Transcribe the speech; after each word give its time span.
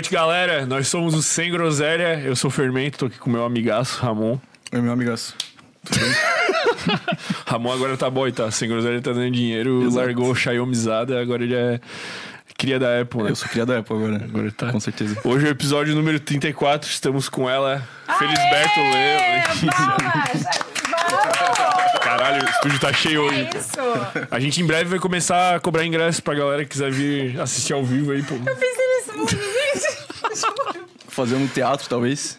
Boa 0.00 0.02
noite, 0.02 0.14
galera. 0.14 0.64
Nós 0.64 0.88
somos 0.88 1.12
o 1.12 1.22
Sem 1.22 1.52
Groselha. 1.52 2.18
Eu 2.24 2.34
sou 2.34 2.48
o 2.48 2.50
Fermento, 2.50 2.96
tô 2.96 3.04
aqui 3.04 3.18
com 3.18 3.28
meu 3.28 3.44
amigaço, 3.44 4.00
Ramon. 4.00 4.38
Oi, 4.72 4.80
meu 4.80 4.94
amigaço. 4.94 5.36
Ramon 7.44 7.70
agora 7.70 7.98
tá 7.98 8.08
boy, 8.08 8.32
tá? 8.32 8.50
Sem 8.50 8.66
Groselha 8.66 9.02
tá 9.02 9.12
dando 9.12 9.30
dinheiro, 9.30 9.82
Exato. 9.82 9.96
largou 9.96 10.30
o 10.30 10.34
Xiaomizada, 10.34 11.20
agora 11.20 11.42
ele 11.42 11.54
é 11.54 11.78
cria 12.56 12.78
da 12.78 12.98
Apple, 12.98 13.24
né? 13.24 13.30
Eu 13.30 13.36
sou 13.36 13.46
criado 13.46 13.68
da 13.68 13.78
Apple 13.80 13.94
agora. 13.94 14.24
Agora 14.24 14.50
tá. 14.52 14.72
Com 14.72 14.80
certeza. 14.80 15.20
Hoje 15.22 15.44
é 15.44 15.50
o 15.50 15.52
episódio 15.52 15.94
número 15.94 16.18
34, 16.18 16.88
estamos 16.88 17.28
com 17.28 17.50
ela, 17.50 17.86
Felisberto 18.18 18.80
Leo. 18.80 19.20
Caralho, 22.00 22.42
o 22.42 22.48
estúdio 22.48 22.80
tá 22.80 22.90
cheio 22.94 23.20
hoje. 23.24 23.48
É 23.52 23.58
isso! 23.58 24.26
A 24.30 24.40
gente 24.40 24.62
em 24.62 24.66
breve 24.66 24.88
vai 24.88 24.98
começar 24.98 25.56
a 25.56 25.60
cobrar 25.60 25.84
ingresso 25.84 26.22
pra 26.22 26.34
galera 26.34 26.64
que 26.64 26.70
quiser 26.70 26.90
vir 26.90 27.38
assistir 27.38 27.74
ao 27.74 27.84
vivo 27.84 28.12
aí, 28.12 28.22
pô. 28.22 28.36
Eu 28.36 28.38
juro. 28.38 28.79
Fazer 31.20 31.36
um 31.36 31.46
teatro, 31.46 31.86
talvez. 31.86 32.38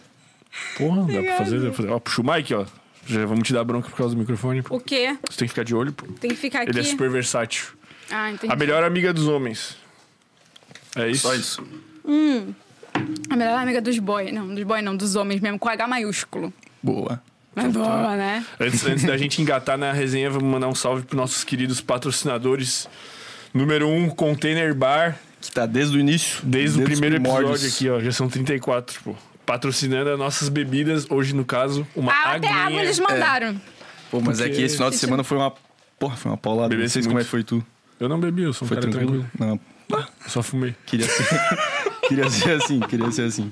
Porra, 0.76 1.04
dá 1.04 1.22
pra 1.22 1.36
fazer, 1.36 1.60
dá 1.60 1.66
pra 1.66 1.72
fazer. 1.72 1.90
Ó, 1.90 2.00
puxa 2.00 2.20
o 2.20 2.24
mic, 2.24 2.52
ó. 2.52 2.66
Já 3.06 3.24
vamos 3.26 3.46
te 3.46 3.52
dar 3.52 3.62
bronca 3.62 3.88
por 3.88 3.96
causa 3.96 4.12
do 4.12 4.18
microfone, 4.18 4.60
pô. 4.60 4.74
O 4.74 4.80
quê? 4.80 5.16
Você 5.30 5.38
tem 5.38 5.46
que 5.46 5.54
ficar 5.54 5.62
de 5.62 5.72
olho, 5.72 5.92
pô. 5.92 6.04
Tem 6.20 6.30
que 6.30 6.36
ficar 6.36 6.62
aqui? 6.62 6.72
Ele 6.72 6.80
é 6.80 6.82
super 6.82 7.08
versátil. 7.08 7.66
Ah, 8.10 8.32
entendi. 8.32 8.52
A 8.52 8.56
melhor 8.56 8.82
amiga 8.82 9.12
dos 9.12 9.28
homens. 9.28 9.76
É 10.96 11.08
isso? 11.08 11.28
Só 11.28 11.34
isso. 11.36 11.64
A 13.30 13.36
melhor 13.36 13.56
amiga 13.56 13.80
dos 13.80 13.96
boys. 14.00 14.34
Não, 14.34 14.52
dos 14.52 14.64
boys 14.64 14.82
não, 14.82 14.96
dos 14.96 15.14
homens 15.14 15.40
mesmo, 15.40 15.60
com 15.60 15.68
H 15.68 15.86
maiúsculo. 15.86 16.52
Boa. 16.82 17.22
Mas 17.54 17.72
boa, 17.72 18.16
né? 18.16 18.44
Antes, 18.58 18.84
antes 18.84 19.04
da 19.04 19.16
gente 19.16 19.40
engatar 19.40 19.78
na 19.78 19.92
resenha, 19.92 20.28
vamos 20.28 20.48
mandar 20.48 20.66
um 20.66 20.74
salve 20.74 21.04
pros 21.04 21.16
nossos 21.16 21.44
queridos 21.44 21.80
patrocinadores. 21.80 22.88
Número 23.54 23.86
1, 23.86 24.04
um, 24.04 24.10
Container 24.10 24.74
Bar. 24.74 25.16
Que 25.42 25.52
tá 25.52 25.66
desde 25.66 25.96
o 25.96 26.00
início. 26.00 26.40
Desde, 26.44 26.78
o 26.78 26.82
os 26.82 26.88
primeiro 26.88 27.16
episódio 27.16 27.66
aqui, 27.68 27.90
ó. 27.90 28.00
Já 28.00 28.12
são 28.12 28.28
34, 28.28 29.00
pô. 29.02 29.14
Patrocinando 29.44 30.08
as 30.10 30.18
nossas 30.18 30.48
bebidas. 30.48 31.06
Hoje, 31.10 31.34
no 31.34 31.44
caso, 31.44 31.86
uma 31.94 32.12
Ah, 32.12 32.34
até 32.36 32.48
aguinha. 32.48 32.54
água 32.66 32.82
eles 32.82 32.98
mandaram. 33.00 33.60
Pô, 34.10 34.20
mas 34.20 34.40
é 34.40 34.44
Porque- 34.44 34.56
que 34.58 34.62
esse 34.62 34.76
final 34.76 34.90
de 34.90 34.96
semana 34.96 35.22
foi 35.24 35.36
uma. 35.36 35.52
Porra, 35.98 36.16
foi 36.16 36.30
uma 36.30 36.38
paulada. 36.38 36.68
Não 36.68 36.76
Bebesse 36.76 36.94
sei 36.94 37.02
como 37.02 37.18
é 37.18 37.24
que 37.24 37.28
foi 37.28 37.42
tu. 37.44 37.64
Eu 38.00 38.08
não 38.08 38.18
bebi, 38.18 38.42
eu 38.42 38.52
sou 38.52 38.66
um 38.66 38.68
Foi 38.68 38.76
cara 38.78 38.90
tranquilo? 38.90 39.26
tranquilo. 39.36 39.60
Não. 39.90 39.98
Eu 40.24 40.30
Só 40.30 40.42
fumei. 40.42 40.74
Queria 40.86 41.06
ser. 41.08 41.26
queria 42.08 42.30
ser 42.30 42.50
assim, 42.52 42.80
queria 42.80 43.10
ser 43.10 43.22
assim. 43.22 43.50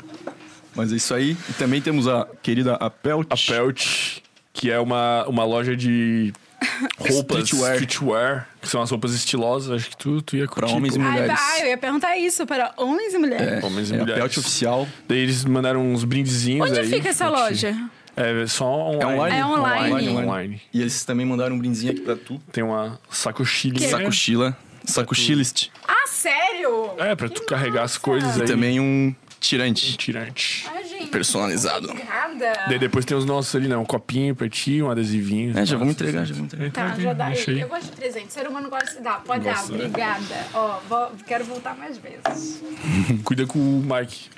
Mas 0.75 0.93
é 0.93 0.97
isso 0.97 1.13
aí. 1.13 1.37
E 1.49 1.53
também 1.55 1.81
temos 1.83 2.07
a 2.09 2.27
querida 2.43 2.75
Apelt. 2.77 3.27
A 3.31 3.37
Pelt, 3.37 4.19
que 4.53 4.71
é 4.71 4.79
uma, 4.79 5.25
uma 5.27 5.45
loja 5.45 5.77
de 5.77 6.33
roupas 6.99 7.45
Streetwear. 7.45 7.75
streetwear, 7.75 8.49
que 8.61 8.69
são 8.69 8.83
as 8.83 8.91
roupas 8.91 9.13
estilosas. 9.15 9.71
Acho 9.71 9.91
que 9.91 9.97
tu, 9.97 10.21
tu 10.23 10.37
ia 10.37 10.47
curtir. 10.47 10.67
Pra 10.67 10.77
homens 10.77 10.95
pô. 10.95 11.01
e 11.01 11.05
mulheres. 11.05 11.29
vai, 11.39 11.63
eu 11.63 11.67
ia 11.69 11.79
perguntar 11.79 12.17
isso 12.17 12.47
para 12.47 12.73
homens 12.77 13.15
e 13.15 13.19
mulheres. 13.19 13.65
Homens 13.65 13.91
e 13.91 13.95
É 13.95 13.97
a 13.97 14.01
mulheres. 14.01 14.23
Pelt 14.23 14.37
oficial. 14.39 14.89
Daí 15.09 15.19
eles 15.19 15.45
mandaram 15.45 15.81
uns 15.93 16.05
brindezinhos 16.05 16.69
Onde 16.71 16.81
aí. 16.81 16.89
fica 16.89 17.09
essa 17.09 17.29
pra 17.31 17.37
ti. 17.37 17.43
loja? 17.67 17.91
É 18.17 18.47
só 18.47 18.67
online. 18.67 19.01
É 19.03 19.07
online? 19.07 19.37
É 19.39 19.47
online. 19.47 19.93
Online, 19.93 20.09
online. 20.11 20.63
E 20.75 20.81
eles 20.81 21.05
também 21.05 21.25
mandaram 21.25 21.57
um 21.57 21.59
brindezinho 21.59 21.93
aqui 21.93 22.01
pra 22.03 22.17
tu. 22.17 22.39
Tem 22.53 22.63
uma 22.63 22.99
sacochilinha. 23.09 23.89
Sacochila. 23.89 24.57
Sacochilist. 24.85 25.69
Ah, 25.87 26.07
sério? 26.07 26.91
É, 26.99 27.15
pra 27.15 27.29
tu 27.29 27.45
carregar 27.45 27.85
as 27.85 27.97
coisas 27.97 28.37
aí. 28.37 28.43
E 28.43 28.47
também 28.47 28.81
Um 28.81 29.15
tirante. 29.41 29.97
tirante. 29.97 30.67
Ai, 30.73 30.85
gente. 30.85 31.07
Personalizado. 31.09 31.91
Obrigada. 31.91 32.53
Daí 32.69 32.79
depois 32.79 33.05
tem 33.05 33.17
os 33.17 33.25
nossos 33.25 33.55
ali, 33.57 33.67
né? 33.67 33.77
Um 33.77 33.85
copinho 33.85 34.37
pra 34.37 34.49
ti, 34.49 34.81
um 34.83 34.91
adesivinho. 34.91 35.59
É, 35.59 35.65
já 35.67 35.77
vamos 35.77 35.95
entregar, 35.95 36.25
já 36.25 36.35
vamos 36.35 36.53
entregar. 36.53 36.71
Tá, 36.91 37.01
já 37.01 37.13
dá 37.13 37.27
aí. 37.27 37.61
Eu 37.61 37.69
gosto 37.69 37.87
de 37.91 37.97
presente. 37.97 38.33
Ser 38.33 38.47
humano 38.47 38.69
gosta 38.71 38.95
de 38.97 39.01
dar. 39.03 39.23
Pode 39.25 39.45
dar. 39.45 39.57
né? 39.69 39.85
Obrigada. 39.87 40.47
Ó, 40.55 40.79
vou- 40.89 41.11
quero 41.27 41.45
voltar 41.45 41.77
mais 41.77 41.97
vezes. 41.99 42.63
Cuida 43.25 43.47
com 43.47 43.59
o 43.59 43.83
mic. 43.83 44.29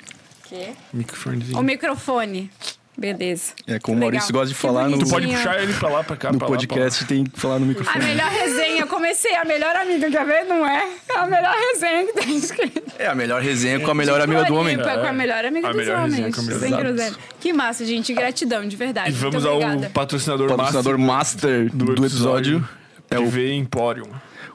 Quê? 0.49 0.73
Microfonezinho. 0.93 1.59
O 1.59 1.63
microfone. 1.63 2.49
Beleza. 2.97 3.53
É, 3.65 3.79
como 3.79 3.97
o. 3.97 4.01
Maurício 4.01 4.31
gosta 4.31 4.47
de 4.49 4.53
Que 4.53 4.59
falar 4.61 4.87
no, 4.87 4.99
Tu 4.99 5.09
pode 5.09 5.27
puxar 5.27 5.61
ele 5.61 5.73
pra 5.73 5.89
lá, 5.89 6.03
pra 6.03 6.15
cá, 6.15 6.31
no 6.31 6.37
pra 6.37 6.47
lá, 6.47 6.53
podcast, 6.53 7.05
tem 7.05 7.23
que 7.23 7.39
falar 7.39 7.57
no 7.57 7.65
A 7.65 7.67
microfone. 7.69 8.05
melhor 8.05 8.29
resenha, 8.29 8.81
eu 8.81 8.87
comecei 8.87 9.35
a 9.35 9.43
melhor 9.43 9.75
amiga, 9.75 10.11
quer 10.11 10.25
ver? 10.25 10.43
Não 10.45 10.65
é? 10.65 10.87
É 11.09 11.17
a 11.17 11.25
melhor 11.25 11.55
resenha 11.55 12.05
que 12.05 12.13
tem 12.13 12.35
escrito. 12.37 12.83
É 12.99 13.07
a 13.07 13.15
melhor 13.15 13.41
resenha 13.41 13.79
com 13.79 13.89
a 13.89 13.95
melhor 13.95 14.21
amiga 14.21 14.45
do 14.45 14.55
homem. 14.55 14.75
Floripa, 14.75 15.01
Com 15.01 15.07
a 15.07 15.13
melhor 15.13 15.43
amiga 15.45 15.67
A 15.67 15.71
dos 15.71 15.77
melhor 15.79 16.03
homens. 16.03 16.37
a 16.37 16.41
Sem. 16.59 17.13
Que 17.39 17.51
massa, 17.51 17.85
gente. 17.85 18.13
Gratidão, 18.13 18.67
de 18.67 18.75
verdade. 18.75 19.09
E 19.09 19.13
vamos 19.13 19.43
Muito 19.43 19.47
ao 19.47 19.55
obrigada. 19.55 19.89
patrocinador, 19.89 20.47
Patrocinador 20.49 20.97
master 20.97 21.69
do, 21.75 21.93
episódio. 22.05 22.67
É 23.09 23.17
o 23.17 23.23
Privé 23.23 23.53
Emporium. 23.53 24.07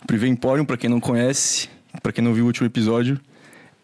O 0.03 0.07
Privé 0.07 0.27
Emporium, 0.29 0.65
pra 0.65 0.77
quem 0.77 0.89
não 0.89 1.01
conhece, 1.01 1.69
pra 2.03 2.13
quem 2.13 2.23
não 2.25 2.33
viu 2.33 2.45
o 2.45 2.47
último 2.47 2.67
episódio, 2.67 3.21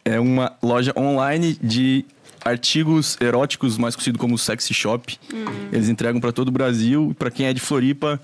é 0.04 0.18
uma 0.20 0.52
loja 0.62 0.92
online 0.96 1.58
de 1.62 2.04
artigos 2.44 3.16
eróticos, 3.20 3.78
mais 3.78 3.94
conhecido 3.96 4.18
como 4.18 4.36
sexy 4.36 4.74
shop. 4.74 5.18
Hum. 5.32 5.44
Eles 5.72 5.88
entregam 5.88 6.20
pra 6.20 6.32
todo 6.32 6.48
o 6.48 6.52
Brasil. 6.52 7.08
E 7.10 7.14
pra 7.14 7.30
quem 7.30 7.46
é 7.46 7.52
de 7.52 7.60
Floripa, 7.60 8.20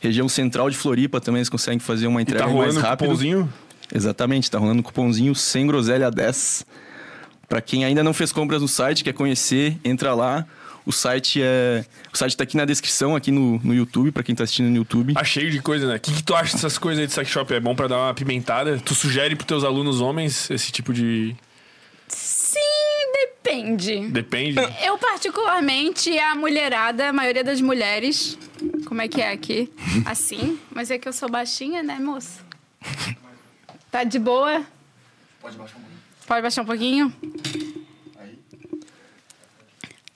região 0.00 0.28
central 0.28 0.68
de 0.68 0.76
Floripa, 0.76 1.20
também 1.20 1.38
eles 1.40 1.48
conseguem 1.48 1.78
fazer 1.78 2.06
uma 2.06 2.20
E 2.20 2.22
entrega 2.22 2.46
tá 2.46 2.52
mais 2.52 2.76
rápido. 2.76 3.06
cupomzinho? 3.06 3.52
Exatamente, 3.94 4.50
tá 4.50 4.58
rolando 4.58 4.80
um 4.80 4.82
cupomzinho 4.82 5.34
sem 5.34 5.66
groselha 5.66 6.10
10. 6.10 6.64
Pra 7.48 7.60
quem 7.60 7.84
ainda 7.84 8.02
não 8.04 8.12
fez 8.12 8.32
compras 8.32 8.62
no 8.62 8.68
site, 8.68 9.02
quer 9.02 9.12
conhecer, 9.12 9.76
entra 9.84 10.14
lá. 10.14 10.46
O 10.86 10.92
site 10.92 11.40
é, 11.42 11.84
o 12.12 12.16
site 12.16 12.36
tá 12.36 12.44
aqui 12.44 12.56
na 12.56 12.64
descrição 12.64 13.14
aqui 13.14 13.30
no, 13.30 13.58
no 13.62 13.74
YouTube, 13.74 14.12
pra 14.12 14.22
quem 14.22 14.34
tá 14.34 14.44
assistindo 14.44 14.68
no 14.70 14.76
YouTube. 14.76 15.14
Tá 15.14 15.24
cheio 15.24 15.50
de 15.50 15.60
coisa, 15.60 15.86
né? 15.86 15.96
O 15.96 16.00
que, 16.00 16.12
que 16.12 16.22
tu 16.22 16.34
acha 16.34 16.54
dessas 16.54 16.78
coisas 16.78 17.00
aí 17.00 17.06
de 17.06 17.12
sex 17.12 17.28
shop? 17.28 17.52
É 17.52 17.60
bom 17.60 17.74
pra 17.74 17.86
dar 17.86 17.98
uma 17.98 18.14
pimentada? 18.14 18.78
Tu 18.78 18.94
sugere 18.94 19.34
pros 19.36 19.46
teus 19.46 19.64
alunos 19.64 20.00
homens 20.00 20.48
esse 20.50 20.72
tipo 20.72 20.92
de... 20.94 21.36
Depende. 23.50 24.08
Depende. 24.08 24.60
Eu, 24.84 24.96
particularmente, 24.96 26.16
a 26.18 26.34
mulherada, 26.36 27.08
a 27.08 27.12
maioria 27.12 27.42
das 27.42 27.60
mulheres. 27.60 28.38
Como 28.86 29.00
é 29.02 29.08
que 29.08 29.20
é 29.20 29.32
aqui? 29.32 29.72
Assim. 30.06 30.58
Mas 30.70 30.90
é 30.90 30.98
que 30.98 31.08
eu 31.08 31.12
sou 31.12 31.28
baixinha, 31.28 31.82
né, 31.82 31.98
moça? 31.98 32.40
Tá 33.90 34.04
de 34.04 34.18
boa? 34.20 34.64
Pode 35.40 35.56
baixar 35.56 35.76
um 35.76 35.80
pouquinho. 35.80 36.00
Pode 36.26 36.42
baixar 36.42 36.62
um 36.62 36.64
pouquinho? 36.64 37.14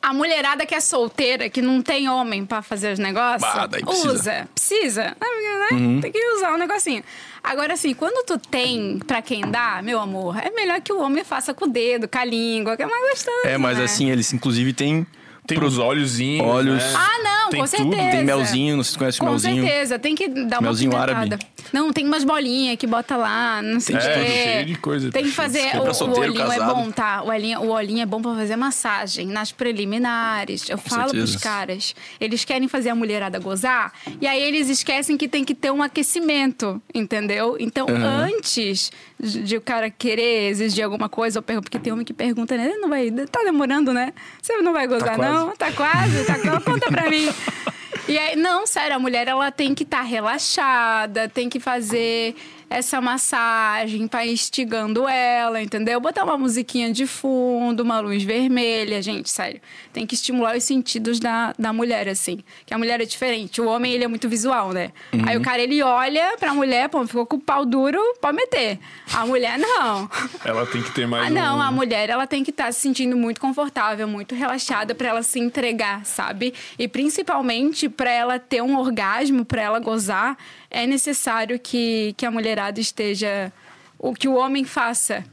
A 0.01 0.13
mulherada 0.13 0.67
que 0.67 0.75
é 0.75 0.81
solteira, 0.81 1.49
que 1.49 1.63
não 1.63 1.81
tem 1.81 2.09
homem 2.11 2.45
pra 2.45 2.61
fazer 2.61 2.93
os 2.93 2.99
negócios, 2.99 3.41
Bah, 3.55 3.67
daí 3.67 3.83
precisa. 3.83 4.13
usa. 4.13 4.49
Precisa. 4.55 5.03
né? 5.05 5.15
Porque, 5.19 5.75
né? 5.81 6.01
Tem 6.03 6.13
que 6.13 6.27
usar 6.37 6.53
o 6.53 6.59
negocinho. 6.59 7.03
Agora, 7.45 7.75
assim, 7.75 7.93
quando 7.93 8.25
tu 8.25 8.39
tem 8.39 8.99
pra 9.07 9.21
quem 9.21 9.43
dá, 9.43 9.83
meu 9.83 10.01
amor, 10.01 10.39
é 10.39 10.51
melhor 10.51 10.81
que 10.81 10.91
o 10.91 10.99
homem 10.99 11.23
faça 11.23 11.53
com 11.53 11.67
o 11.67 11.69
dedo, 11.69 12.09
com 12.09 12.19
a 12.19 12.25
língua, 12.25 12.75
que 12.75 12.83
é 12.83 12.87
mais 12.87 13.11
gostoso. 13.11 13.47
É, 13.47 13.59
mas 13.59 13.77
né? 13.77 13.85
assim, 13.85 14.11
eles 14.11 14.33
inclusive 14.33 14.73
têm 14.73 14.85
Tem 14.95 15.07
os 15.65 15.79
olhozinhos, 15.79 16.47
Olhos. 16.47 16.83
né? 16.83 16.93
Ah, 16.97 17.23
não, 17.23 17.51
Tem 17.51 17.61
com 17.61 17.67
tudo, 17.67 17.77
certeza. 17.95 18.11
Tem 18.11 18.25
melzinho, 18.25 18.77
não 18.77 18.83
sei 18.83 18.93
se 18.93 18.99
conhece 18.99 19.19
o 19.19 19.25
Com 19.25 19.31
melzinho. 19.31 19.63
certeza, 19.65 19.99
tem 19.99 20.15
que 20.15 20.29
dar 20.29 20.59
uma 20.59 20.69
Melzinho 20.69 20.97
árabe. 20.97 21.37
Não, 21.73 21.93
tem 21.93 22.07
umas 22.07 22.25
bolinhas 22.25 22.77
que 22.77 22.87
bota 22.87 23.17
lá, 23.17 23.61
não 23.63 23.81
sei 23.81 23.97
o 23.97 23.99
É, 23.99 24.25
quê. 24.25 24.31
cheio 24.31 24.67
de 24.67 24.75
coisa. 24.77 25.11
Tem 25.11 25.25
que 25.25 25.31
fazer. 25.33 25.77
O, 25.77 25.83
Pra 25.83 25.91
o 25.91 25.95
solteiro, 25.95 26.33
olhinho 26.33 26.45
é 26.53 26.57
casado. 26.59 26.75
bom, 26.75 26.91
tá? 26.91 27.23
O 27.23 27.29
olhinho, 27.29 27.61
o 27.61 27.71
olhinho 27.71 28.01
é 28.03 28.07
bom 28.07 28.23
pra 28.23 28.35
fazer 28.35 28.57
massagem 28.57 29.27
nas 29.27 29.51
preliminares. 29.53 30.69
Eu 30.69 30.79
falo 30.79 31.11
certeza. 31.11 31.27
pros 31.33 31.37
caras. 31.43 31.95
Eles 32.21 32.45
querem 32.45 32.69
fazer 32.69 32.91
a 32.91 32.95
mulherada 32.95 33.39
gozar, 33.39 33.93
e 34.21 34.27
aí 34.27 34.43
eles 34.43 34.69
esquecem 34.69 35.17
que 35.17 35.27
tem 35.29 35.45
que 35.45 35.55
ter 35.55 35.71
um 35.71 35.83
aquecimento, 35.83 36.81
entendeu? 36.95 37.57
Então, 37.59 37.87
antes 37.89 38.91
de, 39.25 39.57
o 39.57 39.61
cara 39.61 39.91
querer 39.91 40.51
exigir 40.51 40.85
alguma 40.85 41.09
coisa, 41.09 41.39
eu 41.39 41.43
pergunto, 41.43 41.65
porque 41.65 41.79
tem 41.79 41.93
homem 41.93 42.05
que 42.05 42.13
pergunta, 42.13 42.57
né? 42.57 42.75
Não 42.79 42.89
vai. 42.89 43.11
Tá 43.11 43.41
demorando, 43.45 43.93
né? 43.93 44.13
Você 44.41 44.57
não 44.59 44.73
vai 44.73 44.87
gozar, 44.87 45.17
quase. 45.17 45.33
não? 45.33 45.57
Tá 45.57 45.73
quase? 45.73 46.25
Tá 46.25 46.39
quase? 46.39 46.65
Conta 46.65 46.87
pra 46.91 47.09
mim. 47.09 47.29
E 48.07 48.19
aí, 48.19 48.37
não, 48.37 48.67
sério, 48.67 48.97
a 48.97 48.99
mulher 48.99 49.27
ela 49.29 49.51
tem 49.51 49.75
que 49.75 49.83
estar 49.83 50.03
relaxada, 50.03 51.29
tem 51.29 51.49
que 51.49 51.59
fazer 51.59 52.37
essa 52.75 53.01
massagem 53.01 54.09
ir 54.13 54.33
instigando 54.33 55.09
ela, 55.09 55.63
entendeu? 55.63 56.01
Botar 56.01 56.25
uma 56.25 56.37
musiquinha 56.37 56.93
de 56.93 57.07
fundo, 57.07 57.85
uma 57.85 58.01
luz 58.01 58.23
vermelha, 58.25 59.01
gente, 59.01 59.31
sério. 59.31 59.61
Tem 59.93 60.05
que 60.05 60.15
estimular 60.17 60.57
os 60.57 60.65
sentidos 60.65 61.21
da, 61.21 61.55
da 61.57 61.73
mulher, 61.73 62.09
assim. 62.09 62.41
Que 62.67 62.75
a 62.75 62.79
mulher 62.79 63.01
é 63.01 63.05
diferente. 63.05 63.61
O 63.61 63.67
homem, 63.69 63.93
ele 63.93 64.03
é 64.03 64.09
muito 64.09 64.29
visual, 64.29 64.73
né? 64.73 64.91
Aí 65.27 65.37
o 65.37 65.41
cara, 65.41 65.63
ele 65.63 65.83
olha 65.83 66.37
pra 66.39 66.53
mulher, 66.53 66.89
pô, 66.89 67.07
ficou 67.07 67.25
com 67.25 67.37
o 67.37 67.41
pau 67.41 67.65
duro, 67.65 68.01
pode 68.21 68.37
meter. 68.37 68.81
A 69.13 69.25
mulher, 69.25 69.57
não. 69.57 70.11
Ela 70.45 70.67
tem 70.67 70.83
que 70.83 70.91
ter 70.91 71.07
mais 71.07 71.29
Ah, 71.29 71.31
não, 71.31 71.59
um... 71.59 71.63
a 71.63 71.71
mulher 71.71 72.11
ela 72.11 72.27
tem 72.27 72.43
que 72.43 72.51
estar 72.51 72.73
se 72.73 72.81
sentindo 72.81 73.17
muito 73.17 73.41
confortável, 73.41 74.09
muito 74.09 74.35
relaxada 74.35 74.95
pra 74.95 75.09
ela 75.11 75.23
se 75.23 75.39
entregar, 75.39 76.05
sabe? 76.05 76.53
E 76.79 76.89
principalmente 76.89 77.89
pra 77.89 78.11
ela 78.11 78.39
ter 78.39 78.63
um 78.63 78.77
orgasmo, 78.77 79.45
pra 79.45 79.63
ela 79.63 79.79
gozar, 79.79 80.37
é 80.83 80.87
necessário 80.87 81.59
que, 81.59 82.15
que 82.17 82.27
a 82.27 82.31
mulherada 82.31 82.81
esteja 82.81 83.53
o 83.99 84.13
que 84.13 84.27
o 84.29 84.35
homem 84.35 84.65
faça. 84.65 85.25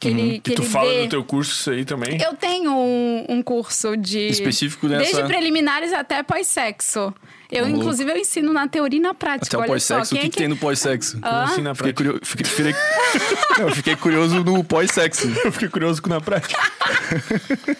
Que 0.00 0.08
ele, 0.08 0.40
que 0.40 0.50
E 0.52 0.54
tu 0.56 0.62
ele 0.62 0.68
fala 0.70 1.02
do 1.04 1.08
teu 1.08 1.24
curso 1.24 1.52
isso 1.52 1.70
aí 1.70 1.84
também? 1.84 2.20
Eu 2.20 2.34
tenho 2.34 2.70
um, 2.72 3.24
um 3.28 3.42
curso 3.42 3.96
de. 3.96 4.26
Específico 4.28 4.86
nessa- 4.88 5.04
Desde 5.04 5.22
preliminares 5.24 5.92
até 5.92 6.22
pós-sexo. 6.22 7.14
Eu, 7.54 7.64
Vamos 7.64 7.78
inclusive, 7.80 8.10
eu 8.10 8.16
ensino 8.16 8.52
na 8.52 8.66
teoria 8.68 8.98
e 8.98 9.02
na 9.02 9.14
prática. 9.14 9.56
Até 9.56 9.64
o 9.64 9.68
pós-sexo, 9.68 10.14
o 10.14 10.18
que, 10.18 10.26
é 10.26 10.28
que 10.28 10.36
tem 10.36 10.48
no 10.48 10.56
pós-sexo? 10.56 11.20
Como 11.20 11.34
assim 11.34 11.62
na 11.62 11.74
Fiquei, 11.74 11.92
prática? 11.92 12.12
curio... 12.12 12.26
fiquei, 12.26 12.44
fiquei- 12.46 12.74
Não, 13.58 13.68
eu 13.68 13.74
fiquei 13.74 13.96
curioso 13.96 14.42
no 14.42 14.64
pós-sexo. 14.64 15.28
Eu 15.44 15.52
fiquei 15.52 15.68
curioso 15.68 16.02
com 16.02 16.08
na 16.08 16.20
prática. 16.20 16.58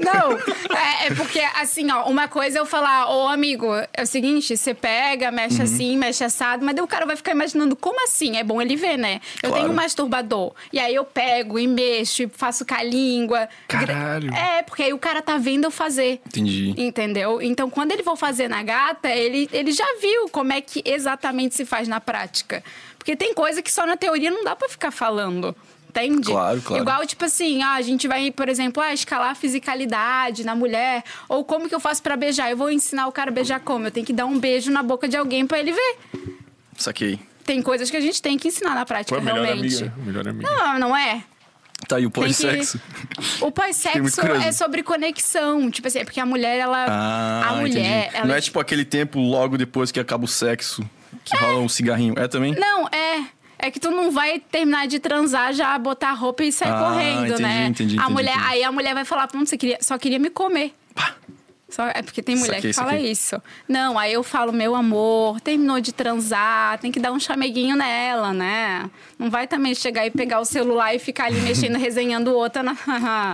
Não, 0.00 0.32
é, 0.76 1.06
é 1.06 1.14
porque, 1.14 1.40
assim, 1.60 1.90
ó, 1.90 2.04
uma 2.08 2.26
coisa 2.26 2.58
é 2.58 2.60
eu 2.60 2.66
falar, 2.66 3.08
ô 3.10 3.28
amigo, 3.28 3.66
é 3.92 4.02
o 4.02 4.06
seguinte, 4.06 4.56
você 4.56 4.72
pega, 4.74 5.30
mexe 5.30 5.58
Uhum. 5.58 5.64
assim, 5.64 5.96
mexe 5.96 6.24
assado, 6.24 6.64
mas 6.64 6.74
daí 6.74 6.82
o 6.82 6.86
cara 6.88 7.04
vai 7.06 7.16
ficar 7.16 7.32
imaginando, 7.32 7.76
como 7.76 8.02
assim? 8.04 8.36
É 8.36 8.42
bom 8.44 8.60
ele 8.60 8.76
ver, 8.76 8.96
né? 8.96 9.20
Eu 9.42 9.50
Claro. 9.50 9.54
tenho 9.64 9.72
um 9.72 9.76
masturbador, 9.76 10.52
e 10.72 10.78
aí 10.78 10.94
eu 10.94 11.04
pego 11.04 11.58
e 11.58 11.66
mexo, 11.66 12.22
e 12.22 12.28
faço 12.28 12.64
com 12.64 12.74
a 12.74 12.82
língua. 12.82 13.48
Caralho. 13.68 14.32
É, 14.34 14.62
porque 14.62 14.82
aí 14.82 14.92
o 14.92 14.98
cara 14.98 15.20
tá 15.22 15.36
vendo 15.38 15.64
eu 15.64 15.70
fazer. 15.70 16.20
Entendi. 16.26 16.74
Entendeu? 16.76 17.40
Então, 17.42 17.68
quando 17.70 17.92
ele 17.92 18.02
for 18.02 18.16
fazer 18.16 18.48
na 18.48 18.62
gata, 18.64 19.08
ele, 19.08 19.48
ele 19.52 19.70
já 19.70 19.86
viu 20.00 20.28
como 20.30 20.52
é 20.52 20.60
que 20.60 20.82
exatamente 20.84 21.54
se 21.54 21.64
faz 21.64 21.86
na 21.86 22.00
prática. 22.00 22.64
Porque 22.98 23.14
tem 23.14 23.34
coisa 23.34 23.62
que 23.62 23.70
só 23.70 23.86
na 23.86 23.96
teoria 23.96 24.30
não 24.30 24.42
dá 24.42 24.56
pra 24.56 24.68
ficar 24.68 24.90
falando. 24.90 25.54
Entende? 25.90 26.26
Claro, 26.32 26.60
claro. 26.60 26.82
Igual, 26.82 27.06
tipo 27.06 27.24
assim, 27.24 27.62
ah, 27.62 27.74
a 27.74 27.82
gente 27.82 28.08
vai, 28.08 28.28
por 28.32 28.48
exemplo, 28.48 28.82
ah, 28.82 28.92
escalar 28.92 29.30
a 29.30 29.34
fisicalidade 29.36 30.42
na 30.42 30.54
mulher. 30.56 31.04
Ou 31.28 31.44
como 31.44 31.68
que 31.68 31.74
eu 31.74 31.78
faço 31.78 32.02
pra 32.02 32.16
beijar? 32.16 32.50
Eu 32.50 32.56
vou 32.56 32.68
ensinar 32.70 33.06
o 33.06 33.12
cara 33.12 33.30
a 33.30 33.32
beijar 33.32 33.60
como? 33.60 33.86
Eu 33.86 33.90
tenho 33.92 34.04
que 34.04 34.12
dar 34.12 34.24
um 34.26 34.36
beijo 34.38 34.72
na 34.72 34.82
boca 34.82 35.06
de 35.06 35.16
alguém 35.16 35.46
pra 35.46 35.60
ele 35.60 35.70
ver. 35.72 35.96
Saquei. 36.76 37.20
Tem 37.44 37.62
coisas 37.62 37.90
que 37.90 37.96
a 37.96 38.00
gente 38.00 38.20
tem 38.20 38.36
que 38.38 38.48
ensinar 38.48 38.74
na 38.74 38.84
prática, 38.84 39.14
Foi 39.14 39.18
a 39.18 39.34
melhor 39.34 39.44
realmente. 39.46 39.76
amiga. 39.84 39.94
Melhor 39.98 40.28
amiga. 40.28 40.50
Não, 40.50 40.78
não 40.80 40.96
é? 40.96 41.22
Tá 41.88 41.96
aí 41.96 42.06
o 42.06 42.10
Tem 42.10 42.22
que- 42.22 42.28
pós-sexo. 42.28 42.80
O 43.40 43.50
pós-sexo 43.50 44.20
é 44.42 44.52
sobre 44.52 44.82
conexão. 44.82 45.70
Tipo 45.70 45.88
assim, 45.88 45.98
é 45.98 46.04
porque 46.04 46.20
a 46.20 46.24
mulher, 46.26 46.58
ela. 46.58 46.86
Ah, 46.88 47.48
a 47.50 47.54
mulher, 47.56 48.10
ela 48.14 48.26
Não 48.26 48.34
é 48.34 48.40
tipo 48.40 48.58
aquele 48.58 48.84
tempo 48.84 49.18
logo 49.20 49.58
depois 49.58 49.92
que 49.92 50.00
acaba 50.00 50.24
o 50.24 50.28
sexo, 50.28 50.82
que 51.24 51.36
rola 51.36 51.58
um 51.60 51.68
cigarrinho. 51.68 52.14
É 52.16 52.26
também? 52.28 52.54
Não, 52.54 52.88
é. 52.88 53.24
É 53.58 53.70
que 53.70 53.78
tu 53.78 53.90
não 53.90 54.10
vai 54.10 54.40
terminar 54.40 54.86
de 54.86 54.98
transar, 54.98 55.52
já 55.52 55.78
botar 55.78 56.10
a 56.10 56.12
roupa 56.12 56.42
e 56.44 56.52
sair 56.52 56.70
Ah, 56.70 56.78
correndo, 56.78 57.24
entendi, 57.26 57.42
né? 57.42 57.66
entendi, 57.66 57.94
a 57.96 58.02
entendi, 58.02 58.12
mulher, 58.12 58.34
entendi. 58.34 58.48
Aí 58.50 58.64
a 58.64 58.72
mulher 58.72 58.94
vai 58.94 59.04
falar, 59.04 59.26
pronto, 59.28 59.48
você 59.48 59.56
queria, 59.56 59.78
só 59.80 59.96
queria 59.96 60.18
me 60.18 60.28
comer. 60.30 60.74
Só, 61.74 61.88
é 61.92 62.02
porque 62.02 62.22
tem 62.22 62.36
mulher 62.36 62.54
Saquei, 62.56 62.70
que 62.70 62.76
fala 62.76 62.90
saquei. 62.92 63.10
isso. 63.10 63.42
Não, 63.68 63.98
aí 63.98 64.12
eu 64.12 64.22
falo, 64.22 64.52
meu 64.52 64.76
amor, 64.76 65.40
terminou 65.40 65.80
de 65.80 65.92
transar, 65.92 66.78
tem 66.78 66.92
que 66.92 67.00
dar 67.00 67.10
um 67.10 67.18
chameguinho 67.18 67.74
nela, 67.74 68.32
né? 68.32 68.88
Não 69.18 69.28
vai 69.28 69.48
também 69.48 69.74
chegar 69.74 70.06
e 70.06 70.10
pegar 70.10 70.38
o 70.38 70.44
celular 70.44 70.94
e 70.94 71.00
ficar 71.00 71.24
ali 71.24 71.40
mexendo, 71.40 71.74
resenhando 71.78 72.32
outra 72.32 72.62
na. 72.62 72.76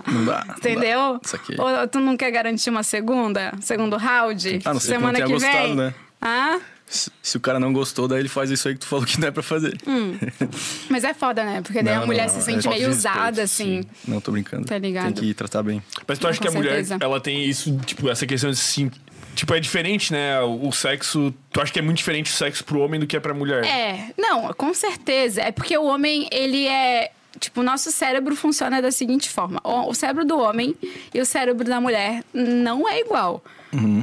Não 0.07 0.25
dá, 0.25 0.45
não 0.47 0.55
Entendeu? 0.57 1.13
dá. 1.15 1.21
Saquei. 1.29 1.57
Ou 1.59 1.87
tu 1.87 2.01
não 2.01 2.17
quer 2.17 2.31
garantir 2.31 2.71
uma 2.71 2.83
segunda? 2.83 3.53
Segundo 3.61 3.99
round? 3.99 4.61
Ah, 4.65 4.73
não 4.73 4.81
sei 4.81 4.95
que 4.95 5.01
Semana 5.01 5.19
não 5.19 5.27
que 5.27 5.39
tenha 5.39 5.39
vem? 5.39 5.51
gostado, 5.53 5.75
né? 5.75 5.95
Hã? 6.23 6.61
Se, 6.91 7.09
se 7.23 7.37
o 7.37 7.41
cara 7.41 7.61
não 7.61 7.73
gostou, 7.73 8.09
daí 8.09 8.19
ele 8.19 8.29
faz 8.29 8.51
isso 8.51 8.67
aí 8.67 8.75
que 8.75 8.81
tu 8.81 8.87
falou 8.87 9.07
que 9.07 9.19
não 9.21 9.29
é 9.29 9.31
pra 9.31 9.45
fazer. 9.45 9.79
Mas 10.91 11.05
é 11.05 11.15
foda, 11.15 11.45
né? 11.45 11.63
Porque 11.63 11.85
daí 11.85 11.95
Não, 11.95 12.03
a 12.03 12.07
mulher 12.07 12.27
não, 12.27 12.35
se 12.35 12.41
é 12.41 12.41
sente 12.41 12.65
falta 12.65 12.79
meio 12.79 12.91
usada, 12.91 13.43
assim. 13.43 13.85
Não, 14.09 14.21
tô 14.21 14.33
brincando. 14.33 14.67
Tá 14.67 14.77
ligado. 14.77 15.15
Tem 15.15 15.29
que 15.29 15.33
tratar 15.33 15.63
bem. 15.63 15.81
Mas 16.07 16.19
tu 16.19 16.27
acha 16.27 16.41
que 16.41 16.49
a 16.49 16.51
mulher, 16.51 16.85
certeza. 16.85 16.99
ela 17.01 17.21
tem 17.21 17.45
isso, 17.45 17.79
tipo, 17.87 18.11
essa 18.11 18.27
questão 18.27 18.51
de 18.51 18.57
sim. 18.57 18.91
Tipo, 19.37 19.55
é 19.55 19.61
diferente, 19.61 20.13
né? 20.13 20.41
O, 20.41 20.73
sexo. 20.73 21.33
Tu 21.53 21.61
acha 21.61 21.73
que 21.73 21.79
é 21.79 21.83
muito 21.83 21.99
diferente 21.99 22.33
o 22.33 22.35
sexo 22.35 22.65
pro 22.65 22.81
homem 22.81 22.99
do 22.99 23.07
que 23.07 23.17
é 23.17 23.21
pra 23.21 23.33
mulher? 23.33 23.65
É, 23.65 24.13
não, 24.19 24.53
com 24.53 24.75
certeza. 24.75 25.43
É 25.43 25.53
porque 25.53 25.79
o 25.79 25.85
homem, 25.85 26.29
ele 26.33 26.67
é. 26.67 27.13
Tipo, 27.39 27.61
o 27.61 27.63
nosso 27.63 27.93
cérebro 27.93 28.35
funciona 28.35 28.83
da 28.83 28.91
seguinte 28.91 29.31
forma: 29.31 29.61
o 29.63 29.91
o 29.91 29.95
cérebro 29.95 30.25
do 30.25 30.41
homem 30.41 30.75
e 31.15 31.21
o 31.21 31.25
cérebro 31.25 31.65
da 31.65 31.81
mulher 31.81 32.25
não 32.35 32.89
é 32.89 32.99
igual. 32.99 33.45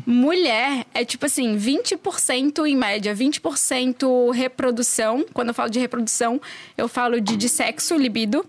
Mulher 0.05 0.85
é 0.93 1.03
tipo 1.03 1.25
assim, 1.25 1.57
20% 1.57 2.65
em 2.65 2.75
média, 2.75 3.13
20% 3.13 4.31
reprodução. 4.31 5.25
Quando 5.33 5.49
eu 5.49 5.53
falo 5.53 5.69
de 5.69 5.79
reprodução, 5.79 6.41
eu 6.77 6.87
falo 6.87 7.19
de, 7.19 7.35
de 7.35 7.49
sexo, 7.49 7.95
libido. 7.95 8.45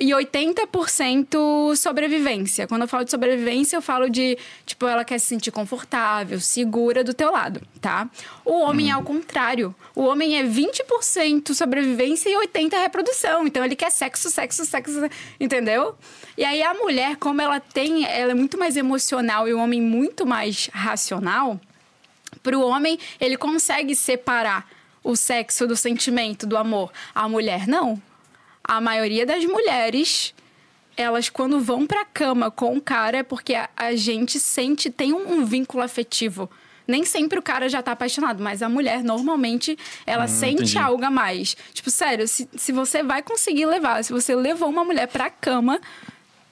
E 0.00 0.10
80% 0.10 1.74
sobrevivência. 1.74 2.68
Quando 2.68 2.82
eu 2.82 2.88
falo 2.88 3.04
de 3.04 3.10
sobrevivência, 3.10 3.76
eu 3.76 3.82
falo 3.82 4.08
de, 4.08 4.38
tipo, 4.64 4.86
ela 4.86 5.04
quer 5.04 5.18
se 5.18 5.26
sentir 5.26 5.50
confortável, 5.50 6.38
segura 6.38 7.02
do 7.02 7.12
teu 7.12 7.32
lado, 7.32 7.60
tá? 7.80 8.08
O 8.44 8.60
homem 8.60 8.90
é 8.90 8.92
ao 8.92 9.02
contrário. 9.02 9.74
O 9.96 10.04
homem 10.04 10.38
é 10.38 10.44
20% 10.44 11.52
sobrevivência 11.52 12.28
e 12.28 12.46
80% 12.46 12.80
reprodução. 12.80 13.44
Então 13.44 13.64
ele 13.64 13.74
quer 13.74 13.90
sexo, 13.90 14.30
sexo, 14.30 14.64
sexo, 14.64 14.92
entendeu? 15.40 15.96
E 16.38 16.44
aí 16.44 16.62
a 16.62 16.72
mulher, 16.72 17.16
como 17.16 17.42
ela 17.42 17.58
tem, 17.58 18.06
ela 18.06 18.30
é 18.30 18.34
muito 18.34 18.56
mais 18.56 18.76
emocional 18.76 19.48
e 19.48 19.52
o 19.52 19.58
homem 19.58 19.82
muito 19.82 20.24
mais 20.24 20.70
racional, 20.72 21.60
pro 22.44 22.60
homem, 22.60 22.96
ele 23.20 23.36
consegue 23.36 23.96
separar 23.96 24.70
o 25.02 25.16
sexo 25.16 25.66
do 25.66 25.74
sentimento, 25.74 26.46
do 26.46 26.56
amor. 26.56 26.92
A 27.12 27.28
mulher 27.28 27.66
não. 27.66 28.00
A 28.62 28.80
maioria 28.80 29.26
das 29.26 29.44
mulheres, 29.46 30.32
elas 30.96 31.28
quando 31.28 31.58
vão 31.58 31.84
pra 31.84 32.04
cama 32.04 32.52
com 32.52 32.76
o 32.76 32.80
cara 32.80 33.18
é 33.18 33.22
porque 33.24 33.56
a, 33.56 33.68
a 33.76 33.96
gente 33.96 34.38
sente, 34.38 34.90
tem 34.90 35.12
um, 35.12 35.40
um 35.40 35.44
vínculo 35.44 35.82
afetivo. 35.82 36.48
Nem 36.86 37.04
sempre 37.04 37.36
o 37.40 37.42
cara 37.42 37.68
já 37.68 37.82
tá 37.82 37.90
apaixonado, 37.90 38.40
mas 38.40 38.62
a 38.62 38.68
mulher, 38.68 39.02
normalmente, 39.02 39.76
ela 40.06 40.28
sente 40.28 40.62
entendi. 40.62 40.78
algo 40.78 41.04
a 41.04 41.10
mais. 41.10 41.56
Tipo, 41.72 41.90
sério, 41.90 42.28
se, 42.28 42.48
se 42.56 42.70
você 42.70 43.02
vai 43.02 43.22
conseguir 43.22 43.66
levar, 43.66 44.04
se 44.04 44.12
você 44.12 44.36
levou 44.36 44.68
uma 44.68 44.84
mulher 44.84 45.08
pra 45.08 45.28
cama, 45.28 45.80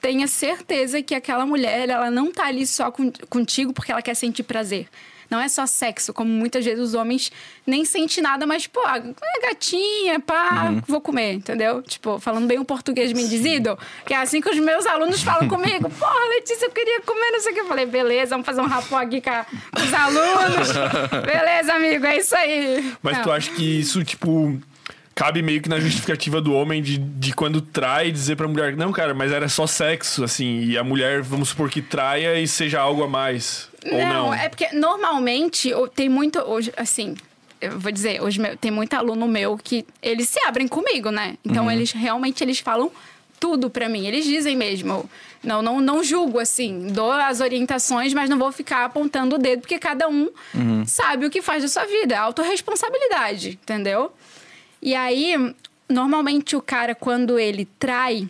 tenha 0.01 0.27
certeza 0.27 1.01
que 1.01 1.15
aquela 1.15 1.45
mulher, 1.45 1.89
ela 1.89 2.09
não 2.11 2.31
tá 2.31 2.45
ali 2.45 2.65
só 2.67 2.91
com- 2.91 3.11
contigo 3.29 3.73
porque 3.73 3.91
ela 3.91 4.01
quer 4.01 4.15
sentir 4.15 4.43
prazer. 4.43 4.87
Não 5.29 5.41
é 5.41 5.49
só 5.49 5.65
sexo, 5.65 6.13
como 6.13 6.31
muitas 6.31 6.63
vezes 6.63 6.79
os 6.81 6.93
homens 6.93 7.29
nem 7.65 7.83
sentem 7.83 8.23
nada, 8.23 8.47
mas, 8.47 8.65
pô, 8.65 8.79
é 8.87 9.41
gatinha, 9.49 10.21
pá, 10.21 10.69
Uhum. 10.69 10.81
vou 10.87 11.01
comer, 11.01 11.33
entendeu? 11.33 11.81
Tipo, 11.81 12.17
falando 12.17 12.47
bem 12.47 12.57
o 12.59 12.63
português 12.63 13.11
bem 13.11 13.27
dizido, 13.27 13.77
que 14.05 14.13
é 14.13 14.17
assim 14.21 14.39
que 14.39 14.49
os 14.49 14.57
meus 14.57 14.85
alunos 14.85 15.21
falam 15.21 15.49
comigo. 15.49 15.89
Porra, 15.99 16.29
Letícia, 16.29 16.67
eu 16.67 16.71
queria 16.71 17.01
comer, 17.01 17.31
não 17.31 17.41
sei 17.41 17.51
o 17.51 17.55
que. 17.55 17.59
Eu 17.59 17.67
falei, 17.67 17.85
beleza, 17.85 18.29
vamos 18.29 18.45
fazer 18.45 18.61
um 18.61 18.67
rapó 18.67 18.99
aqui 18.99 19.19
com 19.19 19.81
os 19.83 19.93
alunos. 19.93 20.69
beleza, 21.29 21.73
amigo, 21.73 22.05
é 22.05 22.17
isso 22.19 22.33
aí. 22.33 22.93
Mas 23.01 23.17
Não. 23.17 23.23
tu 23.23 23.31
acha 23.33 23.51
que 23.51 23.79
isso, 23.81 24.01
tipo, 24.05 24.57
cabe 25.17 25.41
meio 25.41 25.59
que 25.63 25.67
na 25.67 25.79
justificativa 25.79 26.39
do 26.39 26.53
homem 26.53 26.79
de, 26.81 26.99
de 26.99 27.33
quando 27.33 27.59
trai 27.59 28.11
dizer 28.11 28.35
pra 28.35 28.47
mulher, 28.47 28.77
não, 28.77 28.91
cara, 28.91 29.15
mas 29.15 29.31
era 29.31 29.49
só 29.49 29.65
sexo, 29.65 30.23
assim, 30.23 30.59
e 30.61 30.77
a 30.77 30.83
mulher, 30.83 31.23
vamos 31.23 31.49
supor 31.49 31.71
que 31.71 31.81
traia 31.81 32.39
e 32.39 32.47
seja 32.47 32.79
algo 32.79 33.03
a 33.03 33.07
mais. 33.07 33.67
Ou 33.91 33.97
não? 34.05 34.31
é 34.33 34.47
porque 34.47 34.67
normalmente 34.75 35.71
tem 35.95 36.07
muito. 36.07 36.37
Hoje, 36.39 36.71
assim, 36.77 37.15
eu 37.59 37.79
vou 37.79 37.91
dizer, 37.91 38.21
hoje 38.21 38.39
tem 38.61 38.69
muito 38.69 38.93
aluno 38.93 39.27
meu 39.27 39.57
que 39.57 39.83
eles 40.03 40.29
se 40.29 40.39
abrem 40.45 40.67
comigo, 40.67 41.09
né? 41.09 41.35
Então 41.43 41.65
Uhum. 41.65 41.71
eles 41.71 41.91
realmente 41.93 42.43
eles 42.43 42.59
falam 42.59 42.91
tudo 43.39 43.69
pra 43.71 43.89
mim. 43.89 44.05
Eles 44.05 44.23
dizem 44.23 44.55
mesmo. 44.55 45.09
Não, 45.43 45.61
não, 45.61 45.79
não 45.81 46.03
julgo, 46.03 46.39
assim. 46.39 46.87
Dou 46.91 47.11
as 47.11 47.39
orientações, 47.39 48.13
mas 48.13 48.29
não 48.29 48.37
vou 48.37 48.51
ficar 48.51 48.85
apontando 48.85 49.35
o 49.35 49.39
dedo, 49.39 49.61
porque 49.61 49.79
cada 49.79 50.07
um 50.07 50.29
Uhum. 50.53 50.85
sabe 50.85 51.25
o 51.25 51.29
que 51.29 51.41
faz 51.41 51.63
da 51.63 51.69
sua 51.69 51.85
vida. 51.85 52.13
É 52.15 52.17
autorresponsabilidade, 52.17 53.57
entendeu? 53.61 54.11
E 54.81 54.95
aí, 54.95 55.55
normalmente 55.89 56.55
o 56.55 56.61
cara, 56.61 56.93
quando 56.93 57.39
ele 57.39 57.65
trai 57.79 58.29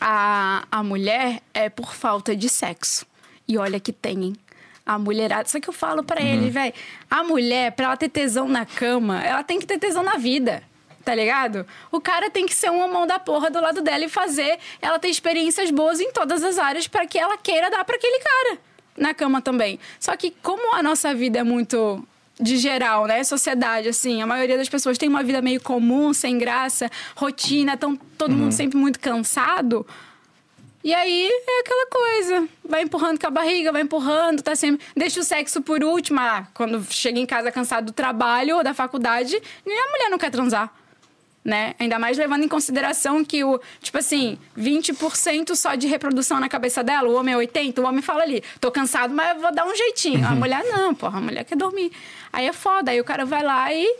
a, 0.00 0.66
a 0.70 0.82
mulher, 0.82 1.42
é 1.52 1.68
por 1.68 1.94
falta 1.94 2.36
de 2.36 2.48
sexo. 2.48 3.06
E 3.48 3.56
olha 3.58 3.80
que 3.80 3.92
tem, 3.92 4.24
hein? 4.24 4.36
A 4.84 4.98
mulherada. 4.98 5.48
Só 5.48 5.58
que 5.58 5.68
eu 5.68 5.72
falo 5.72 6.02
pra 6.04 6.20
ele, 6.20 6.50
velho, 6.50 6.72
a 7.10 7.24
mulher, 7.24 7.72
pra 7.72 7.86
ela 7.86 7.96
ter 7.96 8.08
tesão 8.08 8.48
na 8.48 8.64
cama, 8.64 9.22
ela 9.22 9.42
tem 9.42 9.58
que 9.58 9.66
ter 9.66 9.78
tesão 9.78 10.02
na 10.02 10.16
vida. 10.16 10.62
Tá 11.04 11.14
ligado? 11.14 11.64
O 11.92 12.00
cara 12.00 12.28
tem 12.30 12.46
que 12.46 12.54
ser 12.54 12.68
uma 12.70 12.88
mão 12.88 13.06
da 13.06 13.18
porra 13.18 13.48
do 13.48 13.60
lado 13.60 13.80
dela 13.80 14.04
e 14.04 14.08
fazer 14.08 14.58
ela 14.82 14.98
ter 14.98 15.08
experiências 15.08 15.70
boas 15.70 16.00
em 16.00 16.10
todas 16.10 16.42
as 16.42 16.58
áreas 16.58 16.88
pra 16.88 17.06
que 17.06 17.16
ela 17.16 17.36
queira 17.36 17.70
dar 17.70 17.84
pra 17.84 17.94
aquele 17.94 18.18
cara. 18.18 18.58
Na 18.96 19.14
cama 19.14 19.40
também. 19.40 19.78
Só 20.00 20.16
que 20.16 20.32
como 20.42 20.74
a 20.74 20.82
nossa 20.82 21.14
vida 21.14 21.38
é 21.38 21.42
muito 21.44 22.04
de 22.40 22.56
geral, 22.56 23.06
né? 23.06 23.24
Sociedade, 23.24 23.88
assim, 23.88 24.20
a 24.22 24.26
maioria 24.26 24.56
das 24.56 24.68
pessoas 24.68 24.98
tem 24.98 25.08
uma 25.08 25.22
vida 25.22 25.40
meio 25.40 25.60
comum, 25.60 26.12
sem 26.12 26.38
graça, 26.38 26.90
rotina, 27.14 27.76
tão 27.76 27.96
todo 27.96 28.32
mundo 28.32 28.52
sempre 28.52 28.78
muito 28.78 29.00
cansado. 29.00 29.86
E 30.86 30.94
aí 30.94 31.28
é 31.28 31.60
aquela 31.60 31.86
coisa. 31.86 32.48
Vai 32.64 32.82
empurrando 32.82 33.18
com 33.18 33.26
a 33.26 33.30
barriga, 33.30 33.72
vai 33.72 33.82
empurrando, 33.82 34.40
tá 34.40 34.54
sempre. 34.54 34.86
Deixa 34.96 35.18
o 35.18 35.24
sexo 35.24 35.60
por 35.60 35.82
último. 35.82 36.20
Ah, 36.20 36.46
quando 36.54 36.80
chega 36.90 37.18
em 37.18 37.26
casa 37.26 37.50
cansado 37.50 37.86
do 37.86 37.92
trabalho 37.92 38.58
ou 38.58 38.62
da 38.62 38.72
faculdade, 38.72 39.36
nem 39.66 39.76
a 39.76 39.90
mulher 39.90 40.10
não 40.10 40.16
quer 40.16 40.30
transar. 40.30 40.72
Né? 41.44 41.74
Ainda 41.80 41.98
mais 41.98 42.16
levando 42.16 42.44
em 42.44 42.48
consideração 42.48 43.24
que 43.24 43.42
o, 43.42 43.60
tipo 43.80 43.98
assim, 43.98 44.38
20% 44.56 45.56
só 45.56 45.74
de 45.74 45.88
reprodução 45.88 46.38
na 46.38 46.48
cabeça 46.48 46.84
dela, 46.84 47.08
o 47.08 47.14
homem 47.14 47.34
é 47.34 47.38
80%, 47.38 47.78
o 47.78 47.86
homem 47.86 48.02
fala 48.02 48.22
ali, 48.22 48.42
tô 48.60 48.70
cansado, 48.70 49.12
mas 49.12 49.40
vou 49.40 49.52
dar 49.52 49.66
um 49.66 49.74
jeitinho. 49.74 50.24
A 50.26 50.36
mulher 50.36 50.64
não, 50.64 50.94
porra, 50.94 51.18
a 51.18 51.20
mulher 51.20 51.44
quer 51.44 51.56
dormir. 51.56 51.90
Aí 52.36 52.46
é 52.46 52.52
foda, 52.52 52.90
aí 52.90 53.00
o 53.00 53.04
cara 53.04 53.24
vai 53.24 53.42
lá 53.42 53.72
e 53.72 53.96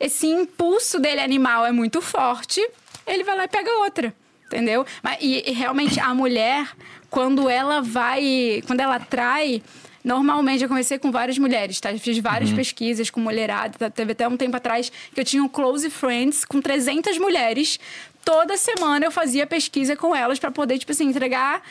esse 0.00 0.26
impulso 0.26 0.98
dele 0.98 1.20
animal 1.20 1.66
é 1.66 1.70
muito 1.70 2.00
forte, 2.00 2.66
ele 3.06 3.22
vai 3.24 3.36
lá 3.36 3.44
e 3.44 3.48
pega 3.48 3.70
outra. 3.80 4.14
Entendeu? 4.46 4.86
Mas, 5.02 5.18
e, 5.20 5.50
e 5.50 5.52
realmente 5.52 6.00
a 6.00 6.14
mulher, 6.14 6.66
quando 7.10 7.48
ela 7.50 7.82
vai. 7.82 8.62
Quando 8.66 8.80
ela 8.80 8.98
trai, 8.98 9.62
Normalmente, 10.02 10.62
eu 10.62 10.68
comecei 10.68 10.98
com 10.98 11.10
várias 11.10 11.38
mulheres, 11.38 11.80
tá? 11.80 11.90
Eu 11.90 11.98
fiz 11.98 12.18
várias 12.18 12.50
Uhum. 12.50 12.56
pesquisas 12.56 13.08
com 13.08 13.20
mulherada. 13.20 13.78
tá? 13.78 13.88
Teve 13.88 14.12
até 14.12 14.28
um 14.28 14.36
tempo 14.36 14.54
atrás 14.54 14.92
que 15.14 15.18
eu 15.18 15.24
tinha 15.24 15.42
um 15.42 15.48
Close 15.48 15.88
Friends 15.88 16.44
com 16.44 16.60
300 16.60 17.16
mulheres. 17.16 17.80
Toda 18.22 18.54
semana 18.58 19.06
eu 19.06 19.10
fazia 19.10 19.46
pesquisa 19.46 19.96
com 19.96 20.14
elas 20.14 20.38
pra 20.38 20.50
poder, 20.50 20.76
tipo 20.78 20.92
assim, 20.92 21.06
entregar 21.06 21.62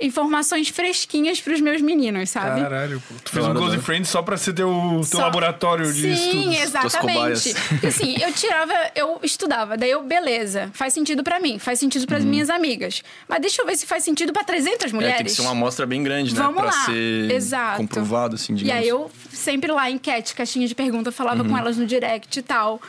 informações 0.00 0.68
fresquinhas 0.68 1.40
pros 1.40 1.60
meus 1.60 1.80
meninos, 1.80 2.30
sabe? 2.30 2.60
Caralho, 2.60 3.00
pô. 3.06 3.14
Tu 3.24 3.30
fez 3.30 3.46
um 3.46 3.54
Close. 3.54 3.78
Friends 3.78 4.08
só 4.08 4.20
pra 4.22 4.36
ser 4.36 4.52
teu, 4.52 4.68
teu 4.94 5.04
Só- 5.04 5.18
laboratório 5.20 5.92
de 5.92 6.00
Sim, 6.16 6.50
estudos. 6.52 6.92
Cobaias. 6.98 7.46
exatamente. 7.46 7.54
Porque, 7.68 7.86
assim, 7.86 8.16
eu 8.20 8.32
tirava, 8.32 8.72
eu 8.94 9.20
estudava, 9.22 9.76
daí 9.76 9.90
eu, 9.90 10.02
beleza, 10.02 10.70
faz 10.72 10.92
sentido 10.92 11.22
pra 11.22 11.38
mim, 11.38 11.58
faz 11.58 11.78
sentido 11.78 12.06
para 12.06 12.16
as 12.18 12.24
minhas 12.24 12.50
amigas. 12.50 13.02
Mas 13.28 13.40
deixa 13.40 13.62
eu 13.62 13.66
ver 13.66 13.76
se 13.76 13.86
faz 13.86 14.02
sentido 14.02 14.32
pra 14.32 14.42
300 14.44 14.92
mulheres. 14.92 15.14
É, 15.14 15.18
tem 15.18 15.26
que 15.26 15.32
ser 15.32 15.42
uma 15.42 15.52
amostra 15.52 15.86
bem 15.86 16.02
grande, 16.02 16.34
né? 16.34 16.40
Vamos 16.40 16.56
pra 16.56 16.64
lá. 16.66 16.84
ser 16.86 17.30
Exato. 17.30 17.76
comprovado, 17.78 18.34
assim, 18.34 18.52
E 18.54 18.56
digamos. 18.56 18.82
aí 18.82 18.88
eu 18.88 19.10
sempre 19.30 19.70
lá, 19.70 19.90
enquete, 19.90 20.34
caixinha 20.34 20.66
de 20.66 20.74
pergunta, 20.74 21.12
falava 21.12 21.42
Uhum. 21.42 21.50
com 21.50 21.58
elas 21.58 21.76
no 21.76 21.86
direct 21.86 22.38
e 22.38 22.42
tal. 22.42 22.80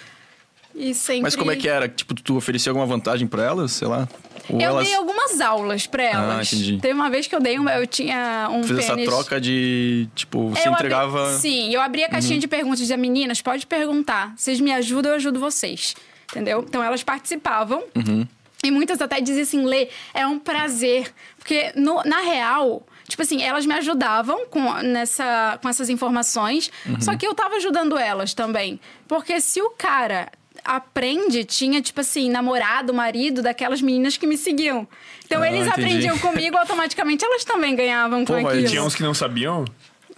E 0.75 0.93
sempre... 0.93 1.21
Mas 1.23 1.35
como 1.35 1.51
é 1.51 1.55
que 1.55 1.67
era? 1.69 1.87
Tipo, 1.87 2.13
tu 2.15 2.35
oferecia 2.35 2.71
alguma 2.71 2.85
vantagem 2.85 3.27
pra 3.27 3.43
elas, 3.43 3.71
sei 3.73 3.87
lá? 3.87 4.07
Ou 4.49 4.59
Eu 4.59 4.69
elas 4.69 4.85
dei 4.85 4.95
algumas 4.95 5.39
aulas 5.39 5.85
pra 5.87 6.03
elas. 6.03 6.51
entendi. 6.51 6.77
Teve 6.79 6.93
uma 6.93 7.09
vez 7.09 7.27
que 7.27 7.35
eu 7.35 7.39
dei 7.39 7.57
uma, 7.59 7.71
eu 7.75 7.85
tinha 7.87 8.49
um 8.51 8.63
fez 8.63 8.79
essa 8.79 8.95
pênis- 8.95 9.09
troca 9.09 9.39
de, 9.39 10.07
tipo, 10.15 10.49
você 10.49 10.67
Eu 10.67 10.73
abri- 10.73 10.85
entregava... 10.87 11.29
Uhum. 11.31 11.39
sim, 11.39 11.73
eu 11.73 11.79
abri 11.81 12.03
a 12.03 12.09
caixinha 12.09 12.39
de 12.39 12.47
perguntas 12.47 12.79
e 12.79 12.83
dizia, 12.83 12.97
meninas, 12.97 13.41
pode 13.41 13.65
perguntar. 13.67 14.33
Vocês 14.35 14.59
me 14.59 14.71
ajudam, 14.73 15.11
eu 15.11 15.15
ajudo 15.17 15.39
vocês. 15.39 15.95
Entendeu? 16.31 16.65
Então 16.67 16.83
elas 16.83 17.03
participavam. 17.03 17.83
Uhum. 17.95 18.27
E 18.63 18.71
muitas 18.71 18.99
até 19.01 19.21
diziam 19.21 19.43
assim, 19.43 19.65
Lê, 19.65 19.89
é 20.13 20.25
um 20.25 20.39
prazer. 20.39 21.13
Porque, 21.37 21.71
no- 21.75 22.01
na 22.03 22.21
real, 22.21 22.85
tipo 23.07 23.21
assim, 23.21 23.43
elas 23.43 23.65
me 23.65 23.73
ajudavam 23.75 24.45
com, 24.47 24.73
nessa, 24.81 25.59
com 25.61 25.69
essas 25.69 25.89
informações. 25.89 26.71
Uhum. 26.85 26.99
Só 26.99 27.15
que 27.15 27.27
eu 27.27 27.35
tava 27.35 27.55
ajudando 27.57 27.97
elas 27.97 28.33
também. 28.33 28.79
Porque 29.07 29.39
se 29.39 29.61
o 29.61 29.69
cara 29.71 30.29
aprende, 30.63 31.43
tinha, 31.43 31.82
tipo 31.82 32.00
assim, 32.01 32.29
namorado, 32.29 32.93
marido 32.93 33.41
daquelas 33.41 33.82
meninas 33.82 34.17
que 34.17 34.25
me 34.27 34.38
seguiam. 34.38 34.88
Então 35.25 35.41
Ah, 35.41 35.48
eles 35.48 35.67
entendi. 35.67 35.82
aprendiam 35.82 36.17
comigo, 36.20 36.58
automaticamente 36.58 37.24
elas 37.25 37.43
também 37.43 37.75
ganhavam 37.75 38.24
Pô, 38.25 38.34
com 38.36 38.41
mas 38.41 38.53
aquilo. 38.53 38.70
Tinha 38.70 38.84
uns 38.84 38.96
que 38.96 39.03
não 39.03 39.13
sabiam? 39.13 39.65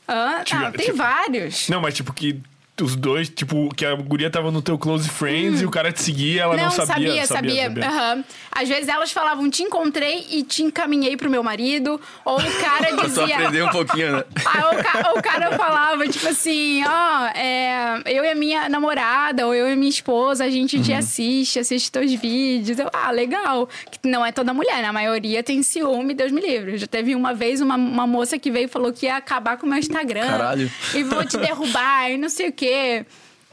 Ah, 0.08 0.42
Tipo, 0.46 0.62
tá, 0.62 0.72
tem 0.72 0.86
tipo- 0.88 0.98
vários. 0.98 1.68
Não, 1.70 1.82
mas 1.82 1.94
tipo 1.94 2.14
que 2.14 2.40
os 2.82 2.96
dois, 2.96 3.30
tipo, 3.30 3.74
que 3.74 3.86
a 3.86 3.96
guria 3.96 4.30
tava 4.30 4.52
no 4.52 4.62
teu 4.62 4.78
close 4.78 5.08
friends 5.08 5.62
e 5.62 5.66
o 5.66 5.72
cara 5.72 5.92
te 5.94 6.02
seguia, 6.02 6.42
ela 6.44 6.58
não, 6.58 6.70
sabia. 6.72 7.26
sabia, 7.26 7.68
sabia. 7.68 7.88
Aham. 7.88 8.24
Às 8.52 8.68
vezes 8.68 8.88
elas 8.90 9.12
falavam, 9.12 9.50
te 9.50 9.64
encontrei 9.64 10.26
e 10.30 10.44
te 10.44 10.62
encaminhei 10.64 11.16
pro 11.16 11.30
meu 11.30 11.42
marido. 11.42 12.00
Ou 12.26 12.38
o 12.38 12.52
cara 12.62 12.92
dizia. 13.02 13.24
aprendeu 13.38 13.66
um 13.68 13.70
pouquinho, 13.70 14.18
né? 14.18 14.24
Ah, 14.46 14.72
o, 14.72 14.84
ca- 14.84 15.14
o 15.18 15.22
cara 15.22 15.58
falava, 15.58 16.08
tipo 16.08 16.28
assim, 16.28 16.84
ó, 16.86 17.28
é, 17.28 18.02
eu 18.08 18.24
e 18.26 18.30
a 18.30 18.36
minha 18.36 18.68
namorada, 18.70 19.46
ou 19.48 19.54
eu 19.54 19.68
e 19.70 19.74
a 19.74 19.76
minha 19.76 19.90
esposa, 19.90 20.44
a 20.46 20.50
gente 20.50 20.78
Uhum. 20.78 20.84
te 20.84 20.94
assiste, 20.94 21.60
assiste 21.60 21.92
teus 21.92 22.12
vídeos. 22.14 22.78
Eu, 22.80 22.90
ah, 22.94 23.12
legal. 23.12 23.70
Que 23.92 24.08
não 24.10 24.26
é 24.26 24.32
toda 24.32 24.54
mulher, 24.54 24.82
né? 24.82 24.88
A 24.90 24.94
maioria 24.94 25.42
tem 25.44 25.64
ciúme, 25.64 26.14
Deus 26.14 26.32
me 26.32 26.42
livre. 26.42 26.78
Já 26.78 26.88
teve 26.88 27.16
uma 27.16 27.34
vez 27.34 27.62
uma, 27.62 27.76
uma 27.76 28.06
moça 28.08 28.38
que 28.38 28.52
veio 28.52 28.66
e 28.66 28.68
falou 28.68 28.92
que 28.92 29.06
ia 29.06 29.16
acabar 29.18 29.58
com 29.58 29.66
o 29.66 29.70
meu 29.70 29.78
Instagram. 29.80 30.26
Caralho. 30.28 30.72
E 30.94 31.04
vou 31.04 31.24
te 31.26 31.38
derrubar, 31.38 32.12
e 32.12 32.18
não 32.18 32.28
sei 32.30 32.50
o 32.50 32.52
quê. 32.54 32.65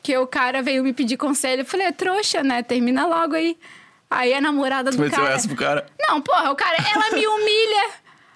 Que 0.02 0.16
o 0.19 0.26
cara 0.26 0.62
veio 0.62 0.83
me 0.83 0.92
pedir 0.92 1.16
conselho. 1.16 1.62
Eu 1.62 1.66
falei, 1.66 1.87
é 1.87 1.92
trouxa, 1.92 2.42
né? 2.42 2.62
Termina 2.62 3.07
logo 3.07 3.35
aí. 3.35 3.57
Aí 4.11 4.35
a 4.35 4.40
namorada 4.40 4.90
Tu 4.90 4.97
do 4.97 5.11
cara... 5.11 5.31
essa 5.31 5.47
pro 5.49 5.57
cara. 5.57 5.87
Não, 5.99 6.21
porra, 6.21 6.50
o 6.50 6.57
cara, 6.57 6.76
ela 6.95 7.11
me 7.11 7.26
humilha. 7.26 7.90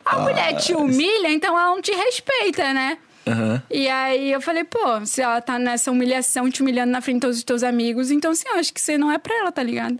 A 0.04 0.20
mulher 0.20 0.54
te 0.54 0.72
humilha, 0.72 1.28
então 1.30 1.58
ela 1.58 1.74
não 1.74 1.82
te 1.82 1.92
respeita, 1.92 2.72
né? 2.72 2.96
Aham. 3.26 3.60
E 3.68 3.88
aí 3.88 4.32
eu 4.32 4.40
falei, 4.40 4.62
pô, 4.62 5.04
se 5.04 5.20
ela 5.20 5.40
tá 5.40 5.58
nessa 5.58 5.90
humilhação, 5.90 6.48
te 6.48 6.62
humilhando 6.62 6.92
na 6.92 7.00
frente 7.00 7.16
de 7.16 7.20
todos 7.22 7.38
os 7.38 7.44
teus 7.44 7.64
amigos, 7.64 8.12
então 8.12 8.30
assim, 8.30 8.48
eu 8.48 8.54
acho 8.60 8.72
que 8.72 8.80
você 8.80 8.96
não 8.96 9.10
é 9.10 9.18
pra 9.18 9.36
ela, 9.36 9.50
tá 9.50 9.64
ligado? 9.64 9.98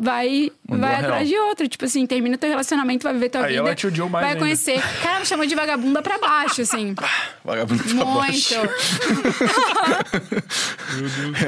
Vai, 0.00 0.52
Mandou 0.68 0.88
vai 0.88 1.00
atrás 1.00 1.28
de 1.28 1.36
outro. 1.36 1.66
Tipo 1.66 1.84
assim, 1.84 2.06
termina 2.06 2.38
teu 2.38 2.48
relacionamento, 2.48 3.02
vai 3.02 3.12
viver 3.14 3.30
tua 3.30 3.40
Aí 3.42 3.48
vida. 3.56 3.60
ela 3.60 3.74
te 3.74 3.86
mais 4.02 4.10
Vai 4.12 4.24
ainda. 4.26 4.38
conhecer. 4.38 4.80
Cara, 5.02 5.18
me 5.18 5.26
chamou 5.26 5.44
de 5.44 5.56
vagabunda 5.56 6.00
pra 6.00 6.18
baixo, 6.18 6.62
assim. 6.62 6.94
Vagabundo 7.44 7.82
pra 7.82 7.94
Muito. 7.94 8.14
baixo. 8.18 8.54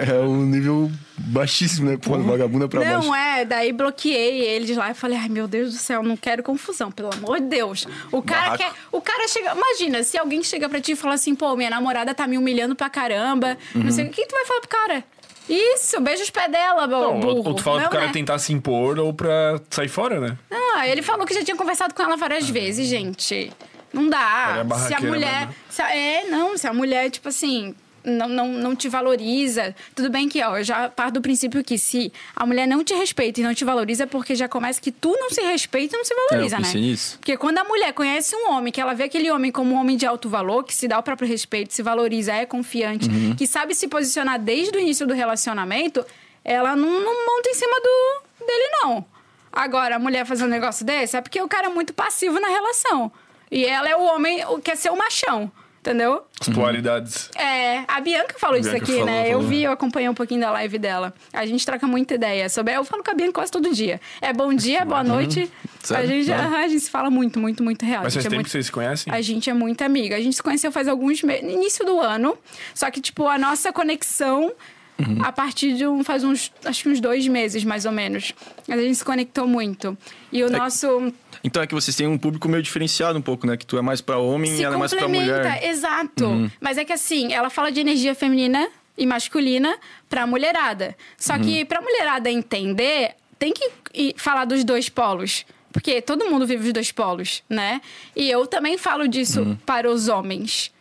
É 0.09 0.15
um 0.21 0.45
nível 0.45 0.91
baixíssimo, 1.17 1.91
né? 1.91 1.97
Pô, 1.97 2.19
vagabunda 2.19 2.69
pra 2.69 2.81
baixo. 2.81 3.07
Não, 3.07 3.15
é, 3.15 3.45
daí 3.45 3.73
bloqueei 3.73 4.41
eles 4.43 4.77
lá 4.77 4.91
e 4.91 4.95
falei, 4.95 5.19
ai 5.19 5.29
meu 5.29 5.47
Deus 5.47 5.73
do 5.73 5.79
céu, 5.79 6.03
não 6.03 6.17
quero 6.17 6.43
confusão, 6.43 6.91
pelo 6.91 7.11
amor 7.13 7.41
de 7.41 7.47
Deus. 7.47 7.87
O 8.11 8.23
cara 8.23 8.51
Barraco. 8.51 8.59
quer. 8.59 8.73
O 8.93 9.01
cara 9.01 9.29
chega. 9.29 9.53
Imagina, 9.55 10.03
se 10.03 10.19
alguém 10.19 10.43
chega 10.43 10.69
pra 10.69 10.81
ti 10.81 10.93
e 10.93 10.97
fala 10.97 11.15
assim, 11.15 11.35
pô, 11.35 11.55
minha 11.57 11.71
namorada 11.71 12.15
tá 12.15 12.27
me 12.27 12.37
humilhando 12.39 12.75
pra 12.75 12.89
caramba. 12.91 13.57
Não 13.75 13.85
Uhum. 13.87 13.91
sei 13.91 14.07
o 14.07 14.11
que, 14.11 14.27
tu 14.27 14.33
vai 14.35 14.45
falar 14.45 14.61
pro 14.61 14.69
cara? 14.71 15.05
Isso, 15.53 16.01
beija 16.01 16.23
os 16.23 16.31
pés 16.31 16.51
dela, 16.51 16.87
Não, 16.87 17.19
burro. 17.19 17.49
ou, 17.49 17.55
tu 17.55 17.63
fala 17.63 17.79
Não, 17.79 17.85
pro 17.89 17.93
cara 17.97 18.07
né? 18.07 18.13
tentar 18.13 18.39
se 18.39 18.53
impor 18.53 18.99
ou 18.99 19.13
pra 19.13 19.61
sair 19.71 19.89
fora, 19.89 20.21
né? 20.21 20.39
Ah, 20.51 20.87
ele 20.87 21.03
falou 21.03 21.27
que 21.27 21.35
já 21.35 21.45
tinha 21.45 21.57
conversado 21.57 21.93
com 21.95 22.03
ela 22.03 22.17
várias 22.17 22.49
vezes, 22.49 22.87
gente. 22.89 23.53
Não 23.93 24.05
Ela 24.05 24.11
dá. 24.11 24.51
é 24.53 24.55
se 24.55 24.61
a 24.61 24.65
barraqueira 24.65 25.07
mulher. 25.09 25.39
mesmo. 25.41 25.55
se 25.69 25.83
a- 25.83 25.97
é, 25.97 26.25
não, 26.27 26.57
se 26.57 26.67
a 26.69 26.73
mulher, 26.73 27.11
tipo 27.11 27.29
assim. 27.29 27.75
Não, 28.03 28.29
não, 28.29 28.49
não 28.49 28.75
te 28.75 28.89
valoriza. 28.89 29.75
Tudo 29.95 30.09
bem 30.09 30.27
que, 30.29 30.43
ó, 30.43 30.57
eu 30.59 30.65
já 30.65 30.89
parto 30.89 31.15
do 31.15 31.21
princípio 31.21 31.63
que 31.63 31.77
se 31.77 32.11
a 32.35 32.47
mulher 32.47 32.67
não 32.67 32.83
te 32.83 32.95
respeita 32.95 33.41
e 33.41 33.43
não 33.43 33.55
te 33.55 33.65
valoriza, 33.65 34.05
é 34.05 34.07
porque 34.07 34.35
já 34.35 34.49
começa 34.49 34.81
que 34.81 34.91
tu 34.91 35.11
não 35.21 35.29
se 35.31 35.41
respeita 35.43 35.95
e 35.95 35.99
não 35.99 36.05
se 36.05 36.15
valoriza, 36.15 36.57
É, 36.57 36.59
eu 36.59 36.63
né? 36.63 36.73
nisso. 36.75 37.19
Porque 37.19 37.37
quando 37.37 37.59
a 37.59 37.65
mulher 37.65 37.93
conhece 37.93 38.35
um 38.35 38.51
homem, 38.53 38.73
que 38.73 38.81
ela 38.81 38.95
vê 38.95 39.05
aquele 39.05 39.31
homem 39.31 39.53
como 39.53 39.75
um 39.75 39.79
homem 39.79 39.97
de 39.99 40.07
alto 40.07 40.29
valor, 40.31 40.65
que 40.65 40.75
se 40.75 40.89
dá 40.89 40.99
o 40.99 41.03
próprio 41.03 41.29
respeito, 41.29 41.75
se 41.75 41.83
valoriza, 41.83 42.33
é 42.33 42.47
confiante, 42.47 43.09
Uhum. 43.09 43.37
que 43.37 43.47
sabe 43.47 43.75
se 43.75 43.87
posicionar 43.87 44.39
desde 44.41 44.79
o 44.79 44.81
início 44.81 45.07
do 45.07 45.13
relacionamento, 45.13 46.05
ela 46.43 46.75
não, 46.75 46.89
não 47.01 47.27
monta 47.27 47.51
em 47.51 47.55
cima 47.55 47.77
do, 47.81 48.47
dele, 48.47 48.71
não. 48.83 49.05
Agora, 49.53 49.97
a 49.97 49.99
mulher 49.99 50.25
fazer 50.25 50.45
um 50.45 50.49
negócio 50.49 50.87
desse 50.87 51.17
é 51.17 51.21
porque 51.21 51.41
o 51.43 51.49
cara 51.49 51.67
é 51.67 51.71
muito 51.71 51.93
passivo 51.93 52.41
na 52.41 52.49
relação. 52.49 53.13
E 53.51 53.67
ela 53.67 53.89
é 53.91 53.97
o 53.97 54.03
homem, 54.05 54.43
o- 54.47 54.59
quer 54.59 54.77
ser 54.77 54.91
o 54.91 54.97
machão. 54.97 55.51
Entendeu? 55.81 56.23
As 56.39 56.49
polaridades. 56.51 57.31
É, 57.35 57.85
a 57.89 58.01
Bianca 58.03 58.35
falou 58.39 58.59
isso 58.59 58.69
Bianca 58.69 58.85
aqui, 58.85 58.93
falou, 58.93 59.07
né? 59.07 59.29
Eu 59.29 59.33
falou. 59.39 59.47
vi, 59.49 59.63
eu 59.63 59.73
acompanhei 59.73 60.09
um 60.11 60.15
pouquinho 60.15 60.41
da 60.43 60.51
live 60.51 60.79
dela. 60.79 61.15
A 61.33 61.47
gente 61.47 61.65
troca 61.65 61.87
muita 61.87 62.15
ideia 62.17 62.51
sobre. 62.51 62.75
Eu 62.77 62.85
falo 62.85 63.03
com 63.03 63.11
a 63.11 63.15
Bianca 63.15 63.33
quase 63.33 63.51
todo 63.51 63.73
dia. 63.75 63.99
É 64.21 64.31
bom 64.31 64.53
dia, 64.53 64.85
boa 64.85 65.03
noite. 65.03 65.51
A 65.83 65.87
Sério? 65.87 66.09
gente, 66.09 66.29
Não. 66.29 66.37
aham, 66.37 66.57
a 66.59 66.69
gente 66.69 66.81
se 66.81 66.91
fala 66.91 67.09
muito, 67.09 67.39
muito, 67.41 67.63
muito 67.63 67.83
real. 67.87 68.03
Mas 68.03 68.13
a 68.13 68.15
faz 68.15 68.15
gente 68.15 68.27
é 68.27 68.29
tempo 68.29 68.35
muito... 68.37 68.45
que 68.47 68.51
vocês 68.53 68.67
se 68.67 68.73
conhecem? 68.73 69.11
A 69.11 69.23
gente 69.23 69.49
é 69.49 69.55
muito 69.55 69.81
amiga. 69.83 70.17
A 70.17 70.21
gente 70.21 70.37
se 70.37 70.43
conheceu 70.43 70.71
faz 70.71 70.87
alguns 70.87 71.23
meses, 71.23 71.45
no 71.45 71.51
início 71.51 71.83
do 71.87 71.99
ano. 71.99 72.37
Só 72.75 72.91
que, 72.91 73.01
tipo, 73.01 73.27
a 73.27 73.39
nossa 73.39 73.73
conexão, 73.73 74.53
Uhum. 74.99 75.25
a 75.25 75.33
partir 75.33 75.73
de 75.77 75.87
um. 75.87 76.05
faz 76.05 76.23
uns. 76.25 76.53
acho 76.63 76.83
que 76.83 76.89
uns 76.91 77.01
dois 77.01 77.27
meses, 77.27 77.65
mais 77.65 77.87
ou 77.87 77.93
menos. 77.93 78.35
Mas 78.69 78.79
a 78.79 78.83
gente 78.83 78.97
se 78.97 79.05
conectou 79.05 79.47
muito. 79.47 79.97
E 80.31 80.43
o 80.45 80.49
É 80.49 80.51
nosso. 80.51 81.11
Então 81.43 81.63
é 81.63 81.67
que 81.67 81.75
vocês 81.75 81.97
têm 81.97 82.07
um 82.07 82.19
público 82.19 82.49
meio 82.49 82.63
diferenciado 82.63 83.19
um 83.19 83.23
pouco, 83.23 83.47
né? 83.47 83.57
Que 83.57 83.65
tu 83.67 83.79
é 83.79 83.83
mais 83.83 84.01
pra 84.01 84.19
homem 84.19 84.51
se 84.55 84.61
e 84.61 84.65
ela 84.65 84.75
é 84.77 84.79
mais 84.79 84.93
pra 84.93 85.03
complementa, 85.03 85.33
mulher. 85.43 85.63
Uhum. 85.63 85.69
exato. 85.71 86.51
Mas 86.61 86.77
é 86.79 86.85
que 86.85 86.93
assim, 86.93 87.33
ela 87.33 87.49
fala 87.51 87.73
de 87.73 87.81
energia 87.81 88.15
feminina 88.15 88.69
e 88.99 89.07
masculina 89.07 89.77
pra 90.09 90.27
mulherada. 90.27 90.95
Só 91.17 91.35
Uhum. 91.35 91.41
que 91.41 91.65
pra 91.65 91.81
mulherada 91.81 92.31
entender, 92.31 93.13
tem 93.39 93.53
que 93.53 94.15
falar 94.17 94.45
dos 94.45 94.65
dois 94.65 94.89
polos. 94.89 95.45
Porque 95.73 96.03
todo 96.03 96.29
mundo 96.29 96.45
vive 96.47 96.67
os 96.67 96.73
dois 96.73 96.91
polos, 96.93 97.43
né? 97.49 97.81
E 98.17 98.29
eu 98.29 98.47
também 98.47 98.77
falo 98.77 99.07
disso 99.09 99.41
Uhum. 99.43 99.57
para 99.65 99.89
os 99.91 100.09
homens. 100.09 100.73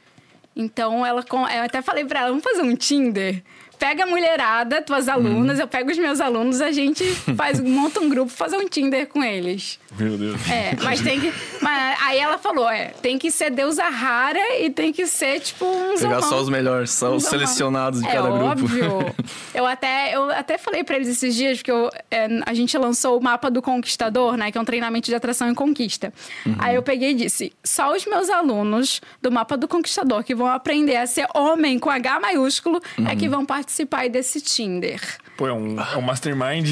Então, 0.55 1.05
ela, 1.05 1.23
eu 1.55 1.61
até 1.63 1.81
falei 1.81 2.03
pra 2.03 2.21
ela, 2.21 2.29
vamos 2.29 2.43
fazer 2.43 2.63
um 2.63 2.75
Tinder? 2.75 3.41
Pega 3.77 4.03
a 4.03 4.07
mulherada, 4.07 4.81
tuas 4.81 5.07
Uhum. 5.07 5.13
alunas, 5.13 5.57
eu 5.59 5.67
pego 5.67 5.89
os 5.89 5.97
meus 5.97 6.19
alunos, 6.19 6.59
a 6.59 6.71
gente 6.71 7.05
faz, 7.37 7.61
monta 7.61 8.01
um 8.01 8.09
grupo, 8.09 8.29
fazer 8.29 8.57
um 8.57 8.67
Tinder 8.67 9.07
com 9.07 9.23
eles. 9.23 9.79
Meu 9.97 10.17
Deus. 10.17 10.39
É, 10.49 10.75
mas 10.83 11.01
tem 11.01 11.19
que. 11.19 11.33
Mas 11.61 11.97
aí 12.03 12.19
ela 12.19 12.37
falou: 12.37 12.69
é, 12.69 12.87
tem 13.01 13.17
que 13.17 13.31
ser 13.31 13.49
deusa 13.49 13.83
rara 13.85 14.39
e 14.59 14.69
tem 14.69 14.93
que 14.93 15.07
ser, 15.07 15.39
tipo, 15.39 15.65
um 15.65 15.95
Pegar 15.97 16.19
zomão. 16.19 16.21
só 16.29 16.41
os 16.41 16.49
melhores, 16.49 16.91
só 16.91 17.15
os 17.15 17.23
zomão. 17.23 17.39
selecionados 17.39 18.01
de 18.01 18.07
é, 18.07 18.11
cada 18.11 18.29
grupo. 18.29 18.45
óbvio. 18.45 19.15
eu, 19.53 19.65
até, 19.65 20.15
eu 20.15 20.29
até 20.31 20.57
falei 20.57 20.83
pra 20.83 20.95
eles 20.95 21.07
esses 21.07 21.35
dias, 21.35 21.57
porque 21.57 21.71
eu, 21.71 21.89
é, 22.11 22.27
a 22.45 22.53
gente 22.53 22.77
lançou 22.77 23.17
o 23.17 23.23
mapa 23.23 23.49
do 23.49 23.61
conquistador, 23.61 24.37
né? 24.37 24.51
Que 24.51 24.57
é 24.57 24.61
um 24.61 24.65
treinamento 24.65 25.07
de 25.07 25.15
atração 25.15 25.49
e 25.51 25.55
conquista. 25.55 26.13
Uhum. 26.45 26.55
Aí 26.59 26.75
eu 26.75 26.83
peguei 26.83 27.11
e 27.11 27.15
disse: 27.15 27.51
só 27.63 27.95
os 27.95 28.05
meus 28.05 28.29
alunos 28.29 29.01
do 29.21 29.31
mapa 29.31 29.57
do 29.57 29.67
conquistador 29.67 30.23
que 30.23 30.35
vão 30.35 30.47
aprender 30.47 30.97
a 30.97 31.07
ser 31.07 31.27
homem 31.35 31.79
com 31.79 31.89
H 31.89 32.19
maiúsculo 32.19 32.79
é 32.97 33.01
Uhum. 33.01 33.17
que 33.17 33.27
vão 33.29 33.45
participar 33.45 34.01
aí 34.01 34.09
desse 34.09 34.39
Tinder. 34.41 35.01
Pô, 35.37 35.47
é 35.47 35.53
um, 35.53 35.79
é 35.79 35.97
um 35.97 36.01
mastermind 36.01 36.67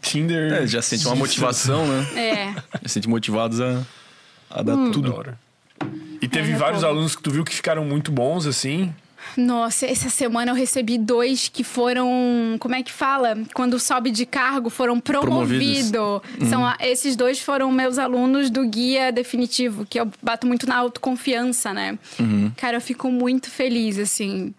Tinder. 0.00 0.52
É, 0.52 0.66
já 0.66 0.80
sente 0.82 1.06
uma 1.06 1.14
motivação, 1.16 1.86
né? 1.86 2.06
É. 2.16 2.55
Já 2.82 2.88
sente 2.88 3.08
motivados 3.08 3.60
a, 3.60 3.82
a 4.50 4.62
dar 4.62 4.74
Tudo 4.76 4.90
tudo. 5.12 5.38
E 6.20 6.26
teve 6.28 6.52
É, 6.52 6.56
vários 6.56 6.82
alunos 6.82 7.14
que 7.14 7.22
tu 7.22 7.30
viu 7.30 7.44
que 7.44 7.54
ficaram 7.54 7.84
muito 7.84 8.10
bons, 8.10 8.46
assim. 8.46 8.92
Nossa, 9.36 9.86
essa 9.86 10.08
semana 10.08 10.52
eu 10.52 10.54
recebi 10.54 10.96
dois 10.96 11.48
que 11.48 11.64
foram. 11.64 12.56
Como 12.60 12.74
é 12.74 12.82
que 12.82 12.92
fala? 12.92 13.36
Quando 13.52 13.78
sobe 13.78 14.10
de 14.10 14.24
cargo, 14.24 14.70
foram 14.70 15.00
promovidos. 15.00 15.90
Promovidos. 15.90 16.48
São 16.48 16.64
a- 16.64 16.76
esses 16.80 17.16
dois 17.16 17.40
foram 17.40 17.70
meus 17.72 17.98
alunos 17.98 18.50
do 18.50 18.64
guia 18.68 19.10
definitivo, 19.10 19.84
que 19.84 19.98
eu 20.00 20.08
bato 20.22 20.46
muito 20.46 20.66
na 20.66 20.76
autoconfiança, 20.76 21.74
né? 21.74 21.98
Cara, 22.56 22.76
eu 22.76 22.80
fico 22.80 23.10
muito 23.10 23.50
feliz, 23.50 23.98
assim. 23.98 24.54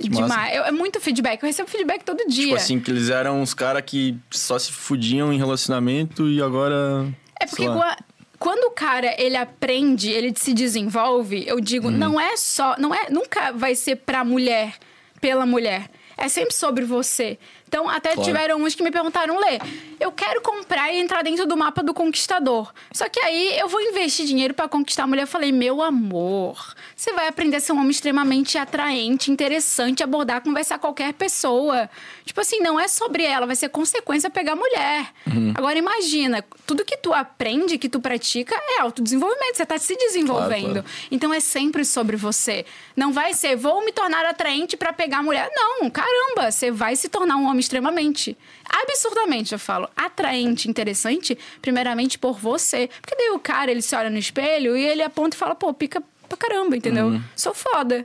Que. 0.00 0.08
Demais. 0.08 0.54
Eu- 0.56 0.64
é 0.64 0.72
muito 0.72 0.98
feedback. 1.00 1.42
Eu 1.42 1.46
recebo 1.46 1.68
feedback 1.68 2.02
todo 2.02 2.26
dia. 2.26 2.44
Tipo 2.44 2.56
assim, 2.56 2.80
que 2.80 2.90
eles 2.90 3.10
eram 3.10 3.40
uns 3.42 3.52
caras 3.54 3.82
que 3.84 4.16
só 4.30 4.58
se 4.58 4.72
fudiam 4.72 5.32
em 5.32 5.36
relacionamento 5.38 6.26
e 6.28 6.40
agora. 6.42 7.06
É 7.40 7.46
porque 7.46 7.66
qua- 7.66 7.96
quando 8.38 8.64
o 8.64 8.70
cara 8.70 9.14
ele 9.18 9.36
aprende, 9.36 10.10
ele 10.10 10.32
se 10.36 10.52
desenvolve, 10.52 11.44
eu 11.46 11.60
digo, 11.60 11.88
Uhum. 11.88 11.96
não 11.96 12.20
é 12.20 12.36
só, 12.36 12.74
não 12.78 12.94
é, 12.94 13.08
nunca 13.10 13.52
vai 13.52 13.74
ser 13.74 13.96
pra 13.96 14.24
mulher, 14.24 14.74
pela 15.20 15.46
mulher. 15.46 15.90
É 16.18 16.28
sempre 16.28 16.54
sobre 16.54 16.82
você. 16.84 17.38
Então, 17.68 17.90
até 17.90 18.12
Claro. 18.14 18.22
tiveram 18.26 18.62
uns 18.62 18.74
que 18.74 18.82
me 18.82 18.90
perguntaram, 18.90 19.38
Lê, 19.38 19.58
eu 20.00 20.10
quero 20.10 20.40
comprar 20.40 20.90
e 20.90 20.98
entrar 20.98 21.22
dentro 21.22 21.44
do 21.46 21.56
mapa 21.58 21.82
do 21.82 21.92
conquistador. 21.92 22.72
Só 22.90 23.06
que 23.06 23.20
aí 23.20 23.58
eu 23.58 23.68
vou 23.68 23.82
investir 23.82 24.24
dinheiro 24.24 24.54
pra 24.54 24.66
conquistar 24.66 25.02
a 25.02 25.06
mulher. 25.06 25.24
Eu 25.24 25.26
falei, 25.26 25.52
meu 25.52 25.82
amor, 25.82 26.74
você 26.94 27.12
vai 27.12 27.28
aprender 27.28 27.56
a 27.56 27.60
ser 27.60 27.72
um 27.72 27.76
homem 27.78 27.90
extremamente 27.90 28.56
atraente, 28.56 29.30
interessante, 29.30 30.02
abordar, 30.02 30.40
conversar 30.42 30.78
com 30.78 30.86
qualquer 30.88 31.12
pessoa. 31.12 31.90
Tipo 32.26 32.40
assim, 32.40 32.58
não 32.58 32.78
é 32.78 32.88
sobre 32.88 33.22
ela, 33.22 33.46
vai 33.46 33.54
ser 33.54 33.68
consequência 33.68 34.28
pegar 34.28 34.56
mulher. 34.56 35.12
Agora 35.54 35.78
imagina, 35.78 36.44
tudo 36.66 36.84
que 36.84 36.96
tu 36.96 37.14
aprende, 37.14 37.78
que 37.78 37.88
tu 37.88 38.00
pratica, 38.00 38.52
é 38.76 38.80
autodesenvolvimento. 38.80 39.56
Você 39.56 39.64
tá 39.64 39.78
se 39.78 39.94
desenvolvendo. 39.96 40.82
Claro, 40.82 40.82
claro. 40.82 41.08
Então 41.08 41.32
é 41.32 41.38
sempre 41.38 41.84
sobre 41.84 42.16
você. 42.16 42.66
Não 42.96 43.12
vai 43.12 43.32
ser, 43.32 43.54
vou 43.54 43.84
me 43.84 43.92
tornar 43.92 44.24
atraente 44.26 44.76
pra 44.76 44.92
pegar 44.92 45.22
mulher. 45.22 45.48
Não, 45.54 45.88
caramba, 45.88 46.50
você 46.50 46.68
vai 46.68 46.96
se 46.96 47.08
tornar 47.08 47.36
um 47.36 47.44
homem 47.44 47.60
extremamente, 47.60 48.36
absurdamente, 48.68 49.52
eu 49.52 49.58
falo, 49.58 49.88
atraente, 49.96 50.68
interessante, 50.68 51.38
primeiramente 51.62 52.18
por 52.18 52.40
você. 52.40 52.90
Porque 53.00 53.14
daí 53.14 53.30
o 53.30 53.38
cara, 53.38 53.70
ele 53.70 53.80
se 53.82 53.94
olha 53.94 54.10
no 54.10 54.18
espelho 54.18 54.76
e 54.76 54.84
ele 54.84 55.02
aponta 55.02 55.36
e 55.36 55.38
fala, 55.38 55.54
pô, 55.54 55.72
pica 55.72 56.02
pra 56.28 56.36
caramba, 56.36 56.76
entendeu? 56.76 57.20
Sou 57.36 57.54
foda. 57.54 58.04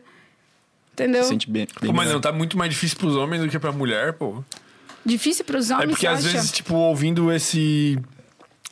Entendeu? 1.04 1.24
Se 1.24 1.30
sente 1.30 1.50
bem. 1.50 1.68
bem 1.82 1.90
Pô, 1.92 1.96
mas 1.96 2.10
não 2.12 2.20
tá 2.22 2.32
muito 2.32 2.58
mais 2.58 2.72
difícil 2.72 2.98
pros 2.98 3.16
homens 3.16 3.42
do 3.42 3.50
que 3.50 3.58
pra 3.60 3.72
mulher, 3.72 4.14
pô. 4.14 4.44
Difícil 5.06 5.44
pros 5.46 5.72
É 5.72 5.76
homens, 5.76 5.90
porque 5.92 6.02
você 6.06 6.14
às 6.14 6.20
acha? 6.26 6.30
vezes, 6.34 6.52
tipo, 6.52 6.76
ouvindo 6.76 7.32
esse. 7.32 7.98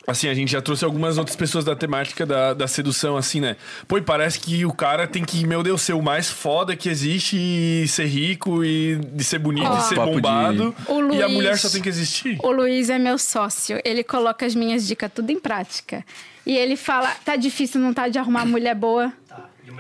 Assim, 0.08 0.28
a 0.28 0.34
gente 0.34 0.52
já 0.52 0.60
trouxe 0.60 0.84
algumas 0.84 1.20
outras 1.20 1.36
pessoas 1.36 1.64
da 1.64 1.76
temática 1.76 2.26
da, 2.26 2.56
da 2.56 2.68
sedução, 2.68 3.16
assim, 3.16 3.40
né? 3.40 3.56
Pô, 3.88 3.96
e 3.96 4.02
parece 4.02 4.40
que 4.40 4.66
o 4.66 4.74
cara 4.74 5.06
tem 5.06 5.24
que, 5.24 5.46
meu 5.46 5.62
Deus, 5.62 5.84
ser 5.84 5.94
o 5.94 6.02
mais 6.02 6.28
foda 6.28 6.76
que 6.76 6.90
existe 6.90 7.38
e 7.38 7.88
ser 7.88 8.06
rico 8.08 8.64
e 8.64 8.96
de 9.14 9.24
ser 9.24 9.38
bonito 9.38 9.68
Ó. 9.68 9.78
e 9.78 9.82
ser 9.84 9.96
Papo 9.96 10.10
de- 10.16 10.16
bombado. 10.22 10.76
O 10.88 11.14
E 11.14 11.22
a 11.22 11.26
Luiz- 11.28 11.32
mulher 11.36 11.58
só 11.60 11.70
tem 11.70 11.80
que 11.80 11.90
existir. 11.90 12.38
O 12.42 12.52
Luiz 12.52 12.90
é 12.90 12.98
meu 12.98 13.20
sócio. 13.20 13.80
Ele 13.86 14.04
coloca 14.04 14.48
as 14.48 14.56
minhas 14.56 14.88
dicas 14.88 15.12
tudo 15.14 15.32
em 15.32 15.40
prática. 15.40 16.04
E 16.44 16.58
ele 16.58 16.76
fala: 16.76 17.12
tá 17.24 17.36
difícil, 17.36 17.80
não 17.80 17.94
tá 17.94 18.08
de 18.08 18.18
arrumar 18.18 18.46
mulher 18.48 18.74
boa? 18.74 19.14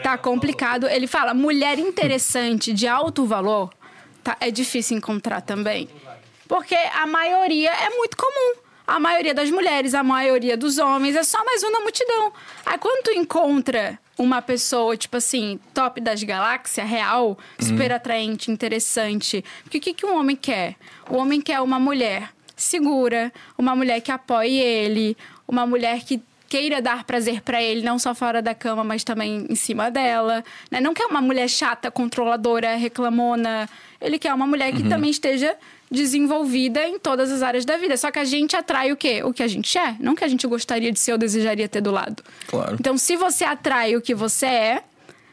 Tá 0.04 0.18
complicado. 0.18 0.88
Ele 0.88 1.08
fala: 1.08 1.34
mulher 1.34 1.80
interessante, 1.80 2.74
de 2.74 2.88
alto 2.88 3.26
valor, 3.26 3.70
tá, 4.24 4.38
é 4.40 4.52
difícil 4.52 4.98
encontrar 4.98 5.42
também. 5.42 5.90
Porque 6.48 6.76
a 6.76 7.06
maioria 7.06 7.72
é 7.72 7.90
muito 7.92 8.18
comum. 8.18 8.56
A 8.88 9.00
maioria 9.00 9.36
das 9.36 9.52
mulheres, 9.52 9.94
a 9.94 10.02
maioria 10.02 10.58
dos 10.58 10.80
homens, 10.80 11.16
é 11.16 11.22
só 11.22 11.46
mais 11.46 11.64
um 11.64 11.72
na 11.72 11.80
multidão. 11.82 12.34
Aí 12.66 12.78
quando 12.80 13.04
tu 13.04 13.12
encontra 13.12 14.00
uma 14.18 14.42
pessoa, 14.42 14.98
tipo 14.98 15.16
assim, 15.16 15.60
top 15.76 16.02
das 16.02 16.24
galáxias, 16.24 16.90
real, 16.90 17.38
super 17.60 17.92
atraente, 17.92 18.50
interessante. 18.50 19.46
Porque 19.64 19.78
o 19.78 19.82
que, 19.82 19.94
que 19.94 20.06
um 20.08 20.18
homem 20.18 20.36
quer? 20.36 20.76
O 21.08 21.18
homem 21.18 21.40
quer 21.40 21.62
uma 21.62 21.80
mulher 21.80 22.32
segura, 22.56 23.32
uma 23.58 23.76
mulher 23.76 24.02
que 24.02 24.12
apoie 24.12 24.58
ele, 24.60 25.16
uma 25.48 25.66
mulher 25.66 26.04
que 26.04 26.22
queira 26.50 26.82
dar 26.82 27.04
prazer 27.04 27.42
pra 27.42 27.62
ele, 27.62 27.82
não 27.82 28.00
só 28.00 28.16
fora 28.16 28.42
da 28.42 28.56
cama, 28.56 28.84
mas 28.84 29.04
também 29.04 29.46
em 29.48 29.56
cima 29.56 29.92
dela. 29.92 30.44
Né? 30.72 30.82
Não 30.82 30.94
quer 30.94 31.06
uma 31.06 31.22
mulher 31.22 31.48
chata, 31.48 31.92
controladora, 31.92 32.76
reclamona. 32.76 33.70
Ele 34.02 34.18
quer 34.18 34.34
uma 34.34 34.48
mulher 34.48 34.74
que 34.74 34.84
também 34.90 35.12
esteja 35.12 35.56
desenvolvida 35.92 36.88
em 36.88 36.98
todas 36.98 37.32
as 37.32 37.42
áreas 37.42 37.66
da 37.66 37.78
vida. 37.78 37.96
Só 37.96 38.10
que 38.10 38.20
a 38.20 38.24
gente 38.24 38.56
atrai 38.56 38.92
o 38.92 38.98
quê? 38.98 39.22
O 39.24 39.32
que 39.32 39.44
a 39.44 39.48
gente 39.48 39.78
é, 39.78 39.96
não 40.00 40.14
o 40.14 40.16
que 40.16 40.24
a 40.24 40.28
gente 40.28 40.46
gostaria 40.48 40.92
de 40.92 41.00
ser 41.00 41.12
ou 41.12 41.18
desejaria 41.18 41.70
ter 41.70 41.82
do 41.82 41.92
lado. 41.92 42.24
Claro. 42.48 42.78
Então, 42.80 42.98
se 42.98 43.16
você 43.16 43.44
atrai 43.44 43.96
o 43.96 44.02
que 44.02 44.16
você 44.16 44.46
é, 44.46 44.84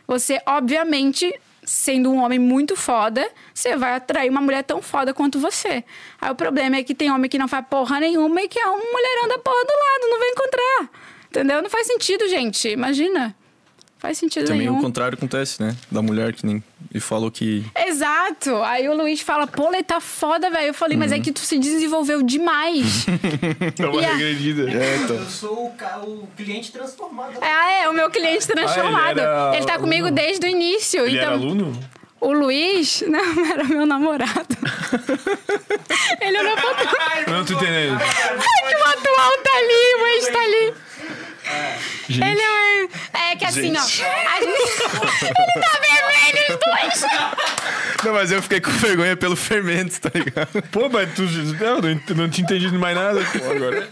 você, 0.07 0.41
obviamente, 0.47 1.33
sendo 1.65 2.11
um 2.11 2.23
homem 2.23 2.39
muito 2.39 2.77
foda, 2.77 3.29
você 3.53 3.77
vai 3.77 3.95
atrair 3.95 4.31
uma 4.31 4.41
mulher 4.41 4.63
tão 4.63 4.81
foda 4.81 5.13
quanto 5.13 5.39
você. 5.41 5.83
Aí 6.21 6.31
o 6.31 6.35
problema 6.35 6.77
é 6.77 6.85
que 6.85 6.95
tem 6.95 7.11
homem 7.11 7.29
que 7.29 7.39
não 7.39 7.49
faz 7.49 7.67
porra 7.69 7.99
nenhuma 7.99 8.41
e 8.41 8.49
que 8.49 8.59
é 8.59 8.67
um 8.69 8.93
mulherão 8.93 9.29
da 9.29 9.39
porra 9.39 9.65
do 9.65 9.73
lado, 9.73 10.11
não 10.11 10.19
vai 10.19 10.29
encontrar. 10.29 11.06
Entendeu? 11.37 11.61
Não 11.63 11.69
faz 11.71 11.87
sentido, 11.87 12.27
gente. 12.29 12.69
Imagina. 12.69 13.35
Faz 13.99 14.19
sentido 14.19 14.45
Também 14.45 14.67
nenhum. 14.69 14.79
o 14.79 14.83
contrário 14.83 15.17
acontece, 15.17 15.61
né? 15.61 15.75
Da 15.91 16.03
mulher 16.03 16.33
que 16.35 16.45
nem. 16.45 16.63
Ele 16.93 17.01
falou 17.01 17.31
que. 17.31 17.65
Exato. 17.75 18.55
Aí 18.63 18.87
o 18.89 18.95
Luiz 18.97 19.21
fala, 19.23 19.47
pô, 19.47 19.73
ele 19.73 19.83
tá 19.83 20.01
foda, 20.01 20.51
velho. 20.51 20.67
Eu 20.69 20.75
falei, 20.75 20.97
mas 20.99 21.13
é 21.13 21.19
que 21.19 21.33
tu 21.33 21.41
se 21.41 21.59
desenvolveu 21.59 22.23
demais. 22.23 23.07
É 23.79 23.87
uma 23.87 24.03
E 24.03 24.05
regredida. 24.05 24.71
É, 24.71 24.97
então. 24.97 25.17
Eu 25.17 25.27
sou 25.27 25.67
o, 25.67 25.71
ca- 25.73 25.99
o 26.05 26.29
cliente 26.37 26.71
transformado. 26.73 27.39
ah, 27.41 27.73
é, 27.83 27.89
o 27.89 27.93
meu 27.95 28.11
cliente 28.11 28.47
transformado. 28.47 29.19
Ah, 29.21 29.49
ele 29.55 29.57
era 29.65 29.67
tá 29.67 29.79
comigo 29.79 30.07
aluno? 30.07 30.15
desde 30.23 30.47
o 30.47 30.49
início. 30.49 31.01
Ele 31.07 31.17
então, 31.17 31.27
era 31.27 31.35
aluno? 31.35 31.81
O 32.21 32.33
Luiz, 32.33 33.03
não, 33.09 33.47
era 33.53 33.65
meu 33.65 33.87
namorado. 33.87 34.57
ele 36.21 36.39
olhou 36.39 36.57
pra 36.57 36.75
trás. 36.75 37.27
Não 37.27 37.45
tô 37.45 37.55
entendendo. 37.55 37.99
Ai, 38.01 38.69
que 38.69 38.77
o 38.77 38.87
atual 38.89 39.33
tá 39.43 39.51
ali, 39.57 40.03
o 40.03 40.07
ex 40.07 40.29
tá 40.29 40.39
ali. 40.39 40.75
Gente. 42.09 42.29
Ele 42.29 42.41
é. 42.41 43.33
É 43.33 43.37
que 43.37 43.45
assim, 43.45 43.73
ó. 43.77 43.81
a 43.81 43.85
gente- 43.85 44.03
ele 45.25 45.61
tá 45.61 45.81
vermelho 45.81 46.45
os 46.51 46.59
dois. 46.65 47.13
Não, 48.05 48.13
mas 48.15 48.31
eu 48.33 48.43
fiquei 48.43 48.61
com 48.61 48.71
vergonha 48.73 49.17
pelo 49.17 49.35
fermento, 49.37 50.01
tá 50.01 50.11
ligado? 50.15 50.63
Pô, 50.71 50.89
mas 50.89 51.13
tu. 51.15 51.23
Não, 51.23 51.81
não, 52.17 52.29
tinha 52.31 52.45
entendido 52.45 52.79
mais 52.79 52.97
nada 52.97 53.21
pô, 53.25 53.51
agora. 53.51 53.89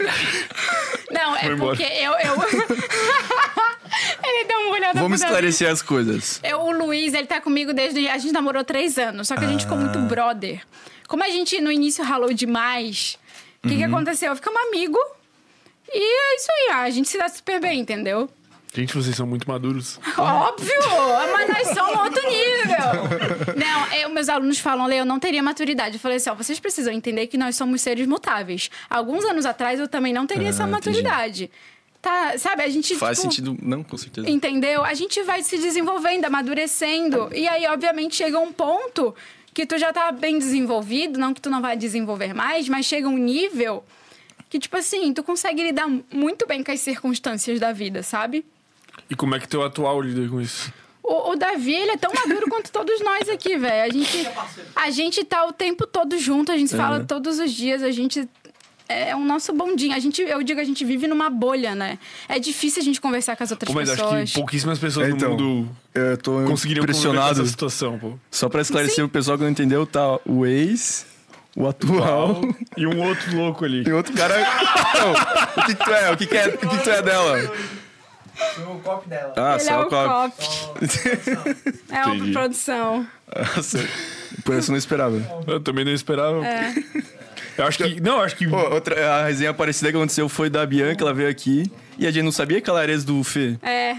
Não, 1.11 1.37
é 1.37 1.57
porque 1.57 1.83
eu. 1.83 2.12
eu... 2.12 2.35
ele 4.25 4.45
deu 4.47 4.59
uma 4.61 4.71
olhada 4.71 5.01
Vamos 5.01 5.21
esclarecer 5.21 5.71
as 5.71 5.83
coisas. 5.83 6.40
Eu, 6.43 6.61
o 6.61 6.71
Luiz, 6.73 7.14
ele 7.14 7.27
tá 7.27 7.40
comigo 7.40 7.73
desde. 7.73 8.09
A 8.09 8.19
gente 8.19 8.33
namorou 8.33 8.64
três 8.64 8.99
anos, 8.99 9.29
só 9.29 9.37
que 9.37 9.45
a 9.45 9.49
gente 9.49 9.62
ficou 9.62 9.77
Ah. 9.79 9.81
muito 9.81 9.99
brother. 10.01 10.61
Como 11.09 11.23
a 11.23 11.29
gente 11.29 11.61
no 11.61 11.71
início 11.71 12.03
ralou 12.05 12.33
demais, 12.33 13.19
o 13.62 13.69
que, 13.69 13.77
que 13.77 13.83
Uhum. 13.85 13.95
aconteceu? 13.95 14.35
Ficamos 14.35 14.61
amigo. 14.69 14.99
E 15.92 15.99
é 15.99 16.37
isso 16.37 16.49
aí, 16.51 16.70
a 16.75 16.90
gente 16.90 17.09
se 17.09 17.18
dá 17.18 17.29
super 17.29 17.61
bem, 17.61 17.81
entendeu? 17.81 18.29
Gente, 18.75 18.92
vocês 18.92 19.14
são 19.14 19.25
muito 19.27 19.49
maduros. 19.49 20.01
Óbvio! 20.18 20.75
Mas 21.33 21.49
nós 21.49 21.68
somos 21.79 21.97
outro 22.01 22.29
nível! 22.29 23.55
Não, 23.57 23.92
eu, 23.99 24.09
meus 24.11 24.29
alunos 24.29 24.59
falam, 24.59 24.87
Lê, 24.87 24.99
eu 24.99 25.05
não 25.05 25.20
teria 25.20 25.40
maturidade. 25.42 25.94
Eu 25.94 26.01
falei 26.01 26.16
assim, 26.16 26.29
ó, 26.31 26.35
vocês 26.35 26.59
precisam 26.59 26.92
entender 26.92 27.29
que 27.29 27.38
nós 27.38 27.55
somos 27.57 27.81
seres 27.81 28.05
mutáveis. 28.07 28.70
Alguns 28.90 29.25
anos 29.25 29.47
atrás 29.47 29.79
eu 29.79 29.87
também 29.87 30.12
não 30.12 30.27
teria 30.27 30.49
Ah, 30.49 30.51
essa 30.51 30.62
entendi. 30.64 30.73
maturidade. 30.73 31.51
Tá, 32.03 32.37
sabe, 32.37 32.64
a 32.64 32.68
gente. 32.68 32.97
Faz 32.97 33.18
tipo, 33.18 33.31
sentido. 33.33 33.57
Não, 33.62 33.85
com 33.85 33.97
certeza. 33.97 34.29
Entendeu? 34.29 34.85
A 34.85 34.92
gente 34.92 35.23
vai 35.23 35.42
se 35.42 35.57
desenvolvendo, 35.57 36.25
amadurecendo. 36.25 37.31
E 37.33 37.47
aí, 37.47 37.66
obviamente, 37.68 38.16
chega 38.16 38.38
um 38.40 38.53
ponto 38.53 39.14
que 39.55 39.64
tu 39.64 39.79
já 39.79 39.92
tá 39.92 40.11
bem 40.11 40.37
desenvolvido, 40.38 41.18
não 41.18 41.33
que 41.33 41.40
tu 41.40 41.49
não 41.49 41.62
vai 41.62 41.77
desenvolver 41.77 42.35
mais, 42.35 42.68
mas 42.68 42.85
chega 42.87 43.09
um 43.09 43.16
nível 43.16 43.85
que, 44.55 44.59
tipo 44.61 44.77
assim, 44.77 45.12
tu 45.12 45.25
consegue 45.25 45.61
lidar 45.64 45.88
muito 46.12 46.47
bem 46.47 46.62
com 46.62 46.71
as 46.71 46.79
circunstâncias 46.79 47.59
da 47.59 47.73
vida, 47.73 48.05
sabe? 48.05 48.47
E 49.11 49.14
como 49.17 49.35
é 49.35 49.40
que 49.40 49.49
teu 49.49 49.64
atual 49.64 50.01
lida 50.01 50.29
com 50.29 50.40
isso? 50.40 50.73
O, 51.03 51.33
o 51.33 51.35
Davi, 51.35 51.75
ele 51.75 51.90
é 51.90 51.97
tão 51.97 52.12
maduro 52.14 52.49
quanto 52.49 52.71
todos 52.71 53.01
nós 53.01 53.29
aqui, 53.29 53.59
velho. 53.59 53.83
A 53.83 53.93
gente, 53.93 54.29
a 54.77 54.90
gente 54.90 55.25
tá 55.25 55.45
o 55.45 55.53
tempo 55.53 55.88
todo 55.88 56.17
junto, 56.21 56.53
a 56.53 56.57
gente 56.57 56.71
se 56.71 56.77
fala 56.77 57.01
todos 57.03 57.40
os 57.40 57.53
dias, 57.53 57.83
a 57.83 57.90
gente. 57.90 58.29
É 58.88 59.17
o 59.17 59.19
nosso 59.19 59.53
bondinho. 59.53 59.93
A 59.93 59.99
gente, 59.99 60.23
eu 60.23 60.40
digo, 60.45 60.61
a 60.61 60.64
gente 60.64 60.85
vive 60.85 61.09
numa 61.09 61.29
bolha, 61.29 61.75
né? 61.75 61.99
É 62.29 62.38
difícil 62.38 62.81
a 62.81 62.85
gente 62.85 63.01
conversar 63.01 63.35
com 63.35 63.43
as 63.43 63.51
outras 63.51 63.73
Pô, 63.73 63.81
mas 63.81 63.90
pessoas. 63.90 64.12
acho 64.12 64.33
que 64.35 64.38
pouquíssimas 64.38 64.79
pessoas 64.79 65.09
É, 65.09 65.11
então, 65.11 65.37
no 65.37 65.43
mundo 65.43 65.77
Eu 65.93 66.17
tô 66.17 66.45
conseguiriam 66.45 66.85
impressionado. 66.85 67.40
essa 67.40 67.51
situação, 67.51 67.99
pô. 67.99 68.12
Só 68.31 68.49
pra 68.49 68.61
esclarecer 68.61 69.05
o 69.05 69.09
pessoal 69.09 69.37
que 69.37 69.43
não 69.43 69.51
entendeu, 69.51 69.85
tá 69.85 70.21
o 70.25 70.47
ex, 70.47 71.07
o 71.57 71.67
atual 71.69 72.40
E 72.77 72.87
um 72.87 73.01
outro 73.03 73.37
louco 73.37 73.64
ali. 73.64 73.85
e 73.87 73.93
outro 73.93 74.12
cara. 74.14 74.35
Não, 74.95 75.12
o 75.12 75.67
que, 75.67 75.75
que 75.75 75.85
tu 75.85 75.90
é? 75.93 76.11
O 76.11 76.17
que, 76.17 76.27
que 76.27 76.37
é? 76.37 76.47
O 76.49 76.59
que, 76.59 76.67
que 76.69 76.79
tu 76.79 76.90
é 76.90 77.03
dela? 77.03 77.53
Sou 78.57 78.75
o 78.77 78.81
copo 78.81 79.09
dela. 79.09 79.33
Ah, 79.37 79.53
Ele 79.55 79.61
só 79.61 79.73
é 79.75 79.79
o 79.81 79.87
cop. 79.88 80.35
É 81.90 82.05
uma 82.07 82.17
Entendi. 82.17 82.33
produção. 82.33 83.07
Nossa, 83.57 83.79
por 84.45 84.57
isso 84.57 84.71
eu 84.71 84.73
não 84.73 84.79
esperava. 84.79 85.17
Eu 85.47 85.61
também 85.61 85.85
não 85.85 85.93
esperava. 85.93 86.45
É. 86.45 86.75
Eu 87.57 87.67
acho 87.67 87.79
que. 87.79 88.01
Não, 88.01 88.17
eu 88.17 88.21
acho 88.23 88.35
que. 88.37 88.47
Pô, 88.49 88.57
outra, 88.75 89.14
a 89.21 89.27
resenha 89.27 89.55
parecida 89.55 89.90
que 89.93 89.97
aconteceu 89.97 90.29
foi 90.29 90.51
da 90.51 90.67
Bianca, 90.67 91.05
ela 91.05 91.14
veio 91.14 91.29
aqui 91.29 91.71
e 91.97 92.07
a 92.07 92.11
gente 92.11 92.25
não 92.25 92.33
sabia 92.33 92.61
que 92.61 92.69
ela 92.69 92.83
era 92.83 92.90
ex 92.90 93.05
do 93.05 93.23
Fê. 93.23 93.57
É. 93.62 93.97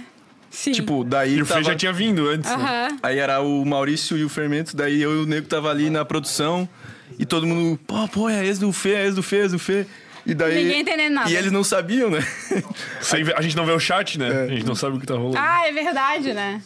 Sim. 0.51 0.71
Tipo, 0.73 1.03
daí 1.05 1.35
E 1.37 1.41
o 1.41 1.45
Fê 1.45 1.53
tava... 1.53 1.63
já 1.65 1.75
tinha 1.75 1.93
vindo 1.93 2.27
antes. 2.29 2.49
né? 2.55 2.89
Aí 3.03 3.17
era 3.19 3.39
o 3.41 3.63
Maurício 3.65 4.17
e 4.17 4.23
o 4.25 4.29
Fermento, 4.29 4.75
daí 4.75 5.01
eu 5.01 5.13
e 5.13 5.23
o 5.23 5.25
Nego 5.25 5.47
tava 5.47 5.69
ali 5.69 5.89
na 5.89 6.03
produção 6.05 6.67
e 7.19 7.25
todo 7.25 7.45
mundo, 7.45 7.79
pô, 7.85 8.07
pô, 8.07 8.29
é 8.29 8.45
ex 8.45 8.59
do 8.59 8.71
Fê, 8.71 8.93
é 8.95 9.03
ex 9.05 9.15
do 9.15 9.23
Fê, 9.23 9.37
é 9.37 9.41
ex 9.41 9.51
do 9.51 9.59
Fê. 9.59 9.85
E 10.25 10.33
daí... 10.33 10.63
Ninguém 10.63 10.81
entendendo 10.81 11.13
nada. 11.13 11.29
E 11.29 11.35
eles 11.35 11.51
não 11.51 11.63
sabiam, 11.63 12.09
né? 12.09 12.19
Sem 12.99 13.23
ver- 13.23 13.37
a 13.37 13.41
gente 13.41 13.55
não 13.55 13.63
vê 13.65 13.71
o 13.73 13.79
chat, 13.79 14.17
né? 14.17 14.43
A 14.43 14.47
gente 14.47 14.65
não 14.65 14.73
sabe 14.73 14.97
o 14.97 14.99
que 14.99 15.05
tá 15.05 15.13
rolando. 15.13 15.37
Ah, 15.37 15.67
é 15.67 15.71
verdade, 15.71 16.33
né? 16.33 16.61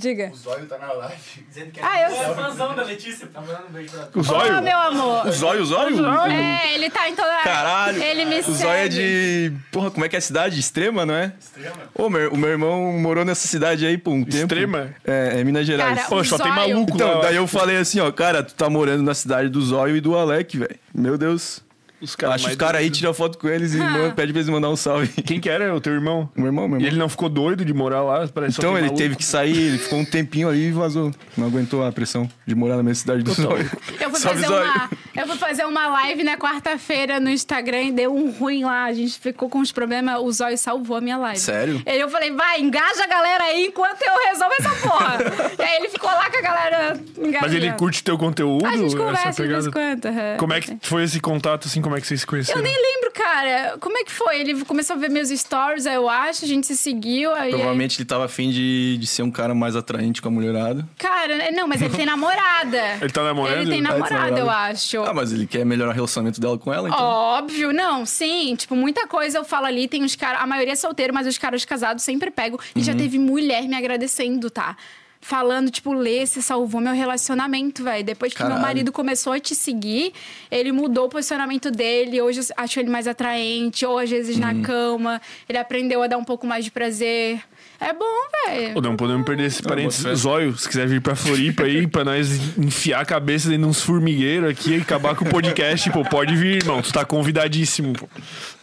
Diga. 0.00 0.30
O 0.32 0.36
Zóio 0.36 0.66
tá 0.66 0.78
na 0.78 0.92
live. 0.92 1.16
Dizendo 1.48 1.70
que 1.72 1.80
Ah, 1.80 2.00
eu 2.02 2.06
é 2.16 2.24
sou- 2.24 2.34
fãzão 2.34 2.74
da 2.74 2.82
Letícia. 2.82 3.26
Tá 3.26 3.40
mandando 3.40 3.66
um 3.68 3.72
beijo 3.72 3.90
pra 3.90 4.08
o 4.20 4.22
zóio? 4.22 4.62
Meu 4.62 4.78
amor. 4.78 5.26
O 5.26 5.32
Zóio, 5.32 5.62
o 5.62 5.66
Zóio? 5.66 6.06
É, 6.30 6.74
ele 6.74 6.88
tá 6.90 7.08
em 7.08 7.14
toda. 7.14 7.28
Caralho! 7.44 8.02
Ele 8.02 8.24
me 8.24 8.40
O. 8.40 8.42
Zóio 8.52 8.70
é 8.70 8.88
de. 8.88 9.52
Porra, 9.70 9.90
como 9.90 10.04
é 10.04 10.08
que 10.08 10.16
é 10.16 10.18
a 10.18 10.22
cidade? 10.22 10.58
Extrema, 10.58 11.04
não 11.04 11.14
é? 11.14 11.32
Extrema. 11.38 11.76
Ô, 11.94 12.08
meu, 12.08 12.32
o 12.32 12.36
meu 12.36 12.48
irmão 12.50 12.92
morou 12.98 13.24
nessa 13.24 13.46
cidade 13.46 13.84
aí 13.86 13.98
por 13.98 14.12
um 14.12 14.24
tempo. 14.24 14.36
Extrema? 14.54 14.94
É, 15.04 15.40
é 15.40 15.44
Minas 15.44 15.66
Gerais. 15.66 15.94
Cara, 15.96 16.08
Pô, 16.08 16.24
só 16.24 16.36
tem 16.38 16.46
Zóio. 16.52 16.56
maluco 16.70 16.92
Então, 16.94 17.14
lá. 17.16 17.20
daí 17.22 17.36
eu 17.36 17.46
falei 17.46 17.76
assim, 17.76 18.00
ó, 18.00 18.10
cara, 18.10 18.42
tu 18.42 18.54
tá 18.54 18.68
morando 18.70 19.02
na 19.02 19.14
cidade 19.14 19.48
do 19.48 19.60
Zóio 19.60 19.96
e 19.96 20.00
do 20.00 20.16
Alec, 20.16 20.56
velho. 20.58 20.76
Meu 20.94 21.18
Deus. 21.18 21.62
Os 22.00 22.16
Acho 22.24 22.48
os 22.48 22.56
caras 22.56 22.80
aí, 22.80 22.88
tira 22.90 23.12
foto 23.12 23.36
com 23.36 23.46
eles 23.48 23.74
e 23.74 23.78
manda, 23.78 24.10
pede 24.14 24.32
pra 24.32 24.40
eles 24.40 24.48
mandar 24.48 24.70
um 24.70 24.76
salve. 24.76 25.08
Quem 25.22 25.38
que 25.38 25.48
era? 25.50 25.74
O 25.74 25.80
teu 25.80 25.92
irmão? 25.92 26.28
Meu 26.34 26.46
irmão, 26.46 26.66
meu 26.66 26.78
E 26.78 26.80
irmão. 26.80 26.88
ele 26.88 26.96
não 26.98 27.08
ficou 27.08 27.28
doido 27.28 27.64
de 27.64 27.74
morar 27.74 28.02
lá? 28.02 28.26
Parece 28.28 28.58
Então 28.58 28.72
ele 28.72 28.82
maluco. 28.86 28.96
teve 28.98 29.16
que 29.16 29.24
sair, 29.24 29.56
ele 29.56 29.78
ficou 29.78 29.98
um 29.98 30.04
tempinho 30.04 30.48
ali 30.48 30.68
e 30.68 30.72
vazou. 30.72 31.10
Não 31.36 31.46
aguentou 31.46 31.84
a 31.86 31.92
pressão 31.92 32.28
de 32.46 32.54
morar 32.54 32.76
na 32.76 32.82
minha 32.82 32.94
cidade 32.94 33.22
do 33.22 33.32
Zóio. 33.32 33.70
Eu 34.00 34.10
fui, 34.10 34.18
Salve, 34.18 34.40
fazer 34.42 34.46
Zóio. 34.46 34.64
uma, 34.70 34.90
eu 35.16 35.26
fui 35.26 35.36
fazer 35.36 35.64
uma 35.66 35.88
live 35.88 36.22
na 36.24 36.36
quarta-feira 36.38 37.20
no 37.20 37.28
Instagram 37.28 37.82
e 37.82 37.92
deu 37.92 38.14
um 38.14 38.30
ruim 38.30 38.64
lá. 38.64 38.84
A 38.84 38.92
gente 38.94 39.18
ficou 39.18 39.48
com 39.50 39.58
uns 39.58 39.70
problemas. 39.72 40.18
O 40.20 40.32
Zóio 40.32 40.56
salvou 40.56 40.96
a 40.96 41.00
minha 41.00 41.16
live. 41.18 41.38
Sério? 41.38 41.82
Aí 41.86 42.00
eu 42.00 42.08
falei, 42.08 42.30
vai, 42.32 42.60
engaja 42.60 43.04
a 43.04 43.06
galera 43.06 43.44
aí 43.44 43.66
enquanto 43.66 44.00
eu 44.02 44.12
resolvo 44.30 44.54
essa 44.58 44.70
porra. 44.88 45.18
e 45.58 45.62
aí 45.62 45.76
ele 45.76 45.88
ficou 45.90 46.08
lá 46.10 46.30
com 46.30 46.38
a 46.38 46.40
galera 46.42 47.00
engajando. 47.18 47.38
Mas 47.42 47.52
ele 47.54 47.72
curte 47.72 48.02
teu 48.02 48.16
conteúdo? 48.16 48.64
A 48.66 48.76
gente 48.76 48.96
conversa 48.96 49.42
de 49.42 49.48
vez 49.48 49.66
em 49.66 49.70
quando. 49.70 50.08
Como 50.38 50.52
é 50.54 50.60
que 50.60 50.78
foi 50.82 51.04
esse 51.04 51.20
contato, 51.20 51.66
assim? 51.68 51.80
Como 51.90 51.98
é 51.98 52.00
que 52.00 52.06
vocês 52.06 52.20
se 52.20 52.26
conheceram? 52.26 52.60
Eu 52.60 52.62
nem 52.62 52.72
lembro, 52.72 53.10
cara. 53.12 53.76
Como 53.80 53.98
é 53.98 54.04
que 54.04 54.12
foi? 54.12 54.38
Ele 54.40 54.64
começou 54.64 54.94
a 54.94 54.98
ver 55.00 55.10
meus 55.10 55.28
stories, 55.30 55.86
aí 55.88 55.96
eu 55.96 56.08
acho, 56.08 56.44
a 56.44 56.48
gente 56.48 56.64
se 56.68 56.76
seguiu. 56.76 57.34
Aí, 57.34 57.50
Provavelmente 57.50 57.98
ele 57.98 58.04
tava 58.06 58.26
afim 58.26 58.48
de, 58.50 58.96
de 58.96 59.06
ser 59.08 59.24
um 59.24 59.30
cara 59.30 59.56
mais 59.56 59.74
atraente 59.74 60.22
com 60.22 60.28
a 60.28 60.30
mulherada. 60.30 60.88
Cara, 60.96 61.50
não, 61.50 61.66
mas 61.66 61.82
ele 61.82 61.96
tem 61.96 62.06
namorada. 62.06 62.78
Ele 63.02 63.10
tá 63.10 63.24
namorando? 63.24 63.62
Ele 63.62 63.70
tem 63.70 63.84
Ah, 63.84 63.94
ele 63.94 64.02
tá 64.04 64.10
namorada, 64.14 64.38
eu 64.38 64.48
acho. 64.48 65.02
Ah, 65.02 65.12
mas 65.12 65.32
ele 65.32 65.48
quer 65.48 65.64
melhorar 65.66 65.90
o 65.90 65.94
relacionamento 65.94 66.40
dela 66.40 66.56
com 66.56 66.72
ela, 66.72 66.88
então. 66.88 67.00
Óbvio, 67.04 67.72
não, 67.72 68.06
sim. 68.06 68.54
Tipo, 68.54 68.76
muita 68.76 69.08
coisa 69.08 69.38
eu 69.38 69.44
falo 69.44 69.66
ali, 69.66 69.88
tem 69.88 70.04
os 70.04 70.14
caras. 70.14 70.40
A 70.42 70.46
maioria 70.46 70.74
é 70.74 70.76
solteiro, 70.76 71.12
mas 71.12 71.26
os 71.26 71.36
caras 71.38 71.64
casados 71.64 72.04
sempre 72.04 72.30
pegam. 72.30 72.56
E 72.76 72.78
Uhum. 72.78 72.84
já 72.84 72.94
teve 72.94 73.18
mulher 73.18 73.64
me 73.66 73.74
agradecendo, 73.74 74.48
tá? 74.48 74.76
Falando, 75.22 75.70
tipo, 75.70 75.92
Lê, 75.92 76.24
você 76.24 76.40
salvou 76.40 76.80
meu 76.80 76.94
relacionamento, 76.94 77.84
velho. 77.84 78.02
Depois 78.02 78.32
que 78.32 78.38
Caralho. 78.38 78.54
meu 78.54 78.62
marido 78.66 78.90
começou 78.90 79.34
a 79.34 79.38
te 79.38 79.54
seguir, 79.54 80.12
ele 80.50 80.72
mudou 80.72 81.06
o 81.06 81.08
posicionamento 81.10 81.70
dele. 81.70 82.22
Hoje 82.22 82.40
eu 82.40 82.44
acho 82.56 82.80
ele 82.80 82.88
mais 82.88 83.06
atraente, 83.06 83.84
ou 83.84 83.98
às 83.98 84.08
vezes 84.08 84.36
Uhum. 84.36 84.40
na 84.40 84.62
cama. 84.66 85.20
Ele 85.48 85.58
aprendeu 85.58 86.02
a 86.02 86.06
dar 86.06 86.16
um 86.16 86.24
pouco 86.24 86.46
mais 86.46 86.64
de 86.64 86.70
prazer. 86.70 87.42
É 87.80 87.92
bom, 87.94 88.04
velho. 88.46 88.80
Não 88.82 88.94
podemos 88.94 89.24
perder 89.24 89.44
esse 89.46 89.62
parênteses. 89.62 90.18
Zóio, 90.18 90.56
se 90.56 90.68
quiser 90.68 90.86
vir 90.86 91.00
pra 91.00 91.14
Floripa 91.16 91.62
aí, 91.62 91.86
pra 91.86 92.04
nós 92.04 92.28
enfiar 92.58 93.00
a 93.00 93.04
cabeça 93.06 93.48
dentro 93.48 93.64
de 93.64 93.68
uns 93.70 93.80
formigueiros 93.82 94.50
aqui 94.50 94.76
e 94.76 94.80
acabar 94.82 95.14
com 95.16 95.24
o 95.24 95.28
podcast, 95.30 95.90
pô, 95.90 96.04
pode 96.04 96.36
vir, 96.36 96.56
irmão. 96.56 96.82
Tu 96.82 96.92
tá 96.92 97.04
convidadíssimo, 97.06 97.94
pô. 97.94 98.06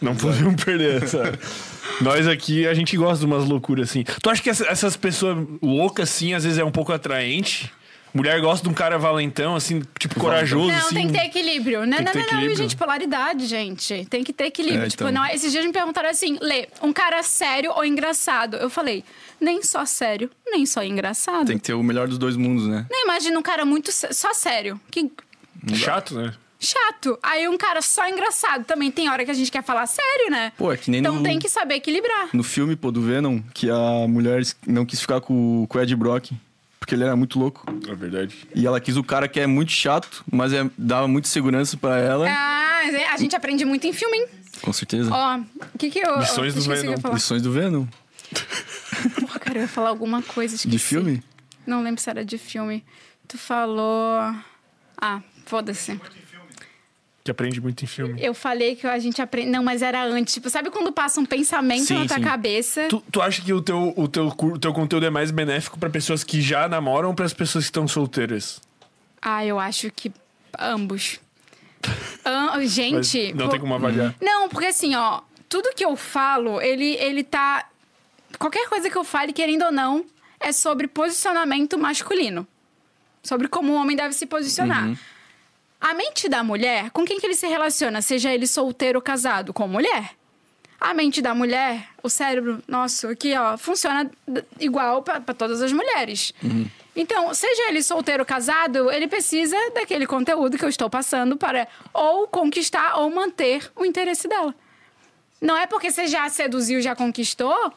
Não 0.00 0.14
podemos 0.14 0.62
perder 0.62 1.02
essa. 1.02 1.36
Nós 2.00 2.28
aqui, 2.28 2.64
a 2.68 2.74
gente 2.74 2.96
gosta 2.96 3.18
de 3.18 3.26
umas 3.26 3.44
loucuras 3.44 3.90
assim. 3.90 4.04
Tu 4.22 4.30
acha 4.30 4.40
que 4.40 4.50
essa- 4.50 4.66
essas 4.68 4.96
pessoas 4.96 5.36
loucas, 5.60 6.08
assim, 6.10 6.32
às 6.34 6.44
vezes 6.44 6.58
é 6.58 6.64
um 6.64 6.70
pouco 6.70 6.92
atraente? 6.92 7.72
Mulher 8.14 8.40
gosta 8.40 8.62
de 8.64 8.68
um 8.70 8.74
cara 8.74 8.98
valentão, 8.98 9.54
assim, 9.54 9.82
tipo, 9.98 10.18
corajoso, 10.18 10.68
Não, 10.70 10.78
assim. 10.78 10.94
tem 10.94 11.06
que 11.08 11.12
ter 11.12 11.24
equilíbrio. 11.26 11.86
Não, 11.86 11.96
Tem 11.98 11.98
que 11.98 12.04
não, 12.04 12.12
ter 12.12 12.18
não, 12.18 12.24
não, 12.26 12.32
equilíbrio. 12.32 12.56
gente, 12.56 12.76
polaridade, 12.76 13.46
gente. 13.46 14.06
Tem 14.08 14.24
que 14.24 14.32
ter 14.32 14.44
equilíbrio. 14.46 14.84
É, 14.84 14.88
tipo, 14.88 15.04
então. 15.04 15.12
não, 15.22 15.26
esses 15.30 15.52
dias 15.52 15.64
me 15.64 15.72
perguntaram 15.72 16.08
assim, 16.08 16.38
Lê, 16.40 16.68
um 16.82 16.92
cara 16.92 17.22
sério 17.22 17.72
ou 17.74 17.84
engraçado? 17.84 18.56
Eu 18.56 18.70
falei, 18.70 19.04
nem 19.40 19.62
só 19.62 19.84
sério, 19.84 20.30
nem 20.46 20.64
só 20.66 20.82
engraçado. 20.82 21.46
Tem 21.46 21.58
que 21.58 21.64
ter 21.64 21.74
o 21.74 21.82
melhor 21.82 22.08
dos 22.08 22.18
dois 22.18 22.34
mundos, 22.36 22.66
né? 22.66 22.86
Não 22.90 23.04
imagina 23.04 23.38
um 23.38 23.42
cara 23.42 23.64
muito 23.64 23.90
só 23.92 24.32
sério. 24.34 24.80
Que 24.90 25.10
Chato, 25.74 26.14
né? 26.14 26.32
chato. 26.60 27.18
Aí 27.22 27.48
um 27.48 27.56
cara 27.56 27.80
só 27.82 28.08
engraçado. 28.08 28.64
Também 28.64 28.90
tem 28.90 29.08
hora 29.08 29.24
que 29.24 29.30
a 29.30 29.34
gente 29.34 29.50
quer 29.50 29.62
falar 29.62 29.86
sério, 29.86 30.30
né? 30.30 30.52
Pô, 30.56 30.72
é 30.72 30.76
que 30.76 30.90
nem 30.90 31.00
Então 31.00 31.16
no, 31.16 31.22
tem 31.22 31.38
que 31.38 31.48
saber 31.48 31.76
equilibrar. 31.76 32.28
no 32.32 32.42
filme, 32.42 32.74
pô, 32.74 32.90
do 32.90 33.00
Venom, 33.00 33.40
que 33.54 33.70
a 33.70 34.08
mulher 34.08 34.42
não 34.66 34.84
quis 34.84 35.00
ficar 35.00 35.20
com, 35.20 35.66
com 35.68 35.78
o 35.78 35.80
Ed 35.80 35.94
Brock, 35.94 36.32
porque 36.88 36.94
ele 36.94 37.04
era 37.04 37.14
muito 37.14 37.38
louco. 37.38 37.66
É 37.86 37.94
verdade. 37.94 38.34
E 38.54 38.66
ela 38.66 38.80
quis 38.80 38.96
o 38.96 39.04
cara 39.04 39.28
que 39.28 39.38
é 39.38 39.46
muito 39.46 39.70
chato, 39.70 40.24
mas 40.32 40.54
é, 40.54 40.66
dava 40.78 41.06
muita 41.06 41.28
segurança 41.28 41.76
pra 41.76 41.98
ela. 41.98 42.26
Ah, 42.26 43.12
a 43.12 43.16
gente 43.18 43.36
aprende 43.36 43.62
muito 43.66 43.86
em 43.86 43.92
filme, 43.92 44.16
hein? 44.16 44.26
Com 44.62 44.72
certeza. 44.72 45.10
Ó, 45.12 45.38
o 45.38 45.78
que 45.78 45.90
que 45.90 45.98
eu... 45.98 46.18
Lições 46.18 46.54
do 46.54 46.60
eu 46.60 46.64
Venom. 46.64 47.12
Lições 47.12 47.42
do 47.42 47.52
Venom. 47.52 47.86
Porra, 49.20 49.38
cara, 49.38 49.58
eu 49.58 49.62
ia 49.62 49.68
falar 49.68 49.90
alguma 49.90 50.22
coisa, 50.22 50.54
esqueci. 50.54 50.70
De 50.70 50.78
filme? 50.78 51.22
Não 51.66 51.82
lembro 51.82 52.00
se 52.00 52.08
era 52.08 52.24
de 52.24 52.38
filme. 52.38 52.82
Tu 53.28 53.36
falou... 53.36 54.34
Ah, 54.96 55.20
foda-se. 55.44 56.00
Que 57.28 57.32
aprende 57.32 57.60
muito 57.60 57.84
em 57.84 57.86
filme. 57.86 58.18
Eu 58.24 58.32
falei 58.32 58.74
que 58.74 58.86
a 58.86 58.98
gente 58.98 59.20
aprende... 59.20 59.50
Não, 59.50 59.62
mas 59.62 59.82
era 59.82 60.02
antes. 60.02 60.32
Tipo, 60.32 60.48
sabe 60.48 60.70
quando 60.70 60.90
passa 60.90 61.20
um 61.20 61.26
pensamento 61.26 61.84
Sim, 61.84 61.98
na 61.98 62.06
tua 62.06 62.16
sim. 62.16 62.22
cabeça? 62.22 62.86
Tu, 62.88 63.02
tu 63.12 63.20
acha 63.20 63.42
que 63.42 63.52
o 63.52 63.60
teu, 63.60 63.92
o, 63.94 64.08
teu, 64.08 64.28
o 64.28 64.58
teu 64.58 64.72
conteúdo 64.72 65.04
é 65.04 65.10
mais 65.10 65.30
benéfico 65.30 65.78
pra 65.78 65.90
pessoas 65.90 66.24
que 66.24 66.40
já 66.40 66.66
namoram 66.66 67.10
ou 67.10 67.14
pras 67.14 67.34
pessoas 67.34 67.64
que 67.64 67.68
estão 67.68 67.86
solteiras? 67.86 68.62
Ah, 69.20 69.44
eu 69.44 69.58
acho 69.58 69.90
que 69.90 70.10
ambos. 70.58 71.20
Am- 72.24 72.52
Mas 72.54 72.70
gente... 72.70 73.34
não 73.34 73.44
pô- 73.44 73.50
tem 73.50 73.60
como 73.60 73.74
avaliar. 73.74 74.14
Não, 74.22 74.48
porque 74.48 74.68
assim, 74.68 74.94
ó, 74.94 75.20
tudo 75.50 75.74
que 75.76 75.84
eu 75.84 75.96
falo, 75.96 76.62
ele, 76.62 76.94
ele 76.96 77.22
tá. 77.22 77.66
Qualquer 78.38 78.70
coisa 78.70 78.88
que 78.88 78.96
eu 78.96 79.04
fale, 79.04 79.34
querendo 79.34 79.66
ou 79.66 79.70
não, 79.70 80.02
é 80.40 80.50
sobre 80.50 80.88
posicionamento 80.88 81.76
masculino. 81.76 82.46
Sobre 83.22 83.48
como 83.48 83.74
o 83.74 83.76
homem 83.76 83.94
deve 83.94 84.14
se 84.14 84.24
posicionar. 84.24 84.96
A 85.80 85.94
mente 85.94 86.28
da 86.28 86.42
mulher, 86.42 86.90
com 86.90 87.04
quem 87.04 87.20
que 87.20 87.26
ele 87.26 87.34
se 87.34 87.46
relaciona? 87.46 88.02
Seja 88.02 88.32
ele 88.32 88.46
solteiro 88.46 88.98
ou 88.98 89.02
casado? 89.02 89.52
Com 89.52 89.68
mulher. 89.68 90.10
A 90.80 90.94
mente 90.94 91.20
da 91.20 91.34
mulher, 91.34 91.88
o 92.02 92.08
cérebro 92.08 92.62
nosso 92.68 93.08
aqui, 93.08 93.36
ó, 93.36 93.56
funciona 93.56 94.08
igual 94.60 95.02
para 95.02 95.20
todas 95.34 95.60
as 95.60 95.72
mulheres. 95.72 96.32
Então, 96.94 97.32
seja 97.34 97.68
ele 97.68 97.82
solteiro 97.82 98.22
ou 98.22 98.26
casado, 98.26 98.90
ele 98.90 99.08
precisa 99.08 99.56
daquele 99.74 100.06
conteúdo 100.06 100.56
que 100.56 100.64
eu 100.64 100.68
estou 100.68 100.88
passando 100.88 101.36
para 101.36 101.66
ou 101.92 102.28
conquistar 102.28 102.96
ou 102.98 103.10
manter 103.10 103.70
o 103.74 103.84
interesse 103.84 104.28
dela. 104.28 104.54
Não 105.40 105.56
é 105.56 105.66
porque 105.66 105.90
você 105.90 106.06
já 106.06 106.28
seduziu, 106.28 106.80
já 106.80 106.94
conquistou, 106.96 107.72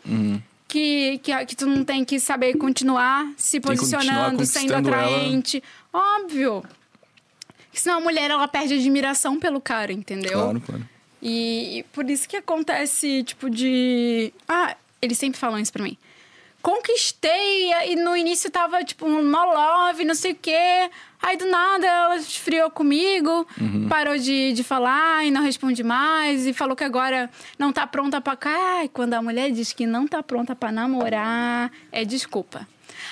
que, 0.68 1.20
que, 1.20 1.46
que 1.46 1.56
tu 1.56 1.68
não 1.68 1.84
tem 1.84 2.06
que 2.06 2.20
saber 2.20 2.56
continuar 2.58 3.32
se 3.38 3.60
que 3.60 3.68
continuar 3.68 4.00
posicionando, 4.02 4.46
sendo 4.46 4.74
conquistando 4.74 4.90
ela. 4.90 5.06
atraente. 5.06 5.64
Óbvio. 7.72 7.82
Senão 7.82 7.98
a 7.98 8.02
mulher, 8.02 8.30
ela 8.30 8.48
perde 8.48 8.76
admiração 8.76 9.40
pelo 9.40 9.62
cara, 9.62 9.92
entendeu? 9.92 10.34
Claro, 10.34 10.62
claro. 10.62 10.90
E, 11.22 11.80
e 11.80 11.84
por 11.84 12.10
isso 12.10 12.28
que 12.28 12.36
acontece, 12.38 13.24
tipo, 13.24 13.50
de. 13.50 14.34
Ah, 14.48 14.76
eles 15.02 15.18
sempre 15.18 15.40
falam 15.40 15.60
isso 15.60 15.72
pra 15.72 15.84
mim. 15.84 15.98
Conquistei, 16.62 17.72
e 17.88 17.96
no 17.96 18.16
início 18.16 18.52
tava, 18.52 18.84
tipo, 18.84 19.08
um 19.08 19.32
love, 19.32 20.06
não 20.06 20.14
sei 20.14 20.34
o 20.34 20.36
quê. 20.36 20.90
Aí 21.20 21.36
do 21.36 21.46
nada 21.46 21.88
ela 21.88 22.16
esfriou 22.18 22.70
comigo, 22.70 23.48
parou 23.90 24.18
de, 24.18 24.54
de 24.54 24.64
falar 24.64 25.26
e 25.26 25.32
não 25.32 25.42
responde 25.42 25.84
mais. 25.84 26.46
E 26.46 26.54
falou 26.54 26.76
que 26.76 26.84
agora 26.84 27.30
não 27.58 27.72
tá 27.72 27.88
pronta 27.88 28.22
pra 28.22 28.36
cá. 28.36 28.84
E 28.84 28.90
quando 28.90 29.16
a 29.16 29.22
mulher 29.22 29.52
diz 29.52 29.74
que 29.74 29.88
não 29.88 30.08
tá 30.08 30.22
pronta 30.22 30.56
pra 30.56 30.72
namorar, 30.72 31.72
é 31.92 32.06
desculpa. 32.06 32.68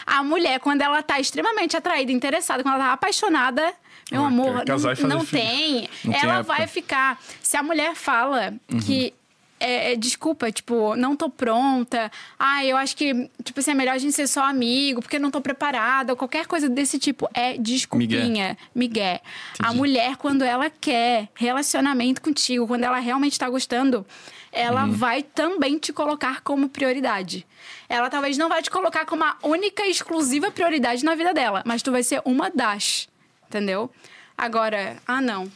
A 0.05 0.23
mulher, 0.23 0.59
quando 0.59 0.81
ela 0.81 1.01
tá 1.01 1.19
extremamente 1.19 1.75
atraída, 1.75 2.11
interessada, 2.11 2.61
quando 2.61 2.75
ela 2.75 2.85
tá 2.85 2.93
apaixonada, 2.93 3.73
meu 4.11 4.23
Ah, 4.23 4.27
amor, 4.27 4.63
não, 4.65 4.93
e 4.93 5.03
não 5.03 5.25
tem. 5.25 5.89
Não 6.03 6.13
tem 6.13 6.21
ela 6.23 6.39
época. 6.39 6.55
vai 6.57 6.67
ficar. 6.67 7.21
Se 7.41 7.55
a 7.57 7.63
mulher 7.63 7.95
fala 7.95 8.53
que. 8.85 9.13
É, 9.61 9.91
é, 9.91 9.95
desculpa, 9.97 10.49
tipo, 10.53 10.95
não 10.95 11.17
tô 11.17 11.29
pronta. 11.29 12.09
Ah, 12.39 12.63
eu 12.63 12.77
acho 12.77 12.95
que, 12.95 13.29
tipo 13.43 13.59
assim, 13.59 13.71
é 13.71 13.73
melhor 13.73 13.93
a 13.95 13.97
gente 13.97 14.13
ser 14.13 14.25
só 14.25 14.45
amigo, 14.45 15.01
porque 15.01 15.19
não 15.19 15.29
tô 15.29 15.41
preparada, 15.41 16.13
ou 16.13 16.15
qualquer 16.15 16.47
coisa 16.47 16.69
desse 16.69 16.97
tipo. 16.97 17.29
É 17.33 17.57
desculpinha, 17.57 18.57
migué. 18.73 19.19
A 19.61 19.73
mulher, 19.73 20.15
quando 20.15 20.43
ela 20.45 20.69
quer 20.69 21.27
relacionamento 21.35 22.21
contigo, 22.21 22.65
quando 22.67 22.85
ela 22.85 22.99
realmente 22.99 23.37
tá 23.37 23.49
gostando, 23.49 24.05
ela 24.49 24.85
vai 24.85 25.23
também 25.23 25.77
te 25.77 25.91
colocar 25.91 26.39
como 26.39 26.69
prioridade. 26.69 27.45
Ela 27.89 28.09
talvez 28.09 28.37
não 28.37 28.47
vai 28.47 28.61
te 28.61 28.71
colocar 28.71 29.05
como 29.05 29.25
a 29.25 29.35
única 29.43 29.85
e 29.85 29.91
exclusiva 29.91 30.49
prioridade 30.51 31.03
na 31.03 31.15
vida 31.15 31.33
dela, 31.33 31.63
mas 31.65 31.81
tu 31.81 31.91
vai 31.91 32.01
ser 32.01 32.21
uma 32.23 32.49
das. 32.49 33.09
Entendeu? 33.49 33.89
Agora, 34.37 34.97
ah, 35.07 35.19
não. 35.19 35.51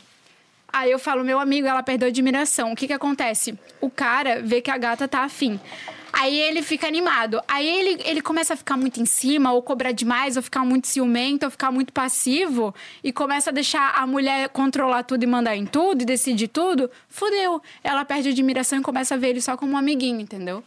Aí 0.73 0.89
eu 0.89 0.97
falo, 0.97 1.23
meu 1.23 1.39
amigo, 1.39 1.67
ela 1.67 1.83
perdeu 1.83 2.07
admiração. 2.07 2.71
O 2.71 2.75
que 2.75 2.87
que 2.87 2.93
acontece? 2.93 3.57
O 3.79 3.91
cara 3.91 4.41
vê 4.41 4.59
que 4.59 4.71
a 4.71 4.77
gata 4.77 5.07
tá 5.07 5.19
afim. 5.19 5.59
Aí 6.11 6.35
ele 6.35 6.63
fica 6.63 6.87
animado. 6.87 7.39
Aí 7.47 7.67
ele, 7.67 8.01
ele 8.03 8.21
começa 8.21 8.55
a 8.55 8.57
ficar 8.57 8.75
muito 8.75 8.99
em 8.99 9.05
cima, 9.05 9.51
ou 9.51 9.61
cobrar 9.61 9.91
demais, 9.91 10.35
ou 10.35 10.41
ficar 10.41 10.65
muito 10.65 10.87
ciumento, 10.87 11.45
ou 11.45 11.51
ficar 11.51 11.71
muito 11.71 11.93
passivo, 11.93 12.73
e 13.03 13.13
começa 13.13 13.51
a 13.51 13.53
deixar 13.53 13.93
a 13.95 14.07
mulher 14.07 14.49
controlar 14.49 15.03
tudo 15.03 15.23
e 15.23 15.27
mandar 15.27 15.55
em 15.55 15.65
tudo, 15.65 16.01
e 16.01 16.05
decidir 16.05 16.47
tudo. 16.47 16.89
Fudeu. 17.07 17.61
Ela 17.83 18.03
perde 18.03 18.29
a 18.29 18.31
admiração 18.31 18.79
e 18.79 18.81
começa 18.81 19.13
a 19.13 19.17
ver 19.17 19.29
ele 19.29 19.41
só 19.41 19.55
como 19.55 19.73
um 19.73 19.77
amiguinho, 19.77 20.19
entendeu? 20.19 20.63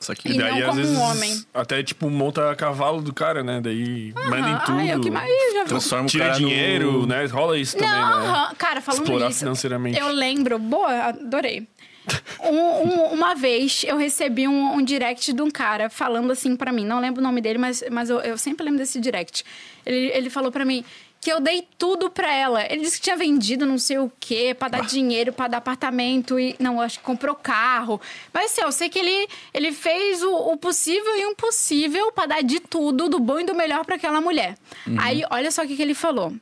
Isso 0.00 0.12
aqui. 0.12 0.28
E 0.28 0.34
E 0.34 0.38
daí, 0.38 0.50
não 0.50 0.58
às 0.60 0.66
como 0.66 0.80
um 0.80 0.82
vezes, 0.84 0.98
homem. 0.98 1.44
até, 1.52 1.82
tipo, 1.82 2.08
monta 2.08 2.50
a 2.50 2.54
cavalo 2.54 3.02
do 3.02 3.12
cara, 3.12 3.42
né? 3.42 3.60
Daí 3.60 4.12
manda 4.14 4.48
em 4.48 4.52
Aham. 4.54 4.64
tudo. 4.64 4.78
Ai, 4.78 4.90
é 4.90 4.96
o 4.96 5.00
que 5.00 5.10
mais 5.10 5.28
eu 5.28 5.52
já 5.54 5.62
vi. 5.64 5.68
Transforma 5.70 6.04
o 6.04 6.08
Tira 6.08 6.24
cara 6.26 6.36
dinheiro, 6.38 6.92
no... 6.92 7.06
né? 7.06 7.24
Rola 7.26 7.58
isso 7.58 7.76
também, 7.76 7.90
Não, 7.90 8.20
né? 8.20 8.26
aham. 8.28 8.54
cara, 8.56 8.80
falando 8.80 9.02
Explorar 9.02 9.26
nisso. 9.28 9.40
financeiramente. 9.40 9.98
Eu 9.98 10.08
lembro, 10.08 10.58
boa, 10.58 10.92
adorei. 11.08 11.66
Um- 12.40 12.88
um- 12.88 13.04
uma 13.12 13.34
vez 13.34 13.84
eu 13.86 13.96
recebi 13.98 14.48
um, 14.48 14.74
um 14.76 14.82
direct 14.82 15.30
de 15.32 15.42
um 15.42 15.50
cara 15.50 15.90
falando 15.90 16.30
assim 16.32 16.56
pra 16.56 16.72
mim, 16.72 16.86
não 16.86 17.00
lembro 17.00 17.20
o 17.20 17.22
nome 17.22 17.40
dele, 17.42 17.58
mas, 17.58 17.82
mas 17.90 18.08
eu, 18.08 18.18
eu 18.20 18.38
sempre 18.38 18.64
lembro 18.64 18.78
desse 18.78 18.98
direct. 19.00 19.44
Ele, 19.84 20.06
ele 20.14 20.30
falou 20.30 20.50
pra 20.50 20.64
mim 20.64 20.82
que 21.20 21.32
eu 21.32 21.40
dei 21.40 21.66
tudo 21.76 22.10
pra 22.10 22.32
ela. 22.32 22.64
Ele 22.70 22.82
disse 22.82 22.96
que 22.98 23.04
tinha 23.04 23.16
vendido 23.16 23.66
não 23.66 23.78
sei 23.78 23.98
o 23.98 24.10
quê, 24.20 24.54
pra 24.58 24.68
dar 24.68 24.82
dinheiro, 24.86 25.32
pra 25.32 25.48
dar 25.48 25.58
apartamento 25.58 26.38
e 26.38 26.54
não, 26.58 26.80
acho 26.80 26.98
que 26.98 27.04
comprou 27.04 27.34
carro. 27.34 28.00
Mas 28.32 28.52
assim, 28.52 28.62
eu 28.62 28.72
sei 28.72 28.88
que 28.88 28.98
ele, 28.98 29.28
ele 29.52 29.72
fez 29.72 30.22
o, 30.22 30.32
o 30.32 30.56
possível 30.56 31.16
e 31.16 31.26
o 31.26 31.30
impossível 31.30 32.12
pra 32.12 32.26
dar 32.26 32.42
de 32.42 32.60
tudo, 32.60 33.08
do 33.08 33.18
bom 33.18 33.40
e 33.40 33.44
do 33.44 33.54
melhor 33.54 33.84
pra 33.84 33.96
aquela 33.96 34.20
mulher. 34.20 34.56
Aí, 34.98 35.22
olha 35.30 35.50
só 35.50 35.62
o 35.62 35.66
que, 35.66 35.76
que 35.76 35.82
ele 35.82 35.94
falou. 35.94 36.32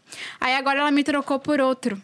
Aí 0.41 0.55
agora 0.55 0.81
ela 0.81 0.91
me 0.91 1.03
trocou 1.03 1.39
por 1.39 1.61
outro. 1.61 2.01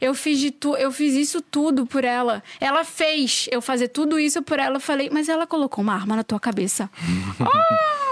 Eu 0.00 0.14
fiz, 0.14 0.38
de 0.38 0.50
tu, 0.50 0.74
eu 0.76 0.90
fiz 0.90 1.14
isso 1.14 1.42
tudo 1.42 1.84
por 1.84 2.04
ela. 2.04 2.42
Ela 2.58 2.84
fez 2.84 3.48
eu 3.52 3.60
fazer 3.60 3.88
tudo 3.88 4.18
isso 4.18 4.40
por 4.40 4.58
ela. 4.58 4.76
Eu 4.76 4.80
falei, 4.80 5.10
mas 5.12 5.28
ela 5.28 5.46
colocou 5.46 5.82
uma 5.84 5.92
arma 5.94 6.16
na 6.16 6.24
tua 6.24 6.40
cabeça. 6.40 6.90
Ah, 7.40 8.09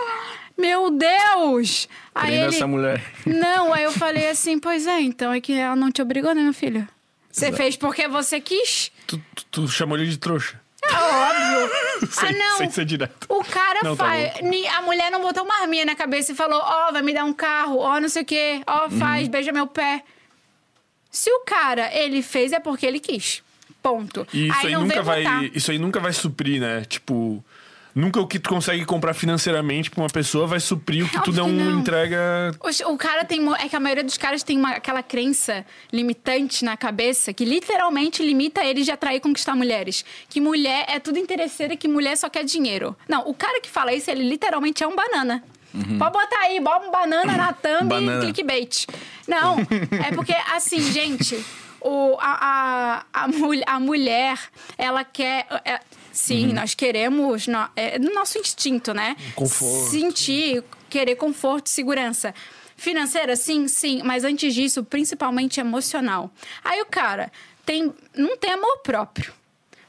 meu 0.59 0.91
Deus! 0.91 1.89
Aí 2.15 2.27
Prenda 2.33 2.47
ele, 2.47 2.57
essa 2.57 2.67
mulher. 2.67 3.03
não, 3.25 3.73
aí 3.73 3.85
eu 3.85 3.93
falei 3.93 4.29
assim, 4.29 4.59
pois 4.59 4.87
é, 4.87 5.01
então 5.01 5.33
é 5.33 5.41
que 5.41 5.53
ela 5.53 5.77
não 5.77 5.91
te 5.93 6.03
obrigou, 6.03 6.35
né, 6.35 6.43
meu 6.43 6.53
filho? 6.55 6.87
Você 7.31 7.53
fez 7.53 7.77
porque 7.77 8.09
você 8.09 8.41
quis? 8.41 8.91
Tu, 9.07 9.21
tu- 9.35 9.45
tu 9.51 9.69
chamou 9.69 9.97
ele 9.97 10.09
de 10.09 10.17
trouxa. 10.19 10.61
É 10.83 10.93
óbvio. 10.93 11.71
ah, 12.03 12.07
Sem- 12.11 12.39
não. 12.39 12.57
Sem 12.59 12.71
ser 12.71 12.85
direto. 12.85 13.27
O 13.29 13.45
cara 13.45 13.81
Não, 13.85 13.95
tá 13.97 14.07
faz. 14.07 14.41
ni- 14.43 14.67
a 14.67 14.83
mulher 14.83 15.11
não 15.11 15.21
botou 15.21 15.45
uma 15.45 15.61
arminha 15.61 15.85
na 15.85 15.95
cabeça 15.95 16.33
e 16.33 16.35
falou: 16.35 16.61
Ó, 16.63 16.91
vai 16.93 17.03
me 17.03 17.13
dar 17.13 17.25
um 17.25 17.33
carro, 17.33 17.79
ó, 17.79 18.01
não 18.01 18.09
sei 18.09 18.23
o 18.23 18.25
quê, 18.25 18.63
ó, 18.67 18.85
Uhum. 18.85 18.91
faz, 18.99 19.29
beija 19.29 19.53
meu 19.53 19.67
pé. 19.67 20.03
Se 21.11 21.31
o 21.31 21.41
cara, 21.41 21.93
ele 21.97 22.23
fez, 22.23 22.53
é 22.53 22.59
porque 22.61 22.87
ele 22.87 22.99
quis. 23.01 23.43
Ponto. 23.83 24.27
E 24.33 24.49
isso 24.49 24.67
aí, 24.67 24.73
não 24.73 24.81
nunca 24.83 25.03
vai. 25.03 25.51
Isso 25.55 25.71
aí 25.71 25.79
nunca 25.79 26.01
vai 26.01 26.13
suprir, 26.13 26.61
né? 26.61 26.85
Tipo. 26.85 27.45
Nunca 27.99 28.21
o 28.21 28.27
que 28.29 28.39
tu 28.39 28.49
consegue 28.49 28.85
comprar 28.85 29.13
financeiramente 29.13 29.91
pra 29.91 30.03
uma 30.03 30.09
pessoa 30.09 30.47
vai 30.47 30.61
suprir 30.61 31.05
o 31.05 31.09
que 31.09 31.21
tu 31.25 31.33
não, 31.33 31.47
que 31.47 31.53
não. 31.53 31.81
entrega. 31.81 32.19
O 32.87 32.97
cara 32.97 33.25
tem. 33.25 33.41
É 33.55 33.69
que 33.69 33.75
a 33.75 33.81
maioria 33.81 34.05
dos 34.05 34.17
caras 34.17 34.43
tem 34.45 34.57
uma- 34.57 34.73
aquela 34.77 35.03
crença 35.03 35.67
limitante 35.93 36.65
na 36.65 36.77
cabeça 36.77 37.33
que 37.33 37.45
literalmente 37.45 38.23
limita 38.23 38.65
eles 38.65 38.85
de 38.85 38.93
atrair 38.93 39.17
e 39.17 39.21
conquistar 39.21 39.57
mulheres. 39.57 40.05
Que 40.29 40.41
mulher 40.41 40.85
é 40.89 41.01
tudo 41.01 41.19
interesseira, 41.19 41.77
que 41.77 41.89
mulher 41.89 42.17
só 42.17 42.29
quer 42.29 42.45
dinheiro. 42.45 42.97
Não, 43.09 43.29
o 43.29 43.35
cara 43.35 43.61
que 43.61 43.69
fala 43.69 43.93
isso, 43.93 44.09
ele 44.11 44.29
literalmente 44.29 44.85
é 44.85 44.87
um 44.87 44.95
banana. 44.95 45.43
Pode 45.99 46.13
botar 46.13 46.39
aí, 46.45 46.59
bota 46.61 46.87
um 46.87 46.91
banana 46.91 47.37
na 47.37 47.53
thumb 47.53 47.85
e 47.85 47.89
Banana. 47.89 48.21
clickbait. 48.21 48.87
Não, 49.27 49.59
é 50.05 50.13
porque, 50.15 50.35
assim, 50.55 50.81
gente, 50.93 51.45
o, 51.81 52.17
a, 52.21 53.05
a, 53.13 53.25
a, 53.25 53.29
mul- 53.29 53.63
a 53.67 53.81
mulher, 53.81 54.39
ela 54.77 55.05
quer. 55.05 55.47
é, 55.65 55.81
sim, 56.13 56.53
nós 56.53 56.75
queremos. 56.75 57.47
no- 57.47 57.69
É 57.77 57.99
nosso 57.99 58.39
instinto, 58.39 58.93
né? 58.95 59.17
Conforto. 59.35 59.91
Sentir, 59.91 60.65
querer 60.91 61.17
conforto 61.17 61.67
e 61.67 61.71
segurança. 61.71 62.35
Financeira, 62.77 63.35
sim, 63.35 63.67
sim, 63.67 64.03
mas 64.05 64.23
antes 64.25 64.55
disso, 64.55 64.85
principalmente 64.85 65.59
emocional. 65.59 66.31
Aí 66.65 66.81
o 66.81 66.87
cara 66.87 67.33
tem, 67.67 67.93
não 68.15 68.37
tem 68.37 68.53
amor 68.53 68.79
próprio, 68.79 69.33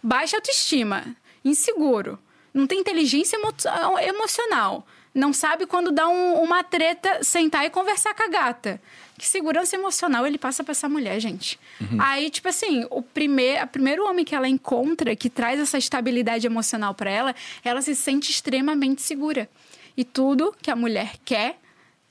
baixa 0.01 0.37
autoestima, 0.37 1.03
inseguro, 1.45 2.17
não 2.51 2.65
tem 2.65 2.79
inteligência 2.79 3.37
emo- 3.37 3.99
emocional, 3.99 4.87
não 5.13 5.31
sabe 5.31 5.67
quando 5.67 5.91
dá 5.91 6.07
um- 6.07 6.41
uma 6.41 6.63
treta, 6.63 7.23
sentar 7.23 7.63
e 7.65 7.69
conversar 7.69 8.15
com 8.15 8.23
a 8.23 8.27
gata. 8.27 8.81
Que 9.19 9.27
segurança 9.27 9.75
emocional 9.75 10.25
ele 10.25 10.37
passa 10.37 10.63
pra 10.63 10.71
essa 10.71 10.87
mulher, 10.87 11.19
gente. 11.19 11.59
Aí, 11.99 12.29
tipo 12.29 12.47
assim, 12.47 12.85
o 12.89 13.01
primeiro, 13.01 13.65
o 13.65 13.67
primeiro 13.67 14.09
homem 14.09 14.23
que 14.23 14.33
ela 14.33 14.47
encontra 14.47 15.13
que 15.13 15.29
traz 15.29 15.59
essa 15.59 15.77
estabilidade 15.77 16.47
emocional 16.47 16.93
pra 16.93 17.11
ela, 17.11 17.35
ela 17.63 17.81
se 17.81 17.93
sente 17.95 18.31
extremamente 18.31 19.01
segura. 19.01 19.49
E 19.97 20.05
tudo 20.05 20.55
que 20.61 20.71
a 20.71 20.75
mulher 20.75 21.15
quer 21.25 21.59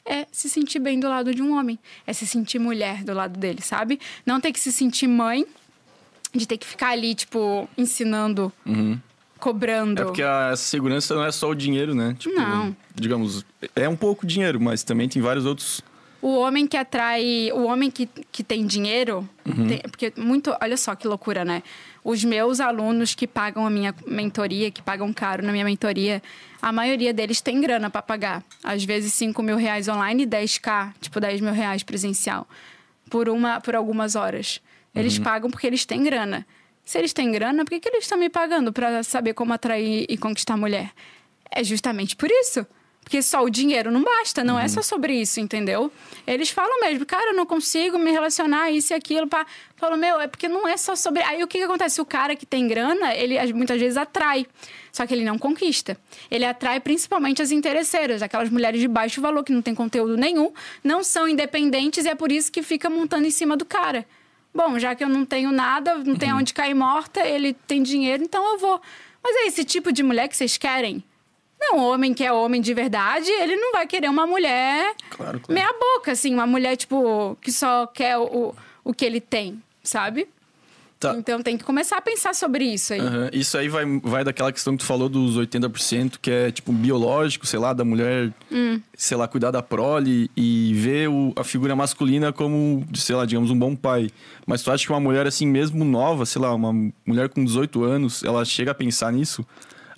é 0.05 0.27
se 0.31 0.51
sentir 0.51 0.79
bem 0.79 1.01
do 1.01 1.09
lado 1.09 1.35
de 1.35 1.43
um 1.43 1.59
homem. 1.59 1.79
É 2.07 2.13
se 2.13 2.27
sentir 2.27 2.59
mulher 2.59 3.03
do 3.03 3.15
lado 3.15 3.39
dele, 3.39 3.63
sabe? 3.63 3.99
Não 4.27 4.39
ter 4.39 4.53
que 4.53 4.61
se 4.61 4.71
sentir 4.71 5.07
mãe, 5.07 5.47
de 6.35 6.47
ter 6.47 6.59
que 6.59 6.67
ficar 6.67 6.91
ali, 6.91 7.15
tipo, 7.15 7.67
ensinando, 7.77 8.53
cobrando. 9.39 10.03
É 10.03 10.05
porque 10.05 10.23
a 10.23 10.55
segurança 10.57 11.15
não 11.15 11.25
é 11.25 11.33
só 11.33 11.49
o 11.49 11.55
dinheiro, 11.55 11.95
né? 11.95 12.15
Tipo, 12.19 12.35
Não. 12.35 12.77
Digamos, 12.95 13.47
é 13.75 13.89
um 13.89 13.97
pouco 13.97 14.27
dinheiro, 14.27 14.61
mas 14.61 14.83
também 14.83 15.09
tem 15.09 15.23
vários 15.23 15.47
outros. 15.47 15.81
O 16.21 16.35
homem 16.37 16.67
que 16.67 16.77
atrai. 16.77 17.51
O 17.53 17.65
homem 17.65 17.91
que, 17.91 18.07
que 18.33 18.43
tem 18.43 18.67
dinheiro. 18.67 19.29
tem- 19.45 19.81
porque 19.91 20.13
muito. 20.17 20.55
Olha 20.61 20.77
só 20.77 20.95
que 20.95 21.07
loucura, 21.07 21.45
né? 21.45 21.63
Os 22.03 22.25
meus 22.25 22.59
alunos 22.61 23.15
que 23.15 23.27
pagam 23.27 23.67
a 23.67 23.71
minha 23.71 23.95
mentoria, 24.07 24.71
que 24.71 24.81
pagam 24.83 25.13
caro 25.13 25.45
na 25.45 25.53
minha 25.53 25.65
mentoria, 25.65 26.23
a 26.61 26.73
maioria 26.73 27.13
deles 27.13 27.41
tem 27.41 27.61
grana 27.61 27.89
pra 27.91 28.01
pagar. 28.03 28.43
Às 28.65 28.83
vezes 28.85 29.13
5 29.15 29.43
mil 29.43 29.57
reais 29.57 29.89
online 29.89 30.23
e 30.23 30.27
10k, 30.27 30.93
tipo 31.01 31.21
10 31.21 31.41
mil 31.41 31.53
reais 31.53 31.83
presencial. 31.83 32.49
Por, 33.11 33.29
uma, 33.29 33.61
por 33.61 33.75
algumas 33.77 34.17
horas. 34.17 34.61
Eles 34.95 35.19
pagam 35.19 35.51
porque 35.51 35.67
eles 35.67 35.85
têm 35.85 36.03
grana. 36.03 36.47
Se 36.85 36.99
eles 36.99 37.13
têm 37.13 37.31
grana, 37.31 37.65
por 37.65 37.71
que, 37.71 37.81
que 37.81 37.89
eles 37.89 38.05
estão 38.05 38.19
me 38.19 38.29
pagando 38.31 38.73
pra 38.73 39.03
saber 39.03 39.35
como 39.35 39.53
atrair 39.53 40.07
e 40.09 40.17
conquistar 40.17 40.57
mulher? 40.57 40.91
É 41.51 41.63
justamente 41.63 42.17
por 42.17 42.29
isso. 42.31 42.67
Porque 43.09 43.23
só 43.23 43.43
o 43.43 43.49
dinheiro 43.49 43.91
não 43.91 44.03
basta, 44.05 44.45
não 44.45 44.59
é 44.61 44.69
só 44.69 44.83
sobre 44.83 45.15
isso, 45.15 45.41
entendeu? 45.41 45.91
Eles 46.27 46.51
falam 46.51 46.79
mesmo, 46.83 47.07
cara, 47.07 47.31
eu 47.31 47.35
não 47.35 47.47
consigo 47.47 47.99
me 47.99 48.11
relacionar, 48.11 48.71
isso 48.71 48.93
e 48.93 48.95
aquilo. 48.95 49.27
Pá. 49.27 49.47
Falam, 49.77 49.97
meu, 49.97 50.21
é 50.21 50.27
porque 50.27 50.47
não 50.47 50.69
é 50.69 50.77
só 50.77 50.95
sobre. 50.95 51.23
Aí 51.23 51.43
o 51.43 51.47
que, 51.47 51.57
que 51.57 51.65
acontece? 51.65 52.03
O 52.03 52.05
cara 52.05 52.37
que 52.37 52.45
tem 52.45 52.69
grana, 52.69 53.15
ele 53.15 53.39
as- 53.39 53.51
muitas 53.51 53.81
vezes 53.81 53.97
atrai. 53.97 54.47
Só 54.93 55.07
que 55.07 55.15
ele 55.15 55.25
não 55.25 55.39
conquista. 55.39 55.97
Ele 56.31 56.45
atrai 56.45 56.81
principalmente 56.81 57.41
as 57.41 57.51
interesseiras, 57.51 58.21
aquelas 58.21 58.51
mulheres 58.51 58.79
de 58.79 58.87
baixo 58.87 59.23
valor 59.23 59.43
que 59.43 59.53
não 59.53 59.63
tem 59.63 59.75
conteúdo 59.75 60.15
nenhum, 60.15 60.53
não 60.85 61.03
são 61.03 61.27
independentes 61.27 62.05
e 62.05 62.09
é 62.11 62.15
por 62.15 62.31
isso 62.31 62.53
que 62.53 62.63
fica 62.63 62.91
montando 62.91 63.27
em 63.27 63.31
cima 63.31 63.57
do 63.57 63.65
cara. 63.65 64.05
Bom, 64.55 64.79
já 64.79 64.95
que 64.95 65.03
eu 65.03 65.09
não 65.09 65.25
tenho 65.25 65.51
nada, 65.51 65.95
não 65.95 66.15
tenho 66.15 66.37
onde 66.37 66.53
cair 66.53 66.75
morta, 66.75 67.27
ele 67.27 67.55
tem 67.67 67.83
dinheiro, 67.83 68.23
então 68.23 68.53
eu 68.53 68.59
vou. 68.59 68.79
Mas 69.25 69.35
é 69.35 69.47
esse 69.47 69.65
tipo 69.65 69.91
de 69.93 70.03
mulher 70.03 70.29
que 70.29 70.37
vocês 70.37 70.59
querem? 70.59 71.03
Não, 71.61 71.79
homem 71.79 72.15
que 72.15 72.25
é 72.25 72.33
homem 72.33 72.61
de 72.61 72.73
verdade, 72.73 73.31
ele 73.31 73.57
não 73.57 73.73
vai 73.73 73.87
querer 73.87 74.09
uma 74.09 74.27
mulher 74.27 74.95
Claro, 75.11 75.41
claro. 75.41 75.53
meia 75.53 75.73
boca, 75.79 76.13
assim, 76.13 76.33
uma 76.33 76.47
mulher, 76.47 76.77
tipo, 76.77 77.37
que 77.43 77.51
só 77.53 77.87
quer 77.87 78.17
o, 78.19 78.55
o 78.85 78.95
que 78.95 79.05
ele 79.05 79.21
tem, 79.21 79.61
sabe? 79.83 80.29
Tá. 81.01 81.15
Então 81.17 81.41
tem 81.41 81.57
que 81.57 81.63
começar 81.63 81.97
a 81.97 82.01
pensar 82.01 82.35
sobre 82.35 82.65
isso 82.65 82.93
aí. 82.93 82.99
Aham. 83.01 83.31
Isso 83.33 83.57
aí 83.57 83.69
vai, 83.69 83.85
vai 84.03 84.25
daquela 84.25 84.51
questão 84.53 84.77
que 84.77 84.83
tu 84.83 84.87
falou 84.87 85.09
dos 85.09 85.37
80%, 85.37 86.19
que 86.21 86.29
é 86.29 86.51
tipo 86.51 86.73
biológico, 86.73 87.47
sei 87.47 87.61
lá, 87.61 87.73
da 87.73 87.85
mulher, 87.85 88.33
Hum. 88.51 88.81
sei 88.97 89.17
lá, 89.17 89.29
cuidar 89.29 89.53
da 89.53 89.63
prole 89.63 90.29
e 90.37 90.73
ver 90.75 91.09
o- 91.09 91.33
a 91.37 91.45
figura 91.45 91.77
masculina 91.77 92.33
como, 92.33 92.85
sei 92.97 93.15
lá, 93.15 93.25
digamos, 93.25 93.49
um 93.49 93.57
bom 93.59 93.77
pai. 93.77 94.11
Mas 94.45 94.61
tu 94.63 94.73
acha 94.73 94.85
que 94.85 94.91
uma 94.93 94.99
mulher 94.99 95.25
assim, 95.25 95.47
mesmo 95.47 95.85
nova, 95.85 96.27
sei 96.27 96.43
lá, 96.43 96.53
uma 96.53 96.73
mulher 97.07 97.29
com 97.29 97.45
18 97.45 97.85
anos, 97.85 98.25
ela 98.25 98.45
chega 98.45 98.73
a 98.73 98.75
pensar 98.75 99.13
nisso? 99.13 99.47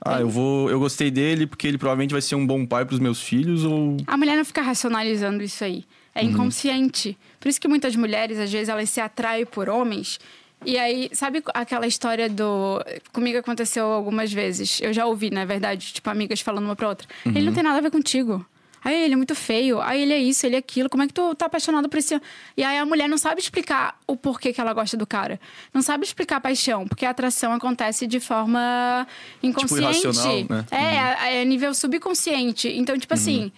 Ah, 0.02 0.20
eu 0.20 0.28
vou, 0.28 0.70
eu 0.70 0.78
gostei 0.78 1.10
dele 1.10 1.46
porque 1.46 1.66
ele 1.66 1.76
provavelmente 1.76 2.12
vai 2.12 2.22
ser 2.22 2.34
um 2.34 2.46
bom 2.46 2.64
pai 2.64 2.84
pros 2.84 2.98
meus 2.98 3.22
filhos 3.22 3.64
ou 3.64 3.98
A 4.06 4.16
mulher 4.16 4.36
não 4.36 4.44
fica 4.44 4.62
racionalizando 4.62 5.42
isso 5.42 5.62
aí. 5.62 5.84
É 6.14 6.24
inconsciente. 6.24 7.16
Por 7.38 7.48
isso 7.48 7.60
que 7.60 7.68
muitas 7.68 7.94
mulheres, 7.94 8.38
às 8.38 8.50
vezes, 8.50 8.68
elas 8.68 8.90
se 8.90 9.00
atraem 9.00 9.46
por 9.46 9.68
homens. 9.68 10.18
E 10.64 10.76
aí, 10.78 11.08
sabe 11.12 11.42
aquela 11.54 11.86
história 11.86 12.28
do. 12.28 12.82
Comigo 13.12 13.38
aconteceu 13.38 13.86
algumas 13.86 14.32
vezes. 14.32 14.80
Eu 14.82 14.92
já 14.92 15.06
ouvi, 15.06 15.30
na 15.30 15.44
verdade, 15.44 15.92
tipo, 15.92 16.10
amigas 16.10 16.40
falando 16.40 16.64
uma 16.64 16.76
pra 16.76 16.88
outra. 16.88 17.06
Ele 17.24 17.46
não 17.46 17.52
tem 17.52 17.62
nada 17.62 17.78
a 17.78 17.80
ver 17.80 17.90
contigo. 17.90 18.44
Aí 18.82 19.02
ele 19.04 19.14
é 19.14 19.16
muito 19.16 19.34
feio. 19.34 19.80
Aí 19.80 20.02
ele 20.02 20.12
é 20.12 20.18
isso, 20.18 20.46
ele 20.46 20.56
é 20.56 20.58
aquilo. 20.58 20.88
Como 20.88 21.02
é 21.02 21.06
que 21.06 21.12
tu 21.12 21.34
tá 21.34 21.46
apaixonado 21.46 21.88
por 21.88 21.98
esse. 21.98 22.20
E 22.56 22.64
aí 22.64 22.78
a 22.78 22.86
mulher 22.86 23.08
não 23.08 23.18
sabe 23.18 23.40
explicar 23.40 23.98
o 24.06 24.16
porquê 24.16 24.52
que 24.52 24.60
ela 24.60 24.72
gosta 24.72 24.96
do 24.96 25.06
cara. 25.06 25.40
Não 25.72 25.82
sabe 25.82 26.04
explicar 26.04 26.36
a 26.36 26.40
paixão, 26.40 26.86
porque 26.88 27.04
a 27.04 27.10
atração 27.10 27.52
acontece 27.52 28.06
de 28.06 28.20
forma 28.20 29.06
inconsciente. 29.42 30.00
irracional, 30.06 30.44
né? 30.48 30.66
É, 30.70 31.36
é, 31.36 31.42
é 31.42 31.44
nível 31.44 31.72
subconsciente. 31.74 32.68
Então, 32.68 32.98
tipo 32.98 33.14
assim 33.14 33.52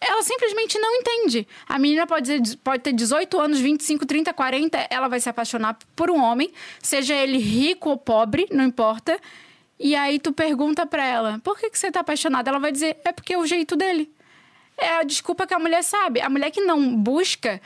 ela 0.00 0.22
simplesmente 0.22 0.78
não 0.78 0.94
entende. 0.94 1.44
A 1.68 1.76
menina 1.76 2.06
pode, 2.06 2.38
dizer- 2.38 2.56
pode 2.62 2.84
ter 2.84 2.92
18 2.92 3.40
anos, 3.40 3.58
25, 3.58 4.06
30, 4.06 4.32
40, 4.32 4.86
ela 4.90 5.08
vai 5.08 5.18
se 5.18 5.28
apaixonar 5.28 5.76
por 5.96 6.08
um 6.08 6.22
homem, 6.22 6.52
seja 6.80 7.16
ele 7.16 7.36
rico 7.38 7.90
ou 7.90 7.96
pobre, 7.96 8.46
não 8.52 8.62
importa. 8.62 9.18
E 9.76 9.96
aí 9.96 10.20
tu 10.20 10.32
pergunta 10.32 10.86
pra 10.86 11.04
ela, 11.04 11.40
por 11.42 11.58
que, 11.58 11.68
que 11.68 11.76
você 11.76 11.90
tá 11.90 11.98
apaixonada? 11.98 12.48
Ela 12.48 12.60
vai 12.60 12.70
dizer, 12.70 12.96
é 13.04 13.10
porque 13.10 13.32
é 13.34 13.38
o 13.38 13.44
jeito 13.44 13.74
dele. 13.74 14.08
É 14.78 14.98
a 14.98 15.02
desculpa 15.02 15.46
que 15.46 15.54
a 15.54 15.58
mulher 15.58 15.82
sabe. 15.82 16.20
A 16.20 16.30
mulher 16.30 16.50
que 16.50 16.60
não 16.60 16.96
busca 16.96 17.60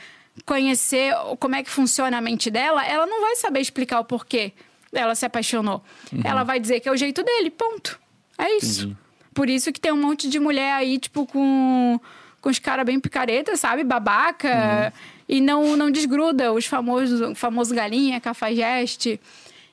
conhecer 0.45 1.13
como 1.39 1.55
é 1.55 1.63
que 1.63 1.69
funciona 1.69 2.17
a 2.17 2.21
mente 2.21 2.49
dela, 2.49 2.83
ela 2.85 3.05
não 3.05 3.21
vai 3.21 3.35
saber 3.35 3.59
explicar 3.59 3.99
o 3.99 4.05
porquê 4.05 4.53
ela 4.91 5.15
se 5.15 5.25
apaixonou. 5.25 5.83
Ela 6.23 6.43
vai 6.43 6.59
dizer 6.59 6.79
que 6.79 6.87
é 6.87 6.91
o 6.91 6.95
jeito 6.95 7.23
dele, 7.23 7.49
ponto. 7.49 7.99
É 8.37 8.57
isso. 8.57 8.83
Entendi. 8.83 8.97
Por 9.33 9.49
isso 9.49 9.71
que 9.73 9.79
tem 9.79 9.91
um 9.91 9.99
monte 9.99 10.29
de 10.29 10.39
mulher 10.39 10.73
aí, 10.73 10.99
tipo, 10.99 11.25
com, 11.25 11.99
com 12.39 12.49
os 12.49 12.59
caras 12.59 12.85
bem 12.85 12.99
picareta, 12.99 13.57
sabe? 13.57 13.83
Babaca. 13.83 14.93
E 15.27 15.41
não, 15.41 15.75
não 15.75 15.89
desgruda 15.89 16.53
os 16.53 16.65
famosos, 16.65 17.37
famoso 17.37 17.73
galinha, 17.73 18.21
cafajeste. 18.21 19.19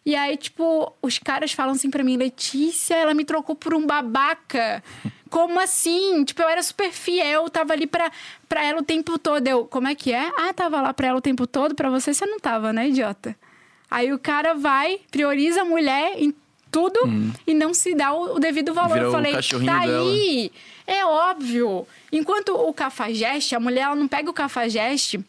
E 0.04 0.16
aí, 0.16 0.36
tipo, 0.36 0.92
os 1.02 1.18
caras 1.18 1.52
falam 1.52 1.72
assim 1.72 1.90
pra 1.90 2.02
mim, 2.02 2.16
Letícia, 2.16 2.94
ela 2.94 3.12
me 3.12 3.24
trocou 3.24 3.54
por 3.54 3.74
um 3.74 3.86
babaca. 3.86 4.82
Como 5.28 5.60
assim? 5.60 6.24
Tipo, 6.24 6.42
eu 6.42 6.48
era 6.48 6.62
super 6.62 6.90
fiel, 6.90 7.48
tava 7.48 7.72
ali 7.72 7.86
pra, 7.86 8.10
pra 8.48 8.64
ela 8.64 8.80
o 8.80 8.84
tempo 8.84 9.16
todo. 9.16 9.46
Eu, 9.46 9.64
como 9.64 9.86
é 9.86 9.94
que 9.94 10.12
é? 10.12 10.28
Ah, 10.36 10.52
tava 10.52 10.80
lá 10.80 10.92
pra 10.92 11.06
ela 11.06 11.18
o 11.18 11.22
tempo 11.22 11.46
todo, 11.46 11.74
pra 11.74 11.88
você 11.88 12.12
você 12.12 12.26
não 12.26 12.40
tava, 12.40 12.72
né, 12.72 12.88
idiota? 12.88 13.36
Aí 13.88 14.12
o 14.12 14.18
cara 14.18 14.54
vai, 14.54 14.98
prioriza 15.08 15.62
a 15.62 15.64
mulher 15.64 16.14
em 16.16 16.34
tudo 16.70 16.98
e 17.46 17.54
não 17.54 17.72
se 17.74 17.94
dá 17.94 18.12
o, 18.12 18.36
o 18.36 18.38
devido 18.40 18.74
valor. 18.74 18.94
Vira 18.94 19.06
eu 19.06 19.12
falei, 19.12 19.32
tá 19.32 19.78
dela. 19.86 20.02
aí, 20.02 20.50
é 20.84 21.04
óbvio. 21.04 21.86
Enquanto 22.10 22.48
o 22.54 22.72
cafajeste, 22.72 23.54
a 23.54 23.60
mulher 23.60 23.82
ela 23.82 23.94
não 23.94 24.08
pega 24.08 24.28
o 24.30 24.34
cafajeste 24.34 25.24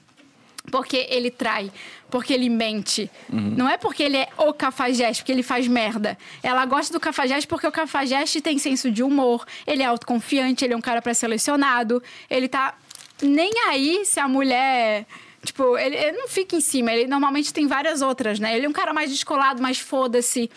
porque 0.69 1.07
ele 1.09 1.31
trai, 1.31 1.71
porque 2.09 2.33
ele 2.33 2.49
mente. 2.49 3.09
Não 3.29 3.67
é 3.67 3.77
porque 3.77 4.03
ele 4.03 4.17
é 4.17 4.29
o 4.37 4.53
cafajeste, 4.53 5.23
porque 5.23 5.31
ele 5.31 5.43
faz 5.43 5.67
merda. 5.67 6.17
Ela 6.43 6.65
gosta 6.65 6.93
do 6.93 6.99
cafajeste 6.99 7.47
porque 7.47 7.65
o 7.65 7.71
cafajeste 7.71 8.41
tem 8.41 8.57
senso 8.57 8.91
de 8.91 9.01
humor, 9.01 9.45
ele 9.65 9.81
é 9.81 9.85
autoconfiante, 9.85 10.63
ele 10.63 10.73
é 10.73 10.77
um 10.77 10.81
cara 10.81 11.01
pré-selecionado, 11.01 12.01
ele 12.29 12.47
tá 12.47 12.75
nem 13.21 13.51
aí 13.67 14.05
se 14.05 14.19
a 14.19 14.27
mulher. 14.27 15.05
Tipo, 15.43 15.75
ele, 15.77 15.95
ele 15.95 16.17
não 16.17 16.27
fica 16.27 16.55
em 16.55 16.61
cima, 16.61 16.93
ele 16.93 17.07
normalmente 17.07 17.51
tem 17.51 17.65
várias 17.65 18.03
outras, 18.03 18.39
né? 18.39 18.55
Ele 18.55 18.67
é 18.67 18.69
um 18.69 18.73
cara 18.73 18.93
mais 18.93 19.09
descolado, 19.09 19.61
mais 19.61 19.79
foda-se. 19.79 20.51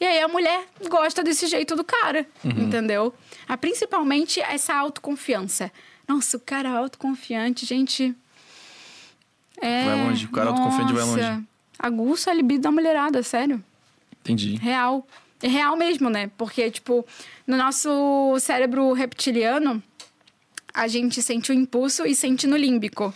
E 0.00 0.04
aí 0.04 0.20
a 0.20 0.26
mulher 0.26 0.66
gosta 0.88 1.22
desse 1.22 1.46
jeito 1.46 1.76
do 1.76 1.84
cara, 1.84 2.26
entendeu? 2.44 3.14
Ah, 3.46 3.56
principalmente 3.56 4.40
essa 4.40 4.74
autoconfiança. 4.74 5.70
Nossa, 6.06 6.36
o 6.36 6.40
cara 6.40 6.68
autoconfiante, 6.70 7.64
gente. 7.64 8.14
É, 9.60 9.84
Vai 9.84 10.04
longe, 10.04 10.26
o 10.26 10.30
cara 10.30 10.50
autoconfiante 10.50 10.92
vai 10.92 11.04
longe. 11.04 11.44
Aguça 11.78 12.30
a 12.30 12.34
libido 12.34 12.62
da 12.62 12.70
mulherada, 12.70 13.22
sério. 13.22 13.62
Entendi. 14.20 14.56
Real. 14.56 15.06
É 15.42 15.48
real 15.48 15.76
mesmo, 15.76 16.08
né? 16.08 16.30
Porque, 16.38 16.70
tipo, 16.70 17.04
no 17.46 17.56
nosso 17.56 18.36
cérebro 18.40 18.92
reptiliano, 18.92 19.82
a 20.72 20.88
gente 20.88 21.20
sente 21.20 21.50
o 21.50 21.54
impulso 21.54 22.06
e 22.06 22.14
sente 22.14 22.46
no 22.46 22.56
límbico. 22.56 23.12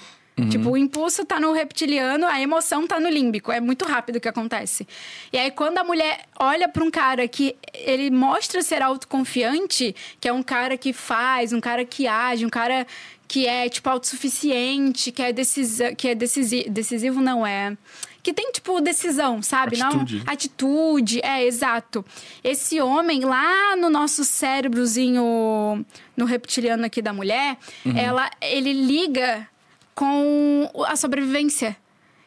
Tipo, 0.51 0.70
o 0.70 0.77
impulso 0.77 1.24
tá 1.24 1.40
no 1.40 1.53
reptiliano, 1.53 2.24
a 2.24 2.40
emoção 2.40 2.87
tá 2.87 3.01
no 3.01 3.09
límbico. 3.09 3.51
É 3.51 3.61
muito 3.61 3.85
rápido 3.85 4.16
o 4.16 4.20
que 4.20 4.29
acontece. 4.29 4.87
E 5.33 5.38
aí, 5.38 5.51
quando 5.51 5.79
a 5.79 5.85
mulher 5.85 6.27
olha 6.38 6.68
pra 6.68 6.85
um 6.85 6.90
cara 6.92 7.27
que 7.27 7.57
ele 7.74 8.09
mostra 8.09 8.62
ser 8.62 8.81
autoconfiante, 8.81 9.96
que 10.20 10.29
é 10.29 10.33
um 10.33 10.42
cara 10.42 10.77
que 10.77 10.92
faz, 10.92 11.53
um 11.53 11.61
cara 11.61 11.85
que 11.85 12.07
age, 12.07 12.46
um 12.46 12.51
cara 12.51 12.87
que 13.29 13.47
é, 13.47 13.69
tipo, 13.69 13.88
autossuficiente, 13.91 15.12
que 15.12 15.23
é, 15.23 15.33
decisa, 15.33 15.95
que 15.95 16.09
é 16.09 16.14
decisi, 16.14 16.64
decisivo, 16.69 17.21
não 17.21 17.47
é. 17.47 17.77
Que 18.23 18.33
tem, 18.33 18.51
tipo, 18.51 18.81
decisão, 18.81 19.43
sabe? 19.43 19.81
Atitude. 19.81 20.17
Não, 20.25 20.33
atitude, 20.33 21.21
é, 21.23 21.45
exato. 21.45 22.05
Esse 22.43 22.81
homem, 22.81 23.21
lá 23.21 23.77
no 23.77 23.88
nosso 23.91 24.25
cérebrozinho, 24.25 25.85
no 26.17 26.25
reptiliano 26.25 26.85
aqui 26.85 27.01
da 27.01 27.12
mulher, 27.12 27.57
ela, 27.97 28.31
ele 28.41 28.73
liga 28.73 29.47
com 29.95 30.71
a 30.87 30.97
sobrevivência. 30.97 31.77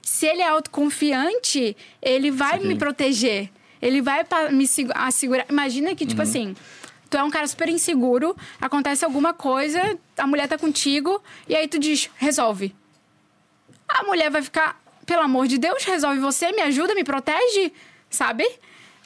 Se 0.02 0.26
ele 0.26 0.42
é 0.42 0.48
autoconfiante, 0.50 1.76
ele 2.02 2.32
vai 2.32 2.60
me 2.60 2.76
proteger. 2.76 3.50
Ele 3.82 4.02
vai 4.02 4.24
me 4.52 4.68
segu- 4.68 4.92
assegurar. 4.94 5.46
Imagina 5.50 5.96
que, 5.96 6.06
tipo 6.06 6.22
assim, 6.22 6.56
tu 7.12 7.18
é 7.18 7.24
um 7.24 7.30
cara 7.30 7.46
super 7.46 7.68
inseguro, 7.68 8.36
acontece 8.60 9.04
alguma 9.04 9.34
coisa, 9.34 10.00
a 10.18 10.26
mulher 10.26 10.48
tá 10.48 10.58
contigo, 10.58 11.22
e 11.48 11.54
aí 11.54 11.68
tu 11.68 11.78
diz, 11.78 12.10
resolve. 12.16 12.74
A 13.88 14.04
mulher 14.04 14.32
vai 14.32 14.42
ficar, 14.42 14.82
pelo 15.06 15.22
amor 15.22 15.46
de 15.46 15.58
Deus, 15.58 15.84
resolve 15.84 16.20
você, 16.20 16.54
me 16.54 16.62
ajuda, 16.62 16.96
me 16.96 17.04
protege, 17.04 17.74
sabe? 18.10 18.50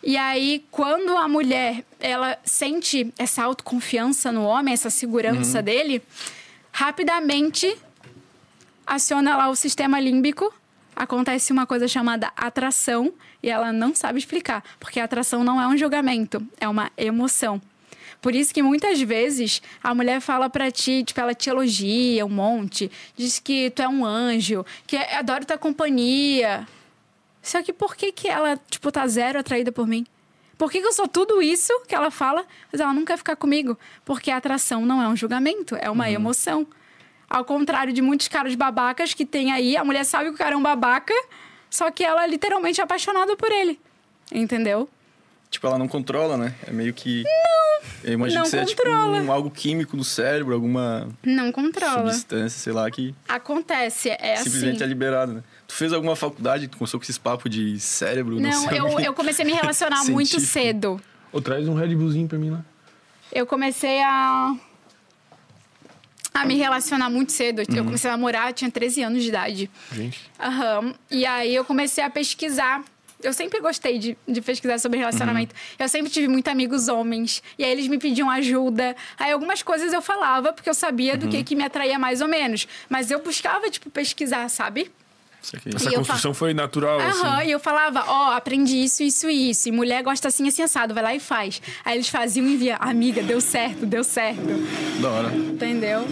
E 0.04 0.16
aí, 0.18 0.64
quando 0.70 1.18
a 1.18 1.28
mulher, 1.28 1.84
ela 2.00 2.38
sente 2.44 3.12
essa 3.18 3.44
autoconfiança 3.44 4.32
no 4.32 4.44
homem, 4.44 4.72
essa 4.72 4.92
segurança 4.92 5.64
dele, 5.64 6.00
rapidamente 6.72 7.76
aciona 8.86 9.36
lá 9.36 9.50
o 9.50 9.56
sistema 9.56 10.00
límbico, 10.00 10.54
acontece 10.96 11.52
uma 11.52 11.66
coisa 11.66 11.88
chamada 11.88 12.32
atração 12.38 13.12
e 13.42 13.50
ela 13.50 13.74
não 13.74 13.96
sabe 13.96 14.20
explicar, 14.20 14.64
porque 14.80 15.00
atração 15.00 15.44
não 15.44 15.60
é 15.60 15.68
um 15.68 15.76
julgamento, 15.76 16.46
é 16.60 16.70
uma 16.70 16.92
emoção. 16.96 17.60
Por 18.26 18.34
isso 18.34 18.52
que 18.52 18.64
muitas 18.64 19.00
vezes 19.00 19.62
a 19.84 19.94
mulher 19.94 20.20
fala 20.20 20.50
pra 20.50 20.72
ti, 20.72 21.04
tipo, 21.04 21.22
ela 21.22 21.36
te 21.36 21.48
elogia 21.48 22.26
um 22.26 22.30
monte, 22.30 22.92
diz 23.16 23.38
que 23.38 23.70
tu 23.70 23.84
é 23.84 23.88
um 23.88 24.04
anjo, 24.04 24.66
que 24.88 24.98
adora 24.98 25.46
tua 25.46 25.60
companhia. 25.60 26.68
Só 27.40 27.62
que 27.62 27.72
por 27.72 27.96
que 27.96 28.12
que 28.12 28.28
ela, 28.28 28.60
tipo, 28.68 28.92
tá 28.92 29.06
zero 29.06 29.38
atraída 29.38 29.72
por 29.72 29.86
mim? 29.86 30.08
Por 30.58 30.72
que, 30.72 30.82
que 30.82 30.88
eu 30.88 30.92
sou 30.92 31.08
tudo 31.08 31.40
isso 31.40 31.72
que 31.88 31.94
ela 31.94 32.10
fala, 32.10 32.44
mas 32.72 32.82
ela 32.82 32.96
não 32.96 33.06
quer 33.06 33.20
ficar 33.20 33.36
comigo? 33.36 33.78
Porque 34.04 34.32
a 34.32 34.38
atração 34.38 34.88
não 34.88 35.00
é 35.00 35.08
um 35.08 35.16
julgamento, 35.16 35.76
é 35.76 35.88
uma 35.92 36.10
emoção. 36.10 36.66
Ao 37.30 37.46
contrário 37.46 37.94
de 37.94 38.02
muitos 38.02 38.28
caras 38.28 38.56
babacas 38.56 39.14
que 39.14 39.24
tem 39.24 39.52
aí, 39.52 39.78
a 39.78 39.84
mulher 39.84 40.04
sabe 40.04 40.30
que 40.30 40.36
o 40.36 40.38
cara 40.40 40.56
é 40.56 40.58
um 40.58 40.64
babaca, 40.64 41.14
só 41.70 41.92
que 41.92 42.04
ela 42.04 42.24
é 42.24 42.28
literalmente 42.28 42.82
apaixonada 42.82 43.36
por 43.36 43.52
ele. 43.52 43.80
Entendeu? 44.32 44.90
Tipo, 45.50 45.68
ela 45.68 45.78
não 45.78 45.88
controla, 45.88 46.38
né? 46.38 46.54
É 46.68 46.72
meio 46.72 46.94
que. 46.94 47.24
Não! 47.24 47.66
Eu 48.04 48.14
imagino 48.14 48.40
não 48.40 48.44
que 48.46 48.50
seja 48.52 48.66
tipo 48.66 48.82
controla. 48.84 49.18
um, 49.20 49.32
algo 49.32 49.50
químico 49.50 49.96
do 49.96 50.04
cérebro, 50.04 50.54
alguma 50.54 51.08
Não 51.24 51.52
controla. 51.52 52.12
substância, 52.12 52.60
sei 52.60 52.74
lá, 52.74 52.90
que 52.90 53.14
Acontece, 53.28 54.10
é 54.10 54.36
simplesmente 54.38 54.76
assim. 54.76 54.84
é 54.84 54.88
liberado, 54.88 55.34
né? 55.34 55.44
Tu 55.68 55.74
fez 55.74 55.94
alguma 55.94 56.16
faculdade, 56.16 56.68
tu 56.68 56.78
começou 56.78 57.00
com 57.00 57.04
esses 57.04 57.18
papos 57.18 57.50
de 57.50 57.80
cérebro? 57.80 58.40
Não, 58.40 58.52
sei 58.70 58.82
o 58.82 58.88
eu, 58.88 59.00
eu 59.00 59.14
comecei 59.14 59.44
a 59.44 59.48
me 59.48 59.54
relacionar 59.54 60.04
muito 60.10 60.40
cedo. 60.40 61.00
Ô, 61.32 61.40
traz 61.42 61.68
um 61.68 61.74
Red 61.76 61.96
Bullzinho 61.96 62.28
pra 62.28 62.38
mim 62.38 62.50
lá. 62.52 62.64
Eu 63.32 63.46
comecei 63.46 64.02
a. 64.04 64.56
a 66.34 66.46
me 66.46 66.56
relacionar 66.56 67.10
muito 67.10 67.32
cedo. 67.32 67.62
Eu 67.68 67.84
comecei 67.86 68.10
a 68.10 68.14
namorar, 68.14 68.50
eu 68.50 68.54
tinha 68.54 68.70
13 68.70 69.04
anos 69.04 69.24
de 69.24 69.30
idade. 69.30 69.70
Gente. 69.92 70.22
Aham. 70.40 70.94
E 71.10 71.26
aí 71.26 71.54
eu 71.56 71.64
comecei 71.66 72.04
a 72.04 72.10
pesquisar. 72.10 72.84
Eu 73.28 73.34
sempre 73.34 73.60
gostei 73.60 73.98
de, 73.98 74.18
de 74.28 74.42
pesquisar 74.42 74.80
sobre 74.80 75.00
relacionamento. 75.00 75.56
Eu 75.80 75.90
sempre 75.90 76.12
tive 76.12 76.28
muitos 76.28 76.52
amigos 76.52 76.88
homens. 76.88 77.42
E 77.58 77.64
aí 77.64 77.72
eles 77.72 77.88
me 77.88 77.98
pediam 77.98 78.30
ajuda. 78.30 78.96
Aí 79.18 79.32
algumas 79.32 79.62
coisas 79.64 79.92
eu 79.94 80.02
falava, 80.02 80.54
porque 80.54 80.70
eu 80.70 80.74
sabia 80.74 81.18
do 81.18 81.28
que, 81.28 81.44
que 81.44 81.56
me 81.56 81.64
atraía 81.64 81.98
mais 81.98 82.22
ou 82.22 82.28
menos. 82.28 82.68
Mas 82.90 83.10
eu 83.12 83.20
buscava, 83.20 83.70
tipo, 83.70 83.90
pesquisar, 83.90 84.48
sabe? 84.50 84.92
Essa 85.76 85.90
E 85.90 85.94
construção 85.96 86.34
foi 86.34 86.56
natural, 86.56 87.00
Aham, 87.00 87.38
assim. 87.38 87.48
e 87.48 87.52
eu 87.52 87.60
falava, 87.60 88.04
ó, 88.08 88.32
aprendi 88.32 88.84
isso, 88.84 89.04
isso 89.04 89.30
e 89.30 89.52
isso. 89.52 89.70
E 89.70 89.72
mulher 89.72 90.02
gosta 90.02 90.28
assim, 90.28 90.48
assim, 90.48 90.64
assado, 90.64 90.94
vai 90.94 91.04
lá 91.04 91.14
e 91.14 91.20
faz. 91.20 91.62
Aí 91.84 91.98
eles 91.98 92.10
faziam 92.10 92.48
e 92.48 92.58
via, 92.58 92.78
amiga, 92.78 93.22
deu 93.22 93.40
certo, 93.40 93.86
deu 93.86 94.04
certo. 94.04 94.42
Da 95.00 95.10
hora. 95.10 95.36
Entendeu? 95.36 96.04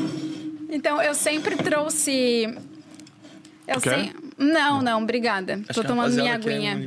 Então 0.69 1.01
eu 1.01 1.15
sempre 1.15 1.55
trouxe. 1.55 2.55
Eu 3.67 3.81
quer? 3.81 4.13
Não, 4.43 4.81
não, 4.81 5.01
obrigada. 5.03 5.61
Acho 5.67 5.81
Tô 5.81 5.87
tomando 5.87 6.13
minha 6.15 6.33
aguinha. 6.35 6.75
né? 6.75 6.85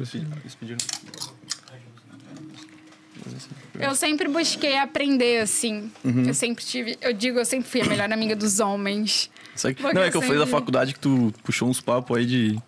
Eu 3.79 3.95
sempre 3.95 4.29
busquei 4.29 4.79
aprender, 4.79 5.41
assim. 5.43 5.91
Uhum. 6.03 6.25
Eu 6.27 6.35
sempre 6.35 6.65
tive. 6.65 6.97
Eu 7.01 7.13
digo, 7.13 7.39
eu 7.39 7.45
sempre 7.45 7.69
fui 7.69 7.83
a 7.83 7.85
melhor 7.85 8.11
amiga 8.11 8.35
dos 8.35 8.59
homens. 8.61 9.31
Que- 9.55 9.83
Não, 9.83 10.03
é 10.03 10.11
que 10.11 10.17
eu 10.17 10.23
falei 10.23 10.39
da 10.39 10.47
faculdade 10.47 10.95
que 10.95 11.01
tu 11.01 11.33
puxou 11.45 11.69
uns 11.69 11.81
papos 11.81 12.17
aí 12.17 12.25
de 12.27 12.59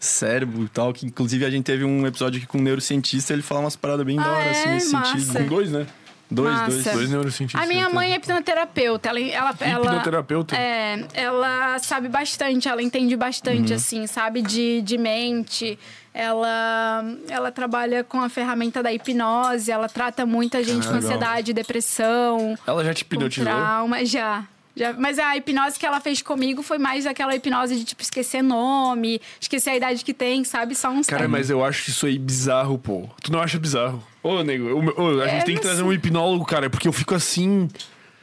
cérebro 0.00 0.64
e 0.64 0.68
tal, 0.68 0.92
que 0.92 1.06
inclusive 1.06 1.44
a 1.44 1.50
gente 1.50 1.64
teve 1.64 1.84
um 1.84 2.06
episódio 2.06 2.38
aqui 2.38 2.46
com 2.46 2.58
um 2.58 2.62
neurocientista, 2.62 3.32
ele 3.32 3.42
fala 3.42 3.60
umas 3.60 3.76
paradas 3.76 4.04
bem 4.06 4.16
da 4.16 4.24
Ah, 4.24 4.30
hora, 4.32 4.44
é? 4.44 4.50
assim, 4.50 4.68
nesse 4.70 4.92
Massa. 4.92 5.18
sentido. 5.18 5.32
Com 5.38 5.46
dois, 5.46 5.70
né? 5.72 5.86
Dois, 6.30 6.52
Massa. 6.54 6.70
dois, 6.70 6.84
Dois 6.84 7.10
neurocientistas. 7.10 7.62
A 7.62 7.66
minha 7.66 7.88
né? 7.88 7.94
mãe 7.94 8.12
é 8.12 8.16
hipnoterapeuta. 8.16 9.08
Ela, 9.08 9.20
ela, 9.20 9.54
ela, 9.60 9.86
Hipnoterapeuta? 9.86 10.56
É, 10.56 11.04
ela 11.14 11.78
sabe 11.78 12.08
bastante, 12.08 12.68
ela 12.68 12.82
entende 12.82 13.16
bastante, 13.16 13.72
assim, 13.72 14.06
sabe, 14.06 14.42
de, 14.42 14.82
de 14.82 14.98
mente. 14.98 15.78
Ela, 16.12 17.04
ela 17.28 17.50
trabalha 17.52 18.02
com 18.02 18.20
a 18.20 18.28
ferramenta 18.28 18.82
da 18.82 18.92
hipnose, 18.92 19.70
ela 19.70 19.88
trata 19.88 20.26
muita 20.26 20.62
gente 20.64 20.86
com 20.86 20.92
Ah, 20.94 20.96
legal. 20.96 21.10
ansiedade, 21.12 21.52
depressão, 21.52 22.58
Ela 22.66 22.84
já 22.84 22.92
te 22.92 23.04
com 23.04 23.14
hipnotizou? 23.14 23.44
trauma. 23.52 24.04
Já, 24.04 24.44
Já- 24.78 24.92
mas 24.92 25.18
a 25.18 25.36
hipnose 25.36 25.78
que 25.78 25.84
ela 25.84 26.00
fez 26.00 26.22
comigo 26.22 26.62
foi 26.62 26.78
mais 26.78 27.04
aquela 27.06 27.34
hipnose 27.34 27.76
de, 27.76 27.84
tipo, 27.84 28.00
esquecer 28.02 28.42
nome, 28.42 29.20
esquecer 29.40 29.70
a 29.70 29.76
idade 29.76 30.04
que 30.04 30.14
tem, 30.14 30.44
sabe? 30.44 30.74
Só 30.74 30.88
uns 30.90 31.06
Cara, 31.06 31.26
mas 31.28 31.50
eu 31.50 31.64
acho 31.64 31.90
isso 31.90 32.06
aí 32.06 32.18
bizarro, 32.18 32.78
pô. 32.78 33.08
Tu 33.22 33.32
não 33.32 33.40
acha 33.40 33.58
bizarro? 33.58 34.02
Ô, 34.22 34.42
nego, 34.42 34.68
ô, 34.96 35.02
ô, 35.02 35.20
a 35.20 35.26
É, 35.26 35.30
gente 35.30 35.44
tem 35.46 35.54
que 35.56 35.60
trazer 35.62 35.78
sei. 35.78 35.84
um 35.86 35.92
hipnólogo, 35.92 36.44
cara, 36.44 36.70
porque 36.70 36.86
eu 36.86 36.92
fico 36.92 37.14
assim. 37.14 37.68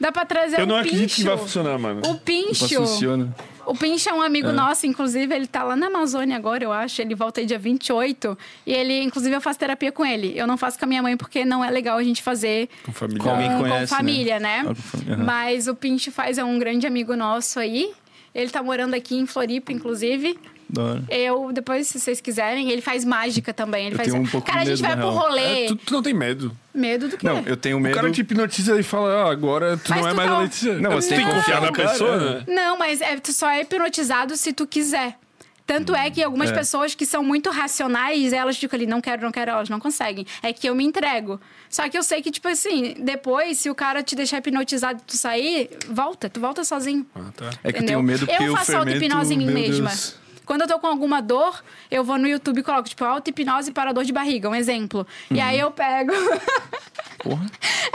Dá 0.00 0.10
pra 0.12 0.24
trazer 0.26 0.60
eu 0.60 0.66
não 0.66 0.76
pincho. 0.82 0.88
acredito 0.94 1.14
que 1.16 1.24
vai 1.24 1.38
funcionar, 1.38 1.78
mano. 1.78 2.00
O 2.04 2.18
pincho. 2.18 2.68
Funciona. 2.68 3.34
O 3.66 3.74
Pincho 3.74 4.08
é 4.08 4.12
um 4.12 4.22
amigo 4.22 4.52
nosso, 4.52 4.86
inclusive, 4.86 5.34
ele 5.34 5.46
tá 5.46 5.62
lá 5.64 5.74
na 5.74 5.88
Amazônia 5.88 6.36
agora, 6.36 6.62
eu 6.62 6.72
acho. 6.72 7.02
Ele 7.02 7.14
volta 7.14 7.40
aí 7.40 7.46
dia 7.46 7.58
28. 7.58 8.38
E 8.64 8.72
ele, 8.72 9.02
inclusive, 9.02 9.34
eu 9.34 9.40
faço 9.40 9.58
terapia 9.58 9.90
com 9.90 10.06
ele. 10.06 10.32
Eu 10.38 10.46
não 10.46 10.56
faço 10.56 10.78
com 10.78 10.84
a 10.84 10.88
minha 10.88 11.02
mãe 11.02 11.16
porque 11.16 11.44
não 11.44 11.64
é 11.64 11.70
legal 11.70 11.98
a 11.98 12.02
gente 12.04 12.22
fazer 12.22 12.68
Com 12.84 12.92
família. 12.92 13.22
Com 13.22 13.30
com, 13.30 13.48
com 13.48 13.58
conhece, 13.58 13.80
né? 13.80 13.86
família, 13.86 14.40
né? 14.40 14.62
Com 14.62 15.12
aham. 15.12 15.24
Mas 15.24 15.66
o 15.66 15.74
Pincho 15.74 16.12
faz 16.12 16.38
é 16.38 16.44
um 16.44 16.58
grande 16.58 16.86
amigo 16.86 17.16
nosso 17.16 17.58
aí. 17.58 17.92
Ele 18.34 18.50
tá 18.50 18.62
morando 18.62 18.94
aqui 18.94 19.16
em 19.16 19.26
Floripa, 19.26 19.72
inclusive. 19.72 20.38
Eu, 21.08 21.52
depois, 21.52 21.86
se 21.88 22.00
vocês 22.00 22.20
quiserem, 22.20 22.70
ele 22.70 22.82
faz 22.82 23.04
mágica 23.04 23.52
também. 23.54 23.86
Ele 23.86 23.94
Eu 23.94 23.96
faz. 23.98 24.10
tenho 24.10 24.22
um 24.22 24.26
pouco 24.26 24.46
Cara, 24.46 24.60
a 24.60 24.64
de 24.64 24.70
gente 24.70 24.82
medo, 24.82 24.88
vai 24.88 24.96
na 24.96 25.02
pro 25.02 25.10
real. 25.12 25.28
rolê. 25.30 25.64
É, 25.64 25.68
tu, 25.68 25.76
tu 25.76 25.92
não 25.94 26.02
tem 26.02 26.14
medo. 26.14 26.56
Medo 26.74 27.08
do 27.08 27.16
quê? 27.16 27.26
Não, 27.26 27.38
eu 27.46 27.56
tenho 27.56 27.76
O 27.76 27.80
medo. 27.80 27.94
cara 27.94 28.10
te 28.10 28.20
hipnotiza 28.20 28.78
e 28.78 28.82
fala, 28.82 29.24
ah, 29.24 29.30
agora 29.30 29.76
tu 29.76 29.90
Mas 29.90 30.00
não 30.00 30.08
é 30.08 30.10
tu 30.12 30.16
mais 30.16 30.28
tá- 30.30 30.36
a 30.36 30.40
Letícia. 30.40 30.74
Não, 30.78 30.90
você 30.92 31.14
tem 31.16 31.24
que 31.26 31.32
confiar 31.32 31.60
na 31.62 31.72
pessoa, 31.72 32.16
né? 32.16 32.44
né? 32.46 32.54
Não, 32.54 32.78
mas 32.78 33.00
é, 33.00 33.16
tu 33.18 33.32
só 33.32 33.48
é 33.50 33.62
hipnotizado 33.62 34.36
se 34.36 34.52
tu 34.52 34.66
quiser. 34.66 35.16
Tanto 35.66 35.96
é 35.96 36.08
que 36.10 36.22
algumas 36.22 36.50
É. 36.50 36.54
pessoas 36.54 36.94
que 36.94 37.04
são 37.04 37.24
muito 37.24 37.50
racionais, 37.50 38.32
elas 38.32 38.56
ficam 38.56 38.76
ali, 38.78 38.86
não 38.86 39.00
quero, 39.00 39.22
não 39.22 39.32
quero, 39.32 39.50
elas 39.50 39.68
não 39.68 39.80
conseguem. 39.80 40.24
É 40.40 40.52
que 40.52 40.68
eu 40.68 40.76
me 40.76 40.84
entrego. 40.84 41.40
Só 41.68 41.88
que 41.88 41.98
eu 41.98 42.04
sei 42.04 42.22
que, 42.22 42.30
tipo 42.30 42.46
assim, 42.46 42.94
depois, 43.00 43.58
se 43.58 43.68
o 43.68 43.74
cara 43.74 44.00
te 44.00 44.14
deixar 44.14 44.38
hipnotizado 44.38 45.00
e 45.00 45.04
tu 45.04 45.16
sair, 45.16 45.70
volta, 45.90 46.28
tu 46.30 46.38
volta 46.38 46.62
sozinho. 46.62 47.04
Ah, 47.16 47.32
tá. 47.36 47.50
É 47.64 47.72
que 47.72 47.80
eu 47.80 47.86
tenho 47.86 48.00
medo 48.00 48.24
porque 48.28 48.44
eu 48.44 48.52
o 48.52 48.56
faço 48.56 48.70
fermento... 48.70 48.90
auto-hipnose 48.92 49.34
em 49.34 49.38
mim 49.38 49.46
mesma. 49.50 49.88
Deus. 49.88 50.14
Quando 50.46 50.62
eu 50.62 50.68
tô 50.68 50.78
com 50.78 50.86
alguma 50.86 51.20
dor, 51.20 51.62
eu 51.90 52.02
vou 52.04 52.16
no 52.16 52.26
YouTube 52.28 52.60
e 52.60 52.62
coloco, 52.62 52.88
tipo, 52.88 53.04
auto-hipnose 53.04 53.72
para 53.72 53.92
dor 53.92 54.04
de 54.04 54.12
barriga, 54.12 54.48
um 54.48 54.54
exemplo. 54.54 55.04
E 55.30 55.40
aí 55.40 55.58
eu 55.58 55.70
pego. 55.72 56.12
Porra. 57.18 57.46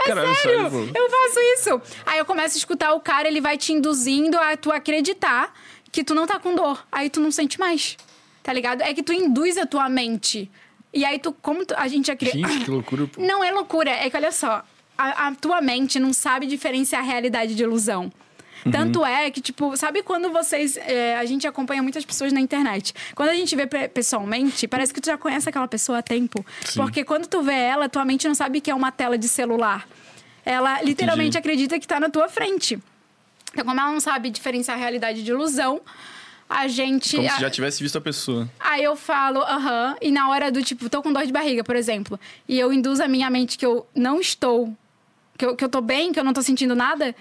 Caralho, 0.04 0.30
É 0.30 0.34
Sério, 0.34 0.70
pô. 0.70 0.78
eu 0.94 1.10
faço 1.10 1.40
isso. 1.56 1.80
Aí 2.04 2.18
eu 2.18 2.24
começo 2.24 2.54
a 2.56 2.58
escutar 2.58 2.92
o 2.92 3.00
cara, 3.00 3.26
ele 3.26 3.40
vai 3.40 3.56
te 3.56 3.72
induzindo 3.72 4.38
a 4.38 4.56
tu 4.56 4.70
acreditar 4.70 5.52
que 5.90 6.04
tu 6.04 6.14
não 6.14 6.26
tá 6.26 6.38
com 6.38 6.54
dor. 6.54 6.84
Aí 6.92 7.08
tu 7.08 7.20
não 7.20 7.30
sente 7.30 7.58
mais. 7.58 7.96
Tá 8.42 8.52
ligado? 8.52 8.82
É 8.82 8.92
que 8.92 9.02
tu 9.02 9.12
induz 9.12 9.56
a 9.56 9.64
tua 9.66 9.88
mente. 9.88 10.50
E 10.92 11.04
aí 11.04 11.18
tu, 11.18 11.32
como 11.32 11.64
tu- 11.64 11.74
a 11.76 11.88
gente 11.88 12.10
acredita. 12.10 12.48
Gente, 12.48 12.64
que 12.64 12.70
loucura, 12.70 13.06
pô. 13.06 13.20
Não 13.22 13.42
é 13.42 13.50
loucura, 13.50 13.90
é 13.90 14.10
que 14.10 14.16
olha 14.16 14.32
só, 14.32 14.62
a, 14.98 15.28
a 15.28 15.34
tua 15.34 15.60
mente 15.62 15.98
não 15.98 16.12
sabe 16.12 16.46
diferenciar 16.46 17.02
realidade 17.04 17.54
de 17.54 17.62
ilusão. 17.62 18.12
Tanto 18.70 19.04
é 19.04 19.30
que, 19.30 19.40
tipo, 19.40 19.76
sabe 19.76 20.02
quando 20.02 20.30
vocês. 20.30 20.76
é, 20.76 21.16
a 21.16 21.24
gente 21.24 21.46
acompanha 21.46 21.82
muitas 21.82 22.04
pessoas 22.04 22.32
na 22.32 22.40
internet. 22.40 22.94
Quando 23.14 23.30
a 23.30 23.34
gente 23.34 23.56
vê 23.56 23.66
pe- 23.66 23.88
pessoalmente, 23.88 24.68
parece 24.68 24.94
que 24.94 25.00
tu 25.00 25.06
já 25.06 25.18
conhece 25.18 25.48
aquela 25.48 25.66
pessoa 25.66 25.98
há 25.98 26.02
tempo. 26.02 26.44
Porque 26.76 27.02
quando 27.04 27.26
tu 27.26 27.42
vê 27.42 27.54
ela, 27.54 27.88
tua 27.88 28.04
mente 28.04 28.28
não 28.28 28.34
sabe 28.34 28.60
que 28.60 28.70
é 28.70 28.74
uma 28.74 28.92
tela 28.92 29.18
de 29.18 29.28
celular. 29.28 29.88
Ela 30.44 30.80
literalmente 30.82 31.36
acredita 31.38 31.78
que 31.80 31.86
tá 31.86 31.98
na 31.98 32.08
tua 32.08 32.28
frente. 32.28 32.78
Então, 33.52 33.64
como 33.64 33.80
ela 33.80 33.90
não 33.92 34.00
sabe 34.00 34.30
diferenciar 34.30 34.78
realidade 34.78 35.22
de 35.22 35.30
ilusão, 35.30 35.80
a 36.48 36.68
gente. 36.68 37.16
Como 37.16 37.28
se 37.30 37.40
já 37.40 37.50
tivesse 37.50 37.82
visto 37.82 37.96
a 37.96 38.00
pessoa. 38.00 38.48
Aí 38.60 38.82
eu 38.84 38.94
falo, 38.96 39.40
aham, 39.42 39.96
e 40.00 40.10
na 40.10 40.28
hora 40.30 40.50
do 40.52 40.62
tipo, 40.62 40.88
tô 40.88 41.02
com 41.02 41.12
dor 41.12 41.24
de 41.26 41.32
barriga, 41.32 41.62
por 41.64 41.76
exemplo, 41.76 42.18
e 42.48 42.58
eu 42.58 42.72
induzo 42.72 43.02
a 43.02 43.08
minha 43.08 43.28
mente 43.30 43.56
que 43.58 43.64
eu 43.66 43.86
não 43.94 44.20
estou, 44.20 44.72
que 45.38 45.44
eu, 45.46 45.56
que 45.56 45.64
eu 45.64 45.68
tô 45.68 45.80
bem, 45.80 46.12
que 46.12 46.20
eu 46.20 46.24
não 46.24 46.32
tô 46.32 46.42
sentindo 46.42 46.74
nada, 46.74 47.14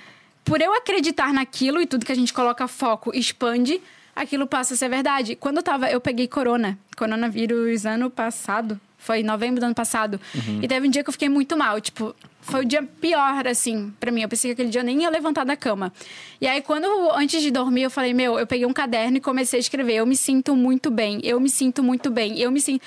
por 0.43 0.61
eu 0.61 0.73
acreditar 0.73 1.33
naquilo 1.33 1.81
e 1.81 1.85
tudo 1.85 2.05
que 2.05 2.11
a 2.11 2.15
gente 2.15 2.33
coloca 2.33 2.67
foco 2.67 3.11
expande, 3.15 3.81
aquilo 4.15 4.45
passa 4.47 4.73
a 4.73 4.77
ser 4.77 4.89
verdade. 4.89 5.35
Quando 5.35 5.57
eu 5.57 5.63
tava, 5.63 5.89
eu 5.89 6.01
peguei 6.01 6.27
corona, 6.27 6.77
coronavírus 6.97 7.85
ano 7.85 8.09
passado, 8.09 8.79
foi 8.97 9.21
em 9.21 9.23
novembro 9.23 9.59
do 9.59 9.65
ano 9.65 9.73
passado, 9.75 10.19
e 10.61 10.67
teve 10.67 10.87
um 10.87 10.91
dia 10.91 11.03
que 11.03 11.09
eu 11.09 11.13
fiquei 11.13 11.27
muito 11.29 11.57
mal, 11.57 11.81
tipo, 11.81 12.15
foi 12.39 12.61
o 12.61 12.65
dia 12.65 12.83
pior, 12.83 13.47
assim, 13.47 13.91
pra 13.99 14.11
mim. 14.11 14.21
Eu 14.21 14.29
pensei 14.29 14.49
que 14.49 14.53
aquele 14.53 14.69
dia 14.69 14.81
eu 14.81 14.85
nem 14.85 15.01
ia 15.01 15.09
levantar 15.09 15.43
da 15.43 15.55
cama. 15.55 15.91
E 16.39 16.47
aí, 16.47 16.61
quando, 16.61 16.85
antes 17.15 17.41
de 17.41 17.49
dormir, 17.51 17.83
eu 17.83 17.89
falei, 17.91 18.13
meu, 18.13 18.37
eu 18.39 18.45
peguei 18.47 18.65
um 18.65 18.73
caderno 18.73 19.17
e 19.17 19.19
comecei 19.21 19.57
a 19.57 19.59
escrever. 19.59 19.93
Eu 19.95 20.05
me 20.05 20.15
sinto 20.15 20.55
muito 20.55 20.89
bem, 20.91 21.19
eu 21.23 21.39
me 21.39 21.49
sinto 21.49 21.83
muito 21.83 22.09
bem, 22.11 22.37
eu 22.39 22.51
me 22.51 22.59
sinto. 22.61 22.83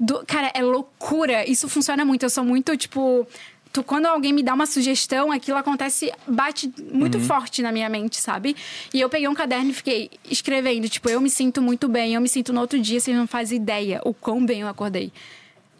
Do- 0.00 0.24
Cara, 0.26 0.50
é 0.54 0.62
loucura. 0.62 1.48
Isso 1.48 1.68
funciona 1.68 2.04
muito. 2.04 2.22
Eu 2.24 2.30
sou 2.30 2.44
muito, 2.44 2.76
tipo. 2.76 3.26
Tu, 3.72 3.82
quando 3.82 4.06
alguém 4.06 4.32
me 4.32 4.42
dá 4.42 4.54
uma 4.54 4.66
sugestão, 4.66 5.30
aquilo 5.30 5.58
acontece, 5.58 6.10
bate 6.26 6.72
muito 6.92 7.20
forte 7.20 7.60
na 7.62 7.70
minha 7.70 7.88
mente, 7.88 8.16
sabe? 8.16 8.56
E 8.94 9.00
eu 9.00 9.08
peguei 9.10 9.28
um 9.28 9.34
caderno 9.34 9.70
e 9.70 9.74
fiquei 9.74 10.10
escrevendo, 10.30 10.88
tipo, 10.88 11.08
eu 11.08 11.20
me 11.20 11.28
sinto 11.28 11.60
muito 11.60 11.86
bem, 11.88 12.14
eu 12.14 12.20
me 12.20 12.28
sinto 12.28 12.52
no 12.52 12.60
outro 12.60 12.80
dia, 12.80 12.98
vocês 12.98 13.16
não 13.16 13.26
fazem 13.26 13.58
ideia 13.58 14.00
o 14.04 14.14
quão 14.14 14.44
bem 14.44 14.62
eu 14.62 14.68
acordei. 14.68 15.12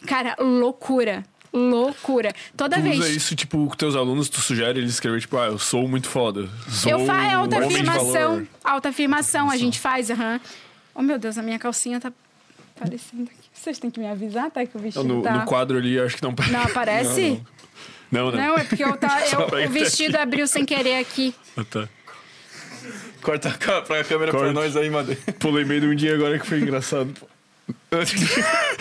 Cara, 0.06 0.36
loucura. 0.38 1.24
Loucura. 1.50 2.34
Toda 2.56 2.76
Tu 2.76 2.82
vez. 2.82 2.98
usa 2.98 3.08
isso, 3.08 3.34
tipo, 3.34 3.66
com 3.66 3.74
teus 3.74 3.96
alunos, 3.96 4.28
tu 4.28 4.40
sugere 4.40 4.78
eles 4.78 4.90
escrever, 4.92 5.20
tipo, 5.20 5.36
ah, 5.38 5.46
eu 5.46 5.58
sou 5.58 5.88
muito 5.88 6.06
foda. 6.08 6.48
Sou 6.68 6.92
Eu 6.92 7.06
faço 7.06 7.26
de 7.28 7.34
autoafirmação. 7.34 8.46
Autoafirmação 8.62 9.50
a 9.50 9.56
gente 9.56 9.80
faz, 9.80 10.10
aham. 10.10 10.38
Oh, 10.94 11.02
meu 11.02 11.18
Deus, 11.18 11.38
a 11.38 11.42
minha 11.42 11.58
calcinha 11.58 11.98
tá 12.00 12.12
aparecendo 12.76 13.22
aqui. 13.22 13.48
Vocês 13.52 13.78
têm 13.78 13.90
que 13.90 13.98
me 13.98 14.06
avisar, 14.06 14.50
tá? 14.50 14.64
Que 14.64 14.76
o 14.76 14.80
vestido 14.80 15.04
No, 15.04 15.22
tá... 15.22 15.32
no 15.38 15.44
quadro 15.46 15.78
ali, 15.78 15.98
acho 15.98 16.16
que 16.16 16.22
não 16.22 16.34
Não 16.52 16.62
aparece? 16.62 17.22
Não, 17.22 17.34
não. 17.36 17.46
Não, 18.10 18.56
é 18.56 18.64
porque 18.64 18.82
eu 18.84 18.96
tá, 18.96 19.22
eu- 19.32 19.66
o 19.66 19.70
vestido 19.70 20.16
abriu 20.16 20.46
sem 20.46 20.64
querer 20.64 20.98
aqui. 20.98 21.34
Ah, 21.56 21.64
tá. 21.68 21.88
Corta 23.22 23.48
a 23.48 23.82
pra 23.82 24.04
câmera 24.04 24.30
Corta. 24.30 24.46
pra 24.46 24.52
nós 24.52 24.76
aí, 24.76 24.88
Madeira. 24.88 25.20
Pô, 25.38 25.50
lembrei 25.50 25.80
de 25.80 25.86
um 25.86 25.94
dia 25.94 26.14
agora 26.14 26.38
que 26.38 26.46
foi 26.46 26.60
engraçado. 26.60 27.12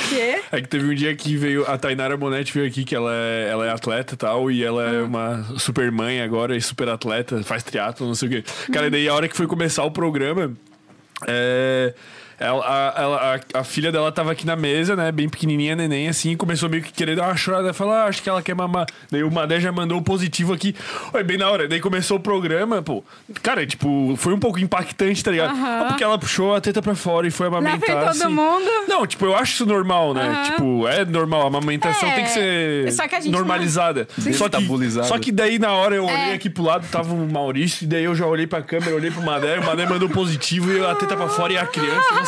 Quê? 0.09 0.41
É 0.51 0.61
que 0.61 0.67
teve 0.67 0.85
um 0.89 0.95
dia 0.95 1.13
que 1.15 1.35
veio. 1.35 1.69
A 1.69 1.77
Tainara 1.77 2.15
Bonetti 2.15 2.53
veio 2.53 2.67
aqui, 2.67 2.85
que 2.85 2.95
ela 2.95 3.11
é, 3.13 3.49
ela 3.51 3.65
é 3.65 3.69
atleta 3.71 4.13
e 4.13 4.17
tal, 4.17 4.49
e 4.51 4.63
ela 4.63 4.89
Ah. 4.89 4.93
é 4.93 5.01
uma 5.01 5.43
super 5.59 5.91
mãe 5.91 6.21
agora 6.21 6.55
e 6.55 6.61
super 6.61 6.87
atleta, 6.87 7.43
faz 7.43 7.63
triatlo, 7.63 8.07
não 8.07 8.15
sei 8.15 8.27
o 8.27 8.31
quê. 8.31 8.43
Cara, 8.71 8.87
e 8.87 8.89
daí 8.89 9.09
a 9.09 9.13
hora 9.13 9.27
que 9.27 9.35
foi 9.35 9.47
começar 9.47 9.83
o 9.83 9.91
programa. 9.91 10.53
É. 11.27 11.93
Ela, 12.39 12.63
a, 12.63 13.01
ela- 13.01 13.35
a, 13.55 13.59
a 13.59 13.63
filha 13.63 13.91
dela 13.91 14.11
tava 14.11 14.31
aqui 14.31 14.45
na 14.45 14.55
mesa, 14.55 14.95
né? 14.95 15.11
Bem 15.11 15.27
pequenininha, 15.27 15.75
neném, 15.75 16.07
assim, 16.07 16.35
começou 16.37 16.69
meio 16.69 16.83
que 16.83 16.91
querer 16.93 17.15
dar 17.15 17.23
uma 17.25 17.35
chorada. 17.35 17.73
Falar, 17.73 18.03
ah, 18.03 18.05
acho 18.07 18.21
que 18.21 18.29
ela 18.29 18.41
quer 18.43 18.53
mamar. 18.55 18.85
Daí 19.11 19.23
o 19.23 19.31
Madé 19.31 19.59
já 19.59 19.71
mandou 19.71 19.97
o 19.97 20.01
positivo 20.03 20.53
aqui. 20.53 20.75
Oi, 21.13 21.23
bem 21.23 21.37
na 21.37 21.49
hora. 21.49 21.67
Daí 21.67 21.79
começou 21.79 22.17
o 22.17 22.19
programa, 22.19 22.81
pô. 22.81 23.03
Cara, 23.41 23.65
tipo, 23.65 24.13
foi 24.17 24.33
um 24.33 24.39
pouco 24.39 24.59
impactante, 24.59 25.23
tá 25.23 25.31
ligado? 25.31 25.55
Ah, 25.57 25.85
Porque 25.87 26.03
ela 26.03 26.17
puxou 26.19 26.53
a 26.55 26.61
teta 26.61 26.81
pra 26.81 26.93
fora 26.93 27.27
e 27.27 27.31
foi 27.31 27.47
amamentar. 27.47 27.79
de 27.79 27.85
todo 27.87 28.25
assim. 28.25 28.27
mundo. 28.27 28.69
Não, 28.87 29.07
tipo, 29.07 29.25
eu 29.25 29.35
acho 29.35 29.53
isso 29.53 29.65
normal, 29.65 30.13
né? 30.13 30.43
Tipo, 30.45 30.87
é 30.87 31.03
normal. 31.05 31.41
A 31.43 31.47
amamentação 31.47 32.09
É, 32.09 32.15
tem 32.15 32.23
que 32.25 32.29
ser 32.31 32.91
só 32.91 33.07
que 33.07 33.15
a 33.15 33.19
gente 33.19 33.31
não- 33.31 33.39
normalizada. 33.39 34.07
Só 34.15 34.47
que, 34.49 35.07
só 35.07 35.17
que 35.19 35.31
daí, 35.31 35.57
na 35.57 35.71
hora, 35.73 35.95
eu 35.95 36.05
olhei 36.05 36.31
É. 36.31 36.33
aqui 36.33 36.49
pro 36.49 36.63
lado, 36.63 36.85
tava 36.91 37.13
o 37.13 37.31
Maurício, 37.31 37.85
e 37.85 37.87
daí 37.87 38.03
eu 38.03 38.13
já 38.15 38.25
olhei 38.27 38.45
pra 38.45 38.61
câmera, 38.61 38.95
olhei 38.95 39.09
pro 39.09 39.23
Madé, 39.23 39.59
o 39.59 39.65
Madé 39.65 39.85
mandou 39.87 40.07
positivo 40.09 40.71
e 40.71 40.85
a 40.85 40.93
teta 40.93 41.15
pra 41.17 41.27
fora 41.27 41.53
e 41.53 41.57
a 41.57 41.65
criança 41.65 42.26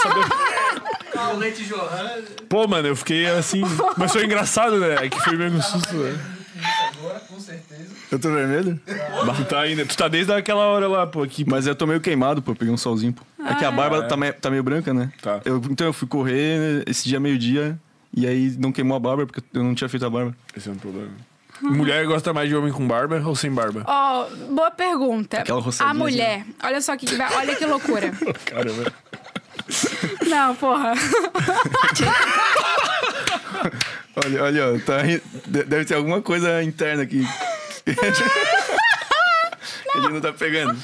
Ah, 1.17 1.29
o 1.33 1.37
leite 1.37 1.63
jorrando. 1.65 2.23
Pô, 2.47 2.67
mano, 2.67 2.87
eu 2.87 2.95
fiquei 2.95 3.25
assim. 3.27 3.61
Mas 3.97 4.11
foi 4.11 4.25
engraçado, 4.25 4.77
né? 4.79 4.95
É 5.05 5.09
que 5.09 5.19
foi 5.21 5.35
meio 5.35 5.51
um 5.51 5.61
susto, 5.61 5.93
né? 5.95 6.17
Agora, 6.97 7.19
com 7.21 7.39
certeza. 7.39 7.87
Eu 8.11 8.19
tô 8.19 8.31
vermelho? 8.31 8.79
Tu 9.37 9.45
tá 9.45 9.61
ainda. 9.61 9.85
Tu 9.85 9.95
tá 9.97 10.07
desde 10.07 10.31
aquela 10.33 10.65
hora 10.65 10.87
lá, 10.87 11.07
pô, 11.07 11.23
aqui. 11.23 11.45
Mas 11.47 11.67
eu 11.67 11.75
tô 11.75 11.85
meio 11.87 12.01
queimado, 12.01 12.41
pô. 12.41 12.53
Peguei 12.55 12.73
um 12.73 12.77
solzinho, 12.77 13.13
pô. 13.13 13.23
É 13.45 13.53
que 13.55 13.65
a 13.65 13.71
barba 13.71 14.03
tá, 14.03 14.15
me- 14.17 14.31
tá 14.33 14.49
meio 14.49 14.63
branca, 14.63 14.93
né? 14.93 15.11
Tá. 15.21 15.39
Eu- 15.45 15.61
então 15.69 15.87
eu 15.87 15.93
fui 15.93 16.07
correr 16.07 16.83
esse 16.87 17.07
dia 17.07 17.19
meio-dia 17.19 17.79
e 18.15 18.27
aí 18.27 18.55
não 18.59 18.71
queimou 18.71 18.95
a 18.97 18.99
barba 18.99 19.25
porque 19.25 19.41
eu 19.53 19.63
não 19.63 19.73
tinha 19.73 19.89
feito 19.89 20.05
a 20.05 20.09
barba. 20.09 20.35
Esse 20.55 20.69
é 20.69 20.71
um 20.71 20.75
problema. 20.75 21.11
Mulher 21.61 22.05
gosta 22.05 22.31
mais 22.33 22.47
de 22.47 22.55
homem 22.55 22.71
com 22.71 22.87
barba 22.87 23.21
ou 23.25 23.35
sem 23.35 23.51
barba? 23.51 23.83
Ó, 23.85 24.27
boa 24.49 24.71
pergunta. 24.71 25.39
Aquela 25.39 25.61
A 25.79 25.93
mulher, 25.93 26.45
olha 26.63 26.81
só 26.81 26.95
que 26.95 27.05
olha 27.37 27.55
que 27.55 27.65
loucura. 27.65 28.11
Caramba. 28.45 28.93
Não, 30.27 30.55
porra. 30.55 30.93
Olha, 34.25 34.43
olha, 34.43 34.79
tá, 34.85 34.97
deve 35.45 35.85
ter 35.85 35.95
alguma 35.95 36.21
coisa 36.21 36.61
interna 36.63 37.03
aqui. 37.03 37.25
Ele 39.95 40.09
não 40.09 40.21
tá 40.21 40.31
pegando. 40.31 40.77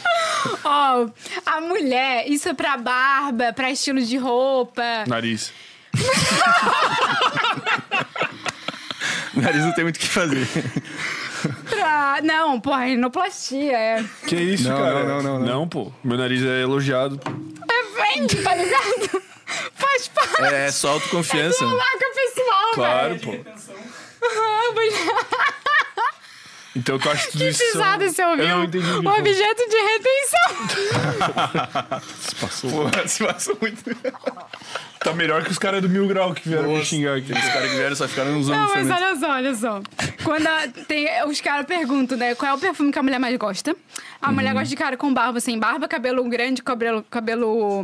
Ó, 0.64 1.08
a 1.46 1.62
mulher, 1.62 2.28
isso 2.28 2.50
é 2.50 2.54
pra 2.54 2.78
barba, 2.78 3.54
pra 3.54 3.72
estilo 3.72 4.02
de 4.02 4.18
roupa. 4.18 4.84
Nariz. 5.08 5.54
Nariz 9.34 9.64
não 9.64 9.74
tem 9.74 9.84
muito 9.84 9.98
o 9.98 10.00
que 10.00 10.08
fazer. 10.08 10.48
Pra... 11.70 12.20
Não, 12.24 12.60
porra, 12.60 12.86
rinoplastia, 12.86 13.78
é. 13.78 14.06
Que 14.28 14.36
isso, 14.36 14.68
Não, 14.70 14.78
cara? 14.78 15.04
não, 15.04 15.22
não, 15.24 15.40
não, 15.40 15.46
não. 15.46 15.68
pô. 15.68 15.92
Meu 16.04 16.18
nariz 16.18 16.44
é 16.44 16.62
elogiado. 16.62 17.18
pô. 17.18 17.32
É 17.32 18.14
vende, 18.14 18.36
tá 18.42 18.56
ligado? 18.56 19.22
Faz 19.76 20.08
parte. 20.08 20.54
É 20.54 20.72
só 20.72 20.92
autoconfiança. 20.92 21.64
É 21.64 21.68
tua 21.68 21.78
marca 21.78 22.06
pessoal, 22.16 22.72
Claro, 22.74 23.16
velho. 23.16 23.44
pô. 23.44 23.52
Ah, 24.24 24.74
mas- 24.76 25.65
Então 26.76 27.00
tu 27.00 27.10
acha 27.10 27.32
tudo 27.32 27.40
Que 27.40 27.48
isso. 27.50 27.60
são- 27.72 27.82
pisada 27.82 28.10
você 28.10 28.24
ouviu? 28.26 28.46
Eu 28.46 28.58
não 28.58 28.64
entendi. 28.66 28.86
O 28.86 29.10
objeto 29.10 29.70
de 29.70 29.78
retenção. 29.78 30.46
Se 32.20 32.36
passou. 32.36 32.90
Pô, 32.90 33.08
se 33.08 33.24
passou 33.24 33.58
muito. 33.62 33.84
Tá 35.00 35.14
melhor 35.14 35.44
que 35.44 35.52
os 35.52 35.58
caras 35.58 35.82
do 35.82 35.90
Mil 35.90 36.08
Grau 36.08 36.34
que 36.34 36.48
vieram 36.50 36.68
me 36.70 36.74
Nossa. 36.74 36.86
xingar 36.86 37.18
aqui. 37.18 37.32
Os 37.32 37.40
caras 37.40 37.70
que 37.70 37.76
vieram 37.78 37.96
só 37.96 38.08
ficaram 38.08 38.40
usando 38.40 38.58
Não, 38.58 38.74
mas 38.74 38.90
olha 38.90 39.16
só, 39.16 39.30
olha 39.32 39.56
só. 39.56 39.82
Quando 40.24 40.48
a- 40.48 40.68
tem, 40.88 41.08
os 41.26 41.40
caras 41.42 41.66
perguntam, 41.66 42.18
né? 42.18 42.36
Qual 42.36 42.52
é 42.52 42.54
o 42.54 42.58
perfume 42.58 42.92
que 42.92 43.00
a 43.00 43.04
mulher 43.04 43.20
mais 43.20 43.36
gosta? 43.38 43.76
A 44.22 44.32
mulher 44.32 44.50
Uhum. 44.50 44.54
gosta 44.56 44.70
de 44.70 44.76
cara 44.76 44.98
com 44.98 45.14
barba, 45.14 45.40
sem 45.40 45.60
barba, 45.60 45.88
cabelo 45.88 46.24
grande, 46.28 46.64
cabelo, 46.64 47.06
cabelo 47.10 47.84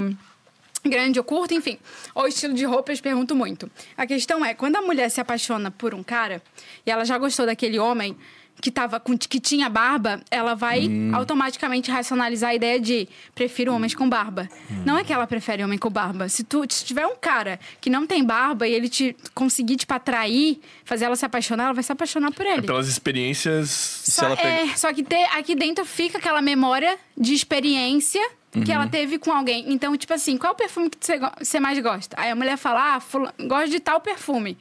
grande 0.85 1.19
ou 1.19 1.23
curto, 1.23 1.53
enfim. 1.53 1.77
Ou 2.15 2.27
estilo 2.27 2.53
de 2.53 2.65
roupa, 2.65 2.91
eles 2.91 3.01
perguntam 3.01 3.35
muito. 3.37 3.69
A 3.97 4.05
questão 4.07 4.43
é, 4.43 4.53
quando 4.53 4.75
a 4.77 4.81
mulher 4.81 5.09
se 5.09 5.21
apaixona 5.21 5.69
por 5.71 5.93
um 5.93 6.03
cara 6.03 6.41
e 6.85 6.91
ela 6.91 7.05
já 7.05 7.17
gostou 7.17 7.45
daquele 7.45 7.77
homem 7.79 8.15
que, 8.59 8.69
tava 8.69 8.99
com, 8.99 9.17
que 9.17 9.39
tinha 9.39 9.67
barba, 9.69 10.21
ela 10.29 10.53
vai 10.53 10.87
Hum. 10.87 11.11
automaticamente 11.15 11.89
racionalizar 11.89 12.51
a 12.51 12.55
ideia 12.55 12.79
de 12.79 13.07
prefiro 13.33 13.73
homens 13.73 13.95
com 13.95 14.07
barba. 14.07 14.47
Hum. 14.69 14.83
Não 14.85 14.97
é 14.99 15.03
que 15.03 15.11
ela 15.11 15.25
prefere 15.25 15.63
homem 15.63 15.79
com 15.79 15.89
barba. 15.89 16.29
Se 16.29 16.43
tu 16.43 16.63
se 16.69 16.85
tiver 16.85 17.07
um 17.07 17.15
cara 17.15 17.59
que 17.79 17.89
não 17.89 18.05
tem 18.05 18.23
barba 18.23 18.67
e 18.67 18.73
ele 18.73 18.87
te 18.87 19.15
conseguir 19.33 19.77
tipo 19.77 19.91
atrair, 19.93 20.59
fazer 20.85 21.05
ela 21.05 21.15
se 21.15 21.25
apaixonar, 21.25 21.65
ela 21.65 21.73
vai 21.73 21.81
se 21.83 21.91
apaixonar 21.91 22.31
por 22.33 22.45
ele. 22.45 22.61
Pelas 22.63 22.87
experiências. 22.87 23.69
Se 23.69 24.11
Só, 24.11 24.25
ela 24.27 24.37
pega- 24.37 24.71
é, 24.71 24.75
só 24.75 24.93
que 24.93 25.01
ter, 25.01 25.23
aqui 25.35 25.55
dentro 25.55 25.83
fica 25.83 26.19
aquela 26.19 26.41
memória 26.41 26.99
de 27.17 27.33
experiência 27.33 28.21
que 28.51 28.59
Uhum. 28.59 28.71
ela 28.75 28.87
teve 28.87 29.17
com 29.17 29.31
alguém. 29.31 29.71
Então, 29.73 29.95
tipo 29.97 30.13
assim, 30.13 30.37
qual 30.37 30.51
é 30.51 30.53
o 30.53 30.57
perfume 30.57 30.89
que 30.89 30.97
você, 30.99 31.19
você 31.39 31.59
mais 31.59 31.79
gosta? 31.79 32.15
Aí 32.19 32.29
a 32.29 32.35
mulher 32.35 32.57
fala, 32.57 32.95
ah, 32.95 32.99
fula- 32.99 33.33
gosto 33.39 33.69
de 33.69 33.79
tal 33.79 34.01
perfume. 34.01 34.57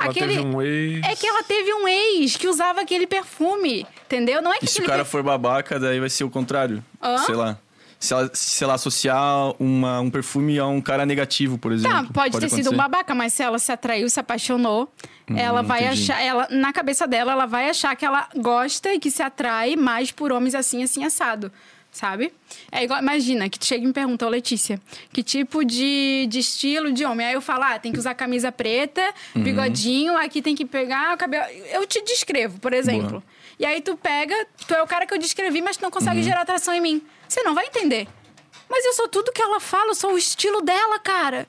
Ela 0.00 0.12
teve 0.12 0.40
um 0.40 0.60
ex. 0.62 1.04
É 1.04 1.14
que 1.14 1.26
ela 1.26 1.42
teve 1.42 1.72
um 1.74 1.86
ex 1.86 2.36
que 2.36 2.48
usava 2.48 2.80
aquele 2.80 3.06
perfume, 3.06 3.86
entendeu? 4.06 4.40
Não 4.40 4.52
é 4.52 4.58
que 4.58 4.64
E 4.64 4.68
se 4.68 4.76
o 4.78 4.80
aquele 4.80 4.88
cara 4.90 5.04
for 5.04 5.22
babaca, 5.22 5.78
daí 5.78 6.00
vai 6.00 6.08
ser 6.08 6.24
o 6.24 6.30
contrário. 6.30 6.82
Hã? 7.00 7.18
Sei 7.18 7.34
lá. 7.34 7.58
Se 8.00 8.12
ela, 8.12 8.30
se 8.34 8.64
ela 8.64 8.74
associar 8.74 9.54
uma, 9.62 10.00
um 10.00 10.10
perfume 10.10 10.58
a 10.58 10.66
um 10.66 10.80
cara 10.80 11.06
negativo, 11.06 11.56
por 11.56 11.70
exemplo. 11.70 12.06
Tá, 12.08 12.12
pode, 12.12 12.32
ter 12.40 12.48
sido 12.48 12.56
um 12.56 12.60
acontecer. 12.72 12.76
babaca, 12.76 13.14
mas 13.14 13.32
se 13.32 13.42
ela 13.44 13.60
se 13.60 13.70
atraiu, 13.70 14.10
se 14.10 14.18
apaixonou, 14.18 14.92
ela 15.36 15.62
vai 15.62 15.84
entendi. 15.84 16.10
achar, 16.10 16.20
ela 16.20 16.48
na 16.50 16.72
cabeça 16.72 17.06
dela, 17.06 17.30
ela 17.30 17.46
vai 17.46 17.68
achar 17.70 17.94
que 17.94 18.04
ela 18.04 18.28
gosta 18.34 18.92
e 18.92 18.98
que 18.98 19.08
se 19.08 19.22
atrai 19.22 19.76
mais 19.76 20.10
por 20.10 20.32
homens 20.32 20.56
assim, 20.56 20.82
assim 20.82 21.04
assado, 21.04 21.52
sabe? 21.92 22.32
É 22.72 22.82
igual, 22.82 23.00
imagina 23.00 23.48
que 23.48 23.58
tu 23.58 23.66
chega 23.66 23.84
e 23.84 23.86
me 23.86 23.92
pergunta, 23.92 24.26
ô 24.26 24.28
Letícia, 24.28 24.80
que 25.12 25.22
tipo 25.22 25.62
de, 25.64 26.26
de 26.28 26.38
estilo 26.40 26.90
de 26.90 27.04
homem? 27.04 27.26
Aí 27.26 27.34
eu 27.34 27.40
falo, 27.42 27.62
ah, 27.64 27.78
tem 27.78 27.92
que 27.92 27.98
usar 27.98 28.14
camisa 28.14 28.50
preta, 28.50 29.02
Uhum. 29.36 29.42
bigodinho, 29.42 30.16
aqui 30.16 30.40
tem 30.42 30.56
que 30.56 30.64
pegar 30.64 31.14
o 31.14 31.18
cabelo. 31.18 31.44
Eu 31.70 31.86
te 31.86 32.02
descrevo, 32.02 32.58
por 32.58 32.72
exemplo. 32.72 33.10
Boa. 33.20 33.22
E 33.60 33.66
aí 33.66 33.80
tu 33.80 33.96
pega, 33.96 34.34
tu 34.66 34.74
é 34.74 34.82
o 34.82 34.86
cara 34.86 35.06
que 35.06 35.12
eu 35.14 35.18
descrevi, 35.18 35.60
mas 35.62 35.76
tu 35.76 35.82
não 35.82 35.90
consegue 35.90 36.16
Uhum. 36.16 36.22
gerar 36.24 36.40
atração 36.40 36.74
em 36.74 36.80
mim. 36.80 37.02
Você 37.28 37.42
não 37.42 37.54
vai 37.54 37.66
entender. 37.66 38.08
Mas 38.68 38.84
eu 38.86 38.94
sou 38.94 39.06
tudo 39.08 39.30
que 39.30 39.42
ela 39.42 39.60
fala, 39.60 39.90
eu 39.90 39.94
sou 39.94 40.14
o 40.14 40.18
estilo 40.18 40.62
dela, 40.62 40.98
cara. 40.98 41.46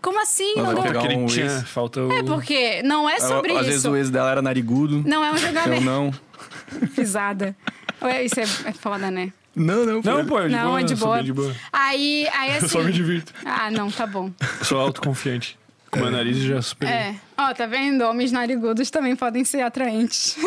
Como 0.00 0.20
assim? 0.20 0.54
Não 0.56 0.64
vai 0.64 0.74
deu- 0.74 0.82
pegar 0.84 1.00
Porque 1.00 1.14
ele 1.14 1.22
um 1.22 1.26
ex. 1.28 1.62
Falta 1.68 2.00
o. 2.02 2.10
É 2.12 2.22
porque 2.24 2.82
não 2.82 3.08
é 3.08 3.20
sobre 3.20 3.52
Às 3.52 3.58
isso. 3.60 3.66
vezes 3.68 3.84
o 3.84 3.94
ex 3.96 4.10
dela 4.10 4.30
era 4.32 4.42
narigudo. 4.42 5.02
Não 5.06 5.22
é 5.24 5.30
um 5.30 5.34
Eu 5.34 5.38
julgamento. 5.38 5.82
não. 5.84 6.10
Pisada. 6.96 7.54
Ué, 8.00 8.24
Isso 8.24 8.40
é, 8.40 8.42
é 8.42 8.72
foda, 8.72 9.10
né? 9.10 9.32
Não, 9.54 9.84
não. 9.84 10.02
Não, 10.02 10.24
pô, 10.24 10.40
é 10.40 10.48
de 10.48 10.54
não, 10.54 10.66
boa. 10.68 10.80
é 10.80 10.82
de 10.82 10.96
boa. 10.96 11.22
de 11.22 11.32
boa. 11.32 11.54
Aí, 11.72 12.26
aí 12.32 12.50
assim. 12.56 12.64
Eu 12.64 12.68
só 12.68 12.82
me 12.82 12.92
divirto. 12.92 13.32
Ah, 13.44 13.70
não, 13.70 13.90
tá 13.90 14.06
bom. 14.06 14.30
Sou 14.62 14.78
autoconfiante. 14.80 15.58
Com 15.90 16.00
meu 16.00 16.10
nariz 16.10 16.38
já 16.38 16.62
super. 16.62 16.88
É. 16.88 17.14
Ó, 17.36 17.52
tá 17.52 17.66
vendo? 17.66 18.00
Homens 18.00 18.32
narigudos 18.32 18.90
também 18.90 19.14
podem 19.14 19.44
ser 19.44 19.60
atraentes. 19.60 20.38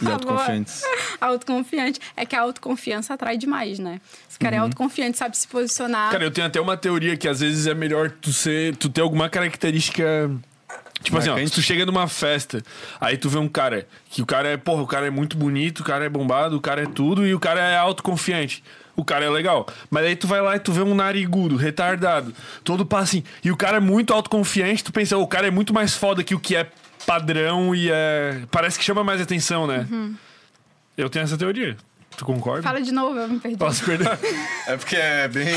E 0.00 0.06
autoconfiantes. 0.08 0.82
Autoconfiante. 1.20 1.98
É 2.16 2.24
que 2.24 2.36
a 2.36 2.40
autoconfiança 2.42 3.12
atrai 3.12 3.36
demais, 3.36 3.80
né? 3.80 4.00
Esse 4.30 4.38
cara 4.38 4.54
é 4.54 4.58
autoconfiante, 4.60 5.18
sabe 5.18 5.36
se 5.36 5.48
posicionar. 5.48 6.12
Cara, 6.12 6.22
eu 6.22 6.30
tenho 6.30 6.46
até 6.46 6.60
uma 6.60 6.76
teoria 6.76 7.16
que 7.16 7.26
às 7.26 7.40
vezes 7.40 7.66
é 7.66 7.74
melhor 7.74 8.12
tu 8.12 8.32
ser. 8.32 8.76
Tu 8.76 8.88
ter 8.88 9.00
alguma 9.00 9.28
característica. 9.28 10.30
Tipo 11.02 11.18
assim, 11.18 11.28
ó, 11.28 11.32
Marcante. 11.32 11.50
se 11.50 11.54
tu 11.56 11.62
chega 11.62 11.84
numa 11.84 12.06
festa, 12.08 12.62
aí 13.00 13.16
tu 13.16 13.28
vê 13.28 13.38
um 13.38 13.48
cara, 13.48 13.86
que 14.08 14.22
o 14.22 14.26
cara 14.26 14.48
é, 14.48 14.56
porra, 14.56 14.82
o 14.82 14.86
cara 14.86 15.06
é 15.06 15.10
muito 15.10 15.36
bonito, 15.36 15.80
o 15.80 15.84
cara 15.84 16.04
é 16.04 16.08
bombado, 16.08 16.56
o 16.56 16.60
cara 16.60 16.82
é 16.82 16.86
tudo 16.86 17.26
e 17.26 17.34
o 17.34 17.40
cara 17.40 17.60
é 17.60 17.76
autoconfiante. 17.76 18.62
O 18.94 19.04
cara 19.04 19.24
é 19.24 19.30
legal. 19.30 19.66
Mas 19.90 20.04
aí 20.04 20.14
tu 20.14 20.26
vai 20.26 20.40
lá 20.42 20.54
e 20.56 20.60
tu 20.60 20.70
vê 20.70 20.82
um 20.82 20.94
narigudo, 20.94 21.56
retardado, 21.56 22.34
todo 22.62 22.84
passinho. 22.84 23.24
E 23.42 23.50
o 23.50 23.56
cara 23.56 23.78
é 23.78 23.80
muito 23.80 24.12
autoconfiante, 24.12 24.84
tu 24.84 24.92
pensa, 24.92 25.16
"Ô, 25.16 25.22
o 25.22 25.26
cara 25.26 25.46
é 25.46 25.50
muito 25.50 25.72
mais 25.72 25.94
foda 25.94 26.22
que 26.22 26.34
o 26.34 26.38
que 26.40 26.54
é 26.54 26.66
padrão 27.06 27.74
e 27.74 27.90
é. 27.90 28.42
Parece 28.50 28.78
que 28.78 28.84
chama 28.84 29.02
mais 29.02 29.20
atenção, 29.20 29.66
né? 29.66 29.86
Eu 30.96 31.08
tenho 31.08 31.22
essa 31.24 31.36
teoria. 31.38 31.76
Tu 32.16 32.24
concorda? 32.24 32.62
Fala 32.62 32.80
de 32.80 32.92
novo, 32.92 33.18
eu 33.18 33.28
me 33.28 33.38
perdi. 33.38 33.56
Posso 33.56 33.84
perder? 33.84 34.08
É 34.66 34.76
porque 34.76 34.94
é 34.96 35.26
bem. 35.28 35.48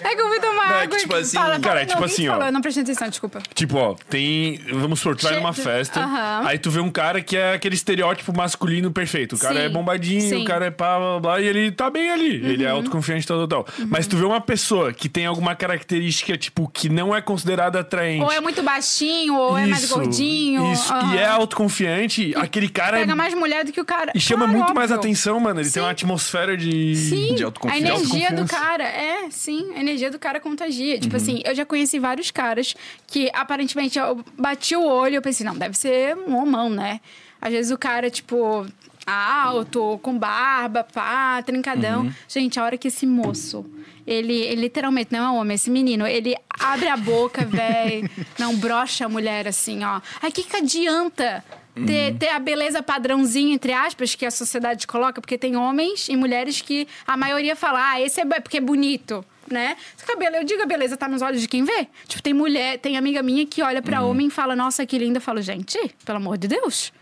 É 0.00 0.14
que 0.16 0.20
eu 0.22 0.28
fui 0.28 0.40
tomar 0.40 0.68
Não, 0.68 0.74
é 0.76 0.82
água 0.82 0.88
que, 0.88 0.96
e 0.96 0.98
tipo 1.00 1.14
assim, 1.14 1.36
fala, 1.36 1.60
cara, 1.60 1.82
é 1.82 1.86
tipo 1.86 2.02
assim, 2.02 2.26
falou? 2.26 2.42
ó. 2.42 2.46
Eu 2.46 2.52
não 2.52 2.60
prestei 2.62 2.82
atenção, 2.82 3.08
desculpa. 3.08 3.40
Tipo, 3.54 3.76
ó, 3.76 3.94
tem. 4.08 4.58
Vamos 4.72 5.00
Che- 5.00 5.30
numa 5.36 5.52
festa, 5.52 6.00
aí 6.44 6.58
tu 6.58 6.70
vê 6.70 6.80
um 6.80 6.90
cara 6.90 7.20
que 7.20 7.36
é 7.36 7.52
aquele 7.54 7.74
estereótipo 7.74 8.34
masculino 8.36 8.90
perfeito. 8.90 9.36
O 9.36 9.38
cara 9.38 9.54
Sim, 9.60 9.60
é 9.66 9.68
bombadinho, 9.68 10.20
sim. 10.22 10.36
Uhum. 10.36 10.42
o 10.42 10.44
cara 10.46 10.66
é 10.66 10.70
pá, 10.70 10.98
blá, 10.98 11.20
blá, 11.20 11.40
e 11.40 11.46
ele 11.46 11.70
tá 11.70 11.90
bem 11.90 12.10
ali. 12.10 12.36
Ele 12.36 12.64
é 12.64 12.70
autoconfiante, 12.70 13.26
tal, 13.26 13.46
tal, 13.46 13.64
tal. 13.64 13.74
Mas 13.86 14.06
tu 14.06 14.16
vê 14.16 14.24
uma 14.24 14.40
pessoa 14.40 14.92
que 14.92 15.08
tem 15.08 15.26
alguma 15.26 15.54
característica, 15.54 16.36
tipo, 16.38 16.68
que 16.68 16.88
não 16.88 17.14
é 17.14 17.20
considerada 17.20 17.80
atraente. 17.80 18.24
Ou 18.24 18.32
é 18.32 18.40
muito 18.40 18.62
baixinho, 18.62 19.36
ou 19.36 19.58
é 19.58 19.66
mais 19.66 19.84
Isso, 19.84 19.94
gordinho. 19.94 20.72
Isso, 20.72 20.92
e 21.12 21.18
é 21.18 21.26
autoconfiante, 21.26 22.32
aquele 22.36 22.68
cara 22.68 22.98
Pega 22.98 23.12
é. 23.12 23.14
mais 23.14 23.34
mulher 23.34 23.64
do 23.64 23.72
que 23.72 23.80
o 23.80 23.84
cara. 23.84 24.10
E 24.14 24.20
chama 24.20 24.44
Claro, 24.46 24.58
muito 24.58 24.74
mais 24.74 24.90
óbvio. 24.90 25.00
atenção, 25.04 25.38
mano. 25.38 25.60
Ele 25.60 25.70
Sim. 25.72 25.74
tem 25.74 25.82
uma 25.82 25.90
atmosfera 25.90 26.56
de. 26.56 26.94
Sim, 26.96 27.34
de 27.34 27.42
a 27.42 27.46
autoconfiança. 27.46 27.86
energia 27.86 28.30
do 28.30 28.42
Autoconfiança. 28.42 28.64
cara, 28.64 28.84
é, 28.84 29.30
sim, 29.30 29.72
a 29.74 29.80
energia 29.80 30.10
do 30.10 30.18
cara 30.18 30.40
contagia. 30.40 30.94
Uhum. 30.94 31.00
Tipo 31.00 31.16
assim, 31.16 31.42
eu 31.44 31.54
já 31.54 31.64
conheci 31.64 31.98
vários 31.98 32.30
caras 32.30 32.74
que 33.06 33.30
aparentemente 33.34 33.98
eu 33.98 34.24
bati 34.38 34.76
o 34.76 34.84
olho 34.84 35.14
e 35.14 35.16
eu 35.16 35.22
pensei, 35.22 35.44
não, 35.44 35.56
deve 35.56 35.76
ser 35.76 36.16
um 36.16 36.36
homão, 36.36 36.70
né? 36.70 37.00
Às 37.40 37.52
vezes 37.52 37.72
o 37.72 37.78
cara, 37.78 38.08
tipo, 38.08 38.66
alto, 39.06 39.98
com 40.02 40.16
barba, 40.16 40.84
pá, 40.84 41.42
trincadão. 41.42 42.02
Uhum. 42.02 42.12
Gente, 42.28 42.58
a 42.58 42.64
hora 42.64 42.78
que 42.78 42.88
esse 42.88 43.06
moço, 43.06 43.64
ele, 44.06 44.34
ele 44.42 44.62
literalmente 44.62 45.12
não 45.12 45.24
é 45.24 45.30
um 45.30 45.36
homem, 45.36 45.54
esse 45.54 45.70
menino, 45.70 46.06
ele 46.06 46.36
abre 46.48 46.88
a 46.88 46.96
boca, 46.96 47.44
velho, 47.44 48.08
não 48.38 48.56
brocha 48.56 49.06
a 49.06 49.08
mulher 49.08 49.48
assim, 49.48 49.82
ó. 49.84 50.00
Aí 50.20 50.30
o 50.30 50.32
que 50.32 50.44
que 50.44 50.56
adianta? 50.56 51.44
Uhum. 51.74 51.86
Ter, 51.86 52.14
ter 52.18 52.28
a 52.28 52.38
beleza 52.38 52.82
padrãozinho, 52.82 53.54
entre 53.54 53.72
aspas, 53.72 54.14
que 54.14 54.26
a 54.26 54.30
sociedade 54.30 54.86
coloca, 54.86 55.20
porque 55.22 55.38
tem 55.38 55.56
homens 55.56 56.06
e 56.08 56.16
mulheres 56.16 56.60
que 56.60 56.86
a 57.06 57.16
maioria 57.16 57.56
fala, 57.56 57.92
ah, 57.92 58.00
esse 58.00 58.20
é 58.20 58.24
bo- 58.26 58.40
porque 58.42 58.58
é 58.58 58.60
bonito, 58.60 59.24
né? 59.50 59.76
Cabelo, 60.06 60.36
eu 60.36 60.44
digo, 60.44 60.62
a 60.62 60.66
beleza 60.66 60.98
tá 60.98 61.08
nos 61.08 61.22
olhos 61.22 61.40
de 61.40 61.48
quem 61.48 61.64
vê. 61.64 61.86
Tipo, 62.06 62.22
tem 62.22 62.34
mulher, 62.34 62.78
tem 62.78 62.98
amiga 62.98 63.22
minha 63.22 63.46
que 63.46 63.62
olha 63.62 63.78
Uhum. 63.78 63.82
pra 63.82 64.02
homem 64.02 64.26
e 64.26 64.30
fala, 64.30 64.54
nossa, 64.54 64.84
que 64.84 64.98
linda. 64.98 65.16
Eu 65.16 65.22
falo, 65.22 65.40
gente, 65.40 65.78
pelo 66.04 66.18
amor 66.18 66.36
de 66.36 66.46
Deus. 66.48 66.92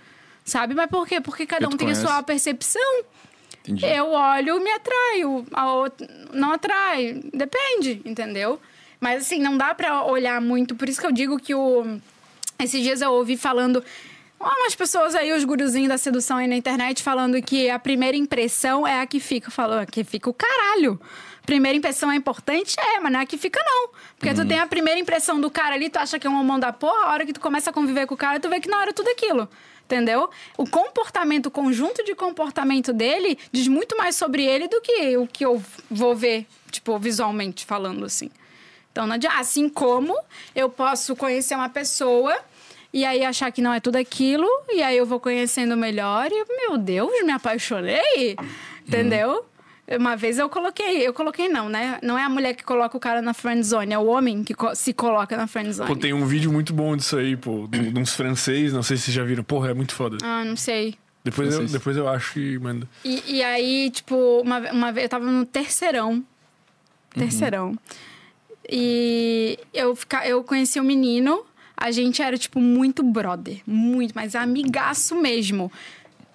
Sabe? 0.45 0.73
Mas 0.75 0.89
por 0.89 1.07
quê? 1.07 1.21
Porque 1.21 1.47
cada 1.47 1.65
Eu 1.65 1.69
um 1.69 1.73
te 1.73 1.79
tem 1.79 1.89
a 1.89 1.91
conheço. 1.91 2.07
sua 2.07 2.23
percepção. 2.23 3.03
Entendi. 3.63 3.85
Eu 3.85 4.11
olho, 4.11 4.61
me 4.63 4.71
atraio. 4.71 5.45
A 5.53 5.73
outra 5.75 6.07
não 6.33 6.53
atrai. 6.53 7.21
Depende, 7.35 8.01
entendeu? 8.05 8.61
Mas 9.01 9.23
assim, 9.23 9.39
não 9.41 9.57
dá 9.59 9.75
pra 9.75 10.05
olhar 10.05 10.41
muito. 10.41 10.75
Por 10.77 10.89
isso 10.89 11.01
que 11.01 11.07
eu 11.07 11.13
digo 11.13 11.39
que 11.39 11.55
o. 11.55 11.99
Esses 12.59 12.83
dias 12.83 13.01
eu 13.01 13.13
ouvi 13.13 13.37
falando. 13.37 13.83
Umas 14.41 14.75
pessoas 14.75 15.15
aí, 15.15 15.35
os 15.35 15.45
guruzinhos 15.45 15.91
da 15.91 15.99
sedução 15.99 16.39
aí 16.39 16.47
na 16.47 16.57
internet, 16.57 17.03
falando 17.03 17.41
que 17.43 17.69
a 17.69 17.79
primeira 17.79 18.17
impressão 18.17 18.87
é 18.87 19.03
a 19.03 19.07
que 19.07 19.21
fica. 19.21 19.51
Falou, 19.51 19.85
que 19.85 20.03
fica 20.03 20.31
o 20.31 20.33
caralho. 20.33 20.99
Primeira 21.45 21.77
impressão 21.77 22.11
é 22.11 22.17
importante? 22.17 22.75
É, 22.81 22.99
mas 23.01 23.13
não 23.13 23.21
é 23.21 23.23
a 23.25 23.27
que 23.27 23.37
fica, 23.37 23.61
não. 23.63 23.91
Porque 24.19 24.33
tu 24.33 24.49
tem 24.49 24.59
a 24.59 24.67
primeira 24.67 24.99
impressão 24.99 25.39
do 25.39 25.51
cara 25.51 25.75
ali, 25.75 25.91
tu 25.91 25.99
acha 25.99 26.19
que 26.19 26.27
é 26.27 26.31
um 26.31 26.41
homão 26.41 26.59
da 26.59 26.73
porra, 26.73 27.07
a 27.07 27.13
hora 27.13 27.27
que 27.27 27.35
tu 27.35 27.41
começa 27.41 27.69
a 27.69 27.73
conviver 27.73 28.07
com 28.07 28.15
o 28.15 28.17
cara, 28.17 28.41
tu 28.41 28.49
vê 28.49 28.61
que 28.61 28.69
não 28.69 28.81
era 28.81 28.95
tudo 28.95 29.11
aquilo. 29.11 29.47
Entendeu? 29.85 30.31
O 30.57 30.67
comportamento, 30.67 31.47
o 31.47 31.51
conjunto 31.51 32.03
de 32.03 32.15
comportamento 32.15 32.95
dele 32.95 33.37
diz 33.53 33.69
muito 33.69 33.95
mais 33.99 34.17
sobre 34.17 34.43
ele 34.43 34.69
do 34.69 34.81
que 34.81 35.19
o 35.19 35.27
que 35.27 35.45
eu 35.45 35.63
vou 35.91 36.17
ver, 36.17 36.47
tipo, 36.71 36.99
visualmente 36.99 37.67
falando 37.67 38.07
assim. 38.07 38.31
Então, 38.91 39.07
não 39.07 39.15
adianta. 39.15 39.39
Assim 39.39 39.69
como 39.69 40.17
eu 40.55 40.71
posso 40.71 41.15
conhecer 41.15 41.55
uma 41.55 41.69
pessoa 41.69 42.37
e 42.93 43.05
aí 43.05 43.25
achar 43.25 43.51
que 43.53 43.61
não 43.63 43.73
é 43.73 43.81
tudo 43.81 43.97
aquilo, 43.97 44.47
e 44.71 44.83
aí 44.83 44.97
eu 44.97 45.07
vou 45.07 45.21
conhecendo 45.21 45.77
melhor 45.77 46.29
e, 46.31 46.45
meu 46.69 46.77
Deus, 46.79 47.11
me 47.25 47.33
apaixonei. 47.33 48.37
Entendeu? 48.87 49.45
Uma 49.99 50.17
vez 50.17 50.39
eu 50.39 50.49
coloquei, 50.49 51.05
eu 51.07 51.13
coloquei 51.13 51.49
não, 51.49 51.69
né? 51.69 51.99
Não 52.01 52.17
é 52.17 52.23
a 52.23 52.29
mulher 52.29 52.55
que 52.55 52.63
coloca 52.63 52.97
o 52.97 53.01
cara 53.01 53.21
na 53.21 53.35
friend 53.35 53.61
zone, 53.65 53.93
é 53.93 53.99
o 53.99 54.07
homem 54.07 54.45
que 54.45 54.55
co- 54.55 54.73
se 54.75 54.93
coloca 54.93 55.37
na 55.37 55.49
friend 55.49 55.73
zone. 55.73 55.89
Pô, 55.89 55.97
tem 55.97 56.13
um 56.13 56.25
vídeo 56.27 56.53
muito 56.53 56.73
bom 56.73 56.97
disso 56.97 57.17
aí, 57.17 57.37
pô, 57.37 57.67
de 57.69 57.91
de 57.91 57.99
uns 57.99 58.15
francês, 58.15 58.73
não 58.73 58.85
sei 58.85 58.97
se 58.97 59.05
vocês 59.05 59.15
já 59.17 59.25
viram. 59.25 59.43
Porra, 59.43 59.71
é 59.71 59.75
muito 59.75 59.93
foda. 59.95 60.17
Ah, 60.23 60.45
não 60.45 60.55
sei. 60.57 60.95
Depois, 61.25 61.53
eu, 61.53 61.67
depois 61.67 61.97
eu 61.97 62.09
acho 62.09 62.39
e 62.39 62.57
mando. 62.59 62.89
E, 63.05 63.23
e 63.27 63.43
aí, 63.43 63.91
tipo, 63.91 64.15
uma, 64.43 64.59
uma 64.71 64.93
vez 64.93 65.05
eu 65.05 65.09
tava 65.11 65.27
no 65.27 65.45
terceirão. 65.45 66.25
Terceirão. 67.13 67.77
E 68.71 69.59
eu, 69.75 69.97
fica, 69.97 70.27
eu 70.27 70.43
conheci 70.45 70.79
um 70.81 70.85
menino, 70.85 71.45
a 71.81 71.91
gente 71.91 72.21
era, 72.21 72.37
tipo, 72.37 72.61
muito 72.61 73.03
brother. 73.03 73.63
Muito, 73.67 74.13
mas 74.15 74.35
amigaço 74.35 75.17
mesmo. 75.17 75.73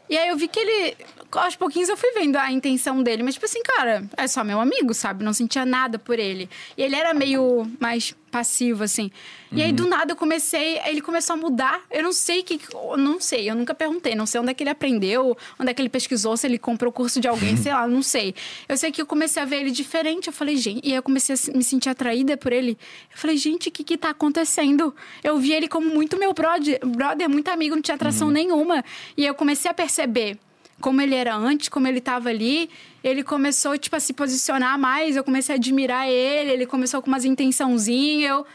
E 0.10 0.18
aí 0.18 0.30
eu 0.30 0.36
vi 0.38 0.48
que 0.48 0.60
ele. 0.60 0.98
Aos 1.32 1.56
pouquinhos 1.56 1.90
eu 1.90 1.98
fui 1.98 2.12
vendo 2.14 2.38
a 2.38 2.52
intenção 2.52 3.04
dele, 3.04 3.22
mas, 3.22 3.36
tipo 3.36 3.46
assim, 3.46 3.62
cara, 3.62 4.04
é 4.18 4.28
só 4.28 4.44
meu 4.44 4.60
amigo, 4.60 4.94
sabe? 4.94 5.24
Não 5.24 5.34
sentia 5.34 5.66
nada 5.66 6.00
por 6.00 6.18
ele. 6.18 6.50
E 6.78 6.82
ele 6.82 6.96
era 6.96 7.14
meio 7.14 7.70
mais 7.80 8.16
passivo, 8.32 8.84
assim. 8.84 9.12
E 9.52 9.62
aí, 9.62 9.72
do 9.72 9.88
nada, 9.88 10.12
eu 10.12 10.16
comecei. 10.16 10.80
Ele 10.86 11.02
começou 11.02 11.36
a 11.36 11.38
mudar. 11.38 11.82
Eu 11.90 12.04
não 12.04 12.12
sei 12.12 12.42
o 12.42 12.44
que. 12.44 12.60
Não 12.98 13.22
sei, 13.22 13.50
eu 13.50 13.56
nunca 13.56 13.74
perguntei. 13.74 14.14
Não 14.16 14.26
sei 14.26 14.42
onde 14.42 14.52
é 14.52 14.54
que 14.54 14.64
ele 14.64 14.70
aprendeu, 14.70 15.38
onde 15.58 15.72
é 15.72 15.74
que 15.74 15.82
ele 15.82 15.90
pesquisou, 15.90 16.36
se 16.36 16.46
ele 16.46 16.58
comprou 16.58 16.90
o 16.90 16.94
curso 16.94 17.22
de 17.22 17.28
alguém, 17.28 17.56
sei 17.58 17.72
lá, 17.72 17.88
não 17.88 18.02
sei. 18.02 18.36
Eu 18.68 18.76
sei 18.76 18.92
que 18.92 19.02
eu 19.02 19.06
comecei 19.06 19.42
a 19.42 19.46
ver 19.46 19.62
ele 19.62 19.72
diferente. 19.72 20.28
Eu 20.28 20.34
falei, 20.34 20.58
gente. 20.58 20.86
E 20.86 20.92
aí 20.92 20.98
eu 20.98 21.04
comecei 21.04 21.36
a 21.36 21.58
me 21.58 21.64
sentir 21.64 21.90
atraída 21.90 22.36
por 22.36 22.52
ele. 22.52 22.78
Eu 23.12 23.18
falei, 23.18 23.38
gente, 23.38 23.70
o 23.70 23.72
que 23.72 23.84
que 23.84 23.98
tá 23.98 24.10
acontecendo? 24.10 24.94
Eu 25.24 25.38
vi 25.38 25.54
ele 25.54 25.68
como 25.68 25.88
muito 25.88 26.18
meu 26.18 26.34
brother, 26.34 26.80
brother 26.86 27.30
muito 27.30 27.48
amigo, 27.50 27.76
não 27.76 27.82
tinha 27.82 27.96
atração 27.96 28.30
nenhuma. 28.30 28.84
E 29.16 29.22
aí 29.22 29.28
eu 29.28 29.36
comecei 29.36 29.72
a 29.72 29.74
perceber 29.74 30.38
como 30.82 31.02
ele 31.02 31.16
era 31.16 31.36
antes, 31.36 31.70
como 31.70 31.88
ele 31.88 32.02
tava 32.02 32.30
ali. 32.30 32.70
Ele 33.04 33.24
começou, 33.24 33.78
tipo, 33.78 33.96
a 33.96 34.00
se 34.00 34.14
posicionar 34.14 34.78
mais. 34.78 35.16
Eu 35.16 35.24
comecei 35.24 35.56
a 35.56 35.58
admirar 35.58 36.08
ele. 36.10 36.52
Ele 36.52 36.66
começou 36.66 37.02
com 37.02 37.08
umas 37.08 37.26
intençãozinhas. 37.26 38.30
Eu... 38.30 38.46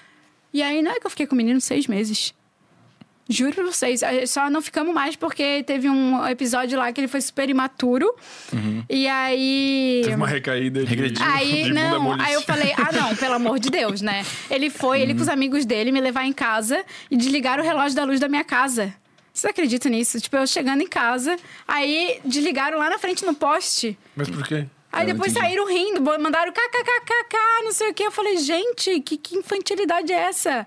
E 0.53 0.63
aí, 0.63 0.83
não 0.83 0.91
é 0.91 1.01
que 1.01 1.07
eu 1.07 1.11
fiquei 1.11 1.27
com 1.27 1.35
o 1.35 1.37
menino 1.37 1.61
seis 1.61 1.87
meses. 1.87 2.35
Juro 3.33 3.55
pra 3.55 3.65
vocês. 3.65 4.01
Só 4.27 4.51
não 4.51 4.61
ficamos 4.61 4.93
mais 4.93 5.15
porque 5.15 5.63
teve 5.63 5.89
um 5.89 6.27
episódio 6.27 6.77
lá 6.77 6.93
que 6.93 7.01
ele 7.01 7.07
foi 7.07 7.21
super 7.21 7.49
imaturo. 7.49 8.13
E 8.89 9.07
aí. 9.07 10.01
Teve 10.03 10.17
uma 10.17 10.27
recaída 10.27 10.81
de, 10.81 10.87
Regrediu. 10.87 11.25
Aí, 11.25 11.63
de 11.63 11.73
não, 11.73 12.21
aí 12.21 12.35
eu 12.35 12.43
falei, 12.43 12.73
ah, 12.77 12.91
não, 12.93 13.15
pelo 13.15 13.35
amor 13.35 13.61
de 13.61 13.71
Deus, 13.71 14.03
né? 14.03 14.27
Ele 14.51 14.69
foi, 14.69 15.01
ele 15.01 15.15
com 15.15 15.21
os 15.21 15.29
amigos 15.29 15.65
dele, 15.65 15.93
me 15.93 16.01
levar 16.01 16.25
em 16.25 16.33
casa 16.33 16.85
e 17.09 17.17
desligaram 17.17 17.63
o 17.63 17.67
relógio 17.67 17.95
da 17.95 18.03
luz 18.03 18.19
da 18.19 18.29
minha 18.29 18.43
casa. 18.43 18.93
Vocês 19.33 19.51
acreditam 19.51 19.91
nisso? 19.91 20.21
Tipo, 20.21 20.37
eu 20.37 20.47
chegando 20.47 20.83
em 20.83 20.87
casa, 20.87 21.37
aí 21.67 22.21
desligaram 22.25 22.79
lá 22.79 22.91
na 22.91 22.99
frente 22.99 23.25
no 23.25 23.35
poste. 23.35 23.99
Mas 24.15 24.29
por 24.29 24.47
quê? 24.47 24.67
Aí 24.93 25.09
Eu 25.09 25.15
depois 25.15 25.33
saíram 25.33 25.67
rindo, 25.69 26.01
mandaram 26.03 26.53
kkkk, 26.53 27.37
não 27.65 27.73
sei 27.73 27.91
o 27.91 27.95
quê. 27.95 28.05
Eu 28.05 28.11
falei, 28.11 28.37
gente, 28.39 29.01
que, 29.01 29.17
que 29.17 29.37
infantilidade 29.37 30.13
é 30.13 30.17
essa? 30.17 30.67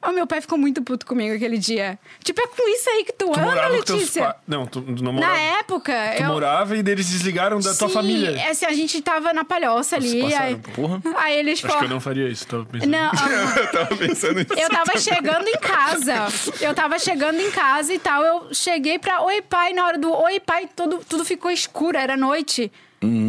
O 0.00 0.12
meu 0.12 0.28
pai 0.28 0.40
ficou 0.40 0.56
muito 0.56 0.80
puto 0.80 1.04
comigo 1.04 1.34
aquele 1.34 1.58
dia. 1.58 1.98
Tipo, 2.22 2.40
é 2.40 2.46
com 2.46 2.68
isso 2.68 2.88
aí 2.88 3.04
que 3.04 3.12
tu, 3.12 3.32
Tu 3.32 3.40
anda, 3.40 3.66
Letícia. 3.66 4.22
pais. 4.26 4.36
Não, 4.46 4.64
tu 4.64 4.80
tu 4.80 5.02
não 5.02 5.12
Na 5.12 5.20
morava. 5.20 5.38
época, 5.40 5.92
Tu 6.16 6.22
eu... 6.22 6.28
morava 6.28 6.76
e 6.76 6.82
deles 6.84 7.08
desligaram 7.10 7.58
da 7.58 7.74
tua 7.74 7.88
Sim, 7.88 7.94
família. 7.94 8.48
Assim, 8.48 8.64
a 8.64 8.72
gente 8.72 9.02
tava 9.02 9.32
na 9.32 9.44
palhoça 9.44 9.96
ali. 9.96 10.22
passaram, 10.22 10.46
Aí, 10.46 10.54
Porra. 10.56 11.00
aí 11.16 11.36
eles 11.38 11.54
Acho 11.58 11.66
foram. 11.66 11.78
que 11.80 11.84
eu 11.86 11.88
não 11.90 12.00
faria 12.00 12.28
isso, 12.28 12.46
tava 12.46 12.64
pensando. 12.64 12.90
Não, 12.90 13.10
ah, 13.10 13.58
Eu 13.58 13.72
tava 13.72 13.96
pensando 13.96 14.34
nisso. 14.38 14.52
eu 14.56 14.68
tava 14.70 14.98
chegando 14.98 15.48
em 15.48 15.58
casa. 15.58 16.14
Eu 16.60 16.74
tava 16.74 16.98
chegando 17.00 17.40
em 17.40 17.50
casa 17.50 17.92
e 17.92 17.98
tal. 17.98 18.22
Eu 18.22 18.54
cheguei 18.54 19.00
pra 19.00 19.20
Oi, 19.22 19.42
pai. 19.42 19.72
Na 19.72 19.84
hora 19.84 19.98
do 19.98 20.12
Oi, 20.12 20.38
pai, 20.38 20.68
tudo, 20.76 21.00
tudo 21.08 21.24
ficou 21.24 21.50
escuro, 21.50 21.98
era 21.98 22.16
noite. 22.16 22.70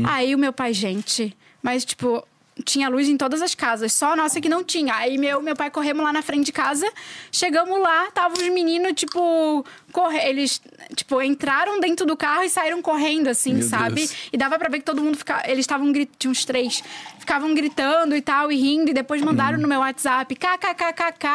Aí 0.07 0.35
o 0.35 0.37
meu 0.37 0.53
pai, 0.53 0.71
gente. 0.73 1.35
Mas, 1.63 1.83
tipo, 1.83 2.23
tinha 2.65 2.89
luz 2.89 3.07
em 3.07 3.17
todas 3.17 3.41
as 3.41 3.55
casas, 3.55 3.93
só 3.93 4.13
a 4.13 4.15
nossa 4.15 4.39
que 4.41 4.49
não 4.49 4.63
tinha. 4.63 4.93
Aí 4.95 5.17
meu, 5.17 5.41
meu 5.41 5.55
pai 5.55 5.69
corremos 5.69 6.03
lá 6.03 6.11
na 6.11 6.21
frente 6.21 6.45
de 6.45 6.51
casa. 6.51 6.91
Chegamos 7.31 7.79
lá, 7.79 8.11
tava 8.11 8.35
os 8.35 8.49
meninos, 8.49 8.93
tipo, 8.93 9.65
corre... 9.91 10.19
eles, 10.27 10.61
tipo, 10.95 11.21
entraram 11.21 11.79
dentro 11.79 12.05
do 12.05 12.15
carro 12.17 12.43
e 12.43 12.49
saíram 12.49 12.81
correndo, 12.81 13.27
assim, 13.27 13.55
Meu 13.55 13.63
sabe? 13.67 13.95
Deus. 13.95 14.15
E 14.31 14.37
dava 14.37 14.57
pra 14.57 14.69
ver 14.69 14.79
que 14.79 14.85
todo 14.85 15.01
mundo 15.01 15.17
ficava. 15.17 15.43
Eles 15.45 15.59
estavam 15.59 15.91
gritando, 15.91 16.17
tinha 16.17 16.31
uns 16.31 16.45
três. 16.45 16.83
Ficavam 17.19 17.53
gritando 17.53 18.15
e 18.15 18.21
tal, 18.21 18.51
e 18.51 18.55
rindo, 18.55 18.91
e 18.91 18.93
depois 18.93 19.21
mandaram 19.21 19.57
no 19.57 19.67
meu 19.67 19.79
WhatsApp, 19.79 20.35
kkkk. 20.35 21.27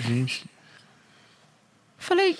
Gente. 0.00 0.44
Falei, 1.98 2.36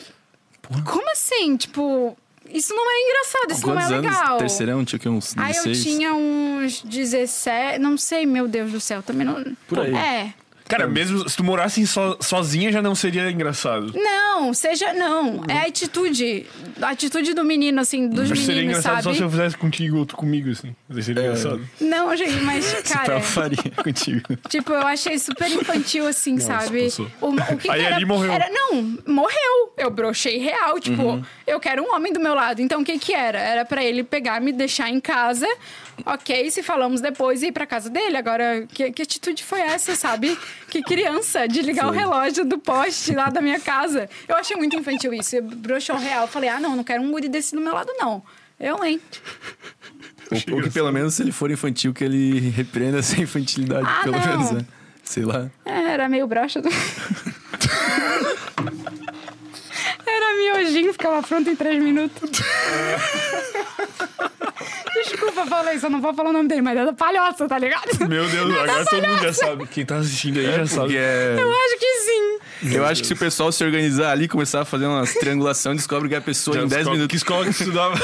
como 0.85 1.11
assim? 1.12 1.57
Tipo, 1.57 2.16
isso 2.53 2.74
não 2.74 2.90
é 2.90 3.03
engraçado, 3.03 3.53
isso 3.53 3.66
não 3.66 3.74
é 3.74 3.76
Quantos 3.82 3.90
legal. 3.90 4.26
anos? 4.26 4.38
Terceirão? 4.38 4.84
Tinha 4.84 4.96
o 4.96 5.00
quê? 5.00 5.09
Uns 5.09 5.34
Aí 5.36 5.57
eu 5.57 5.64
16? 5.64 5.82
tinha 5.82 6.14
uns 6.14 6.82
17, 6.82 7.78
não 7.78 7.96
sei, 7.96 8.26
meu 8.26 8.46
Deus 8.48 8.70
do 8.72 8.80
céu, 8.80 9.03
também 9.03 9.26
não. 9.26 9.44
Por 9.68 9.80
aí. 9.80 9.94
É. 9.94 10.34
Cara, 10.72 10.86
mesmo 10.88 11.28
se 11.28 11.36
tu 11.36 11.44
morasse 11.44 11.86
so, 11.86 12.16
sozinha 12.20 12.72
já 12.72 12.80
não 12.80 12.94
seria 12.94 13.30
engraçado. 13.30 13.92
Não, 13.94 14.54
seja. 14.54 14.92
Não. 14.94 15.42
É 15.46 15.58
a 15.58 15.62
atitude. 15.66 16.46
A 16.80 16.88
atitude 16.88 17.34
do 17.34 17.44
menino, 17.44 17.80
assim, 17.80 18.08
dos 18.08 18.30
que 18.30 18.36
seria 18.38 18.54
meninos, 18.62 18.78
engraçado 18.78 19.02
sabe? 19.02 19.02
só 19.02 19.12
se 19.14 19.22
eu 19.22 19.30
fizesse 19.30 19.56
contigo 19.56 19.98
ou 19.98 20.06
tu 20.06 20.16
comigo, 20.16 20.50
assim. 20.50 20.74
Mas 20.88 21.04
seria 21.04 21.22
É. 21.22 21.26
engraçado. 21.26 21.68
Não, 21.80 22.16
gente, 22.16 22.40
mas, 22.42 22.72
cara. 22.88 23.20
faria 23.20 23.58
contigo. 23.82 24.22
Tipo, 24.48 24.72
eu 24.72 24.86
achei 24.86 25.18
super 25.18 25.50
infantil, 25.50 26.06
assim, 26.06 26.38
sabe? 26.38 26.84
passou. 26.84 27.10
O, 27.20 27.28
o 27.34 27.56
que 27.58 27.70
Aí 27.70 27.80
que 27.80 27.86
era, 27.86 27.96
ali 27.96 28.04
morreu. 28.06 28.32
Era, 28.32 28.48
não, 28.50 28.96
morreu. 29.06 29.72
Eu 29.76 29.90
brochei 29.90 30.38
real. 30.38 30.80
Tipo, 30.80 31.22
eu 31.46 31.60
quero 31.60 31.82
um 31.82 31.94
homem 31.94 32.12
do 32.14 32.20
meu 32.20 32.34
lado. 32.34 32.62
Então, 32.62 32.80
o 32.80 32.84
que 32.84 32.98
que 32.98 33.12
era? 33.12 33.38
Era 33.38 33.64
pra 33.66 33.84
ele 33.84 34.02
pegar, 34.02 34.40
me 34.40 34.52
deixar 34.52 34.88
em 34.88 35.00
casa. 35.00 35.46
Ok, 36.06 36.50
se 36.50 36.62
falamos 36.62 37.00
depois, 37.00 37.42
ir 37.42 37.52
pra 37.52 37.66
casa 37.66 37.90
dele. 37.90 38.16
Agora, 38.16 38.66
que, 38.72 38.90
que 38.90 39.02
atitude 39.02 39.44
foi 39.44 39.60
essa, 39.60 39.94
sabe? 39.94 40.36
Que 40.68 40.82
criança, 40.82 41.46
de 41.46 41.60
ligar 41.62 41.86
o 41.86 41.88
Foi. 41.90 41.98
relógio 41.98 42.44
do 42.44 42.58
poste 42.58 43.14
lá 43.14 43.28
da 43.28 43.40
minha 43.42 43.60
casa. 43.60 44.08
Eu 44.26 44.36
achei 44.36 44.56
muito 44.56 44.74
infantil 44.76 45.12
isso. 45.12 45.36
Eu 45.36 45.42
brochou 45.42 45.96
real. 45.96 46.26
Falei, 46.26 46.48
ah, 46.48 46.58
não, 46.60 46.74
não 46.76 46.84
quero 46.84 47.02
um 47.02 47.10
guri 47.10 47.28
desse 47.28 47.54
do 47.54 47.60
meu 47.60 47.74
lado, 47.74 47.92
não. 47.98 48.22
Eu, 48.58 48.82
hein? 48.84 49.00
Ou, 50.30 50.56
ou 50.56 50.62
que 50.62 50.70
pelo 50.70 50.90
menos 50.92 51.14
se 51.14 51.22
ele 51.22 51.32
for 51.32 51.50
infantil, 51.50 51.92
que 51.92 52.04
ele 52.04 52.38
repreenda 52.50 52.98
essa 53.00 53.20
infantilidade, 53.20 53.86
Ah, 53.86 54.00
pelo 54.04 54.18
não. 54.18 54.26
menos, 54.26 54.50
né? 54.52 54.64
Sei 55.04 55.24
lá. 55.24 55.50
É, 55.64 55.92
era 55.92 56.08
meio 56.08 56.26
broxa. 56.26 56.62
Do... 56.62 56.68
era 60.06 60.36
miojinho, 60.38 60.92
ficava 60.92 61.22
pronto 61.22 61.50
em 61.50 61.56
três 61.56 61.82
minutos. 61.82 62.30
Desculpa, 65.05 65.46
falei 65.46 65.74
isso, 65.76 65.86
eu 65.86 65.90
não 65.90 66.00
vou 66.00 66.14
falar 66.14 66.30
o 66.30 66.32
nome 66.32 66.48
dele, 66.48 66.62
mas 66.62 66.76
é 66.78 66.84
da 66.84 66.92
palhoça, 66.92 67.48
tá 67.48 67.59
ligado? 67.59 67.82
Meu 68.09 68.26
Deus, 68.28 68.50
agora 68.59 68.84
todo 68.84 69.07
mundo 69.09 69.22
já 69.22 69.32
sabe. 69.32 69.66
Quem 69.66 69.84
tá 69.84 69.96
assistindo 69.96 70.38
aí 70.38 70.46
já 70.46 70.53
Porque 70.59 70.68
sabe. 70.68 70.96
é... 70.96 71.36
Eu 71.38 71.50
acho 71.50 71.78
que 71.78 71.86
sim. 72.00 72.38
Eu 72.76 72.86
acho 72.86 73.00
que 73.03 73.07
se 73.09 73.12
o 73.12 73.16
pessoal 73.16 73.50
se 73.53 73.64
organizar 73.64 74.12
ali, 74.12 74.28
começar 74.28 74.61
a 74.62 74.64
fazer 74.64 74.86
umas 74.86 75.12
triangulação, 75.14 75.74
descobre 75.74 76.09
que 76.09 76.14
a 76.14 76.20
pessoa 76.20 76.57
Já 76.57 76.62
em 76.64 76.68
10 76.68 76.80
escola- 76.80 76.94
minutos... 76.96 77.11
Que 77.11 77.16
escola 77.16 77.44
que 77.46 77.53
tu 77.53 77.61
estudava? 77.62 77.94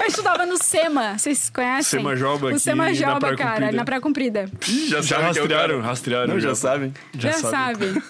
Eu 0.00 0.06
estudava 0.06 0.44
no 0.46 0.56
SEMA, 0.62 1.16
vocês 1.18 1.50
conhecem? 1.50 2.00
Sema 2.00 2.14
Joba 2.16 2.52
O 2.52 2.58
SEMA 2.58 2.84
na 2.86 2.92
Joba, 2.92 3.18
Praia 3.20 3.36
cara, 3.36 3.72
na 3.72 3.84
Praia 3.84 4.00
Comprida. 4.00 4.50
Já, 4.88 5.00
Já 5.00 5.18
é 5.18 5.22
rastrearam, 5.22 5.80
rastrearam. 5.80 6.28
Não, 6.34 6.40
já 6.40 6.54
sabem. 6.54 6.92
Já, 7.16 7.32
sabe. 7.32 8.02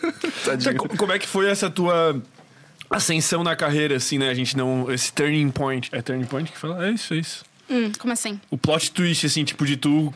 Tadinho. 0.44 0.76
Co- 0.76 0.88
Como 0.96 1.12
é 1.12 1.18
que 1.18 1.26
foi 1.28 1.48
essa 1.48 1.70
tua 1.70 2.20
ascensão 2.96 3.42
na 3.42 3.56
carreira, 3.56 3.96
assim, 3.96 4.18
né? 4.18 4.28
A 4.30 4.34
gente 4.34 4.56
não. 4.56 4.90
Esse 4.90 5.12
turning 5.12 5.50
point. 5.50 5.88
É 5.92 6.02
turning 6.02 6.24
point 6.24 6.50
que 6.50 6.58
fala? 6.58 6.86
É 6.86 6.90
isso, 6.90 7.14
é 7.14 7.16
isso. 7.18 7.44
Hum, 7.68 7.90
como 7.98 8.12
assim? 8.12 8.38
O 8.50 8.58
plot 8.58 8.90
twist, 8.90 9.24
assim, 9.24 9.42
tipo, 9.42 9.64
de 9.64 9.76
tu. 9.76 10.12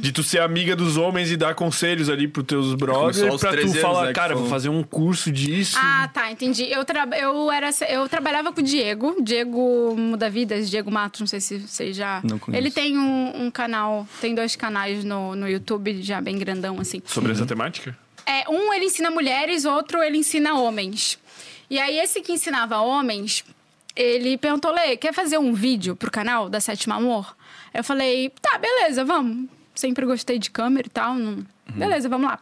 De 0.00 0.12
tu 0.12 0.22
ser 0.22 0.40
amiga 0.40 0.74
dos 0.74 0.96
homens 0.96 1.30
e 1.30 1.36
dar 1.36 1.54
conselhos 1.54 2.08
ali 2.08 2.26
pros 2.26 2.46
teus 2.46 2.74
brothers 2.74 3.18
pra 3.18 3.30
tu 3.30 3.38
13 3.38 3.62
anos, 3.62 3.76
falar, 3.80 4.06
né, 4.06 4.12
cara, 4.12 4.34
vou 4.34 4.48
fazer 4.48 4.68
um 4.68 4.82
curso 4.82 5.30
disso. 5.30 5.76
Ah, 5.78 6.08
tá, 6.12 6.30
entendi. 6.30 6.64
Eu, 6.64 6.84
tra 6.84 7.06
eu, 7.18 7.52
era, 7.52 7.70
eu 7.88 8.08
trabalhava 8.08 8.52
com 8.52 8.60
o 8.60 8.64
Diego, 8.64 9.16
Diego 9.22 9.94
Muda 9.96 10.30
Vidas, 10.30 10.70
Diego 10.70 10.90
Matos, 10.90 11.20
não 11.20 11.26
sei 11.26 11.40
se 11.40 11.58
você 11.58 11.92
já. 11.92 12.20
Não 12.24 12.38
conheço. 12.38 12.60
Ele 12.60 12.70
tem 12.70 12.98
um, 12.98 13.46
um 13.46 13.50
canal, 13.50 14.08
tem 14.20 14.34
dois 14.34 14.56
canais 14.56 15.04
no, 15.04 15.36
no 15.36 15.48
YouTube, 15.48 16.02
já 16.02 16.20
bem 16.20 16.38
grandão, 16.38 16.80
assim. 16.80 17.02
Sobre 17.04 17.32
essa 17.32 17.44
temática? 17.44 17.96
É, 18.26 18.48
um 18.48 18.72
ele 18.72 18.86
ensina 18.86 19.10
mulheres, 19.10 19.64
outro 19.64 20.02
ele 20.02 20.18
ensina 20.18 20.54
homens. 20.54 21.18
E 21.70 21.78
aí, 21.78 21.98
esse 22.00 22.20
que 22.20 22.32
ensinava 22.32 22.78
homens, 22.80 23.44
ele 23.94 24.36
perguntou, 24.36 24.72
Lê, 24.72 24.96
quer 24.96 25.14
fazer 25.14 25.38
um 25.38 25.52
vídeo 25.54 25.94
pro 25.94 26.10
canal 26.10 26.48
da 26.50 26.60
Sétima 26.60 26.96
Amor? 26.96 27.36
Eu 27.72 27.84
falei, 27.84 28.32
tá, 28.42 28.58
beleza, 28.58 29.04
vamos. 29.04 29.48
Sempre 29.74 30.04
gostei 30.04 30.38
de 30.38 30.50
câmera 30.50 30.86
e 30.86 30.90
tal. 30.90 31.14
não- 31.14 31.46
Beleza, 31.68 32.08
vamos 32.08 32.28
lá. 32.28 32.38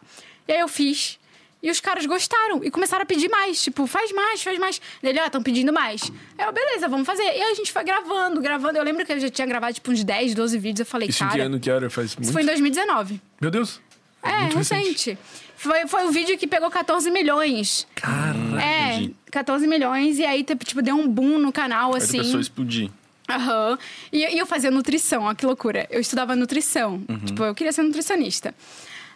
E 0.47 0.51
aí 0.53 0.59
eu 0.59 0.67
fiz. 0.67 1.19
E 1.61 1.69
os 1.69 1.79
caras 1.81 2.05
gostaram 2.05 2.63
e 2.63 2.71
começaram 2.71 3.03
a 3.03 3.05
pedir 3.05 3.29
mais. 3.29 3.61
Tipo, 3.61 3.85
faz 3.85 4.11
mais, 4.11 4.41
faz 4.41 4.57
mais. 4.57 4.81
Ele, 5.03 5.19
ah, 5.19 5.25
estão 5.27 5.43
pedindo 5.43 5.71
mais. 5.71 6.09
Aí 6.37 6.45
eu, 6.45 6.51
beleza, 6.53 6.87
vamos 6.87 7.05
fazer. 7.05 7.21
E 7.23 7.27
aí 7.29 7.41
a 7.43 7.53
gente 7.53 7.71
foi 7.71 7.83
gravando, 7.83 8.41
gravando. 8.41 8.77
Eu 8.77 8.83
lembro 8.83 9.05
que 9.05 9.11
eu 9.11 9.19
já 9.19 9.29
tinha 9.29 9.45
gravado, 9.45 9.73
tipo, 9.73 9.91
uns 9.91 10.03
10, 10.03 10.33
12 10.33 10.57
vídeos. 10.57 10.79
Eu 10.79 10.85
falei, 10.85 11.09
Isso 11.09 11.23
em 11.23 11.27
que 11.27 11.33
cara... 11.33 11.45
ano 11.45 11.59
que 11.59 11.69
era? 11.69 11.89
Faz 11.89 12.15
muito? 12.15 12.23
Isso 12.23 12.33
foi 12.33 12.41
em 12.41 12.45
2019. 12.45 13.21
Meu 13.39 13.51
Deus. 13.51 13.79
É, 14.23 14.37
Muito 14.39 14.57
recente. 14.57 14.87
recente. 15.11 15.17
Foi, 15.59 15.85
foi 15.87 16.05
o 16.07 16.11
vídeo 16.11 16.37
que 16.37 16.47
pegou 16.47 16.71
14 16.71 17.11
milhões. 17.11 17.85
Caraca. 17.93 18.61
É, 18.63 18.93
entendi. 18.95 19.15
14 19.29 19.67
milhões. 19.67 20.17
E 20.17 20.25
aí, 20.25 20.41
tipo, 20.41 20.81
deu 20.81 20.95
um 20.95 21.05
boom 21.05 21.37
no 21.37 21.51
canal, 21.51 21.93
Aí 21.93 21.99
a 21.99 22.03
assim. 22.03 22.19
pessoa 22.19 22.39
explodir. 22.39 22.89
Aham. 23.29 23.77
E, 24.11 24.19
e 24.19 24.39
eu 24.39 24.45
fazia 24.45 24.71
nutrição, 24.71 25.23
ó, 25.23 25.33
que 25.33 25.45
loucura. 25.45 25.85
Eu 25.91 25.99
estudava 25.99 26.33
nutrição. 26.33 27.03
Tipo, 27.25 27.43
eu 27.43 27.53
queria 27.53 27.73
ser 27.73 27.83
nutricionista. 27.83 28.55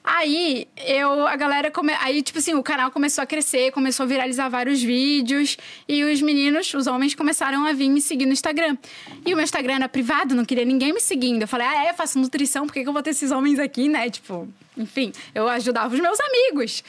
Aí, 0.04 0.68
eu, 0.86 1.26
a 1.26 1.36
galera, 1.38 1.72
come... 1.72 1.94
aí, 2.02 2.22
tipo 2.22 2.38
assim, 2.38 2.54
o 2.54 2.62
canal 2.62 2.92
começou 2.92 3.22
a 3.22 3.26
crescer, 3.26 3.72
começou 3.72 4.04
a 4.04 4.08
viralizar 4.08 4.50
vários 4.50 4.84
vídeos. 4.84 5.58
E 5.88 6.04
os 6.04 6.22
meninos, 6.22 6.74
os 6.74 6.88
homens, 6.88 7.16
começaram 7.16 7.66
a 7.66 7.72
vir 7.72 7.90
me 7.90 8.02
seguir 8.02 8.26
no 8.26 8.34
Instagram. 8.34 8.78
E 9.26 9.34
o 9.34 9.38
meu 9.38 9.44
Instagram 9.44 9.76
era 9.76 9.88
privado, 9.88 10.36
não 10.36 10.44
queria 10.44 10.66
ninguém 10.66 10.92
me 10.92 11.00
seguindo. 11.00 11.44
Eu 11.44 11.48
falei, 11.48 11.68
ah, 11.68 11.86
é, 11.86 11.90
eu 11.92 11.94
faço 11.94 12.20
nutrição, 12.20 12.68
por 12.68 12.74
que, 12.74 12.84
que 12.84 12.90
eu 12.90 12.94
vou 12.94 13.02
ter 13.02 13.12
esses 13.12 13.32
homens 13.32 13.60
aqui, 13.60 13.88
né? 13.88 14.10
Tipo, 14.10 14.48
enfim, 14.78 15.14
eu 15.34 15.48
ajudava 15.48 15.94
os 15.94 16.02
meus 16.02 16.20
amigos. 16.20 16.84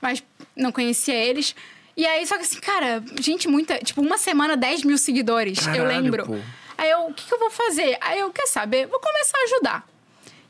Mas 0.00 0.22
não 0.54 0.70
conhecia 0.70 1.14
eles. 1.14 1.56
E 1.96 2.06
aí, 2.06 2.24
só 2.26 2.36
que 2.36 2.42
assim, 2.42 2.60
cara, 2.60 3.02
gente, 3.20 3.48
muita. 3.48 3.78
Tipo, 3.78 4.00
uma 4.00 4.18
semana, 4.18 4.56
10 4.56 4.84
mil 4.84 4.98
seguidores, 4.98 5.58
eu 5.58 5.72
Caralho, 5.72 5.88
lembro. 5.88 6.26
pô. 6.26 6.38
Aí 6.76 6.90
eu, 6.90 7.06
o 7.06 7.14
que, 7.14 7.24
que 7.26 7.34
eu 7.34 7.38
vou 7.38 7.50
fazer? 7.50 7.96
Aí 8.00 8.18
eu, 8.18 8.30
quer 8.30 8.46
saber? 8.46 8.86
Vou 8.86 9.00
começar 9.00 9.38
a 9.38 9.44
ajudar. 9.44 9.93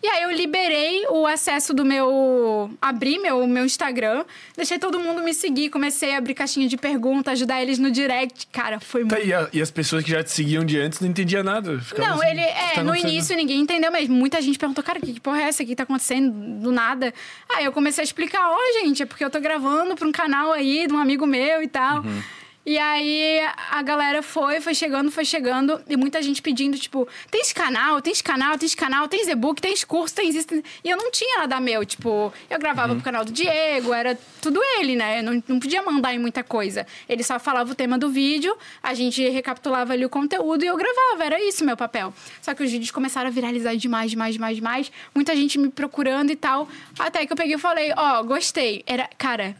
E 0.04 0.06
aí 0.06 0.22
eu 0.24 0.30
liberei 0.32 1.06
o 1.08 1.26
acesso 1.26 1.72
do 1.72 1.82
meu. 1.82 2.70
Abri 2.78 3.18
meu, 3.18 3.46
meu 3.46 3.64
Instagram, 3.64 4.22
deixei 4.54 4.78
todo 4.78 4.98
mundo 5.00 5.22
me 5.22 5.32
seguir, 5.32 5.70
comecei 5.70 6.14
a 6.14 6.18
abrir 6.18 6.34
caixinha 6.34 6.68
de 6.68 6.76
perguntas, 6.76 7.32
ajudar 7.32 7.62
eles 7.62 7.78
no 7.78 7.90
direct. 7.90 8.46
Cara, 8.52 8.78
foi 8.78 9.06
Tá, 9.06 9.16
muito. 9.16 9.26
e, 9.26 9.32
a- 9.32 9.48
e 9.50 9.62
as 9.62 9.70
pessoas 9.70 10.04
que 10.04 10.10
já 10.10 10.22
te 10.22 10.30
seguiam 10.30 10.62
de 10.62 10.78
antes 10.78 11.00
não 11.00 11.08
entendiam 11.08 11.42
nada. 11.42 11.80
Não, 11.96 12.16
assim, 12.20 12.26
ele 12.32 12.40
"O 12.42 12.44
que 12.44 12.50
é, 12.50 12.70
tá 12.74 12.82
no 12.84 12.90
acontecendo?" 12.90 13.10
início 13.12 13.34
ninguém 13.36 13.60
entendeu 13.60 13.90
mesmo. 13.90 14.14
Muita 14.14 14.42
gente 14.42 14.58
perguntou, 14.58 14.84
cara, 14.84 15.00
que, 15.00 15.14
que 15.14 15.20
porra 15.20 15.40
é 15.40 15.44
essa? 15.44 15.62
O 15.62 15.66
que 15.66 15.74
tá 15.74 15.84
acontecendo 15.84 16.30
do 16.60 16.70
nada? 16.70 17.14
Aí 17.56 17.64
eu 17.64 17.72
comecei 17.72 18.02
a 18.02 18.04
explicar, 18.04 18.46
ó, 18.50 18.58
gente, 18.82 19.02
é 19.02 19.06
porque 19.06 19.24
eu 19.24 19.30
tô 19.30 19.40
gravando 19.40 19.94
pra 19.94 20.06
um 20.06 20.12
canal 20.12 20.52
aí 20.52 20.86
de 20.86 20.92
um 20.92 20.98
amigo 20.98 21.26
meu 21.26 21.62
e 21.62 21.66
tal. 21.68 22.02
Uhum. 22.02 22.22
E 22.66 22.78
aí 22.78 23.40
a 23.70 23.82
galera 23.82 24.22
foi, 24.22 24.58
foi 24.58 24.74
chegando, 24.74 25.10
foi 25.10 25.24
chegando, 25.24 25.82
e 25.86 25.96
muita 25.98 26.22
gente 26.22 26.40
pedindo, 26.40 26.78
tipo, 26.78 27.06
tem 27.30 27.42
esse 27.42 27.54
canal, 27.54 28.00
tem 28.00 28.10
esse 28.10 28.24
canal, 28.24 28.56
tem 28.56 28.66
esse 28.66 28.76
canal, 28.76 29.06
tem 29.06 29.28
e-book, 29.28 29.60
tem 29.60 29.74
esse 29.74 29.84
curso, 29.84 30.14
tem 30.14 30.30
isso. 30.30 30.46
E 30.82 30.88
eu 30.88 30.96
não 30.96 31.10
tinha 31.10 31.40
nada 31.40 31.60
meu, 31.60 31.84
tipo, 31.84 32.32
eu 32.48 32.58
gravava 32.58 32.88
Uhum. 32.92 32.94
pro 32.96 33.04
canal 33.04 33.22
do 33.24 33.32
Diego, 33.32 33.92
era 33.92 34.18
tudo 34.40 34.60
ele, 34.78 34.96
né? 34.96 35.18
Eu 35.18 35.22
não, 35.24 35.42
não 35.46 35.60
podia 35.60 35.82
mandar 35.82 36.14
em 36.14 36.18
muita 36.18 36.42
coisa. 36.42 36.86
Ele 37.06 37.22
só 37.22 37.38
falava 37.38 37.70
o 37.70 37.74
tema 37.74 37.98
do 37.98 38.08
vídeo, 38.08 38.56
a 38.82 38.94
gente 38.94 39.26
recapitulava 39.28 39.92
ali 39.92 40.06
o 40.06 40.08
conteúdo 40.10 40.64
e 40.64 40.66
eu 40.66 40.76
gravava, 40.76 41.22
era 41.24 41.42
isso 41.44 41.64
meu 41.66 41.76
papel. 41.76 42.14
Só 42.40 42.54
que 42.54 42.62
os 42.62 42.70
vídeos 42.70 42.90
começaram 42.90 43.28
a 43.28 43.30
viralizar 43.30 43.74
demais, 43.76 44.10
demais, 44.10 44.34
demais, 44.34 44.56
demais. 44.56 44.92
Muita 45.14 45.36
gente 45.36 45.58
me 45.58 45.68
procurando 45.68 46.30
e 46.30 46.36
tal. 46.36 46.66
Até 46.98 47.26
que 47.26 47.32
eu 47.32 47.36
peguei 47.36 47.56
e 47.56 47.58
falei, 47.58 47.92
ó, 47.94 48.22
gostei. 48.22 48.82
Era, 48.86 49.08
cara, 49.18 49.54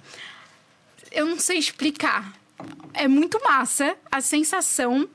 eu 1.13 1.27
não 1.27 1.39
sei 1.39 1.59
explicar. 1.59 2.33
É 2.93 3.09
muito 3.09 3.41
massa 3.43 3.97
a 4.11 4.21
sensação, 4.21 5.09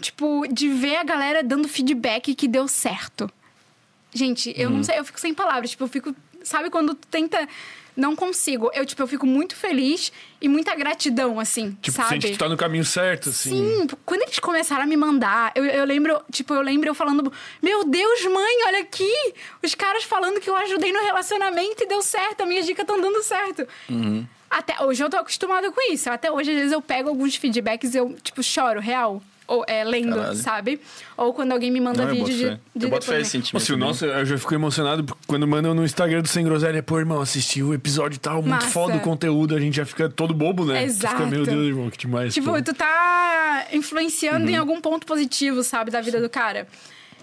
tipo, 0.00 0.44
de 0.50 0.68
ver 0.68 0.96
a 0.96 1.04
galera 1.04 1.42
dando 1.42 1.68
feedback 1.68 2.34
que 2.34 2.46
deu 2.48 2.68
certo. 2.68 3.30
Gente, 4.12 4.52
eu 4.56 4.68
Uhum. 4.70 4.76
não 4.76 4.82
sei, 4.84 4.98
eu 4.98 5.04
fico 5.04 5.20
sem 5.20 5.34
palavras. 5.34 5.70
Tipo, 5.70 5.84
eu 5.84 5.88
fico. 5.88 6.14
Sabe 6.42 6.70
quando 6.70 6.94
tu 6.94 7.06
tenta. 7.08 7.48
Não 7.96 8.14
consigo. 8.14 8.70
Eu, 8.74 8.84
tipo, 8.84 9.00
eu 9.02 9.06
fico 9.06 9.24
muito 9.26 9.56
feliz 9.56 10.12
e 10.38 10.48
muita 10.50 10.74
gratidão, 10.74 11.40
assim, 11.40 11.76
Tipo, 11.80 11.96
sabe? 11.96 12.08
sente 12.10 12.26
que 12.26 12.32
tu 12.34 12.38
tá 12.38 12.46
no 12.46 12.56
caminho 12.56 12.84
certo, 12.84 13.30
assim. 13.30 13.48
Sim, 13.48 13.86
quando 14.04 14.20
eles 14.20 14.38
começaram 14.38 14.82
a 14.82 14.86
me 14.86 14.98
mandar, 14.98 15.50
eu, 15.54 15.64
eu 15.64 15.82
lembro, 15.86 16.20
tipo, 16.30 16.52
eu 16.52 16.60
lembro 16.60 16.90
eu 16.90 16.94
falando, 16.94 17.32
meu 17.62 17.84
Deus, 17.84 18.22
mãe, 18.26 18.64
olha 18.66 18.80
aqui! 18.80 19.10
Os 19.62 19.74
caras 19.74 20.04
falando 20.04 20.38
que 20.42 20.50
eu 20.50 20.54
ajudei 20.56 20.92
no 20.92 21.00
relacionamento 21.04 21.84
e 21.84 21.86
deu 21.86 22.02
certo, 22.02 22.42
a 22.42 22.46
minha 22.46 22.62
dica 22.62 22.82
estão 22.82 23.00
dando 23.00 23.22
certo. 23.22 23.66
Até 24.50 24.82
hoje 24.82 25.02
eu 25.02 25.10
tô 25.10 25.16
acostumada 25.16 25.70
com 25.72 25.92
isso. 25.92 26.08
Até 26.10 26.30
hoje, 26.30 26.50
às 26.50 26.56
vezes, 26.56 26.72
eu 26.72 26.80
pego 26.82 27.08
alguns 27.08 27.34
feedbacks 27.36 27.94
e 27.94 27.98
eu, 27.98 28.16
tipo, 28.22 28.42
choro, 28.42 28.80
real. 28.80 29.22
Ou 29.48 29.64
é, 29.68 29.84
lendo, 29.84 30.16
Caralho. 30.16 30.34
sabe? 30.36 30.80
Ou 31.16 31.32
quando 31.32 31.52
alguém 31.52 31.70
me 31.70 31.80
manda 31.80 32.04
Não, 32.04 32.10
vídeo 32.12 32.34
de, 32.34 32.44
fé. 32.46 32.58
de 32.74 32.86
Eu 32.86 32.90
boto 32.90 33.06
fé 33.06 33.20
esse 33.20 33.30
sentimento. 33.30 33.54
Nossa, 33.54 33.72
também. 33.72 33.86
nossa, 33.88 34.06
eu 34.06 34.26
já 34.26 34.38
fico 34.38 34.52
emocionado 34.54 35.16
quando 35.24 35.46
mandam 35.46 35.72
no 35.72 35.84
Instagram 35.84 36.20
do 36.22 36.26
Sem 36.26 36.44
Groselha, 36.44 36.82
pô, 36.82 36.98
irmão, 36.98 37.20
assisti 37.20 37.62
o 37.62 37.72
episódio 37.72 38.16
e 38.16 38.18
tal, 38.18 38.42
muito 38.42 38.48
Massa. 38.50 38.66
foda 38.70 38.96
o 38.96 39.00
conteúdo, 39.00 39.54
a 39.54 39.60
gente 39.60 39.76
já 39.76 39.86
fica 39.86 40.08
todo 40.08 40.34
bobo, 40.34 40.64
né? 40.64 40.80
Tu 40.80 40.84
Exato. 40.86 41.14
fica, 41.14 41.28
meu 41.28 41.44
Deus, 41.46 41.64
irmão, 41.64 41.88
que 41.88 41.96
demais. 41.96 42.34
Tipo, 42.34 42.50
pô. 42.50 42.60
tu 42.60 42.74
tá 42.74 43.66
influenciando 43.72 44.50
em 44.50 44.56
algum 44.56 44.80
ponto 44.80 45.06
positivo, 45.06 45.62
sabe, 45.62 45.92
da 45.92 46.00
vida 46.00 46.20
do 46.20 46.28
cara. 46.28 46.66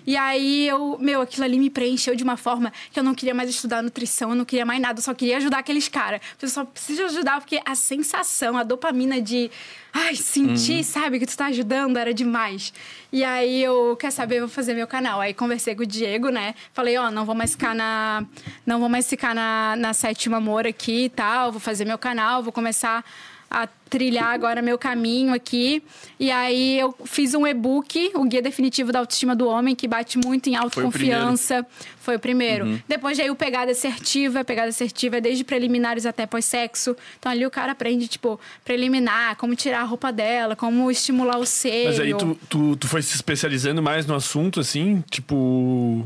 E 0.06 0.18
aí 0.18 0.68
eu, 0.68 0.98
meu, 1.00 1.22
aquilo 1.22 1.46
ali 1.46 1.58
me 1.58 1.70
preencheu 1.70 2.16
de 2.16 2.24
uma 2.24 2.38
forma 2.38 2.72
que 2.92 3.00
eu 3.00 3.04
não 3.04 3.16
queria 3.16 3.34
mais 3.34 3.50
estudar 3.50 3.82
nutrição, 3.82 4.32
eu 4.32 4.36
não 4.36 4.46
queria 4.46 4.66
mais 4.66 4.82
nada, 4.82 5.00
eu 5.00 5.04
só 5.04 5.14
queria 5.14 5.38
ajudar 5.38 5.60
aqueles 5.60 5.88
caras. 5.88 6.22
Eu 6.42 6.48
só 6.50 6.66
preciso 6.66 7.04
ajudar 7.04 7.40
porque 7.40 7.60
a 7.66 7.76
sensação, 7.76 8.58
a 8.58 8.64
dopamina 8.64 9.22
de, 9.22 9.50
ai, 9.94 10.16
sentir, 10.16 10.84
sabe, 10.84 11.20
que 11.20 11.26
tu 11.26 11.38
tá 11.38 11.46
ajudando 11.46 11.98
era 11.98 12.14
demais. 12.14 12.74
E 13.12 13.24
aí 13.24 13.64
eu, 13.64 13.96
quer 13.96 14.12
saber, 14.12 14.38
eu 14.38 14.42
vou 14.42 14.50
fazer 14.50 14.74
meu 14.74 14.88
canal. 14.88 15.22
Aí 15.22 15.34
conversei 15.34 15.76
com 15.76 15.84
o 15.84 15.86
Diego, 15.86 16.30
né? 16.30 16.56
Falei, 16.74 16.98
ó, 16.98 17.12
não 17.12 17.26
vou 17.26 17.36
mais 17.36 17.52
ficar 17.52 17.76
na. 17.76 18.26
Não 18.66 18.80
vou 18.80 18.90
mais 18.90 19.08
ficar 19.08 19.36
na, 19.36 19.76
na 19.78 19.94
sétima 19.94 20.38
amor 20.38 20.66
aqui 20.66 21.06
e 21.06 21.10
tal, 21.10 21.52
vou 21.52 21.62
fazer 21.62 21.86
meu 21.86 21.98
canal, 21.98 22.42
vou 22.42 22.52
começar 22.52 23.06
a 23.54 23.68
trilhar 23.88 24.34
agora 24.34 24.64
meu 24.64 24.80
caminho 24.80 25.32
aqui. 25.32 25.84
E 26.20 26.32
aí 26.32 26.80
eu 26.80 26.96
fiz 27.06 27.36
um 27.36 27.46
e-book, 27.46 28.12
o 28.16 28.26
Guia 28.26 28.42
Definitivo 28.42 28.92
da 28.92 28.98
Autoestima 28.98 29.36
do 29.36 29.48
Homem, 29.48 29.76
que 29.76 29.88
bate 29.88 30.18
muito 30.18 30.50
em 30.50 30.56
autoconfiança. 30.56 31.64
Foi 32.00 32.16
o 32.16 32.20
primeiro. 32.20 32.82
Depois 32.88 33.20
aí 33.20 33.30
o 33.30 33.36
Pegada 33.36 33.72
Assertiva. 33.72 34.44
Pegada 34.44 34.70
Assertiva 34.70 35.18
é 35.18 35.22
desde 35.22 35.44
preliminares 35.44 36.08
até 36.08 36.26
pós-sexo. 36.26 36.98
Então 37.20 37.32
ali 37.32 37.46
o 37.46 37.52
cara 37.52 37.74
aprende, 37.74 38.08
tipo, 38.08 38.40
preliminar, 38.66 39.36
como 39.36 39.56
tirar 39.56 39.82
a 39.82 39.86
roupa 39.86 40.12
dela, 40.12 40.56
como 40.56 40.90
estimular 40.90 41.38
o 41.38 41.46
seio. 41.46 41.90
Mas 41.90 42.00
aí 42.00 42.18
tu, 42.18 42.36
tu, 42.50 42.76
tu 42.76 42.88
foi 42.88 43.04
se 43.04 43.14
especializando 43.14 43.84
mais 43.84 44.08
no 44.08 44.16
assunto, 44.16 44.60
assim, 44.60 45.04
tipo. 45.12 46.04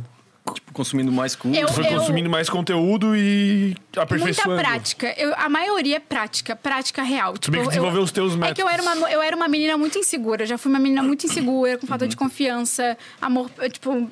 Tipo, 0.53 0.73
consumindo 0.73 1.11
mais. 1.11 1.37
Eu- 1.45 1.67
Tu 1.67 1.73
foi 1.73 1.85
consumindo 1.85 2.29
mais 2.29 2.49
conteúdo 2.49 3.15
e 3.15 3.75
Muita 3.75 4.01
aperfeiçoando. 4.01 4.61
prática. 4.61 5.13
Eu- 5.17 5.33
a 5.37 5.49
maioria 5.49 5.97
é 5.97 5.99
prática, 5.99 6.55
prática 6.55 7.01
real. 7.03 7.37
Tipo, 7.37 7.57
que 7.57 7.67
desenvolveu 7.67 7.99
eu, 7.99 8.03
os 8.03 8.11
teus 8.11 8.33
É 8.41 8.53
que 8.53 8.61
eu 8.61 8.69
era, 8.69 8.81
uma, 8.81 9.11
eu 9.11 9.21
era 9.21 9.35
uma 9.35 9.47
menina 9.47 9.77
muito 9.77 9.97
insegura. 9.97 10.45
Já 10.45 10.57
fui 10.57 10.71
uma 10.71 10.79
menina 10.79 11.01
muito 11.03 11.25
insegura, 11.25 11.77
com 11.77 11.87
falta 11.87 12.07
de 12.07 12.15
confiança, 12.15 12.97
amor, 13.21 13.49
tipo, 13.71 14.09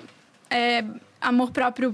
é, 0.49 0.83
amor 1.21 1.51
próprio, 1.51 1.93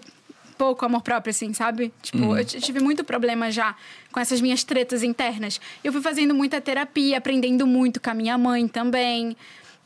pouco 0.57 0.85
amor 0.85 1.01
próprio, 1.01 1.31
assim, 1.31 1.53
sabe? 1.53 1.91
Tipo, 2.01 2.37
eu 2.37 2.45
t- 2.45 2.59
tive 2.59 2.79
muito 2.79 3.03
problema 3.03 3.49
já 3.49 3.75
com 4.11 4.19
essas 4.19 4.39
minhas 4.41 4.63
tretas 4.63 5.01
internas. 5.03 5.59
Eu 5.83 5.91
fui 5.91 6.01
fazendo 6.01 6.35
muita 6.35 6.61
terapia, 6.61 7.17
aprendendo 7.17 7.65
muito 7.65 7.99
com 7.99 8.09
a 8.11 8.13
minha 8.13 8.37
mãe 8.37 8.67
também. 8.67 9.35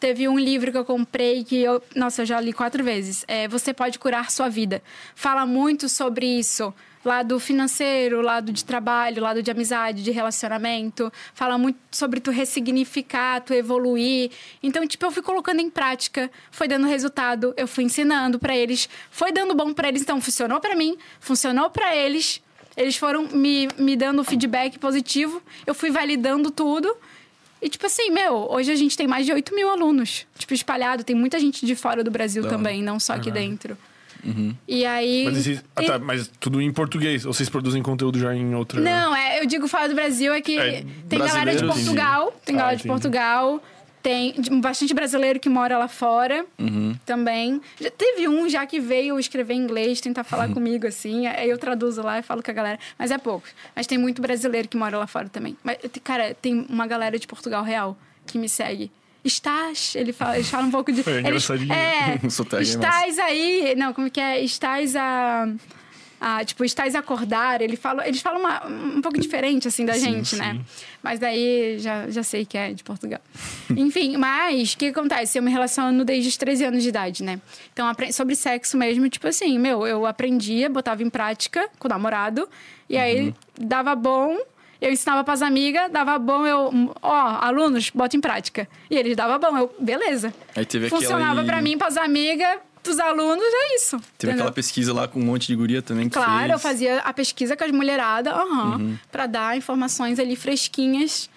Teve 0.06 0.28
um 0.28 0.38
livro 0.38 0.72
que 0.72 0.78
eu 0.78 0.86
comprei 0.86 1.43
que 1.43 1.60
eu, 1.64 1.82
nossa, 1.95 2.22
eu 2.22 2.28
já 2.28 2.39
li 2.39 2.53
quatro 2.53 2.84
vezes. 2.84 3.26
É 3.28 3.47
Você 3.47 3.74
Pode 3.74 3.97
Curar 3.97 4.30
Sua 4.30 4.47
Vida. 4.47 4.84
Fala 5.16 5.47
muito 5.47 5.89
sobre 5.89 6.28
isso. 6.28 6.72
Lado 7.03 7.39
financeiro, 7.39 8.22
lado 8.22 8.51
de 8.51 8.64
trabalho, 8.64 9.24
lado 9.24 9.41
de 9.41 9.49
amizade, 9.49 10.03
de 10.03 10.12
relacionamento. 10.12 11.12
Fala 11.34 11.58
muito 11.58 11.80
sobre 11.89 12.20
tu 12.20 12.30
ressignificar, 12.30 13.41
tu 13.41 13.51
evoluir. 13.51 14.30
Então, 14.62 14.86
tipo, 14.86 15.03
eu 15.08 15.12
fui 15.12 15.24
colocando 15.24 15.60
em 15.60 15.72
prática, 15.72 16.30
foi 16.51 16.68
dando 16.68 16.86
resultado, 16.86 17.56
eu 17.58 17.68
fui 17.68 17.86
ensinando 17.86 18.38
pra 18.38 18.56
eles, 18.56 18.88
foi 19.10 19.32
dando 19.32 19.56
bom 19.56 19.74
pra 19.74 19.88
eles. 19.88 20.03
Então, 20.03 20.22
funcionou 20.22 20.60
pra 20.60 20.76
mim, 20.76 20.95
funcionou 21.20 21.72
pra 21.72 21.95
eles. 21.95 22.43
Eles 22.78 22.95
foram 22.95 23.28
me, 23.30 23.70
me 23.76 23.95
dando 23.95 24.24
feedback 24.24 24.78
positivo, 24.78 25.41
eu 25.66 25.74
fui 25.74 25.89
validando 25.89 26.51
tudo. 26.51 26.95
E, 27.62 27.70
tipo 27.70 27.86
assim, 27.86 28.12
meu, 28.12 28.47
hoje 28.51 28.72
a 28.72 28.76
gente 28.76 28.95
tem 28.97 29.08
mais 29.08 29.26
de 29.26 29.34
8 29.34 29.56
mil 29.56 29.70
alunos, 29.70 30.26
tipo, 30.38 30.53
espalhado. 30.53 31.03
Tem 31.03 31.16
muita 31.16 31.39
gente 31.39 31.66
de 31.66 31.76
fora 31.76 32.03
do 32.03 32.12
Brasil 32.12 32.47
também, 32.47 32.84
não 32.84 32.99
só 32.99 33.14
aqui 33.14 33.32
dentro. 33.32 33.78
E 34.68 34.84
aí. 34.86 35.24
Mas, 35.26 35.38
esse- 35.47 35.62
ah, 35.76 35.84
tá, 35.84 35.99
mas 35.99 36.32
tudo 36.39 36.60
em 36.62 36.72
português. 36.72 37.26
Ou 37.26 37.34
vocês 37.34 37.47
produzem 37.47 37.82
conteúdo 37.84 38.18
já 38.20 38.34
em 38.36 38.56
outra. 38.56 38.82
Não, 38.82 39.16
é, 39.16 39.39
eu 39.41 39.45
digo 39.45 39.68
fora 39.68 39.88
do 39.88 39.93
Brasil 39.95 40.34
é 40.34 40.41
que 40.41 40.58
É, 40.58 40.84
tem 41.08 41.20
galera 41.20 41.56
de 41.56 41.64
Portugal, 41.64 42.32
tem 42.43 42.56
Ah, 42.56 42.60
galera 42.60 42.76
de 42.78 42.82
entendi. 42.82 42.91
Portugal, 42.93 43.64
tem 44.06 44.36
bastante 44.62 44.93
brasileiro 44.93 45.39
que 45.39 45.49
mora 45.49 45.80
lá 45.80 45.88
fora 45.88 46.45
também. 47.08 47.60
Já 47.82 47.89
teve 47.89 48.28
um 48.28 48.47
já 48.47 48.64
que 48.68 48.80
veio 48.80 49.18
escrever 49.20 49.56
em 49.56 49.62
inglês, 49.62 49.99
tentar 49.99 50.24
falar 50.24 50.47
comigo 50.53 50.86
assim, 50.86 51.26
aí 51.26 51.49
eu 51.49 51.58
traduzo 51.58 52.03
lá 52.03 52.20
e 52.20 52.22
falo 52.22 52.43
com 52.43 52.51
a 52.51 52.53
galera, 52.53 52.78
mas 52.99 53.10
é 53.10 53.18
pouco. 53.18 53.47
Mas 53.76 53.88
tem 53.88 53.97
muito 53.97 54.22
brasileiro 54.22 54.68
que 54.68 54.78
mora 54.78 54.95
lá 54.95 55.08
fora 55.08 55.28
também. 55.28 55.58
Mas 55.64 55.80
cara, 56.03 56.36
tem 56.39 56.68
uma 56.70 56.86
galera 56.86 57.18
de 57.18 57.26
Portugal 57.26 57.64
real 57.64 57.97
que 58.28 58.38
me 58.38 58.47
segue. 58.47 58.91
Estás, 59.24 59.95
ele 59.95 60.14
fala, 60.14 60.36
eles 60.36 60.47
falam 60.51 60.68
um 60.68 60.72
pouco 60.72 60.91
de. 60.91 60.99
É 61.01 61.14
eles- 61.14 61.26
engraçadinho. 61.26 61.74
é, 61.74 62.20
é 62.22 62.62
estás 62.62 63.18
aí. 63.18 63.74
Não, 63.76 63.91
como 63.91 64.12
que 64.12 64.22
é? 64.22 64.39
Estás 64.43 64.95
a. 64.95 65.47
a, 66.20 66.43
tipo, 66.45 66.63
estás 66.66 66.95
a 66.95 66.99
acordar. 66.99 67.61
Ele 67.61 67.76
fala, 67.76 68.07
eles 68.07 68.22
falam 68.22 68.39
uma- 68.39 68.66
um 68.68 69.01
pouco 69.01 69.20
diferente, 69.20 69.68
assim, 69.68 69.86
da 69.86 69.93
Sim, 69.93 69.99
gente, 69.99 70.36
né? 70.36 70.53
sim. 70.53 70.66
Mas 71.03 71.20
daí 71.20 71.78
já, 71.80 72.09
já 72.09 72.24
sei 72.24 72.45
que 72.45 72.57
é 72.57 72.74
de 72.74 72.84
Portugal. 72.84 73.20
Enfim, 73.76 74.18
mas 74.18 74.74
o 74.74 74.78
que 74.78 74.88
acontece? 74.88 75.38
Eu 75.38 75.43
me 75.43 75.51
relaciono 75.51 76.03
desde 76.05 76.30
os 76.30 76.38
13 76.38 76.66
anos 76.66 76.84
de 76.84 76.89
idade, 76.89 77.24
né? 77.24 77.39
Então, 77.74 77.86
sobre 78.11 78.36
sexo 78.36 78.78
mesmo, 78.78 79.07
tipo 79.09 79.28
assim, 79.28 79.57
meu, 79.59 79.86
eu 79.86 80.05
aprendia, 80.05 80.70
botava 80.70 81.03
em 81.03 81.09
prática 81.09 81.70
com 81.80 81.88
o 81.88 81.89
namorado, 81.89 82.47
e 82.89 82.97
aí 82.97 83.34
dava 83.59 83.95
bom. 83.95 84.38
Eu 84.82 84.91
ensinava 84.91 85.24
pras 85.24 85.41
amigas, 85.41 85.89
dava 85.89 86.20
bom, 86.20 86.45
eu, 86.45 86.93
ó, 87.01 87.11
alunos, 87.41 87.89
bota 87.89 88.18
em 88.18 88.22
prática. 88.22 88.68
E 88.91 88.95
eles 88.95 89.16
davam 89.16 89.39
bom, 89.39 89.57
eu, 89.57 89.74
beleza. 89.80 90.34
Aí 90.55 90.66
teve 90.66 90.88
aquela 90.88 91.01
Funcionava 91.01 91.39
aí- 91.41 91.45
pra 91.47 91.61
mim, 91.61 91.78
pras 91.78 91.95
amigas, 91.97 92.59
pros 92.86 93.00
alunos, 93.00 93.44
é 93.44 93.76
isso. 93.76 93.98
Teve 93.98 94.06
entendeu? 94.14 94.34
aquela 94.36 94.52
pesquisa 94.52 94.94
lá 94.94 95.08
com 95.08 95.20
um 95.20 95.24
monte 95.26 95.48
de 95.48 95.56
guria 95.56 95.82
também 95.82 96.08
que 96.08 96.14
Claro, 96.16 96.42
fez. 96.42 96.52
eu 96.54 96.60
fazia 96.60 97.00
a 97.00 97.12
pesquisa 97.12 97.58
com 97.58 97.64
as 97.64 97.72
mulheradas, 97.72 98.34
aham, 98.34 98.98
pra 99.12 99.28
dar 99.28 99.58
informações 99.58 100.20
ali 100.20 100.36
fresquinhas. 100.36 101.30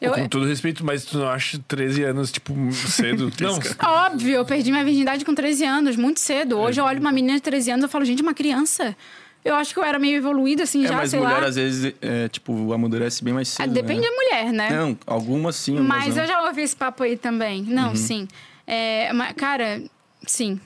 Eu, 0.00 0.12
Com 0.12 0.28
todo 0.28 0.44
respeito, 0.44 0.84
mas 0.84 1.04
tu 1.04 1.16
não 1.18 1.28
acha 1.28 1.58
13 1.66 2.02
anos, 2.02 2.30
tipo, 2.30 2.54
cedo? 2.72 3.32
não. 3.40 3.58
Óbvio, 4.06 4.34
eu 4.36 4.44
perdi 4.44 4.70
minha 4.70 4.84
virgindade 4.84 5.24
com 5.24 5.34
13 5.34 5.64
anos, 5.64 5.96
muito 5.96 6.20
cedo. 6.20 6.58
Hoje 6.58 6.80
eu 6.80 6.84
olho 6.84 7.00
uma 7.00 7.12
menina 7.12 7.34
de 7.34 7.40
13 7.42 7.70
anos 7.70 7.84
e 7.86 7.88
falo, 7.88 8.04
gente, 8.04 8.20
uma 8.22 8.34
criança. 8.34 8.94
Eu 9.42 9.54
acho 9.54 9.72
que 9.72 9.78
eu 9.78 9.84
era 9.84 9.98
meio 9.98 10.16
evoluída, 10.16 10.62
assim, 10.64 10.84
É, 10.84 10.88
já, 10.88 10.96
mas 10.96 11.10
sei 11.10 11.20
mulher 11.20 11.40
lá. 11.40 11.46
às 11.48 11.56
vezes, 11.56 11.94
é, 12.02 12.28
tipo, 12.28 12.72
amadurece 12.72 13.22
bem 13.22 13.32
mais 13.34 13.54
Ah, 13.58 13.64
cedo. 13.64 13.72
depende 13.74 14.00
né? 14.00 14.06
da 14.08 14.14
mulher, 14.14 14.52
né? 14.52 14.70
Não, 14.70 14.98
algumas 15.06 15.56
sim, 15.56 15.72
algumas 15.78 15.96
Mas 16.04 16.16
não. 16.16 16.22
eu 16.22 16.28
já 16.28 16.42
ouvi 16.48 16.62
esse 16.62 16.74
papo 16.76 17.02
aí 17.02 17.16
também. 17.16 17.62
Não, 17.62 17.90
Uhum. 17.90 17.96
sim. 17.96 18.28
É, 18.66 19.12
mas, 19.12 19.32
cara, 19.36 19.82
sim. 20.26 20.58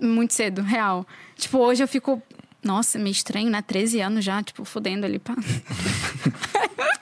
Muito 0.00 0.34
cedo, 0.34 0.62
real. 0.62 1.06
Tipo, 1.36 1.58
hoje 1.58 1.82
eu 1.82 1.88
fico. 1.88 2.22
Nossa, 2.62 2.98
meio 2.98 3.12
estranho, 3.12 3.48
né? 3.48 3.62
13 3.62 4.00
anos 4.00 4.24
já, 4.24 4.42
tipo, 4.42 4.64
fudendo 4.64 5.06
ali. 5.06 5.18
Pá. 5.18 5.34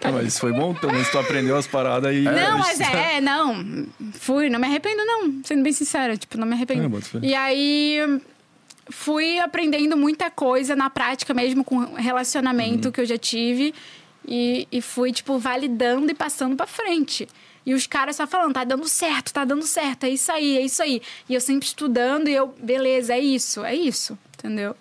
Ah, 0.05 0.13
mas 0.13 0.39
foi 0.39 0.53
bom, 0.53 0.73
pelo 0.73 0.93
menos 0.93 1.09
tu 1.11 1.19
aprendeu 1.19 1.57
as 1.57 1.67
paradas 1.67 2.15
e... 2.15 2.21
Não, 2.21 2.59
mas 2.59 2.79
é, 2.81 3.21
não. 3.21 3.87
Fui, 4.13 4.49
não 4.49 4.61
me 4.61 4.67
arrependo, 4.67 5.05
não. 5.05 5.41
Sendo 5.43 5.65
bem 5.65 5.73
sincera, 5.73 6.17
tipo, 6.17 6.39
não 6.39 6.47
me 6.47 6.53
É, 6.53 6.55
arrependo. 6.57 7.01
fé. 7.03 7.19
e 7.23 7.35
aí 7.35 8.21
fui 8.89 9.41
aprendendo 9.41 9.97
muita 9.97 10.31
coisa 10.31 10.77
na 10.77 10.89
prática 10.89 11.35
mesmo 11.35 11.65
com 11.65 11.79
Uhum. 11.79 11.95
relacionamento 11.95 12.93
que 12.93 13.01
eu 13.01 13.05
já 13.05 13.19
tive. 13.19 13.75
E, 14.29 14.69
e 14.71 14.81
fui, 14.81 15.11
tipo, 15.11 15.39
validando 15.41 16.09
e 16.11 16.15
passando 16.15 16.55
pra 16.55 16.67
frente. 16.69 17.27
E 17.67 17.75
os 17.75 17.85
caras 17.87 18.15
só 18.17 18.27
falando, 18.29 18.55
tá 18.55 18.63
dando 18.63 18.89
certo, 18.89 19.33
tá 19.35 19.45
dando 19.45 19.67
certo, 19.67 20.05
é 20.05 20.11
isso 20.11 20.31
aí, 20.31 20.57
é 20.57 20.61
isso 20.63 20.81
aí. 20.81 21.03
E 21.29 21.35
eu 21.35 21.41
sempre 21.41 21.67
estudando 21.67 22.29
e 22.29 22.33
eu, 22.35 22.47
beleza, 22.59 23.13
é 23.13 23.19
isso, 23.19 23.65
é 23.65 23.75
isso, 23.75 24.17
entendeu? 24.39 24.77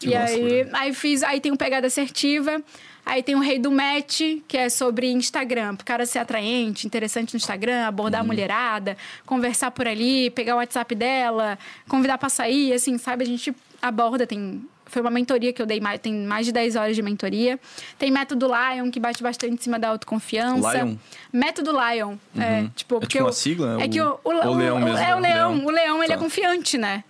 Que 0.00 0.08
e 0.08 0.14
aí, 0.16 0.68
aí 0.72 0.92
fiz, 0.92 1.22
aí 1.22 1.40
tem 1.40 1.52
o 1.52 1.56
Pegada 1.56 1.86
Assertiva, 1.86 2.60
aí 3.04 3.22
tem 3.22 3.36
o 3.36 3.38
Rei 3.38 3.58
do 3.60 3.70
Match, 3.70 4.20
que 4.48 4.58
é 4.58 4.68
sobre 4.68 5.08
Instagram, 5.10 5.76
pro 5.76 5.86
cara 5.86 6.04
ser 6.04 6.18
atraente, 6.18 6.84
interessante 6.86 7.32
no 7.32 7.36
Instagram, 7.36 7.86
abordar 7.86 8.20
Uhum. 8.20 8.26
a 8.26 8.26
mulherada, 8.26 8.96
conversar 9.24 9.70
por 9.70 9.86
ali, 9.86 10.28
pegar 10.30 10.54
o 10.54 10.58
WhatsApp 10.58 10.94
dela, 10.96 11.56
convidar 11.88 12.18
pra 12.18 12.28
sair, 12.28 12.72
assim, 12.72 12.98
sabe? 12.98 13.22
A 13.22 13.26
gente 13.26 13.54
aborda, 13.80 14.26
tem... 14.26 14.66
Foi 14.86 15.02
uma 15.02 15.10
mentoria 15.10 15.52
que 15.52 15.60
eu 15.60 15.66
dei, 15.66 15.80
tem 16.00 16.14
mais 16.26 16.46
de 16.46 16.52
10 16.52 16.76
horas 16.76 16.94
de 16.96 17.02
mentoria. 17.02 17.58
Tem 17.98 18.10
método 18.10 18.46
Lion, 18.46 18.90
que 18.90 19.00
bate 19.00 19.22
bastante 19.22 19.54
em 19.54 19.56
cima 19.58 19.78
da 19.78 19.88
autoconfiança. 19.88 20.72
Lion? 20.78 20.94
Método 21.32 21.72
Lion. 21.72 22.16
É, 22.38 22.66
tipo, 22.74 22.96
É 22.96 23.00
porque 23.00 23.18
tipo 23.18 23.24
uma 23.24 23.30
o- 23.30 23.32
sigla? 23.32 23.76
É 23.82 23.84
O- 23.86 23.90
que 23.90 24.00
o, 24.00 24.20
o, 24.24 24.28
o- 24.30 24.56
leão 24.56 24.78
mesmo, 24.80 24.96
É 24.98 25.14
o 25.14 25.20
né? 25.20 25.34
leão. 25.34 25.50
Leão. 25.54 25.66
O 25.66 25.70
leão, 25.70 26.02
ele 26.04 26.12
é 26.12 26.16
Tá. 26.16 26.22
confiante, 26.22 26.78
né? 26.78 27.02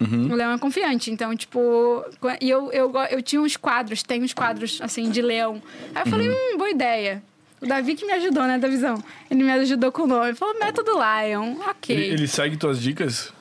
Uhum. 0.00 0.32
O 0.32 0.34
leão 0.34 0.52
é 0.52 0.58
confiante. 0.58 1.10
Então, 1.10 1.36
tipo... 1.36 2.04
E 2.40 2.48
eu, 2.50 2.72
eu, 2.72 2.92
eu 3.10 3.22
tinha 3.22 3.40
uns 3.40 3.56
quadros, 3.56 4.02
tem 4.02 4.22
uns 4.22 4.32
quadros, 4.32 4.80
assim, 4.82 5.10
de 5.10 5.22
leão. 5.22 5.62
Aí 5.94 6.02
eu 6.02 6.06
falei, 6.10 6.28
Uhum. 6.28 6.34
hum, 6.54 6.58
boa 6.58 6.70
ideia. 6.70 7.22
O 7.60 7.66
Davi 7.66 7.94
que 7.94 8.04
me 8.04 8.12
ajudou, 8.14 8.42
né, 8.44 8.58
Davizão? 8.58 9.00
Ele 9.30 9.44
me 9.44 9.52
ajudou 9.52 9.92
com 9.92 10.02
o 10.02 10.06
nome. 10.08 10.28
Ele 10.30 10.34
falou, 10.36 10.58
método 10.58 10.90
Lion. 10.94 11.56
Ok. 11.68 11.94
Ele, 11.94 12.06
ele 12.14 12.26
segue 12.26 12.56
tuas 12.56 12.80
dicas? 12.80 13.32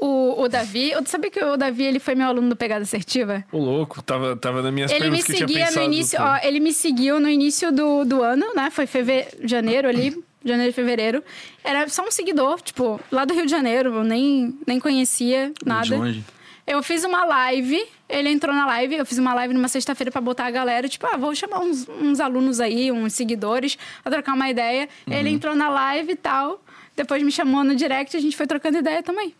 O, 0.00 0.42
o 0.42 0.48
Davi... 0.48 0.92
Sabia 1.06 1.30
que 1.30 1.42
o 1.42 1.56
Davi, 1.56 1.84
ele 1.84 1.98
foi 1.98 2.14
meu 2.14 2.26
aluno 2.28 2.50
do 2.50 2.56
Pegada 2.56 2.82
Assertiva? 2.82 3.44
Ô, 3.50 3.58
louco, 3.58 4.00
tava, 4.02 4.36
tava 4.36 4.62
nas 4.62 4.72
minhas 4.72 4.92
Ele 4.92 5.10
me 5.10 5.22
seguia 5.22 5.46
no 5.46 5.66
pensado. 5.66 5.86
início, 5.86 6.18
ó, 6.20 6.38
ele 6.42 6.60
me 6.60 6.72
seguiu 6.72 7.18
no 7.18 7.28
início 7.28 7.72
do, 7.72 8.04
do 8.04 8.22
ano, 8.22 8.46
né? 8.54 8.70
Foi 8.70 8.86
feve... 8.86 9.26
janeiro 9.42 9.88
ali, 9.88 10.16
janeiro 10.44 10.70
e 10.70 10.72
fevereiro. 10.72 11.22
Era 11.64 11.88
só 11.88 12.06
um 12.06 12.10
seguidor, 12.10 12.60
tipo, 12.60 13.00
lá 13.10 13.24
do 13.24 13.34
Rio 13.34 13.44
de 13.44 13.50
Janeiro, 13.50 13.92
eu 13.92 14.04
nem, 14.04 14.56
nem 14.66 14.78
conhecia 14.78 15.48
De 15.48 15.68
nada. 15.68 15.96
longe. 15.96 16.24
Eu 16.66 16.82
fiz 16.82 17.02
uma 17.02 17.24
live, 17.24 17.82
ele 18.08 18.28
entrou 18.28 18.54
na 18.54 18.66
live, 18.66 18.96
eu 18.96 19.06
fiz 19.06 19.16
uma 19.16 19.32
live 19.32 19.54
numa 19.54 19.68
sexta-feira 19.68 20.10
pra 20.10 20.20
botar 20.20 20.44
a 20.44 20.50
galera, 20.50 20.86
tipo, 20.86 21.06
ah, 21.06 21.16
vou 21.16 21.34
chamar 21.34 21.60
uns, 21.60 21.88
uns 21.88 22.20
alunos 22.20 22.60
aí, 22.60 22.92
uns 22.92 23.14
seguidores, 23.14 23.78
pra 24.02 24.12
trocar 24.12 24.34
uma 24.34 24.50
ideia. 24.50 24.86
Uhum. 25.06 25.14
Ele 25.14 25.30
entrou 25.30 25.56
na 25.56 25.70
live 25.70 26.12
e 26.12 26.16
tal. 26.16 26.62
Depois 26.94 27.22
me 27.22 27.32
chamou 27.32 27.64
no 27.64 27.74
direct, 27.74 28.14
a 28.14 28.20
gente 28.20 28.36
foi 28.36 28.46
trocando 28.46 28.76
ideia 28.76 29.02
também. 29.02 29.34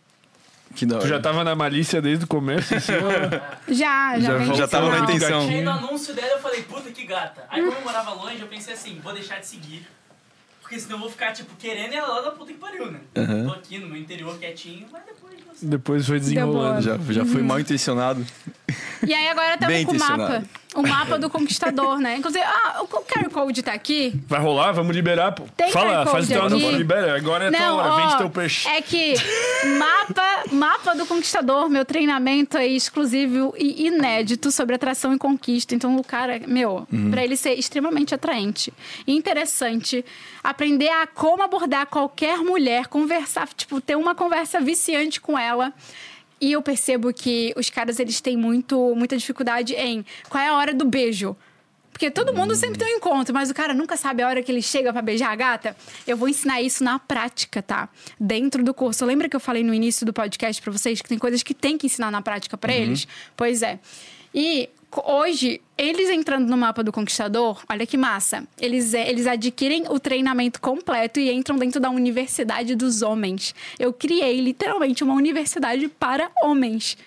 Que 0.75 0.85
da 0.85 0.95
hora. 0.95 1.03
Tu 1.05 1.09
já 1.09 1.19
tava 1.19 1.43
na 1.43 1.55
malícia 1.55 2.01
desde 2.01 2.25
o 2.25 2.27
começo? 2.27 2.75
Assim, 2.75 2.93
Já, 3.69 4.19
já, 4.19 4.19
Já 4.19 4.37
vem 4.37 4.55
já 4.55 4.67
tava 4.67 4.89
na 4.89 4.99
intenção. 4.99 5.41
Aí 5.41 5.61
no 5.61 5.71
anúncio 5.71 6.13
dela 6.13 6.33
eu 6.33 6.39
falei, 6.39 6.61
puta 6.63 6.91
que 6.91 7.05
gata. 7.05 7.45
Aí 7.49 7.61
quando 7.61 7.75
eu 7.75 7.81
morava 7.81 8.13
longe, 8.13 8.39
eu 8.39 8.47
pensei 8.47 8.73
assim, 8.73 8.99
vou 9.03 9.13
deixar 9.13 9.39
de 9.39 9.47
seguir. 9.47 9.87
Porque 10.61 10.79
senão 10.79 10.97
eu 10.97 11.01
vou 11.01 11.09
ficar, 11.09 11.31
tipo, 11.33 11.55
querendo 11.55 11.93
ela 11.93 12.07
lá 12.07 12.21
da 12.21 12.31
puta 12.31 12.53
que 12.53 12.59
pariu, 12.59 12.91
né? 12.91 12.99
Aham. 13.17 13.45
Tô 13.47 13.53
aqui 13.53 13.79
no 13.79 13.87
meu 13.87 13.97
interior 13.97 14.37
quietinho, 14.37 14.85
mas 14.91 15.01
depois 15.03 15.33
você. 15.43 15.65
Depois 15.65 16.05
foi 16.05 16.19
desenrolando. 16.19 16.81
Já, 16.83 16.97
já 17.09 17.25
fui 17.25 17.41
mal 17.43 17.59
intencionado. 17.59 18.23
E 19.05 19.11
aí 19.11 19.29
agora 19.29 19.55
estamos 19.55 19.75
Bem 19.75 19.83
com 19.83 19.93
o 19.93 19.97
mapa. 19.99 20.43
O 20.75 20.83
mapa 20.83 21.17
do 21.17 21.29
conquistador, 21.31 21.97
né? 21.99 22.17
Inclusive, 22.17 22.43
ah, 22.45 22.81
o 22.83 22.87
QR 22.87 23.27
Code 23.31 23.63
tá 23.63 23.73
aqui. 23.73 24.13
Vai 24.27 24.39
rolar? 24.39 24.71
Vamos 24.71 24.95
liberar, 24.95 25.31
pô. 25.31 25.45
Tem 25.57 25.71
Fala, 25.71 26.05
QR 26.05 26.11
faz 26.11 26.27
teu 26.27 26.43
aqui? 26.45 26.71
libera. 26.71 27.15
Agora 27.17 27.45
é 27.45 27.51
tua 27.51 27.73
hora, 27.73 27.91
ó, 27.93 27.95
vende 27.97 28.17
teu 28.17 28.29
peixe. 28.29 28.67
é 28.67 28.79
que 28.81 29.15
mapa, 29.77 30.43
mapa 30.51 30.95
do 30.95 31.05
conquistador, 31.05 31.69
meu 31.69 31.83
treinamento 31.83 32.57
é 32.57 32.67
exclusivo 32.67 33.53
e 33.57 33.87
inédito 33.87 34.51
sobre 34.51 34.75
atração 34.75 35.13
e 35.13 35.17
conquista. 35.17 35.73
Então 35.73 35.95
o 35.97 36.03
cara, 36.03 36.39
meu, 36.47 36.87
Uhum. 36.91 37.09
pra 37.11 37.23
ele 37.23 37.35
ser 37.35 37.53
extremamente 37.53 38.13
atraente, 38.13 38.71
e 39.07 39.15
interessante, 39.15 40.05
aprender 40.43 40.89
a 40.89 41.07
como 41.07 41.41
abordar 41.43 41.87
qualquer 41.87 42.37
mulher, 42.39 42.87
conversar, 42.87 43.47
tipo, 43.55 43.81
ter 43.81 43.95
uma 43.95 44.13
conversa 44.13 44.59
viciante 44.61 45.19
com 45.19 45.37
ela. 45.37 45.73
E 46.41 46.51
eu 46.51 46.61
percebo 46.61 47.13
que 47.13 47.53
os 47.57 47.69
caras 47.69 47.99
eles 47.99 48.21
têm 48.21 48.37
muito 48.37 48.93
muita 48.95 49.17
dificuldade 49.17 49.73
em 49.75 50.05
qual 50.29 50.43
é 50.43 50.47
a 50.47 50.55
hora 50.55 50.73
do 50.73 50.85
beijo. 50.85 51.35
Porque 51.91 52.09
todo 52.09 52.33
mundo 52.33 52.55
sempre 52.55 52.79
tem 52.79 52.93
um 52.93 52.97
encontro, 52.97 53.33
mas 53.33 53.49
o 53.49 53.53
cara 53.53 53.73
nunca 53.73 53.97
sabe 53.97 54.23
a 54.23 54.27
hora 54.29 54.41
que 54.41 54.49
ele 54.49 54.61
chega 54.61 54.93
pra 54.93 55.01
beijar 55.01 55.31
a 55.31 55.35
gata. 55.35 55.75
Eu 56.07 56.15
vou 56.15 56.29
ensinar 56.29 56.61
isso 56.61 56.81
na 56.81 56.97
prática, 56.97 57.61
tá? 57.61 57.89
Dentro 58.17 58.63
do 58.63 58.73
curso. 58.73 59.03
Lembra 59.03 59.27
que 59.27 59.35
eu 59.35 59.39
falei 59.39 59.63
no 59.63 59.73
início 59.73 60.05
do 60.05 60.13
podcast 60.13 60.61
pra 60.61 60.71
vocês 60.71 61.01
que 61.01 61.09
tem 61.09 61.17
coisas 61.17 61.43
que 61.43 61.53
tem 61.53 61.77
que 61.77 61.87
ensinar 61.87 62.09
na 62.09 62.21
prática 62.21 62.57
pra 62.57 62.73
eles? 62.73 63.05
Pois 63.35 63.61
é. 63.61 63.79
E 64.33 64.69
hoje, 65.05 65.61
eles 65.77 66.09
entrando 66.09 66.49
no 66.49 66.57
mapa 66.57 66.83
do 66.83 66.91
conquistador, 66.91 67.61
olha 67.69 67.85
que 67.85 67.97
massa. 67.97 68.43
Eles, 68.59 68.93
é- 68.93 69.09
eles 69.09 69.27
adquirem 69.27 69.83
o 69.89 69.99
treinamento 69.99 70.59
completo 70.59 71.19
e 71.19 71.31
entram 71.31 71.57
dentro 71.57 71.79
da 71.79 71.89
universidade 71.89 72.75
dos 72.75 73.01
homens. 73.01 73.53
Eu 73.77 73.93
criei 73.93 74.41
literalmente 74.41 75.03
uma 75.03 75.13
universidade 75.13 75.87
para 75.87 76.31
homens. 76.43 76.97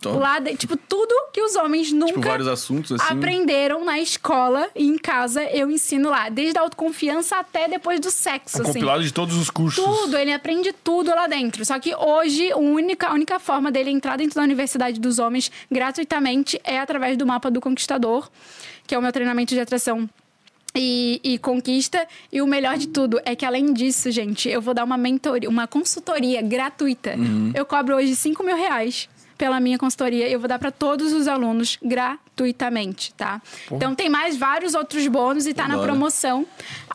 Top. 0.00 0.16
Lá, 0.18 0.38
de- 0.38 0.54
tipo, 0.56 0.76
tudo 0.76 1.12
que 1.32 1.42
os 1.42 1.56
homens 1.56 1.90
nunca 1.92 2.12
Tipo, 2.14 2.28
vários 2.28 2.46
assuntos 2.46 2.92
assim. 2.92 3.12
aprenderam 3.14 3.84
na 3.84 3.98
escola 3.98 4.68
e 4.76 4.86
em 4.86 4.96
casa 4.96 5.42
eu 5.44 5.68
ensino 5.70 6.08
lá, 6.08 6.28
desde 6.28 6.56
a 6.56 6.62
autoconfiança 6.62 7.36
até 7.36 7.66
depois 7.68 7.98
do 7.98 8.08
sexo, 8.10 8.58
Um 8.58 8.62
assim. 8.62 8.72
compilado 8.74 9.02
de 9.02 9.12
todos 9.12 9.36
os 9.36 9.50
cursos. 9.50 9.84
Tudo, 9.84 10.16
ele 10.16 10.32
aprende 10.32 10.72
tudo 10.72 11.10
lá 11.10 11.26
dentro. 11.26 11.64
Só 11.64 11.78
que 11.80 11.94
hoje, 11.96 12.52
a 12.52 12.56
única, 12.56 13.08
a 13.08 13.12
única 13.12 13.40
forma 13.40 13.72
dele 13.72 13.90
entrar 13.90 14.16
dentro 14.16 14.36
da 14.36 14.42
Universidade 14.42 15.00
dos 15.00 15.18
Homens 15.18 15.50
gratuitamente 15.70 16.60
é 16.62 16.78
através 16.78 17.16
do 17.16 17.26
mapa 17.26 17.50
do 17.50 17.60
Conquistador, 17.60 18.30
que 18.86 18.94
é 18.94 18.98
o 18.98 19.02
meu 19.02 19.10
treinamento 19.10 19.52
de 19.54 19.60
atração 19.60 20.08
e, 20.74 21.20
e 21.24 21.38
conquista. 21.38 22.06
E 22.32 22.40
o 22.40 22.46
melhor 22.46 22.76
de 22.78 22.86
tudo 22.88 23.20
é 23.24 23.34
que, 23.34 23.44
além 23.44 23.72
disso, 23.72 24.10
gente, 24.10 24.48
eu 24.48 24.60
vou 24.60 24.74
dar 24.74 24.84
uma 24.84 24.96
mentoria, 24.96 25.48
uma 25.48 25.66
consultoria 25.66 26.40
gratuita. 26.42 27.14
Eu 27.54 27.64
cobro 27.66 27.96
hoje 27.96 28.14
5 28.14 28.44
mil 28.44 28.56
reais 28.56 29.08
pela 29.38 29.60
minha 29.60 29.78
consultoria. 29.78 30.28
Eu 30.28 30.38
vou 30.40 30.48
dar 30.48 30.58
para 30.58 30.70
todos 30.72 31.12
os 31.12 31.28
alunos 31.28 31.78
gratuitamente, 31.82 33.14
tá? 33.14 33.40
Então 33.70 33.94
tem 33.94 34.08
mais 34.08 34.36
vários 34.36 34.74
outros 34.74 35.06
bônus 35.06 35.46
e 35.46 35.54
tá 35.54 35.62
Que 35.64 35.68
na 35.70 35.78
promoção. 35.78 36.44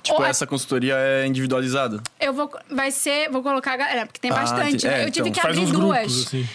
Tipo, 0.04 0.20
Ou- 0.20 0.26
essa 0.26 0.46
consultoria 0.46 0.96
é 0.98 1.26
individualizada. 1.26 2.04
eu 2.20 2.34
vou. 2.34 2.52
Vai 2.70 2.92
ser. 2.92 3.30
Vou 3.32 3.42
colocar 3.42 3.74
a 3.74 3.78
galera, 3.78 4.06
porque 4.06 4.20
tem 4.20 4.30
Ah, 4.32 4.36
bastante. 4.36 4.86
né? 4.86 5.04
é, 5.04 5.06
eu 5.08 5.12
tive 5.12 5.30
então, 5.30 5.42
que 5.42 5.48
abrir 5.48 5.66
duas. 5.66 5.72
grupos, 6.02 6.28
assim. 6.28 6.48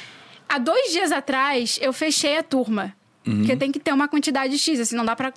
Há 0.49 0.59
dois 0.59 0.93
dias 0.93 1.11
atrás, 1.12 1.78
eu 1.82 1.93
fechei 1.93 2.36
a 2.39 2.43
turma. 2.43 2.93
Uhum. 3.26 3.38
Porque 3.38 3.56
tem 3.56 3.70
que 3.70 3.78
ter 3.78 3.92
uma 3.92 4.08
quantidade 4.08 4.56
X, 4.56 4.80
assim, 4.80 4.96
não 4.96 5.04
dá 5.04 5.14
pra 5.14 5.32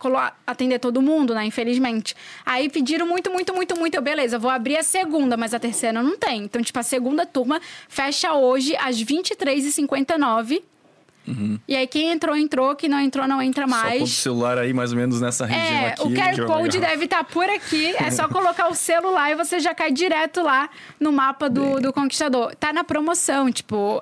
atender 0.47 0.79
todo 0.79 1.01
mundo, 1.01 1.33
né? 1.33 1.45
Infelizmente. 1.45 2.15
Aí 2.45 2.69
pediram 2.69 3.05
muito, 3.05 3.29
muito, 3.31 3.53
muito, 3.53 3.77
muito. 3.77 3.95
Eu, 3.95 4.01
beleza, 4.01 4.39
vou 4.39 4.49
abrir 4.49 4.77
a 4.77 4.83
segunda, 4.83 5.35
mas 5.35 5.53
a 5.53 5.59
terceira 5.59 6.01
não 6.01 6.17
tem. 6.17 6.43
Então, 6.43 6.61
tipo, 6.61 6.79
a 6.79 6.83
segunda 6.83 7.25
turma 7.25 7.59
fecha 7.89 8.33
hoje 8.33 8.75
às 8.77 9.01
23h59. 9.03 10.61
E 11.67 11.75
aí, 11.75 11.87
quem 11.87 12.09
entrou, 12.11 12.35
entrou. 12.35 12.75
Quem 12.75 12.89
não 12.89 12.99
entrou, 12.99 13.27
não 13.27 13.41
entra 13.41 13.65
Uhum. 13.65 13.71
Só 13.71 13.81
pôr 13.81 13.87
o 13.87 13.99
mais. 13.99 14.09
celular 14.11 14.57
aí, 14.57 14.73
mais 14.73 14.91
ou 14.91 14.97
menos 14.97 15.21
nessa 15.21 15.45
região 15.45 15.63
É, 15.79 15.87
aqui. 15.89 16.01
o 16.01 16.09
QR 16.11 16.45
Code 16.45 16.79
deve 16.79 17.05
estar 17.05 17.23
por 17.23 17.47
aqui. 17.49 17.95
É 17.97 18.09
só 18.11 18.27
colocar 18.29 18.67
o 18.69 18.75
celular 18.75 19.31
e 19.31 19.35
você 19.35 19.59
já 19.59 19.73
cai 19.73 19.91
direto 19.91 20.41
lá 20.41 20.69
no 20.99 21.11
mapa 21.11 21.49
do, 21.49 21.79
do 21.79 21.93
Conquistador. 21.93 22.55
Tá 22.55 22.73
na 22.73 22.83
promoção, 22.83 23.51
tipo... 23.51 23.99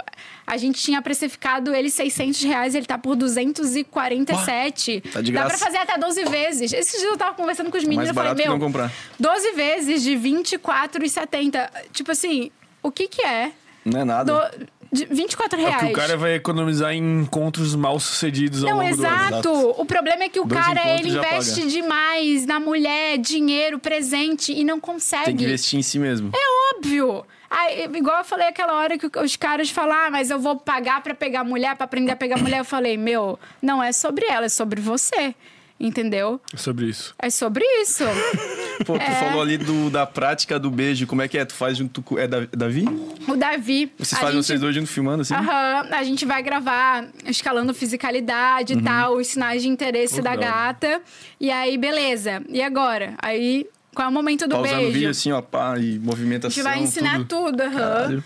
A 0.48 0.58
gente 0.58 0.82
tinha 0.82 1.00
precificado 1.00 1.76
ele 1.76 1.92
600 1.92 2.42
reais, 2.42 2.74
ele 2.74 2.88
tá 2.88 2.98
por 2.98 3.16
247. 3.16 5.02
tá 5.14 5.22
de 5.22 5.32
Dá 5.32 5.42
graça. 5.44 5.58
pra 5.58 5.66
fazer 5.68 5.78
até 5.78 5.98
12 5.98 6.24
vezes. 6.26 6.74
Esses 6.74 7.00
dias 7.00 7.12
eu 7.12 7.18
tava 7.18 7.36
conversando 7.36 7.70
com 7.70 7.78
os 7.78 7.84
meninos 7.84 8.12
Mais 8.12 8.18
e 8.28 8.30
falei, 8.30 8.46
meu... 8.46 8.54
não 8.54 8.60
comprar. 8.60 8.92
12 9.20 9.52
vezes 9.52 10.02
de 10.02 10.12
24,70. 10.18 11.70
Tipo 11.94 12.12
assim, 12.12 12.52
o 12.82 12.92
que 12.92 13.08
que 13.08 13.22
é? 13.22 13.52
Não 13.86 14.00
é 14.02 14.04
nada. 14.04 14.34
Do- 14.34 14.68
de 14.92 15.06
24 15.06 15.60
É 15.60 15.62
reais. 15.62 15.78
porque 15.80 15.94
o 15.94 15.96
cara 15.96 16.18
vai 16.18 16.36
economizar 16.36 16.92
em 16.94 17.22
encontros 17.22 17.76
mal 17.76 18.00
sucedidos 18.00 18.64
ao 18.64 18.70
Não, 18.72 18.78
longo 18.82 18.96
do 18.98 19.06
ano. 19.06 19.16
exato. 19.28 19.52
O 19.78 19.86
problema 19.86 20.24
é 20.24 20.30
que 20.30 20.40
o 20.40 20.46
Dois 20.46 20.62
cara, 20.62 20.82
ele 20.98 21.10
investe 21.10 21.60
paga. 21.62 21.68
demais 21.72 22.46
na 22.46 22.60
mulher, 22.60 23.18
dinheiro, 23.18 23.78
presente, 23.80 24.52
e 24.52 24.64
não 24.64 24.80
consegue. 24.80 25.26
Tem 25.26 25.38
que 25.38 25.44
investir 25.44 25.80
em 25.80 25.84
si 25.84 26.00
mesmo. 26.00 26.32
É 26.36 26.76
óbvio. 26.78 27.26
Aí, 27.52 27.90
igual 27.96 28.20
eu 28.20 28.24
falei 28.24 28.48
aquela 28.48 28.74
hora 28.76 28.98
que 28.98 29.08
os 29.20 29.36
caras 29.36 29.70
falam, 29.72 29.96
ah, 29.96 30.10
mas 30.12 30.30
eu 30.30 30.40
vou 30.40 30.56
pagar 30.56 31.02
pra 31.02 31.16
pegar 31.16 31.44
mulher, 31.44 31.76
pra 31.76 31.86
aprender 31.86 32.12
a 32.12 32.16
pegar 32.16 32.38
mulher. 32.38 32.60
Eu 32.60 32.66
falei, 32.66 32.96
meu, 32.96 33.40
não 33.62 33.82
é 33.82 33.92
sobre 33.92 34.26
ela, 34.26 34.46
é 34.46 34.50
sobre 34.50 34.80
você. 34.80 35.34
Entendeu? 35.80 36.42
É 36.54 36.58
sobre 36.58 36.88
isso. 36.88 37.16
É 37.18 37.30
sobre 37.30 37.64
isso. 37.82 38.04
Pô, 38.86 38.98
tu 38.98 39.02
É. 39.02 39.16
falou 39.16 39.42
ali 39.42 39.58
do, 39.58 39.90
da 39.90 40.06
prática 40.06 40.60
do 40.60 40.70
beijo. 40.70 41.08
Como 41.08 41.22
é 41.22 41.28
que 41.28 41.38
é? 41.38 41.46
Tu 41.46 41.54
faz 41.54 41.78
junto 41.78 42.02
com. 42.02 42.18
É 42.20 42.28
Da- 42.28 42.48
Davi? 42.52 42.86
O 43.28 43.36
Davi. 43.38 43.90
Vocês 43.98 44.14
a 44.14 44.18
fazem 44.22 44.36
gente- 44.36 44.46
vocês 44.46 44.60
dois 44.60 44.76
junto 44.76 44.88
filmando 44.88 45.22
assim? 45.22 45.34
Aham, 45.34 45.88
a 45.92 46.04
gente 46.04 46.26
vai 46.26 46.44
gravar 46.44 47.08
escalando 47.26 47.74
fisicalidade 47.74 48.74
Uhum. 48.74 48.80
e 48.80 48.84
tal, 48.84 49.16
os 49.16 49.28
sinais 49.28 49.62
de 49.62 49.70
interesse 49.70 50.18
Pô, 50.18 50.22
da 50.24 50.36
gata. 50.36 51.02
E 51.40 51.50
aí, 51.50 51.78
beleza. 51.78 52.42
E 52.50 52.62
agora? 52.62 53.14
Aí, 53.22 53.66
qual 53.96 54.08
é 54.08 54.10
o 54.10 54.14
momento 54.14 54.48
do 54.48 54.56
Pausar 54.56 54.76
beijo? 54.78 54.92
vídeo 54.92 55.10
assim, 55.10 55.32
ó, 55.32 55.42
pá, 55.42 55.78
e 55.80 55.96
a 55.96 56.00
movimentação. 56.00 56.52
gente 56.56 56.64
vai 56.64 56.80
ensinar 56.84 57.24
tudo, 57.26 57.62
aham. 57.62 57.72
Caralho. 57.80 58.24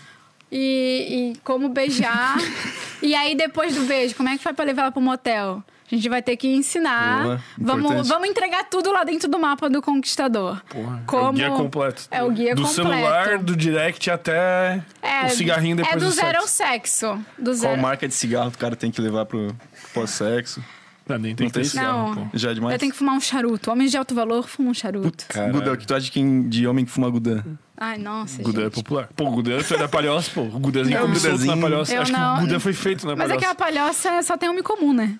E, 0.50 1.32
e 1.34 1.38
como 1.44 1.68
beijar. 1.68 2.36
e 3.02 3.14
aí, 3.14 3.34
depois 3.36 3.74
do 3.74 3.82
beijo, 3.82 4.14
como 4.16 4.28
é 4.28 4.36
que 4.36 4.42
faz 4.42 4.54
pra 4.54 4.64
levar 4.64 4.82
ela 4.82 4.90
pro 4.92 5.00
motel? 5.00 5.62
A 5.90 5.94
gente 5.94 6.08
vai 6.08 6.22
ter 6.22 6.36
que 6.36 6.48
ensinar. 6.48 7.22
Boa, 7.22 7.40
vamos, 7.58 8.08
vamos 8.08 8.28
entregar 8.28 8.64
tudo 8.64 8.90
lá 8.90 9.04
dentro 9.04 9.28
do 9.28 9.38
mapa 9.38 9.68
do 9.68 9.82
conquistador. 9.82 10.62
Porra, 10.68 10.98
é 10.98 11.02
Como- 11.06 11.28
o 11.28 11.32
guia 11.32 11.50
completo. 11.50 12.02
É 12.10 12.22
o 12.22 12.30
guia 12.30 12.54
do 12.54 12.62
completo. 12.62 12.74
celular, 12.90 13.38
do 13.38 13.54
direct 13.54 14.10
até 14.10 14.82
É, 15.02 15.26
o 15.26 15.30
cigarrinho 15.30 15.76
depois 15.76 15.94
É 15.94 15.98
do, 15.98 16.06
do 16.06 16.10
zero 16.10 16.38
ao 16.38 16.46
sexo. 16.48 17.18
Do 17.38 17.44
Qual 17.50 17.54
zero. 17.54 17.80
marca 17.82 18.08
de 18.08 18.14
cigarro 18.14 18.48
o 18.48 18.58
cara 18.58 18.74
tem 18.74 18.90
que 18.90 19.00
levar 19.00 19.26
pro 19.26 19.54
pós-sexo? 19.92 20.64
Ah, 21.06 21.18
nem 21.18 21.34
tem 21.36 21.44
Não 21.44 21.50
que 21.50 21.52
ter 21.52 21.60
tem 21.60 21.64
cigarro, 21.68 22.14
Não. 22.14 22.28
pô. 22.28 22.38
Já 22.38 22.50
é 22.50 22.54
demais? 22.54 22.72
Eu 22.72 22.78
tenho 22.78 22.90
que 22.90 22.96
fumar 22.96 23.14
um 23.14 23.20
charuto. 23.20 23.70
Homens 23.70 23.90
de 23.90 23.98
alto 23.98 24.14
valor 24.14 24.48
fumam 24.48 24.70
um 24.70 24.74
charuto. 24.74 25.26
Gudã, 25.52 25.74
o 25.74 25.76
que 25.76 25.86
tu 25.86 25.94
acha 25.94 26.06
de, 26.06 26.10
quem, 26.10 26.48
de 26.48 26.66
homem 26.66 26.86
que 26.86 26.90
fuma 26.90 27.10
Gudã? 27.10 27.42
Ai, 27.76 27.98
nossa, 27.98 28.42
Gudã 28.42 28.66
é 28.66 28.70
popular. 28.70 29.08
Pô, 29.14 29.24
o 29.26 29.30
Gudã 29.32 29.60
foi 29.60 29.76
da 29.78 29.86
palhoça, 29.86 30.30
pô. 30.34 30.40
O 30.40 30.58
Gudãzinho 30.58 30.98
Não. 30.98 31.06
come 31.06 31.20
solto 31.20 31.44
na 31.44 31.56
palhoça. 31.58 31.94
Eu 31.94 32.00
Acho 32.02 32.12
não- 32.12 32.34
que 32.36 32.40
o 32.40 32.46
Gudã 32.46 32.58
foi 32.58 32.72
feito 32.72 33.04
na 33.06 33.14
Mas 33.14 33.28
palhoça. 33.28 33.36
aquela 33.36 33.54
palhoça 33.54 34.22
só 34.22 34.38
tem 34.38 34.48
homem 34.48 34.62
comum, 34.62 34.94
né? 34.94 35.18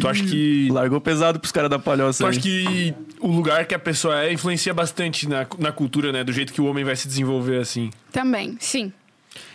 Tu 0.00 0.06
acha 0.08 0.22
que... 0.24 0.68
Largou 0.70 1.00
pesado 1.00 1.40
pros 1.40 1.50
caras 1.50 1.68
da 1.68 1.78
palhoça 1.78 2.22
Tu 2.22 2.26
aí. 2.26 2.30
acha 2.30 2.40
que 2.40 2.94
o 3.18 3.26
lugar 3.28 3.66
que 3.66 3.74
a 3.74 3.78
pessoa 3.78 4.22
é 4.22 4.32
influencia 4.32 4.72
bastante 4.72 5.28
na, 5.28 5.46
na 5.58 5.72
cultura, 5.72 6.12
né? 6.12 6.22
Do 6.22 6.32
jeito 6.32 6.52
que 6.52 6.60
o 6.60 6.66
homem 6.66 6.84
vai 6.84 6.94
se 6.94 7.08
desenvolver, 7.08 7.60
assim. 7.60 7.90
Também, 8.12 8.56
sim. 8.60 8.92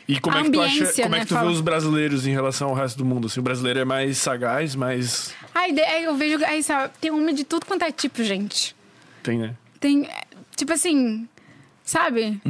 E 0.08 0.20
como 0.20 0.36
A 0.38 0.42
é 0.42 0.44
que 0.44 0.52
tu 0.52 0.62
acha... 0.62 0.86
Como 1.04 1.16
é 1.16 1.20
né, 1.20 1.20
que 1.22 1.26
tu 1.28 1.34
fala. 1.36 1.48
vê 1.50 1.54
os 1.56 1.62
brasileiros 1.62 2.28
em 2.28 2.32
relação 2.32 2.70
ao 2.70 2.76
resto 2.76 2.98
do 2.98 3.06
mundo? 3.06 3.28
Assim, 3.28 3.40
o 3.40 3.44
brasileiro 3.44 3.80
é 3.80 3.86
mais 3.86 4.18
sagaz, 4.18 4.76
mais... 4.76 5.34
Aí, 5.54 5.74
de- 5.74 5.82
aí 5.82 6.04
eu 6.04 6.16
vejo. 6.16 6.44
Aí, 6.46 6.62
sabe, 6.62 6.94
tem 7.00 7.12
homem 7.12 7.34
de 7.34 7.44
tudo 7.46 7.66
quanto 7.66 7.84
é 7.84 7.92
tipo, 7.92 8.22
gente. 8.24 8.76
Tem, 9.24 9.38
né? 9.40 9.56
Tem. 9.80 10.06
é, 10.06 10.24
Tipo 10.56 10.74
assim. 10.74 11.28
Sabe? 11.84 12.42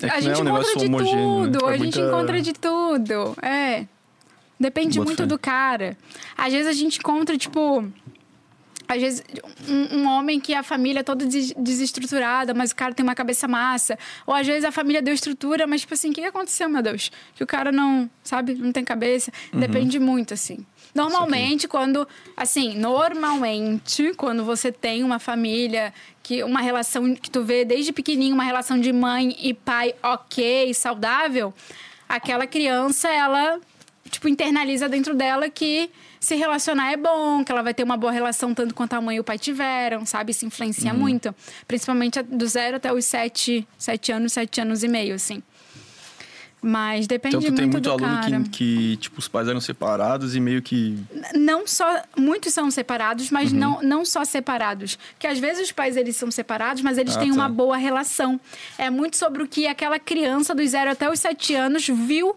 É 0.00 0.08
que 0.08 0.14
a 0.14 0.20
gente 0.20 0.40
é 0.40 0.42
um 0.42 0.48
encontra 0.48 0.76
de 0.78 0.86
homogêneo, 0.86 1.44
né? 1.44 1.52
tudo, 1.52 1.68
É 1.68 1.74
a 1.74 1.76
gente 1.76 1.98
muita- 1.98 2.00
encontra 2.00 2.40
de 2.42 2.52
tudo. 2.54 3.36
É. 3.42 3.84
Depende 4.58 4.98
muito 5.00 5.22
fé. 5.22 5.26
do 5.26 5.38
cara. 5.38 5.96
Às 6.36 6.52
vezes 6.52 6.66
a 6.68 6.72
gente 6.72 6.98
encontra, 6.98 7.36
tipo. 7.36 7.84
Às 8.86 9.00
vezes, 9.00 9.24
um, 9.66 10.00
um 10.00 10.06
homem 10.08 10.38
que 10.38 10.52
a 10.52 10.62
família 10.62 11.00
é 11.00 11.02
toda 11.02 11.24
des- 11.24 11.54
desestruturada, 11.56 12.52
mas 12.52 12.70
o 12.70 12.76
cara 12.76 12.92
tem 12.92 13.02
uma 13.02 13.14
cabeça 13.14 13.48
massa. 13.48 13.98
Ou 14.26 14.34
às 14.34 14.46
vezes 14.46 14.62
a 14.62 14.70
família 14.70 15.00
deu 15.00 15.14
estrutura, 15.14 15.66
mas, 15.66 15.80
tipo 15.80 15.94
assim, 15.94 16.10
o 16.10 16.12
que 16.12 16.20
que 16.20 16.26
aconteceu, 16.26 16.68
meu 16.68 16.82
Deus? 16.82 17.10
Que 17.34 17.42
o 17.42 17.46
cara 17.46 17.72
não, 17.72 18.10
sabe, 18.22 18.54
não 18.54 18.72
tem 18.72 18.84
cabeça. 18.84 19.32
Uhum. 19.54 19.60
Depende 19.60 19.98
muito, 19.98 20.34
assim. 20.34 20.66
Normalmente, 20.94 21.66
quando. 21.66 22.06
Assim, 22.36 22.76
normalmente, 22.76 24.12
quando 24.18 24.44
você 24.44 24.70
tem 24.70 25.02
uma 25.02 25.18
família, 25.18 25.92
que 26.22 26.44
uma 26.44 26.60
relação 26.60 27.14
que 27.14 27.30
tu 27.30 27.42
vê 27.42 27.64
desde 27.64 27.90
pequenininho, 27.90 28.34
uma 28.34 28.44
relação 28.44 28.78
de 28.78 28.92
mãe 28.92 29.34
e 29.40 29.54
pai 29.54 29.94
ok, 30.02 30.72
saudável, 30.74 31.54
aquela 32.06 32.46
criança, 32.46 33.08
ela, 33.08 33.58
tipo, 34.10 34.28
internaliza 34.28 34.88
dentro 34.88 35.14
dela 35.14 35.48
que 35.48 35.90
se 36.20 36.34
relacionar 36.36 36.92
é 36.92 36.96
bom, 36.96 37.44
que 37.44 37.52
ela 37.52 37.62
vai 37.62 37.74
ter 37.74 37.82
uma 37.82 37.96
boa 37.96 38.12
relação 38.12 38.54
tanto 38.54 38.74
quanto 38.74 38.94
a 38.94 39.00
mãe 39.00 39.16
e 39.16 39.20
o 39.20 39.24
pai 39.24 39.38
tiveram, 39.38 40.06
sabe? 40.06 40.30
Isso 40.32 40.46
influencia 40.46 40.92
Uhum. 40.92 40.98
muito. 40.98 41.34
Principalmente 41.68 42.22
do 42.22 42.46
zero 42.46 42.76
até 42.76 42.92
os 42.92 43.04
sete, 43.04 43.66
sete 43.76 44.10
anos, 44.12 44.32
sete 44.32 44.60
anos 44.60 44.82
e 44.82 44.88
meio, 44.88 45.14
assim. 45.14 45.42
Mas 46.66 47.06
depende 47.06 47.36
Então 47.36 47.50
tu 47.50 47.54
tem 47.56 47.66
muito 47.66 47.90
muito 47.90 48.04
aluno 48.04 48.44
que, 48.44 48.50
que, 48.50 48.96
tipo, 48.96 49.18
os 49.18 49.28
pais 49.28 49.46
eram 49.48 49.60
separados 49.60 50.34
e 50.34 50.40
meio 50.40 50.62
que... 50.62 50.98
Não 51.34 51.66
só... 51.66 52.02
Muitos 52.16 52.54
são 52.54 52.70
separados, 52.70 53.30
mas 53.30 53.52
Uhum. 53.52 53.58
não, 53.58 53.82
não 53.82 54.04
só 54.06 54.24
separados. 54.24 54.98
Porque 55.12 55.26
às 55.26 55.38
vezes 55.38 55.64
os 55.64 55.72
pais, 55.72 55.94
eles 55.94 56.16
são 56.16 56.30
separados, 56.30 56.82
mas 56.82 56.96
eles 56.96 57.16
Ah, 57.16 57.20
têm 57.20 57.28
tá. 57.28 57.34
uma 57.34 57.50
boa 57.50 57.76
relação. 57.76 58.40
É 58.78 58.88
muito 58.88 59.18
sobre 59.18 59.42
o 59.42 59.46
que 59.46 59.66
aquela 59.66 59.98
criança 59.98 60.54
dos 60.54 60.70
zero 60.70 60.90
até 60.90 61.10
os 61.10 61.20
sete 61.20 61.54
anos 61.54 61.86
viu, 61.86 62.34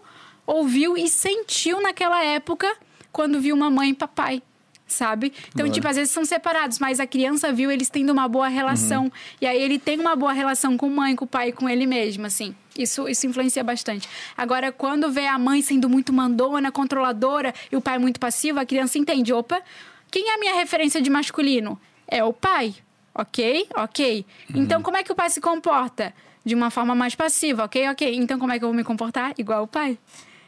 ouviu 0.48 0.98
e 0.98 1.10
sentiu 1.10 1.82
naquela 1.82 2.24
época 2.24 2.74
quando 3.12 3.40
viu 3.40 3.56
mamãe 3.56 3.90
e 3.90 3.94
papai. 3.94 4.42
Sabe? 4.88 5.34
Então, 5.50 5.66
Boa. 5.66 5.74
tipo, 5.74 5.86
às 5.86 5.98
vezes 5.98 6.14
são 6.14 6.24
separados, 6.24 6.80
mas 6.80 7.02
a 7.02 7.06
criança 7.06 7.52
viu 7.52 7.70
eles 7.70 7.90
tendo 7.90 8.14
uma 8.14 8.26
boa 8.26 8.48
relação. 8.48 9.04
Uhum. 9.04 9.12
E 9.42 9.46
aí 9.46 9.62
ele 9.62 9.78
tem 9.78 10.00
uma 10.00 10.16
boa 10.16 10.32
relação 10.32 10.78
com 10.78 10.86
a 10.86 10.90
mãe, 10.90 11.14
com 11.14 11.26
o 11.26 11.28
pai 11.28 11.52
com 11.52 11.68
ele 11.68 11.86
mesmo, 11.86 12.26
assim. 12.26 12.56
Isso, 12.78 13.06
isso 13.10 13.28
influencia 13.28 13.62
bastante. 13.66 14.08
Agora, 14.38 14.72
quando 14.72 15.12
vê 15.12 15.28
a 15.28 15.38
mãe 15.38 15.62
sendo 15.62 15.90
muito 15.90 16.14
mandona, 16.14 16.72
controladora, 16.72 17.54
e 17.70 17.76
o 17.76 17.82
pai 17.82 17.98
muito 17.98 18.18
passivo, 18.18 18.60
a 18.60 18.66
criança 18.66 18.98
entende: 18.98 19.34
opa, 19.34 19.62
quem 20.10 20.30
é 20.30 20.36
a 20.36 20.38
minha 20.38 20.56
referência 20.56 21.02
de 21.02 21.10
masculino? 21.10 21.78
É 22.08 22.24
o 22.24 22.32
pai. 22.32 22.74
Ok? 23.14 23.68
Ok. 23.76 24.26
Então, 24.56 24.82
como 24.82 24.96
é 24.96 25.04
que 25.04 25.12
o 25.12 25.16
pai 25.16 25.30
se 25.30 25.42
comporta? 25.42 26.14
De 26.46 26.56
uma 26.56 26.70
forma 26.70 26.96
mais 26.96 27.14
passiva, 27.14 27.66
ok? 27.66 27.90
Ok. 27.90 28.16
Então, 28.16 28.40
como 28.40 28.54
é 28.54 28.60
que 28.60 28.64
eu 28.64 28.70
vou 28.70 28.76
me 28.76 28.84
comportar? 28.84 29.34
Igual 29.38 29.64
o 29.64 29.68
pai. 29.68 29.98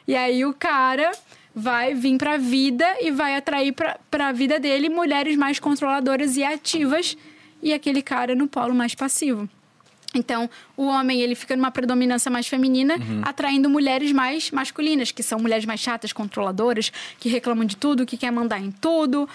E 0.09 0.15
aí, 0.15 0.43
o 0.43 0.55
cara 0.55 1.11
vai 1.53 1.93
vir 1.93 2.17
pra 2.17 2.35
vida 2.35 2.83
e 2.99 3.11
vai 3.11 3.35
atrair 3.35 3.73
pra, 3.73 3.99
pra 4.09 4.31
vida 4.31 4.59
dele 4.59 4.89
mulheres 4.89 5.37
mais 5.37 5.59
controladoras 5.59 6.35
e 6.35 6.43
ativas 6.43 7.15
e 7.61 7.71
aquele 7.71 8.01
cara 8.01 8.33
no 8.33 8.47
polo 8.47 8.73
mais 8.73 8.95
passivo. 8.95 9.47
Então, 10.15 10.49
o 10.75 10.87
homem, 10.87 11.21
ele 11.21 11.35
fica 11.35 11.55
numa 11.55 11.69
predominância 11.69 12.31
mais 12.31 12.47
feminina, 12.47 12.95
atraindo 13.21 13.69
mulheres 13.69 14.11
mais 14.11 14.49
masculinas, 14.49 15.11
que 15.11 15.21
são 15.21 15.37
mulheres 15.37 15.65
mais 15.65 15.79
chatas, 15.79 16.11
controladoras, 16.11 16.91
que 17.19 17.29
reclamam 17.29 17.63
de 17.63 17.77
tudo, 17.77 18.03
que 18.03 18.17
quer 18.17 18.31
mandar 18.31 18.59
em 18.59 18.71
tudo, 18.71 19.29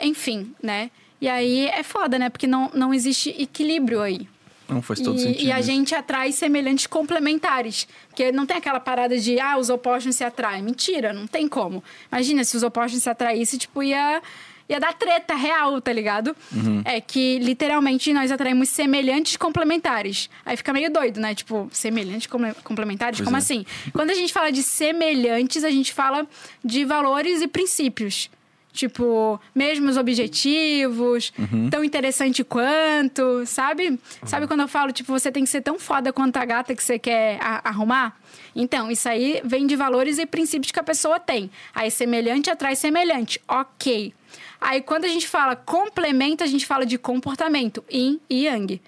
enfim, 0.00 0.54
né? 0.62 0.92
E 1.20 1.28
aí 1.28 1.66
é 1.66 1.82
foda, 1.82 2.20
né? 2.20 2.28
Porque 2.28 2.46
não, 2.46 2.70
não 2.72 2.94
existe 2.94 3.34
equilíbrio 3.36 4.00
aí. 4.00 4.28
Não, 4.70 4.80
faz 4.82 5.00
todo 5.00 5.16
E, 5.18 5.22
sentido. 5.22 5.42
e 5.46 5.52
a 5.52 5.60
gente 5.60 5.94
atrai 5.94 6.32
semelhantes 6.32 6.86
complementares. 6.86 7.86
Porque 8.08 8.30
não 8.32 8.46
tem 8.46 8.56
aquela 8.56 8.80
parada 8.80 9.18
de, 9.18 9.38
ah, 9.40 9.58
os 9.58 9.68
opostos 9.70 10.14
se 10.16 10.24
atraem. 10.24 10.62
Mentira, 10.62 11.12
não 11.12 11.26
tem 11.26 11.48
como. 11.48 11.82
Imagina, 12.10 12.44
se 12.44 12.56
os 12.56 12.62
opostos 12.62 13.02
se 13.02 13.10
atraíssem, 13.10 13.58
tipo, 13.58 13.82
ia, 13.82 14.22
ia 14.68 14.78
dar 14.80 14.92
treta 14.94 15.34
real, 15.34 15.80
tá 15.80 15.92
ligado? 15.92 16.34
Uhum. 16.52 16.82
É 16.84 17.00
que, 17.00 17.38
literalmente, 17.40 18.12
nós 18.12 18.30
atraímos 18.30 18.68
semelhantes 18.68 19.36
complementares. 19.36 20.30
Aí 20.44 20.56
fica 20.56 20.72
meio 20.72 20.90
doido, 20.92 21.20
né? 21.20 21.34
Tipo, 21.34 21.68
semelhantes 21.72 22.26
comple- 22.26 22.54
complementares? 22.62 23.18
Pois 23.18 23.24
como 23.26 23.36
é. 23.36 23.38
assim? 23.38 23.64
Quando 23.92 24.10
a 24.10 24.14
gente 24.14 24.32
fala 24.32 24.50
de 24.52 24.62
semelhantes, 24.62 25.64
a 25.64 25.70
gente 25.70 25.92
fala 25.92 26.26
de 26.64 26.84
valores 26.84 27.42
e 27.42 27.48
princípios. 27.48 28.30
Tipo, 28.72 29.40
mesmos 29.54 29.96
objetivos, 29.96 31.32
tão 31.70 31.82
interessante 31.82 32.44
quanto, 32.44 33.44
sabe? 33.44 33.98
Sabe 34.24 34.46
quando 34.46 34.60
eu 34.60 34.68
falo, 34.68 34.92
tipo, 34.92 35.12
você 35.12 35.32
tem 35.32 35.42
que 35.42 35.50
ser 35.50 35.60
tão 35.60 35.78
foda 35.78 36.12
quanto 36.12 36.36
a 36.36 36.44
gata 36.44 36.74
que 36.74 36.82
você 36.82 36.98
quer 36.98 37.38
arrumar? 37.64 38.16
Então, 38.54 38.90
isso 38.90 39.08
aí 39.08 39.40
vem 39.44 39.66
de 39.66 39.74
valores 39.76 40.18
e 40.18 40.26
princípios 40.26 40.70
que 40.70 40.78
a 40.78 40.84
pessoa 40.84 41.18
tem. 41.18 41.50
Aí, 41.74 41.90
semelhante 41.90 42.48
atrai 42.50 42.76
semelhante. 42.76 43.40
Ok. 43.48 44.14
Aí, 44.60 44.80
quando 44.82 45.04
a 45.04 45.08
gente 45.08 45.26
fala 45.26 45.56
complemento, 45.56 46.44
a 46.44 46.46
gente 46.46 46.66
fala 46.66 46.86
de 46.86 46.98
comportamento. 46.98 47.84
Yin 47.90 48.20
e 48.28 48.44
Yang. 48.44 48.80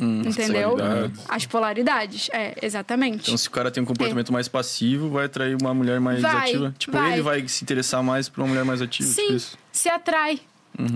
Entendeu? 0.00 0.70
polaridades. 0.70 1.24
As 1.28 1.46
polaridades. 1.46 2.30
É, 2.32 2.54
exatamente. 2.62 3.22
Então, 3.22 3.36
se 3.36 3.48
o 3.48 3.50
cara 3.50 3.70
tem 3.70 3.82
um 3.82 3.86
comportamento 3.86 4.32
mais 4.32 4.48
passivo, 4.48 5.08
vai 5.10 5.26
atrair 5.26 5.56
uma 5.60 5.72
mulher 5.74 6.00
mais 6.00 6.20
Vai, 6.22 6.48
ativa. 6.50 6.74
Tipo, 6.78 6.92
vai. 6.96 7.12
ele 7.14 7.22
vai 7.22 7.46
se 7.48 7.62
interessar 7.64 8.02
mais 8.02 8.28
por 8.28 8.40
uma 8.42 8.48
mulher 8.48 8.64
mais 8.64 8.80
ativa. 8.82 9.08
tipo 9.08 9.20
Sim, 9.28 9.34
isso. 9.36 9.56
se 9.72 9.88
atrai. 9.88 10.40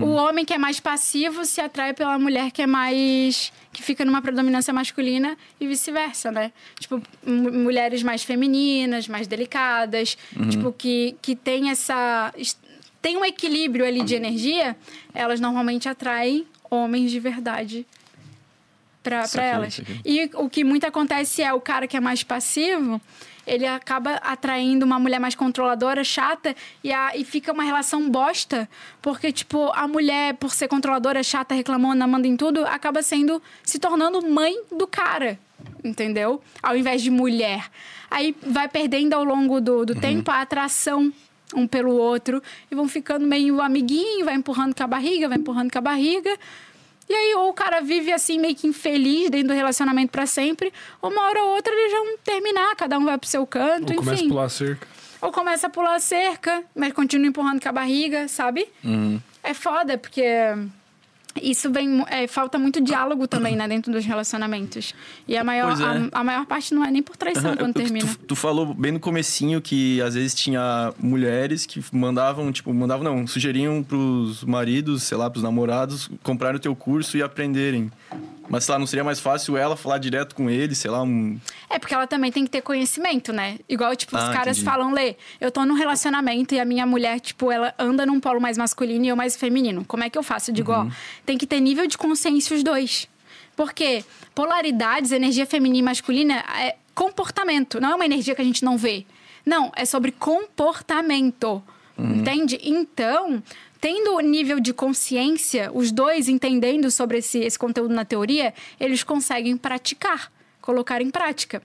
O 0.01 0.07
homem 0.07 0.43
que 0.43 0.53
é 0.53 0.57
mais 0.57 0.81
passivo 0.81 1.45
se 1.45 1.61
atrai 1.61 1.93
pela 1.93 2.19
mulher 2.19 2.51
que 2.51 2.61
é 2.61 2.67
mais. 2.67 3.49
que 3.71 3.81
fica 3.81 4.03
numa 4.03 4.21
predominância 4.21 4.73
masculina 4.73 5.37
e 5.57 5.65
vice-versa, 5.67 6.29
né? 6.33 6.51
Tipo, 6.77 7.01
mu- 7.25 7.49
mulheres 7.53 8.03
mais 8.03 8.21
femininas, 8.21 9.07
mais 9.07 9.25
delicadas, 9.25 10.17
tipo, 10.49 10.73
que, 10.73 11.15
que 11.21 11.33
tem 11.33 11.69
essa. 11.69 12.33
tem 13.01 13.15
um 13.15 13.23
equilíbrio 13.23 13.85
ali 13.85 14.03
de 14.03 14.15
energia, 14.15 14.75
elas 15.13 15.39
normalmente 15.39 15.87
atraem 15.87 16.45
homens 16.69 17.09
de 17.09 17.19
verdade 17.21 17.87
Saquei, 19.27 19.49
elas. 19.49 19.81
E 20.05 20.29
o 20.35 20.49
que 20.49 20.63
muito 20.63 20.85
acontece 20.85 21.41
é 21.41 21.53
o 21.53 21.61
cara 21.61 21.87
que 21.87 21.97
é 21.97 21.99
mais 21.99 22.23
passivo, 22.23 23.01
ele 23.49 23.65
acaba 23.65 24.15
atraindo 24.15 24.85
uma 24.85 24.99
mulher 24.99 25.19
mais 25.19 25.33
controladora, 25.33 26.03
chata, 26.03 26.55
e, 26.83 26.93
a, 26.93 27.17
e 27.17 27.25
fica 27.25 27.51
uma 27.51 27.63
relação 27.63 28.07
bosta. 28.09 28.69
Porque, 29.01 29.31
tipo, 29.31 29.71
a 29.73 29.87
mulher, 29.87 30.35
por 30.35 30.51
ser 30.51 30.67
controladora, 30.67 31.23
chata, 31.23 31.55
reclamona, 31.55 32.05
manda 32.05 32.27
em 32.27 32.37
tudo, 32.37 32.63
acaba 32.65 33.01
sendo. 33.01 33.41
se 33.63 33.79
tornando 33.79 34.21
mãe 34.21 34.55
do 34.71 34.85
cara. 34.85 35.39
Entendeu? 35.83 36.41
Ao 36.61 36.77
invés 36.77 37.01
de 37.01 37.09
mulher. 37.09 37.69
Aí 38.09 38.35
vai 38.41 38.67
perdendo 38.67 39.13
ao 39.13 39.23
longo 39.23 39.59
do, 39.59 39.85
do 39.85 39.95
tempo 39.95 40.29
a 40.29 40.41
atração 40.41 41.11
um 41.55 41.65
pelo 41.65 41.95
outro 41.95 42.41
e 42.69 42.75
vão 42.75 42.87
ficando 42.87 43.25
meio 43.25 43.59
amiguinho, 43.59 44.25
vai 44.25 44.35
empurrando 44.35 44.75
com 44.75 44.83
a 44.83 44.87
barriga, 44.87 45.27
vai 45.27 45.37
empurrando 45.37 45.71
com 45.71 45.79
a 45.79 45.81
barriga. 45.81 46.37
E 47.09 47.13
aí, 47.13 47.33
ou 47.35 47.49
o 47.49 47.53
cara 47.53 47.81
vive 47.81 48.11
assim, 48.13 48.37
meio 48.39 48.55
que 48.55 48.67
infeliz 48.67 49.29
dentro 49.31 49.47
do 49.49 49.53
relacionamento 49.55 50.11
pra 50.11 50.27
sempre, 50.27 50.71
ou 51.01 51.09
uma 51.09 51.23
hora 51.23 51.43
ou 51.43 51.55
outra 51.55 51.73
eles 51.73 51.91
vão 51.91 52.17
terminar, 52.23 52.75
cada 52.75 52.99
um 52.99 53.05
vai 53.05 53.17
pro 53.17 53.27
seu 53.27 53.47
canto, 53.47 53.89
Ou 53.91 53.95
começa 53.97 54.11
a 54.11 54.15
enfim. 54.19 54.29
pular 54.29 54.43
a 54.45 54.49
cerca. 54.49 54.87
Ou 55.21 55.31
começa 55.31 55.67
a 55.67 55.69
pular 55.71 55.99
cerca, 55.99 56.63
mas 56.75 56.93
continua 56.93 57.27
empurrando 57.27 57.61
com 57.61 57.67
a 57.67 57.71
barriga, 57.71 58.27
sabe? 58.27 58.67
É 59.43 59.53
foda, 59.55 59.97
porque 59.97 60.23
isso 61.41 61.71
vem. 61.71 62.03
é, 62.09 62.27
falta 62.27 62.57
muito 62.57 62.81
diálogo 62.81 63.27
também, 63.27 63.55
né, 63.55 63.67
dentro 63.67 63.91
dos 63.91 64.05
relacionamentos. 64.05 64.93
E 65.27 65.37
a 65.37 65.43
maior, 65.43 65.79
é. 65.79 65.83
a, 66.11 66.19
a 66.19 66.23
maior 66.23 66.45
parte 66.45 66.73
não 66.73 66.83
é 66.83 66.91
nem 66.91 67.01
por 67.01 67.17
traição 67.17 67.55
quando 67.55 67.73
termina. 67.73 68.07
Tu, 68.07 68.19
tu 68.27 68.35
falou 68.35 68.73
bem 68.73 68.91
no 68.91 68.99
comecinho 68.99 69.61
que 69.61 70.01
às 70.01 70.15
vezes 70.15 70.33
tinha 70.35 70.93
mulheres 70.99 71.65
que 71.65 71.83
mandavam, 71.91 72.51
tipo, 72.51 72.73
mandavam 72.73 73.03
não, 73.03 73.27
sugeriam 73.27 73.83
pros 73.83 74.43
maridos, 74.43 75.03
sei 75.03 75.17
lá, 75.17 75.29
pros 75.29 75.43
namorados, 75.43 76.09
comprarem 76.23 76.57
o 76.57 76.59
teu 76.59 76.75
curso 76.75 77.17
e 77.17 77.23
aprenderem. 77.23 77.91
Mas, 78.49 78.63
sei 78.65 78.73
lá, 78.73 78.79
não 78.79 78.87
seria 78.87 79.03
mais 79.03 79.19
fácil 79.19 79.55
ela 79.55 79.77
falar 79.77 79.99
direto 79.99 80.33
com 80.35 80.49
ele, 80.49 80.73
sei 80.73 80.89
lá, 80.89 81.01
um... 81.03 81.39
É 81.69 81.77
porque 81.77 81.93
ela 81.93 82.07
também 82.07 82.31
tem 82.31 82.43
que 82.43 82.49
ter 82.49 82.61
conhecimento, 82.61 83.31
né? 83.31 83.59
Igual, 83.69 83.95
tipo, 83.95 84.17
os 84.17 84.23
Ah, 84.23 84.31
caras 84.33 84.57
entendi. 84.57 84.65
falam, 84.65 84.91
Lê, 84.91 85.15
eu 85.39 85.51
tô 85.51 85.63
num 85.65 85.75
relacionamento 85.75 86.55
e 86.55 86.59
a 86.59 86.65
minha 86.65 86.85
mulher, 86.85 87.19
tipo, 87.19 87.51
ela 87.51 87.73
anda 87.77 88.05
num 88.05 88.19
polo 88.19 88.41
mais 88.41 88.57
masculino 88.57 89.05
e 89.05 89.07
eu 89.07 89.15
mais 89.15 89.35
feminino. 89.37 89.85
Como 89.85 90.03
é 90.03 90.09
que 90.09 90.17
eu 90.17 90.23
faço? 90.23 90.49
Eu 90.49 90.55
digo, 90.55 90.71
Uhum. 90.71 90.87
ó, 90.87 90.91
tem 91.25 91.37
que 91.37 91.45
ter 91.45 91.59
nível 91.59 91.85
de 91.85 91.97
consciência 91.97 92.55
os 92.55 92.63
dois. 92.63 93.07
Porque 93.55 94.03
polaridades, 94.33 95.11
energia 95.11 95.45
feminina 95.45 95.79
e 95.79 95.83
masculina 95.83 96.43
é 96.59 96.75
comportamento, 96.95 97.79
não 97.79 97.91
é 97.91 97.95
uma 97.95 98.05
energia 98.05 98.33
que 98.33 98.41
a 98.41 98.45
gente 98.45 98.63
não 98.65 98.77
vê. 98.77 99.05
Não, 99.45 99.71
é 99.75 99.85
sobre 99.85 100.11
comportamento. 100.11 101.61
Entende? 101.97 102.57
Então, 102.63 103.43
tendo 103.81 104.15
o 104.15 104.19
nível 104.19 104.59
de 104.59 104.73
consciência, 104.73 105.71
os 105.73 105.91
dois 105.91 106.27
entendendo 106.27 106.91
sobre 106.91 107.19
esse, 107.19 107.39
esse 107.39 107.57
conteúdo 107.57 107.93
na 107.93 108.05
teoria, 108.05 108.53
eles 108.79 109.03
conseguem 109.03 109.55
praticar, 109.55 110.31
colocar 110.61 111.01
em 111.01 111.09
prática. 111.09 111.61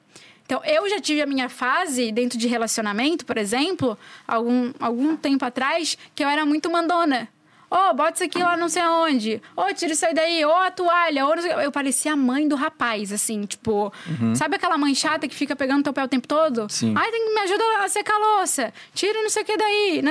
Então, 0.47 0.63
eu 0.65 0.89
já 0.89 1.01
tive 1.01 1.23
a 1.23 1.27
minha 1.27 1.49
fase 1.49 2.13
dentro 2.13 2.39
de 2.39 2.47
relacionamento, 2.47 3.25
por 3.25 3.39
exemplo, 3.39 3.99
algum, 4.29 4.73
algum 4.79 5.17
tempo 5.17 5.45
atrás, 5.45 5.97
que 6.15 6.23
eu 6.23 6.29
era 6.29 6.45
muito 6.45 6.71
mandona. 6.71 7.29
Ô, 7.71 7.95
bota 7.95 8.13
isso 8.15 8.25
aqui 8.25 8.39
lá 8.39 8.57
não 8.57 8.69
sei 8.69 8.83
aonde. 8.83 9.43
Ô, 9.57 9.73
tira 9.75 9.95
isso 9.95 10.07
aí 10.07 10.15
daí. 10.15 10.45
Ô, 10.45 10.55
a 10.55 10.71
toalha. 10.71 11.23
Sei... 11.41 11.53
Eu 11.65 11.73
parecia 11.73 12.13
a 12.13 12.17
mãe 12.17 12.47
do 12.47 12.55
rapaz, 12.55 13.11
assim, 13.11 13.45
tipo... 13.47 13.93
Sabe 14.37 14.57
aquela 14.57 14.79
mãe 14.79 14.95
chata 14.95 15.27
que 15.27 15.35
fica 15.35 15.57
pegando 15.57 15.83
teu 15.83 15.93
pé 15.93 16.05
o 16.05 16.09
tempo 16.09 16.29
todo? 16.29 16.69
Sim. 16.69 16.95
Ai, 16.97 17.11
tem 17.11 17.27
que 17.27 17.35
me 17.35 17.41
ajuda 17.41 17.65
a 17.83 17.89
secar 17.89 18.15
a 18.15 18.39
louça. 18.39 18.73
Tira 18.95 19.21
não 19.23 19.31
sei 19.31 19.43
o 19.43 19.47
que 19.47 19.57
daí. 19.57 20.03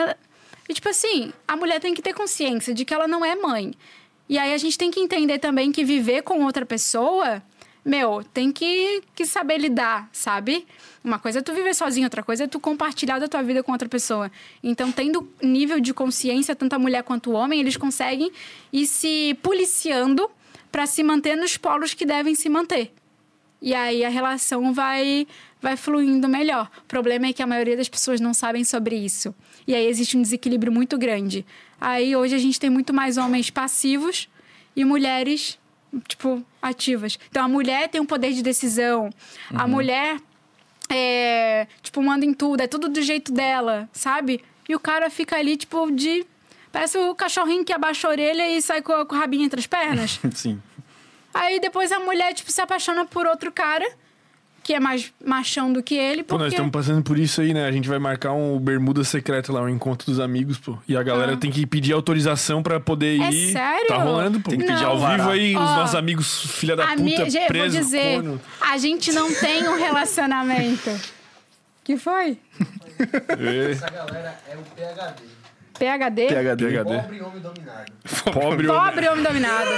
E, 0.68 0.74
tipo 0.74 0.90
assim, 0.90 1.34
a 1.48 1.56
mulher 1.56 1.80
tem 1.80 1.94
que 1.94 2.02
ter 2.02 2.14
consciência 2.14 2.74
de 2.74 2.86
que 2.86 2.94
ela 2.94 3.08
não 3.08 3.24
é 3.24 3.36
mãe. 3.36 3.74
E 4.30 4.38
aí 4.38 4.54
a 4.54 4.58
gente 4.58 4.78
tem 4.78 4.90
que 4.90 5.00
entender 5.00 5.40
também 5.40 5.72
que 5.72 5.84
viver 5.84 6.22
com 6.24 6.44
outra 6.44 6.66
pessoa, 6.66 7.44
meu, 7.86 8.24
tem 8.34 8.52
que, 8.52 9.02
que 9.14 9.26
saber 9.26 9.58
lidar, 9.58 10.10
sabe? 10.14 10.66
Uma 11.04 11.20
coisa 11.20 11.40
é 11.40 11.42
tu 11.42 11.54
viver 11.54 11.76
sozinho, 11.76 12.06
outra 12.06 12.24
coisa 12.24 12.46
é 12.46 12.48
tu 12.48 12.60
compartilhar 12.60 13.20
da 13.20 13.28
tua 13.28 13.44
vida 13.44 13.62
com 13.62 13.74
outra 13.74 13.90
pessoa. 13.90 14.32
Então, 14.64 14.90
tendo 14.92 15.30
nível 15.42 15.82
de 15.82 15.94
consciência, 15.94 16.56
tanto 16.56 16.74
a 16.74 16.80
mulher 16.80 17.04
quanto 17.04 17.32
o 17.32 17.34
homem, 17.34 17.60
eles 17.60 17.76
conseguem 17.76 18.32
ir 18.72 18.86
se 18.86 19.38
policiando 19.44 20.32
para 20.72 20.86
se 20.86 21.04
manter 21.04 21.36
nos 21.36 21.58
polos 21.58 21.94
que 21.94 22.06
devem 22.06 22.36
se 22.36 22.48
manter. 22.48 22.94
E 23.64 23.74
aí 23.74 24.04
a 24.04 24.10
relação 24.10 24.74
vai, 24.74 25.26
vai 25.62 25.78
fluindo 25.78 26.28
melhor. 26.28 26.70
O 26.80 26.84
problema 26.84 27.28
é 27.28 27.34
que 27.34 27.42
a 27.42 27.48
maioria 27.48 27.78
das 27.78 27.88
pessoas 27.88 28.20
não 28.20 28.34
sabem 28.34 28.66
sobre 28.66 28.94
isso. 28.98 29.34
E 29.66 29.74
aí 29.74 29.88
existe 29.88 30.18
um 30.18 30.22
desequilíbrio 30.22 30.70
muito 30.70 30.98
grande. 30.98 31.46
Aí 31.80 32.14
hoje 32.14 32.36
a 32.36 32.38
gente 32.38 32.60
tem 32.60 32.70
muito 32.70 32.94
mais 32.94 33.18
homens 33.18 33.50
passivos 33.50 34.28
e 34.76 34.84
mulheres, 34.84 35.58
tipo, 36.10 36.44
ativas. 36.62 37.18
Então 37.30 37.42
a 37.42 37.48
mulher 37.48 37.88
tem 37.88 38.02
um 38.02 38.06
poder 38.06 38.34
de 38.34 38.44
decisão. 38.44 39.10
A 39.54 39.66
mulher, 39.66 40.20
é, 40.90 41.66
tipo, 41.82 42.04
manda 42.04 42.26
em 42.26 42.34
tudo. 42.34 42.60
É 42.60 42.68
tudo 42.68 42.90
do 42.90 43.02
jeito 43.02 43.32
dela, 43.32 43.90
sabe? 43.94 44.44
E 44.68 44.76
o 44.76 44.80
cara 44.80 45.10
fica 45.10 45.38
ali, 45.38 45.56
tipo, 45.56 45.90
de. 45.90 46.26
Parece 46.70 46.98
o 46.98 47.16
cachorrinho 47.16 47.64
que 47.64 47.72
abaixa 47.72 48.10
a 48.10 48.12
orelha 48.12 48.50
e 48.50 48.62
sai 48.62 48.82
com, 48.82 49.06
com 49.06 49.16
o 49.16 49.18
rabinho 49.18 49.46
entre 49.46 49.62
as 49.62 49.68
pernas. 49.68 50.20
Sim. 50.36 50.62
Aí 51.34 51.60
depois 51.60 51.92
a 51.92 52.00
mulher, 52.00 52.34
tipo, 52.34 52.52
se 52.52 52.62
apaixona 52.62 53.06
por 53.06 53.26
outro 53.26 53.52
cara, 53.52 53.86
que 54.64 54.74
é 54.74 54.80
mais 54.80 55.12
machão 55.26 55.74
do 55.74 55.84
que 55.84 55.94
ele, 55.96 56.24
Pô, 56.24 56.30
porque... 56.30 56.44
nós 56.46 56.54
estamos 56.54 56.72
passando 56.72 57.04
por 57.04 57.20
isso 57.20 57.42
aí, 57.42 57.54
né? 57.54 57.66
A 57.66 57.72
gente 57.72 57.90
vai 57.90 58.00
marcar 58.00 58.32
um 58.32 58.58
bermuda 58.58 59.04
secreto 59.04 59.52
lá, 59.52 59.62
um 59.62 59.68
encontro 59.68 60.06
dos 60.10 60.20
amigos, 60.22 60.58
pô. 60.58 60.78
E 60.88 60.96
a 60.96 61.04
galera 61.04 61.34
Ah. 61.34 61.38
tem 61.38 61.52
que 61.52 61.66
pedir 61.66 61.92
autorização 61.92 62.64
pra 62.64 62.80
poder 62.80 63.20
É 63.20 63.30
ir. 63.30 63.52
sério? 63.52 63.88
Tá 63.88 63.98
rolando, 63.98 64.40
pô. 64.40 64.50
Tem 64.52 64.60
que 64.60 64.66
pedir 64.66 64.86
Ao 64.86 64.98
vivo 64.98 65.30
aí, 65.30 65.54
os 65.56 65.62
Ó, 65.62 65.76
nossos 65.76 65.96
amigos, 65.96 66.46
filha 66.52 66.76
da 66.78 66.86
a 66.86 66.88
puta, 66.92 67.02
minha, 67.02 67.18
gente, 67.30 67.36
eu 67.36 67.40
vou 67.42 67.48
preso, 67.50 67.78
dizer, 67.78 68.14
corno. 68.16 68.42
a 68.62 68.78
gente 68.78 69.12
não 69.12 69.34
tem 69.34 69.68
um 69.68 69.76
relacionamento. 69.78 70.90
que 71.84 71.98
foi? 71.98 72.38
É. 73.38 73.72
Essa 73.72 73.90
galera 73.90 74.40
é 74.50 74.56
o 74.56 74.62
PHD. 74.62 75.24
PHD? 75.74 76.28
PHD. 76.28 76.66
PHD. 76.66 77.02
Pobre 77.02 77.22
homem 77.22 77.40
dominado. 77.42 77.92
Pobre 78.34 78.68
homem. 78.70 78.84
Pobre 78.86 79.10
homem 79.10 79.24
dominado. 79.24 79.70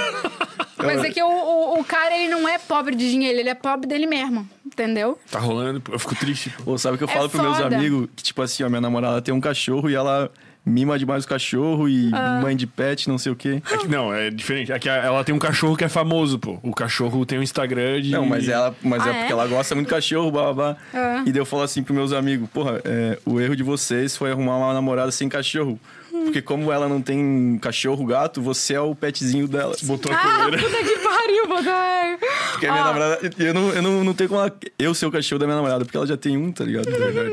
Mas 0.78 1.02
é 1.04 1.10
que 1.10 1.22
o, 1.22 1.26
o, 1.26 1.80
o 1.80 1.84
cara, 1.84 2.16
ele 2.16 2.28
não 2.30 2.46
é 2.48 2.58
pobre 2.58 2.94
de 2.94 3.10
dinheiro, 3.10 3.38
ele 3.38 3.48
é 3.48 3.54
pobre 3.54 3.88
dele 3.88 4.06
mesmo, 4.06 4.48
entendeu? 4.64 5.18
Tá 5.30 5.38
rolando. 5.38 5.82
Eu 5.90 5.98
fico 5.98 6.14
triste, 6.14 6.50
pô. 6.50 6.72
Ou 6.72 6.78
sabe 6.78 6.96
o 6.96 6.98
que 6.98 7.04
eu 7.04 7.08
É 7.08 7.12
falo 7.12 7.28
pros 7.30 7.42
meus 7.42 7.56
foda. 7.58 7.76
amigos? 7.76 8.08
Que, 8.14 8.22
tipo 8.22 8.42
assim, 8.42 8.62
ó, 8.62 8.68
minha 8.68 8.80
namorada 8.80 9.22
tem 9.22 9.32
um 9.32 9.40
cachorro 9.40 9.88
e 9.88 9.94
ela 9.94 10.30
mima 10.66 10.98
demais 10.98 11.24
o 11.24 11.28
cachorro 11.28 11.88
e 11.88 12.10
Ah. 12.12 12.40
mãe 12.42 12.56
de 12.56 12.66
pet, 12.66 13.08
não 13.08 13.16
sei 13.16 13.30
o 13.30 13.36
quê. 13.36 13.62
É 13.70 13.76
que- 13.78 13.86
não, 13.88 14.12
é 14.12 14.30
diferente. 14.30 14.72
É 14.72 14.78
que 14.80 14.88
ela 14.88 15.22
tem 15.22 15.32
um 15.34 15.38
cachorro 15.38 15.76
que 15.76 15.84
é 15.84 15.88
famoso, 15.88 16.38
pô. 16.38 16.58
O 16.62 16.72
cachorro 16.74 17.24
tem 17.24 17.38
um 17.38 17.42
Instagram 17.42 18.00
de. 18.02 18.10
Não, 18.10 18.26
mas 18.26 18.48
ela, 18.48 18.74
mas 18.82 19.06
Ah, 19.06 19.08
é 19.08 19.10
é? 19.12 19.18
porque 19.20 19.32
ela 19.32 19.46
gosta 19.46 19.74
muito 19.76 19.86
de 19.88 19.94
cachorro, 19.94 20.30
blá 20.32 20.52
blá 20.52 20.54
blá. 20.54 20.76
Ah. 20.92 21.22
E 21.24 21.30
daí 21.32 21.40
eu 21.40 21.46
falo 21.46 21.62
assim 21.62 21.82
pros 21.84 21.96
meus 21.96 22.12
amigos, 22.12 22.48
porra, 22.52 22.80
é, 22.84 23.18
o 23.24 23.40
erro 23.40 23.54
de 23.54 23.62
vocês 23.62 24.16
foi 24.16 24.32
arrumar 24.32 24.56
uma 24.58 24.74
namorada 24.74 25.10
sem 25.12 25.28
cachorro. 25.28 25.78
Porque 26.24 26.42
como 26.42 26.72
ela 26.72 26.88
não 26.88 27.00
tem 27.00 27.58
cachorro, 27.62 28.04
gato, 28.04 28.42
você 28.42 28.74
é 28.74 28.80
o 28.80 28.94
petzinho 28.94 29.46
dela. 29.46 29.74
Botou 29.82 30.12
a 30.12 30.16
Ah, 30.16 30.44
coleira. 30.44 30.58
puta 30.62 30.76
que 30.84 30.98
pariu, 30.98 31.46
botou. 31.46 31.72
Porque 32.52 32.66
a 32.66 32.72
minha 32.72 32.82
Ó, 32.82 32.86
namorada. 32.86 33.30
Eu 33.38 33.54
não, 33.54 33.68
eu 33.70 33.82
não, 33.82 34.04
não 34.04 34.14
tenho 34.14 34.28
como 34.28 34.40
ela, 34.40 34.54
eu 34.78 34.94
ser 34.94 35.06
o 35.06 35.10
cachorro 35.12 35.38
da 35.38 35.46
minha 35.46 35.56
namorada, 35.56 35.84
porque 35.84 35.96
ela 35.96 36.06
já 36.06 36.16
tem 36.16 36.36
um, 36.36 36.50
tá 36.50 36.64
ligado? 36.64 36.86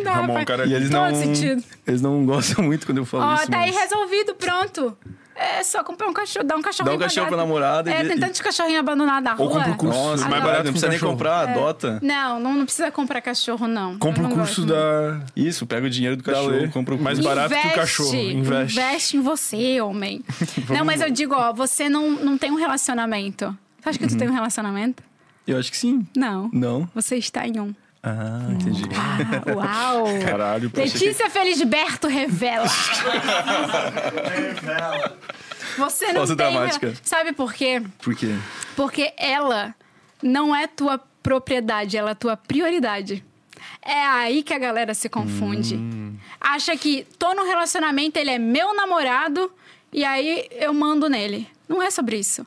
Não, 0.03 0.14
Ramon, 0.14 0.34
faz 0.34 0.45
cara. 0.45 0.65
E 0.65 0.73
eles 0.73 0.89
todo 0.89 0.99
não. 1.01 1.15
sentido. 1.15 1.64
Eles 1.88 2.01
não 2.01 2.26
gostam 2.26 2.64
muito 2.64 2.85
quando 2.85 2.99
eu 2.99 3.05
falo 3.05 3.23
Ó, 3.26 3.35
isso. 3.35 3.49
tá 3.51 3.60
aí 3.60 3.72
mas- 3.72 3.81
resolvido, 3.84 4.35
pronto. 4.35 4.97
É 5.35 5.64
só 5.64 5.84
comprar 5.84 6.07
um 6.07 6.14
cachorro, 6.14 6.45
dar 6.45 6.55
um 6.55 6.61
cachorro 6.61 6.89
Dá 6.89 6.95
um 6.95 6.99
cachorro 6.99 7.27
pra 7.27 7.38
namorada 7.38 7.89
e 7.89 7.93
É, 7.93 8.03
de- 8.03 8.10
tem 8.10 8.19
tantos 8.19 8.39
cachorrinhos 8.39 8.80
abandonados 8.80 9.23
na 9.23 9.34
rua. 9.34 9.47
Ou 9.47 9.51
compra 9.53 9.72
o 9.72 9.76
curso. 9.76 9.97
Nossa, 9.99 10.23
mais 10.23 10.34
Adoro. 10.34 10.41
barato 10.45 10.64
não 10.65 10.72
precisa 10.72 10.88
nem 10.89 10.97
cachorro. 10.99 11.11
comprar, 11.14 11.49
adota. 11.49 11.99
Não, 12.03 12.39
não, 12.39 12.53
não 12.53 12.65
precisa 12.65 12.91
comprar 12.91 13.22
cachorro, 13.22 13.68
não. 13.68 13.97
Compra 13.97 14.23
o 14.23 14.30
curso 14.30 14.65
da. 14.65 15.19
Isso, 15.35 15.65
pega 15.65 15.88
o 15.88 15.89
dinheiro 15.89 16.15
do 16.18 16.23
cachorro, 16.23 16.49
Lê. 16.49 16.68
compra 16.68 16.93
o 16.95 17.01
Mais 17.01 17.18
curso. 17.18 17.30
barato 17.35 17.55
que 17.55 17.68
o 17.68 17.73
cachorro. 17.76 18.14
Investe. 18.15 18.80
Investe 18.80 19.18
em 19.18 19.22
você, 19.22 19.81
homem. 19.81 20.23
não, 20.69 20.85
mas 20.85 21.01
eu 21.01 21.10
digo, 21.10 21.34
ó, 21.34 21.51
você 21.51 21.89
não, 21.89 22.11
não 22.11 22.38
tem 22.38 22.51
um 22.51 22.55
relacionamento. 22.55 23.57
Você 23.81 23.89
acha 23.89 23.97
que 23.99 24.05
Uhum. 24.05 24.10
tu 24.11 24.18
tem 24.18 24.30
um 24.30 24.34
relacionamento? 24.34 25.01
Eu 25.47 25.57
acho 25.57 25.72
que 25.72 25.77
sim. 25.77 26.07
Não. 26.15 26.49
Não. 26.53 26.88
Você 26.95 27.18
está 27.18 27.45
em 27.47 27.60
um. 27.60 27.73
Ah, 28.05 28.47
entendi. 28.49 28.84
Ah, 28.93 29.53
uau! 29.55 30.05
Caralho. 30.25 30.69
Letícia 30.75 31.30
Felisberto 31.30 32.07
revela. 32.07 32.67
Você 35.77 36.07
não 36.07 36.15
Pausa 36.15 36.35
tem... 36.35 36.51
dramática. 36.51 36.93
Sabe 37.01 37.31
por 37.31 37.53
quê? 37.53 37.81
Por 37.99 38.13
quê? 38.13 38.35
Porque 38.75 39.13
ela 39.17 39.73
não 40.21 40.53
é 40.53 40.67
tua 40.67 40.99
propriedade, 41.21 41.97
ela 41.97 42.11
é 42.11 42.15
tua 42.15 42.35
prioridade. 42.35 43.23
É 43.81 44.05
aí 44.05 44.43
que 44.43 44.53
a 44.53 44.59
galera 44.59 44.93
se 44.93 45.07
confunde. 45.07 45.80
Acha 46.39 46.75
que 46.75 47.07
tô 47.17 47.34
no 47.34 47.45
relacionamento, 47.45 48.19
ele 48.19 48.31
é 48.31 48.38
meu 48.38 48.75
namorado 48.75 49.49
e 49.91 50.03
aí 50.03 50.47
eu 50.51 50.73
mando 50.73 51.09
nele. 51.09 51.47
Não 51.69 51.81
é 51.81 51.89
sobre 51.89 52.17
isso. 52.17 52.45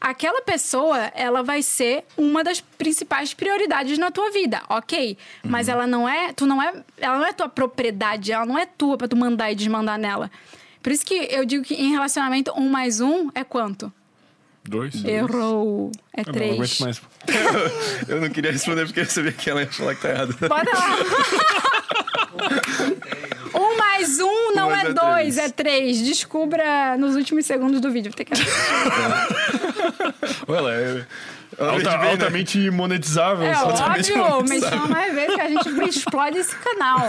Aquela 0.00 0.42
pessoa, 0.42 0.98
ela 1.14 1.42
vai 1.42 1.62
ser 1.62 2.04
uma 2.16 2.44
das 2.44 2.60
principais 2.60 3.32
prioridades 3.32 3.98
na 3.98 4.10
tua 4.10 4.30
vida, 4.30 4.62
ok? 4.68 5.16
Mas 5.42 5.68
ela 5.68 5.86
não 5.86 6.08
é, 6.08 6.32
tu 6.32 6.46
não 6.46 6.62
é, 6.62 6.72
ela 6.98 7.18
não 7.18 7.26
é 7.26 7.32
tua 7.32 7.48
propriedade, 7.48 8.30
ela 8.30 8.44
não 8.44 8.58
é 8.58 8.66
tua 8.66 8.96
pra 8.96 9.08
tu 9.08 9.16
mandar 9.16 9.50
e 9.50 9.54
desmandar 9.54 9.98
nela. 9.98 10.30
Por 10.82 10.92
isso 10.92 11.04
que 11.04 11.14
eu 11.14 11.44
digo 11.44 11.64
que 11.64 11.74
em 11.74 11.90
relacionamento 11.90 12.52
um 12.56 12.68
mais 12.68 13.00
um 13.00 13.30
é 13.34 13.42
quanto? 13.42 13.92
Dois? 14.68 15.04
Errou. 15.04 15.92
É 16.16 16.20
Ah, 16.22 16.24
não, 16.26 16.32
não 16.32 16.42
aguento 16.54 16.56
três. 16.58 16.80
mais. 16.80 17.00
Eu 18.08 18.20
não 18.20 18.28
queria 18.30 18.50
responder 18.52 18.84
porque 18.86 19.00
eu 19.00 19.06
sabia 19.06 19.32
que 19.32 19.48
ela 19.50 19.60
ia 19.62 19.66
falar 19.70 19.94
que 19.94 20.02
tá 20.02 20.08
errado. 20.10 20.36
Bota 20.40 20.70
lá. 20.76 20.96
um 23.60 23.76
mais 23.76 24.18
um 24.20 24.52
não 24.54 24.70
mais 24.70 24.84
é 24.84 24.90
é 24.90 24.92
dois, 24.92 25.34
três. 25.34 25.38
é 25.38 25.48
três. 25.50 26.00
Descubra 26.02 26.96
nos 26.98 27.16
últimos 27.16 27.44
segundos 27.46 27.80
do 27.80 27.90
vídeo. 27.90 28.10
Vou 28.10 28.16
ter 28.16 28.24
que 28.24 28.32
Olha 30.48 30.70
é 30.70 31.06
alta- 31.58 31.90
bem, 31.90 31.98
né? 32.06 32.10
altamente 32.10 32.70
monetizável. 32.70 33.46
É 33.46 33.56
óbvio, 33.62 34.42
menção 34.48 34.88
mais 34.88 35.14
vezes 35.14 35.34
que 35.34 35.40
a 35.40 35.48
gente 35.48 35.88
explode 35.88 36.38
esse 36.38 36.54
canal. 36.56 37.08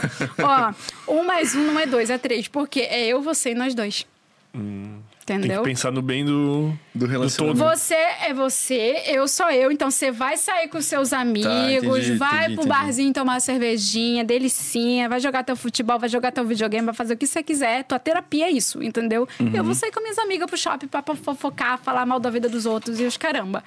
Ó, 1.08 1.12
um 1.14 1.24
mais 1.24 1.54
um 1.56 1.64
não 1.64 1.80
é 1.80 1.86
dois, 1.86 2.10
é 2.10 2.18
três. 2.18 2.48
Porque 2.48 2.82
é 2.82 3.08
eu, 3.08 3.22
você 3.22 3.52
e 3.52 3.56
nós 3.56 3.74
dois. 3.76 4.06
Tem 4.54 5.04
Entendeu? 5.36 5.62
que 5.62 5.70
pensar 5.70 5.92
no 5.92 6.02
bem 6.02 6.24
do, 6.24 6.72
Do 6.96 7.06
relacionamento. 7.06 7.60
todo. 7.60 7.76
Você 7.76 7.96
é 7.96 8.34
você, 8.34 9.04
eu 9.08 9.28
sou 9.28 9.50
eu, 9.50 9.72
então 9.72 9.92
você 9.92 10.10
vai 10.12 10.38
sair 10.38 10.70
com 10.70 10.82
seus 10.82 11.12
amigos, 11.12 11.48
entendi, 11.48 12.18
vai 12.18 12.30
entendi, 12.46 12.56
pro 12.56 12.64
entendi. 12.64 12.68
barzinho 12.68 13.14
tomar 13.14 13.34
uma 13.34 13.40
cervejinha, 13.40 14.24
delicinha, 14.24 15.10
vai 15.10 15.20
jogar 15.20 15.44
teu 15.44 15.56
futebol, 15.56 16.00
vai 16.00 16.08
jogar 16.08 16.32
teu 16.32 16.46
videogame, 16.46 16.86
vai 16.86 16.96
fazer 16.96 17.16
o 17.16 17.18
que 17.18 17.28
você 17.28 17.44
quiser. 17.44 17.84
Tua 17.84 18.00
terapia 18.00 18.46
é 18.46 18.52
isso, 18.52 18.82
entendeu? 18.82 19.28
Uhum. 19.40 19.52
Eu 19.54 19.64
vou 19.64 19.74
sair 19.76 19.92
com 19.92 20.00
minhas 20.02 20.18
amigas 20.18 20.48
pro 20.48 20.58
shopping 20.58 20.88
pra 20.88 21.04
fofocar, 21.16 21.78
falar 21.80 22.06
mal 22.06 22.20
da 22.20 22.30
vida 22.30 22.48
dos 22.48 22.66
outros 22.66 23.00
e 23.00 23.04
os 23.04 23.18
caramba. 23.18 23.64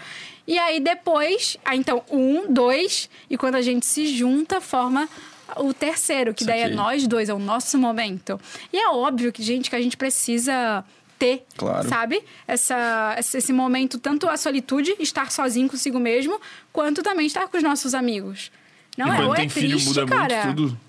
E 0.47 0.59
aí 0.59 0.81
depois, 0.81 1.57
ah, 1.65 1.77
então, 1.77 2.03
um, 2.11 2.53
dois, 2.53 3.09
e 3.28 3.37
quando 3.37 3.57
a 3.57 3.62
gente 3.62 3.85
se 3.85 4.07
junta, 4.07 4.61
forma 4.61 5.09
o 5.57 5.74
terceiro, 5.74 6.32
que 6.32 6.45
daí 6.45 6.61
é 6.61 6.62
Saquei. 6.62 6.77
nós 6.77 7.07
dois, 7.07 7.28
é 7.28 7.35
o 7.35 7.39
nosso 7.39 7.77
momento. 7.77 8.41
E 8.73 8.78
é 8.78 8.89
óbvio 8.89 9.32
que, 9.32 9.43
gente, 9.43 9.69
que 9.69 9.77
a 9.77 9.81
gente 9.81 9.97
precisa 9.97 10.85
ter, 11.21 11.45
Claro. 11.57 11.87
sabe? 11.89 12.23
Essa, 12.49 13.15
esse 13.19 13.37
esse 13.39 13.53
momento, 13.53 13.99
tanto 13.99 14.27
a 14.29 14.37
solitude, 14.37 14.95
estar 14.99 15.31
sozinho 15.31 15.69
consigo 15.69 16.01
mesmo, 16.01 16.41
quanto 16.73 17.03
também 17.03 17.27
estar 17.27 17.47
com 17.49 17.57
os 17.59 17.63
nossos 17.63 17.95
amigos. 17.95 18.51
Não 18.97 19.07
e 19.07 19.11
é? 19.11 19.17
quando 19.17 19.29
Ou 19.29 19.35
tem 19.35 19.47
é 19.47 19.49
filho, 19.49 19.69
triste, 19.71 19.87
muda 19.89 20.07
cara. 20.07 20.45
muito 20.47 20.57
tudo. 20.57 20.81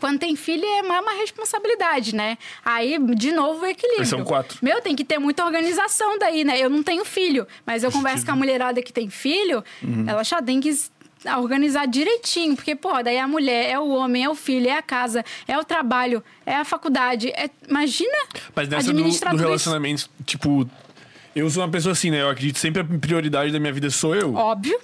Quando 0.00 0.18
tem 0.20 0.36
filho 0.36 0.64
é 0.64 0.82
uma, 0.82 1.00
uma 1.00 1.12
responsabilidade, 1.14 2.14
né? 2.14 2.38
Aí, 2.64 2.96
de 3.16 3.32
novo, 3.32 3.62
o 3.62 3.66
equilíbrio. 3.66 3.98
Mas 3.98 4.08
são 4.08 4.22
quatro. 4.24 4.56
Meu, 4.62 4.80
tem 4.80 4.94
que 4.94 5.02
ter 5.04 5.18
muita 5.18 5.44
organização 5.44 6.16
daí, 6.18 6.44
né? 6.44 6.56
Eu 6.56 6.70
não 6.70 6.84
tenho 6.84 7.04
filho, 7.04 7.48
mas 7.66 7.82
eu 7.82 7.90
converso 7.90 8.24
com 8.24 8.30
a 8.30 8.36
mulherada 8.36 8.80
que 8.80 8.92
tem 8.92 9.10
filho, 9.10 9.64
Uhum. 9.82 10.04
ela 10.06 10.22
já 10.22 10.40
tem 10.40 10.60
que 10.60 10.70
s- 11.24 11.36
organizar 11.36 11.86
direitinho, 11.86 12.54
porque, 12.56 12.74
pô, 12.74 13.02
daí 13.02 13.18
a 13.18 13.26
mulher, 13.28 13.70
é 13.70 13.78
o 13.78 13.88
homem, 13.88 14.24
é 14.24 14.28
o 14.30 14.34
filho, 14.34 14.68
é 14.68 14.72
a 14.76 14.82
casa, 14.82 15.24
é 15.46 15.58
o 15.58 15.64
trabalho, 15.64 16.22
é 16.46 16.54
a 16.56 16.64
faculdade. 16.64 17.28
É... 17.30 17.48
Imagina 17.68 18.18
Mas 18.54 18.68
nessa 18.68 18.84
do, 18.86 18.90
administrar 18.90 19.32
do 19.32 19.36
isso. 19.36 19.44
relacionamento, 19.44 20.08
tipo, 20.24 20.68
eu 21.34 21.48
sou 21.50 21.62
uma 21.62 21.68
pessoa 21.70 21.92
assim, 21.92 22.10
né? 22.10 22.22
Eu 22.22 22.30
acredito 22.30 22.58
sempre 22.58 22.82
a 22.82 22.84
prioridade 22.84 23.52
da 23.52 23.60
minha 23.60 23.72
vida 23.72 23.90
sou 23.90 24.14
eu. 24.14 24.34
Óbvio. 24.34 24.78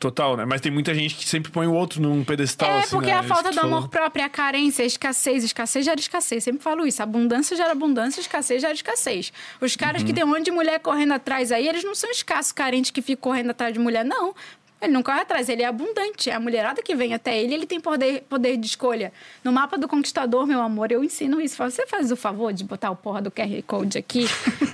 Total, 0.00 0.36
né? 0.36 0.44
Mas 0.44 0.60
tem 0.60 0.70
muita 0.70 0.94
gente 0.94 1.16
que 1.16 1.28
sempre 1.28 1.50
põe 1.50 1.66
o 1.66 1.72
outro 1.74 2.00
num 2.00 2.22
pedestal, 2.22 2.70
É, 2.70 2.78
assim, 2.82 2.90
porque 2.90 3.10
né? 3.10 3.14
a 3.14 3.22
falta 3.24 3.50
do 3.50 3.58
amor 3.58 3.88
próprio, 3.88 4.24
a 4.24 4.28
carência, 4.28 4.84
a 4.84 4.86
escassez. 4.86 5.42
Escassez 5.42 5.84
gera 5.84 5.98
escassez. 5.98 6.44
Sempre 6.44 6.62
falo 6.62 6.86
isso. 6.86 7.02
Abundância 7.02 7.56
gera 7.56 7.72
abundância, 7.72 8.20
escassez 8.20 8.60
gera 8.62 8.72
escassez. 8.72 9.32
Os 9.60 9.74
caras 9.74 10.00
Uhum. 10.02 10.06
que 10.06 10.14
tem 10.14 10.22
um 10.22 10.28
monte 10.28 10.44
de 10.44 10.50
mulher 10.52 10.78
correndo 10.78 11.14
atrás 11.14 11.50
aí, 11.50 11.66
eles 11.66 11.82
não 11.82 11.96
são 11.96 12.08
escassos, 12.12 12.52
carentes 12.52 12.92
que 12.92 13.02
ficam 13.02 13.22
correndo 13.32 13.50
atrás 13.50 13.72
de 13.72 13.80
mulher, 13.80 14.04
não. 14.04 14.36
Ele 14.80 14.92
não 14.92 15.02
corre 15.02 15.20
atrás, 15.20 15.48
ele 15.48 15.62
é 15.62 15.66
abundante. 15.66 16.30
É 16.30 16.34
a 16.34 16.40
mulherada 16.40 16.80
que 16.82 16.94
vem 16.94 17.12
até 17.12 17.36
ele, 17.38 17.52
ele 17.54 17.66
tem 17.66 17.80
poder, 17.80 18.22
poder 18.28 18.56
de 18.56 18.66
escolha. 18.66 19.12
No 19.42 19.52
mapa 19.52 19.76
do 19.76 19.88
conquistador, 19.88 20.46
meu 20.46 20.60
amor, 20.60 20.92
eu 20.92 21.02
ensino 21.02 21.40
isso. 21.40 21.56
Você 21.56 21.86
faz 21.86 22.12
o 22.12 22.16
favor 22.16 22.52
de 22.52 22.62
botar 22.64 22.90
o 22.90 22.96
porra 22.96 23.20
do 23.20 23.30
QR 23.30 23.62
Code 23.66 23.98
aqui? 23.98 24.26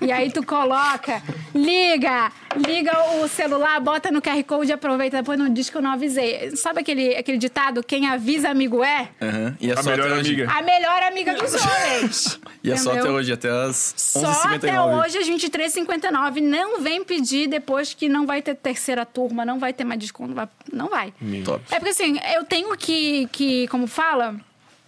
e 0.03 0.13
aí 0.13 0.31
tu 0.31 0.45
coloca, 0.45 1.23
liga, 1.55 2.31
liga 2.67 2.93
o 3.23 3.29
celular, 3.29 3.81
bota 3.81 4.11
no 4.11 4.21
QR 4.21 4.43
Code 4.45 4.71
e 4.71 4.75
aproveita, 4.75 5.17
depois 5.19 5.39
não 5.39 5.49
diz 5.53 5.71
que 5.71 5.77
eu 5.77 5.83
não 5.83 5.91
avisei. 5.93 6.55
Sabe 6.57 6.81
aquele, 6.81 7.17
aquele 7.17 7.39
ditado, 7.39 7.83
quem 7.83 8.07
avisa 8.07 8.51
amigo 8.51 8.85
é? 8.85 9.09
Aham. 9.23 9.57
E 9.61 9.71
é 9.71 9.75
A 9.75 9.83
só 9.83 9.91
melhor 9.91 10.07
até 10.09 10.21
hoje. 10.21 10.35
amiga. 10.35 10.53
A 10.53 10.63
melhor 10.63 11.03
amiga 11.05 11.35
dos 11.35 11.55
homens. 11.65 12.41
E 12.63 12.71
é 12.71 12.77
só 12.77 12.93
até 12.93 13.11
hoje, 13.11 13.33
até 13.33 13.49
as 13.49 13.95
Só 13.97 14.27
até 14.49 14.69
11h59. 14.73 15.05
hoje, 15.05 15.19
às 15.19 15.29
23h59. 15.29 16.41
Não 16.41 16.81
vem 16.83 17.03
pedir 17.05 17.47
depois 17.49 17.95
que 17.95 18.09
não 18.09 18.27
vai 18.27 18.43
ter 18.43 18.55
terceira 18.55 19.07
turma, 19.07 19.45
não 19.45 19.59
vai 19.59 19.73
ter 19.73 19.85
mais 19.85 19.94
desconto. 19.97 20.35
vai- 20.35 20.49
Não 20.73 20.89
vai. 20.89 21.13
Top. 21.45 21.63
É 21.71 21.77
porque 21.77 21.91
assim, 21.91 22.19
eu 22.35 22.45
tenho 22.45 22.77
que, 22.77 23.27
que 23.33 23.67
como 23.69 23.87
fala, 23.87 24.37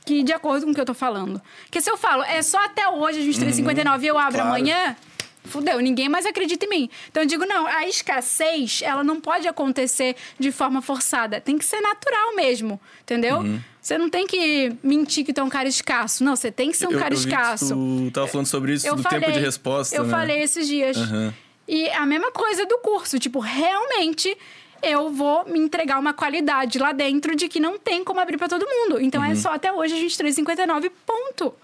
que 0.04 0.22
de 0.22 0.32
acordo 0.32 0.64
com 0.66 0.72
o 0.72 0.74
que 0.74 0.80
eu 0.80 0.84
tô 0.86 0.94
falando. 0.94 1.40
Porque 1.64 1.80
se 1.80 1.90
eu 1.90 1.96
falo, 1.96 2.22
é 2.22 2.40
só 2.42 2.58
até 2.64 2.88
hoje, 2.88 3.20
às 3.20 3.24
23h59 3.26 4.02
e 4.02 4.06
eu 4.06 4.18
abro 4.18 4.34
claro. 4.34 4.48
amanhã, 4.48 4.96
fudeu, 5.44 5.78
ninguém 5.80 6.08
mais 6.08 6.26
acredita 6.26 6.64
em 6.66 6.68
mim. 6.68 6.90
Então 7.10 7.22
eu 7.22 7.26
digo, 7.28 7.44
não, 7.46 7.66
a 7.66 7.86
escassez, 7.86 8.80
ela 8.82 9.02
não 9.04 9.20
pode 9.20 9.46
acontecer 9.48 10.16
de 10.38 10.50
forma 10.52 10.80
forçada. 10.82 11.40
Tem 11.40 11.56
que 11.58 11.64
ser 11.64 11.80
natural 11.80 12.34
mesmo, 12.34 12.80
entendeu? 13.02 13.42
Você 13.80 13.96
não 13.96 14.10
tem 14.10 14.26
que 14.26 14.72
mentir 14.82 15.24
que 15.24 15.32
tu 15.32 15.40
é 15.40 15.44
um 15.44 15.48
cara 15.48 15.68
escasso. 15.68 16.24
Não, 16.24 16.34
você 16.34 16.50
tem 16.50 16.72
que 16.72 16.76
ser 16.76 16.88
um 16.88 16.92
Eu- 16.92 16.98
cara 16.98 17.14
eu 17.14 17.18
escasso. 17.18 17.68
Tu 17.76 18.10
tava 18.12 18.26
falando 18.26 18.46
sobre 18.48 18.72
isso, 18.74 18.84
Eu 18.86 18.96
do 18.96 19.02
falei, 19.04 19.20
tempo 19.20 19.32
de 19.32 19.38
resposta, 19.38 19.94
Eu 19.94 20.02
né? 20.04 20.10
falei 20.10 20.42
esses 20.42 20.66
dias. 20.66 20.96
Aham. 20.96 21.32
E 21.68 21.88
a 21.90 22.04
mesma 22.06 22.32
coisa 22.32 22.64
do 22.66 22.78
curso. 22.78 23.16
Tipo, 23.20 23.38
realmente 23.38 24.36
eu 24.82 25.10
vou 25.10 25.44
me 25.46 25.58
entregar 25.58 25.98
uma 25.98 26.12
qualidade 26.12 26.78
lá 26.78 26.92
dentro 26.92 27.34
de 27.36 27.48
que 27.48 27.58
não 27.60 27.78
tem 27.78 28.02
como 28.04 28.20
abrir 28.20 28.36
pra 28.38 28.48
todo 28.48 28.66
mundo. 28.66 29.00
Então 29.00 29.22
Uhum. 29.22 29.30
é 29.30 29.34
só 29.34 29.52
até 29.54 29.72
hoje, 29.72 29.94
23h59, 29.94 30.90
ponto. 31.04 31.54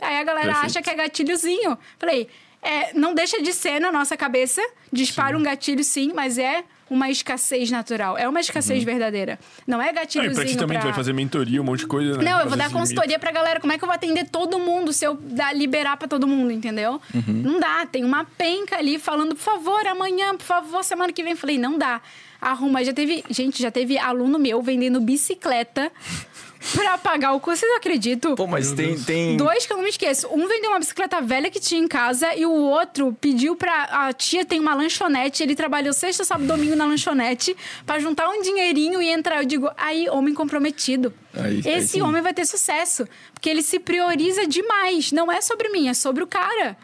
Aí 0.00 0.16
a 0.18 0.22
galera 0.24 0.46
Perfeito. 0.46 0.66
acha 0.66 0.82
que 0.82 0.90
é 0.90 0.94
gatilhozinho. 0.94 1.76
Falei, 1.98 2.28
é, 2.62 2.92
não 2.94 3.14
deixa 3.14 3.42
de 3.42 3.52
ser 3.52 3.80
na 3.80 3.90
nossa 3.90 4.16
cabeça. 4.16 4.62
Dispara 4.92 5.36
um 5.36 5.42
gatilho, 5.42 5.82
sim, 5.82 6.12
mas 6.14 6.38
é 6.38 6.62
uma 6.90 7.10
escassez 7.10 7.70
natural. 7.70 8.16
É 8.16 8.26
uma 8.28 8.40
escassez 8.40 8.82
verdadeira. 8.82 9.38
Não 9.66 9.82
é 9.82 9.88
Ah, 9.88 9.90
e 9.90 9.92
gatilhozinho 9.92 10.34
pra 10.34 10.44
ti 10.46 10.56
também, 10.56 10.78
tu 10.78 10.84
vai 10.84 10.92
fazer 10.94 11.12
mentoria, 11.12 11.60
um 11.60 11.64
monte 11.64 11.80
de 11.80 11.86
coisa, 11.86 12.16
né? 12.16 12.24
não, 12.30 12.40
eu 12.40 12.48
vou 12.48 12.56
dar 12.56 12.64
limite. 12.68 12.80
consultoria 12.80 13.18
pra 13.18 13.30
galera. 13.30 13.60
Como 13.60 13.72
é 13.72 13.76
que 13.76 13.84
eu 13.84 13.86
vou 13.86 13.94
atender 13.94 14.26
todo 14.30 14.58
mundo 14.58 14.92
se 14.92 15.04
eu 15.04 15.14
dar, 15.14 15.54
liberar 15.54 15.96
pra 15.98 16.08
todo 16.08 16.26
mundo, 16.26 16.50
entendeu? 16.52 17.00
Não 17.26 17.58
dá. 17.60 17.84
Tem 17.86 18.04
uma 18.04 18.24
penca 18.24 18.76
ali 18.78 18.98
falando, 18.98 19.34
por 19.34 19.42
favor, 19.42 19.86
amanhã, 19.86 20.34
por 20.36 20.44
favor, 20.46 20.82
semana 20.84 21.12
que 21.12 21.22
vem. 21.22 21.34
Falei, 21.36 21.58
não 21.58 21.76
dá. 21.76 22.00
Arruma. 22.40 22.84
Já 22.84 22.92
teve. 22.92 23.24
Gente, 23.30 23.60
já 23.62 23.70
teve 23.70 23.98
aluno 23.98 24.38
meu 24.38 24.62
vendendo 24.62 25.00
bicicleta 25.00 25.90
pra 26.74 26.96
pagar 26.98 27.32
o 27.32 27.40
curso. 27.40 27.60
Vocês 27.60 27.76
acreditam? 27.76 28.34
Pô, 28.34 28.46
mas 28.46 28.72
tem, 28.72 28.98
tem... 28.98 29.36
Dois 29.36 29.66
que 29.66 29.72
eu 29.72 29.76
não 29.76 29.84
me 29.84 29.90
esqueço. 29.90 30.28
Um 30.28 30.46
vendeu 30.46 30.70
uma 30.70 30.78
bicicleta 30.78 31.20
velha 31.20 31.50
que 31.50 31.58
tinha 31.60 31.80
em 31.80 31.88
casa 31.88 32.34
e 32.36 32.46
o 32.46 32.52
outro 32.52 33.16
pediu 33.20 33.56
pra. 33.56 33.84
A 33.90 34.12
tia 34.12 34.44
tem 34.44 34.60
uma 34.60 34.74
lanchonete. 34.74 35.42
Ele 35.42 35.54
trabalhou 35.56 35.92
sexta, 35.92 36.24
sábado, 36.24 36.46
domingo 36.46 36.76
na 36.76 36.86
lanchonete 36.86 37.56
pra 37.84 37.98
juntar 37.98 38.28
um 38.28 38.40
dinheirinho 38.42 39.02
e 39.02 39.08
entrar. 39.08 39.38
Eu 39.42 39.44
digo, 39.44 39.68
aí, 39.76 40.08
homem 40.08 40.32
comprometido. 40.34 41.12
Aí- 41.34 41.60
aí 41.64 41.74
Esse 41.78 41.88
sim. 41.94 42.02
homem 42.02 42.22
vai 42.22 42.32
ter 42.34 42.44
sucesso. 42.46 43.06
Porque 43.34 43.48
ele 43.48 43.62
se 43.62 43.78
prioriza 43.80 44.46
demais. 44.46 45.10
Não 45.12 45.30
é 45.30 45.40
sobre 45.40 45.68
mim, 45.70 45.88
é 45.88 45.94
sobre 45.94 46.22
o 46.22 46.26
cara. 46.26 46.76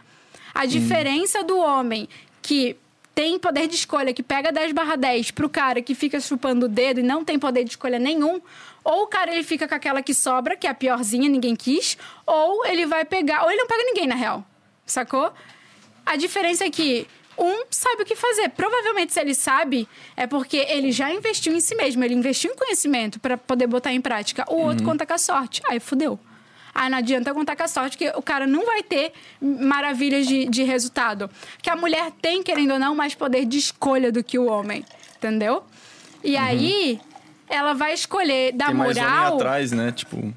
A 0.52 0.66
diferença 0.66 1.42
do 1.42 1.58
homem 1.58 2.08
que 2.40 2.76
tem 3.14 3.38
poder 3.38 3.68
de 3.68 3.76
escolha, 3.76 4.12
que 4.12 4.22
pega 4.22 4.50
10 4.50 4.72
barra 4.72 4.96
10 4.96 5.30
pro 5.30 5.48
cara 5.48 5.80
que 5.80 5.94
fica 5.94 6.18
chupando 6.20 6.66
o 6.66 6.68
dedo 6.68 7.00
e 7.00 7.02
não 7.02 7.24
tem 7.24 7.38
poder 7.38 7.64
de 7.64 7.70
escolha 7.70 7.98
nenhum, 7.98 8.40
ou 8.82 9.04
o 9.04 9.06
cara 9.06 9.32
ele 9.32 9.44
fica 9.44 9.68
com 9.68 9.74
aquela 9.74 10.02
que 10.02 10.12
sobra, 10.12 10.56
que 10.56 10.66
é 10.66 10.70
a 10.70 10.74
piorzinha, 10.74 11.28
ninguém 11.28 11.54
quis, 11.54 11.96
ou 12.26 12.66
ele 12.66 12.86
vai 12.86 13.04
pegar, 13.04 13.44
ou 13.44 13.50
ele 13.50 13.60
não 13.60 13.66
pega 13.66 13.82
ninguém 13.84 14.06
na 14.06 14.14
real. 14.14 14.44
Sacou? 14.84 15.32
A 16.04 16.16
diferença 16.16 16.64
é 16.64 16.70
que 16.70 17.06
um 17.38 17.64
sabe 17.70 18.02
o 18.02 18.04
que 18.04 18.14
fazer. 18.14 18.50
Provavelmente, 18.50 19.12
se 19.12 19.20
ele 19.20 19.34
sabe, 19.34 19.88
é 20.16 20.26
porque 20.26 20.56
ele 20.56 20.92
já 20.92 21.10
investiu 21.12 21.54
em 21.54 21.60
si 21.60 21.74
mesmo, 21.74 22.04
ele 22.04 22.14
investiu 22.14 22.52
em 22.52 22.56
conhecimento 22.56 23.18
para 23.18 23.36
poder 23.36 23.66
botar 23.66 23.92
em 23.92 24.00
prática. 24.00 24.44
O 24.48 24.56
outro 24.56 24.84
conta 24.84 25.06
com 25.06 25.14
a 25.14 25.18
sorte. 25.18 25.62
Aí 25.68 25.80
fudeu. 25.80 26.18
Aí 26.74 26.90
não 26.90 26.98
adianta 26.98 27.32
contar 27.32 27.54
com 27.56 27.62
a 27.62 27.68
sorte, 27.68 27.96
que 27.96 28.08
o 28.10 28.22
cara 28.22 28.46
não 28.46 28.66
vai 28.66 28.82
ter 28.82 29.12
maravilhas 29.40 30.26
de, 30.26 30.46
de 30.46 30.64
resultado. 30.64 31.30
Que 31.62 31.70
a 31.70 31.76
mulher 31.76 32.10
tem, 32.20 32.42
querendo 32.42 32.72
ou 32.72 32.78
não, 32.78 32.94
mais 32.94 33.14
poder 33.14 33.44
de 33.44 33.58
escolha 33.58 34.10
do 34.10 34.24
que 34.24 34.38
o 34.38 34.46
homem. 34.46 34.84
Entendeu? 35.16 35.62
E 36.22 36.36
aí, 36.36 37.00
ela 37.48 37.74
vai 37.74 37.94
escolher 37.94 38.52
da 38.52 38.66
Tem 38.66 38.74
mais 38.74 38.96
homem 38.96 39.08
moral. 39.08 39.34
atrás, 39.36 39.72
né? 39.72 39.92
Tipo, 39.92 40.34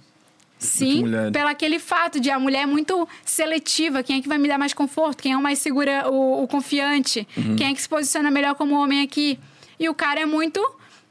Sim, 0.59 1.03
pelo 1.31 1.47
aquele 1.47 1.79
fato 1.79 2.19
de 2.19 2.29
a 2.31 2.39
mulher 2.39 2.63
é 2.63 2.65
muito 2.65 3.07
seletiva. 3.23 4.01
Quem 4.03 4.17
é 4.17 4.21
que 4.21 4.27
vai 4.27 4.37
me 4.37 4.47
dar 4.47 4.57
mais 4.57 4.73
conforto? 4.73 5.21
Quem 5.21 5.33
é 5.33 5.37
o 5.37 5.41
mais 5.41 5.59
segura, 5.59 6.09
o, 6.09 6.43
o 6.43 6.47
confiante? 6.47 7.27
Uhum. 7.37 7.55
Quem 7.55 7.67
é 7.67 7.73
que 7.73 7.81
se 7.81 7.87
posiciona 7.89 8.31
melhor 8.31 8.55
como 8.55 8.75
homem 8.75 9.01
aqui? 9.01 9.39
E 9.79 9.87
o 9.87 9.93
cara 9.93 10.19
é 10.19 10.25
muito 10.25 10.59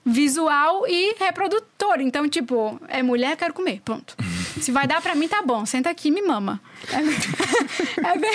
visual 0.04 0.86
e 0.88 1.14
reprodutor. 1.18 2.00
Então, 2.00 2.28
tipo, 2.28 2.80
é 2.88 3.02
mulher, 3.02 3.36
quero 3.36 3.54
comer, 3.54 3.80
ponto. 3.84 4.16
Se 4.60 4.72
vai 4.72 4.86
dar 4.86 5.00
pra 5.02 5.14
mim, 5.14 5.28
tá 5.28 5.42
bom. 5.42 5.64
Senta 5.66 5.90
aqui 5.90 6.08
e 6.08 6.10
me 6.10 6.22
mama. 6.22 6.60
É, 6.88 6.96
é 8.08 8.18
bem, 8.18 8.30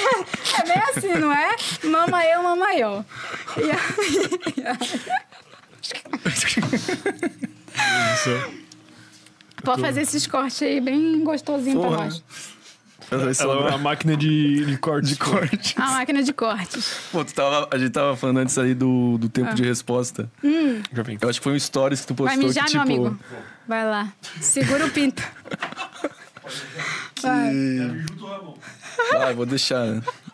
é 0.60 0.64
bem 0.66 0.84
assim, 0.90 1.14
não 1.20 1.32
é? 1.32 1.56
Mama 1.84 2.26
eu, 2.26 2.44
mama 2.44 2.74
eu. 2.76 3.06
E 3.58 3.72
Pode 9.64 9.82
fazer 9.82 10.02
esses 10.02 10.26
cortes 10.28 10.62
aí 10.62 10.82
bem 10.82 11.24
gostosinho 11.24 11.80
pra 11.80 11.90
Porra. 11.90 12.06
nós. 12.06 12.24
Ela 13.12 13.26
vai 13.26 13.34
é 13.38 13.70
uma 13.70 13.78
máquina 13.78 14.16
de, 14.16 14.66
de 14.66 14.78
corte. 14.78 15.10
de 15.10 15.16
corte. 15.18 15.76
A 15.78 15.92
máquina 15.92 16.24
de 16.24 16.32
cortes. 16.32 16.96
Pô, 17.12 17.26
tu 17.26 17.34
tava, 17.34 17.68
a 17.70 17.78
gente 17.78 17.92
tava 17.92 18.16
falando 18.16 18.38
antes 18.38 18.58
ali 18.58 18.74
do, 18.74 19.18
do 19.18 19.28
tempo 19.28 19.54
de 19.54 19.64
resposta. 19.64 20.32
Já 20.94 21.04
vem. 21.04 21.18
Eu 21.20 21.30
acho 21.30 21.40
que 21.40 21.44
foi 21.44 21.54
um 21.54 21.60
stories 21.60 22.02
que 22.02 22.08
tu 22.08 22.24
Vai 22.24 22.36
postou 22.36 22.48
mijar, 22.48 22.66
que, 22.68 22.74
meu 22.74 22.86
tipo... 22.86 23.06
amigo? 23.08 23.20
Vai 23.68 23.86
lá. 23.86 24.14
Segura 24.40 24.86
o 24.86 24.90
pinto. 24.90 25.22
Vai. 27.22 27.54
Ah, 29.14 29.34
vou 29.34 29.46
deixar. 29.46 29.86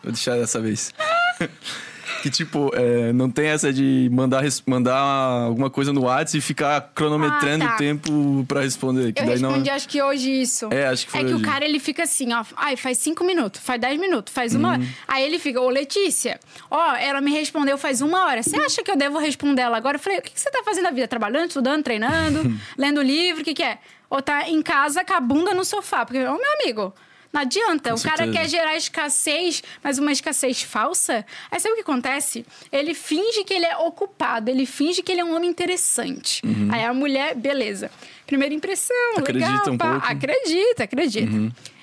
Vou 0.02 0.12
deixar 0.12 0.36
dessa 0.36 0.60
vez. 0.60 0.94
que, 2.22 2.30
tipo, 2.30 2.70
é, 2.74 3.12
não 3.12 3.30
tem 3.30 3.46
essa 3.48 3.72
de 3.72 4.08
mandar, 4.12 4.42
mandar 4.66 4.96
alguma 4.98 5.70
coisa 5.70 5.92
no 5.92 6.02
WhatsApp 6.04 6.38
e 6.38 6.40
ficar 6.40 6.90
cronometrando 6.94 7.64
Ah, 7.64 7.68
tá. 7.68 7.74
o 7.74 7.78
tempo 7.78 8.44
pra 8.48 8.60
responder. 8.62 9.12
Que 9.12 9.20
Eu 9.22 9.26
daí 9.26 9.34
respondi, 9.38 9.68
não... 9.70 9.76
acho 9.76 9.88
que 9.88 10.02
hoje 10.02 10.30
isso. 10.40 10.68
É, 10.72 10.86
acho 10.88 11.06
que 11.06 11.12
foi 11.12 11.20
É 11.20 11.24
que 11.24 11.34
hoje. 11.34 11.42
o 11.42 11.46
cara, 11.46 11.64
ele 11.64 11.78
fica 11.78 12.02
assim, 12.02 12.32
ó. 12.32 12.44
Ai, 12.56 12.76
faz 12.76 12.98
cinco 12.98 13.24
minutos, 13.24 13.60
faz 13.62 13.80
dez 13.80 13.98
minutos, 13.98 14.32
faz 14.32 14.54
uma 14.54 14.68
Uhum. 14.68 14.74
hora. 14.74 14.82
Aí 15.06 15.24
ele 15.24 15.38
fica, 15.38 15.60
ô 15.60 15.68
Letícia, 15.70 16.38
ó, 16.70 16.94
ela 16.96 17.20
me 17.20 17.30
respondeu 17.32 17.78
faz 17.78 18.00
uma 18.00 18.24
hora. 18.26 18.42
Você 18.42 18.56
acha 18.56 18.82
que 18.82 18.90
eu 18.90 18.96
devo 18.96 19.18
responder 19.18 19.62
ela 19.62 19.76
agora? 19.76 19.96
Eu 19.96 20.00
falei, 20.00 20.18
o 20.18 20.22
que 20.22 20.32
que 20.32 20.40
você 20.40 20.50
tá 20.50 20.62
fazendo 20.64 20.84
na 20.84 20.90
vida? 20.90 21.06
Trabalhando, 21.08 21.48
estudando, 21.48 21.82
treinando, 21.82 22.52
lendo 22.76 23.00
livro, 23.02 23.42
o 23.42 23.44
que 23.44 23.54
que 23.54 23.62
é? 23.62 23.78
Ou 24.10 24.20
tá 24.22 24.48
em 24.48 24.60
casa 24.62 25.04
com 25.04 25.12
a 25.14 25.20
bunda 25.20 25.52
no 25.54 25.64
sofá? 25.64 26.04
Porque, 26.04 26.18
ô 26.24 26.36
meu 26.36 26.52
amigo... 26.62 26.94
Não 27.32 27.42
adianta. 27.42 27.90
Com 27.90 27.96
o 27.96 28.02
cara 28.02 28.16
certeza. 28.24 28.38
quer 28.38 28.48
gerar 28.48 28.76
escassez, 28.76 29.62
mas 29.82 29.98
uma 29.98 30.10
escassez 30.10 30.62
falsa. 30.62 31.24
Aí 31.50 31.60
sabe 31.60 31.72
o 31.72 31.76
que 31.76 31.82
acontece? 31.82 32.44
Ele 32.72 32.94
finge 32.94 33.44
que 33.44 33.52
ele 33.52 33.66
é 33.66 33.76
ocupado, 33.76 34.50
ele 34.50 34.64
finge 34.64 35.02
que 35.02 35.12
ele 35.12 35.20
é 35.20 35.24
um 35.24 35.34
homem 35.36 35.50
interessante. 35.50 36.40
Aí 36.72 36.84
a 36.84 36.94
mulher, 36.94 37.34
beleza. 37.34 37.90
Primeira 38.26 38.54
impressão, 38.54 38.96
Uhum. 39.14 39.20
Acredita 39.20 39.50
legal. 39.50 39.74
um 39.74 39.78
pá. 39.78 39.90
pouco. 39.92 40.06
Acredita, 40.06 40.84
acredita. 40.84 41.32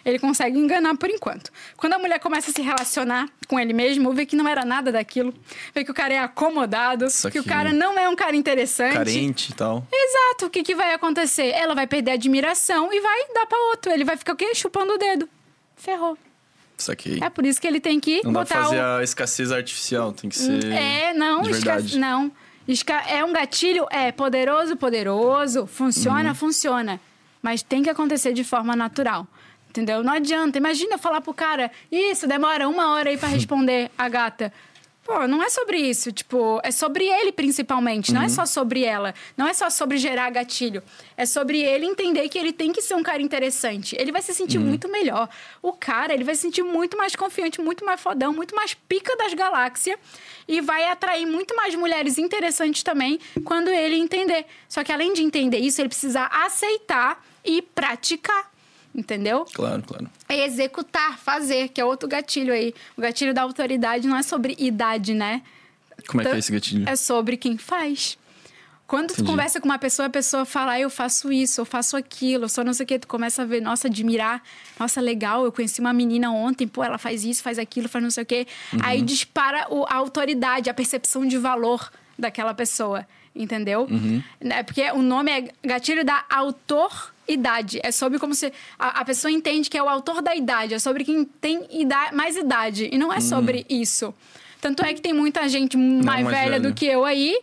Ele 0.03 0.19
consegue 0.19 0.59
enganar 0.59 0.95
por 0.97 1.09
enquanto. 1.09 1.51
Quando 1.75 1.93
a 1.93 1.97
mulher 1.99 2.19
começa 2.19 2.51
a 2.51 2.53
se 2.53 2.61
relacionar 2.61 3.27
com 3.47 3.59
ele 3.59 3.73
mesmo, 3.73 4.13
vê 4.13 4.23
que 4.23 4.35
não 4.35 4.47
era 4.47 4.63
nada 4.63 4.91
daquilo, 4.91 5.33
vê 5.73 5.83
que 5.83 5.89
o 5.89 5.95
cara 5.95 6.13
é 6.13 6.19
acomodado, 6.19 7.05
Isso 7.05 7.31
que 7.31 7.39
o 7.39 7.41
aqui. 7.41 7.49
cara 7.49 7.73
não 7.73 7.97
é 7.97 8.07
um 8.07 8.15
cara 8.15 8.35
interessante. 8.35 8.93
Carente 8.93 9.51
e 9.51 9.55
tal. 9.55 9.83
Exato. 9.91 10.45
O 10.45 10.49
que, 10.51 10.61
que 10.61 10.75
vai 10.75 10.93
acontecer? 10.93 11.47
Ela 11.47 11.73
vai 11.73 11.87
perder 11.87 12.11
a 12.11 12.13
admiração 12.13 12.93
e 12.93 12.99
vai 13.01 13.33
dar 13.33 13.47
pra 13.47 13.57
outro. 13.71 13.91
Ele 13.91 14.03
vai 14.03 14.15
ficar 14.15 14.33
o 14.33 14.35
quê? 14.35 14.53
Chupando 14.53 14.93
o 14.93 14.97
dedo. 14.99 15.27
Ferrou. 15.75 16.17
Isso 16.77 16.91
aqui. 16.91 17.23
É 17.23 17.29
por 17.29 17.45
isso 17.45 17.59
que 17.61 17.67
ele 17.67 17.79
tem 17.79 17.99
que 17.99 18.21
Não 18.23 18.33
botar 18.33 18.63
fazer 18.63 18.79
o. 18.81 18.85
a 18.97 19.03
escassez 19.03 19.51
artificial, 19.51 20.11
tem 20.11 20.29
que 20.29 20.37
ser. 20.37 20.65
É, 20.71 21.13
não, 21.13 21.41
de 21.41 21.51
esca- 21.51 21.73
verdade. 21.75 21.97
não. 21.97 22.31
Esca- 22.67 23.03
É 23.07 23.23
um 23.23 23.31
gatilho, 23.31 23.87
é 23.91 24.11
poderoso, 24.11 24.75
poderoso, 24.75 25.65
funciona, 25.67 26.29
Uhum. 26.29 26.35
funciona. 26.35 26.99
Mas 27.41 27.61
tem 27.61 27.83
que 27.83 27.89
acontecer 27.89 28.33
de 28.33 28.43
forma 28.43 28.75
natural. 28.75 29.27
Entendeu? 29.69 30.03
Não 30.03 30.13
adianta. 30.13 30.57
Imagina 30.57 30.95
eu 30.95 30.99
falar 30.99 31.21
pro 31.21 31.33
cara, 31.33 31.69
isso, 31.91 32.25
demora 32.27 32.67
uma 32.67 32.93
hora 32.93 33.09
aí 33.09 33.17
pra 33.17 33.27
responder 33.47 33.91
a 33.97 34.09
gata. 34.09 34.51
Pô, 35.05 35.27
não 35.27 35.43
é 35.43 35.49
sobre 35.51 35.77
isso, 35.77 36.11
tipo, 36.11 36.59
é 36.63 36.71
sobre 36.71 37.05
ele 37.05 37.31
principalmente, 37.31 38.09
Uhum. 38.09 38.15
não 38.15 38.23
é 38.23 38.27
só 38.27 38.43
sobre 38.43 38.83
ela, 38.83 39.13
não 39.37 39.47
é 39.47 39.53
só 39.53 39.69
sobre 39.69 39.97
gerar 39.99 40.31
gatilho, 40.31 40.81
é 41.15 41.27
sobre 41.27 41.61
ele 41.61 41.85
entender 41.85 42.27
que 42.27 42.39
ele 42.39 42.51
tem 42.51 42.71
que 42.73 42.81
ser 42.81 42.95
um 42.95 43.03
cara 43.03 43.21
interessante. 43.21 43.95
Ele 43.99 44.11
vai 44.11 44.23
se 44.23 44.33
sentir 44.33 44.57
Uhum. 44.57 44.63
muito 44.65 44.89
melhor. 44.89 45.29
O 45.61 45.71
cara, 45.71 46.11
ele 46.11 46.23
vai 46.23 46.33
se 46.33 46.41
sentir 46.41 46.63
muito 46.63 46.97
mais 46.97 47.15
confiante, 47.15 47.61
muito 47.61 47.85
mais 47.85 48.01
fodão, 48.01 48.33
muito 48.33 48.55
mais 48.55 48.73
pica 48.73 49.15
das 49.15 49.31
galáxias 49.35 49.95
e 50.47 50.59
vai 50.59 50.87
atrair 50.89 51.27
muito 51.27 51.55
mais 51.55 51.75
mulheres 51.75 52.17
interessantes 52.17 52.81
também 52.81 53.19
quando 53.43 53.67
ele 53.69 53.97
entender. 53.97 54.47
Só 54.67 54.83
que 54.83 54.91
além 54.91 55.13
de 55.13 55.21
entender 55.21 55.59
isso, 55.59 55.79
ele 55.81 55.89
precisa 55.89 56.25
aceitar 56.31 57.23
e 57.43 57.61
praticar. 57.61 58.54
Entendeu? 58.95 59.45
Claro, 59.53 59.83
claro. 59.83 60.09
É 60.29 60.45
executar, 60.45 61.17
fazer, 61.19 61.67
que 61.67 61.81
é 61.81 61.85
outro 61.85 62.07
gatilho 62.07 62.53
aí. 62.53 62.73
O 62.95 63.01
gatilho 63.01 63.33
da 63.33 63.41
autoridade 63.41 64.07
não 64.07 64.15
é 64.15 64.23
sobre 64.23 64.55
idade, 64.57 65.13
né? 65.13 65.41
Como 66.07 66.21
é 66.21 66.25
que 66.25 66.31
é 66.31 66.37
esse 66.39 66.51
gatilho? 66.51 66.87
É 66.87 66.95
sobre 66.95 67.35
quem 67.35 67.57
faz. 67.57 68.17
Quando 68.87 69.07
tu 69.07 69.13
Entendi. 69.15 69.29
conversa 69.31 69.59
com 69.59 69.67
uma 69.67 69.79
pessoa, 69.79 70.05
a 70.05 70.09
pessoa 70.09 70.45
fala, 70.45 70.73
ah, 70.73 70.79
eu 70.79 70.89
faço 70.91 71.31
isso, 71.33 71.59
eu 71.59 71.65
faço 71.65 71.97
aquilo, 71.97 72.45
eu 72.45 72.49
sou 72.49 72.63
não 72.63 72.71
sei 72.71 72.83
o 72.83 72.87
quê, 72.87 72.99
tu 72.99 73.07
começa 73.07 73.41
a 73.41 73.45
ver, 73.45 73.59
nossa, 73.59 73.87
admirar, 73.87 74.43
nossa, 74.79 75.01
legal, 75.01 75.43
eu 75.43 75.51
conheci 75.51 75.81
uma 75.81 75.91
menina 75.91 76.31
ontem, 76.31 76.67
pô, 76.67 76.83
ela 76.83 76.99
faz 76.99 77.23
isso, 77.25 77.41
faz 77.41 77.57
aquilo, 77.57 77.89
faz 77.89 78.03
não 78.03 78.11
sei 78.11 78.21
o 78.23 78.25
quê. 78.25 78.45
Aí 78.83 79.01
dispara 79.01 79.65
o- 79.71 79.85
a 79.89 79.95
autoridade, 79.95 80.69
a 80.69 80.73
percepção 80.73 81.25
de 81.25 81.35
valor 81.37 81.91
daquela 82.17 82.53
pessoa, 82.53 83.07
entendeu? 83.35 83.87
É 84.39 84.61
porque 84.61 84.89
o 84.91 85.01
nome 85.01 85.31
é 85.31 85.49
gatilho 85.67 86.05
da 86.05 86.23
autoridade. 87.25 87.79
É 87.83 87.91
sobre 87.91 88.19
como 88.19 88.35
se 88.35 88.53
a, 88.77 89.01
a 89.01 89.05
pessoa 89.05 89.31
entende 89.31 89.69
que 89.69 89.77
é 89.77 89.83
o 89.83 89.89
autor 89.89 90.21
da 90.21 90.35
idade, 90.35 90.73
é 90.73 90.79
sobre 90.79 91.03
quem 91.03 91.25
tem 91.25 91.65
ida- 91.71 92.11
mais 92.13 92.35
idade, 92.37 92.89
e 92.91 92.97
não 92.97 93.11
é 93.11 93.19
sobre 93.19 93.65
isso. 93.69 94.13
Tanto 94.61 94.83
é 94.85 94.93
que 94.93 95.01
tem 95.01 95.13
muita 95.13 95.47
gente 95.49 95.75
mais, 95.77 96.23
mais 96.23 96.27
velha 96.27 96.59
do 96.59 96.63
velha. 96.63 96.75
que 96.75 96.85
eu 96.85 97.03
aí 97.05 97.37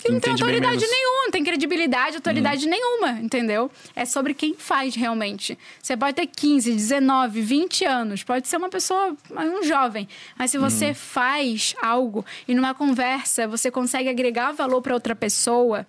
que 0.00 0.10
não 0.10 0.18
tem 0.18 0.32
autoridade 0.32 0.84
nenhuma, 0.84 1.22
não 1.24 1.30
tem 1.30 1.44
credibilidade, 1.44 2.16
autoridade 2.16 2.66
nenhuma, 2.66 3.10
entendeu? 3.20 3.70
É 3.94 4.04
sobre 4.04 4.34
quem 4.34 4.52
faz 4.52 4.96
realmente. 4.96 5.56
Você 5.80 5.96
pode 5.96 6.14
ter 6.16 6.26
15, 6.26 6.72
19, 6.72 7.40
20 7.40 7.84
anos, 7.84 8.24
pode 8.24 8.48
ser 8.48 8.56
uma 8.56 8.68
pessoa, 8.68 9.16
um 9.30 9.62
jovem, 9.62 10.08
mas 10.36 10.50
se 10.50 10.58
você 10.58 10.92
faz 10.92 11.76
algo 11.80 12.26
e 12.48 12.54
numa 12.54 12.74
conversa 12.74 13.46
você 13.46 13.70
consegue 13.70 14.08
agregar 14.08 14.50
valor 14.50 14.82
para 14.82 14.92
outra 14.94 15.14
pessoa 15.14 15.86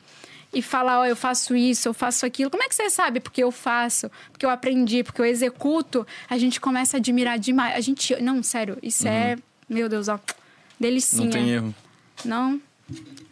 e 0.53 0.61
falar, 0.61 0.99
ó, 0.99 1.05
eu 1.05 1.15
faço 1.15 1.55
isso, 1.55 1.87
eu 1.87 1.93
faço 1.93 2.25
aquilo. 2.25 2.49
Como 2.49 2.63
é 2.63 2.67
que 2.67 2.75
você 2.75 2.89
sabe? 2.89 3.19
Porque 3.19 3.43
eu 3.43 3.51
faço, 3.51 4.09
porque 4.31 4.45
eu 4.45 4.49
aprendi, 4.49 5.03
porque 5.03 5.21
eu 5.21 5.25
executo. 5.25 6.05
A 6.29 6.37
gente 6.37 6.61
começa 6.61 6.97
a 6.97 6.99
admirar 6.99 7.39
demais. 7.39 7.75
A 7.75 7.79
gente, 7.79 8.15
não, 8.21 8.43
sério, 8.43 8.77
isso 8.81 9.07
é, 9.07 9.35
meu 9.67 9.89
Deus, 9.89 10.07
ó, 10.07 10.19
delicinha. 10.79 11.23
Não 11.23 11.31
tem 11.31 11.49
erro. 11.49 11.75
Não? 12.23 12.61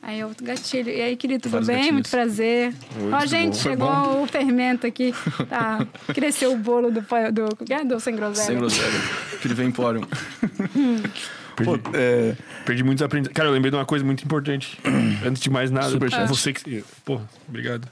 Aí 0.01 0.19
eu 0.19 0.31
gatilho. 0.41 0.89
E 0.89 1.01
aí, 1.01 1.15
querido, 1.15 1.43
tudo 1.43 1.51
Vários 1.51 1.67
bem? 1.67 1.77
gatilhos. 1.77 1.93
Muito 1.93 2.09
prazer. 2.09 2.73
Ó, 3.11 3.19
tudo 3.19 3.29
gente, 3.29 3.53
bom. 3.55 3.61
Chegou 3.61 4.23
o 4.23 4.27
fermento 4.27 4.87
aqui. 4.87 5.13
Tá. 5.47 5.85
Cresceu 6.13 6.53
o 6.53 6.57
bolo 6.57 6.89
do, 6.89 7.01
do, 7.01 7.73
é? 7.73 7.83
do 7.83 7.99
sem 7.99 8.15
groselha. 8.15 8.47
Sem 8.47 8.57
groselha. 8.57 8.99
Que 9.41 9.47
ele 9.47 9.55
empório. 11.61 11.83
Pô, 11.83 11.91
é, 11.93 12.35
Perdi 12.65 12.83
muitos 12.83 13.01
aprendizados. 13.01 13.35
Cara, 13.35 13.49
eu 13.49 13.53
lembrei 13.53 13.71
de 13.71 13.77
uma 13.77 13.85
coisa 13.85 14.03
muito 14.03 14.23
importante. 14.23 14.77
Antes 15.25 15.41
de 15.41 15.49
mais 15.49 15.71
nada, 15.71 15.89
Superchat. 15.89 16.27
você 16.27 16.53
que. 16.53 16.83
Pô, 17.05 17.19
obrigado. 17.47 17.87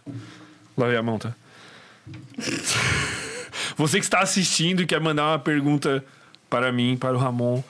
Lavei 0.78 0.98
a 0.98 1.04
mão, 1.04 1.18
tá? 1.18 1.34
Você 3.78 4.00
que 4.00 4.06
está 4.06 4.20
assistindo 4.20 4.82
e 4.82 4.86
quer 4.86 5.00
mandar 5.00 5.32
uma 5.32 5.40
pergunta 5.40 6.04
para 6.50 6.72
mim, 6.72 6.98
para 6.98 7.16
o 7.16 7.20
Ramon 7.20 7.62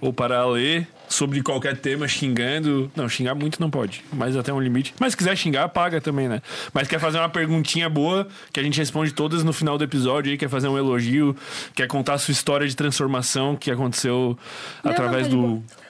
ou 0.00 0.12
para 0.12 0.38
a 0.38 0.46
Lê 0.46 0.84
sobre 1.08 1.42
qualquer 1.42 1.76
tema, 1.76 2.08
xingando. 2.08 2.90
Não, 2.96 3.08
xingar 3.08 3.34
muito 3.34 3.60
não 3.60 3.70
pode, 3.70 4.04
mas 4.12 4.36
até 4.36 4.52
um 4.52 4.60
limite. 4.60 4.94
Mas 4.98 5.12
se 5.12 5.16
quiser 5.16 5.36
xingar, 5.36 5.68
paga 5.68 6.00
também, 6.00 6.28
né? 6.28 6.42
Mas 6.72 6.88
quer 6.88 6.98
fazer 6.98 7.18
uma 7.18 7.28
perguntinha 7.28 7.88
boa, 7.88 8.26
que 8.52 8.58
a 8.58 8.62
gente 8.62 8.78
responde 8.78 9.12
todas 9.12 9.44
no 9.44 9.52
final 9.52 9.78
do 9.78 9.84
episódio 9.84 10.32
aí, 10.32 10.38
quer 10.38 10.48
fazer 10.48 10.68
um 10.68 10.76
elogio, 10.76 11.36
quer 11.74 11.86
contar 11.86 12.14
a 12.14 12.18
sua 12.18 12.32
história 12.32 12.66
de 12.66 12.74
transformação 12.74 13.56
que 13.56 13.70
aconteceu 13.70 14.36
Não, 14.82 14.90
através 14.90 15.28
não, 15.28 15.30
tá 15.30 15.36
do 15.36 15.48
boa. 15.48 15.83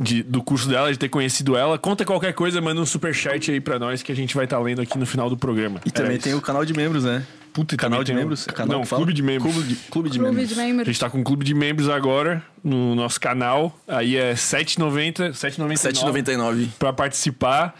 De- 0.00 0.22
do 0.22 0.42
curso 0.42 0.68
dela, 0.68 0.90
de 0.90 0.98
ter 0.98 1.08
conhecido 1.08 1.56
ela. 1.56 1.78
Conta 1.78 2.04
qualquer 2.04 2.32
coisa, 2.32 2.60
manda 2.60 2.80
um 2.80 2.86
superchat 2.86 3.50
aí 3.52 3.60
pra 3.60 3.78
nós 3.78 4.02
que 4.02 4.10
a 4.10 4.16
gente 4.16 4.34
vai 4.34 4.44
estar 4.44 4.58
lendo 4.58 4.80
aqui 4.80 4.96
no 4.98 5.04
final 5.06 5.28
do 5.28 5.36
programa. 5.36 5.80
e 5.84 5.90
também 5.90 6.18
tem 6.18 6.34
o 6.34 6.40
canal 6.40 6.64
de 6.64 6.72
membros, 6.72 7.04
né? 7.04 7.22
Puta, 7.52 7.76
canal 7.76 8.02
de 8.04 8.12
um- 8.12 8.14
membros? 8.14 8.46
É 8.48 8.52
canal 8.52 8.78
Não, 8.78 8.86
clube 8.86 9.12
de 9.12 9.22
membros. 9.22 9.52
Clube 9.52 9.68
de, 9.68 9.74
clube 9.90 10.08
de 10.10 10.18
Clube 10.20 10.34
membros. 10.36 10.54
de 10.54 10.60
A 10.60 10.64
membros. 10.64 10.86
gente 10.86 11.00
tá 11.00 11.10
com 11.10 11.18
um 11.18 11.24
clube 11.24 11.44
de 11.44 11.52
membros 11.52 11.88
agora 11.88 12.42
no 12.62 12.94
nosso 12.94 13.20
canal. 13.20 13.76
Aí 13.88 14.16
é 14.16 14.30
R$ 14.30 14.36
7,90. 14.36 15.32
7,99 15.32 15.76
7,99. 15.76 16.68
pra 16.78 16.92
participar. 16.92 17.74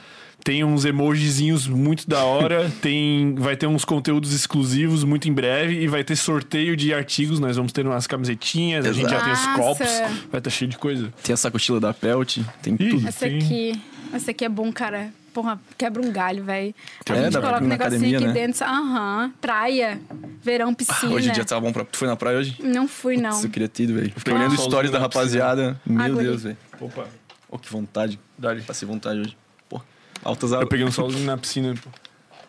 Tem 0.44 0.64
uns 0.64 0.84
emojizinhos 0.84 1.66
muito 1.66 2.08
da 2.08 2.24
hora. 2.24 2.70
tem, 2.80 3.34
vai 3.36 3.56
ter 3.56 3.66
uns 3.66 3.84
conteúdos 3.84 4.32
exclusivos 4.32 5.04
muito 5.04 5.28
em 5.28 5.32
breve. 5.32 5.80
E 5.80 5.86
vai 5.86 6.02
ter 6.02 6.16
sorteio 6.16 6.76
de 6.76 6.92
artigos. 6.94 7.38
Nós 7.38 7.56
vamos 7.56 7.72
ter 7.72 7.86
umas 7.86 8.06
camisetinhas. 8.06 8.86
A 8.86 8.92
gente 8.92 9.10
já 9.10 9.20
tem 9.22 9.32
os 9.32 9.46
Nossa. 9.46 9.58
copos. 9.58 9.88
Vai 10.30 10.38
estar 10.38 10.50
cheio 10.50 10.70
de 10.70 10.78
coisa. 10.78 11.12
Tem 11.22 11.32
a 11.32 11.36
sacochila 11.36 11.78
da 11.80 11.92
Pelt, 11.92 12.38
tem 12.62 12.74
Ih, 12.78 12.90
tudo. 12.90 13.08
Essa 13.08 13.28
Sim. 13.28 13.36
aqui. 13.38 13.80
Essa 14.12 14.30
aqui 14.32 14.44
é 14.44 14.48
bom, 14.48 14.72
cara. 14.72 15.12
Porra, 15.32 15.60
quebra 15.78 16.02
um 16.02 16.10
galho, 16.10 16.42
velho. 16.42 16.74
A 17.08 17.12
É, 17.14 17.22
gente 17.22 17.32
dá 17.32 17.38
pra 17.40 17.48
coloca 17.50 17.64
um 17.64 17.68
negocinho 17.68 17.94
academia, 17.96 18.18
aqui 18.18 18.26
né? 18.26 18.32
dentro. 18.32 18.64
Aham. 18.64 19.32
Praia. 19.40 20.00
Verão, 20.42 20.74
piscina. 20.74 21.12
Hoje 21.12 21.28
em 21.28 21.32
dia 21.32 21.44
tá 21.44 21.60
bom 21.60 21.72
pra. 21.72 21.84
Tu 21.84 21.96
foi 21.96 22.08
na 22.08 22.16
praia 22.16 22.38
hoje? 22.38 22.56
Não 22.60 22.88
fui, 22.88 23.16
não. 23.16 23.30
Isso 23.30 23.46
eu 23.46 23.50
queria 23.50 23.68
ter 23.68 23.84
ido, 23.84 23.94
velho. 23.94 24.12
Fiquei 24.16 24.32
Ah. 24.32 24.36
olhando 24.36 24.56
stories 24.60 24.90
da 24.90 24.98
rapaziada. 24.98 25.80
Meu 25.86 26.16
Deus, 26.16 26.42
velho. 26.42 26.56
Opa, 26.80 27.06
Oh, 27.48 27.58
que 27.58 27.70
vontade. 27.70 28.18
dá-lhe. 28.36 28.62
Passei 28.62 28.88
vontade 28.88 29.20
hoje. 29.20 29.36
Altas 30.24 30.50
Eu 30.50 30.56
águas. 30.58 30.68
peguei 30.68 30.84
um 30.86 30.92
solzinho 30.92 31.24
na 31.26 31.36
piscina. 31.36 31.74
pô. 31.74 31.88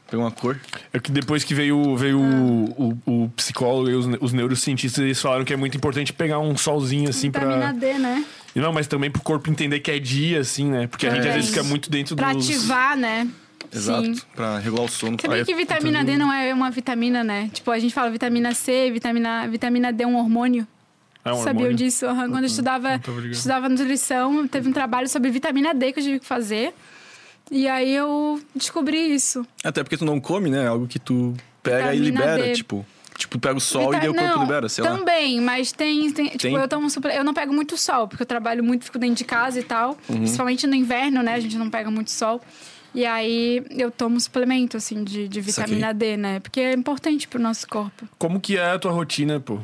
Pegou 0.09 0.25
uma 0.25 0.31
cor. 0.31 0.59
É 0.91 0.99
que 0.99 1.09
depois 1.09 1.43
que 1.45 1.53
veio, 1.55 1.95
veio 1.95 2.19
o, 2.19 2.97
o, 3.05 3.23
o 3.23 3.29
psicólogo 3.29 3.89
e 3.89 3.93
os, 3.95 4.05
os 4.19 4.33
neurocientistas, 4.33 5.01
eles 5.05 5.21
falaram 5.21 5.45
que 5.45 5.53
é 5.53 5.55
muito 5.55 5.77
importante 5.77 6.11
pegar 6.11 6.37
um 6.39 6.57
solzinho 6.57 7.09
assim 7.09 7.27
Vitamina 7.27 7.69
pra. 7.69 7.71
D, 7.71 7.93
né? 7.97 8.25
Não, 8.53 8.73
mas 8.73 8.87
também 8.87 9.09
pro 9.09 9.21
corpo 9.21 9.49
entender 9.49 9.79
que 9.79 9.89
é 9.89 9.97
dia, 9.99 10.41
assim, 10.41 10.69
né? 10.69 10.87
Porque 10.87 11.07
a 11.07 11.11
gente 11.11 11.19
às 11.19 11.25
Também. 11.27 11.39
vezes 11.39 11.49
fica 11.55 11.63
muito 11.63 11.89
dentro 11.89 12.17
Pra 12.17 12.33
dos. 12.33 12.45
ativar, 12.49 12.97
né? 12.97 13.25
Exato, 13.73 14.03
Sim. 14.03 14.21
pra 14.35 14.59
regular 14.59 14.83
o 14.83 14.89
sono. 14.89 15.15
Sabia 15.21 15.37
Aí- 15.37 15.45
que 15.45 15.55
vitamina 15.55 16.03
D 16.03 16.17
não 16.17 16.33
é 16.33 16.53
uma 16.53 16.69
vitamina, 16.69 17.23
né? 17.23 17.49
Tipo, 17.53 17.71
a 17.71 17.79
gente 17.79 17.93
fala 17.93 18.09
vitamina 18.11 18.53
C, 18.53 18.91
vitamina, 18.91 19.47
vitamina 19.47 19.93
D 19.93 20.03
é 20.03 20.07
um 20.07 20.17
hormônio. 20.17 20.67
É 21.23 21.31
um 21.31 21.35
Sabiam 21.35 21.67
hormônio. 21.67 21.77
disso? 21.77 22.05
Aham, 22.05 22.29
Quando 22.31 22.43
eu 22.43 22.47
estudava, 22.47 22.99
tava 22.99 23.17
ligado. 23.21 23.31
estudava 23.37 23.69
nutrição, 23.69 24.45
teve 24.45 24.67
um 24.67 24.73
trabalho 24.73 25.07
sobre 25.07 25.29
vitamina 25.31 25.73
D 25.73 25.93
que 25.93 25.99
eu 25.99 26.03
tive 26.03 26.19
que 26.19 26.25
fazer. 26.25 26.73
E 27.51 27.67
aí 27.67 27.93
eu 27.93 28.41
descobri 28.55 29.13
isso. 29.13 29.45
Até 29.63 29.83
porque 29.83 29.97
tu 29.97 30.05
não 30.05 30.19
come, 30.21 30.49
né? 30.49 30.65
Algo 30.67 30.87
que 30.87 30.97
tu 30.97 31.35
pega 31.61 31.93
e 31.93 31.99
Vitamina 31.99 32.25
libera, 32.35 32.43
D. 32.47 32.53
tipo. 32.53 32.85
Tipo, 33.17 33.37
pega 33.37 33.55
o 33.57 33.61
sol 33.61 33.91
Vita- 33.91 33.97
e 33.97 33.99
daí 33.99 34.09
o 34.09 34.13
corpo 34.15 34.29
não, 34.35 34.41
libera, 34.43 34.69
sei 34.69 34.83
lá. 34.83 34.97
Também, 34.97 35.39
mas 35.41 35.71
tem. 35.71 36.11
tem- 36.11 36.25
tipo, 36.29 36.37
Tem? 36.39 36.55
Eu, 36.55 36.67
tomo 36.67 36.89
suple- 36.89 37.13
eu 37.15 37.23
não 37.23 37.33
pego 37.35 37.53
muito 37.53 37.77
sol, 37.77 38.07
porque 38.07 38.23
eu 38.23 38.25
trabalho 38.25 38.63
muito, 38.63 38.85
fico 38.85 38.97
dentro 38.97 39.15
de 39.17 39.25
casa 39.25 39.59
e 39.59 39.63
tal. 39.63 39.91
Uhum. 40.09 40.15
Principalmente 40.15 40.65
no 40.65 40.73
inverno, 40.73 41.21
né? 41.21 41.33
A 41.35 41.39
gente 41.39 41.55
não 41.57 41.69
pega 41.69 41.91
muito 41.91 42.09
sol. 42.09 42.41
E 42.95 43.05
aí 43.05 43.63
eu 43.69 43.91
tomo 43.91 44.19
suplemento, 44.19 44.75
assim, 44.75 45.03
de, 45.03 45.27
de 45.27 45.39
vitamina 45.41 45.93
D, 45.93 46.17
né? 46.17 46.39
Porque 46.39 46.59
é 46.61 46.73
importante 46.73 47.27
pro 47.27 47.39
nosso 47.39 47.67
corpo. 47.67 48.07
Como 48.17 48.39
que 48.39 48.57
é 48.57 48.71
a 48.71 48.79
tua 48.79 48.91
rotina, 48.91 49.39
pô? 49.39 49.59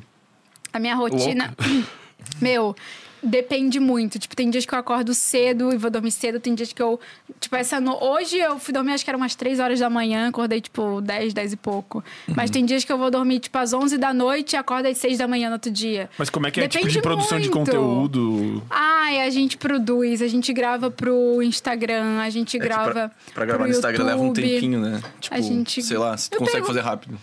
A 0.72 0.78
minha 0.80 0.94
rotina. 0.96 1.56
Meu, 2.40 2.76
depende 3.22 3.80
muito. 3.80 4.18
Tipo, 4.20 4.36
tem 4.36 4.50
dias 4.50 4.66
que 4.66 4.74
eu 4.74 4.80
acordo 4.80 5.14
cedo 5.14 5.74
e 5.74 5.78
vou 5.78 5.90
dormir 5.92 6.12
cedo. 6.12 6.40
Tem 6.40 6.54
dias 6.56 6.72
que 6.74 6.82
eu. 6.82 7.00
Tipo, 7.40 7.56
essa 7.56 7.80
no... 7.80 7.96
hoje 8.04 8.38
eu 8.38 8.58
fui 8.60 8.74
dormir, 8.74 8.94
acho 8.94 9.04
que 9.04 9.10
era 9.10 9.18
umas 9.18 9.36
3 9.36 9.60
horas 9.60 9.80
da 9.80 9.90
manhã. 9.90 10.28
Acordei, 10.30 10.62
tipo, 10.62 11.02
10, 11.02 11.34
10 11.34 11.54
e 11.54 11.56
pouco. 11.58 12.04
Mas 12.36 12.50
tem 12.50 12.66
dias 12.66 12.84
que 12.84 12.92
eu 12.92 12.98
vou 12.98 13.10
dormir, 13.12 13.40
tipo, 13.40 13.58
às 13.58 13.74
11 13.74 13.98
da 13.98 14.14
noite 14.14 14.54
e 14.54 14.56
acordo 14.58 14.88
às 14.88 14.98
6 14.98 15.18
da 15.18 15.28
manhã 15.28 15.48
no 15.50 15.54
outro 15.54 15.72
dia. 15.72 16.10
Mas 16.18 16.30
como 16.30 16.48
é 16.48 16.52
que 16.52 16.60
é 16.60 16.68
tipo 16.68 16.78
Depende 16.86 16.94
de 16.96 17.02
produção 17.02 17.40
de 17.40 17.50
muito. 17.50 17.72
conteúdo? 17.72 18.64
Ai, 18.70 19.22
a 19.22 19.30
gente 19.30 19.58
produz, 19.58 20.22
a 20.22 20.28
gente 20.28 20.52
grava 20.54 20.90
pro 20.92 21.42
Instagram, 21.42 22.20
a 22.20 22.30
gente 22.30 22.58
É 22.58 22.60
grava. 22.60 22.92
pra, 22.92 23.12
pra 23.34 23.46
gravar 23.46 23.64
pro 23.64 23.68
no 23.72 23.74
Instagram 23.76 24.04
leva 24.06 24.22
um 24.22 24.28
YouTube. 24.28 24.50
tempinho, 24.50 24.80
né? 24.80 25.02
Tipo, 25.20 25.42
gente- 25.42 25.82
sei 25.84 25.98
lá, 25.98 26.16
se 26.18 26.30
tu 26.30 26.36
Eu 26.36 26.40
consegue 26.40 26.58
pego- 26.58 26.68
fazer 26.68 26.82
rápido. 26.82 27.18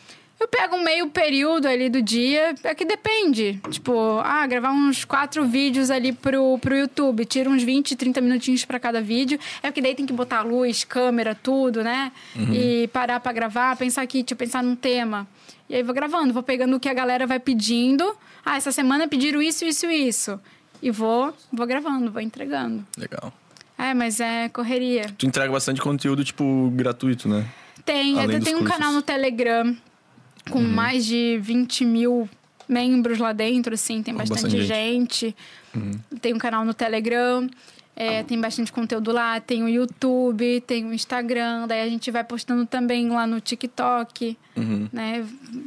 Eu 0.44 0.48
pego 0.48 0.76
um 0.76 0.82
meio 0.84 1.08
período 1.08 1.66
ali 1.66 1.88
do 1.88 2.02
dia, 2.02 2.54
é 2.64 2.74
que 2.74 2.84
depende. 2.84 3.58
Tipo, 3.70 4.20
ah, 4.22 4.46
gravar 4.46 4.72
uns 4.72 5.02
quatro 5.02 5.42
vídeos 5.46 5.90
ali 5.90 6.12
pro, 6.12 6.58
pro 6.58 6.76
YouTube. 6.76 7.24
Tira 7.24 7.48
uns 7.48 7.62
20, 7.62 7.96
30 7.96 8.20
minutinhos 8.20 8.62
pra 8.62 8.78
cada 8.78 9.00
vídeo. 9.00 9.38
É 9.62 9.68
porque 9.68 9.80
daí 9.80 9.94
tem 9.94 10.04
que 10.04 10.12
botar 10.12 10.42
luz, 10.42 10.84
câmera, 10.84 11.34
tudo, 11.34 11.82
né? 11.82 12.12
E 12.52 12.88
parar 12.88 13.20
pra 13.20 13.32
gravar, 13.32 13.74
pensar 13.78 14.02
aqui, 14.02 14.22
tipo, 14.22 14.38
pensar 14.38 14.62
num 14.62 14.76
tema. 14.76 15.26
E 15.66 15.76
aí 15.76 15.82
vou 15.82 15.94
gravando, 15.94 16.34
vou 16.34 16.42
pegando 16.42 16.76
o 16.76 16.80
que 16.80 16.90
a 16.90 16.94
galera 16.94 17.26
vai 17.26 17.40
pedindo. 17.40 18.14
Ah, 18.44 18.58
essa 18.58 18.70
semana 18.70 19.08
pediram 19.08 19.40
isso, 19.40 19.64
isso, 19.64 19.86
isso. 19.90 20.38
E 20.82 20.90
vou, 20.90 21.32
vou 21.50 21.66
gravando, 21.66 22.12
vou 22.12 22.20
entregando. 22.20 22.86
Legal. 22.98 23.32
É, 23.78 23.94
mas 23.94 24.20
é 24.20 24.50
correria. 24.50 25.06
Tu 25.16 25.24
entrega 25.24 25.50
bastante 25.50 25.80
conteúdo, 25.80 26.22
tipo, 26.22 26.70
gratuito, 26.74 27.30
né? 27.30 27.46
Tem, 27.82 28.18
Além 28.20 28.36
até 28.36 28.44
tem 28.44 28.54
um 28.54 28.64
canal 28.64 28.92
no 28.92 29.00
Telegram 29.00 29.74
com 30.50 30.58
Uhum. 30.58 30.68
mais 30.68 31.04
de 31.06 31.38
20 31.42 31.84
mil 31.84 32.28
membros 32.68 33.18
lá 33.18 33.32
dentro, 33.32 33.74
assim, 33.74 34.02
tem 34.02 34.14
Ah, 34.14 34.18
bastante, 34.18 34.42
bastante 34.42 34.64
gente. 34.64 35.36
Uhum. 35.74 35.92
Tem 36.20 36.32
um 36.32 36.38
canal 36.38 36.64
no 36.64 36.72
Telegram, 36.72 37.46
é, 37.96 38.22
tem 38.24 38.40
bastante 38.40 38.72
conteúdo 38.72 39.12
lá, 39.12 39.38
tem 39.38 39.62
o 39.62 39.68
YouTube, 39.68 40.60
tem 40.66 40.84
o 40.86 40.92
Instagram, 40.94 41.66
daí 41.68 41.82
a 41.82 41.88
gente 41.88 42.10
vai 42.10 42.24
postando 42.24 42.64
também 42.66 43.08
lá 43.10 43.26
no 43.26 43.40
TikTok, 43.40 44.36
Uhum. 44.56 44.88
né? 44.92 45.24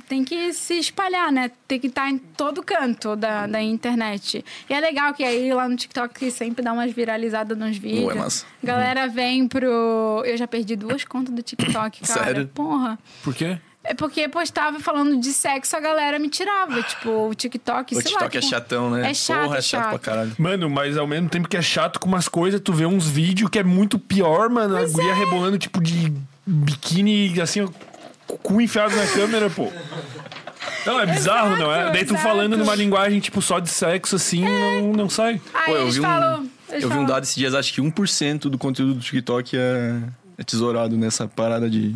Tem 0.10 0.24
que 0.24 0.52
se 0.54 0.74
espalhar, 0.80 1.32
né? 1.32 1.52
Tem 1.68 1.80
que 1.80 1.88
estar 1.88 2.10
em 2.10 2.18
todo 2.18 2.64
canto 2.64 3.16
da, 3.16 3.46
da 3.46 3.62
internet. 3.62 4.44
E 4.70 4.74
é 4.74 4.80
legal 4.80 5.14
que 5.14 5.24
aí 5.24 5.54
lá 5.54 5.68
no 5.70 5.76
TikTok 5.76 6.32
sempre 6.32 6.64
dá 6.64 6.74
umas 6.74 6.92
viralizadas 6.92 7.58
nos 7.58 7.78
vídeos. 7.78 8.12
é 8.12 8.16
massa. 8.16 8.46
Galera 8.64 9.08
vem 9.08 9.48
pro... 9.48 10.24
Eu 10.26 10.36
já 10.38 10.48
perdi 10.48 10.76
duas 10.76 11.04
contas 11.06 11.34
do 11.34 11.42
TikTok, 11.44 12.02
cara. 12.02 12.24
Sério? 12.26 12.48
Porra. 12.48 12.98
Por 13.24 13.36
quê? 13.36 13.58
É 13.90 13.94
porque 13.94 14.28
postava 14.28 14.80
falando 14.82 15.18
de 15.20 15.32
sexo, 15.32 15.76
a 15.78 15.80
galera 15.80 16.20
me 16.20 16.28
tirava. 16.30 16.84
Tipo, 16.84 17.30
o 17.30 17.34
TikTok, 17.34 17.96
O 17.96 18.02
sei 18.02 18.12
lá. 18.12 18.18
TikTok 18.20 18.38
é 18.38 18.42
tipo, 18.42 18.52
chatão, 18.54 18.90
né? 18.92 19.10
É 19.10 19.14
chato, 19.14 19.44
Porra, 19.44 19.56
é 19.56 19.60
é 19.60 19.62
chato, 19.62 19.82
pra 19.84 19.92
chato. 19.94 20.02
caralho. 20.02 20.36
Mano, 20.38 20.70
mas 20.70 20.98
ao 20.98 21.08
mesmo 21.08 21.30
tempo 21.30 21.48
que 21.48 21.56
é 21.56 21.62
chato 21.62 21.98
com 22.00 22.08
umas 22.10 22.28
coisas, 22.28 22.60
tu 22.60 22.74
vê 22.74 22.86
uns 22.86 23.08
vídeos 23.08 23.50
que 23.50 23.58
é 23.60 23.64
muito 23.64 23.98
pior, 23.98 24.50
mano. 24.50 24.76
a 24.76 24.86
guria 24.86 25.14
rebolando, 25.16 25.58
tipo, 25.58 25.82
de 25.82 26.12
biquíni, 26.46 27.40
assim, 27.42 27.62
o 27.62 27.72
cu 28.38 28.60
enfiado 28.62 28.96
na 28.96 29.08
câmera, 29.08 29.50
pô. 29.50 29.72
Não, 30.86 31.00
é 31.00 31.06
bizarro, 31.06 31.56
não 31.58 31.72
é? 31.72 31.80
Exato, 31.80 31.94
Daí 31.94 32.06
tu 32.06 32.14
exato. 32.14 32.24
falando 32.28 32.58
numa 32.58 32.76
linguagem, 32.76 33.20
tipo, 33.20 33.42
só 33.42 33.60
de 33.60 33.70
sexo, 33.70 34.16
assim, 34.16 34.44
não, 34.44 34.94
não 34.94 35.10
sai. 35.10 35.42
Aí 35.54 35.66
Pô, 35.66 35.72
eu 35.78 35.92
vi 35.92 36.00
um, 36.00 36.04
falam. 36.04 36.50
eu 36.72 36.90
vi 36.90 36.98
um 36.98 37.06
dado 37.06 37.24
esses 37.24 37.36
dias, 37.36 37.54
acho 37.54 37.74
que 37.74 37.82
1% 37.82 38.40
do 38.50 38.58
conteúdo 38.58 38.94
do 38.96 39.00
TikTok 39.02 39.58
é, 39.58 39.96
é 40.38 40.44
tesourado 40.44 40.96
nessa 40.98 41.28
parada 41.28 41.70
de, 41.70 41.94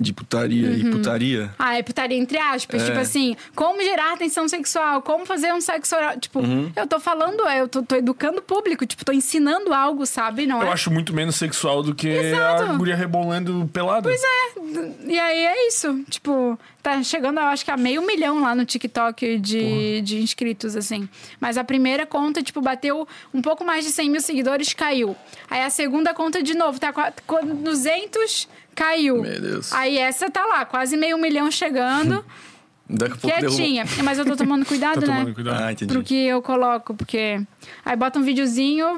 de 0.00 0.12
putaria 0.12 0.68
Uhum. 0.68 0.74
e 0.76 0.90
putaria. 0.90 1.54
Ah, 1.58 1.76
é 1.78 1.82
putaria 1.82 2.16
entre 2.16 2.38
aspas. 2.38 2.82
É. 2.82 2.86
Tipo 2.86 2.98
assim, 2.98 3.36
como 3.54 3.82
gerar 3.82 4.16
tensão 4.16 4.46
sexual, 4.48 5.02
como 5.02 5.26
fazer 5.26 5.52
um 5.52 5.60
sexo 5.60 5.96
oral. 5.96 6.18
Tipo, 6.18 6.40
Uhum. 6.40 6.70
eu 6.76 6.86
tô 6.86 7.00
falando, 7.00 7.40
eu 7.48 7.68
tô, 7.68 7.82
tô 7.82 7.96
educando 7.96 8.38
o 8.38 8.42
público, 8.42 8.86
tipo, 8.86 9.04
tô 9.04 9.12
ensinando 9.12 9.72
algo, 9.74 10.06
sabe? 10.06 10.46
Não 10.46 10.62
Eu 10.62 10.68
é? 10.68 10.72
acho 10.72 10.90
muito 10.90 11.12
menos 11.12 11.36
sexual 11.36 11.82
do 11.82 11.94
que 11.94 12.08
Exato. 12.08 12.62
a 12.64 12.66
guria 12.74 12.94
rebolando 12.96 13.68
pelada. 13.72 14.02
Pois 14.08 14.20
é. 14.22 14.92
E 15.06 15.18
aí 15.18 15.44
é 15.46 15.68
isso. 15.68 16.04
Tipo, 16.08 16.58
tá 16.82 17.02
chegando, 17.02 17.38
eu 17.40 17.46
acho 17.46 17.64
que 17.64 17.70
a 17.70 17.76
meio 17.76 18.02
milhão 18.06 18.40
lá 18.40 18.54
no 18.54 18.64
TikTok 18.64 19.38
de, 19.38 20.00
de 20.02 20.18
inscritos, 20.20 20.76
assim. 20.76 21.08
Mas 21.40 21.56
a 21.58 21.64
primeira 21.64 22.06
conta, 22.06 22.42
tipo, 22.42 22.60
bateu 22.60 23.06
um 23.32 23.42
pouco 23.42 23.64
mais 23.64 23.84
de 23.84 23.90
100 23.90 24.10
mil 24.10 24.20
seguidores, 24.20 24.72
caiu. 24.74 25.16
Aí 25.50 25.62
a 25.62 25.70
segunda 25.70 26.14
conta 26.14 26.42
de 26.42 26.54
novo, 26.56 26.78
tá 26.78 26.92
com 27.26 27.44
200, 27.62 28.48
caiu. 28.78 29.20
Meu 29.22 29.40
Deus. 29.40 29.72
Aí 29.72 29.98
essa 29.98 30.30
tá 30.30 30.44
lá, 30.46 30.64
quase 30.64 30.96
meio 30.96 31.18
milhão 31.18 31.50
chegando, 31.50 32.24
Daqui 32.90 33.12
a 33.12 33.16
pouco 33.16 33.36
quietinha. 33.38 33.84
Mas 34.02 34.18
eu 34.18 34.24
tô 34.24 34.34
tomando 34.36 34.64
cuidado, 34.64 35.00
Tá 35.04 35.06
né? 35.06 35.18
tomando 35.18 35.34
cuidado. 35.34 35.62
Ah, 35.62 35.72
entendi. 35.72 35.92
Pro 35.92 36.02
que 36.02 36.14
eu 36.14 36.40
coloco, 36.40 36.94
porque 36.94 37.38
aí 37.84 37.96
bota 37.96 38.18
um 38.18 38.22
videozinho, 38.22 38.96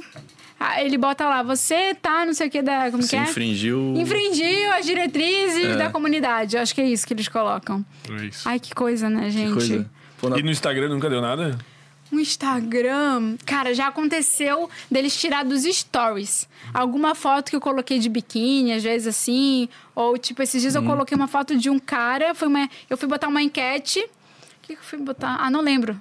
aí 0.61 0.87
ele 0.87 0.97
bota 0.97 1.27
lá, 1.29 1.43
você 1.43 1.93
tá, 1.95 2.25
não 2.25 2.33
sei 2.33 2.47
o 2.47 2.51
que 2.51 2.63
da. 2.63 2.89
Como 2.91 3.03
Você 3.03 3.17
que 3.17 3.17
é? 3.17 3.23
infringiu. 3.25 3.95
Infringiu 3.97 4.71
as 4.75 4.87
diretrizes 4.87 5.71
É. 5.71 5.77
da 5.77 5.91
comunidade. 5.91 6.55
Eu 6.57 6.63
acho 6.63 6.73
que 6.75 6.81
é 6.81 6.87
isso 6.87 7.05
que 7.07 7.15
eles 7.15 7.27
colocam. 7.27 7.85
É 8.09 8.25
isso. 8.27 8.49
Ai, 8.49 8.61
que 8.61 8.73
coisa, 8.75 9.11
né, 9.11 9.29
gente? 9.31 9.49
Que 9.49 9.55
coisa. 9.55 9.91
Pô, 10.21 10.29
na- 10.29 10.39
E 10.39 10.43
no 10.43 10.51
Instagram 10.53 10.89
nunca 10.91 11.11
deu 11.11 11.21
nada? 11.21 11.59
Um 12.13 12.19
Instagram. 12.19 13.37
Cara, 13.47 13.73
já 13.75 13.87
aconteceu 13.89 14.69
deles 14.91 15.17
tirar 15.17 15.45
dos 15.45 15.63
stories. 15.65 16.49
Alguma 16.75 17.15
foto 17.15 17.51
que 17.51 17.57
eu 17.57 17.61
coloquei 17.61 17.99
de 17.99 18.09
biquíni, 18.09 18.73
às 18.73 18.83
vezes 18.83 19.07
assim. 19.07 19.69
Ou, 19.95 20.19
tipo, 20.19 20.43
esses 20.43 20.61
dias 20.61 20.75
eu 20.75 20.83
coloquei 20.83 21.17
uma 21.17 21.29
foto 21.29 21.57
de 21.57 21.71
um 21.71 21.79
cara. 21.79 22.35
Foi 22.35 22.49
uma, 22.49 22.69
eu 22.89 22.97
fui 22.97 23.09
botar 23.09 23.29
uma 23.29 23.43
enquete. 23.43 24.01
O 24.01 24.09
que, 24.63 24.75
que 24.75 24.81
eu 24.81 24.85
fui 24.85 24.99
botar? 24.99 25.37
Ah, 25.41 25.51
não 25.51 25.61
lembro. 25.61 26.01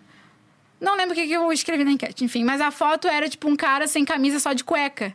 Não 0.82 0.96
lembro 0.96 1.12
o 1.12 1.16
que, 1.16 1.28
que 1.28 1.34
eu 1.34 1.52
escrevi 1.52 1.84
na 1.84 1.92
enquete, 1.92 2.24
enfim. 2.24 2.44
Mas 2.44 2.62
a 2.62 2.72
foto 2.72 3.08
era, 3.08 3.28
tipo, 3.28 3.48
um 3.50 3.56
cara 3.56 3.86
sem 3.88 4.06
camisa, 4.06 4.40
só 4.40 4.54
de 4.54 4.64
cueca. 4.64 5.14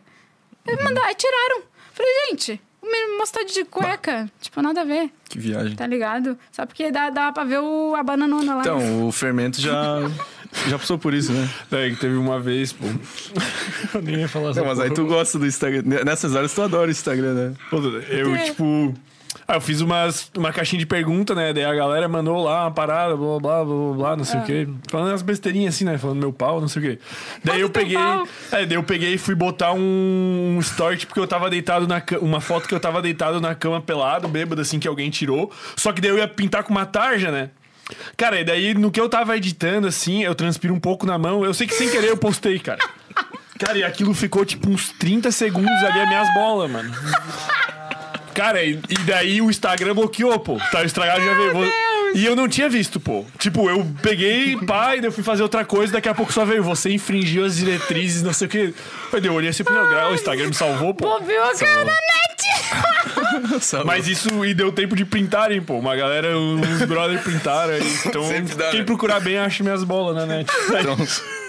Aí 0.67 0.77
mandaram, 0.77 1.09
aí 1.09 1.15
tiraram. 1.15 1.63
Falei, 1.93 2.13
gente, 2.31 2.61
o 2.83 3.27
tá 3.33 3.43
de 3.45 3.65
cueca. 3.65 4.31
Tipo, 4.41 4.61
nada 4.61 4.83
a 4.83 4.85
ver, 4.85 5.11
Que 5.29 5.39
viagem. 5.39 5.75
tá 5.75 5.87
ligado? 5.87 6.39
Só 6.53 6.67
porque 6.67 6.91
dá, 6.91 7.09
dá 7.11 7.33
pra 7.33 7.45
ver 7.45 7.61
o, 7.61 7.95
a 7.95 8.03
bananona 8.03 8.57
lá. 8.57 8.61
Então, 8.61 9.07
o 9.09 9.13
fermento 9.13 9.61
já, 9.61 10.01
já 10.69 10.79
passou 10.79 10.99
por 10.99 11.13
isso, 11.15 11.33
né? 11.33 11.49
É, 11.73 11.91
que 11.91 11.97
teve 11.97 12.17
uma 12.17 12.39
vez, 12.41 12.73
pô. 12.73 12.87
Eu 13.95 14.03
nem 14.03 14.17
ia 14.21 14.29
falar 14.29 14.55
Não, 14.55 14.65
mas 14.65 14.81
aí 14.81 14.91
tu 14.91 15.07
gosta 15.07 15.39
do 15.39 15.47
Instagram. 15.47 15.83
Nessas 16.05 16.35
horas 16.35 16.53
tu 16.55 16.63
adora 16.63 16.89
o 16.89 16.91
Instagram, 16.91 17.35
né? 17.35 17.53
Pô, 17.71 17.79
Eu, 18.09 18.35
É. 18.35 18.39
tipo. 18.45 18.95
Ah, 19.47 19.57
eu 19.57 19.61
fiz 19.61 19.81
umas, 19.83 20.31
uma 20.39 20.53
caixinha 20.53 20.79
de 20.79 20.87
pergunta, 20.87 21.35
né? 21.35 21.53
Daí 21.53 21.65
a 21.65 21.75
galera 21.75 22.09
mandou 22.09 22.43
lá 22.43 22.63
uma 22.65 22.71
parada, 22.71 23.15
blá, 23.17 23.39
blá, 23.41 23.65
blá, 23.65 23.65
blá, 23.65 23.93
blá 23.95 24.17
não 24.17 24.25
sei 24.25 24.39
Ah. 24.39 24.43
o 24.43 24.47
quê. 24.47 24.69
Falando 24.89 25.09
umas 25.09 25.21
besteirinhas 25.23 25.75
assim, 25.75 25.85
né? 25.85 25.99
Falando 25.99 26.19
meu 26.19 26.33
pau, 26.33 26.61
não 26.61 26.69
sei 26.69 26.81
o 26.81 26.85
quê. 26.87 26.99
Daí 27.43 27.61
eu 27.61 27.69
peguei. 27.69 27.97
É, 28.53 28.65
daí 28.65 28.75
eu 28.75 28.83
peguei 28.85 29.15
e 29.15 29.19
fui 29.19 29.35
botar 29.35 29.73
um, 29.73 30.55
um 30.57 30.61
story, 30.61 30.97
tipo, 30.97 31.13
que 31.13 31.21
eu 31.21 31.27
tava 31.27 31.51
deitado 31.51 31.87
na 31.87 32.01
cama. 32.01 32.23
Uma 32.23 32.41
foto 32.41 32.67
que 32.69 32.75
eu 32.75 32.81
tava 32.81 33.03
deitado 33.03 33.39
na 33.41 33.55
cama 33.55 33.83
pelado, 33.83 34.29
bêbado, 34.29 34.63
assim, 34.63 34.79
que 34.79 34.89
alguém 34.89 35.11
tirou. 35.11 35.53
Só 35.77 35.93
que 35.93 36.01
daí 36.01 36.11
eu 36.11 36.17
ia 36.17 36.29
pintar 36.29 36.63
com 36.63 36.71
uma 36.71 36.87
tarja, 36.87 37.31
né? 37.31 37.51
Cara, 38.17 38.41
e 38.41 38.45
daí 38.45 38.75
no 38.75 38.91
que 38.91 39.01
eu 39.01 39.09
tava 39.09 39.37
editando, 39.37 39.87
assim, 39.87 40.23
eu 40.25 40.35
transpiro 40.35 40.75
um 40.75 40.81
pouco 40.81 41.07
na 41.07 41.19
mão. 41.19 41.45
Eu 41.45 41.53
sei 41.53 41.67
que 41.67 41.75
sem 41.75 41.91
querer 41.91 42.09
eu 42.09 42.17
postei, 42.17 42.59
cara. 42.59 42.79
Cara, 43.57 43.79
e 43.79 43.85
aquilo 43.85 44.13
ficou 44.13 44.45
tipo 44.45 44.69
uns 44.69 44.91
30 44.99 45.31
segundos 45.31 45.85
ali, 45.85 46.01
as 46.01 46.09
minhas 46.09 46.35
bolas, 46.35 46.69
mano. 46.69 46.93
Cara, 48.35 48.65
e, 48.65 48.81
e 48.89 48.99
daí 49.07 49.41
o 49.41 49.49
Instagram 49.49 49.95
bloqueou, 49.95 50.39
pô. 50.41 50.59
Tá 50.73 50.83
estragado 50.83 51.25
já 51.25 51.35
veio. 51.35 51.73
E 52.15 52.25
eu 52.25 52.37
não 52.37 52.49
tinha 52.49 52.69
visto, 52.69 53.01
pô. 53.01 53.25
Tipo, 53.39 53.69
eu 53.69 53.85
peguei, 54.01 54.57
pá, 54.57 54.95
e 54.97 55.01
daí 55.01 55.09
eu 55.09 55.13
fui 55.13 55.25
fazer 55.25 55.43
outra 55.43 55.65
coisa, 55.65 55.93
daqui 55.93 56.09
a 56.09 56.15
pouco 56.15 56.33
só 56.33 56.45
veio. 56.45 56.63
Você 56.63 56.91
infringiu 56.91 57.45
as 57.45 57.57
diretrizes, 57.57 58.23
não 58.23 58.33
sei 58.33 58.47
o 58.47 58.51
quê. 58.51 58.75
Aí 59.13 59.21
daí 59.21 59.29
eu 59.29 59.35
olhei 59.35 59.51
assim, 59.51 59.65
"Não, 59.65 60.11
o 60.11 60.15
Instagram 60.15 60.47
me 60.47 60.55
salvou, 60.55 60.95
pô. 60.95 61.07
Pô, 61.19 61.25
viu 61.25 61.43
a 61.43 61.53
cara 61.55 61.85
da 61.85 61.93
net! 61.93 62.05
Mas 63.85 64.07
isso 64.07 64.45
e 64.45 64.55
deu 64.55 64.71
tempo 64.71 64.95
de 64.95 65.05
printarem, 65.05 65.61
pô. 65.61 65.75
Uma 65.79 65.97
galera, 65.97 66.39
uns 66.39 66.83
brother 66.87 67.21
printaram. 67.23 67.75
Então, 68.07 68.23
dá, 68.57 68.71
quem 68.71 68.81
né? 68.81 68.87
procurar 68.87 69.21
bem 69.21 69.39
acha 69.39 69.63
minhas 69.63 69.83
bolas 69.83 70.15
na 70.15 70.27
net. 70.27 70.49
Então, 70.69 70.97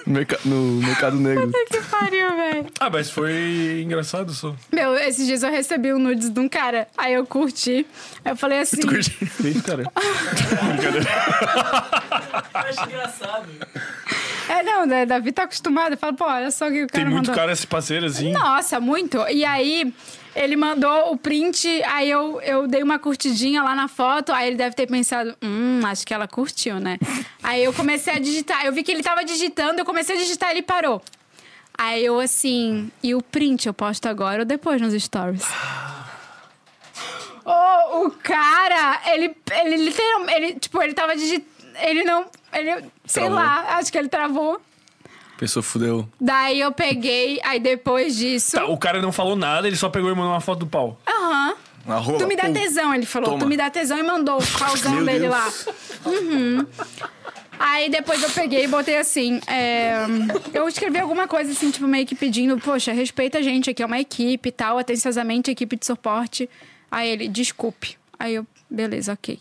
no 0.06 0.14
merca- 0.14 0.40
no 0.45 0.56
mercado 0.82 1.18
negro. 1.18 1.52
que 1.69 1.82
pariu, 1.82 2.36
velho. 2.36 2.65
Ah, 2.80 2.90
mas 2.90 3.10
foi 3.10 3.82
engraçado 3.84 4.32
só. 4.34 4.56
Meu, 4.72 4.95
esses 4.98 5.26
dias 5.26 5.44
eu 5.44 5.52
recebi 5.52 5.94
um 5.94 5.99
nudes 5.99 6.30
de 6.30 6.40
um 6.40 6.48
cara. 6.48 6.88
Aí 6.98 7.14
eu 7.14 7.26
curti. 7.26 7.86
Aí 8.23 8.32
eu 8.32 8.36
falei 8.36 8.60
assim. 8.60 8.82
Que 8.86 8.99
isso, 8.99 9.64
cara? 9.64 9.84
Brincadeira. 10.76 11.06
Eu 12.56 12.60
acho 12.69 12.84
engraçado. 12.86 13.48
É, 14.49 14.64
não, 14.64 14.86
né, 14.86 15.06
Davi 15.06 15.32
tá 15.32 15.44
acostumado. 15.44 15.94
Eu 15.94 15.98
falo, 15.98 16.15
pô, 16.15 16.26
olha 16.26 16.49
só 16.52 16.68
o 16.68 16.72
que 16.72 16.84
o 16.84 16.88
cara 16.88 17.03
Tem 17.03 17.06
muito 17.14 17.27
mandou. 17.27 17.36
cara 17.36 17.52
esse 17.52 17.65
parceiro 17.68 18.06
assim. 18.06 18.32
Nossa, 18.32 18.80
muito. 18.80 19.18
E 19.30 19.44
aí, 19.44 19.94
ele 20.36 20.56
mandou 20.56 21.14
o 21.14 21.18
print, 21.18 21.68
aí 21.84 22.10
eu, 22.10 22.41
eu 22.41 22.68
dei 22.68 22.84
uma 22.84 22.99
curtidinha 22.99 23.64
lá 23.64 23.74
na 23.74 23.88
foto, 23.88 24.34
aí 24.34 24.48
ele 24.48 24.57
deve 24.57 24.76
ter 24.76 24.86
pensado, 24.86 25.36
hum, 25.41 25.80
acho 25.86 26.06
que 26.06 26.14
ela 26.14 26.28
curtiu, 26.28 26.80
né? 26.80 26.98
aí 27.41 27.64
eu 27.64 27.72
comecei 27.74 28.14
a 28.14 28.20
digitar, 28.20 28.66
eu 28.66 28.74
vi 28.74 28.84
que 28.84 28.91
ele 28.91 29.02
tava 29.02 29.24
digitando, 29.24 29.80
eu 29.80 29.86
comecei 29.86 30.16
a 30.16 30.20
digitar, 30.20 30.52
ele 30.52 30.62
parou. 30.62 31.02
Aí 31.78 32.03
eu 32.06 32.20
assim, 32.20 32.91
e 33.02 33.16
o 33.16 33.22
print 33.22 33.68
eu 33.68 33.74
posto 33.74 34.07
agora 34.07 34.40
ou 34.41 34.45
depois 34.45 34.82
nos 34.82 34.94
stories? 35.02 35.44
Oh, 37.48 38.07
o 38.07 38.12
cara, 38.12 39.02
ele, 39.14 39.38
ele 39.64 39.78
literalmente, 39.78 40.36
ele, 40.36 40.53
tipo, 40.60 40.82
ele 40.82 40.95
tava 40.95 41.16
digitando, 41.16 41.45
ele 41.80 42.03
não, 42.03 42.26
ele, 42.52 42.72
sei 43.06 43.26
Travou. 43.26 43.36
lá, 43.38 43.78
acho 43.78 43.91
que 43.91 43.98
ele 43.99 44.10
travou. 44.10 44.60
Pessoa 45.38 45.62
fudeu. 45.62 46.07
Daí 46.20 46.60
eu 46.60 46.72
peguei, 46.72 47.40
aí 47.44 47.60
depois 47.60 48.16
disso... 48.16 48.56
Tá, 48.57 48.66
o 48.66 48.78
cara 48.78 49.02
não 49.02 49.12
falou 49.12 49.36
nada, 49.36 49.68
ele 49.68 49.76
só 49.76 49.90
pegou 49.90 50.10
e 50.10 50.16
mandou 50.16 50.32
uma 50.32 50.41
foto 50.41 50.60
do 50.60 50.68
pau. 50.68 50.99
Aham. 51.06 51.56
Na 51.86 51.98
rola. 51.98 52.18
Tu 52.18 52.28
me 52.28 52.36
dá 52.36 52.45
pum. 52.45 52.53
tesão, 52.53 52.94
ele 52.95 53.06
falou. 53.06 53.30
Toma. 53.32 53.40
Tu 53.41 53.48
me 53.48 53.57
dá 53.57 53.70
tesão 53.70 53.98
e 53.98 54.03
mandou 54.03 54.40
o 54.40 54.60
pauzão 54.60 54.95
Meu 54.95 55.06
dele 55.06 55.20
Deus. 55.20 55.32
lá. 55.32 55.52
Uhum. 56.06 56.66
Aí 57.60 57.90
depois 57.90 58.22
eu 58.24 58.30
peguei 58.32 58.64
e 58.64 58.68
botei 58.68 58.98
assim. 58.98 59.40
é, 59.48 59.99
eu 60.53 60.68
escrevi 60.68 60.99
alguma 60.99 61.28
coisa 61.28 61.52
assim, 61.52 61.70
tipo, 61.72 61.88
meio 61.88 62.06
que 62.06 62.16
pedindo, 62.16 62.57
poxa, 62.57 62.91
respeita 62.91 63.38
a 63.38 63.41
gente 63.41 63.70
aqui, 63.70 63.84
é 63.84 63.86
uma 63.86 63.99
equipe 63.99 64.49
e 64.49 64.52
tal, 64.52 64.78
atenciosamente, 64.78 65.52
equipe 65.52 65.76
de 65.76 65.86
suporte. 65.86 66.49
Aí 66.90 67.10
ele, 67.10 67.28
desculpe. 67.28 67.98
Aí 68.18 68.36
eu, 68.36 68.48
beleza, 68.70 69.14
ok. 69.14 69.40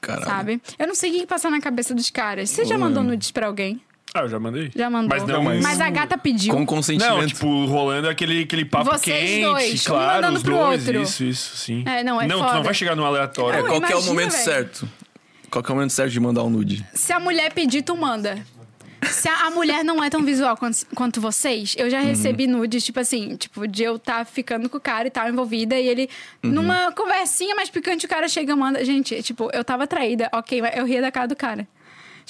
Caralho. 0.00 0.24
Sabe? 0.26 0.62
Eu 0.78 0.86
não 0.86 0.94
sei 0.94 1.10
o 1.10 1.12
que 1.14 1.20
que 1.20 1.26
passa 1.26 1.50
na 1.50 1.60
cabeça 1.60 1.94
dos 1.94 2.10
caras. 2.10 2.50
Você 2.50 2.64
já 2.64 2.78
mandou 2.78 3.02
nudes 3.02 3.30
pra 3.30 3.46
alguém? 3.46 3.80
Ah, 4.14 4.20
eu 4.22 4.28
já 4.28 4.40
mandei. 4.40 4.70
Já 4.74 4.90
mandou. 4.90 5.08
Mas 5.08 5.26
não, 5.26 5.42
mas... 5.42 5.62
Mas 5.62 5.80
a 5.80 5.88
gata 5.88 6.18
pediu. 6.18 6.52
Com 6.52 6.66
consentimento. 6.66 7.16
Não, 7.16 7.26
tipo, 7.26 7.64
rolando 7.66 8.08
aquele, 8.08 8.42
aquele 8.42 8.64
papo 8.64 8.86
Vocês 8.90 9.02
quente, 9.02 9.42
dois, 9.42 9.86
um 9.86 9.88
claro, 9.90 10.14
mandando 10.16 10.36
os 10.36 10.42
pro 10.42 10.56
dois, 10.56 10.86
outro. 10.86 11.02
isso, 11.02 11.24
isso, 11.24 11.56
sim. 11.56 11.84
É, 11.86 12.02
não, 12.02 12.20
é 12.20 12.26
Não, 12.26 12.38
tu 12.38 12.42
foda. 12.42 12.54
não 12.54 12.62
vai 12.64 12.74
chegar 12.74 12.96
no 12.96 13.04
aleatório. 13.04 13.58
É, 13.58 13.62
Não, 13.62 13.68
qual 13.68 13.80
que 13.80 13.86
é 13.86 13.88
o 13.90 13.98
imagina, 13.98 14.12
momento 14.12 14.32
velho. 14.32 14.44
certo? 14.44 14.88
Qual 15.48 15.62
que 15.62 15.70
é 15.70 15.72
o 15.72 15.76
momento 15.76 15.90
certo 15.92 16.10
de 16.10 16.20
mandar 16.20 16.42
um 16.42 16.50
nude? 16.50 16.84
Se 16.94 17.12
a 17.12 17.20
mulher 17.20 17.52
pedir, 17.52 17.82
tu 17.82 17.96
manda. 17.96 18.38
Se 19.04 19.28
a, 19.28 19.46
a 19.46 19.50
mulher 19.50 19.82
não 19.84 20.02
é 20.04 20.10
tão 20.10 20.22
visual 20.24 20.56
quanto, 20.56 20.84
quanto 20.94 21.20
vocês, 21.20 21.74
eu 21.78 21.88
já 21.88 22.00
recebi 22.00 22.46
nudes, 22.46 22.84
tipo 22.84 23.00
assim, 23.00 23.34
tipo, 23.36 23.66
de 23.66 23.82
eu 23.82 23.96
estar 23.96 24.26
ficando 24.26 24.68
com 24.68 24.76
o 24.76 24.80
cara 24.80 25.08
e 25.08 25.10
tal, 25.10 25.26
envolvida, 25.28 25.78
e 25.78 25.88
ele, 25.88 26.08
numa 26.42 26.92
conversinha 26.92 27.54
mais 27.54 27.70
picante, 27.70 28.04
o 28.04 28.08
cara 28.08 28.28
chega 28.28 28.52
e 28.52 28.56
manda. 28.56 28.84
Gente, 28.84 29.22
tipo, 29.22 29.48
eu 29.54 29.64
tava 29.64 29.86
traída, 29.86 30.28
ok, 30.34 30.60
mas 30.60 30.76
eu 30.76 30.84
ria 30.84 31.00
da 31.00 31.10
cara 31.10 31.26
do 31.28 31.34
cara. 31.36 31.66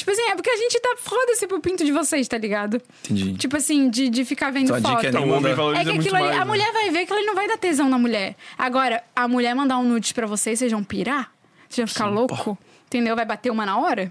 Tipo 0.01 0.11
assim, 0.13 0.23
é 0.31 0.35
porque 0.35 0.49
a 0.49 0.57
gente 0.57 0.81
tá 0.81 0.97
foda-se 0.99 1.47
pro 1.47 1.61
pinto 1.61 1.85
de 1.85 1.93
vocês, 1.93 2.27
tá 2.27 2.39
ligado? 2.39 2.81
Entendi. 3.05 3.35
Tipo 3.35 3.57
assim, 3.59 3.91
de, 3.91 4.09
de 4.09 4.25
ficar 4.25 4.51
vendo 4.51 4.65
Então 4.65 4.77
a 4.77 4.81
foto. 4.81 4.95
dica 4.97 5.07
é 5.07 5.11
Então, 5.11 5.29
o 5.29 5.33
homem 5.37 5.55
valoriza 5.55 5.83
É 5.83 5.85
que 5.85 5.91
muito 5.91 6.01
aquilo 6.03 6.17
ali, 6.17 6.27
mais, 6.29 6.37
a 6.37 6.45
né? 6.45 6.51
mulher 6.51 6.73
vai 6.73 6.91
ver 6.91 7.05
que 7.07 7.13
ele 7.13 7.27
não 7.27 7.35
vai 7.35 7.47
dar 7.47 7.59
tesão 7.59 7.87
na 7.89 7.99
mulher. 7.99 8.35
Agora, 8.57 9.03
a 9.15 9.29
mulher 9.29 9.55
mandar 9.55 9.77
um 9.79 9.85
nudes 9.85 10.13
pra 10.13 10.27
vocês, 10.27 10.59
vocês 10.59 10.73
vão 10.73 10.83
pirar? 10.83 11.31
Vocês 11.69 11.87
vão 11.87 11.93
ficar 11.93 12.07
louco? 12.07 12.57
Entendeu? 12.87 13.15
Vai 13.15 13.27
bater 13.27 13.51
uma 13.51 13.67
na 13.67 13.77
hora? 13.79 14.11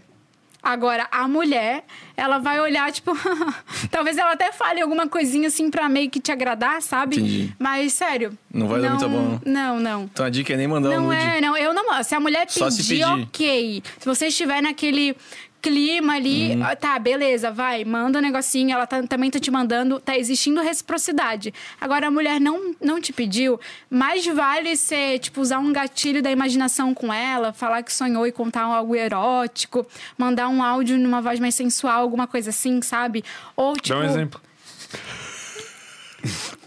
Agora, 0.61 1.07
a 1.09 1.25
mulher, 1.27 1.85
ela 2.17 2.37
vai 2.37 2.59
olhar, 2.59 2.91
tipo... 2.91 3.13
talvez 3.89 4.17
ela 4.17 4.33
até 4.33 4.51
fale 4.51 4.81
alguma 4.81 5.07
coisinha 5.07 5.47
assim 5.47 5.71
pra 5.71 5.87
meio 5.87 6.09
que 6.09 6.19
te 6.19 6.31
agradar, 6.33 6.81
sabe? 6.81 7.15
Entendi. 7.15 7.55
Mas, 7.57 7.93
sério... 7.93 8.37
Não 8.53 8.67
vai 8.67 8.81
dar 8.81 8.89
muita 8.89 9.07
bola, 9.07 9.41
Não, 9.45 9.79
não. 9.79 10.03
Então 10.03 10.25
a 10.25 10.29
dica 10.29 10.53
é 10.53 10.57
nem 10.57 10.67
mandar 10.67 10.89
um 10.89 10.93
Não 10.95 11.03
nude. 11.07 11.15
é, 11.17 11.39
não. 11.41 11.55
Eu 11.57 11.73
não. 11.73 12.03
Se 12.03 12.13
a 12.13 12.19
mulher 12.19 12.45
pedir, 12.45 12.59
Só 12.59 12.69
se 12.69 12.83
pedir. 12.85 13.05
ok. 13.05 13.81
Se 13.99 14.05
você 14.05 14.27
estiver 14.27 14.61
naquele 14.61 15.15
clima 15.61 16.13
ali, 16.15 16.55
Uhum. 16.55 16.63
ah, 16.63 16.75
tá, 16.75 16.97
beleza, 16.97 17.51
vai, 17.51 17.83
manda 17.83 18.19
um 18.19 18.21
negocinho, 18.21 18.71
ela 18.71 18.87
tá- 18.87 19.03
também 19.03 19.29
tá 19.29 19.39
te 19.39 19.51
mandando, 19.51 19.99
tá 19.99 20.17
existindo 20.17 20.61
reciprocidade. 20.61 21.53
Agora, 21.81 22.07
a 22.07 22.11
mulher 22.11 22.39
não, 22.39 22.73
não 22.81 22.99
te 23.01 23.11
pediu, 23.11 23.59
mais 23.89 24.25
vale 24.25 24.75
ser, 24.75 25.19
tipo, 25.19 25.41
usar 25.41 25.59
um 25.59 25.71
gatilho 25.73 26.21
da 26.23 26.31
imaginação 26.31 26.93
com 26.93 27.13
ela, 27.13 27.51
falar 27.53 27.83
que 27.83 27.93
sonhou 27.93 28.25
e 28.25 28.31
contar 28.31 28.61
algo 28.63 28.95
erótico, 28.95 29.85
mandar 30.17 30.47
um 30.47 30.63
áudio 30.63 30.97
numa 30.97 31.21
voz 31.21 31.39
mais 31.39 31.55
sensual, 31.55 32.01
alguma 32.01 32.25
coisa 32.27 32.49
assim, 32.51 32.81
sabe? 32.81 33.23
Ou, 33.55 33.73
tipo... 33.75 33.89
Dá 33.89 33.99
um 33.99 34.03
exemplo. 34.09 34.41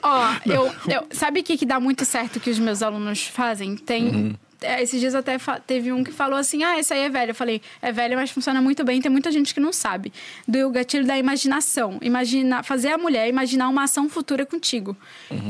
Ó, 0.02 0.24
eu, 0.47 0.73
eu- 0.89 1.06
sabe 1.10 1.40
o 1.40 1.43
que, 1.43 1.56
que 1.56 1.66
dá 1.66 1.78
muito 1.81 2.05
certo 2.05 2.40
que 2.40 2.51
os 2.51 2.59
meus 2.59 2.82
alunos 2.82 3.24
fazem? 3.27 3.77
Tem. 3.77 4.05
Uhum. 4.09 4.35
É, 4.63 4.83
Esses 4.83 5.01
dias 5.01 5.15
até 5.15 5.37
teve 5.67 5.93
um 5.93 6.03
que 6.03 6.13
falou 6.13 6.39
assim: 6.39 6.63
ah, 6.63 6.79
esse 6.79 6.93
aí 6.93 7.01
é 7.01 7.09
velho. 7.09 7.31
Eu 7.31 7.35
falei, 7.35 7.61
é 7.81 7.93
velho, 7.93 8.17
mas 8.17 8.31
funciona 8.31 8.61
muito 8.61 8.85
bem. 8.85 9.01
Tem 9.01 9.11
muita 9.11 9.31
gente 9.31 9.53
que 9.53 9.61
não 9.61 9.73
sabe. 9.73 10.13
Do 10.47 10.71
gatilho 10.71 11.07
da 11.07 11.19
imaginação. 11.19 11.99
Imagina, 12.01 12.63
fazer 12.63 12.89
a 12.89 12.99
mulher 12.99 13.29
imaginar 13.29 13.69
uma 13.69 13.85
ação 13.85 14.09
futura 14.09 14.47
contigo. 14.47 14.97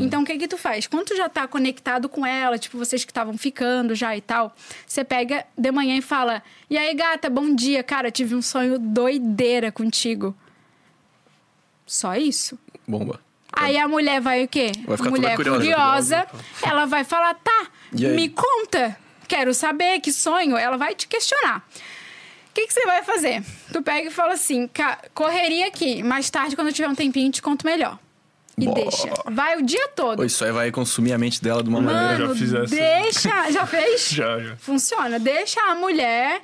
Então, 0.01 0.23
o 0.23 0.25
que 0.25 0.37
que 0.39 0.49
tu 0.49 0.57
faz? 0.57 0.87
Quando 0.87 1.07
tu 1.07 1.17
já 1.17 1.29
tá 1.29 1.47
conectado 1.47 2.09
com 2.09 2.25
ela, 2.25 2.59
tipo, 2.59 2.79
vocês 2.79 3.05
que 3.05 3.11
estavam 3.11 3.37
ficando 3.37 3.95
já 3.95 4.17
e 4.17 4.21
tal, 4.21 4.55
você 4.87 5.05
pega 5.05 5.45
de 5.57 5.71
manhã 5.71 5.97
e 5.97 6.03
fala: 6.03 6.43
e 6.69 6.79
aí, 6.79 6.95
gata, 6.95 7.29
bom 7.29 7.55
dia. 7.55 7.83
Cara, 7.83 8.11
tive 8.11 8.35
um 8.35 8.43
sonho 8.43 8.79
doideira 8.79 9.71
contigo. 9.71 10.35
Só 11.87 12.15
isso. 12.17 12.59
Bomba. 12.89 13.21
Aí 13.53 13.77
a 13.77 13.87
mulher 13.87 14.21
vai 14.21 14.45
o 14.45 14.49
quê? 14.49 14.73
Vai 14.87 14.97
ficar 14.97 15.11
mulher 15.11 15.37
toda 15.37 15.51
curiosa. 15.51 16.23
curiosa, 16.23 16.27
ela 16.63 16.87
vai 16.87 17.05
falar, 17.05 17.35
tá, 17.35 17.67
me 17.93 18.31
conta, 18.31 18.97
quero 19.33 19.55
saber 19.55 20.01
que 20.01 20.13
sonho. 20.13 20.57
Ela 20.57 20.77
vai 20.77 20.95
te 20.95 21.07
questionar. 21.09 21.67
O 22.51 22.55
que, 22.55 22.67
que 22.67 22.73
você 22.75 22.85
vai 22.85 23.03
fazer? 23.03 23.43
Tu 23.73 23.81
pega 23.83 24.09
e 24.09 24.11
fala 24.11 24.35
assim, 24.35 24.69
"Ca- 24.69 24.99
correria 25.15 25.67
aqui, 25.69 26.03
mais 26.03 26.29
tarde, 26.29 26.55
quando 26.55 26.69
eu 26.69 26.73
tiver 26.75 26.89
um 26.89 26.95
tempinho, 26.95 27.31
te 27.33 27.41
conto 27.41 27.65
melhor. 27.65 27.99
E 28.59 28.67
Boa. 28.67 28.75
deixa. 28.75 29.09
Vai 29.31 29.57
o 29.57 29.63
dia 29.63 29.89
todo. 29.97 30.17
Pô, 30.19 30.25
isso 30.25 30.45
aí 30.45 30.53
vai 30.53 30.71
consumir 30.71 31.15
a 31.15 31.19
mente 31.19 31.43
dela 31.43 31.63
de 31.63 31.71
uma 31.71 31.81
maneira. 31.81 32.19
Mano, 32.19 32.35
já 32.35 32.39
fiz 32.39 32.53
essa. 32.53 32.67
deixa... 32.77 33.51
Já 33.51 33.65
fez? 33.67 34.11
Já, 34.13 34.39
já. 34.39 34.57
Funciona. 34.57 35.19
Deixa 35.19 35.59
a 35.63 35.75
mulher 35.75 36.43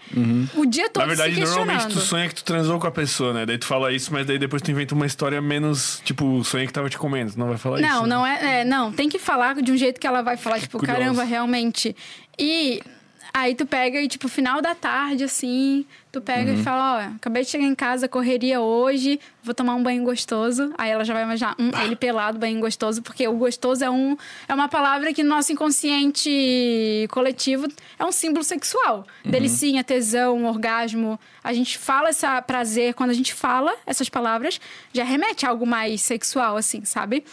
o 0.56 0.65
dia 0.65 0.89
todo 0.89 1.02
Na 1.02 1.06
verdade, 1.06 1.39
normalmente 1.39 1.89
tu 1.89 2.01
sonha 2.01 2.27
que 2.27 2.35
tu 2.36 2.43
transou 2.44 2.78
com 2.81 2.86
a 2.86 2.90
pessoa, 2.90 3.35
né? 3.35 3.44
Daí 3.44 3.59
tu 3.59 3.66
fala 3.66 3.93
isso, 3.93 4.10
mas 4.10 4.27
daí 4.27 4.39
depois 4.39 4.62
tu 4.62 4.70
inventa 4.70 4.94
uma 4.94 5.05
história 5.05 5.39
menos, 5.43 6.01
tipo, 6.02 6.43
sonha 6.43 6.66
que 6.66 6.73
tava 6.73 6.89
te 6.89 6.97
comendo. 6.97 7.32
Tu 7.32 7.39
não 7.39 7.48
vai 7.48 7.59
falar 7.59 7.78
isso. 7.82 7.86
Não, 7.90 8.02
né? 8.05 8.09
não 8.09 8.27
é, 8.27 8.60
é, 8.60 8.65
Não, 8.65 8.90
tem 8.90 9.10
que 9.10 9.19
falar 9.19 9.56
de 9.56 9.70
um 9.70 9.77
jeito 9.77 10.01
que 10.01 10.06
ela 10.06 10.23
vai 10.23 10.39
falar, 10.39 10.59
tipo, 10.60 10.78
Curioso. 10.78 10.98
caramba, 11.01 11.24
realmente. 11.24 11.94
E 12.39 12.81
aí 13.35 13.55
tu 13.55 13.66
pega 13.66 14.01
e, 14.01 14.09
tipo, 14.09 14.28
final 14.28 14.60
da 14.60 14.74
tarde, 14.74 15.23
assim, 15.24 15.85
tu 16.10 16.20
pega 16.20 16.52
Uhum. 16.52 16.60
e 16.60 16.62
fala, 16.62 16.97
ó, 17.10 17.16
acabei 17.16 17.43
de 17.44 17.51
chegar 17.51 17.65
em 17.65 17.74
casa, 17.74 18.09
correria 18.09 18.60
hoje, 18.60 19.20
vou 19.43 19.55
tomar 19.55 19.74
um 19.74 19.82
banho 19.82 20.02
gostoso. 20.02 20.73
Aí 20.78 20.90
ela 20.90 21.05
já 21.05 21.15
vai 21.15 21.23
imaginar, 21.24 21.55
hum, 21.59 21.70
ele 21.85 21.94
pelado, 21.97 22.39
banho 22.39 22.59
gostoso, 22.60 23.02
porque 23.02 23.27
o 23.28 23.35
gostoso 23.35 23.85
é, 23.85 23.90
um, 23.90 24.16
é 24.48 24.55
uma 24.55 24.69
palavra 24.69 25.12
que 25.12 25.23
no 25.23 25.28
nosso 25.31 25.52
inconsciente 25.52 27.06
coletivo 27.10 27.66
é 27.98 28.05
um 28.05 28.12
símbolo 28.12 28.44
sexual. 28.44 29.06
Uhum. 29.24 29.31
Delicinha, 29.31 29.85
tesão, 29.85 30.44
orgasmo. 30.47 31.19
A 31.43 31.52
gente 31.52 31.78
fala 31.78 32.09
essa 32.09 32.40
prazer, 32.43 32.94
quando 32.94 33.10
a 33.10 33.15
gente 33.15 33.35
fala 33.35 33.74
essas 33.86 34.09
palavras, 34.09 34.60
já 34.93 35.05
remete 35.05 35.47
a 35.47 35.51
algo 35.51 35.66
mais 35.66 36.02
sexual, 36.02 36.56
assim, 36.56 36.85
sabe? 36.85 37.24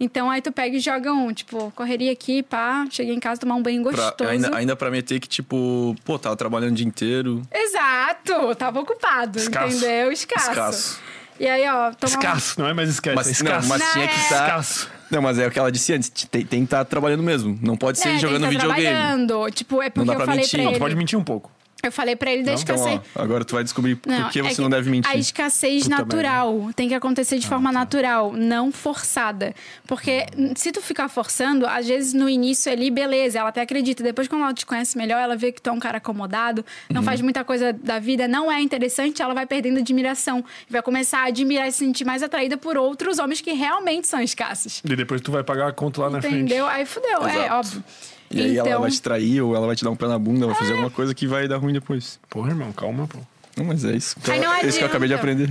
Então 0.00 0.30
aí 0.30 0.40
tu 0.40 0.52
pega 0.52 0.76
e 0.76 0.80
joga 0.80 1.12
um, 1.12 1.32
tipo, 1.32 1.72
correria 1.74 2.12
aqui, 2.12 2.42
pá, 2.42 2.86
cheguei 2.88 3.14
em 3.14 3.18
casa 3.18 3.40
tomar 3.40 3.56
um 3.56 3.62
banho 3.62 3.82
Pra- 3.82 3.92
gostoso. 3.92 4.30
ainda, 4.30 4.56
ainda 4.56 4.76
pra 4.76 4.90
meter 4.90 5.18
que, 5.18 5.28
tipo, 5.28 5.96
pô, 6.04 6.18
tava 6.18 6.36
trabalhando 6.36 6.70
o 6.72 6.74
dia 6.76 6.86
inteiro. 6.86 7.42
Exato, 7.52 8.54
tava 8.56 8.80
ocupado, 8.80 9.38
Escasso. 9.38 9.76
entendeu? 9.76 10.12
Escasso. 10.12 10.50
Escasso. 10.50 11.00
E 11.40 11.46
aí, 11.48 11.62
ó, 11.68 11.92
tomar 11.92 11.94
um... 12.02 12.18
Escasso, 12.18 12.60
não 12.60 12.68
é 12.68 12.74
mais 12.74 12.88
escasso, 12.90 13.12
é 13.14 13.16
Mas, 13.16 13.26
não, 13.26 13.32
escasso. 13.32 13.68
mas 13.68 13.80
Não, 13.80 13.92
tinha 13.92 14.04
é. 14.04 14.08
que 14.08 14.14
estar. 14.20 14.44
Escasso. 14.46 14.90
Não, 15.10 15.22
mas 15.22 15.38
é 15.38 15.46
o 15.46 15.50
que 15.50 15.58
ela 15.58 15.70
disse 15.72 15.92
antes. 15.94 16.10
Tem, 16.10 16.44
tem 16.44 16.60
que 16.60 16.66
estar 16.66 16.84
trabalhando 16.84 17.22
mesmo. 17.22 17.58
Não 17.62 17.76
pode 17.76 17.98
ser 17.98 18.10
É, 18.10 18.18
jogando 18.18 18.42
tem 18.42 18.50
que 18.50 18.56
tá 18.56 18.62
videogame. 18.66 18.94
trabalhando. 18.96 19.50
Tipo, 19.52 19.80
é 19.82 19.88
porque 19.88 20.06
dá 20.06 20.12
eu 20.12 20.16
pra 20.16 20.26
falei 20.26 20.40
mentir. 20.40 20.50
pra 20.58 20.62
Não, 20.64 20.70
ele. 20.70 20.78
Tu 20.78 20.80
pode 20.82 20.94
mentir 20.96 21.18
um 21.18 21.24
pouco. 21.24 21.50
Eu 21.80 21.92
falei 21.92 22.16
pra 22.16 22.32
ele 22.32 22.42
da 22.42 22.52
Então, 22.54 22.74
escassez. 22.74 23.00
ó, 23.14 23.22
agora 23.22 23.44
tu 23.44 23.54
vai 23.54 23.62
descobrir 23.62 23.94
por 23.94 24.12
que 24.30 24.40
é 24.40 24.42
você 24.42 24.60
não 24.60 24.68
deve 24.68 24.90
mentir. 24.90 25.08
A 25.08 25.14
escassez 25.16 25.84
Puta 25.84 25.96
natural 25.96 26.70
tem 26.74 26.88
que 26.88 26.94
acontecer 26.94 27.36
Ah, 27.36 27.38
de 27.38 27.46
forma 27.46 27.72
tá. 27.72 27.78
natural, 27.78 28.32
não 28.32 28.72
forçada. 28.72 29.54
Porque 29.86 30.26
se 30.56 30.72
tu 30.72 30.80
ficar 30.82 31.08
forçando, 31.08 31.64
às 31.66 31.86
vezes 31.86 32.12
no 32.12 32.28
início 32.28 32.70
ali, 32.72 32.90
beleza, 32.90 33.38
ela 33.38 33.50
até 33.50 33.60
acredita. 33.60 34.02
Depois, 34.02 34.26
quando 34.26 34.42
ela 34.42 34.52
te 34.52 34.66
conhece 34.66 34.98
melhor, 34.98 35.20
ela 35.20 35.36
vê 35.36 35.52
que 35.52 35.62
tu 35.62 35.70
é 35.70 35.72
um 35.72 35.78
cara 35.78 35.98
acomodado, 35.98 36.64
não 36.90 37.00
Uhum. 37.00 37.04
faz 37.04 37.20
muita 37.20 37.44
coisa 37.44 37.72
da 37.72 38.00
vida, 38.00 38.26
não 38.26 38.50
é 38.50 38.60
interessante, 38.60 39.22
ela 39.22 39.32
vai 39.32 39.46
perdendo 39.46 39.78
admiração. 39.78 40.44
E 40.68 40.72
vai 40.72 40.82
começar 40.82 41.20
a 41.20 41.26
admirar 41.26 41.68
e 41.68 41.72
se 41.72 41.78
sentir 41.78 42.04
mais 42.04 42.24
atraída 42.24 42.56
por 42.56 42.76
outros 42.76 43.20
homens 43.20 43.40
que 43.40 43.52
realmente 43.52 44.08
são 44.08 44.20
escassos. 44.20 44.82
E 44.84 44.96
depois 44.96 45.20
tu 45.20 45.30
vai 45.30 45.44
pagar 45.44 45.68
a 45.68 45.72
conta 45.72 46.00
lá 46.00 46.10
na 46.10 46.20
frente. 46.20 46.34
Entendeu? 46.38 46.66
Aí 46.66 46.84
fudeu, 46.84 47.24
é 47.26 47.34
Exato. 47.36 47.54
óbvio. 47.54 47.84
E 48.30 48.40
aí 48.42 48.56
ela 48.58 48.68
Então- 48.68 48.80
vai 48.82 48.90
te 48.90 49.00
trair 49.02 49.40
ou 49.42 49.54
ela 49.56 49.66
vai 49.66 49.74
te 49.76 49.82
dar 49.84 49.90
um 49.90 49.96
pé 49.96 50.06
na 50.06 50.18
bunda, 50.18 50.46
vai 50.46 50.54
É. 50.54 50.58
fazer 50.58 50.72
alguma 50.72 50.90
coisa 50.90 51.14
que 51.14 51.26
vai 51.26 51.48
dar 51.48 51.56
ruim 51.56 51.72
depois. 51.72 52.18
Porra, 52.28 52.50
irmão, 52.50 52.72
calma, 52.72 53.06
pô. 53.06 53.18
Não, 53.56 53.64
mas 53.64 53.84
é 53.84 53.96
isso. 53.96 54.16
Então, 54.20 54.34
é 54.54 54.66
isso 54.66 54.78
que 54.78 54.84
eu 54.84 54.88
acabei 54.88 55.08
de 55.08 55.14
aprender. 55.14 55.50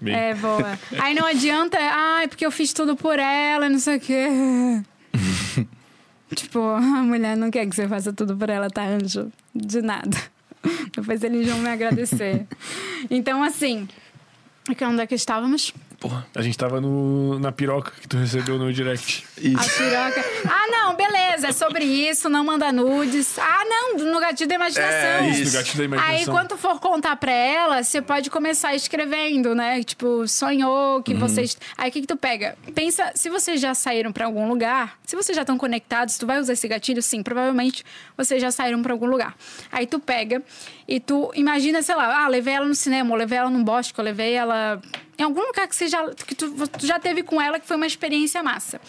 Bem. 0.00 0.14
É, 0.14 0.34
boa. 0.34 0.78
Aí 0.98 1.14
não 1.14 1.26
adianta, 1.26 1.78
ai, 1.80 2.28
porque 2.28 2.44
eu 2.46 2.50
fiz 2.50 2.72
tudo 2.72 2.94
por 2.96 3.18
ela, 3.18 3.68
não 3.68 3.78
sei 3.78 3.96
o 3.96 4.00
quê. 4.00 4.26
tipo, 6.34 6.58
a 6.60 6.80
mulher 6.80 7.36
não 7.36 7.50
quer 7.50 7.66
que 7.66 7.74
você 7.74 7.88
faça 7.88 8.12
tudo 8.12 8.36
por 8.36 8.48
ela, 8.50 8.68
tá, 8.70 8.84
anjo? 8.84 9.30
De 9.54 9.80
nada. 9.82 10.16
Depois 10.96 11.22
eles 11.22 11.48
vão 11.48 11.58
me 11.58 11.68
agradecer. 11.68 12.46
Então, 13.10 13.42
assim, 13.44 13.86
aqui 14.68 14.84
onde 14.84 15.00
é 15.02 15.06
que 15.06 15.14
estávamos? 15.14 15.72
Porra. 15.98 16.26
A 16.34 16.42
gente 16.42 16.56
tava 16.58 16.80
no, 16.80 17.38
na 17.38 17.50
piroca 17.50 17.90
que 18.00 18.06
tu 18.06 18.16
recebeu 18.18 18.58
no 18.58 18.70
direct. 18.72 19.24
A 19.38 19.40
Isso. 19.40 19.76
piroca. 19.78 20.24
Ah, 20.46 20.66
não, 20.70 20.94
beleza, 20.94 21.48
é 21.48 21.52
sobre 21.52 21.84
isso, 21.84 22.28
não 22.28 22.44
manda 22.44 22.70
nudes. 22.70 23.38
Ah, 23.38 23.64
não, 23.64 24.12
no 24.12 24.20
gatilho 24.20 24.48
da 24.48 24.54
imaginação. 24.56 24.90
É, 24.94 25.28
Isso, 25.30 25.50
do 25.50 25.56
gatilho 25.56 25.88
da 25.88 25.96
Aí, 25.96 26.02
imaginação. 26.02 26.34
quando 26.34 26.48
tu 26.48 26.56
for 26.58 26.78
contar 26.80 27.16
pra 27.16 27.32
ela, 27.32 27.82
você 27.82 28.02
pode 28.02 28.28
começar 28.30 28.74
escrevendo, 28.74 29.54
né? 29.54 29.82
Tipo, 29.82 30.28
sonhou 30.28 31.02
que 31.02 31.14
vocês. 31.14 31.56
Aí, 31.78 31.88
o 31.88 31.92
que 31.92 32.02
que 32.02 32.06
tu 32.06 32.16
pega? 32.16 32.56
Pensa, 32.74 33.12
se 33.14 33.30
vocês 33.30 33.58
já 33.60 33.74
saíram 33.74 34.12
pra 34.12 34.26
algum 34.26 34.46
lugar, 34.48 34.98
se 35.04 35.16
vocês 35.16 35.34
já 35.34 35.42
estão 35.42 35.56
conectados, 35.56 36.18
tu 36.18 36.26
vai 36.26 36.38
usar 36.38 36.52
esse 36.52 36.68
gatilho? 36.68 37.02
Sim, 37.02 37.22
provavelmente 37.22 37.84
vocês 38.16 38.40
já 38.42 38.50
saíram 38.50 38.82
pra 38.82 38.92
algum 38.92 39.06
lugar. 39.06 39.34
Aí, 39.72 39.86
tu 39.86 39.98
pega 39.98 40.42
e 40.86 41.00
tu 41.00 41.32
imagina, 41.34 41.80
sei 41.80 41.94
lá, 41.94 42.24
ah, 42.24 42.28
levei 42.28 42.54
ela 42.54 42.66
no 42.66 42.74
cinema, 42.74 43.10
ou 43.10 43.16
levei 43.16 43.38
ela 43.38 43.50
num 43.50 43.64
bosque, 43.64 43.98
ou 43.98 44.04
levei 44.04 44.34
ela 44.34 44.80
em 45.18 45.22
algum 45.22 45.40
lugar 45.46 45.66
que, 45.68 45.74
você 45.76 45.88
já, 45.88 46.08
que 46.14 46.34
tu, 46.34 46.50
tu 46.68 46.86
já 46.86 46.98
teve 46.98 47.22
com 47.22 47.40
ela, 47.40 47.58
que 47.58 47.66
foi 47.66 47.76
uma 47.76 47.86
experiência 47.86 48.42
massa. 48.42 48.80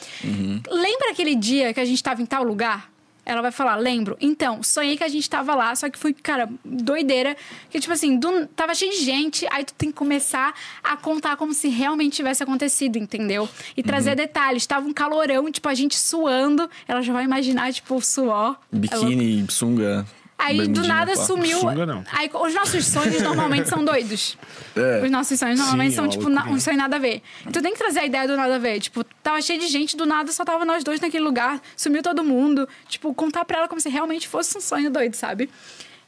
Lembra 0.69 1.11
aquele 1.11 1.35
dia 1.35 1.73
que 1.73 1.79
a 1.79 1.85
gente 1.85 2.01
tava 2.03 2.21
em 2.21 2.25
tal 2.25 2.43
lugar? 2.43 2.89
Ela 3.25 3.41
vai 3.41 3.51
falar, 3.51 3.75
lembro. 3.75 4.15
Então, 4.21 4.63
sonhei 4.63 4.95
que 4.95 5.03
a 5.03 5.07
gente 5.09 5.29
tava 5.29 5.53
lá, 5.53 5.75
só 5.75 5.89
que 5.89 5.99
foi, 5.99 6.13
cara, 6.13 6.49
doideira. 6.63 7.35
Que, 7.69 7.77
tipo 7.77 7.91
assim, 7.91 8.17
do- 8.17 8.47
tava 8.47 8.73
cheio 8.73 8.89
de 8.91 9.03
gente, 9.03 9.45
aí 9.51 9.65
tu 9.65 9.73
tem 9.73 9.89
que 9.91 9.97
começar 9.97 10.53
a 10.81 10.95
contar 10.95 11.35
como 11.35 11.53
se 11.53 11.67
realmente 11.67 12.15
tivesse 12.15 12.41
acontecido, 12.41 12.97
entendeu? 12.97 13.49
E 13.75 13.83
trazer 13.83 14.15
detalhes. 14.15 14.65
Tava 14.65 14.87
um 14.87 14.93
calorão, 14.93 15.51
tipo, 15.51 15.67
a 15.67 15.73
gente 15.73 15.97
suando. 15.99 16.69
Ela 16.87 17.01
já 17.01 17.11
vai 17.11 17.25
imaginar, 17.25 17.73
tipo, 17.73 17.95
o 17.95 18.01
suor. 18.01 18.55
Ela- 18.89 19.05
Biquíni, 19.05 19.45
sunga. 19.49 20.07
Aí, 20.37 20.57
do 20.57 20.65
bermudinha, 20.67 20.87
nada, 20.87 21.15
pá. 21.15 21.23
sumiu. 21.23 21.59
Sunga, 21.59 21.85
não. 21.85 22.03
Aí, 22.11 22.29
os 22.31 22.53
nossos 22.53 22.85
sonhos 22.85 23.21
normalmente 23.21 23.67
são 23.67 23.83
doidos. 23.83 24.37
É. 24.77 25.03
Os 25.03 25.09
nossos 25.09 25.39
sonhos 25.39 25.57
normalmente 25.57 25.89
Sim, 25.89 25.95
são, 25.95 26.05
é 26.05 26.09
tipo, 26.09 26.29
na, 26.29 26.45
um 26.45 26.59
sonho 26.59 26.77
nada 26.77 26.97
a 26.97 26.99
ver. 26.99 27.23
Tu 27.51 27.63
tem 27.63 27.73
que 27.73 27.79
trazer 27.79 28.01
a 28.01 28.05
ideia 28.05 28.27
do 28.27 28.37
nada 28.37 28.57
a 28.57 28.59
ver. 28.59 28.79
Tipo, 28.79 29.03
tava 29.23 29.41
cheio 29.41 29.59
de 29.59 29.65
gente, 29.65 29.97
do 29.97 30.05
nada 30.05 30.31
só 30.31 30.45
tava 30.45 30.63
nós 30.65 30.83
dois 30.83 31.01
naquele 31.01 31.23
lugar, 31.23 31.59
sumiu 31.75 32.03
todo 32.03 32.23
mundo. 32.23 32.69
Tipo, 32.87 33.11
contar 33.11 33.43
pra 33.43 33.57
ela 33.57 33.67
como 33.67 33.81
se 33.81 33.89
realmente 33.89 34.27
fosse 34.27 34.55
um 34.55 34.61
sonho 34.61 34.91
doido, 34.91 35.15
sabe? 35.15 35.49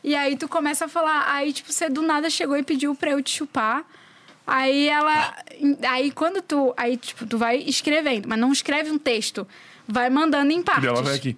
E 0.04 0.16
aí 0.16 0.38
tu 0.38 0.48
começa 0.48 0.86
a 0.86 0.88
falar, 0.88 1.34
aí, 1.34 1.52
tipo, 1.52 1.74
você 1.74 1.90
do 1.90 2.04
nada 2.04 2.30
chegou 2.30 2.56
e 2.56 2.62
pediu 2.62 2.94
pra 2.94 3.10
eu 3.10 3.24
te 3.24 3.32
chupar. 3.32 3.84
Aí 4.46 4.88
ela. 4.90 5.36
Aí 5.88 6.12
quando 6.12 6.40
tu. 6.42 6.74
Aí, 6.78 6.98
tipo, 6.98 7.26
tu 7.26 7.38
vai 7.38 7.58
escrevendo, 7.58 8.28
mas 8.28 8.38
não 8.38 8.52
escreve 8.52 8.92
um 8.92 8.98
texto. 8.98 9.48
Vai 9.92 10.10
mandando 10.10 10.52
em 10.52 10.60
E 10.60 10.64
partes. 10.64 10.86
ela 10.86 11.02
vai 11.02 11.16
aqui. 11.16 11.36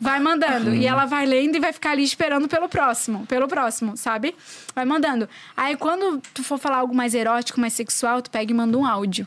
Vai 0.00 0.20
mandando. 0.20 0.72
E 0.72 0.86
ela 0.86 1.04
vai 1.04 1.26
lendo 1.26 1.56
e 1.56 1.60
vai 1.60 1.72
ficar 1.72 1.90
ali 1.90 2.04
esperando 2.04 2.46
pelo 2.46 2.68
próximo. 2.68 3.26
Pelo 3.26 3.48
próximo, 3.48 3.96
sabe? 3.96 4.36
Vai 4.74 4.84
mandando. 4.84 5.28
Aí 5.56 5.76
quando 5.76 6.22
tu 6.32 6.44
for 6.44 6.58
falar 6.58 6.76
algo 6.78 6.94
mais 6.94 7.12
erótico, 7.14 7.60
mais 7.60 7.72
sexual, 7.72 8.22
tu 8.22 8.30
pega 8.30 8.52
e 8.52 8.54
manda 8.54 8.78
um 8.78 8.86
áudio. 8.86 9.26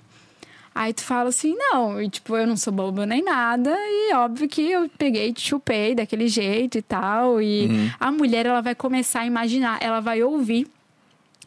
Aí 0.74 0.94
tu 0.94 1.04
fala 1.04 1.28
assim, 1.28 1.54
não, 1.58 2.02
e 2.02 2.10
tipo, 2.10 2.38
eu 2.38 2.48
não 2.48 2.56
sou 2.56 2.72
boba 2.72 3.06
nem 3.06 3.22
nada, 3.22 3.76
e 3.78 4.14
óbvio 4.14 4.48
que 4.48 4.72
eu 4.72 4.90
peguei 4.98 5.28
e 5.28 5.34
te 5.34 5.42
chupei 5.50 5.94
daquele 5.94 6.30
jeito 6.30 6.78
e 6.78 6.82
tal. 6.82 7.42
E 7.42 7.92
a 8.00 8.10
mulher, 8.10 8.46
ela 8.46 8.62
vai 8.62 8.74
começar 8.74 9.20
a 9.22 9.26
imaginar, 9.26 9.80
ela 9.82 10.00
vai 10.00 10.24
ouvir 10.24 10.66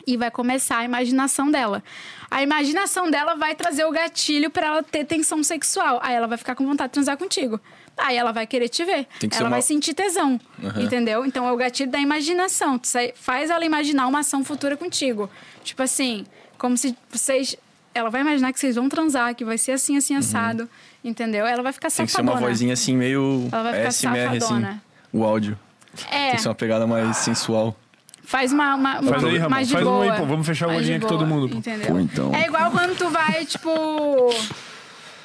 e 0.07 0.17
vai 0.17 0.31
começar 0.31 0.79
a 0.79 0.85
imaginação 0.85 1.51
dela. 1.51 1.83
A 2.31 2.43
imaginação 2.43 3.11
dela 3.11 3.35
vai 3.37 3.55
trazer 3.55 3.85
o 3.85 3.91
gatilho 3.91 4.51
pra 4.51 4.67
ela 4.67 4.83
ter 4.83 5.05
tensão 5.05 5.43
sexual. 5.43 6.01
Aí 6.03 6.15
ela 6.15 6.27
vai 6.27 6.37
ficar 6.39 6.55
com 6.55 6.67
vontade 6.67 6.91
de 6.91 6.95
transar 6.95 7.17
contigo. 7.17 7.61
Aí 7.97 8.17
ela 8.17 8.33
vai 8.33 8.47
querer 8.47 8.69
te 8.69 8.85
ver. 8.85 9.07
Tem 9.21 9.31
que 9.31 9.37
ela 9.37 9.45
uma- 9.45 9.51
vai 9.51 9.63
sentir 9.63 9.95
tesão. 9.95 10.41
Aham. 10.63 10.83
Entendeu? 10.83 11.25
Então 11.25 11.47
é 11.47 11.53
o 11.53 11.57
gatilho 11.57 11.91
da 11.91 11.99
imaginação. 11.99 12.81
Faz 13.15 13.51
ela 13.51 13.65
imaginar 13.65 14.07
uma 14.09 14.19
ação 14.21 14.45
futura 14.45 14.77
contigo. 14.77 15.31
Tipo 15.63 15.83
assim, 15.83 16.27
como 16.59 16.77
se 16.77 16.97
vocês. 17.11 17.57
Ela 17.95 18.11
vai 18.11 18.23
imaginar 18.23 18.53
que 18.53 18.59
vocês 18.59 18.75
vão 18.75 18.89
transar, 18.89 19.33
que 19.37 19.45
vai 19.45 19.57
ser 19.57 19.71
assim, 19.73 19.97
assim, 19.97 20.17
assado. 20.17 20.69
Entendeu? 21.05 21.47
Ela 21.47 21.63
vai 21.63 21.73
ficar 21.73 21.87
Uhum. 21.87 21.95
Tem 21.97 22.07
que 22.07 22.11
ser 22.13 22.17
safadona. 22.19 22.41
uma 22.41 22.49
vozinha 22.49 22.73
assim, 22.73 22.97
meio 22.97 23.49
Ela 23.53 23.63
vai 23.63 23.75
ficar 23.75 23.89
SMR, 23.93 24.27
assim. 24.31 24.41
safadona. 24.41 24.83
O 25.13 25.23
áudio. 25.23 25.57
É, 26.11 26.27
Tem 26.31 26.37
que 26.37 26.43
ser 26.43 26.49
uma 26.49 26.55
pegada 26.57 26.89
mais 26.89 27.17
sensual. 27.19 27.77
Faz 28.25 28.53
uma, 28.53 28.75
uma, 28.75 29.01
uma 29.01 29.11
Faz 29.13 29.25
aí, 29.25 29.37
Ramon. 29.39 29.51
mais 29.51 29.69
de 29.69 29.75
Faz 29.75 29.87
um 29.87 29.91
boa. 29.91 30.13
aí, 30.13 30.19
pô. 30.21 30.27
Vamos 30.27 30.47
fechar 30.47 30.69
o 30.69 30.75
olhinho 30.75 30.97
aqui 30.97 31.07
todo 31.07 31.27
mundo, 31.27 31.49
pô. 31.49 31.57
Entendeu? 31.57 31.87
Pô, 31.89 31.99
então. 32.01 32.35
É 32.35 32.47
igual 32.47 32.71
quando 32.71 32.97
tu 32.97 33.09
vai, 33.11 33.45
tipo. 33.45 33.71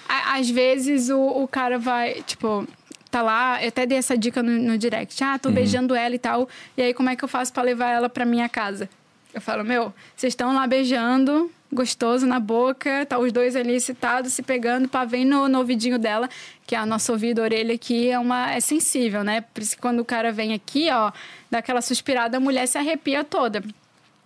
a- 0.07 0.35
Às 0.37 0.49
vezes 0.49 1.09
o, 1.09 1.19
o 1.19 1.47
cara 1.47 1.77
vai, 1.79 2.21
tipo. 2.25 2.67
Tá 3.11 3.23
lá, 3.23 3.59
eu 3.63 3.69
até 3.69 3.87
dei 3.87 3.97
essa 3.97 4.15
dica 4.15 4.43
no, 4.43 4.51
no 4.51 4.77
direct. 4.77 5.23
Ah, 5.23 5.31
Uhum. 5.33 5.39
tô 5.39 5.49
beijando 5.51 5.95
ela 5.95 6.13
e 6.13 6.19
tal. 6.19 6.47
E 6.77 6.81
aí, 6.83 6.93
como 6.93 7.09
é 7.09 7.15
que 7.15 7.23
eu 7.23 7.27
faço 7.27 7.51
pra 7.51 7.63
levar 7.63 7.89
ela 7.89 8.07
pra 8.07 8.23
minha 8.23 8.47
casa? 8.47 8.87
Eu 9.33 9.41
falo, 9.41 9.63
meu, 9.63 9.91
vocês 10.15 10.31
estão 10.33 10.53
lá 10.53 10.67
beijando, 10.67 11.49
gostoso 11.71 12.25
na 12.25 12.39
boca, 12.39 13.05
tá 13.05 13.19
os 13.19 13.31
dois 13.31 13.55
ali 13.55 13.73
excitados, 13.73 14.33
se 14.33 14.41
pegando, 14.41 14.89
pá, 14.89 15.05
vem 15.05 15.23
no, 15.23 15.47
no 15.47 15.59
ouvidinho 15.59 15.99
dela, 15.99 16.27
que 16.65 16.75
a 16.75 16.83
nosso 16.85 17.11
ouvido, 17.11 17.39
a 17.39 17.43
orelha 17.43 17.75
aqui 17.75 18.09
é 18.09 18.17
uma 18.17 18.51
é 18.51 18.59
sensível, 18.59 19.23
né? 19.23 19.41
Por 19.41 19.61
isso 19.61 19.75
que 19.75 19.81
quando 19.81 19.99
o 19.99 20.05
cara 20.05 20.31
vem 20.31 20.53
aqui, 20.53 20.89
ó, 20.91 21.11
dá 21.49 21.59
aquela 21.59 21.81
suspirada, 21.81 22.37
a 22.37 22.39
mulher 22.39 22.67
se 22.67 22.77
arrepia 22.77 23.23
toda. 23.23 23.63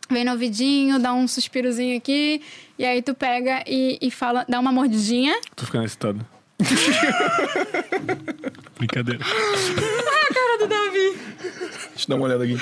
Vem 0.10 0.26
no 0.26 0.32
ouvidinho, 0.32 1.00
dá 1.00 1.14
um 1.14 1.28
suspirozinho 1.28 1.98
aqui, 1.98 2.42
e 2.78 2.86
aí 2.86 3.02
tu 3.02 3.14
pega 3.14 3.64
e, 3.68 3.98
e 4.02 4.12
fala, 4.12 4.46
dá 4.48 4.60
uma 4.60 4.72
mordidinha. 4.72 5.40
Tô 5.56 5.66
ficando 5.66 5.86
excitado. 5.86 6.26
Brincadeira. 8.78 9.24
Cara 10.34 10.58
do 10.60 10.68
Davi! 10.68 11.18
Deixa 11.90 12.06
eu 12.06 12.10
dar 12.10 12.16
uma 12.16 12.26
olhada 12.26 12.44
aqui. 12.44 12.58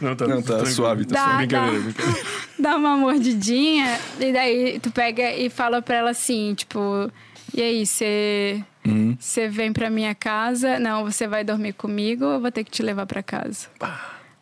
Não, 0.00 0.14
tá, 0.16 0.26
Não, 0.26 0.42
tá 0.42 0.64
suave, 0.66 1.04
tá 1.04 1.14
Dá, 1.14 1.22
suave. 1.24 1.36
Brincadeira, 1.46 1.78
dá. 1.80 1.84
brincadeira. 1.92 2.26
dá 2.58 2.76
uma 2.76 2.96
mordidinha, 2.96 3.98
e 4.20 4.32
daí 4.32 4.80
tu 4.80 4.90
pega 4.90 5.32
e 5.32 5.48
fala 5.50 5.80
pra 5.82 5.96
ela 5.96 6.10
assim, 6.10 6.54
tipo, 6.54 7.10
e 7.54 7.62
aí, 7.62 7.86
você. 7.86 8.62
Uhum. 8.86 9.16
Você 9.18 9.48
vem 9.48 9.72
pra 9.72 9.88
minha 9.88 10.14
casa? 10.14 10.78
Não, 10.78 11.04
você 11.04 11.26
vai 11.26 11.42
dormir 11.42 11.72
comigo 11.72 12.24
ou 12.24 12.32
eu 12.32 12.40
vou 12.40 12.50
ter 12.52 12.64
que 12.64 12.70
te 12.70 12.82
levar 12.82 13.06
pra 13.06 13.22
casa? 13.22 13.68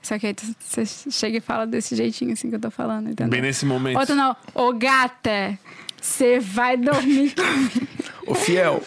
Só 0.02 0.19
que 0.19 0.27
aí 0.27 0.35
tu- 0.35 0.43
você 0.59 0.85
chega 1.10 1.36
e 1.39 1.40
fala 1.40 1.64
desse 1.64 1.94
jeitinho 1.94 2.32
assim 2.32 2.48
que 2.51 2.56
eu 2.56 2.60
tô 2.60 2.70
falando, 2.70 3.10
entendeu? 3.10 3.31
Bem 3.31 3.40
nesse 3.40 3.64
momento. 3.64 3.97
Outro 3.98 4.16
não, 4.16 4.35
ô 4.52 4.73
gata, 4.73 5.56
você 6.01 6.40
vai 6.40 6.77
dormir 6.77 7.35
comigo. 7.39 7.86
Ô, 8.27 8.35
fiel. 8.35 8.82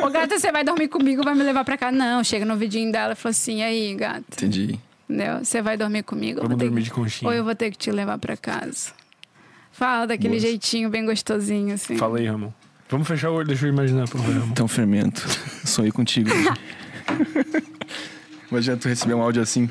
Ô 0.00 0.08
gata, 0.08 0.38
você 0.38 0.52
vai 0.52 0.62
dormir 0.62 0.86
comigo, 0.86 1.24
vai 1.24 1.34
me 1.34 1.42
levar 1.42 1.64
pra 1.64 1.76
casa? 1.76 1.96
Não, 1.96 2.22
chega 2.22 2.44
no 2.44 2.56
vidinho 2.56 2.92
dela 2.92 3.14
e 3.14 3.16
fala 3.16 3.30
assim, 3.30 3.58
e 3.58 3.62
aí, 3.64 3.94
gata, 3.96 4.22
Entendi. 4.34 4.78
Entendeu? 5.12 5.44
Você 5.44 5.62
vai 5.62 5.76
dormir 5.76 6.02
comigo? 6.02 6.40
ou 6.40 6.44
eu 6.44 6.48
Vamos 6.48 6.50
vou 6.50 6.58
ter 6.58 6.64
dormir 6.66 6.80
que- 6.82 6.88
de 6.88 6.94
conchinha. 6.94 7.30
Ou 7.30 7.34
eu 7.36 7.44
vou 7.44 7.54
ter 7.54 7.70
que 7.70 7.78
te 7.78 7.90
levar 7.90 8.18
pra 8.18 8.36
casa? 8.36 8.90
Fala 9.70 10.06
daquele 10.06 10.34
Boa. 10.34 10.40
jeitinho 10.40 10.90
bem 10.90 11.04
gostosinho, 11.04 11.74
assim. 11.74 11.96
Fala 11.96 12.18
aí, 12.18 12.26
Ramon. 12.26 12.52
Vamos 12.88 13.08
fechar 13.08 13.30
o 13.30 13.34
olho, 13.34 13.46
deixa 13.46 13.66
eu 13.66 13.70
imaginar 13.72 14.06
ver, 14.06 14.18
Ramon. 14.18 14.46
Então, 14.50 14.68
fermento. 14.68 15.26
Sonhei 15.64 15.92
contigo. 15.92 16.30
Imagina 18.50 18.76
tu 18.76 18.88
receber 18.88 19.14
um 19.14 19.22
áudio 19.22 19.42
assim. 19.42 19.66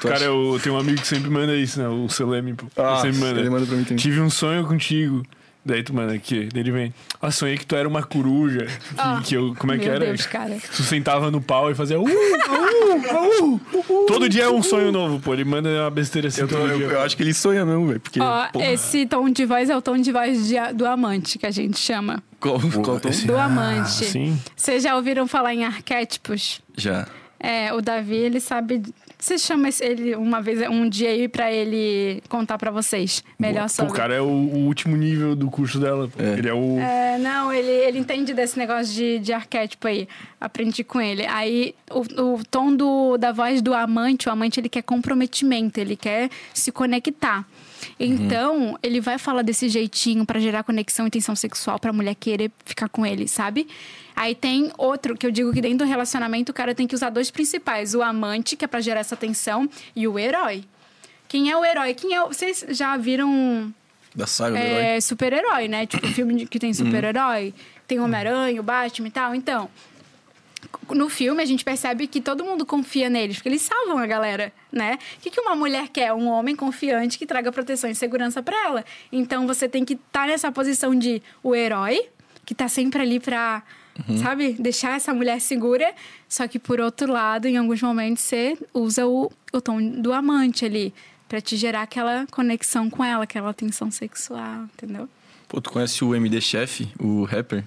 Tu 0.00 0.08
Cara, 0.08 0.16
acha- 0.16 0.24
eu 0.26 0.58
tenho 0.62 0.74
um 0.74 0.78
amigo 0.78 1.00
que 1.00 1.06
sempre 1.06 1.30
manda 1.30 1.54
isso, 1.56 1.80
né? 1.80 1.88
O 1.88 2.08
Seleme, 2.08 2.54
pô. 2.54 2.66
Ah, 2.76 3.00
ele 3.04 3.12
sempre 3.12 3.18
manda. 3.28 3.40
ele 3.40 3.50
manda 3.50 3.66
pra 3.66 3.76
mim 3.76 3.84
também. 3.84 3.96
Tive 3.96 4.20
um 4.20 4.30
sonho 4.30 4.66
contigo. 4.66 5.22
Daí 5.64 5.82
tu 5.82 5.92
manda 5.94 6.14
aqui. 6.14 6.48
Daí 6.52 6.62
ele 6.62 6.70
vem. 6.70 6.94
Ah, 7.20 7.30
sonhei 7.30 7.58
que 7.58 7.66
tu 7.66 7.76
era 7.76 7.86
uma 7.86 8.02
coruja. 8.02 8.64
Que, 8.66 8.94
Ah, 8.96 9.22
que 9.22 9.34
eu, 9.36 9.54
como 9.58 9.72
é 9.72 9.78
que 9.78 9.86
era? 9.88 10.06
Deus, 10.06 10.24
cara. 10.26 10.56
Tu 10.74 10.82
sentava 10.82 11.30
no 11.30 11.40
pau 11.40 11.70
e 11.70 11.74
fazia. 11.74 12.00
Uh, 12.00 12.04
uh, 12.04 13.54
uh, 13.54 14.06
Todo 14.06 14.28
dia 14.28 14.44
é 14.44 14.50
um 14.50 14.62
sonho 14.62 14.90
novo, 14.90 15.20
pô. 15.20 15.34
Ele 15.34 15.44
manda 15.44 15.68
uma 15.68 15.90
besteira 15.90 16.28
assim. 16.28 16.40
Eu, 16.40 16.48
tô- 16.48 16.56
todo 16.56 16.70
eu- 16.70 16.78
dia. 16.78 16.86
eu 16.86 17.00
acho 17.02 17.16
que 17.16 17.22
ele 17.22 17.34
sonha 17.34 17.64
mesmo, 17.66 17.86
velho. 17.88 18.00
Porque. 18.00 18.20
Ó, 18.20 18.48
porra, 18.48 18.66
esse 18.72 19.06
tom 19.06 19.28
de 19.30 19.44
voz 19.44 19.68
é 19.70 19.76
o 19.76 19.82
tom 19.82 19.98
de 19.98 20.10
voz 20.12 20.48
de- 20.48 20.72
do 20.74 20.86
amante, 20.86 21.38
que 21.38 21.46
a 21.46 21.50
gente 21.50 21.78
chama. 21.78 22.22
Qual, 22.40 22.58
qual 22.82 22.98
tom? 22.98 23.08
esse- 23.08 23.26
Do 23.26 23.36
Ah, 23.36 23.44
amante. 23.44 24.04
sim. 24.06 24.40
Vocês 24.56 24.82
já 24.82 24.96
ouviram 24.96 25.26
falar 25.26 25.54
em 25.54 25.64
arquétipos? 25.64 26.60
Já. 26.76 27.06
É, 27.38 27.72
o 27.72 27.80
Davi, 27.80 28.16
ele 28.16 28.40
sabe. 28.40 28.82
Você 29.20 29.36
chama 29.36 29.68
ele 29.80 30.16
uma 30.16 30.40
vez, 30.40 30.66
um 30.68 30.88
dia 30.88 31.10
aí 31.10 31.28
pra 31.28 31.52
ele 31.52 32.22
contar 32.28 32.56
pra 32.56 32.70
vocês 32.70 33.22
melhor 33.38 33.68
sobre. 33.68 33.92
o 33.92 33.94
cara 33.94 34.14
é 34.14 34.20
o, 34.20 34.24
o 34.24 34.66
último 34.66 34.96
nível 34.96 35.36
do 35.36 35.50
curso 35.50 35.78
dela. 35.78 36.08
Pô. 36.08 36.22
É. 36.22 36.38
Ele 36.38 36.48
é 36.48 36.54
o. 36.54 36.78
É, 36.78 37.18
não, 37.18 37.52
ele, 37.52 37.70
ele 37.70 37.98
entende 37.98 38.32
desse 38.32 38.58
negócio 38.58 38.94
de, 38.94 39.18
de 39.18 39.32
arquétipo 39.32 39.86
aí. 39.86 40.08
Aprendi 40.40 40.82
com 40.82 40.98
ele. 40.98 41.26
Aí, 41.26 41.74
o, 41.90 42.00
o 42.36 42.44
tom 42.50 42.74
do, 42.74 43.18
da 43.18 43.30
voz 43.30 43.60
do 43.60 43.74
amante, 43.74 44.26
o 44.26 44.32
amante, 44.32 44.58
ele 44.58 44.70
quer 44.70 44.82
comprometimento, 44.82 45.78
ele 45.78 45.96
quer 45.96 46.30
se 46.54 46.72
conectar. 46.72 47.46
Então, 47.98 48.78
ele 48.82 49.00
vai 49.00 49.18
falar 49.18 49.42
desse 49.42 49.68
jeitinho 49.68 50.24
pra 50.24 50.38
gerar 50.38 50.62
conexão 50.62 51.06
e 51.06 51.10
tensão 51.10 51.34
sexual 51.36 51.78
pra 51.78 51.92
mulher 51.92 52.14
querer 52.14 52.50
ficar 52.64 52.88
com 52.88 53.04
ele, 53.04 53.28
sabe? 53.28 53.66
Aí 54.20 54.34
tem 54.34 54.70
outro 54.76 55.16
que 55.16 55.26
eu 55.26 55.30
digo 55.30 55.50
que 55.50 55.62
dentro 55.62 55.78
do 55.78 55.84
relacionamento 55.86 56.52
o 56.52 56.54
cara 56.54 56.74
tem 56.74 56.86
que 56.86 56.94
usar 56.94 57.08
dois 57.08 57.30
principais: 57.30 57.94
o 57.94 58.02
amante, 58.02 58.54
que 58.54 58.66
é 58.66 58.68
pra 58.68 58.78
gerar 58.78 59.00
essa 59.00 59.16
tensão, 59.16 59.66
e 59.96 60.06
o 60.06 60.18
herói. 60.18 60.62
Quem 61.26 61.50
é 61.50 61.56
o 61.56 61.64
herói? 61.64 61.94
Quem 61.94 62.14
é 62.14 62.22
o... 62.22 62.26
Vocês 62.26 62.66
já 62.68 62.98
viram 62.98 63.72
Da 64.14 64.26
saga 64.26 64.58
do 64.58 64.62
herói. 64.62 64.82
é, 64.82 65.00
super-herói, 65.00 65.68
né? 65.68 65.86
Tipo, 65.86 66.06
filme 66.08 66.46
que 66.46 66.58
tem 66.58 66.74
super-herói, 66.74 67.54
tem 67.88 67.98
Homem-Aranha, 67.98 68.60
o 68.60 68.62
Batman 68.62 69.08
e 69.08 69.10
tal. 69.10 69.34
Então, 69.34 69.70
no 70.90 71.08
filme 71.08 71.42
a 71.42 71.46
gente 71.46 71.64
percebe 71.64 72.06
que 72.06 72.20
todo 72.20 72.44
mundo 72.44 72.66
confia 72.66 73.08
neles, 73.08 73.36
porque 73.36 73.48
eles 73.48 73.62
salvam 73.62 73.96
a 73.96 74.06
galera, 74.06 74.52
né? 74.70 74.98
O 75.16 75.20
que, 75.22 75.30
que 75.30 75.40
uma 75.40 75.56
mulher 75.56 75.88
quer? 75.88 76.12
Um 76.12 76.28
homem 76.28 76.54
confiante 76.54 77.18
que 77.18 77.24
traga 77.24 77.50
proteção 77.50 77.88
e 77.88 77.94
segurança 77.94 78.42
pra 78.42 78.66
ela. 78.66 78.84
Então 79.10 79.46
você 79.46 79.66
tem 79.66 79.82
que 79.82 79.94
estar 79.94 80.26
nessa 80.26 80.52
posição 80.52 80.94
de 80.94 81.22
o 81.42 81.54
herói, 81.54 82.06
que 82.44 82.54
tá 82.54 82.68
sempre 82.68 83.00
ali 83.00 83.18
pra, 83.18 83.62
sabe, 84.22 84.54
deixar 84.58 84.96
essa 84.96 85.12
mulher 85.12 85.40
segura. 85.40 85.92
Só 86.28 86.46
que 86.46 86.58
por 86.58 86.80
outro 86.80 87.12
lado, 87.12 87.46
em 87.46 87.56
alguns 87.56 87.82
momentos, 87.82 88.22
você 88.22 88.56
usa 88.72 89.06
o, 89.06 89.30
o 89.52 89.60
tom 89.60 89.80
do 89.82 90.12
amante 90.12 90.64
ali. 90.64 90.94
Pra 91.28 91.40
te 91.40 91.56
gerar 91.56 91.82
aquela 91.82 92.26
conexão 92.28 92.90
com 92.90 93.04
ela, 93.04 93.22
aquela 93.22 93.54
tensão 93.54 93.88
sexual, 93.88 94.64
entendeu? 94.74 95.08
Pô, 95.48 95.60
tu 95.60 95.70
conhece 95.70 96.04
o 96.04 96.14
MD 96.14 96.40
Chef, 96.40 96.88
o 96.98 97.24
rapper? 97.24 97.64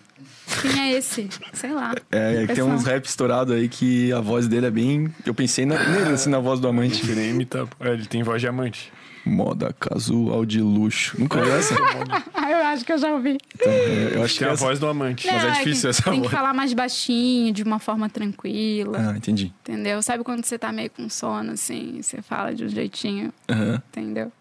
Quem 0.61 0.81
é 0.81 0.91
esse? 0.93 1.29
Sei 1.53 1.71
lá. 1.71 1.95
É, 2.11 2.43
é 2.43 2.47
que 2.47 2.53
tem 2.53 2.63
uns 2.63 2.83
raps 2.83 3.09
estourados 3.09 3.55
aí 3.55 3.69
que 3.69 4.11
a 4.11 4.19
voz 4.19 4.47
dele 4.47 4.65
é 4.65 4.71
bem. 4.71 5.13
Eu 5.25 5.33
pensei 5.33 5.65
na, 5.65 5.81
nele, 5.89 6.13
assim, 6.13 6.29
na 6.29 6.39
voz 6.39 6.59
do 6.59 6.67
amante. 6.67 7.01
Queria 7.01 7.27
imitar. 7.27 7.67
É, 7.79 7.93
ele 7.93 8.05
tem 8.05 8.23
voz 8.23 8.41
de 8.41 8.47
amante. 8.47 8.91
Moda 9.25 9.73
casual 9.79 10.45
de 10.45 10.59
luxo. 10.59 11.15
Nunca 11.17 11.37
ouviu 11.39 11.53
essa? 11.55 11.73
Eu 11.75 12.57
acho 12.67 12.83
que 12.83 12.91
eu 12.91 12.97
já 12.97 13.09
ouvi. 13.13 13.37
Então, 13.55 13.71
é, 13.71 14.11
eu 14.15 14.23
acho 14.23 14.33
que 14.33 14.39
Tem 14.39 14.47
a 14.49 14.51
essa... 14.51 14.65
voz 14.65 14.79
do 14.79 14.87
amante. 14.87 15.25
Mas 15.27 15.43
é 15.43 15.47
Não, 15.47 15.53
difícil 15.53 15.81
que 15.83 15.87
essa 15.87 16.03
Tem 16.03 16.13
que 16.15 16.19
voz. 16.27 16.31
falar 16.31 16.53
mais 16.53 16.73
baixinho, 16.73 17.53
de 17.53 17.63
uma 17.63 17.79
forma 17.79 18.09
tranquila. 18.09 19.11
Ah, 19.13 19.17
entendi. 19.17 19.53
Entendeu? 19.61 20.01
Sabe 20.01 20.23
quando 20.25 20.43
você 20.43 20.59
tá 20.59 20.71
meio 20.73 20.89
com 20.89 21.07
sono, 21.09 21.51
assim, 21.53 22.01
você 22.01 22.21
fala 22.21 22.53
de 22.53 22.65
um 22.65 22.67
jeitinho, 22.67 23.31
Aham. 23.49 23.81
entendeu? 23.89 24.31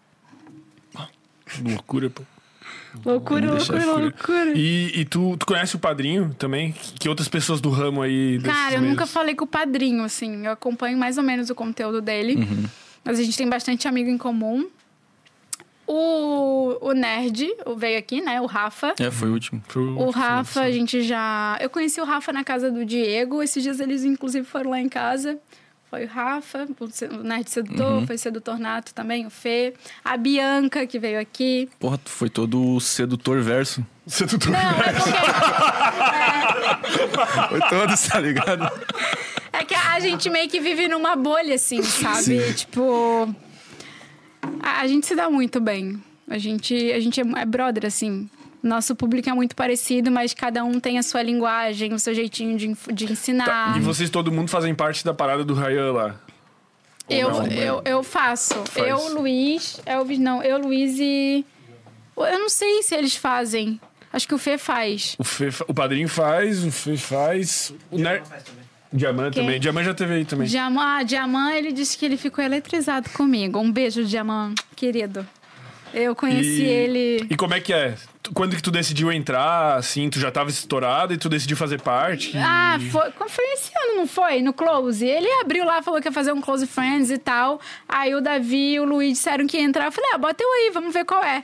Loucura, 1.63 2.09
pô. 2.09 2.23
Loucura, 3.05 3.51
loucura, 3.53 3.85
Loucura. 3.85 4.03
loucura. 4.03 4.53
E, 4.55 5.01
e 5.01 5.05
tu, 5.05 5.35
tu 5.37 5.45
conhece 5.45 5.75
o 5.75 5.79
padrinho 5.79 6.33
também? 6.37 6.73
Que 6.99 7.09
outras 7.09 7.27
pessoas 7.27 7.59
do 7.59 7.69
ramo 7.69 8.01
aí. 8.01 8.39
Cara, 8.43 8.75
eu 8.75 8.81
nunca 8.81 9.05
falei 9.05 9.35
com 9.35 9.45
o 9.45 9.47
padrinho, 9.47 10.03
assim. 10.03 10.45
Eu 10.45 10.51
acompanho 10.51 10.97
mais 10.97 11.17
ou 11.17 11.23
menos 11.23 11.49
o 11.49 11.55
conteúdo 11.55 12.01
dele. 12.01 12.35
Uhum. 12.35 12.65
Mas 13.03 13.19
a 13.19 13.23
gente 13.23 13.37
tem 13.37 13.49
bastante 13.49 13.87
amigo 13.87 14.09
em 14.09 14.17
comum. 14.17 14.69
O, 15.85 16.77
o 16.79 16.93
Nerd 16.93 17.45
o 17.65 17.75
veio 17.75 17.99
aqui, 17.99 18.21
né? 18.21 18.39
O 18.39 18.45
Rafa. 18.45 18.93
É, 18.99 19.11
foi 19.11 19.27
o 19.29 19.33
último. 19.33 19.61
O 19.97 20.09
Rafa, 20.11 20.61
a 20.61 20.71
gente 20.71 21.01
já. 21.03 21.57
Eu 21.59 21.69
conheci 21.69 21.99
o 21.99 22.05
Rafa 22.05 22.31
na 22.31 22.41
casa 22.43 22.71
do 22.71 22.85
Diego. 22.85 23.43
Esses 23.43 23.61
dias 23.61 23.81
eles, 23.81 24.05
inclusive, 24.05 24.47
foram 24.47 24.71
lá 24.71 24.79
em 24.79 24.87
casa. 24.87 25.37
Foi 25.89 26.05
o 26.05 26.07
Rafa, 26.07 26.65
o 26.79 26.85
o 27.19 27.23
Nerd 27.23 27.49
Sedutor, 27.49 27.99
Uhum. 27.99 28.07
foi 28.07 28.15
o 28.15 28.19
Sedutor 28.19 28.57
Nato 28.57 28.93
também, 28.95 29.27
o 29.27 29.29
Fê. 29.29 29.73
A 30.03 30.17
Bianca, 30.17 30.87
que 30.87 30.97
veio 30.97 31.19
aqui. 31.19 31.69
Porra, 31.79 31.99
foi 32.05 32.29
todo 32.31 32.79
sedutor 32.79 33.41
verso. 33.41 33.85
Tudo... 34.27 34.49
Não, 34.49 34.59
é 34.59 34.93
porque. 34.93 35.11
Foi 37.49 37.59
todo, 37.69 37.93
tá 38.09 38.19
ligado? 38.19 38.71
A 39.95 39.99
gente 39.99 40.29
meio 40.29 40.49
que 40.49 40.59
vive 40.59 40.87
numa 40.87 41.15
bolha, 41.15 41.55
assim, 41.55 41.81
sabe? 41.83 42.53
Tipo. 42.53 43.33
A, 44.61 44.81
a 44.81 44.87
gente 44.87 45.05
se 45.05 45.15
dá 45.15 45.29
muito 45.29 45.59
bem. 45.59 46.01
A 46.29 46.37
gente, 46.37 46.73
a 46.91 46.99
gente 46.99 47.19
é, 47.21 47.23
é 47.41 47.45
brother, 47.45 47.85
assim. 47.85 48.29
Nosso 48.61 48.95
público 48.95 49.29
é 49.29 49.33
muito 49.33 49.55
parecido, 49.55 50.09
mas 50.09 50.33
cada 50.33 50.63
um 50.63 50.79
tem 50.79 50.97
a 50.97 51.03
sua 51.03 51.21
linguagem, 51.21 51.93
o 51.93 51.99
seu 51.99 52.13
jeitinho 52.13 52.57
de, 52.57 52.73
de 52.93 53.11
ensinar. 53.11 53.45
Tá, 53.45 53.73
E 53.77 53.81
vocês, 53.81 54.09
todo 54.09 54.31
mundo, 54.31 54.47
fazem 54.49 54.73
parte 54.73 55.03
da 55.03 55.13
parada 55.13 55.43
do 55.43 55.53
Ryan 55.53 55.91
lá. 55.91 56.15
Ou 57.09 57.15
Eu, 57.15 57.29
não? 57.31 57.47
eu, 57.47 57.81
eu 57.83 58.03
faço. 58.03 58.53
Faz. 58.65 58.87
Eu, 58.87 59.13
Luiz. 59.13 59.81
Elvis, 59.85 60.17
não. 60.17 60.41
Eu, 60.41 60.57
Luiz 60.59 60.97
e. 60.97 61.45
Eu 62.15 62.39
não 62.39 62.47
sei 62.49 62.81
se 62.83 62.95
eles 62.95 63.15
fazem. 63.15 63.79
Acho 64.13 64.27
que 64.27 64.33
o 64.35 64.37
Fê 64.37 64.57
faz. 64.57 65.15
O, 65.19 65.23
Fê 65.23 65.51
fa- 65.51 65.65
o 65.67 65.73
padrinho 65.73 66.07
faz, 66.07 66.63
o 66.63 66.71
Fê 66.71 66.95
faz. 66.95 67.73
O 67.91 67.97
Ner... 67.97 68.23
faz 68.23 68.43
também. 68.43 68.63
Diamant 68.93 69.33
também. 69.33 69.59
Diamant 69.59 69.85
já 69.85 69.93
teve 69.93 70.13
aí 70.13 70.25
também. 70.25 70.47
Diamant, 70.47 70.99
ah, 71.01 71.03
Diamant, 71.03 71.55
ele 71.55 71.71
disse 71.71 71.97
que 71.97 72.05
ele 72.05 72.15
ficou 72.15 72.43
eletrizado 72.43 73.09
comigo. 73.09 73.59
Um 73.59 73.71
beijo, 73.71 74.03
Diamant, 74.05 74.55
querido. 74.75 75.25
Eu 75.93 76.15
conheci 76.15 76.61
E- 76.61 76.65
ele. 76.65 77.27
E 77.29 77.35
como 77.35 77.53
é 77.53 77.59
que 77.59 77.71
é? 77.73 77.95
Quando 78.33 78.55
que 78.55 78.63
tu 78.63 78.71
decidiu 78.71 79.11
entrar, 79.11 79.75
assim, 79.77 80.09
tu 80.09 80.17
já 80.19 80.31
tava 80.31 80.49
estourado 80.49 81.13
e 81.13 81.17
tu 81.17 81.27
decidiu 81.29 81.57
fazer 81.57 81.81
parte? 81.81 82.35
Ah, 82.37 82.77
foi, 82.91 83.11
foi 83.27 83.45
esse 83.53 83.69
ano, 83.75 83.97
não 83.97 84.07
foi? 84.07 84.41
No 84.41 84.53
Close. 84.53 85.05
Ele 85.05 85.27
abriu 85.41 85.65
lá, 85.65 85.81
falou 85.83 85.99
que 86.01 86.07
ia 86.07 86.11
fazer 86.11 86.31
um 86.31 86.39
Close 86.41 86.65
Friends 86.65 87.11
e 87.11 87.17
tal. 87.17 87.59
Aí 87.87 88.15
o 88.15 88.21
Davi 88.21 88.73
e 88.75 88.79
o 88.79 88.85
Luiz 88.85 89.17
disseram 89.17 89.45
que 89.45 89.57
ia 89.57 89.63
entrar. 89.63 89.85
Eu 89.85 89.91
falei, 89.91 90.11
ah, 90.13 90.17
bota 90.17 90.41
eu 90.41 90.51
aí, 90.53 90.71
vamos 90.73 90.93
ver 90.93 91.03
qual 91.05 91.23
é. 91.23 91.43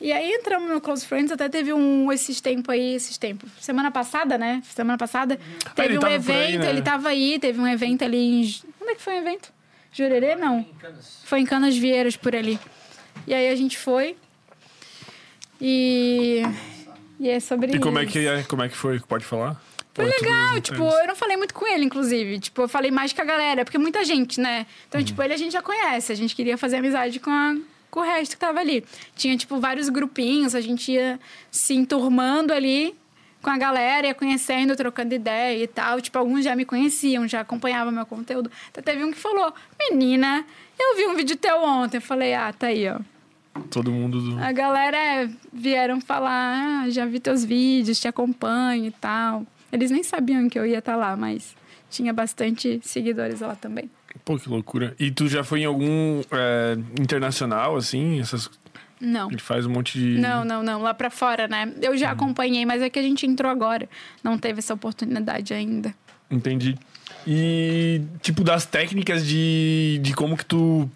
E 0.00 0.12
aí 0.12 0.30
entramos 0.32 0.70
no 0.70 0.80
Close 0.80 1.04
Friends, 1.04 1.32
até 1.32 1.48
teve 1.48 1.72
um 1.72 2.12
esses 2.12 2.40
tempos 2.40 2.72
aí, 2.72 2.94
esses 2.94 3.18
tempos. 3.18 3.50
Semana 3.60 3.90
passada, 3.90 4.38
né? 4.38 4.62
Semana 4.72 4.96
passada. 4.96 5.38
Teve 5.74 5.88
ele 5.88 5.98
um 5.98 6.00
por 6.00 6.08
aí, 6.08 6.14
evento, 6.14 6.58
né? 6.62 6.70
ele 6.70 6.82
tava 6.82 7.08
aí, 7.08 7.38
teve 7.40 7.60
um 7.60 7.66
evento 7.66 8.04
ali 8.04 8.16
em. 8.18 8.42
Onde 8.80 8.92
é 8.92 8.94
que 8.94 9.02
foi 9.02 9.14
o 9.14 9.18
evento? 9.18 9.52
Jurerê, 9.92 10.36
não. 10.36 10.60
Em 10.60 10.64
Canas. 10.80 11.20
Foi 11.24 11.40
em 11.40 11.44
Canas 11.44 11.76
Vieiras 11.76 12.16
por 12.16 12.36
ali. 12.36 12.60
E 13.26 13.34
aí 13.34 13.48
a 13.48 13.56
gente 13.56 13.76
foi. 13.76 14.16
E. 15.60 16.42
E 17.18 17.28
é 17.28 17.40
sobre 17.40 17.74
E 17.74 17.80
como 17.80 17.98
é 17.98 18.04
isso. 18.04 18.12
que 18.12 18.26
é? 18.26 18.42
Como 18.44 18.62
é 18.62 18.68
que 18.68 18.76
foi? 18.76 19.00
Pode 19.00 19.24
falar? 19.24 19.60
Foi 19.92 20.04
é 20.04 20.08
legal, 20.10 20.60
tipo, 20.60 20.84
eu 20.84 21.08
não 21.08 21.16
falei 21.16 21.36
muito 21.36 21.52
com 21.52 21.66
ele, 21.66 21.84
inclusive. 21.84 22.38
Tipo, 22.38 22.62
eu 22.62 22.68
falei 22.68 22.92
mais 22.92 23.12
com 23.12 23.20
a 23.20 23.24
galera, 23.24 23.64
porque 23.64 23.78
muita 23.78 24.04
gente, 24.04 24.40
né? 24.40 24.64
Então, 24.88 25.02
tipo, 25.02 25.20
ele 25.20 25.34
a 25.34 25.36
gente 25.36 25.50
já 25.52 25.60
conhece. 25.60 26.12
A 26.12 26.14
gente 26.14 26.36
queria 26.36 26.56
fazer 26.56 26.76
amizade 26.76 27.18
com, 27.18 27.30
a- 27.30 27.56
com 27.90 28.00
o 28.00 28.02
resto 28.02 28.32
que 28.32 28.38
tava 28.38 28.60
ali. 28.60 28.84
Tinha, 29.14 29.36
tipo, 29.36 29.58
vários 29.60 29.88
grupinhos, 29.88 30.54
a 30.54 30.60
gente 30.60 30.92
ia 30.92 31.18
se 31.50 31.74
enturmando 31.74 32.52
ali 32.52 32.94
com 33.42 33.50
a 33.50 33.56
galera, 33.56 34.06
ia 34.06 34.14
conhecendo, 34.14 34.74
trocando 34.76 35.14
ideia 35.14 35.62
e 35.62 35.66
tal. 35.66 36.00
Tipo, 36.00 36.18
alguns 36.18 36.44
já 36.44 36.54
me 36.56 36.64
conheciam, 36.64 37.26
já 37.28 37.40
acompanhavam 37.40 37.92
meu 37.92 38.06
conteúdo. 38.06 38.50
Até 38.68 38.82
teve 38.82 39.04
um 39.04 39.10
que 39.10 39.18
falou, 39.18 39.52
menina, 39.78 40.44
eu 40.78 40.96
vi 40.96 41.06
um 41.06 41.14
vídeo 41.14 41.36
teu 41.36 41.62
ontem. 41.62 41.98
Eu 41.98 42.02
falei, 42.02 42.34
ah, 42.34 42.52
tá 42.52 42.68
aí, 42.68 42.88
ó. 42.88 43.00
Todo 43.70 43.90
mundo 43.90 44.20
do... 44.20 44.38
A 44.38 44.52
galera 44.52 44.96
é, 44.96 45.30
vieram 45.52 46.00
falar, 46.00 46.84
ah, 46.84 46.90
já 46.90 47.04
vi 47.06 47.18
teus 47.18 47.44
vídeos, 47.44 47.98
te 47.98 48.06
acompanho 48.06 48.86
e 48.86 48.90
tal. 48.90 49.44
Eles 49.72 49.90
nem 49.90 50.02
sabiam 50.02 50.48
que 50.48 50.58
eu 50.58 50.64
ia 50.64 50.78
estar 50.78 50.96
lá, 50.96 51.16
mas 51.16 51.56
tinha 51.90 52.12
bastante 52.12 52.80
seguidores 52.82 53.40
lá 53.40 53.56
também. 53.56 53.90
Pô, 54.24 54.38
que 54.38 54.48
loucura. 54.48 54.94
E 54.98 55.10
tu 55.10 55.28
já 55.28 55.42
foi 55.42 55.60
em 55.60 55.64
algum 55.64 56.20
é, 56.30 56.76
internacional, 57.00 57.76
assim? 57.76 58.20
Essas... 58.20 58.50
Não. 59.00 59.30
Ele 59.30 59.40
faz 59.40 59.64
um 59.64 59.70
monte 59.70 59.98
de... 59.98 60.18
Não, 60.18 60.44
não, 60.44 60.62
não. 60.62 60.82
Lá 60.82 60.92
pra 60.92 61.10
fora, 61.10 61.46
né? 61.46 61.72
Eu 61.80 61.96
já 61.96 62.10
acompanhei, 62.10 62.66
mas 62.66 62.82
é 62.82 62.90
que 62.90 62.98
a 62.98 63.02
gente 63.02 63.26
entrou 63.26 63.50
agora. 63.50 63.88
Não 64.22 64.36
teve 64.36 64.58
essa 64.58 64.74
oportunidade 64.74 65.54
ainda. 65.54 65.94
Entendi. 66.30 66.76
E, 67.26 68.02
tipo, 68.20 68.42
das 68.42 68.66
técnicas 68.66 69.26
de, 69.26 70.00
de 70.02 70.14
como 70.14 70.36
que 70.36 70.44
tu 70.44 70.90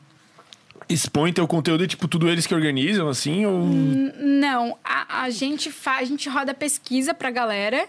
expõe 0.89 1.33
teu 1.33 1.47
conteúdo, 1.47 1.85
é 1.85 1.87
tipo, 1.87 2.09
tudo 2.09 2.29
eles 2.29 2.47
que 2.47 2.55
organizam, 2.55 3.09
assim? 3.09 3.47
Ou... 3.47 3.67
Não, 3.67 4.77
a, 4.85 5.23
a 5.23 5.31
gente 5.31 5.71
faz, 5.71 6.03
a 6.03 6.05
gente 6.05 6.29
roda 6.29 6.53
pesquisa 6.53 7.15
pra 7.15 7.31
galera 7.31 7.87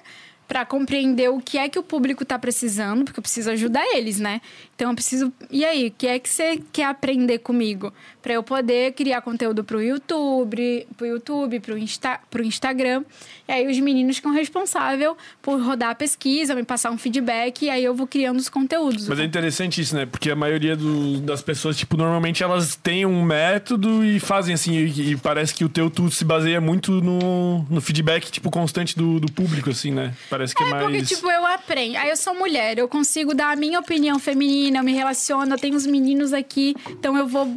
pra 0.48 0.66
compreender 0.66 1.30
o 1.30 1.40
que 1.40 1.58
é 1.58 1.70
que 1.70 1.80
o 1.80 1.84
público 1.84 2.26
tá 2.26 2.38
precisando, 2.38 3.06
porque 3.06 3.20
eu 3.20 3.22
preciso 3.22 3.50
ajudar 3.52 3.84
eles, 3.96 4.20
né? 4.20 4.42
Então 4.76 4.90
eu 4.90 4.96
preciso. 4.96 5.32
E 5.52 5.64
aí, 5.64 5.88
o 5.88 5.92
que 5.92 6.08
é 6.08 6.18
que 6.18 6.28
você 6.30 6.60
quer 6.72 6.86
aprender 6.86 7.40
comigo? 7.40 7.94
Pra 8.22 8.34
eu 8.34 8.42
poder 8.44 8.94
criar 8.94 9.22
conteúdo 9.22 9.64
pro 9.64 9.82
YouTube, 9.82 10.88
pro 10.98 11.06
YouTube, 11.06 11.60
pro, 11.60 11.78
Insta, 11.78 12.20
pro 12.30 12.44
Instagram. 12.44 13.04
E 13.48 13.52
aí 13.52 13.68
os 13.70 13.78
meninos 13.80 14.16
ficam 14.18 14.32
responsáveis 14.32 15.12
por 15.42 15.62
rodar 15.62 15.90
a 15.92 15.96
pesquisa, 15.96 16.56
me 16.56 16.64
passar 16.64 16.90
um 16.92 16.98
feedback, 16.98 17.66
e 17.66 17.70
aí 17.70 17.84
eu 17.84 17.94
vou 17.94 18.08
criando 18.08 18.40
os 18.40 18.48
conteúdos. 18.50 19.08
Mas 19.08 19.20
é 19.20 19.24
interessante 19.24 19.82
isso, 19.82 19.96
né? 19.96 20.06
Porque 20.06 20.32
a 20.32 20.36
maioria 20.36 20.76
do- 20.76 21.20
das 21.20 21.42
pessoas, 21.42 21.78
tipo, 21.78 21.98
normalmente 21.98 22.42
elas 22.42 22.76
têm 22.76 23.06
um 23.06 23.22
método 23.22 24.04
e 24.04 24.20
fazem 24.20 24.54
assim. 24.54 24.74
E, 24.74 25.12
e 25.12 25.18
parece 25.18 25.54
que 25.54 25.64
o 25.66 25.70
teu 25.70 25.90
tudo 25.90 26.10
se 26.10 26.24
baseia 26.26 26.60
muito 26.62 26.94
no, 27.02 27.64
no 27.70 27.82
feedback, 27.82 28.32
tipo, 28.32 28.50
constante 28.50 28.96
do, 28.98 29.20
do 29.20 29.32
público, 29.32 29.70
assim, 29.70 29.92
né? 29.92 30.14
Parece 30.30 30.56
que 30.56 30.64
é, 30.64 30.68
É 30.68 30.70
mais. 30.70 30.84
porque, 30.84 31.02
tipo, 31.04 31.30
eu 31.30 31.46
aprendo. 31.46 31.98
Aí 31.98 32.10
eu 32.10 32.18
sou 32.18 32.34
mulher, 32.34 32.78
eu 32.78 32.88
consigo 32.88 33.34
dar 33.36 33.52
a 33.52 33.56
minha 33.56 33.80
opinião 33.80 34.18
feminina, 34.18 34.63
eu 34.72 34.84
me 34.84 34.94
relaciono, 34.94 35.54
eu 35.54 35.58
tenho 35.58 35.76
os 35.76 35.86
meninos 35.86 36.34
aqui, 36.34 36.76
então 36.90 37.18
eu 37.18 37.28
vou 37.28 37.48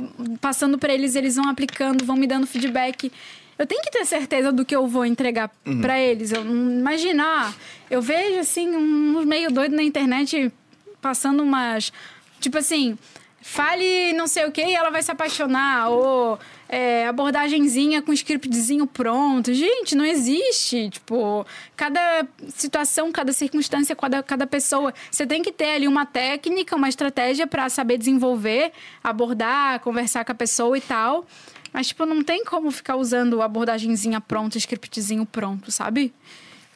passando 0.40 0.78
pra 0.78 0.92
eles, 0.92 1.14
eles 1.14 1.36
vão 1.36 1.48
aplicando, 1.48 2.04
vão 2.04 2.16
me 2.16 2.26
dando 2.26 2.46
feedback. 2.46 3.12
Eu 3.58 3.66
tenho 3.66 3.82
que 3.82 3.90
ter 3.90 4.04
certeza 4.04 4.52
do 4.52 4.64
que 4.64 4.76
eu 4.76 4.86
vou 4.86 5.06
entregar 5.06 5.50
pra 5.80 5.98
eles. 5.98 6.30
Eu 6.30 6.44
não 6.44 6.78
imagina, 6.80 7.24
ah, 7.24 7.54
eu 7.90 8.02
vejo 8.02 8.38
assim 8.40 8.68
uns 8.68 9.24
meio 9.24 9.50
doido 9.50 9.74
na 9.74 9.82
internet 9.82 10.52
passando 11.00 11.42
umas, 11.42 11.92
tipo 12.40 12.58
assim, 12.58 12.98
fale 13.40 14.12
não 14.12 14.26
sei 14.26 14.44
o 14.44 14.52
que 14.52 14.60
e 14.60 14.74
ela 14.74 14.90
vai 14.90 15.02
se 15.02 15.10
apaixonar. 15.10 15.88
Ou 15.88 16.38
é, 16.68 17.06
abordagenzinha 17.06 18.02
com 18.02 18.12
scriptzinho 18.12 18.86
pronto. 18.86 19.52
Gente, 19.54 19.94
não 19.94 20.04
existe. 20.04 20.90
Tipo, 20.90 21.46
cada 21.76 22.26
situação, 22.48 23.12
cada 23.12 23.32
circunstância, 23.32 23.94
cada, 23.94 24.22
cada 24.22 24.46
pessoa. 24.46 24.92
Você 25.10 25.26
tem 25.26 25.42
que 25.42 25.52
ter 25.52 25.76
ali 25.76 25.88
uma 25.88 26.04
técnica, 26.04 26.76
uma 26.76 26.88
estratégia 26.88 27.46
para 27.46 27.68
saber 27.68 27.98
desenvolver, 27.98 28.72
abordar, 29.02 29.80
conversar 29.80 30.24
com 30.24 30.32
a 30.32 30.34
pessoa 30.34 30.76
e 30.76 30.80
tal. 30.80 31.26
Mas, 31.72 31.88
tipo, 31.88 32.06
não 32.06 32.22
tem 32.22 32.44
como 32.44 32.70
ficar 32.70 32.96
usando 32.96 33.42
abordagenzinha 33.42 34.20
pronta, 34.20 34.56
scriptzinho 34.58 35.26
pronto, 35.26 35.70
sabe? 35.70 36.12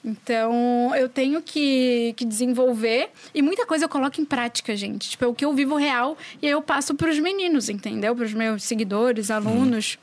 Então, 0.05 0.93
eu 0.97 1.09
tenho 1.09 1.43
que, 1.43 2.14
que 2.16 2.24
desenvolver. 2.24 3.10
E 3.35 3.43
muita 3.43 3.66
coisa 3.66 3.85
eu 3.85 3.89
coloco 3.89 4.20
em 4.20 4.24
prática, 4.24 4.74
gente. 4.74 5.10
Tipo, 5.10 5.24
é 5.27 5.28
o 5.28 5.35
que 5.35 5.44
eu 5.44 5.52
vivo 5.52 5.77
real 5.77 6.16
e 6.40 6.47
aí 6.47 6.52
eu 6.52 6.62
passo 6.62 6.94
pros 6.94 7.18
meninos, 7.18 7.68
entendeu? 7.68 8.16
Pros 8.16 8.32
meus 8.32 8.62
seguidores, 8.62 9.31
alunos. 9.31 9.98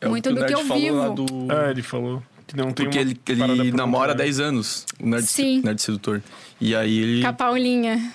É 0.00 0.08
Muito 0.08 0.30
o 0.30 0.34
do 0.34 0.40
Nerd 0.40 0.54
que 0.54 0.60
eu 0.60 0.64
vivo. 0.64 1.10
do- 1.14 1.52
É, 1.52 1.70
ele 1.70 1.82
falou 1.82 2.22
que 2.46 2.56
não 2.56 2.72
tem 2.72 2.86
Porque 2.86 2.98
uma 3.34 3.44
ele, 3.52 3.60
ele 3.60 3.72
namora 3.72 4.12
há 4.12 4.14
né? 4.14 4.24
10 4.24 4.40
anos, 4.40 4.86
o 4.98 5.06
Nerd, 5.06 5.26
Sim. 5.26 5.60
Nerd 5.62 5.80
Sedutor. 5.82 6.22
E 6.58 6.74
aí 6.74 6.98
ele. 6.98 7.20
Com 7.22 7.28
a 7.28 7.32
Paulinha. 7.34 8.12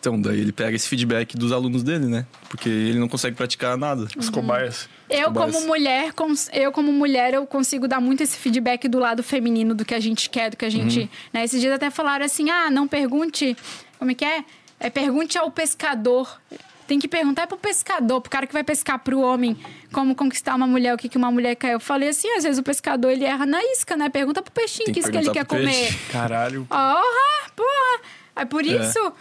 Então, 0.00 0.20
daí 0.20 0.40
ele 0.40 0.52
pega 0.52 0.74
esse 0.76 0.88
feedback 0.88 1.36
dos 1.36 1.52
alunos 1.52 1.82
dele, 1.84 2.06
né? 2.06 2.26
Porque 2.48 2.68
ele 2.68 2.98
não 2.98 3.08
consegue 3.08 3.36
praticar 3.36 3.76
nada. 3.76 4.06
Os 4.16 4.28
cobaias. 4.30 4.88
Eu 5.10 5.26
Cobaias. 5.28 5.54
como 5.54 5.66
mulher, 5.66 6.12
eu 6.52 6.72
como 6.72 6.92
mulher, 6.92 7.34
eu 7.34 7.46
consigo 7.46 7.88
dar 7.88 8.00
muito 8.00 8.22
esse 8.22 8.36
feedback 8.36 8.88
do 8.88 8.98
lado 8.98 9.22
feminino 9.22 9.74
do 9.74 9.84
que 9.84 9.94
a 9.94 10.00
gente 10.00 10.28
quer, 10.28 10.50
do 10.50 10.56
que 10.56 10.64
a 10.64 10.70
gente, 10.70 11.00
Uhum. 11.00 11.08
né? 11.32 11.44
Esses 11.44 11.60
dias 11.60 11.72
até 11.74 11.90
falaram 11.90 12.24
assim: 12.26 12.50
"Ah, 12.50 12.70
não 12.70 12.86
pergunte, 12.86 13.56
como 13.98 14.10
é 14.10 14.14
que 14.14 14.24
é? 14.24 14.44
É 14.80 14.90
pergunte 14.90 15.36
ao 15.38 15.50
pescador. 15.50 16.40
Tem 16.86 16.98
que 16.98 17.06
perguntar 17.08 17.46
pro 17.46 17.58
pescador, 17.58 18.18
pro 18.22 18.30
cara 18.30 18.46
que 18.46 18.52
vai 18.54 18.64
pescar 18.64 18.98
pro 18.98 19.20
homem, 19.20 19.58
como 19.92 20.14
conquistar 20.14 20.54
uma 20.54 20.66
mulher, 20.66 20.94
o 20.94 20.96
que 20.96 21.06
que 21.06 21.18
uma 21.18 21.30
mulher 21.30 21.54
quer. 21.54 21.74
Eu 21.74 21.80
falei 21.80 22.08
assim, 22.08 22.28
às 22.36 22.44
vezes 22.44 22.58
o 22.58 22.62
pescador 22.62 23.10
ele 23.10 23.24
erra 23.26 23.44
na 23.44 23.62
isca, 23.62 23.94
né? 23.94 24.08
Pergunta 24.08 24.40
pro 24.40 24.50
peixinho 24.52 24.86
que 24.86 24.92
que 24.94 25.00
isso 25.00 25.10
que 25.10 25.16
ele 25.18 25.30
quer 25.30 25.44
pro 25.44 25.58
comer. 25.58 25.70
peixe. 25.70 25.98
Caralho. 26.10 26.64
Porra, 26.66 27.50
porra. 27.54 28.00
É 28.36 28.44
por 28.46 28.64
isso 28.64 29.12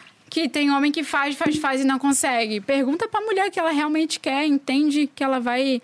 que 0.41 0.47
tem 0.47 0.69
homem 0.69 0.91
que 0.91 1.03
faz, 1.03 1.35
faz, 1.35 1.57
faz 1.57 1.81
e 1.81 1.83
não 1.83 1.97
consegue. 1.97 2.61
Pergunta 2.61 3.07
pra 3.07 3.19
mulher 3.21 3.49
que 3.49 3.59
ela 3.59 3.71
realmente 3.71 4.19
quer, 4.19 4.45
entende 4.45 5.09
que 5.15 5.23
ela 5.23 5.39
vai 5.39 5.81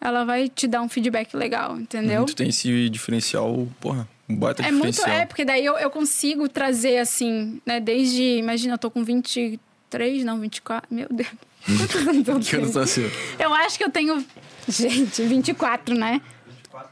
ela 0.00 0.24
vai 0.24 0.48
te 0.48 0.66
dar 0.66 0.80
um 0.82 0.88
feedback 0.88 1.34
legal, 1.34 1.78
entendeu? 1.78 2.24
Tu 2.24 2.34
tem 2.36 2.48
esse 2.48 2.88
diferencial, 2.90 3.66
porra, 3.80 4.06
um 4.28 4.36
baita 4.36 4.62
É 4.62 4.70
muito, 4.70 4.92
diferencial. 4.94 5.22
é, 5.22 5.26
porque 5.26 5.44
daí 5.44 5.64
eu, 5.64 5.76
eu 5.78 5.90
consigo 5.90 6.46
trazer 6.48 6.98
assim, 6.98 7.60
né, 7.64 7.80
desde, 7.80 8.22
imagina, 8.38 8.74
eu 8.74 8.78
tô 8.78 8.90
com 8.90 9.02
23, 9.04 10.24
não, 10.24 10.38
24, 10.40 10.94
meu 10.94 11.06
Deus. 11.10 11.28
Quantos 11.66 11.96
anos 11.96 12.28
eu 12.28 12.40
Que 12.40 12.50
tenho? 12.50 12.74
nasceu? 12.80 13.10
Eu 13.38 13.54
acho 13.54 13.78
que 13.78 13.84
eu 13.84 13.90
tenho, 13.90 14.24
gente, 14.68 15.22
24, 15.22 15.94
né? 15.94 16.20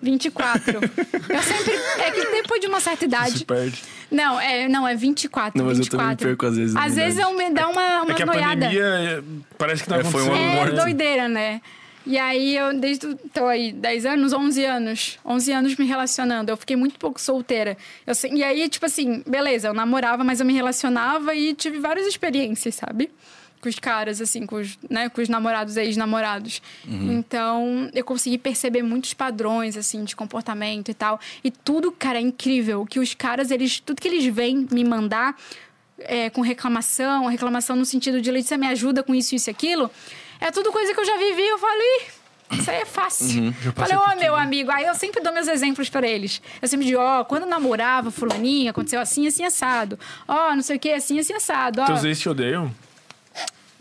24. 0.03 0.81
Eu 0.83 1.43
sempre. 1.43 1.75
É 1.99 2.11
que 2.11 2.27
depois 2.43 2.61
de 2.61 2.67
uma 2.67 2.81
certa 2.81 3.05
idade. 3.05 3.39
Se 3.39 3.45
perde. 3.45 3.83
Não, 4.11 4.39
é, 4.39 4.69
não, 4.69 4.87
é 4.87 4.95
24. 4.95 5.59
Não, 5.59 5.67
mas 5.67 5.79
eu 5.79 5.85
24. 5.85 6.17
também 6.17 6.33
me 6.33 6.37
perco 6.37 6.47
às 6.47 6.57
vezes, 6.57 6.77
Às 6.77 6.95
vezes 6.97 7.19
eu 7.19 7.35
me 7.35 7.49
dá 7.51 7.67
uma, 7.69 8.03
uma 8.03 8.13
É 8.13 8.15
que 8.15 8.23
a 8.23 8.27
noiada. 8.27 8.67
pandemia 8.67 8.85
é, 8.85 9.23
parece 9.57 9.85
que 9.85 9.89
não 9.89 9.97
É, 9.97 10.05
foi 10.05 10.23
um 10.23 10.33
ano 10.35 10.73
É 10.73 10.75
doideira, 10.75 11.29
né? 11.29 11.63
E 12.05 12.19
aí 12.19 12.57
eu, 12.57 12.79
desde 12.79 13.15
tô 13.33 13.47
aí 13.47 13.73
10 13.73 14.07
anos, 14.07 14.33
11 14.33 14.65
anos. 14.65 15.19
11 15.25 15.53
anos 15.53 15.77
me 15.77 15.87
relacionando. 15.87 16.51
Eu 16.51 16.57
fiquei 16.57 16.77
muito 16.77 16.99
pouco 16.99 17.21
solteira. 17.21 17.77
Eu, 18.07 18.13
e 18.33 18.43
aí, 18.43 18.69
tipo 18.69 18.85
assim, 18.85 19.23
beleza, 19.27 19.69
eu 19.69 19.75
namorava, 19.75 20.25
mas 20.25 20.41
eu 20.41 20.47
me 20.47 20.53
relacionava 20.53 21.35
e 21.35 21.55
tive 21.55 21.79
várias 21.79 22.07
experiências, 22.07 22.75
sabe? 22.75 23.09
Com 23.63 23.69
os 23.69 23.79
caras, 23.79 24.21
assim, 24.21 24.45
com 24.45 24.57
os, 24.57 24.77
né, 24.91 25.09
com 25.09 25.23
os 25.23 25.29
namorados, 25.29 25.77
ex-namorados. 25.77 26.61
Então, 26.85 27.89
eu 27.95 28.05
consegui 28.05 28.37
perceber 28.37 28.83
muitos 28.83 29.15
padrões, 29.15 29.77
assim, 29.77 30.03
de 30.03 30.17
comportamento 30.17 30.91
e 30.91 30.95
tal. 30.95 31.21
E 31.45 31.51
tudo, 31.51 31.93
cara, 31.93 32.19
é 32.19 32.21
incrível. 32.21 32.85
Que 32.85 32.99
os 32.99 33.15
caras, 33.15 33.53
eles, 33.53 33.79
tudo 33.79 34.03
que 34.03 34.09
eles 34.09 34.27
vêm 34.27 34.67
me 34.69 34.83
mandar 34.83 35.37
é, 36.01 36.29
com 36.29 36.41
reclamação, 36.41 37.27
reclamação 37.27 37.77
no 37.77 37.85
sentido 37.85 38.21
de 38.21 38.31
Letícia 38.33 38.59
me 38.59 38.67
ajuda 38.67 39.03
com 39.03 39.15
isso, 39.15 39.35
isso 39.37 39.49
e 39.49 39.53
aquilo, 39.53 39.89
é 40.41 40.51
tudo 40.51 40.73
coisa 40.73 40.93
que 40.93 40.99
eu 40.99 41.05
já 41.05 41.17
vivi. 41.17 41.47
Eu 41.47 41.59
falei, 41.59 42.01
isso 42.51 42.71
aí 42.71 42.79
é 42.79 42.85
fácil. 42.85 43.53
Falei, 43.75 43.97
ó, 43.97 44.17
meu 44.17 44.35
amigo. 44.35 44.71
Aí 44.71 44.85
eu 44.85 44.95
sempre 44.95 45.21
dou 45.23 45.33
meus 45.33 45.49
exemplos 45.49 45.89
para 45.89 46.07
eles. 46.07 46.43
Eu 46.61 46.69
sempre 46.69 46.87
digo, 46.87 47.01
ó, 47.01 47.25
quando 47.25 47.43
eu 47.43 47.49
namorava 47.49 48.11
fulaninha, 48.11 48.71
aconteceu 48.71 49.01
assim, 49.01 49.27
assim, 49.27 49.45
assado. 49.45 49.99
Ó, 50.27 50.55
não 50.55 50.63
sei 50.63 50.77
o 50.77 50.79
que, 50.81 50.91
assim, 50.91 51.19
assim, 51.19 51.33
assado. 51.33 51.81
Ó, 51.81 51.87
Teus 51.87 52.05
ex 52.05 52.19
te 52.19 52.29
odeiam? 52.29 52.73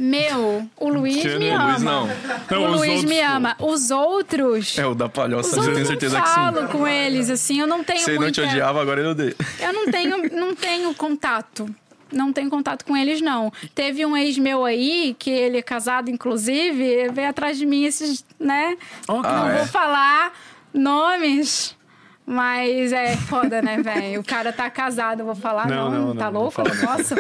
Meu, 0.02 0.68
o 0.78 0.90
Luiz 0.90 1.22
Tirando 1.22 1.40
me 1.40 1.49
o 1.52 1.56
ama. 1.56 1.65
Luiz, 1.68 1.84
não. 1.84 2.07
Não, 2.07 2.64
o 2.64 2.72
os 2.72 2.78
Luiz 2.78 2.90
outros, 2.90 3.03
me 3.06 3.22
ama. 3.22 3.56
Os 3.60 3.91
outros... 3.91 4.78
É, 4.80 4.86
o 4.88 4.95
da 4.95 5.07
palhoça, 5.07 5.57
eu 5.57 5.64
tenho 5.64 5.78
eu 5.78 5.86
certeza 5.86 6.19
que 6.19 6.28
sim. 6.28 6.34
falo 6.34 6.68
com 6.69 6.88
eles, 6.88 7.30
assim, 7.30 7.60
eu 7.60 7.68
não 7.68 7.84
tenho 7.84 8.10
ele 8.10 8.18
não 8.18 8.32
te 8.32 8.41
odiava, 8.41 8.82
agora 8.82 8.99
ele 8.99 9.10
odeia. 9.10 9.36
Eu 9.60 9.72
não 9.72 9.91
tenho, 9.91 10.18
não 10.32 10.56
tenho 10.56 10.91
contato. 10.95 11.69
Não 12.11 12.34
tenho 12.34 12.49
contato 12.49 12.84
com 12.84 12.98
eles, 12.98 13.22
não. 13.22 13.53
Teve 13.76 14.03
um 14.03 14.18
ex 14.18 14.40
meu 14.40 14.65
aí, 14.65 15.15
que 15.19 15.30
ele 15.30 15.60
é 15.60 15.61
casado, 15.61 16.10
inclusive, 16.10 17.10
veio 17.10 17.30
atrás 17.30 17.57
de 17.57 17.65
mim 17.68 17.86
esses, 17.86 18.26
né? 18.40 18.76
Ah, 19.07 19.14
não 19.14 19.49
é? 19.49 19.57
vou 19.57 19.68
falar 19.68 20.34
nomes, 20.73 21.78
mas 22.26 22.93
é 22.93 23.15
foda, 23.18 23.61
né, 23.61 23.81
velho? 23.81 24.22
O 24.22 24.23
cara 24.23 24.53
tá 24.53 24.69
casado, 24.69 25.23
vou 25.26 25.35
falar? 25.35 25.68
Não, 25.68 25.89
Não, 25.89 26.07
não, 26.07 26.15
tá 26.15 26.26
não, 26.26 26.31
não 26.34 26.41
louco? 26.41 26.53
fala 26.53 26.69
Eu 26.69 26.88
posso? 26.88 27.15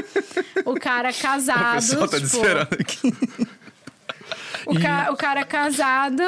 O 0.65 0.79
cara 0.79 1.11
casado. 1.13 1.71
O 1.71 1.73
pessoal 1.75 2.07
tá 2.07 2.17
tipo, 2.17 2.21
desesperado 2.21 2.77
aqui. 2.79 3.13
o, 4.65 4.79
ca- 4.79 5.09
o 5.11 5.17
cara 5.17 5.43
casado. 5.43 6.23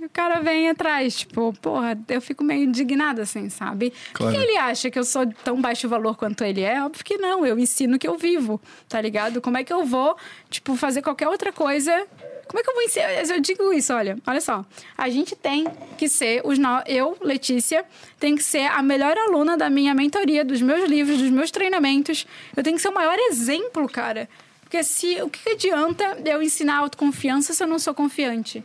e 0.00 0.04
O 0.04 0.08
cara 0.10 0.40
vem 0.40 0.70
atrás, 0.70 1.16
tipo, 1.16 1.52
porra, 1.60 1.98
eu 2.08 2.20
fico 2.20 2.44
meio 2.44 2.62
indignada, 2.64 3.22
assim, 3.22 3.48
sabe? 3.50 3.92
Claro. 4.12 4.32
Por 4.32 4.40
que 4.40 4.46
ele 4.48 4.56
acha 4.56 4.90
que 4.90 4.98
eu 4.98 5.04
sou 5.04 5.26
tão 5.44 5.60
baixo 5.60 5.88
valor 5.88 6.16
quanto 6.16 6.44
ele 6.44 6.60
é? 6.62 6.82
Óbvio 6.82 7.04
que 7.04 7.18
não, 7.18 7.44
eu 7.44 7.58
ensino 7.58 7.98
que 7.98 8.06
eu 8.06 8.16
vivo, 8.16 8.60
tá 8.88 9.00
ligado? 9.00 9.40
Como 9.40 9.56
é 9.58 9.64
que 9.64 9.72
eu 9.72 9.84
vou, 9.84 10.16
tipo, 10.48 10.76
fazer 10.76 11.02
qualquer 11.02 11.28
outra 11.28 11.52
coisa? 11.52 12.06
Como 12.48 12.58
é 12.58 12.62
que 12.62 12.70
eu 12.70 12.74
vou 12.74 12.82
ensinar? 12.82 13.12
Eu 13.12 13.40
digo 13.40 13.72
isso, 13.72 13.92
olha, 13.92 14.16
olha 14.26 14.40
só. 14.40 14.64
A 14.96 15.08
gente 15.10 15.36
tem 15.36 15.66
que 15.98 16.08
ser, 16.08 16.40
os 16.44 16.58
no... 16.58 16.82
eu, 16.86 17.16
Letícia, 17.20 17.84
tem 18.18 18.34
que 18.34 18.42
ser 18.42 18.66
a 18.70 18.82
melhor 18.82 19.16
aluna 19.18 19.56
da 19.56 19.68
minha 19.68 19.94
mentoria, 19.94 20.44
dos 20.44 20.62
meus 20.62 20.88
livros, 20.88 21.18
dos 21.18 21.30
meus 21.30 21.50
treinamentos. 21.50 22.26
Eu 22.56 22.62
tenho 22.62 22.76
que 22.76 22.82
ser 22.82 22.88
o 22.88 22.94
maior 22.94 23.18
exemplo, 23.18 23.86
cara. 23.88 24.28
Porque 24.62 24.82
se 24.82 25.20
o 25.22 25.28
que, 25.30 25.50
adianta 25.50 26.18
eu 26.24 26.42
ensinar 26.42 26.78
autoconfiança 26.78 27.52
se 27.52 27.62
eu 27.62 27.66
não 27.66 27.78
sou 27.78 27.94
confiante? 27.94 28.64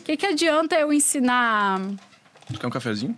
O 0.00 0.02
que, 0.04 0.16
que 0.16 0.26
adianta 0.26 0.74
eu 0.76 0.92
ensinar. 0.92 1.80
Tu 2.52 2.60
quer 2.60 2.66
um 2.66 2.70
cafezinho? 2.70 3.16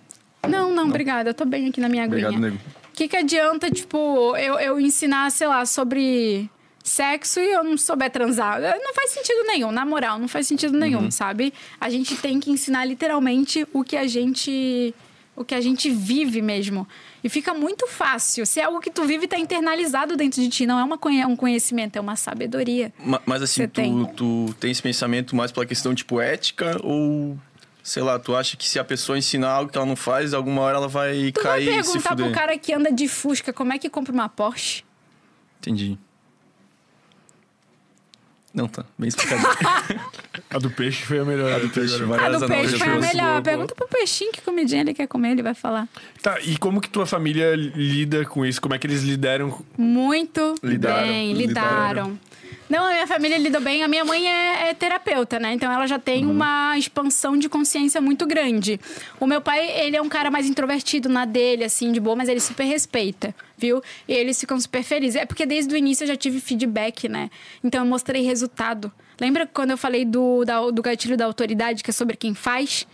Não, 0.49 0.73
não, 0.73 0.89
obrigada. 0.89 1.31
Eu 1.31 1.35
tô 1.35 1.45
bem 1.45 1.69
aqui 1.69 1.81
na 1.81 1.89
minha 1.89 2.05
aguinha. 2.05 2.29
Obrigado, 2.29 2.41
nego. 2.41 2.57
O 2.57 2.97
que, 2.97 3.09
que 3.09 3.17
adianta, 3.17 3.71
tipo, 3.71 4.37
eu, 4.37 4.59
eu 4.59 4.81
ensinar, 4.81 5.31
sei 5.31 5.47
lá, 5.47 5.67
sobre 5.67 6.49
sexo 6.89 7.41
e 7.41 7.51
eu 7.53 7.65
não 7.65 7.77
souber 7.77 8.11
transar? 8.11 8.63
Eh, 8.63 8.79
Não 8.79 8.95
faz 8.95 9.11
sentido 9.11 9.45
nenhum, 9.47 9.71
na 9.73 9.85
moral, 9.85 10.19
não 10.19 10.29
faz 10.29 10.47
sentido 10.47 10.77
nenhum, 10.79 11.11
sabe? 11.11 11.53
A 11.81 11.89
gente 11.91 12.17
tem 12.17 12.39
que 12.41 12.51
ensinar 12.51 12.85
literalmente 12.85 13.67
o 13.73 13.83
que 13.85 13.97
a 13.97 14.07
gente. 14.07 14.95
O 15.35 15.45
que 15.45 15.55
a 15.55 15.61
gente 15.61 15.91
vive 15.91 16.41
mesmo. 16.41 16.89
E 17.23 17.29
fica 17.29 17.53
muito 17.53 17.87
fácil. 17.87 18.47
Se 18.47 18.59
é 18.59 18.65
algo 18.65 18.81
que 18.81 18.91
tu 18.91 19.05
vive, 19.05 19.29
tá 19.29 19.39
internalizado 19.39 20.17
dentro 20.17 20.41
de 20.41 20.49
ti. 20.49 20.65
Não 20.65 20.79
é 20.81 20.83
uma 20.85 20.99
um 21.29 21.37
conhecimento, 21.37 21.97
é 21.97 22.01
uma 22.01 22.17
sabedoria. 22.17 22.91
Ma- 23.05 23.21
Mas 23.27 23.43
assim, 23.43 23.69
tu 23.69 23.73
tem. 23.73 24.05
tu 24.17 24.55
tem 24.59 24.71
esse 24.71 24.81
pensamento 24.81 25.37
mais 25.37 25.53
pela 25.53 25.67
questão, 25.67 25.95
tipo, 25.95 26.19
ética 26.23 26.81
ou... 26.83 27.37
Sei 27.83 28.03
lá, 28.03 28.19
tu 28.19 28.35
acha 28.35 28.57
que 28.57 28.67
se 28.67 28.79
a 28.79 28.85
pessoa 28.85 29.17
ensinar 29.19 29.51
algo 29.51 29.71
que 29.71 29.77
ela 29.77 29.87
não 29.87 29.95
faz, 29.95 30.33
alguma 30.33 30.63
hora 30.63 30.79
ela 30.79 30.89
vai 30.89 31.31
Tu 31.33 31.43
vai 31.43 31.53
cair 31.65 31.69
e 31.69 31.85
se 31.85 31.93
perguntar 31.93 32.09
fuder? 32.11 32.27
pro 32.27 32.35
cara 32.35 32.59
que 32.59 32.73
anda 32.73 32.91
de 32.91 33.07
Fusca 33.07 33.53
como 33.53 33.73
é 33.75 33.79
que 33.79 33.89
compra 33.91 34.13
uma 34.15 34.29
Porsche? 34.31 34.83
Entendi. 35.61 35.99
Não, 38.57 38.67
tá. 38.67 38.85
Bem 38.99 39.09
explicado. 39.09 39.43
A 40.49 40.59
do 40.59 40.71
peixe 40.71 41.05
foi 41.05 41.19
a 41.19 41.25
melhor. 41.25 41.53
A 41.53 41.59
do 41.59 41.69
peixe. 41.69 41.95
A 42.03 42.29
do 42.31 42.47
peixe 42.47 42.79
foi 42.79 42.89
a 42.89 42.95
melhor. 42.97 43.13
boa, 43.15 43.31
boa. 43.33 43.43
Pergunta 43.43 43.75
pro 43.75 43.87
peixinho 43.89 44.33
que 44.33 44.41
comidinha 44.41 44.81
ele 44.81 44.95
quer 44.95 45.07
comer, 45.07 45.33
ele 45.33 45.43
vai 45.43 45.53
falar. 45.55 45.87
Tá, 46.23 46.41
e 46.41 46.57
como 46.57 46.81
que 46.81 46.89
tua 46.89 47.05
família 47.05 47.55
lida 47.55 48.25
com 48.25 48.47
isso? 48.47 48.61
Como 48.61 48.73
é 48.75 48.79
que 48.79 48.87
eles 48.87 49.03
lidaram? 49.03 49.61
Muito 49.77 50.55
Lidaram, 50.63 51.07
bem, 51.09 51.33
lidaram. 51.35 51.69
lidaram. 52.09 52.19
Não, 52.69 52.85
a 52.85 52.91
minha 52.93 53.07
família 53.07 53.39
lidou 53.39 53.61
bem. 53.61 53.83
A 53.85 53.89
minha 53.89 54.05
mãe 54.05 54.27
é, 54.29 54.71
é 54.71 54.75
terapeuta, 54.75 55.39
né? 55.39 55.53
Então 55.53 55.71
ela 55.71 55.87
já 55.87 55.99
tem 55.99 56.25
Uhum. 56.27 56.33
uma 56.33 56.77
expansão 56.77 57.37
de 57.37 57.49
consciência 57.49 58.01
muito 58.01 58.27
grande. 58.27 58.81
O 59.21 59.27
meu 59.27 59.41
pai, 59.41 59.69
ele 59.81 59.97
é 59.97 60.03
um 60.03 60.09
cara 60.09 60.31
mais 60.31 60.47
introvertido 60.47 61.09
na 61.09 61.25
dele, 61.25 61.63
assim, 61.65 61.93
de 61.93 62.01
boa, 62.01 62.17
mas 62.17 62.29
ele 62.29 62.41
super 62.41 62.65
respeita, 62.65 63.35
viu? 63.57 63.81
E 64.09 64.13
eles 64.13 64.39
ficam 64.41 64.59
super 64.61 64.83
felizes. 64.83 65.17
É 65.17 65.25
porque 65.25 65.47
desde 65.47 65.73
o 65.73 65.77
início 65.77 66.03
eu 66.05 66.09
já 66.09 66.17
tive 66.17 66.41
feedback, 66.41 67.09
né? 67.09 67.31
Então 67.63 67.81
eu 67.85 67.87
mostrei 67.87 68.23
resultado. 68.23 68.91
Lembra 69.21 69.47
quando 69.47 69.71
eu 69.71 69.79
falei 69.79 70.05
do, 70.05 70.45
da- 70.45 70.71
do 70.71 70.83
gatilho 70.83 71.17
da 71.17 71.25
autoridade, 71.25 71.83
que 71.85 71.91
é 71.91 71.93
sobre 71.93 72.17
quem 72.17 72.35
faz? 72.35 72.87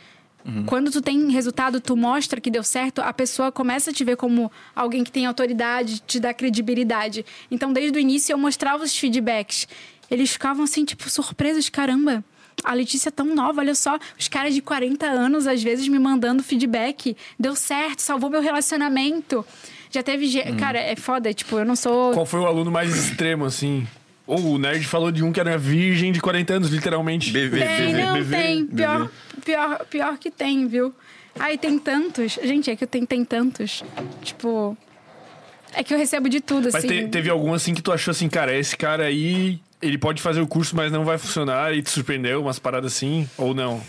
Quando 0.67 0.91
tu 0.91 1.01
tem 1.01 1.31
resultado, 1.31 1.81
tu 1.81 1.97
mostra 1.97 2.41
que 2.41 2.51
deu 2.51 2.63
certo, 2.65 3.01
a 3.01 3.13
pessoa 3.13 3.53
começa 3.53 3.91
a 3.91 3.93
te 3.93 4.03
ver 4.05 4.17
como 4.17 4.51
alguém 4.75 5.05
que 5.05 5.13
tem 5.13 5.25
autoridade, 5.27 6.01
te 6.01 6.19
dá 6.19 6.35
credibilidade. 6.35 7.25
Então, 7.51 7.73
desde 7.73 7.97
o 7.97 8.01
início, 8.01 8.33
eu 8.33 8.39
mostrava 8.39 8.83
os 8.85 8.97
feedbacks. 8.97 9.69
Eles 10.11 10.31
ficavam 10.33 10.65
assim, 10.65 10.85
tipo, 10.85 11.09
surpresos, 11.09 11.69
caramba. 11.69 12.25
A 12.65 12.75
Letícia 12.75 13.09
é 13.09 13.13
tão 13.13 13.35
nova, 13.35 13.61
olha 13.61 13.75
só. 13.75 13.99
Os 14.19 14.29
caras 14.29 14.55
de 14.55 14.61
40 14.61 15.07
anos, 15.07 15.47
às 15.47 15.63
vezes, 15.63 15.89
me 15.89 15.99
mandando 15.99 16.43
feedback. 16.43 17.17
Deu 17.39 17.57
certo, 17.57 18.01
salvou 18.01 18.29
meu 18.29 18.41
relacionamento. 18.43 19.45
Já 19.91 20.03
teve. 20.03 20.27
ge- 20.27 20.53
Cara, 20.59 20.79
é 20.79 20.95
foda, 20.97 21.33
tipo, 21.33 21.59
eu 21.59 21.65
não 21.65 21.75
sou. 21.77 22.13
Qual 22.13 22.27
foi 22.27 22.41
o 22.41 22.47
aluno 22.47 22.71
mais 22.71 22.95
extremo, 22.95 23.45
assim? 23.45 23.87
Ou 24.27 24.39
o 24.55 24.59
nerd 24.59 24.87
falou 24.87 25.11
de 25.11 25.23
um 25.25 25.33
que 25.33 25.41
era 25.41 25.59
virgem 25.59 26.13
de 26.13 26.21
40 26.21 26.55
anos, 26.55 26.71
literalmente. 26.71 27.31
BV. 27.31 27.59
Tem, 27.59 27.93
não 27.95 28.15
BV. 28.15 28.37
tem. 28.37 28.67
Pior, 28.67 29.11
pior, 29.45 29.87
pior 29.87 30.19
que 30.19 30.31
tem, 30.31 30.67
viu? 30.69 30.95
Ai, 31.39 31.59
tem 31.59 31.79
tantos. 31.79 32.39
Gente, 32.43 32.71
é 32.71 32.77
que 32.77 32.87
tem, 32.87 33.05
tem 33.05 33.25
tantos. 33.25 33.83
Tipo. 34.23 34.77
É 35.75 35.83
que 35.83 35.93
eu 35.95 35.99
recebo 35.99 36.29
de 36.29 36.41
tudo, 36.41 36.65
Mas 36.73 36.77
assim. 36.77 36.89
te- 36.89 37.09
teve 37.09 37.31
algum 37.31 37.55
assim 37.55 37.73
que 37.75 37.81
tu 37.83 37.91
achou 37.91 38.13
assim, 38.13 38.29
cara, 38.29 38.55
esse 38.55 38.77
cara 38.77 39.05
aí, 39.07 39.59
ele 39.81 39.97
pode 39.97 40.21
fazer 40.21 40.43
o 40.43 40.47
curso, 40.47 40.77
mas 40.77 40.93
não 40.93 41.03
vai 41.03 41.17
funcionar 41.17 41.75
e 41.75 41.81
te 41.83 41.89
surpreendeu, 41.89 42.43
umas 42.43 42.59
paradas 42.59 42.93
assim, 42.93 43.27
ou 43.39 43.55
não? 43.55 43.81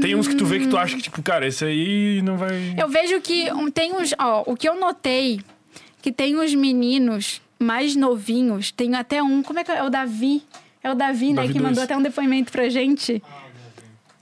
Tem 0.00 0.14
uns 0.14 0.26
que 0.28 0.36
tu 0.36 0.46
vê 0.46 0.58
que 0.60 0.68
tu 0.68 0.76
acha 0.76 0.94
que, 0.96 1.02
tipo, 1.02 1.20
cara, 1.22 1.46
esse 1.46 1.64
aí 1.64 2.22
não 2.22 2.36
vai. 2.36 2.74
Eu 2.78 2.88
vejo 2.88 3.20
que 3.20 3.46
tem 3.74 3.92
uns. 3.92 4.14
Ó, 4.18 4.44
o 4.46 4.56
que 4.56 4.68
eu 4.68 4.78
notei, 4.78 5.40
que 6.00 6.10
tem 6.12 6.36
uns 6.38 6.54
meninos 6.54 7.40
mais 7.58 7.94
novinhos, 7.96 8.70
tem 8.70 8.94
até 8.94 9.22
um. 9.22 9.42
Como 9.42 9.58
é 9.58 9.64
que 9.64 9.70
é? 9.70 9.76
É 9.78 9.82
o 9.82 9.90
Davi. 9.90 10.42
É 10.82 10.90
o 10.90 10.94
Davi, 10.94 11.30
né? 11.32 11.42
Davi 11.42 11.48
Que 11.48 11.58
dois. 11.58 11.64
mandou 11.70 11.84
até 11.84 11.96
um 11.96 12.02
depoimento 12.02 12.52
pra 12.52 12.68
gente. 12.68 13.12
Eu 13.14 13.22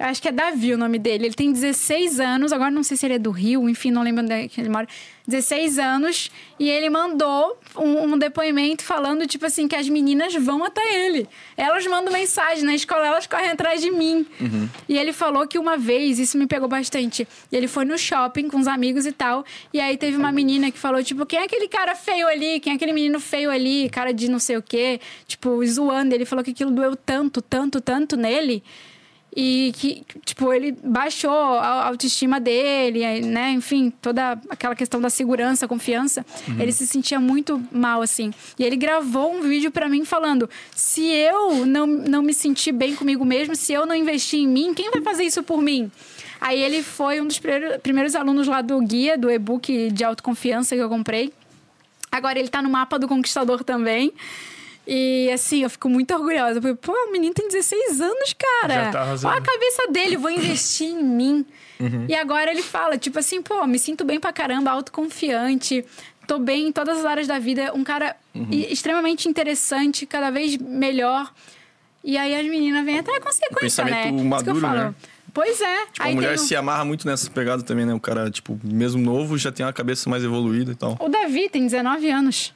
acho 0.03 0.21
que 0.21 0.29
é 0.29 0.33
Davi 0.33 0.75
o 0.75 0.79
nome 0.79 0.99
dele. 0.99 1.27
Ele 1.27 1.35
tem 1.35 1.53
16 1.53 2.21
anos, 2.21 2.53
agora 2.53 2.71
não 2.71 2.83
sei 2.83 2.97
se 2.97 3.07
ele 3.07 3.15
é 3.15 3.19
do 3.19 3.31
Rio, 3.31 3.69
enfim, 3.69 3.91
não 3.91 4.03
lembro 4.03 4.23
onde 4.25 4.33
é 4.33 4.49
ele 4.59 4.69
mora. 4.69 4.87
16 5.27 5.79
anos, 5.79 6.31
e 6.59 6.69
ele 6.69 6.91
mandou 6.91 7.57
um, 7.77 8.13
um 8.13 8.19
depoimento 8.19 8.83
falando, 8.83 9.25
tipo 9.25 9.47
assim, 9.47 9.69
que 9.69 9.77
as 9.77 9.89
meninas 9.89 10.35
vão 10.35 10.65
até 10.65 11.07
ele. 11.07 11.29
Elas 11.57 11.87
mandam 11.87 12.13
mensagem 12.13 12.65
na 12.65 12.75
escola, 12.75 13.07
elas 13.07 13.27
correm 13.27 13.51
atrás 13.51 13.81
de 13.81 13.91
mim. 13.91 14.27
E 14.89 14.99
ele 14.99 15.13
falou 15.13 15.47
que 15.47 15.59
uma 15.59 15.77
vez, 15.77 16.19
isso 16.19 16.37
me 16.37 16.47
pegou 16.47 16.69
bastante, 16.69 17.27
ele 17.53 17.69
foi 17.69 17.85
no 17.85 17.97
shopping 17.97 18.49
com 18.49 18.59
os 18.59 18.67
amigos 18.67 19.07
e 19.07 19.13
tal, 19.13 19.45
e 19.73 19.81
aí 19.81 19.97
teve 19.97 20.17
uma 20.17 20.33
menina 20.33 20.73
que 20.73 20.79
falou, 20.79 21.03
tipo, 21.05 21.25
quem 21.25 21.39
é 21.39 21.45
aquele 21.45 21.69
cara 21.69 21.95
feio 21.95 22.27
ali? 22.27 22.59
Quem 22.59 22.73
é 22.73 22.77
aquele 22.77 22.93
menino 22.93 23.21
feio 23.21 23.51
ali? 23.51 23.89
Cara 23.91 24.13
de 24.13 24.29
não 24.29 24.41
sei 24.41 24.57
o 24.57 24.63
quê. 24.63 25.01
Tipo, 25.27 25.65
zoando. 25.65 26.15
Ele 26.15 26.25
falou 26.25 26.45
que 26.45 26.51
aquilo 26.51 26.71
doeu 26.71 26.97
tanto, 26.97 27.41
tanto, 27.41 27.81
tanto 27.81 28.17
nele. 28.17 28.63
E 29.35 29.73
que, 29.77 30.05
tipo, 30.27 30.53
ele 30.53 30.73
baixou 30.85 31.31
a 31.31 31.87
autoestima 31.87 32.39
dele, 32.39 33.23
né? 33.23 33.51
Enfim, 33.53 33.91
toda 34.03 34.39
aquela 34.51 34.75
questão 34.75 35.01
da 35.01 35.09
segurança, 35.09 35.67
confiança. 35.67 36.25
Ele 36.61 36.71
se 36.71 36.87
sentia 36.87 37.19
muito 37.19 37.63
mal, 37.73 38.03
assim. 38.03 38.31
E 38.59 38.65
ele 38.65 38.77
gravou 38.77 39.35
um 39.35 39.41
vídeo 39.41 39.71
pra 39.71 39.89
mim 39.89 40.05
falando: 40.05 40.51
se 40.77 41.07
eu 41.07 41.65
não, 41.65 41.87
não 41.87 42.23
me 42.23 42.35
sentir 42.35 42.73
bem 42.73 42.95
comigo 42.95 43.25
mesmo, 43.25 43.57
se 43.57 43.73
eu 43.73 43.87
não 43.87 43.95
investir 43.95 44.41
em 44.41 44.47
mim, 44.47 44.75
quem 44.75 44.91
vai 44.91 45.01
fazer 45.01 45.25
isso 45.25 45.43
por 45.43 45.63
mim? 45.63 45.91
Aí 46.39 46.61
ele 46.61 46.83
foi 46.83 47.21
um 47.21 47.27
dos 47.27 47.39
primeiros, 47.39 47.77
primeiros 47.79 48.15
alunos 48.15 48.47
lá 48.49 48.61
do 48.61 48.79
guia, 48.81 49.17
do 49.17 49.31
e-book 49.31 49.91
de 49.93 50.05
autoconfiança 50.05 50.75
que 50.75 50.83
eu 50.83 50.89
comprei. 50.89 51.33
Agora 52.11 52.39
ele 52.39 52.49
tá 52.49 52.61
no 52.61 52.69
mapa 52.69 52.99
do 52.99 53.09
Conquistador 53.09 53.65
também. 53.65 54.13
E 54.87 55.31
assim, 55.33 55.63
eu 55.63 55.71
fico 55.71 55.89
muito 55.89 56.13
orgulhosa. 56.15 56.61
Porque, 56.61 56.75
pô, 56.77 56.93
o 56.93 57.13
menino 57.13 57.33
tem 57.35 57.47
16 57.49 58.01
anos, 58.01 58.35
cara. 58.37 58.75
Já 58.87 58.91
tá 58.91 59.01
arrasando. 59.03 59.33
Olha 59.35 59.43
a 59.43 59.45
cabeça 59.45 59.87
dele, 59.93 60.17
vou 60.17 60.31
investir 60.31 60.89
em 60.89 61.03
mim. 61.03 61.47
E 62.09 62.15
agora 62.15 62.51
ele 62.51 62.63
fala, 62.63 62.97
tipo 62.97 63.19
assim, 63.19 63.43
pô, 63.43 63.67
me 63.67 63.77
sinto 63.79 64.05
bem 64.05 64.21
pra 64.21 64.33
caramba, 64.33 64.71
autoconfiante. 64.71 65.85
Tô 66.29 66.39
bem 66.39 66.69
em 66.69 66.73
todas 66.73 66.99
as 66.99 67.05
áreas 67.05 67.27
da 67.27 67.39
vida. 67.41 67.73
Um 67.75 67.83
cara 67.83 68.15
e- 68.51 68.73
extremamente 68.73 69.29
interessante, 69.29 70.07
cada 70.07 70.31
vez 70.31 70.57
melhor. 70.57 71.33
E 72.05 72.17
aí 72.17 72.35
as 72.35 72.47
meninas 72.47 72.85
vêm 72.85 72.99
até 72.99 73.17
a 73.17 73.21
consequência, 73.21 73.85
né? 73.85 73.91
pensamento 73.91 74.07
Isso 74.07 74.15
que 74.17 74.21
eu 74.21 74.29
maduro, 74.31 74.61
falo. 74.61 74.75
né? 74.75 74.95
Pois 75.35 75.61
é. 75.61 75.87
Tipo, 75.87 76.09
a 76.09 76.11
mulher 76.13 76.39
se 76.39 76.55
amarra 76.55 76.85
muito 76.85 77.07
nessa 77.07 77.29
pegada 77.31 77.63
também, 77.63 77.87
né? 77.87 77.95
O 77.95 78.01
cara, 78.01 78.31
tipo, 78.31 78.59
mesmo 78.63 79.01
novo, 79.01 79.37
já 79.39 79.51
tem 79.51 79.65
uma 79.65 79.73
cabeça 79.73 80.09
mais 80.11 80.23
evoluída 80.23 80.73
e 80.73 80.75
tal. 80.75 80.97
O 81.01 81.09
Davi 81.09 81.49
tem 81.49 81.63
19 81.65 82.11
anos. 82.11 82.53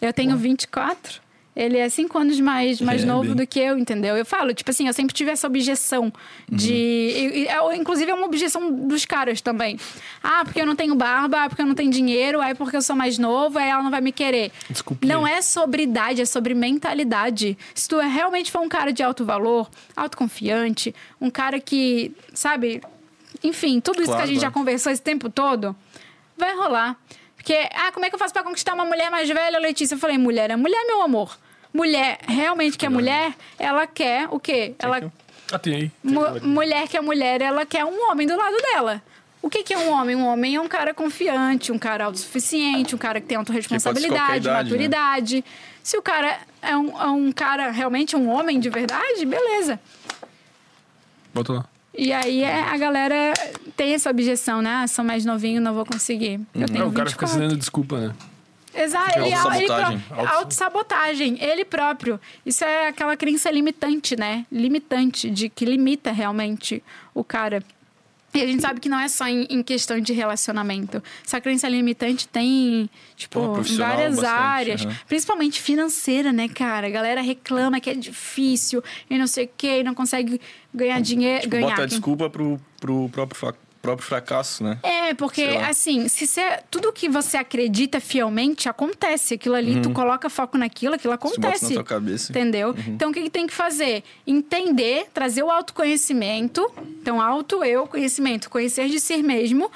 Eu 0.00 0.12
tenho 0.12 0.36
24. 0.36 1.20
Ele 1.56 1.78
é 1.78 1.88
5 1.88 2.18
anos 2.18 2.40
mais, 2.40 2.80
mais 2.80 3.02
É, 3.02 3.06
novo 3.06 3.26
bem. 3.28 3.34
do 3.36 3.46
que 3.46 3.60
eu, 3.60 3.78
entendeu? 3.78 4.16
Eu 4.16 4.26
falo, 4.26 4.52
tipo 4.52 4.68
assim, 4.70 4.88
eu 4.88 4.92
sempre 4.92 5.14
tive 5.14 5.30
essa 5.30 5.46
objeção 5.46 6.12
de. 6.50 6.72
e- 6.74 7.42
e- 7.44 7.46
é, 7.46 7.76
inclusive, 7.76 8.10
é 8.10 8.14
uma 8.14 8.26
objeção 8.26 8.72
dos 8.72 9.04
caras 9.04 9.40
também. 9.40 9.78
Ah, 10.20 10.42
porque 10.44 10.60
eu 10.60 10.66
não 10.66 10.74
tenho 10.74 10.94
barba, 10.96 11.44
ah, 11.44 11.48
porque 11.48 11.62
eu 11.62 11.66
não 11.66 11.74
tenho 11.76 11.92
dinheiro, 11.92 12.40
aí 12.40 12.54
porque 12.56 12.76
eu 12.76 12.82
sou 12.82 12.96
mais 12.96 13.18
novo, 13.18 13.56
aí 13.58 13.68
ela 13.68 13.82
não 13.84 13.90
vai 13.90 14.00
me 14.00 14.10
querer. 14.10 14.50
Desculpinha. 14.68 15.14
Não 15.14 15.24
é 15.26 15.40
sobre 15.42 15.84
idade, 15.84 16.20
é 16.20 16.24
sobre 16.24 16.54
mentalidade. 16.54 17.56
Se 17.72 17.88
tu 17.88 18.00
é- 18.00 18.08
realmente 18.08 18.50
for 18.50 18.60
um 18.60 18.68
cara 18.68 18.92
de 18.92 19.02
alto 19.04 19.24
valor, 19.24 19.70
autoconfiante, 19.96 20.94
um 21.20 21.30
cara 21.30 21.58
que, 21.60 22.12
sabe, 22.32 22.82
enfim, 23.42 23.80
tudo 23.80 23.98
isso 24.02 24.06
que 24.06 24.12
a 24.12 24.16
Claro, 24.16 24.26
gente 24.26 24.36
já 24.36 24.50
claro. 24.50 24.54
conversou 24.54 24.90
esse 24.92 25.02
tempo 25.02 25.28
todo, 25.30 25.74
vai 26.36 26.54
rolar. 26.56 26.96
Porque, 27.36 27.52
ah, 27.74 27.92
como 27.92 28.06
é 28.06 28.08
que 28.08 28.14
eu 28.14 28.18
faço 28.18 28.32
pra 28.32 28.42
conquistar 28.42 28.72
uma 28.74 28.84
mulher 28.86 29.10
mais 29.10 29.28
velha, 29.28 29.58
Letícia? 29.58 29.94
Eu 29.94 29.98
falei, 29.98 30.16
mulher 30.16 30.50
é 30.50 30.56
mulher, 30.56 30.82
meu 30.86 31.02
amor. 31.02 31.36
Mulher, 31.74 32.18
realmente 32.28 32.78
que 32.78 32.86
é 32.86 32.88
mulher, 32.88 33.34
ela 33.58 33.84
quer 33.86 34.28
o 34.30 34.38
quê? 34.38 34.74
Ela, 34.78 35.10
Ah, 35.52 35.58
tem 35.58 35.74
aí. 35.74 35.90
mu- 36.02 36.40
mulher 36.42 36.86
que 36.86 36.96
é 36.96 37.00
mulher, 37.00 37.42
ela 37.42 37.66
quer 37.66 37.84
um 37.84 38.10
homem 38.10 38.26
do 38.26 38.36
lado 38.36 38.56
dela. 38.62 39.02
O 39.42 39.50
que, 39.50 39.62
que 39.64 39.74
é 39.74 39.78
um 39.78 39.90
homem? 39.90 40.14
Um 40.16 40.24
homem 40.24 40.54
é 40.54 40.60
um 40.60 40.68
cara 40.68 40.94
confiante, 40.94 41.70
um 41.72 41.78
cara 41.78 42.04
autossuficiente, 42.06 42.94
um 42.94 42.98
cara 42.98 43.20
que 43.20 43.26
tem 43.26 43.36
autorresponsabilidade, 43.36 44.36
idade, 44.36 44.48
né? 44.48 44.52
maturidade. 44.62 45.44
Se 45.82 45.98
o 45.98 46.02
cara 46.02 46.38
é 46.62 46.74
um, 46.76 46.98
é 47.02 47.06
um 47.08 47.32
cara 47.32 47.70
realmente 47.72 48.14
um 48.16 48.30
homem 48.30 48.58
de 48.60 48.70
verdade, 48.70 49.26
beleza. 49.26 49.78
Bota 51.34 51.52
lá. 51.52 51.64
E 51.96 52.12
aí 52.12 52.42
é, 52.42 52.60
a 52.60 52.76
galera 52.78 53.34
tem 53.76 53.92
essa 53.94 54.08
objeção, 54.10 54.62
né? 54.62 54.82
Ah, 54.84 54.86
sou 54.88 55.04
mais 55.04 55.24
novinho, 55.24 55.60
não 55.60 55.74
vou 55.74 55.84
conseguir. 55.84 56.40
Eu 56.54 56.66
tenho 56.66 56.78
Não, 56.80 56.88
o 56.88 56.92
cara 56.92 57.10
fica 57.10 57.26
24. 57.26 57.28
se 57.28 57.38
dando 57.38 57.56
desculpa, 57.58 57.98
né? 58.00 58.14
Exato, 58.76 59.18
ele, 59.18 59.26
ele 59.26 59.34
Autossabotagem. 59.34 59.98
pró- 60.08 60.26
autossabotagem, 60.36 61.38
ele 61.44 61.64
próprio. 61.64 62.20
Isso 62.44 62.64
é 62.64 62.88
aquela 62.88 63.16
crença 63.16 63.50
limitante, 63.50 64.16
né? 64.16 64.44
Limitante, 64.50 65.30
de 65.30 65.48
que 65.48 65.64
limita 65.64 66.10
realmente 66.12 66.82
o 67.14 67.22
cara. 67.22 67.62
E 68.36 68.42
a 68.42 68.46
gente 68.48 68.62
sabe 68.62 68.80
que 68.80 68.88
não 68.88 68.98
é 68.98 69.06
só 69.06 69.28
em, 69.28 69.44
em 69.48 69.62
questão 69.62 70.00
de 70.00 70.12
relacionamento. 70.12 71.00
Essa 71.24 71.40
crença 71.40 71.68
limitante 71.68 72.26
tem, 72.26 72.90
tipo, 73.14 73.38
Pô, 73.38 73.62
várias 73.62 74.16
bastante, 74.16 74.26
áreas. 74.26 74.84
Principalmente 75.06 75.62
financeira, 75.62 76.32
né, 76.32 76.48
cara? 76.48 76.88
A 76.88 76.90
galera 76.90 77.20
reclama 77.20 77.78
que 77.78 77.88
é 77.90 77.94
difícil 77.94 78.82
e 79.08 79.16
não 79.16 79.28
sei 79.28 79.44
o 79.44 79.50
quê, 79.56 79.78
e 79.80 79.84
não 79.84 79.94
consegue 79.94 80.40
ganhar 80.74 81.00
dinheiro. 81.00 81.42
Tipo, 81.42 81.52
ganhar, 81.52 81.68
bota 81.68 81.82
a 81.84 81.86
desculpa 81.86 82.28
pro, 82.28 82.60
pro 82.80 83.08
próprio, 83.10 83.54
próprio 83.84 84.06
fracasso, 84.08 84.64
né? 84.64 84.78
é, 84.82 85.12
porque 85.12 85.42
assim, 85.42 86.08
se 86.08 86.26
você, 86.26 86.58
tudo 86.70 86.90
que 86.90 87.06
você 87.06 87.36
acredita 87.36 88.00
fielmente 88.00 88.66
acontece. 88.66 89.34
Aquilo 89.34 89.54
ali, 89.54 89.82
tu 89.82 89.90
coloca 89.90 90.30
foco 90.30 90.56
naquilo, 90.56 90.94
aquilo 90.94 91.12
Se 91.12 91.18
bota 91.18 91.38
na 91.38 91.48
acontece. 91.48 91.74
tua 91.74 91.84
cabeça. 91.84 92.32
Entendeu? 92.32 92.74
Então, 92.88 93.10
o 93.10 93.12
que, 93.12 93.22
que 93.22 93.30
tem 93.30 93.46
que 93.46 93.52
fazer? 93.52 94.02
Entender, 94.26 95.06
trazer 95.12 95.42
o 95.42 95.50
autoconhecimento. 95.50 96.66
Então, 97.00 97.20
auto, 97.20 97.62
eu, 97.62 97.86
conhecimento, 97.86 98.48
conhecer 98.48 98.88
de 98.88 98.98
si 98.98 99.22
mesmo. 99.22 99.70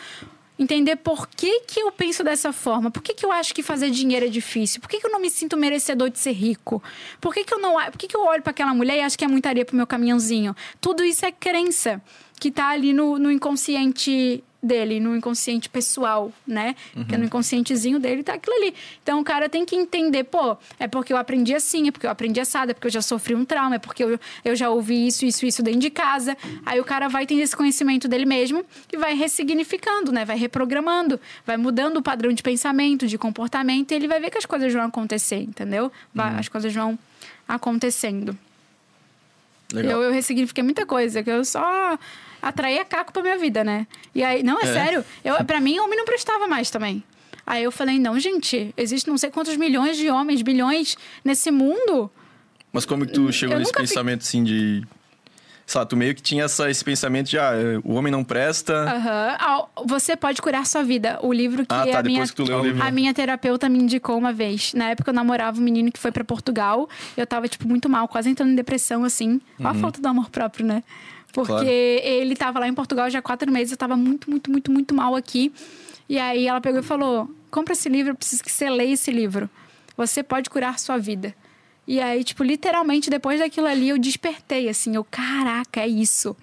Entender 0.59 0.97
por 0.97 1.28
que, 1.28 1.60
que 1.60 1.78
eu 1.78 1.93
penso 1.93 2.24
dessa 2.24 2.52
forma. 2.52 2.90
Por 2.90 3.01
que, 3.01 3.14
que 3.14 3.24
eu 3.24 3.30
acho 3.30 3.55
que 3.55 3.62
fazer 3.62 3.90
dinheiro 3.90 4.26
é 4.26 4.28
difícil? 4.28 4.80
Por 4.80 4.89
que, 4.89 4.98
que 4.98 5.06
eu 5.06 5.12
não 5.12 5.20
me 5.20 5.30
sinto 5.30 5.56
merecedor 5.56 6.10
de 6.10 6.18
ser 6.18 6.32
rico? 6.32 6.82
Por 7.20 7.32
que, 7.32 7.44
que 7.44 7.55
eu 7.55 7.60
não 7.60 7.74
por 7.93 7.97
que, 7.97 8.09
que 8.09 8.16
eu 8.16 8.24
olho 8.24 8.43
para 8.43 8.51
aquela 8.51 8.74
mulher 8.74 8.97
e 8.97 9.01
acho 9.02 9.16
que 9.16 9.24
é 9.24 9.28
muita 9.28 9.48
areia 9.51 9.64
pro 9.64 9.76
meu 9.76 9.86
caminhãozinho? 9.86 10.56
Tudo 10.80 11.05
isso 11.05 11.24
é 11.24 11.30
crença 11.30 12.02
que 12.39 12.51
tá 12.51 12.69
ali 12.69 12.93
no, 12.93 13.19
no 13.19 13.31
inconsciente 13.31 14.43
dele, 14.60 14.98
no 14.98 15.15
inconsciente 15.16 15.69
pessoal, 15.69 16.32
né? 16.44 16.74
Que 17.06 17.15
é 17.15 17.19
no 17.19 17.24
inconscientezinho 17.24 18.01
dele 18.01 18.24
tá 18.24 18.35
aquilo 18.35 18.56
ali. 18.56 18.74
Então 19.01 19.20
o 19.20 19.24
cara 19.24 19.48
tem 19.48 19.65
que 19.65 19.77
entender, 19.77 20.24
pô, 20.24 20.56
é 20.81 20.89
porque 20.89 21.12
eu 21.12 21.16
aprendi 21.16 21.55
assim, 21.55 21.86
é 21.86 21.93
porque 21.93 22.06
eu 22.06 22.10
aprendi 22.10 22.40
assado, 22.40 22.73
é 22.73 22.74
porque 22.74 22.89
eu 22.89 22.90
já 22.90 23.01
sofri 23.01 23.36
um 23.36 23.44
trauma, 23.44 23.77
é 23.77 23.78
porque 23.78 24.02
eu, 24.02 24.19
eu 24.44 24.56
já 24.56 24.69
ouvi 24.69 25.06
isso, 25.06 25.24
isso, 25.24 25.47
isso 25.47 25.62
dentro 25.62 25.78
de 25.81 25.90
casa. 25.90 26.36
Aí 26.66 26.81
o 26.81 26.85
cara 26.85 27.06
vai 27.09 27.24
tendo 27.24 27.40
esse 27.40 27.56
conhecimento 27.56 28.09
dele 28.09 28.27
mesmo 28.27 28.65
e 28.93 28.97
vai 28.97 29.15
ressignificando, 29.15 30.10
né? 30.10 30.24
Vai 30.24 30.36
reprogramando, 30.36 31.20
vai 31.47 31.56
mudando 31.56 31.98
o 31.98 32.02
padrão 32.02 32.32
de 32.32 32.43
pensamento, 32.43 33.06
de 33.06 33.16
comportamento, 33.16 33.93
e 33.93 33.94
ele 33.94 34.09
vai 34.09 34.19
ver 34.19 34.28
que 34.31 34.39
as 34.39 34.47
coisas 34.47 34.73
vão 34.73 34.82
acontecer, 34.86 35.36
entendeu? 35.40 35.93
Vai- 36.12 36.35
As 36.36 36.48
coisas 36.48 36.74
vão 36.74 36.98
acontecendo. 37.47 38.36
Legal. 39.73 39.93
Eu, 39.93 40.02
eu 40.09 40.12
ressignifiquei 40.12 40.65
muita 40.65 40.85
coisa, 40.85 41.23
que 41.23 41.31
eu 41.31 41.44
só 41.44 41.98
atraía 42.40 42.85
caco 42.85 43.12
pra 43.12 43.23
minha 43.23 43.39
vida, 43.39 43.62
né? 43.65 43.86
E 44.15 44.23
aí, 44.23 44.43
não, 44.43 44.59
é, 44.60 44.65
É? 44.65 44.73
sério. 44.73 45.05
Eu, 45.24 45.44
pra 45.44 45.60
mim, 45.60 45.78
homem 45.78 45.97
não 45.98 46.05
prestava 46.05 46.47
mais 46.47 46.70
também. 46.70 47.02
Aí 47.47 47.65
eu 47.65 47.73
falei, 47.73 47.98
não, 47.98 48.19
gente, 48.20 48.74
existe 48.77 49.09
não 49.09 49.16
sei 49.16 49.31
quantos 49.31 49.56
milhões 49.56 49.97
de 49.97 50.10
homens, 50.10 50.43
bilhões 50.43 50.97
nesse 51.24 51.51
mundo. 51.51 52.10
Mas 52.73 52.85
como 52.85 53.06
que 53.06 53.12
tu 53.12 53.32
chegou 53.32 53.55
Eu 53.56 53.60
nesse 53.60 53.73
pensamento, 53.73 54.20
assim, 54.20 54.44
de... 54.44 54.86
sei 55.66 55.78
lá, 55.78 55.86
tu 55.86 55.97
meio 55.97 56.15
que 56.15 56.20
tinha 56.20 56.44
essa, 56.44 56.70
esse 56.70 56.85
pensamento 56.85 57.31
de, 57.31 57.39
ah, 57.39 57.52
o 57.82 57.94
homem 57.94 58.12
não 58.12 58.23
presta. 58.23 58.74
Aham. 58.74 59.36
Ah, 59.40 59.65
Você 59.86 60.15
pode 60.15 60.43
curar 60.43 60.66
sua 60.66 60.82
vida. 60.82 61.19
O 61.23 61.32
livro 61.32 61.65
que 61.65 61.74
Ah, 61.74 61.86
tá, 61.86 62.01
a 62.01 62.02
minha 62.02 62.27
que 62.27 62.35
tu 62.35 62.44
leu 62.44 62.59
o 62.60 62.62
livro. 62.62 62.82
a 62.82 62.90
minha 62.90 63.15
terapeuta 63.15 63.66
me 63.70 63.78
indicou 63.78 64.19
uma 64.19 64.31
vez. 64.32 64.74
Na 64.74 64.90
época 64.90 65.09
eu 65.10 65.15
namorava 65.15 65.59
um 65.59 65.62
menino 65.62 65.90
que 65.90 65.98
foi 65.98 66.12
pra 66.12 66.23
Portugal. 66.23 66.86
Eu 67.16 67.27
tava 67.27 67.48
tipo 67.48 67.66
muito 67.66 67.89
mal, 67.89 68.06
quase 68.09 68.28
entrando 68.28 68.51
em 68.52 68.55
depressão 68.55 69.05
assim. 69.05 69.40
Olha 69.59 69.70
a 69.70 69.74
falta 69.74 70.02
do 70.02 70.06
amor 70.06 70.28
próprio, 70.28 70.66
né? 70.66 70.85
Porque 71.32 71.52
Uhum. 71.52 71.59
Claro. 71.59 71.68
ele 71.68 72.36
tava 72.36 72.59
lá 72.59 72.68
em 72.68 72.74
Portugal 72.74 73.09
já 73.10 73.18
há 73.18 73.22
quatro 73.22 73.50
meses, 73.50 73.72
eu 73.72 73.76
tava 73.78 73.96
muito, 73.96 74.30
muito, 74.30 74.50
muito, 74.50 74.72
muito 74.72 74.94
mal 74.94 75.14
aqui. 75.14 75.52
E 76.09 76.18
aí 76.18 76.46
ela 76.46 76.60
pegou 76.60 76.80
e 76.80 76.82
falou: 76.82 77.30
compra 77.50 77.72
esse 77.74 77.88
livro, 77.88 78.12
eu 78.12 78.16
preciso 78.16 78.42
que 78.42 78.50
você 78.50 78.68
leia 78.70 78.94
esse 78.94 79.10
livro. 79.10 79.48
Você 79.96 80.22
pode 80.22 80.48
curar 80.48 80.78
sua 80.78 80.96
vida. 80.96 81.34
E 81.86 82.00
aí, 82.00 82.22
tipo, 82.22 82.44
literalmente, 82.44 83.09
depois 83.09 83.40
daquilo 83.40 83.66
ali, 83.66 83.88
eu 83.88 83.98
despertei, 83.98 84.68
assim, 84.68 84.94
eu, 84.94 85.02
caraca, 85.02 85.80
é 85.80 85.88
isso. 85.88 86.36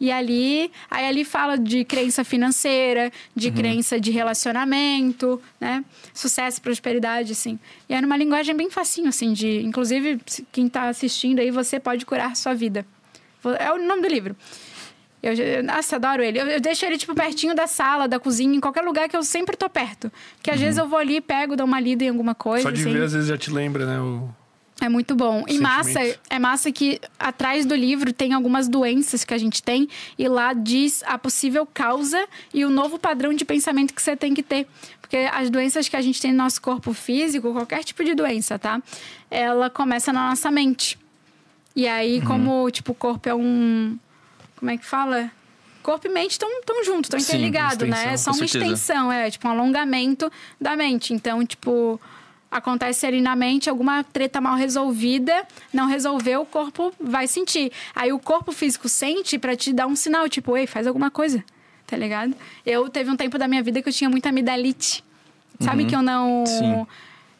E 0.00 0.10
ali, 0.10 0.70
aí 0.90 1.06
ali 1.06 1.22
fala 1.22 1.56
de 1.58 1.84
crença 1.84 2.24
financeira, 2.24 3.12
de 3.34 3.50
crença 3.50 4.00
de 4.00 4.10
relacionamento, 4.10 5.40
né? 5.60 5.84
Sucesso, 6.14 6.60
prosperidade, 6.62 7.32
assim. 7.32 7.58
E 7.88 7.94
é 7.94 8.00
numa 8.00 8.16
linguagem 8.16 8.54
bem 8.56 8.70
facinho, 8.70 9.08
assim, 9.08 9.34
de... 9.34 9.62
Inclusive, 9.62 10.18
quem 10.50 10.66
tá 10.66 10.88
assistindo 10.88 11.40
aí, 11.40 11.50
você 11.50 11.78
pode 11.78 12.06
curar 12.06 12.34
sua 12.34 12.54
vida. 12.54 12.86
É 13.54 13.72
o 13.72 13.78
nome 13.78 14.02
do 14.02 14.08
livro. 14.08 14.36
Eu, 15.22 15.32
eu- 15.34 15.62
nossa, 15.62 15.96
adoro 15.96 16.22
ele. 16.22 16.40
Eu, 16.40 16.46
eu 16.46 16.60
deixo 16.60 16.84
ele, 16.84 16.96
tipo, 16.96 17.14
pertinho 17.14 17.54
da 17.54 17.66
sala, 17.66 18.06
da 18.06 18.18
cozinha, 18.18 18.54
em 18.54 18.60
qualquer 18.60 18.82
lugar 18.82 19.08
que 19.08 19.16
eu 19.16 19.22
sempre 19.22 19.56
tô 19.56 19.68
perto. 19.68 20.10
Porque 20.36 20.50
às 20.50 20.60
vezes 20.60 20.78
eu 20.78 20.86
vou 20.88 20.98
ali, 20.98 21.20
pego, 21.20 21.56
dou 21.56 21.66
uma 21.66 21.80
lida 21.80 22.04
em 22.04 22.08
alguma 22.08 22.34
coisa. 22.34 22.62
Só 22.62 22.70
de 22.70 22.80
assim. 22.80 22.92
ver, 22.92 23.02
às 23.02 23.12
vezes 23.12 23.28
já 23.28 23.36
te 23.36 23.50
lembra, 23.50 23.86
né? 23.86 24.00
O... 24.00 24.28
É 24.78 24.90
muito 24.90 25.14
bom. 25.16 25.42
E 25.48 25.58
massa, 25.58 25.98
é 26.28 26.38
massa 26.38 26.70
que 26.70 27.00
atrás 27.18 27.64
do 27.64 27.74
livro 27.74 28.12
tem 28.12 28.34
algumas 28.34 28.68
doenças 28.68 29.24
que 29.24 29.32
a 29.32 29.38
gente 29.38 29.62
tem 29.62 29.88
e 30.18 30.28
lá 30.28 30.52
diz 30.52 31.02
a 31.06 31.16
possível 31.16 31.66
causa 31.66 32.28
e 32.52 32.62
o 32.62 32.68
novo 32.68 32.98
padrão 32.98 33.32
de 33.32 33.42
pensamento 33.42 33.94
que 33.94 34.02
você 34.02 34.14
tem 34.14 34.34
que 34.34 34.42
ter. 34.42 34.66
Porque 35.00 35.16
as 35.32 35.48
doenças 35.48 35.88
que 35.88 35.96
a 35.96 36.02
gente 36.02 36.20
tem 36.20 36.30
no 36.30 36.38
nosso 36.38 36.60
corpo 36.60 36.92
físico, 36.92 37.52
qualquer 37.52 37.82
tipo 37.84 38.04
de 38.04 38.14
doença, 38.14 38.58
tá? 38.58 38.82
Ela 39.30 39.70
começa 39.70 40.12
na 40.12 40.28
nossa 40.28 40.50
mente. 40.50 40.98
E 41.76 41.86
aí, 41.86 42.18
Uhum. 42.20 42.24
como, 42.24 42.70
tipo, 42.70 42.92
o 42.92 42.94
corpo 42.94 43.28
é 43.28 43.34
um. 43.34 43.98
Como 44.56 44.70
é 44.70 44.78
que 44.78 44.84
fala? 44.86 45.30
Corpo 45.82 46.06
e 46.06 46.10
mente 46.10 46.32
estão 46.32 46.48
tão 46.62 46.82
juntos, 46.82 47.08
estão 47.14 47.20
interligados, 47.20 47.86
né? 47.88 48.14
É 48.14 48.16
só 48.16 48.30
uma 48.30 48.38
certeza. 48.38 48.64
extensão, 48.64 49.12
é 49.12 49.30
tipo 49.30 49.46
um 49.46 49.50
alongamento 49.52 50.32
da 50.60 50.74
mente. 50.74 51.12
Então, 51.12 51.44
tipo, 51.46 52.00
acontece 52.50 53.06
ali 53.06 53.20
na 53.20 53.36
mente 53.36 53.68
alguma 53.70 54.02
treta 54.02 54.40
mal 54.40 54.56
resolvida, 54.56 55.46
não 55.72 55.86
resolveu, 55.86 56.40
o 56.40 56.46
corpo 56.46 56.92
vai 56.98 57.28
sentir. 57.28 57.70
Aí 57.94 58.12
o 58.12 58.18
corpo 58.18 58.50
físico 58.50 58.88
sente 58.88 59.38
pra 59.38 59.54
te 59.54 59.72
dar 59.72 59.86
um 59.86 59.94
sinal, 59.94 60.28
tipo, 60.28 60.56
ei, 60.56 60.66
faz 60.66 60.86
alguma 60.88 61.10
coisa, 61.10 61.44
tá 61.86 61.96
ligado? 61.96 62.34
Eu 62.64 62.88
teve 62.88 63.08
um 63.10 63.16
tempo 63.16 63.38
da 63.38 63.46
minha 63.46 63.62
vida 63.62 63.80
que 63.82 63.88
eu 63.88 63.92
tinha 63.92 64.10
muita 64.10 64.30
amidalite. 64.30 65.04
Sabe 65.60 65.84
que 65.84 65.94
eu 65.94 66.02
não 66.02 66.40
Uhum. 66.40 66.46
Sim. 66.46 66.86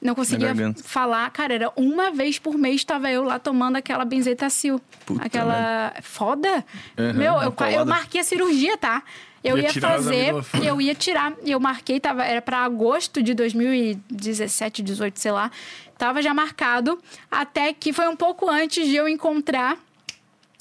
Não 0.07 0.15
conseguia 0.15 0.55
falar. 0.83 1.28
Cara, 1.31 1.53
era 1.55 1.73
uma 1.77 2.11
vez 2.11 2.39
por 2.39 2.57
mês 2.57 2.77
estava 2.77 3.11
eu 3.11 3.23
lá 3.24 3.39
tomando 3.39 3.77
aquela 3.77 4.05
benzetacil. 4.05 4.81
Puta 5.05 5.24
aquela 5.24 5.95
foda. 6.03 6.65
Uhum, 6.97 7.12
Meu, 7.15 7.35
eu, 7.43 7.55
eu 7.73 7.85
marquei 7.87 8.20
a 8.20 8.24
cirurgia, 8.24 8.77
tá? 8.78 9.03
Eu 9.45 9.57
Ia 9.59 9.65
ia, 9.65 9.73
fazer, 9.81 10.35
eu 10.65 10.81
ia 10.81 10.95
tirar. 10.95 11.33
E 11.45 11.53
eu 11.53 11.61
marquei, 11.61 12.01
tava, 12.01 12.24
era 12.24 12.43
para 12.43 12.65
agosto 12.65 13.23
de 13.23 13.33
2017, 13.35 14.83
18, 14.83 15.20
sei 15.20 15.31
lá. 15.31 15.51
Tava 15.99 16.20
já 16.20 16.35
marcado. 16.35 16.99
Até 17.31 17.73
que 17.73 17.93
foi 17.93 18.09
um 18.09 18.16
pouco 18.16 18.49
antes 18.49 18.87
de 18.89 18.97
eu 18.97 19.09
encontrar 19.09 19.77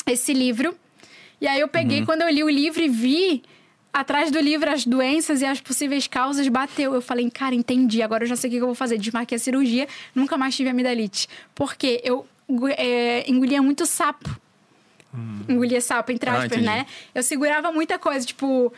esse 0.06 0.34
livro. 0.34 0.76
E 1.42 1.48
aí 1.48 1.60
eu 1.60 1.68
peguei, 1.68 2.00
Uhum. 2.02 2.06
quando 2.06 2.22
eu 2.22 2.30
li 2.30 2.44
o 2.44 2.50
livro 2.50 2.82
e 2.82 2.88
vi 2.88 3.44
atrás 4.00 4.30
do 4.30 4.40
livro 4.40 4.70
as 4.70 4.86
doenças 4.86 5.42
e 5.42 5.46
as 5.46 5.62
possíveis 5.62 6.06
causas, 6.08 6.48
bateu. 6.50 6.94
Eu 6.94 7.02
falei, 7.02 7.30
cara, 7.32 7.56
entendi, 7.56 8.02
agora 8.02 8.24
eu 8.24 8.28
já 8.28 8.36
sei 8.36 8.50
o 8.50 8.52
que 8.54 8.58
eu 8.60 8.66
vou 8.66 8.76
fazer. 8.76 8.98
Desmarquei 8.98 9.38
a 9.38 9.40
cirurgia, 9.40 9.88
nunca 10.14 10.38
mais 10.38 10.56
tive 10.56 10.70
amidalite. 10.70 11.28
Porque 11.56 12.02
eu 12.04 12.28
é, 12.78 13.30
engolia 13.30 13.62
muito 13.62 13.86
sapo. 13.86 14.30
Engolia 15.48 15.80
sapo, 15.80 16.12
entre 16.12 16.30
Ah, 16.30 16.34
aspas, 16.34 16.52
entendi. 16.52 16.66
né? 16.66 16.86
Eu 17.14 17.24
segurava 17.24 17.72
muita 17.72 17.98
coisa, 17.98 18.26
tipo. 18.26 18.72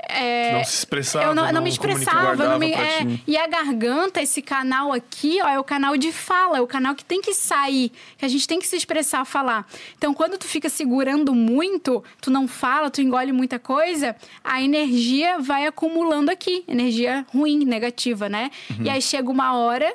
É, 0.00 0.52
Não 0.52 0.64
se 0.64 0.76
expressava. 0.76 1.24
eu 1.24 1.34
não, 1.34 1.50
não 1.52 1.62
me 1.62 1.76
comunicava. 1.76 2.32
expressava, 2.32 2.48
não 2.48 2.58
me, 2.58 2.72
é, 2.72 3.20
e 3.26 3.36
a 3.36 3.46
garganta, 3.46 4.22
esse 4.22 4.40
canal 4.40 4.92
aqui, 4.92 5.38
ó, 5.42 5.48
é 5.48 5.58
o 5.58 5.64
canal 5.64 5.96
de 5.96 6.12
fala, 6.12 6.58
é 6.58 6.60
o 6.60 6.66
canal 6.66 6.94
que 6.94 7.04
tem 7.04 7.20
que 7.20 7.34
sair, 7.34 7.90
que 8.16 8.24
a 8.24 8.28
gente 8.28 8.46
tem 8.46 8.58
que 8.58 8.66
se 8.66 8.76
expressar, 8.76 9.24
falar. 9.24 9.66
Então, 9.96 10.14
quando 10.14 10.38
tu 10.38 10.46
fica 10.46 10.68
segurando 10.68 11.34
muito, 11.34 12.02
tu 12.20 12.30
não 12.30 12.46
fala, 12.46 12.90
tu 12.90 13.00
engole 13.00 13.32
muita 13.32 13.58
coisa, 13.58 14.14
a 14.44 14.62
energia 14.62 15.38
vai 15.38 15.66
acumulando 15.66 16.30
aqui, 16.30 16.64
energia 16.68 17.26
ruim, 17.32 17.64
negativa, 17.64 18.28
né? 18.28 18.50
Uhum. 18.70 18.84
E 18.84 18.90
aí 18.90 19.02
chega 19.02 19.30
uma 19.30 19.54
hora 19.54 19.92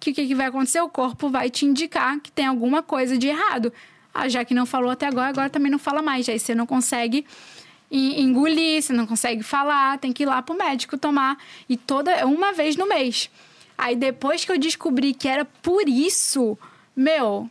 que 0.00 0.10
o 0.10 0.14
que, 0.14 0.26
que 0.26 0.34
vai 0.34 0.46
acontecer? 0.46 0.80
O 0.80 0.88
corpo 0.88 1.28
vai 1.28 1.48
te 1.48 1.64
indicar 1.64 2.18
que 2.20 2.30
tem 2.30 2.46
alguma 2.46 2.82
coisa 2.82 3.16
de 3.16 3.28
errado. 3.28 3.72
Ah, 4.12 4.28
já 4.28 4.44
que 4.44 4.54
não 4.54 4.64
falou 4.64 4.90
até 4.90 5.06
agora, 5.06 5.28
agora 5.28 5.50
também 5.50 5.72
não 5.72 5.78
fala 5.78 6.00
mais. 6.00 6.28
Aí 6.28 6.38
você 6.38 6.54
não 6.54 6.66
consegue 6.66 7.26
engolir, 7.96 8.82
você 8.82 8.92
não 8.92 9.06
consegue 9.06 9.42
falar, 9.42 9.98
tem 9.98 10.12
que 10.12 10.24
ir 10.24 10.26
lá 10.26 10.42
pro 10.42 10.56
médico 10.56 10.98
tomar. 10.98 11.38
E 11.68 11.76
toda 11.76 12.26
uma 12.26 12.52
vez 12.52 12.76
no 12.76 12.86
mês. 12.86 13.30
Aí 13.76 13.96
depois 13.96 14.44
que 14.44 14.52
eu 14.52 14.58
descobri 14.58 15.14
que 15.14 15.28
era 15.28 15.44
por 15.44 15.88
isso, 15.88 16.58
meu, 16.94 17.50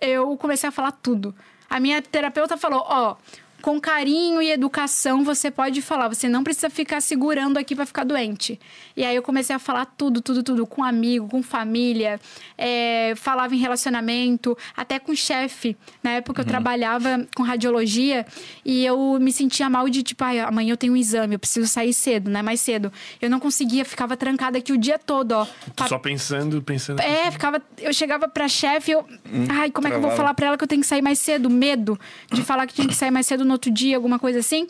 eu 0.00 0.36
comecei 0.36 0.68
a 0.68 0.72
falar 0.72 0.92
tudo. 0.92 1.34
A 1.68 1.78
minha 1.78 2.00
terapeuta 2.00 2.56
falou: 2.56 2.84
ó, 2.86 3.16
com 3.62 3.80
carinho 3.80 4.40
e 4.40 4.50
educação 4.50 5.24
você 5.24 5.50
pode 5.50 5.82
falar, 5.82 6.08
você 6.08 6.28
não 6.28 6.44
precisa 6.44 6.70
ficar 6.70 7.00
segurando 7.00 7.56
aqui 7.58 7.74
pra 7.74 7.84
ficar 7.84 8.04
doente. 8.04 8.58
E 8.96 9.04
aí 9.04 9.14
eu 9.16 9.22
comecei 9.22 9.54
a 9.54 9.58
falar 9.58 9.84
tudo, 9.86 10.20
tudo, 10.20 10.42
tudo, 10.42 10.66
com 10.66 10.82
amigo, 10.84 11.28
com 11.28 11.42
família, 11.42 12.20
é, 12.56 13.14
falava 13.16 13.54
em 13.54 13.58
relacionamento, 13.58 14.56
até 14.76 14.98
com 14.98 15.14
chefe. 15.14 15.76
Na 16.02 16.10
época 16.12 16.42
eu 16.42 16.44
trabalhava 16.44 17.26
com 17.34 17.42
radiologia 17.42 18.26
e 18.64 18.84
eu 18.84 19.18
me 19.20 19.32
sentia 19.32 19.68
mal 19.68 19.88
de 19.88 20.02
tipo, 20.02 20.22
ai, 20.24 20.40
amanhã 20.40 20.72
eu 20.72 20.76
tenho 20.76 20.92
um 20.92 20.96
exame, 20.96 21.34
eu 21.34 21.38
preciso 21.38 21.66
sair 21.66 21.92
cedo, 21.92 22.30
né? 22.30 22.42
Mais 22.42 22.60
cedo. 22.60 22.92
Eu 23.20 23.28
não 23.30 23.40
conseguia, 23.40 23.84
ficava 23.84 24.16
trancada 24.16 24.58
aqui 24.58 24.72
o 24.72 24.78
dia 24.78 24.98
todo, 24.98 25.32
ó. 25.32 25.46
Pa- 25.76 25.88
Só 25.88 25.98
pensando, 25.98 26.62
pensando. 26.62 27.00
é, 27.00 27.30
ficava. 27.30 27.60
Eu 27.78 27.92
chegava 27.92 28.28
pra 28.28 28.48
chefe, 28.48 28.92
eu. 28.92 29.04
Ai, 29.50 29.70
como 29.70 29.86
é 29.86 29.90
que 29.90 29.96
eu 29.96 30.00
vou 30.00 30.10
travava. 30.10 30.16
falar 30.16 30.34
pra 30.34 30.46
ela 30.48 30.58
que 30.58 30.64
eu 30.64 30.68
tenho 30.68 30.80
que 30.80 30.86
sair 30.88 31.02
mais 31.02 31.18
cedo? 31.18 31.48
Medo 31.50 31.98
de 32.32 32.42
falar 32.42 32.66
que 32.66 32.74
tinha 32.74 32.86
que 32.86 32.94
sair 32.94 33.10
mais 33.10 33.26
cedo 33.26 33.44
no 33.48 33.54
outro 33.54 33.70
dia, 33.70 33.96
alguma 33.96 34.18
coisa 34.18 34.38
assim. 34.38 34.68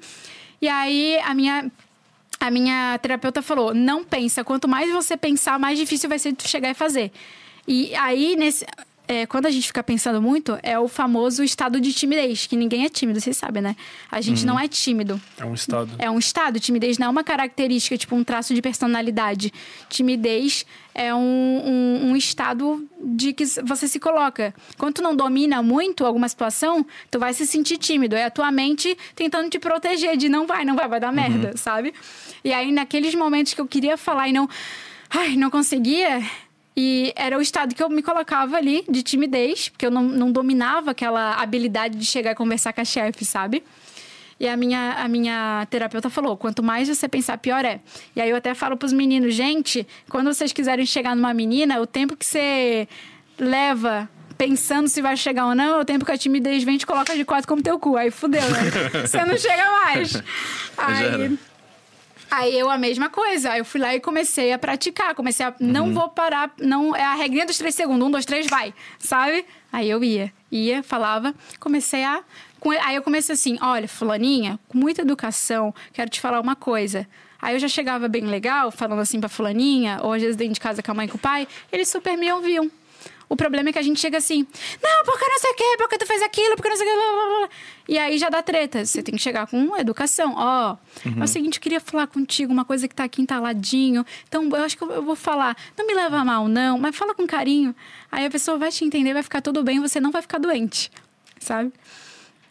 E 0.61 0.69
aí 0.69 1.19
a 1.25 1.35
minha. 1.35 1.71
A 2.41 2.53
minha 2.53 2.97
terapeuta 2.99 3.43
falou: 3.43 3.75
não 3.75 4.05
pensa. 4.05 4.45
Quanto 4.45 4.69
mais 4.69 4.93
você 4.93 5.17
pensar, 5.17 5.59
mais 5.59 5.77
difícil 5.77 6.09
vai 6.09 6.21
ser 6.21 6.33
tu 6.35 6.49
chegar 6.49 6.71
e 6.71 6.75
fazer. 6.75 7.11
E 7.67 7.95
aí, 7.97 8.37
nesse. 8.37 8.65
É, 9.09 9.25
quando 9.25 9.47
a 9.47 9.51
gente 9.51 9.67
fica 9.67 9.83
pensando 9.83 10.21
muito, 10.21 10.59
é 10.63 10.79
o 10.79 10.87
famoso 10.87 11.43
estado 11.43 11.81
de 11.81 11.95
timidez, 11.95 12.47
que 12.47 12.55
ninguém 12.55 12.85
é 12.85 12.91
tímido, 12.91 13.19
vocês 13.19 13.39
sabem, 13.39 13.63
né? 13.63 13.75
A 14.11 14.21
gente 14.21 14.45
não 14.45 14.61
é 14.61 14.69
tímido. 14.69 15.19
É 15.39 15.47
um 15.47 15.55
estado. 15.55 15.91
É 15.99 16.11
um 16.11 16.19
estado. 16.19 16.61
Timidez 16.61 16.99
não 16.99 17.07
é 17.07 17.11
uma 17.11 17.25
característica, 17.25 17.97
tipo 17.97 18.15
um 18.15 18.23
traço 18.23 18.55
de 18.55 18.61
personalidade. 18.61 19.51
Timidez 19.89 20.67
é 20.95 21.15
um, 21.15 21.19
um, 21.19 22.11
um 22.11 22.17
estado 22.17 22.87
de 23.03 23.33
que 23.33 23.47
você 23.65 23.89
se 23.89 23.99
coloca. 23.99 24.55
Quando 24.77 24.97
tu 24.97 25.03
não 25.03 25.17
domina 25.17 25.63
muito 25.63 26.05
alguma 26.05 26.29
situação, 26.29 26.85
tu 27.11 27.19
vai 27.19 27.33
se 27.33 27.47
sentir 27.47 27.79
tímido. 27.79 28.15
É 28.15 28.27
a 28.27 28.31
tua 28.31 28.53
mente 28.53 28.97
tentando 29.15 29.49
te 29.49 29.59
proteger 29.59 30.19
de 30.19 30.29
não 30.29 30.47
vai, 30.47 30.67
não 30.67 30.77
vai, 30.77 30.87
vai 30.87 31.01
dar 31.01 31.13
merda, 31.13 31.57
sabe? 31.57 31.95
E 32.45 32.53
aí, 32.53 32.71
naqueles 32.71 33.15
momentos 33.15 33.55
que 33.55 33.61
eu 33.61 33.67
queria 33.67 33.97
falar 33.97 34.29
e 34.29 34.33
não... 34.35 34.47
Ai, 35.09 35.35
não 35.35 35.51
conseguia... 35.51 36.23
E 36.81 37.13
era 37.17 37.37
o 37.37 37.43
estado 37.43 37.75
que 37.75 37.83
eu 37.83 37.91
me 37.91 38.05
colocava 38.05 38.57
ali, 38.57 38.85
de 38.89 39.03
timidez, 39.03 39.69
porque 39.69 39.85
eu 39.85 39.91
não, 39.91 40.05
não 40.05 40.31
dominava 40.31 40.93
aquela 40.93 41.35
habilidade 41.35 41.99
de 41.99 42.07
chegar 42.07 42.31
e 42.31 42.35
conversar 42.37 42.73
com 42.73 42.81
a 42.81 42.85
chefe, 42.85 43.25
sabe? 43.25 43.65
E 44.39 44.47
a 44.47 44.57
minha, 44.57 44.93
a 44.93 45.09
minha 45.09 45.67
terapeuta 45.69 46.09
falou: 46.09 46.37
quanto 46.37 46.63
mais 46.63 46.87
você 46.87 47.09
pensar, 47.09 47.37
pior 47.39 47.65
é. 47.65 47.81
E 48.15 48.21
aí 48.21 48.31
eu 48.31 48.37
até 48.37 48.55
falo 48.55 48.77
pros 48.77 48.93
meninos, 48.93 49.35
gente, 49.35 49.85
quando 50.09 50.33
vocês 50.33 50.53
quiserem 50.53 50.87
chegar 50.87 51.17
numa 51.17 51.35
menina, 51.35 51.81
o 51.81 51.87
tempo 51.87 52.17
que 52.17 52.25
você 52.25 52.87
leva 53.37 54.09
pensando 54.37 54.87
se 54.87 55.03
vai 55.03 55.17
chegar 55.17 55.47
ou 55.47 55.57
não, 55.57 55.79
é 55.79 55.81
o 55.81 55.85
tempo 55.85 56.05
que 56.05 56.13
a 56.13 56.17
timidez 56.17 56.63
vem 56.63 56.77
e 56.77 56.79
te 56.79 56.87
coloca 56.87 57.13
de 57.13 57.25
quatro 57.25 57.49
como 57.49 57.61
teu 57.61 57.77
cu. 57.81 57.97
Aí 57.97 58.13
fudeu, 58.13 58.49
né? 58.51 58.61
você 59.05 59.25
não 59.25 59.37
chega 59.37 59.69
mais. 59.69 60.23
Aí. 60.77 61.37
Aí 62.31 62.59
eu 62.59 62.71
a 62.71 62.79
mesma 62.79 63.09
coisa. 63.09 63.57
Eu 63.57 63.65
fui 63.65 63.81
lá 63.81 63.95
e 63.95 64.01
comecei 64.01 64.53
a 64.53 64.59
praticar. 64.59 65.15
Comecei 65.15 65.47
a. 65.47 65.55
Não 65.61 65.93
vou 65.93 66.09
parar. 66.09 66.53
Não, 66.61 66.95
é 66.95 67.03
a 67.03 67.15
regrinha 67.15 67.47
dos 67.47 67.59
três 67.59 67.75
segundos. 67.75 68.07
Um, 68.07 68.11
dois, 68.11 68.25
três, 68.25 68.47
vai. 68.47 68.75
Sabe? 68.99 69.45
Aí 69.73 69.89
eu 69.89 70.03
ia. 70.03 70.33
Ia, 70.51 70.83
falava. 70.83 71.35
Comecei 71.59 72.05
a. 72.05 72.23
Aí 72.83 72.97
eu 72.97 73.03
comecei 73.03 73.35
assim: 73.35 73.59
olha, 73.61 73.89
Fulaninha, 73.89 74.59
com 74.69 74.79
muita 74.79 75.03
educação, 75.03 75.75
quero 75.93 76.11
te 76.11 76.21
falar 76.21 76.41
uma 76.41 76.57
coisa. 76.57 77.07
Aí 77.41 77.55
eu 77.55 77.59
já 77.61 77.69
chegava 77.69 78.09
bem 78.09 78.25
legal, 78.25 78.71
falando 78.73 79.01
assim 79.01 79.21
pra 79.21 79.29
Fulaninha, 79.29 80.01
ou 80.03 80.13
às 80.13 80.21
vezes 80.21 80.37
dentro 80.37 80.55
de 80.55 80.61
casa 80.61 80.83
com 80.83 80.91
a 80.91 80.95
mãe 80.95 81.07
e 81.07 81.09
com 81.09 81.17
o 81.17 81.21
pai, 81.21 81.47
eles 81.71 81.89
super 81.89 82.17
me 82.17 82.33
ouviam. 82.33 82.69
O 83.29 83.37
problema 83.37 83.69
é 83.69 83.73
que 83.73 83.79
a 83.79 83.83
gente 83.83 84.01
chega 84.01 84.17
assim, 84.17 84.47
não, 84.83 85.05
porque 85.05 85.25
não 85.29 85.39
sei 85.39 85.51
o 85.51 85.55
quê, 85.55 85.65
porque 85.77 85.99
tu 85.99 86.07
fez 86.07 86.23
aquilo, 86.23 86.57
porque 86.57 86.69
não 86.71 86.77
sei 86.77 86.87
o 86.87 86.91
quê, 86.91 86.97
blá, 86.97 87.13
blá, 87.13 87.39
blá. 87.41 87.49
E 87.87 87.99
aí 87.99 88.17
já 88.19 88.29
dá 88.31 88.43
treta. 88.43 88.85
Você 88.87 89.03
tem 89.03 89.15
que 89.15 89.21
chegar 89.21 89.47
com 89.47 89.77
educação. 89.77 90.33
Ó, 90.35 90.77
é 91.21 91.25
o 91.25 91.27
seguinte, 91.29 91.57
eu 91.57 91.61
queria 91.63 91.81
falar 91.81 92.07
contigo 92.07 92.51
uma 92.53 92.65
coisa 92.65 92.89
que 92.89 92.95
tá 92.95 93.05
aqui 93.05 93.21
entaladinho. 93.21 94.05
Então, 94.29 94.49
eu 94.49 94.63
acho 94.65 94.77
que 94.79 94.83
eu 94.85 95.03
vou 95.03 95.15
falar. 95.17 95.57
Não 95.77 95.87
me 95.87 95.93
leva 95.95 96.25
mal, 96.25 96.49
não, 96.49 96.79
mas 96.79 96.97
fala 96.97 97.15
com 97.15 97.27
carinho. 97.27 97.75
Aí 98.11 98.25
a 98.25 98.31
pessoa 98.31 98.57
vai 98.57 98.71
te 98.71 98.85
entender, 98.85 99.13
vai 99.13 99.23
ficar 99.23 99.43
tudo 99.43 99.63
bem, 99.63 99.79
você 99.81 100.01
não 100.01 100.11
vai 100.11 100.23
ficar 100.23 100.39
doente. 100.39 100.91
Sabe? 101.39 101.71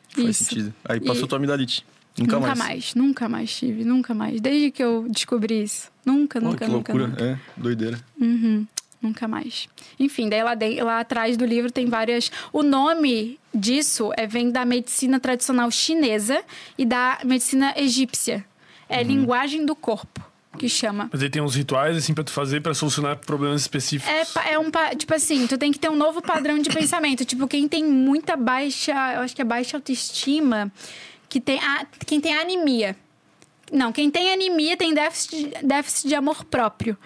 Faz 0.10 0.38
sentido. 0.38 0.74
Aí 0.86 1.00
passou 1.00 1.26
E- 1.26 1.28
tua 1.28 1.38
amidalite. 1.38 1.86
Nunca, 2.20 2.40
mais. 2.56 2.96
nunca 2.96 3.30
mais 3.30 3.56
tive, 3.56 3.84
nunca 3.84 4.12
mais. 4.14 4.42
Desde 4.42 4.72
que 4.72 4.84
eu 4.84 5.06
descobri 5.08 5.62
isso. 5.62 5.92
Nunca, 6.04 6.40
Pô, 6.40 6.48
nunca, 6.48 6.66
que 6.66 6.72
nunca, 6.72 6.92
loucura. 6.94 7.08
nunca. 7.08 7.24
É, 7.24 7.40
doideira. 7.56 8.00
Uhum, 8.20 8.66
nunca 9.02 9.28
mais. 9.28 9.68
Enfim, 10.00 10.28
daí 10.30 10.44
lá, 10.44 10.56
de- 10.56 10.82
lá 10.82 11.00
atrás 11.00 11.38
do 11.38 11.46
livro 11.46 11.72
tem 11.72 11.86
várias. 11.86 12.32
O 12.52 12.64
nome 12.64 13.40
disso 13.54 14.12
é, 14.18 14.26
vem 14.28 14.52
da 14.52 14.66
medicina 14.66 15.20
tradicional 15.20 15.70
chinesa 15.72 16.44
e 16.78 16.86
da 16.86 17.20
medicina 17.24 17.74
egípcia. 17.78 18.46
É 18.90 19.02
Uhum. 19.02 19.08
linguagem 19.08 19.66
do 19.66 19.76
corpo 19.76 20.26
que 20.58 20.68
chama. 20.68 21.10
Mas 21.12 21.22
aí 21.22 21.30
tem 21.30 21.42
uns 21.42 21.54
rituais, 21.56 21.96
assim, 21.96 22.14
pra 22.16 22.24
tu 22.24 22.32
fazer 22.32 22.62
pra 22.62 22.74
solucionar 22.74 23.18
problemas 23.18 23.62
específicos. 23.62 24.12
É, 24.38 24.54
é 24.54 24.60
um. 24.60 24.72
Tipo 24.98 25.14
assim, 25.14 25.46
tu 25.46 25.58
tem 25.58 25.72
que 25.72 25.78
ter 25.78 25.90
um 25.90 25.96
novo 25.96 26.22
padrão 26.22 26.58
de 26.58 26.70
pensamento. 26.70 27.24
Tipo, 27.26 27.48
quem 27.48 27.68
tem 27.68 27.84
muita 27.84 28.36
baixa. 28.36 28.92
Eu 29.14 29.22
acho 29.22 29.36
que 29.36 29.42
é 29.42 29.46
baixa 29.46 29.78
autoestima. 29.78 30.72
Que 31.30 31.40
tem. 31.40 31.60
A, 31.60 31.86
quem 32.06 32.20
tem 32.20 32.34
anemia. 32.36 32.96
Não, 33.72 33.92
quem 33.92 34.10
tem 34.10 34.32
anemia 34.32 34.78
tem 34.78 34.94
déficit, 34.94 35.52
déficit 35.62 36.08
de 36.08 36.16
amor 36.16 36.44
próprio. 36.46 36.98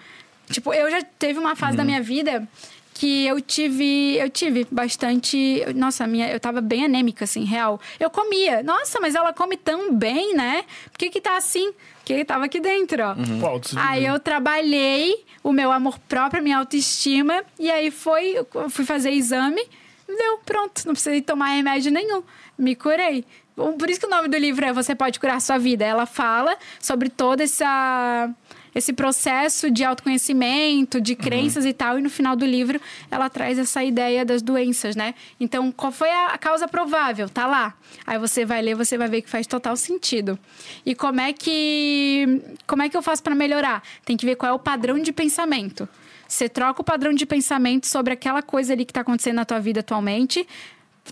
Tipo, 0.52 0.72
eu 0.72 0.90
já 0.90 1.02
teve 1.02 1.38
uma 1.38 1.56
fase 1.56 1.76
da 1.76 1.84
minha 1.84 2.00
vida 2.00 2.46
que 2.94 3.26
eu 3.26 3.40
tive. 3.40 4.16
Eu 4.16 4.30
tive 4.30 4.66
bastante. 4.70 5.64
Nossa, 5.74 6.06
minha, 6.06 6.30
eu 6.30 6.38
tava 6.38 6.60
bem 6.60 6.84
anêmica, 6.84 7.24
assim, 7.24 7.44
real. 7.44 7.80
Eu 7.98 8.10
comia. 8.10 8.62
Nossa, 8.62 9.00
mas 9.00 9.14
ela 9.14 9.32
come 9.32 9.56
tão 9.56 9.94
bem, 9.94 10.34
né? 10.34 10.64
Por 10.90 10.98
que, 10.98 11.10
que 11.10 11.20
tá 11.20 11.36
assim? 11.36 11.72
Porque 11.96 12.24
tava 12.24 12.44
aqui 12.44 12.60
dentro, 12.60 13.02
ó. 13.02 13.14
Pô, 13.40 13.46
autoestima. 13.46 13.88
Aí 13.88 14.04
eu 14.04 14.18
trabalhei 14.18 15.24
o 15.42 15.52
meu 15.52 15.72
amor 15.72 15.98
próprio, 16.00 16.40
a 16.40 16.42
minha 16.42 16.58
autoestima, 16.58 17.42
e 17.58 17.70
aí 17.70 17.90
foi, 17.90 18.36
eu 18.36 18.70
fui 18.70 18.84
fazer 18.84 19.10
exame, 19.10 19.62
deu, 20.06 20.38
pronto, 20.44 20.86
não 20.86 20.92
precisei 20.92 21.20
tomar 21.20 21.48
remédio 21.48 21.90
nenhum, 21.90 22.22
me 22.56 22.76
curei. 22.76 23.24
Por 23.54 23.90
isso 23.90 24.00
que 24.00 24.06
o 24.06 24.10
nome 24.10 24.28
do 24.28 24.36
livro 24.36 24.64
é 24.64 24.72
Você 24.72 24.94
Pode 24.94 25.20
Curar 25.20 25.40
Sua 25.40 25.58
Vida. 25.58 25.84
Ela 25.84 26.06
fala 26.06 26.56
sobre 26.80 27.10
todo 27.10 27.42
essa, 27.42 28.30
esse 28.74 28.92
processo 28.92 29.70
de 29.70 29.84
autoconhecimento, 29.84 31.00
de 31.00 31.14
crenças 31.14 31.64
e 31.64 31.72
tal, 31.72 31.98
e 31.98 32.02
no 32.02 32.10
final 32.10 32.34
do 32.34 32.46
livro 32.46 32.80
ela 33.10 33.28
traz 33.28 33.58
essa 33.58 33.82
ideia 33.84 34.24
das 34.24 34.42
doenças, 34.42 34.96
né? 34.96 35.14
Então, 35.38 35.70
qual 35.70 35.92
foi 35.92 36.10
a 36.10 36.36
causa 36.38 36.66
provável? 36.66 37.28
Tá 37.28 37.46
lá. 37.46 37.74
Aí 38.06 38.18
você 38.18 38.44
vai 38.44 38.62
ler, 38.62 38.74
você 38.74 38.96
vai 38.96 39.08
ver 39.08 39.22
que 39.22 39.30
faz 39.30 39.46
total 39.46 39.76
sentido. 39.76 40.38
E 40.84 40.94
como 40.94 41.20
é 41.20 41.32
que 41.32 42.42
como 42.66 42.82
é 42.82 42.88
que 42.88 42.96
eu 42.96 43.02
faço 43.02 43.22
para 43.22 43.34
melhorar? 43.34 43.82
Tem 44.04 44.16
que 44.16 44.24
ver 44.24 44.36
qual 44.36 44.50
é 44.50 44.54
o 44.54 44.58
padrão 44.58 44.98
de 44.98 45.12
pensamento. 45.12 45.88
Você 46.26 46.48
troca 46.48 46.80
o 46.80 46.84
padrão 46.84 47.12
de 47.12 47.26
pensamento 47.26 47.86
sobre 47.86 48.14
aquela 48.14 48.40
coisa 48.40 48.72
ali 48.72 48.86
que 48.86 48.92
tá 48.92 49.02
acontecendo 49.02 49.36
na 49.36 49.44
tua 49.44 49.60
vida 49.60 49.80
atualmente. 49.80 50.46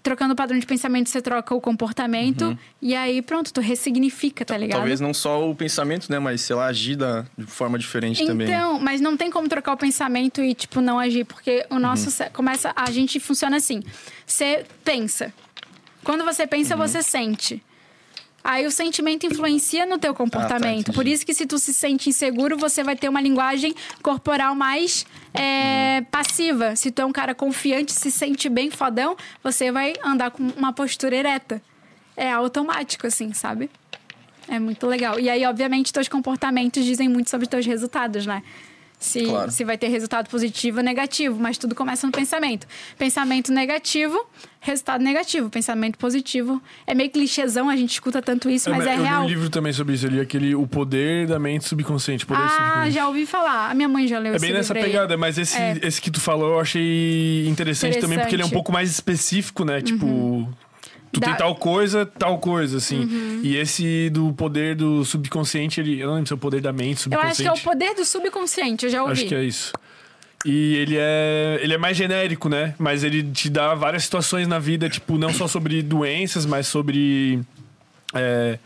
Trocando 0.04 0.32
o 0.34 0.36
padrão 0.36 0.56
de 0.58 0.64
pensamento, 0.66 1.10
você 1.10 1.20
troca 1.20 1.52
o 1.52 1.60
comportamento. 1.60 2.56
E 2.80 2.94
aí, 2.94 3.20
pronto, 3.20 3.52
tu 3.52 3.60
ressignifica, 3.60 4.44
tá 4.44 4.56
ligado? 4.56 4.78
Talvez 4.78 5.00
não 5.00 5.12
só 5.12 5.50
o 5.50 5.54
pensamento, 5.54 6.08
né? 6.10 6.18
Mas, 6.20 6.42
sei 6.42 6.54
lá, 6.54 6.66
agir 6.66 6.94
da, 6.96 7.26
de 7.36 7.44
forma 7.46 7.76
diferente 7.76 8.24
também. 8.24 8.46
Então, 8.46 8.78
mas 8.78 9.00
não 9.00 9.16
tem 9.16 9.30
como 9.30 9.48
trocar 9.48 9.72
o 9.72 9.76
pensamento 9.76 10.40
e, 10.42 10.54
tipo, 10.54 10.80
não 10.80 10.96
agir, 10.98 11.24
porque 11.24 11.66
o 11.70 11.78
nosso 11.80 12.08
Uhum. 12.22 12.30
começa. 12.32 12.72
A 12.76 12.90
gente 12.92 13.18
funciona 13.18 13.56
assim. 13.56 13.82
Você 14.24 14.64
pensa. 14.84 15.34
Quando 16.04 16.24
você 16.24 16.46
pensa, 16.46 16.76
Uhum. 16.76 16.86
você 16.86 17.02
sente. 17.02 17.60
Aí 18.42 18.66
o 18.66 18.70
sentimento 18.70 19.26
influencia 19.26 19.84
no 19.84 19.98
teu 19.98 20.14
comportamento. 20.14 20.64
Ah, 20.64 20.72
entendi. 20.72 20.92
Por 20.92 21.06
isso 21.06 21.24
que 21.26 21.34
se 21.34 21.46
tu 21.46 21.58
se 21.58 21.74
sente 21.74 22.08
inseguro, 22.08 22.56
você 22.56 22.82
vai 22.82 22.96
ter 22.96 23.08
uma 23.08 23.20
linguagem 23.20 23.74
corporal 24.02 24.54
mais 24.54 25.04
é, 25.34 26.00
passiva. 26.10 26.74
Se 26.74 26.90
tu 26.90 27.02
é 27.02 27.04
um 27.04 27.12
cara 27.12 27.34
confiante, 27.34 27.92
se 27.92 28.10
sente 28.10 28.48
bem 28.48 28.70
fodão, 28.70 29.16
você 29.42 29.70
vai 29.70 29.92
andar 30.02 30.30
com 30.30 30.42
uma 30.56 30.72
postura 30.72 31.16
ereta. 31.16 31.62
É 32.16 32.30
automático, 32.30 33.06
assim, 33.06 33.32
sabe? 33.32 33.70
É 34.48 34.58
muito 34.58 34.86
legal. 34.86 35.20
E 35.20 35.28
aí, 35.28 35.44
obviamente, 35.46 35.92
teus 35.92 36.08
comportamentos 36.08 36.84
dizem 36.84 37.08
muito 37.08 37.30
sobre 37.30 37.46
teus 37.46 37.64
resultados, 37.66 38.26
né? 38.26 38.42
Se, 39.02 39.24
Claro. 39.24 39.50
se 39.50 39.64
vai 39.64 39.78
ter 39.78 39.88
resultado 39.88 40.28
positivo 40.28 40.76
ou 40.76 40.84
negativo, 40.84 41.40
mas 41.40 41.56
tudo 41.56 41.74
começa 41.74 42.06
no 42.06 42.12
pensamento. 42.12 42.66
Pensamento 42.98 43.50
negativo, 43.50 44.26
resultado 44.60 45.02
negativo. 45.02 45.48
Pensamento 45.48 45.96
positivo. 45.96 46.60
É 46.86 46.94
meio 46.94 47.08
clichêzão, 47.10 47.70
a 47.70 47.76
gente 47.76 47.92
escuta 47.92 48.20
tanto 48.20 48.50
isso, 48.50 48.68
mas 48.68 48.84
eu, 48.84 48.90
é 48.92 48.98
eu 48.98 49.02
real. 49.02 49.20
li 49.22 49.26
um 49.26 49.28
livro 49.30 49.48
também 49.48 49.72
sobre 49.72 49.94
isso. 49.94 50.04
Eu 50.06 50.10
li 50.10 50.20
aquele 50.20 50.54
O 50.54 50.66
Poder 50.66 51.26
da 51.26 51.38
Mente 51.38 51.64
Subconsciente. 51.64 52.26
Poder 52.26 52.42
Ah, 52.42 52.48
subconsciente. 52.50 52.90
já 52.90 53.08
ouvi 53.08 53.24
falar. 53.24 53.70
A 53.70 53.74
minha 53.74 53.88
mãe 53.88 54.06
já 54.06 54.18
leu 54.18 54.34
É 54.34 54.36
esse 54.36 54.44
bem 54.44 54.54
nessa 54.54 54.74
livro 54.74 54.86
aí. 54.86 54.92
pegada, 54.92 55.16
mas 55.16 55.38
esse, 55.38 55.56
É. 55.56 55.78
esse 55.82 55.98
que 55.98 56.10
tu 56.10 56.20
falou 56.20 56.50
eu 56.54 56.60
achei 56.60 57.48
interessante, 57.48 57.98
também, 57.98 58.18
porque 58.18 58.34
ele 58.34 58.42
é 58.42 58.44
um 58.44 58.48
Interessante. 58.48 58.52
pouco 58.52 58.70
mais 58.70 58.90
específico, 58.90 59.64
né? 59.64 59.80
Tipo, 59.80 60.46
tu 61.12 61.20
Dá- 61.20 61.26
tem 61.28 61.36
tal 61.36 61.54
coisa, 61.54 62.04
tal 62.06 62.38
coisa, 62.38 62.78
assim. 62.78 63.40
E 63.42 63.56
esse 63.56 64.10
do 64.10 64.32
poder 64.32 64.74
do 64.76 65.04
subconsciente, 65.04 65.80
ele. 65.80 66.00
Eu 66.00 66.06
não 66.08 66.14
lembro 66.14 66.28
se 66.28 66.32
é 66.32 66.36
o 66.36 66.38
poder 66.38 66.60
da 66.60 66.72
mente 66.72 67.06
Eu 67.10 67.18
acho 67.20 67.36
subconsciente. 67.36 67.42
que 67.42 67.48
é 67.48 67.52
o 67.52 67.64
poder 67.64 67.94
do 67.94 68.04
subconsciente, 68.04 68.86
eu 68.86 68.90
já 68.92 69.02
ouvi. 69.02 69.12
Acho 69.12 69.26
que 69.26 69.34
é 69.34 69.44
isso. 69.44 69.72
E 70.44 70.74
ele 70.76 70.96
é, 70.98 71.58
ele 71.62 71.74
é 71.74 71.78
mais 71.78 71.96
genérico, 71.96 72.48
né? 72.48 72.74
Mas 72.78 73.04
ele 73.04 73.22
te 73.22 73.50
dá 73.50 73.74
várias 73.74 74.04
situações 74.04 74.48
na 74.48 74.58
vida, 74.58 74.88
tipo, 74.88 75.18
não 75.18 75.32
só 75.34 75.46
sobre 75.46 75.82
doenças, 75.82 76.46
mas 76.46 76.66
sobre. 76.66 77.40
é, 78.14 78.58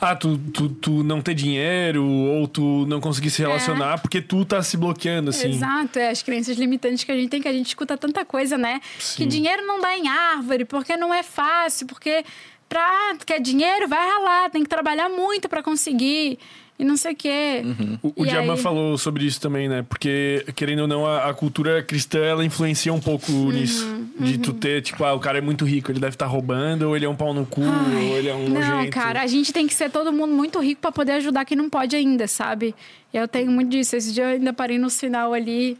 ah, 0.00 0.14
tu, 0.14 0.38
tu, 0.38 0.68
tu 0.68 1.02
não 1.02 1.20
ter 1.20 1.34
dinheiro, 1.34 2.04
ou 2.04 2.46
tu 2.46 2.86
não 2.86 3.00
conseguir 3.00 3.30
se 3.30 3.42
relacionar 3.42 3.98
porque 4.00 4.20
tu 4.20 4.44
tá 4.44 4.62
se 4.62 4.76
bloqueando, 4.76 5.30
assim. 5.30 5.50
Exato, 5.50 5.98
é 5.98 6.10
as 6.10 6.22
crenças 6.22 6.56
limitantes 6.56 7.02
que 7.04 7.10
a 7.10 7.16
gente 7.16 7.28
tem, 7.28 7.42
que 7.42 7.48
a 7.48 7.52
gente 7.52 7.66
escuta 7.66 7.96
tanta 7.96 8.24
coisa, 8.24 8.56
né? 8.56 8.80
Sim. 8.98 9.16
Que 9.16 9.26
dinheiro 9.26 9.66
não 9.66 9.80
dá 9.80 9.96
em 9.96 10.08
árvore, 10.08 10.64
porque 10.64 10.96
não 10.96 11.12
é 11.12 11.22
fácil, 11.22 11.86
porque 11.86 12.24
pra 12.68 13.16
quer 13.26 13.40
dinheiro, 13.40 13.88
vai 13.88 14.06
ralar, 14.06 14.50
tem 14.50 14.62
que 14.62 14.68
trabalhar 14.68 15.08
muito 15.08 15.48
pra 15.48 15.62
conseguir. 15.62 16.38
E 16.78 16.84
não 16.84 16.96
sei 16.96 17.12
o 17.12 17.16
quê. 17.16 17.62
O, 18.02 18.22
o 18.22 18.24
E 18.24 18.28
Diamant 18.28 18.56
aí- 18.56 18.62
falou 18.62 18.96
sobre 18.96 19.24
isso 19.24 19.40
também, 19.40 19.68
né? 19.68 19.84
Porque, 19.88 20.44
querendo 20.54 20.80
ou 20.82 20.86
não, 20.86 21.04
a, 21.04 21.28
a 21.28 21.34
cultura 21.34 21.82
cristã, 21.82 22.20
ela 22.20 22.44
influencia 22.44 22.92
um 22.94 23.00
pouco 23.00 23.32
Uhum, 23.32 23.50
nisso. 23.50 23.84
De 24.20 24.38
tu 24.38 24.52
ter, 24.52 24.80
tipo, 24.82 25.04
ah, 25.04 25.12
o 25.12 25.18
cara 25.20 25.38
é 25.38 25.40
muito 25.40 25.64
rico, 25.64 25.90
ele 25.90 25.98
deve 26.00 26.14
estar 26.14 26.26
roubando, 26.26 26.82
ou 26.88 26.96
ele 26.96 27.04
é 27.04 27.08
um 27.08 27.16
pau 27.16 27.34
no 27.34 27.44
cu, 27.46 27.62
ou 27.62 28.16
ele 28.16 28.28
é 28.28 28.34
um 28.34 28.48
Não, 28.48 28.60
nojento. 28.60 28.90
cara, 28.90 29.22
a 29.22 29.26
gente 29.26 29.52
tem 29.52 29.66
que 29.66 29.74
ser 29.74 29.90
todo 29.90 30.12
mundo 30.12 30.32
muito 30.34 30.58
rico 30.60 30.80
pra 30.80 30.92
poder 30.92 31.12
ajudar 31.12 31.44
quem 31.44 31.56
não 31.56 31.68
pode 31.68 31.94
ainda, 31.96 32.26
sabe? 32.28 32.74
Eu 33.12 33.26
tenho 33.26 33.50
muito 33.50 33.70
disso. 33.70 33.96
Esse 33.96 34.12
dia 34.12 34.24
eu 34.24 34.28
ainda 34.30 34.52
parei 34.52 34.78
no 34.78 34.88
sinal 34.90 35.32
ali. 35.34 35.76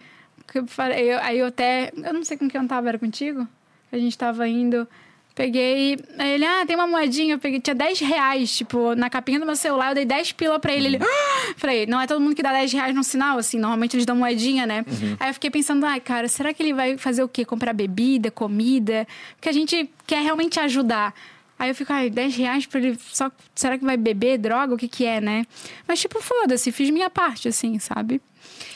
que 0.51 0.59
eu 0.61 0.67
falei- 0.67 1.13
eu- 1.13 1.19
aí 1.21 1.39
eu 1.41 1.47
até. 1.47 1.93
Eu 1.95 2.15
não 2.15 2.25
sei 2.25 2.37
com 2.39 2.49
quem 2.49 2.61
eu 2.61 2.67
tava, 2.67 2.89
era 2.89 2.99
contigo? 2.99 3.47
A 3.93 3.99
gente 3.99 4.17
tava 4.17 4.49
indo. 4.49 4.89
Peguei. 5.39 5.97
Aí 6.19 6.33
ele, 6.33 6.45
ah, 6.45 6.65
tem 6.67 6.75
uma 6.75 6.89
moedinha. 6.89 7.35
Eu 7.35 7.39
peguei, 7.39 7.61
tinha 7.61 7.73
10 7.73 8.01
reais, 8.01 8.57
tipo, 8.57 8.97
na 8.97 9.09
capinha 9.09 9.39
do 9.39 9.47
meu 9.47 9.55
celular, 9.55 9.91
eu 9.91 9.95
dei 9.95 10.05
10 10.05 10.33
pila 10.33 10.59
pra 10.59 10.73
ele. 10.73 10.89
Ele. 10.89 10.99
"Ah!" 11.01 11.55
Falei, 11.57 11.87
não 11.87 12.01
é 12.01 12.09
todo 12.09 12.21
mundo 12.21 12.35
que 12.35 12.43
dá 12.43 12.51
10 12.53 12.73
reais 12.73 12.93
no 12.93 13.05
sinal, 13.05 13.39
assim, 13.39 13.57
normalmente 13.57 13.95
eles 13.95 14.05
dão 14.05 14.17
moedinha, 14.17 14.67
né? 14.67 14.85
Aí 15.21 15.31
eu 15.31 15.35
fiquei 15.35 15.49
pensando, 15.49 15.87
ai, 15.87 16.01
cara, 16.01 16.27
será 16.27 16.53
que 16.53 16.61
ele 16.61 16.75
vai 16.75 16.99
fazer 16.99 17.23
o 17.23 17.29
quê? 17.29 17.45
Comprar 17.45 17.73
bebida, 17.73 18.33
comida? 18.33 19.07
Porque 19.37 19.49
a 19.49 19.53
gente 19.53 19.89
quer 20.05 20.23
realmente 20.25 20.59
ajudar. 20.59 21.15
Aí 21.57 21.71
eu 21.71 21.75
fico, 21.75 21.93
ai, 21.93 22.11
10 22.11 22.35
reais 22.37 22.67
pra 22.67 22.81
ele 22.81 22.99
só. 23.01 23.31
Será 23.55 23.79
que 23.79 23.85
vai 23.85 23.97
beber 23.97 24.39
droga? 24.39 24.75
O 24.75 24.77
que 24.77 24.89
que 24.89 25.05
é, 25.05 25.21
né? 25.21 25.47
Mas, 25.87 26.01
tipo, 26.01 26.21
foda-se, 26.21 26.73
fiz 26.73 26.91
minha 26.91 27.11
parte, 27.11 27.47
assim, 27.47 27.79
sabe? 27.79 28.21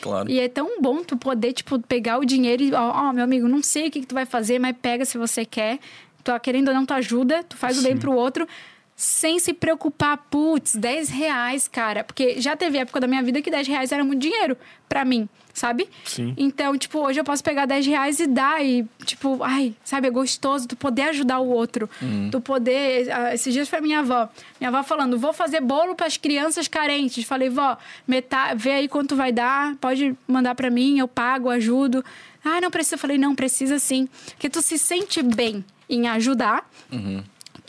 Claro. 0.01 0.31
E 0.31 0.39
é 0.39 0.49
tão 0.49 0.81
bom 0.81 1.03
tu 1.03 1.17
poder, 1.17 1.53
tipo, 1.55 1.81
pegar 1.81 2.19
o 2.19 2.25
dinheiro 2.25 2.63
e, 2.63 2.73
ó, 2.73 3.09
ó, 3.09 3.13
meu 3.13 3.25
amigo, 3.25 3.49
não 3.49 3.63
sei 3.65 3.89
o 3.89 3.91
que, 3.91 4.01
que 4.01 4.07
tu 4.07 4.15
vai 4.15 4.27
fazer, 4.27 4.61
mas 4.61 4.77
pega 4.81 5.05
se 5.05 5.19
você 5.19 5.45
quer. 5.45 5.81
Tu 6.25 6.41
querendo 6.41 6.69
ou 6.69 6.75
não, 6.75 6.87
tu 6.87 6.95
ajuda, 6.95 7.43
tu 7.45 7.57
faz 7.57 7.79
o 7.79 7.83
bem 7.83 7.97
pro 7.97 8.13
outro, 8.13 8.47
sem 8.95 9.39
se 9.39 9.53
preocupar, 9.53 10.17
putz, 10.31 10.77
10 10.77 11.09
reais, 11.09 11.67
cara. 11.67 12.05
Porque 12.05 12.41
já 12.41 12.55
teve 12.57 12.79
época 12.79 13.01
da 13.01 13.09
minha 13.09 13.23
vida 13.23 13.43
que 13.43 13.51
10 13.51 13.67
reais 13.67 13.91
era 13.91 14.05
muito 14.05 14.21
dinheiro 14.21 14.57
pra 14.89 15.05
mim, 15.05 15.29
sabe? 15.53 15.89
Sim. 16.05 16.35
Então, 16.37 16.77
tipo, 16.79 17.01
hoje 17.01 17.19
eu 17.19 17.25
posso 17.25 17.43
pegar 17.43 17.67
10 17.67 17.87
reais 17.87 18.21
e 18.21 18.27
dar 18.29 18.65
e, 18.65 18.87
tipo, 19.05 19.43
ai, 19.43 19.75
sabe, 19.83 20.07
é 20.07 20.11
gostoso 20.11 20.69
tu 20.69 20.77
poder 20.77 21.03
ajudar 21.05 21.41
o 21.41 21.49
outro. 21.49 21.89
Tu 22.31 22.41
poder. 22.41 23.11
ah, 23.11 23.35
Esses 23.35 23.53
dias 23.53 23.69
foi 23.69 23.81
minha 23.81 24.01
avó. 24.01 24.29
Minha 24.61 24.69
avó 24.69 24.85
falando, 24.85 25.19
vou 25.19 25.33
fazer 25.33 25.61
bolo 25.61 25.97
para 25.97 26.07
as 26.07 26.17
crianças 26.17 26.69
carentes. 26.69 27.25
Falei, 27.25 27.49
vó, 27.49 27.77
metade, 28.07 28.63
vê 28.63 28.71
aí 28.73 28.89
quanto 28.89 29.17
vai 29.17 29.33
dar, 29.33 29.75
pode 29.81 30.15
mandar 30.29 30.55
para 30.55 30.71
mim, 30.71 30.99
eu 31.01 31.09
pago, 31.09 31.49
ajudo. 31.49 32.05
Ah, 32.45 32.61
não 32.61 32.71
precisa. 32.71 32.95
Eu 32.95 32.99
falei, 33.01 33.19
não, 33.19 33.35
precisa 33.35 33.79
sim. 33.81 34.09
Porque 34.27 34.51
tu 34.51 34.61
se 34.63 34.79
sente 34.79 35.23
bem 35.23 35.65
em 35.95 36.09
ajudar. 36.09 36.69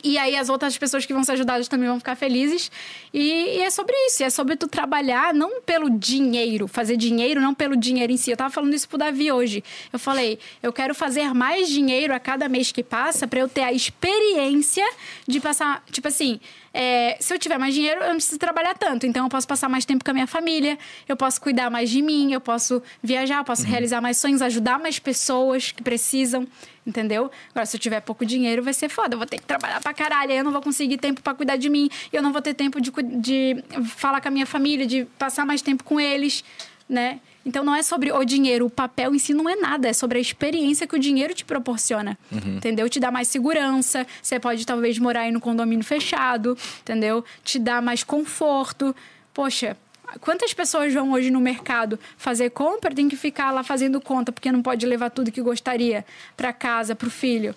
E 0.02 0.18
aí 0.18 0.36
as 0.36 0.50
outras 0.50 0.76
pessoas 0.76 1.06
que 1.06 1.14
vão 1.14 1.24
ser 1.24 1.32
ajudadas 1.32 1.66
também 1.66 1.88
vão 1.88 1.98
ficar 1.98 2.14
felizes. 2.14 2.70
E, 3.12 3.56
e 3.56 3.60
é 3.62 3.70
sobre 3.70 3.94
isso. 4.06 4.22
É 4.22 4.28
sobre 4.28 4.54
tu 4.54 4.68
trabalhar 4.68 5.32
não 5.32 5.62
pelo 5.62 5.88
dinheiro. 5.88 6.68
Fazer 6.68 6.98
dinheiro 6.98 7.40
não 7.40 7.54
pelo 7.54 7.74
dinheiro 7.74 8.12
em 8.12 8.18
si. 8.18 8.30
Eu 8.30 8.36
tava 8.36 8.50
falando 8.50 8.74
isso 8.74 8.86
pro 8.86 8.98
Davi 8.98 9.32
hoje. 9.32 9.64
Eu 9.90 9.98
falei, 9.98 10.38
eu 10.62 10.74
quero 10.74 10.94
fazer 10.94 11.32
mais 11.32 11.70
dinheiro 11.70 12.14
a 12.14 12.20
cada 12.20 12.50
mês 12.50 12.70
que 12.70 12.82
passa 12.82 13.26
para 13.26 13.40
eu 13.40 13.48
ter 13.48 13.62
a 13.62 13.72
experiência 13.72 14.86
de 15.26 15.40
passar... 15.40 15.82
Tipo 15.90 16.08
assim, 16.08 16.38
é, 16.74 17.16
se 17.18 17.32
eu 17.32 17.38
tiver 17.38 17.56
mais 17.56 17.72
dinheiro, 17.72 18.02
eu 18.02 18.08
não 18.08 18.16
preciso 18.16 18.38
trabalhar 18.38 18.74
tanto. 18.74 19.06
Então, 19.06 19.24
eu 19.24 19.30
posso 19.30 19.48
passar 19.48 19.70
mais 19.70 19.86
tempo 19.86 20.04
com 20.04 20.10
a 20.10 20.14
minha 20.14 20.26
família, 20.26 20.76
eu 21.08 21.16
posso 21.16 21.40
cuidar 21.40 21.70
mais 21.70 21.88
de 21.88 22.02
mim, 22.02 22.30
eu 22.32 22.40
posso 22.42 22.82
viajar, 23.02 23.38
eu 23.38 23.44
posso 23.44 23.64
realizar 23.64 24.02
mais 24.02 24.18
sonhos, 24.18 24.42
ajudar 24.42 24.78
mais 24.78 24.98
pessoas 24.98 25.72
que 25.72 25.82
precisam, 25.82 26.46
entendeu? 26.86 27.30
Agora, 27.50 27.66
se 27.66 27.76
eu 27.76 27.80
tiver 27.80 28.00
pouco 28.00 28.24
dinheiro, 28.24 28.62
vai 28.62 28.72
ser 28.74 28.88
foda. 28.88 29.14
Eu 29.14 29.18
vou 29.18 29.26
ter 29.26 29.38
que 29.38 29.44
trabalhar 29.44 29.80
pra 29.80 29.94
caralho, 29.94 30.30
aí 30.30 30.38
eu 30.38 30.44
não 30.44 30.52
vou 30.52 30.62
conseguir 30.62 30.98
tempo 30.98 31.22
pra 31.22 31.34
cuidar 31.34 31.56
de 31.56 31.68
mim, 31.68 31.88
eu 32.12 32.22
não 32.22 32.32
vou 32.32 32.42
ter 32.42 32.54
tempo 32.54 32.80
de, 32.80 32.90
de 33.20 33.64
falar 33.84 34.20
com 34.20 34.28
a 34.28 34.30
minha 34.30 34.46
família, 34.46 34.86
de 34.86 35.04
passar 35.18 35.46
mais 35.46 35.62
tempo 35.62 35.84
com 35.84 36.00
eles, 36.00 36.44
né? 36.88 37.20
Então 37.46 37.62
não 37.62 37.74
é 37.74 37.82
sobre 37.82 38.10
o 38.10 38.24
dinheiro, 38.24 38.66
o 38.66 38.70
papel 38.70 39.14
em 39.14 39.18
si 39.18 39.34
não 39.34 39.48
é 39.48 39.54
nada, 39.56 39.88
é 39.88 39.92
sobre 39.92 40.16
a 40.18 40.20
experiência 40.20 40.86
que 40.86 40.96
o 40.96 40.98
dinheiro 40.98 41.34
te 41.34 41.44
proporciona. 41.44 42.18
Entendeu? 42.56 42.88
Te 42.88 42.98
dá 42.98 43.10
mais 43.10 43.28
segurança, 43.28 44.06
você 44.22 44.40
pode 44.40 44.64
talvez 44.64 44.98
morar 44.98 45.22
aí 45.22 45.30
no 45.30 45.40
condomínio 45.40 45.84
fechado, 45.84 46.56
entendeu? 46.80 47.22
Te 47.42 47.58
dá 47.58 47.82
mais 47.82 48.02
conforto. 48.02 48.96
Poxa, 49.34 49.76
quantas 50.20 50.52
pessoas 50.54 50.92
vão 50.92 51.12
hoje 51.12 51.30
no 51.30 51.40
mercado 51.40 51.98
fazer 52.16 52.50
compra, 52.50 52.94
tem 52.94 53.08
que 53.08 53.16
ficar 53.16 53.50
lá 53.50 53.62
fazendo 53.62 54.00
conta 54.00 54.30
porque 54.32 54.50
não 54.52 54.62
pode 54.62 54.84
levar 54.86 55.10
tudo 55.10 55.30
que 55.32 55.40
gostaria 55.42 56.04
para 56.36 56.52
casa, 56.52 56.94
pro 56.94 57.10
filho. 57.10 57.54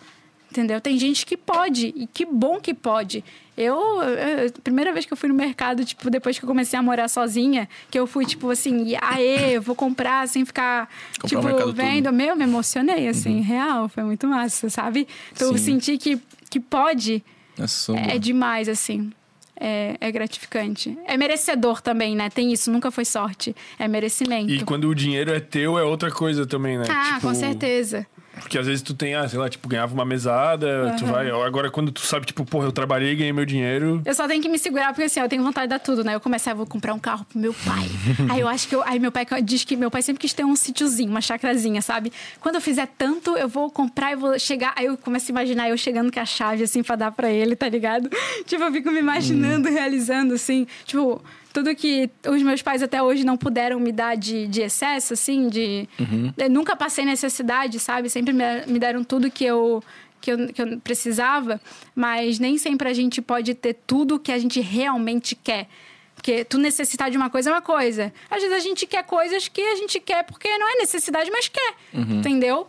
Entendeu? 0.49 0.79
Tem 0.79 0.97
gente 0.97 1.25
que 1.25 1.35
pode, 1.35 1.93
e 1.93 2.07
que 2.07 2.25
bom 2.25 2.57
que 2.61 2.73
pode. 2.73 3.21
Eu, 3.57 3.75
eu- 4.01 4.51
primeira 4.63 4.93
vez 4.93 5.05
que 5.05 5.11
eu 5.11 5.17
fui 5.17 5.27
no 5.27 5.35
mercado, 5.35 5.83
tipo, 5.83 6.09
depois 6.09 6.39
que 6.39 6.45
eu 6.45 6.47
comecei 6.47 6.79
a 6.79 6.81
morar 6.81 7.09
sozinha, 7.09 7.67
que 7.91 7.99
eu 7.99 8.07
fui, 8.07 8.25
tipo, 8.25 8.49
assim, 8.49 8.95
aê, 9.01 9.57
eu 9.57 9.61
vou 9.61 9.75
comprar 9.75 10.25
sem 10.27 10.45
ficar, 10.45 10.87
Comprar 11.19 11.39
o 11.39 11.43
tipo, 11.43 11.57
todo. 11.63 11.73
vendo. 11.75 12.13
Meu, 12.13 12.33
me 12.33 12.45
emocionei, 12.45 13.09
assim, 13.09 13.41
real, 13.41 13.89
foi 13.89 14.03
muito 14.03 14.25
massa, 14.25 14.69
sabe? 14.69 15.05
Então, 15.33 15.49
eu 15.51 15.57
Sim. 15.57 15.79
senti 15.81 15.97
que, 15.97 16.17
que 16.49 16.61
pode, 16.61 17.21
Essa 17.57 17.67
são 17.67 17.97
é 17.97 18.17
demais, 18.17 18.69
assim. 18.69 19.11
É, 19.59 19.97
é 19.99 20.11
gratificante. 20.11 20.97
É 21.05 21.17
merecedor 21.17 21.81
também, 21.81 22.15
né? 22.15 22.29
Tem 22.29 22.51
isso, 22.53 22.71
nunca 22.71 22.91
foi 22.91 23.05
sorte. 23.05 23.55
É 23.79 23.87
merecimento. 23.87 24.51
E 24.51 24.63
quando 24.63 24.87
o 24.87 24.93
dinheiro 24.95 25.33
é 25.33 25.39
teu, 25.39 25.77
é 25.77 25.83
outra 25.83 26.11
coisa 26.11 26.45
também, 26.45 26.77
né? 26.77 26.85
Ah, 26.89 27.15
Tipo, 27.15 27.27
com 27.27 27.33
certeza. 27.33 28.05
Porque 28.39 28.57
às 28.57 28.67
vezes 28.67 28.81
tu 28.81 28.93
tem, 28.93 29.15
ah, 29.15 29.27
sei 29.27 29.39
lá, 29.39 29.49
tipo, 29.49 29.67
ganhava 29.67 29.93
uma 29.93 30.05
mesada, 30.05 30.95
tu 30.97 31.05
Aham. 31.05 31.13
vai. 31.13 31.29
Agora, 31.29 31.69
quando 31.69 31.91
tu 31.91 32.01
sabe, 32.01 32.25
tipo, 32.25 32.45
porra, 32.45 32.65
eu 32.65 32.71
trabalhei, 32.71 33.15
ganhei 33.15 33.33
meu 33.33 33.45
dinheiro. 33.45 34.01
Eu 34.05 34.13
só 34.13 34.27
tenho 34.27 34.41
que 34.41 34.49
me 34.49 34.59
segurar, 34.59 34.87
porque 34.93 35.03
assim, 35.03 35.19
eu 35.19 35.29
tenho 35.29 35.43
vontade 35.43 35.67
de 35.67 35.69
dar 35.69 35.79
tudo, 35.79 36.03
né? 36.03 36.15
Eu 36.15 36.19
comecei, 36.19 36.51
ah, 36.51 36.55
vou 36.55 36.65
comprar 36.65 36.93
um 36.93 36.99
carro 36.99 37.25
pro 37.25 37.39
meu 37.39 37.53
pai. 37.53 37.87
aí 38.29 38.39
eu 38.39 38.47
acho 38.47 38.67
que 38.67 38.75
eu. 38.75 38.83
Aí 38.83 38.99
meu 38.99 39.11
pai 39.11 39.25
diz 39.43 39.63
que 39.63 39.75
meu 39.75 39.91
pai 39.91 40.01
sempre 40.01 40.21
quis 40.21 40.33
ter 40.33 40.45
um 40.45 40.55
sítiozinho, 40.55 41.09
uma 41.09 41.21
chacrazinha, 41.21 41.81
sabe? 41.81 42.11
Quando 42.39 42.55
eu 42.55 42.61
fizer 42.61 42.87
tanto, 42.97 43.37
eu 43.37 43.47
vou 43.47 43.69
comprar 43.69 44.11
e 44.11 44.15
vou 44.15 44.37
chegar. 44.39 44.73
Aí 44.75 44.85
eu 44.85 44.97
começo 44.97 45.29
a 45.29 45.31
imaginar 45.31 45.69
eu 45.69 45.77
chegando 45.77 46.11
com 46.11 46.19
a 46.19 46.25
chave, 46.25 46.63
assim, 46.63 46.83
pra 46.83 46.95
dar 46.95 47.11
pra 47.11 47.29
ele, 47.29 47.55
tá 47.55 47.67
ligado? 47.67 48.09
tipo, 48.45 48.63
eu 48.63 48.71
fico 48.71 48.91
me 48.91 48.99
imaginando, 48.99 49.69
realizando, 49.69 50.33
assim. 50.33 50.67
Tipo, 50.85 51.21
tudo 51.57 51.75
que 51.75 52.07
os 52.27 52.43
meus 52.43 52.61
pais 52.61 52.83
até 52.83 53.01
hoje 53.01 53.25
não 53.25 53.35
puderam 53.35 53.79
me 53.79 53.91
dar 53.91 54.15
de, 54.15 54.45
de 54.45 54.61
excesso, 54.61 55.13
assim, 55.13 55.49
de. 55.49 55.89
Eu 56.37 56.51
nunca 56.51 56.75
passei 56.75 57.03
necessidade, 57.03 57.79
sabe? 57.79 58.11
Sempre 58.11 58.31
me, 58.31 58.43
me 58.67 58.77
deram 58.77 59.03
tudo 59.03 59.31
que 59.31 59.43
eu 59.43 59.83
que 60.21 60.31
eu, 60.31 60.47
que 60.53 60.61
eu 60.61 60.79
precisava, 60.81 61.59
mas 61.95 62.37
nem 62.37 62.59
sempre 62.59 62.87
a 62.87 62.93
gente 62.93 63.23
pode 63.23 63.55
ter 63.55 63.73
tudo 63.87 64.19
que 64.19 64.31
a 64.31 64.37
gente 64.37 64.59
realmente 64.59 65.33
quer. 65.35 65.67
Porque 66.13 66.45
tu 66.45 66.59
necessitar 66.59 67.09
de 67.09 67.17
uma 67.17 67.29
coisa 67.29 67.49
é 67.49 67.53
uma 67.53 67.61
coisa. 67.61 68.13
Às 68.29 68.43
vezes 68.43 68.55
a 68.55 68.59
gente 68.59 68.85
quer 68.85 69.03
coisas 69.03 69.47
que 69.47 69.61
a 69.61 69.75
gente 69.77 69.99
quer 69.99 70.25
porque 70.25 70.47
não 70.59 70.69
é 70.69 70.75
necessidade, 70.77 71.31
mas 71.31 71.47
quer. 71.47 71.73
Entendeu? 72.17 72.67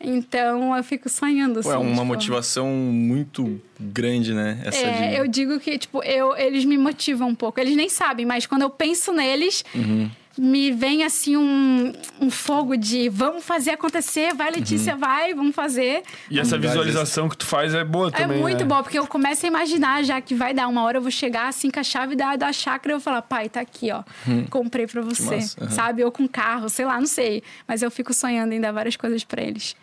Então 0.00 0.76
eu 0.76 0.84
fico 0.84 1.08
sonhando 1.08 1.58
assim. 1.58 1.68
Pô, 1.68 1.74
é 1.74 1.78
uma 1.78 1.90
tipo, 1.92 2.04
motivação 2.06 2.68
muito 2.68 3.60
grande, 3.80 4.32
né? 4.32 4.60
Essa 4.64 4.78
É, 4.86 5.08
de... 5.08 5.16
eu 5.16 5.26
digo 5.28 5.58
que, 5.58 5.76
tipo, 5.78 6.02
eu, 6.04 6.36
eles 6.36 6.64
me 6.64 6.78
motivam 6.78 7.28
um 7.28 7.34
pouco. 7.34 7.58
Eles 7.60 7.74
nem 7.76 7.88
sabem, 7.88 8.24
mas 8.24 8.46
quando 8.46 8.62
eu 8.62 8.70
penso 8.70 9.12
neles, 9.12 9.64
Uhum. 9.74 10.08
me 10.38 10.70
vem 10.70 11.02
assim 11.02 11.36
um, 11.36 11.92
um 12.20 12.30
fogo 12.30 12.76
de 12.76 13.08
vamos 13.08 13.42
fazer 13.44 13.72
acontecer, 13.72 14.32
vai, 14.34 14.52
Letícia, 14.52 14.92
Uhum. 14.94 15.00
vai, 15.00 15.34
vamos 15.34 15.52
fazer. 15.54 16.04
E 16.30 16.38
essa 16.38 16.56
visualização 16.56 17.28
que 17.28 17.36
tu 17.36 17.44
faz 17.44 17.74
é 17.74 17.82
boa 17.84 18.06
É 18.08 18.22
também. 18.22 18.38
muito 18.40 18.60
né? 18.60 18.64
bom, 18.66 18.80
porque 18.84 19.00
eu 19.00 19.06
começo 19.06 19.44
a 19.46 19.48
imaginar 19.48 20.04
já 20.04 20.20
que 20.20 20.32
vai 20.32 20.54
dar 20.54 20.68
uma 20.68 20.84
hora 20.84 20.98
eu 20.98 21.02
vou 21.02 21.10
chegar 21.10 21.48
assim 21.48 21.70
com 21.72 21.80
a 21.80 21.82
chave 21.82 22.14
da, 22.14 22.36
da 22.36 22.52
chácara 22.52 22.92
e 22.92 22.94
eu 22.94 22.98
vou 23.00 23.04
falar, 23.04 23.22
pai, 23.22 23.48
tá 23.48 23.60
aqui, 23.60 23.90
ó. 23.90 24.04
Comprei 24.48 24.86
pra 24.86 25.02
você. 25.02 25.38
aham. 25.60 25.70
Sabe? 25.70 26.04
Ou 26.04 26.12
com 26.12 26.28
carro, 26.28 26.68
sei 26.68 26.84
lá, 26.84 27.00
não 27.00 27.06
sei. 27.06 27.42
Mas 27.66 27.82
eu 27.82 27.90
fico 27.90 28.14
sonhando 28.14 28.52
em 28.52 28.60
dar 28.60 28.70
várias 28.70 28.94
coisas 28.94 29.24
pra 29.24 29.42
eles. 29.42 29.74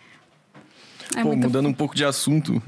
É 1.16 1.22
Pô, 1.24 1.36
mudando 1.36 1.68
um 1.68 1.74
pouco 1.74 1.96
de 1.96 2.06
assunto, 2.06 2.62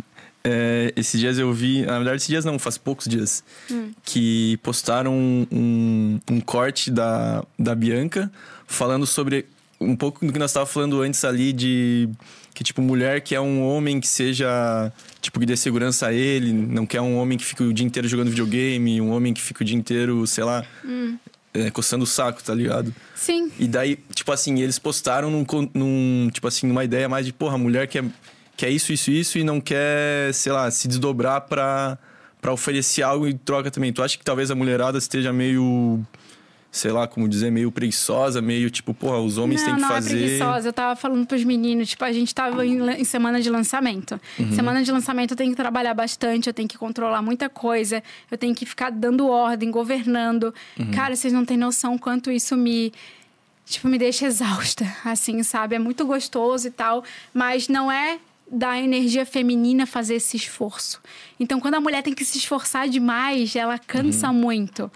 é, 0.43 0.93
esses 0.95 1.19
dias 1.19 1.37
eu 1.37 1.51
vi, 1.53 1.85
na 1.85 1.93
verdade, 1.97 2.17
esses 2.17 2.27
dias 2.27 2.45
não, 2.45 2.57
faz 2.59 2.77
poucos 2.77 3.07
dias, 3.07 3.43
Hum. 3.71 3.91
que 4.03 4.57
postaram 4.63 5.13
um, 5.51 6.19
um 6.29 6.39
corte 6.39 6.89
da, 6.91 7.43
da 7.57 7.73
Bianca 7.75 8.31
falando 8.65 9.05
sobre 9.05 9.45
um 9.79 9.95
pouco 9.95 10.25
do 10.25 10.33
que 10.33 10.39
nós 10.39 10.51
estávamos 10.51 10.73
falando 10.73 11.01
antes 11.01 11.23
ali 11.23 11.53
de 11.53 12.09
que, 12.53 12.63
tipo, 12.63 12.81
mulher 12.81 13.21
que 13.21 13.35
é 13.35 13.39
um 13.41 13.61
homem 13.61 13.99
que 13.99 14.07
seja, 14.07 14.91
tipo, 15.21 15.39
que 15.39 15.45
dê 15.45 15.55
segurança 15.55 16.07
a 16.07 16.13
ele, 16.13 16.51
não 16.51 16.87
quer 16.87 16.99
um 17.01 17.15
homem 17.15 17.37
que 17.37 17.45
fica 17.45 17.63
o 17.63 17.71
dia 17.71 17.85
inteiro 17.85 18.07
jogando 18.07 18.29
videogame, 18.29 18.99
um 18.99 19.11
homem 19.11 19.31
que 19.33 19.41
fica 19.41 19.61
o 19.61 19.65
dia 19.65 19.77
inteiro, 19.77 20.25
sei 20.25 20.43
lá, 20.43 20.65
Hum. 20.83 21.17
É, 21.53 21.71
coçando 21.71 22.03
o 22.03 22.07
saco, 22.07 22.43
tá 22.43 22.53
ligado? 22.53 22.93
Sim. 23.15 23.51
E 23.59 23.67
daí, 23.67 23.97
tipo 24.13 24.31
assim, 24.31 24.59
eles 24.59 24.77
postaram 24.77 25.29
num, 25.31 25.45
num 25.73 26.29
tipo 26.31 26.47
assim, 26.47 26.67
numa 26.67 26.83
ideia 26.83 27.09
mais 27.09 27.25
de, 27.25 27.33
porra, 27.33 27.55
a 27.55 27.57
mulher 27.57 27.87
quer, 27.87 28.03
quer 28.55 28.69
isso, 28.69 28.93
isso, 28.93 29.11
isso 29.11 29.37
e 29.37 29.43
não 29.43 29.59
quer, 29.59 30.33
sei 30.33 30.51
lá, 30.51 30.69
se 30.69 30.87
desdobrar 30.87 31.41
pra, 31.41 31.97
pra 32.41 32.53
oferecer 32.53 33.01
algo 33.01 33.27
em 33.27 33.37
troca 33.37 33.71
também. 33.71 33.91
Tu 33.91 34.03
acha 34.03 34.17
que 34.17 34.23
talvez 34.23 34.51
a 34.51 34.55
mulherada 34.55 34.97
esteja 34.97 35.33
meio, 35.33 35.99
sei 36.71 36.91
lá, 36.91 37.07
como 37.07 37.27
dizer, 37.27 37.51
meio 37.51 37.71
preguiçosa, 37.71 38.41
meio 38.41 38.69
tipo, 38.69 38.93
porra, 38.93 39.19
os 39.19 39.37
homens 39.37 39.61
não, 39.61 39.67
têm 39.67 39.75
que 39.75 39.81
não 39.81 39.89
fazer. 39.89 40.15
é 40.15 40.19
preguiçosa. 40.19 40.69
Eu 40.69 40.73
tava 40.73 40.95
falando 40.95 41.25
pros 41.25 41.43
meninos, 41.43 41.89
tipo, 41.89 42.03
a 42.03 42.11
gente 42.11 42.33
tava 42.33 42.65
em, 42.65 42.79
em 42.99 43.03
semana 43.03 43.41
de 43.41 43.49
lançamento. 43.49 44.19
Uhum. 44.37 44.51
Semana 44.53 44.83
de 44.83 44.91
lançamento 44.91 45.31
eu 45.31 45.37
tenho 45.37 45.51
que 45.51 45.57
trabalhar 45.57 45.93
bastante, 45.93 46.47
eu 46.47 46.53
tenho 46.53 46.67
que 46.67 46.77
controlar 46.77 47.21
muita 47.21 47.49
coisa, 47.49 48.03
eu 48.29 48.37
tenho 48.37 48.53
que 48.53 48.65
ficar 48.65 48.91
dando 48.91 49.27
ordem, 49.27 49.71
governando. 49.71 50.53
Uhum. 50.79 50.91
Cara, 50.91 51.15
vocês 51.15 51.33
não 51.33 51.45
têm 51.45 51.57
noção 51.57 51.97
quanto 51.97 52.31
isso 52.31 52.55
me. 52.55 52.93
Tipo, 53.65 53.89
me 53.89 53.97
deixa 53.97 54.25
exausta, 54.25 54.85
assim, 55.03 55.43
sabe? 55.43 55.75
É 55.75 55.79
muito 55.79 56.05
gostoso 56.05 56.67
e 56.67 56.71
tal, 56.71 57.03
mas 57.33 57.67
não 57.67 57.91
é 57.91 58.17
da 58.49 58.79
energia 58.79 59.25
feminina 59.25 59.85
fazer 59.85 60.15
esse 60.15 60.37
esforço. 60.37 61.01
Então, 61.37 61.59
quando 61.59 61.73
a 61.73 61.81
mulher 61.81 62.01
tem 62.01 62.13
que 62.13 62.23
se 62.23 62.37
esforçar 62.37 62.87
demais, 62.87 63.53
ela 63.57 63.77
cansa 63.77 64.31
muito. 64.31 64.89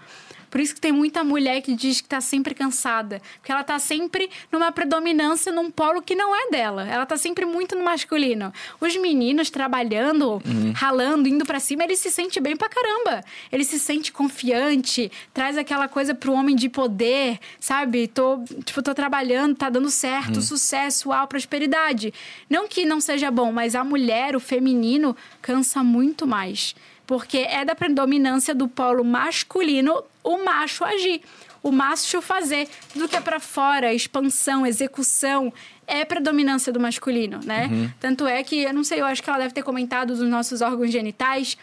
Por 0.52 0.60
isso 0.60 0.74
que 0.74 0.80
tem 0.82 0.92
muita 0.92 1.24
mulher 1.24 1.62
que 1.62 1.74
diz 1.74 2.02
que 2.02 2.08
tá 2.10 2.20
sempre 2.20 2.54
cansada. 2.54 3.22
Porque 3.38 3.50
ela 3.50 3.64
tá 3.64 3.78
sempre 3.78 4.28
numa 4.52 4.70
predominância 4.70 5.50
num 5.50 5.70
polo 5.70 6.02
que 6.02 6.14
não 6.14 6.36
é 6.36 6.50
dela. 6.50 6.86
Ela 6.86 7.06
tá 7.06 7.16
sempre 7.16 7.46
muito 7.46 7.74
no 7.74 7.82
masculino. 7.82 8.52
Os 8.78 8.94
meninos 8.98 9.48
trabalhando, 9.48 10.42
ralando, 10.74 11.26
indo 11.26 11.46
pra 11.46 11.58
cima, 11.58 11.84
ele 11.84 11.96
se 11.96 12.10
sente 12.10 12.38
bem 12.38 12.54
pra 12.54 12.68
caramba. 12.68 13.24
Ele 13.50 13.64
se 13.64 13.78
sente 13.78 14.12
confiante, 14.12 15.10
traz 15.32 15.56
aquela 15.56 15.88
coisa 15.88 16.14
pro 16.14 16.34
homem 16.34 16.54
de 16.54 16.68
poder, 16.68 17.38
sabe? 17.58 18.06
Tô, 18.06 18.44
tipo, 18.62 18.82
tô 18.82 18.94
trabalhando, 18.94 19.56
tá 19.56 19.70
dando 19.70 19.88
certo, 19.88 20.42
sucesso, 20.42 21.08
uau, 21.08 21.26
prosperidade. 21.26 22.12
Não 22.50 22.68
que 22.68 22.84
não 22.84 23.00
seja 23.00 23.30
bom, 23.30 23.50
mas 23.50 23.74
a 23.74 23.82
mulher, 23.82 24.36
o 24.36 24.40
feminino, 24.40 25.16
cansa 25.40 25.82
muito 25.82 26.26
mais. 26.26 26.74
Porque 27.06 27.38
é 27.38 27.64
da 27.64 27.74
predominância 27.74 28.54
do 28.54 28.68
polo 28.68 29.04
masculino 29.04 30.02
o 30.22 30.44
macho 30.44 30.84
agir, 30.84 31.20
o 31.62 31.72
macho 31.72 32.22
fazer. 32.22 32.68
Tudo 32.92 33.08
que 33.08 33.16
é 33.16 33.20
pra 33.20 33.40
fora, 33.40 33.92
expansão, 33.92 34.64
execução, 34.66 35.52
é 35.86 36.04
predominância 36.04 36.72
do 36.72 36.80
masculino, 36.80 37.40
né? 37.44 37.68
Tanto 38.00 38.26
é 38.26 38.42
que, 38.42 38.62
eu 38.62 38.72
não 38.72 38.84
sei, 38.84 39.00
eu 39.00 39.04
acho 39.04 39.22
que 39.22 39.28
ela 39.28 39.40
deve 39.40 39.52
ter 39.52 39.62
comentado 39.62 40.14
dos 40.14 40.28
nossos 40.28 40.60
órgãos 40.60 40.90
genitais. 40.90 41.58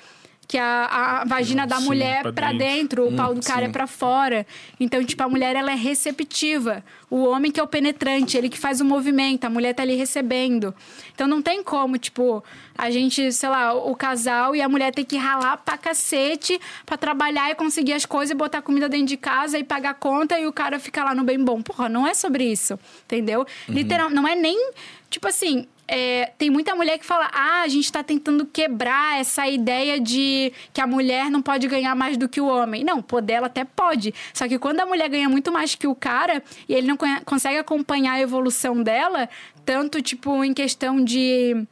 Que 0.49 0.57
a, 0.57 1.21
a 1.21 1.25
vagina 1.25 1.67
da 1.67 1.77
Sim, 1.77 1.85
mulher 1.85 2.23
pra 2.23 2.33
pra 2.33 2.51
dentro. 2.51 3.03
dentro, 3.03 3.07
o 3.07 3.15
pau 3.15 3.35
do 3.35 3.41
cara 3.45 3.65
sim. 3.65 3.65
é 3.65 3.69
pra 3.69 3.85
fora. 3.85 4.47
Então, 4.79 5.05
tipo, 5.05 5.21
a 5.21 5.29
mulher 5.29 5.55
ela 5.55 5.71
é 5.71 5.75
receptiva. 5.75 6.83
O 7.07 7.23
homem 7.25 7.51
que 7.51 7.59
é 7.59 7.63
o 7.63 7.67
penetrante, 7.67 8.35
ele 8.35 8.49
que 8.49 8.57
faz 8.57 8.81
o 8.81 8.85
movimento, 8.85 9.45
a 9.45 9.49
mulher 9.49 9.75
tá 9.75 9.83
ali 9.83 9.95
recebendo. 9.95 10.73
Então 11.13 11.27
não 11.27 11.39
tem 11.39 11.63
como, 11.63 11.99
tipo, 11.99 12.43
a 12.75 12.89
gente, 12.89 13.31
sei 13.31 13.47
lá, 13.47 13.75
o 13.75 13.95
casal 13.95 14.55
e 14.55 14.61
a 14.63 14.67
mulher 14.67 14.91
tem 14.91 15.05
que 15.05 15.17
ralar 15.17 15.57
pra 15.57 15.77
cacete 15.77 16.59
pra 16.83 16.97
trabalhar 16.97 17.51
e 17.51 17.55
conseguir 17.55 17.93
as 17.93 18.07
coisas 18.07 18.31
e 18.31 18.35
botar 18.35 18.63
comida 18.63 18.89
dentro 18.89 19.05
de 19.05 19.17
casa 19.17 19.59
e 19.59 19.63
pagar 19.63 19.93
conta 19.93 20.39
e 20.39 20.47
o 20.47 20.51
cara 20.51 20.79
fica 20.79 21.03
lá 21.03 21.13
no 21.13 21.23
bem 21.23 21.37
bom. 21.43 21.61
Porra, 21.61 21.87
não 21.87 22.07
é 22.07 22.15
sobre 22.15 22.43
isso, 22.43 22.79
entendeu? 23.05 23.45
Literal, 23.67 24.09
não 24.09 24.27
é 24.27 24.35
nem 24.35 24.71
Tipo 25.09 25.27
assim, 25.27 25.67
é, 25.91 26.31
tem 26.37 26.51
muita 26.51 26.75
mulher 26.75 26.99
que 26.99 27.05
fala: 27.05 27.31
ah, 27.33 27.61
a 27.63 27.67
gente 27.67 27.91
tá 27.91 28.03
tentando 28.03 28.45
quebrar 28.45 29.19
essa 29.19 29.47
ideia 29.47 29.99
de 29.99 30.53
que 30.71 30.79
a 30.79 30.85
mulher 30.85 31.31
não 31.31 31.41
pode 31.41 31.67
ganhar 31.67 31.95
mais 31.95 32.15
do 32.15 32.29
que 32.29 32.39
o 32.39 32.45
homem. 32.45 32.83
Não, 32.83 33.01
poder 33.01 33.33
ela 33.33 33.47
até 33.47 33.65
pode. 33.65 34.13
Só 34.31 34.47
que 34.47 34.59
quando 34.59 34.79
a 34.81 34.85
mulher 34.85 35.09
ganha 35.09 35.27
muito 35.27 35.51
mais 35.51 35.73
que 35.73 35.87
o 35.87 35.95
cara 35.95 36.43
e 36.67 36.75
ele 36.75 36.85
não 36.85 36.95
consegue 37.25 37.57
acompanhar 37.57 38.13
a 38.13 38.21
evolução 38.21 38.83
dela, 38.83 39.27
tanto, 39.65 39.99
tipo, 39.99 40.43
em 40.43 40.53
questão 40.53 41.03
de. 41.03 41.65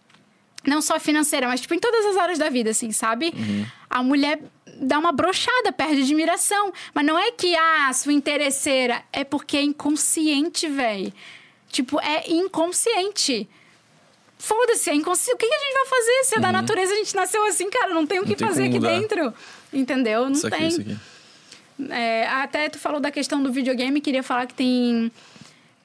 Não 0.66 0.82
só 0.82 1.00
financeira, 1.00 1.48
mas, 1.48 1.62
tipo, 1.62 1.76
em 1.76 1.80
todas 1.80 2.04
as 2.08 2.18
áreas 2.18 2.40
da 2.40 2.50
vida, 2.50 2.72
assim, 2.72 2.92
sabe? 2.92 3.32
A 3.88 4.02
mulher 4.02 4.42
dá 4.82 4.98
uma 4.98 5.12
brochada, 5.12 5.72
perde 5.72 6.02
admiração. 6.02 6.74
Mas 6.92 7.06
não 7.06 7.20
é 7.20 7.32
que, 7.32 7.56
ah, 7.56 7.94
sua 7.94 8.14
interesseira. 8.14 9.04
É 9.14 9.24
porque 9.24 9.58
é 9.58 9.62
inconsciente, 9.62 10.68
véi. 10.68 11.14
Tipo, 11.70 12.02
é 12.02 12.32
inconsciente. 12.32 13.48
Foda-se, 14.38 14.90
é 14.90 14.96
inconsciente. 14.96 15.36
O 15.36 15.38
que 15.38 15.46
a 15.46 15.60
gente 15.60 15.74
vai 15.74 15.86
fazer? 15.86 16.24
Se 16.26 16.36
é 16.36 16.40
da 16.40 16.52
natureza, 16.52 16.94
a 16.94 16.96
gente 16.96 17.16
nasceu 17.16 17.44
assim, 17.46 17.70
cara, 17.70 17.94
não 17.94 18.06
tem 18.06 18.20
o 18.20 18.24
que 18.26 18.36
tem 18.36 18.48
fazer 18.48 18.66
aqui 18.66 18.80
dentro. 18.80 19.34
Entendeu? 19.74 20.26
Não 20.26 20.32
Isso 20.32 20.48
aqui, 20.48 20.58
tem. 20.58 20.68
isso 20.68 20.82
aqui. 20.82 20.98
É, 21.90 22.28
até 22.28 22.70
tu 22.70 22.80
falou 22.80 23.00
da 23.00 23.12
questão 23.12 23.42
do 23.42 23.52
videogame, 23.52 24.02
queria 24.02 24.24
falar 24.24 24.48
que 24.48 24.54
tem, 24.54 25.12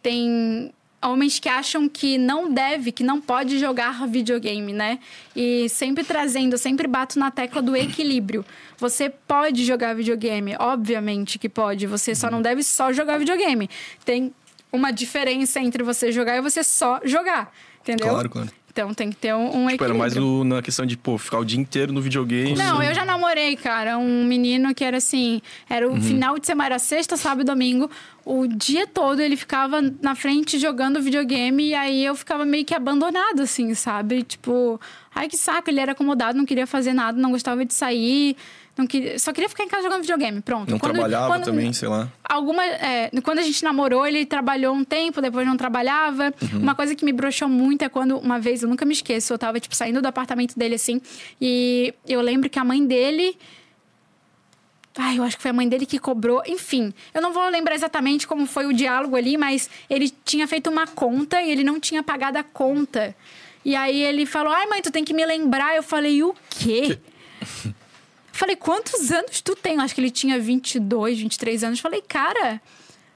tem 0.03 0.73
homens 1.03 1.39
que 1.39 1.49
acham 1.49 1.89
que 1.89 2.17
não 2.17 2.51
deve, 2.51 2.93
que 2.93 3.03
não 3.03 3.21
pode 3.21 3.59
jogar 3.59 4.07
videogame, 4.07 4.73
né? 4.73 4.99
E 5.35 5.69
sempre 5.69 6.05
trazendo, 6.05 6.57
sempre 6.57 6.87
bato 6.87 7.19
na 7.19 7.31
tecla 7.31 7.61
do 7.61 7.77
equilíbrio. 7.77 8.45
Você 8.79 9.11
pode 9.11 9.65
jogar 9.65 9.95
videogame, 9.95 10.57
obviamente 10.59 11.39
que 11.39 11.49
pode, 11.49 11.87
você 11.87 12.15
só 12.15 12.31
não 12.31 12.41
deve 12.41 12.63
só 12.63 12.93
jogar 12.93 13.19
videogame. 13.19 13.69
Tem 14.05 14.33
uma 14.73 14.91
diferença 14.91 15.61
entre 15.61 15.83
você 15.83 16.11
jogar 16.11 16.37
e 16.37 16.41
você 16.41 16.65
só 16.65 17.01
jogar, 17.05 17.53
entendeu? 17.83 18.09
Claro, 18.09 18.31
claro. 18.31 18.49
Então 18.75 18.95
tem 18.95 19.11
que 19.11 19.17
ter 19.17 19.35
um, 19.35 19.45
um 19.45 19.49
Tipo, 19.51 19.85
equilíbrio. 19.85 19.85
era 19.91 19.95
mais 19.99 20.17
o- 20.17 20.45
na 20.45 20.63
questão 20.63 20.87
de, 20.87 20.97
pô, 20.97 21.19
ficar 21.19 21.39
o 21.39 21.45
dia 21.45 21.61
inteiro 21.61 21.93
no 21.93 22.01
videogame. 22.01 22.55
Não, 22.55 22.83
eu 22.83 22.95
já 22.95 23.05
namorei, 23.05 23.55
cara, 23.55 23.99
um 23.99 24.25
menino 24.25 24.75
que 24.75 24.83
era 24.83 24.97
assim, 24.97 25.43
era 25.69 25.87
o 25.87 26.01
final 26.01 26.39
de 26.39 26.47
semana, 26.47 26.69
era 26.69 26.79
sexta, 26.79 27.19
sábado 27.19 27.43
e 27.43 27.45
domingo, 27.45 27.91
o 28.25 28.47
dia 28.47 28.87
todo 28.87 29.21
ele 29.21 29.37
ficava 29.37 29.83
na 30.01 30.15
frente 30.15 30.59
jogando 30.59 31.03
videogame 31.03 31.69
e 31.69 31.75
aí 31.75 32.03
eu 32.03 32.15
ficava 32.15 32.47
meio 32.47 32.65
que 32.65 32.75
abandonado, 32.75 33.41
assim, 33.43 33.75
sabe? 33.75 34.23
Tipo, 34.23 34.81
ai 35.15 35.29
que 35.29 35.37
saco, 35.37 35.69
ele 35.69 35.79
era 35.79 35.93
acomodado, 35.93 36.39
não 36.39 36.47
queria 36.47 36.67
fazer 36.67 36.95
nada, 36.95 37.21
não 37.21 37.31
gostava 37.33 37.67
de 37.67 37.75
sair, 37.75 38.35
não 38.77 38.87
queria, 38.87 39.19
só 39.19 39.33
queria 39.33 39.49
ficar 39.49 39.65
em 39.65 39.69
casa 39.69 39.83
jogando 39.83 40.01
videogame, 40.01 40.41
pronto. 40.41 40.71
Não 40.71 40.79
Quando- 40.79 40.93
trabalhava 40.95 41.27
quando- 41.27 41.45
também, 41.45 41.73
sei 41.73 41.89
lá. 41.89 42.09
Alguma, 42.25 42.65
é, 42.65 43.11
quando 43.23 43.39
a 43.39 43.43
gente 43.43 43.63
namorou, 43.63 44.07
ele 44.07 44.25
trabalhou 44.25 44.75
um 44.75 44.83
tempo, 44.85 45.21
depois 45.21 45.47
não 45.47 45.57
trabalhava. 45.57 46.33
Uma 46.55 46.75
coisa 46.75 46.95
que 46.95 47.05
me 47.05 47.13
broxou 47.13 47.49
muito 47.49 47.83
é 47.83 47.89
quando, 47.89 48.17
uma 48.19 48.39
vez, 48.39 48.63
eu 48.63 48.69
nunca 48.69 48.85
me 48.87 48.93
esqueço, 48.93 49.33
eu 49.33 49.39
tava, 49.39 49.61
tipo, 49.61 49.77
saindo 49.77 50.01
do 50.01 50.07
apartamento 50.09 50.59
dele, 50.59 50.75
assim, 50.77 51.01
e 51.41 51.93
eu 52.09 52.21
lembro 52.23 52.49
que 52.49 52.59
a 52.59 52.65
mãe 52.65 52.85
dele... 52.87 53.37
Ai, 54.99 55.19
eu 55.19 55.25
acho 55.25 55.37
que 55.37 55.43
foi 55.43 55.51
a 55.51 55.55
mãe 55.55 55.67
dele 55.67 55.87
que 55.87 55.99
cobrou. 55.99 56.43
Enfim, 56.47 56.93
eu 57.15 57.23
não 57.23 57.33
vou 57.33 57.49
lembrar 57.49 57.75
exatamente 57.75 58.27
como 58.27 58.45
foi 58.47 58.67
o 58.67 58.75
diálogo 58.75 59.17
ali, 59.17 59.39
mas 59.39 59.71
ele 59.89 60.11
tinha 60.23 60.47
feito 60.47 60.69
uma 60.69 60.87
conta 60.87 61.41
e 61.43 61.51
ele 61.51 61.65
não 61.65 61.81
tinha 61.81 62.03
pagado 62.03 62.37
a 62.37 62.43
conta. 62.43 63.17
E 63.65 63.75
aí 63.75 64.03
ele 64.03 64.27
falou: 64.27 64.53
Ai, 64.53 64.67
mãe, 64.67 64.83
tu 64.83 64.91
tem 64.91 65.03
que 65.03 65.15
me 65.15 65.25
lembrar. 65.25 65.75
Eu 65.75 65.83
falei: 65.83 66.23
O 66.23 66.35
quê? 66.51 66.99
Falei, 68.43 68.57
quantos 68.57 69.13
anos 69.13 69.41
tu 69.41 69.55
tem? 69.55 69.77
Eu 69.77 69.83
acho 69.83 69.95
que 69.95 70.01
ele 70.01 70.11
tinha 70.11 70.37
22, 70.37 71.17
23 71.21 71.63
anos. 71.63 71.79
Falei, 71.79 72.03
cara, 72.03 72.61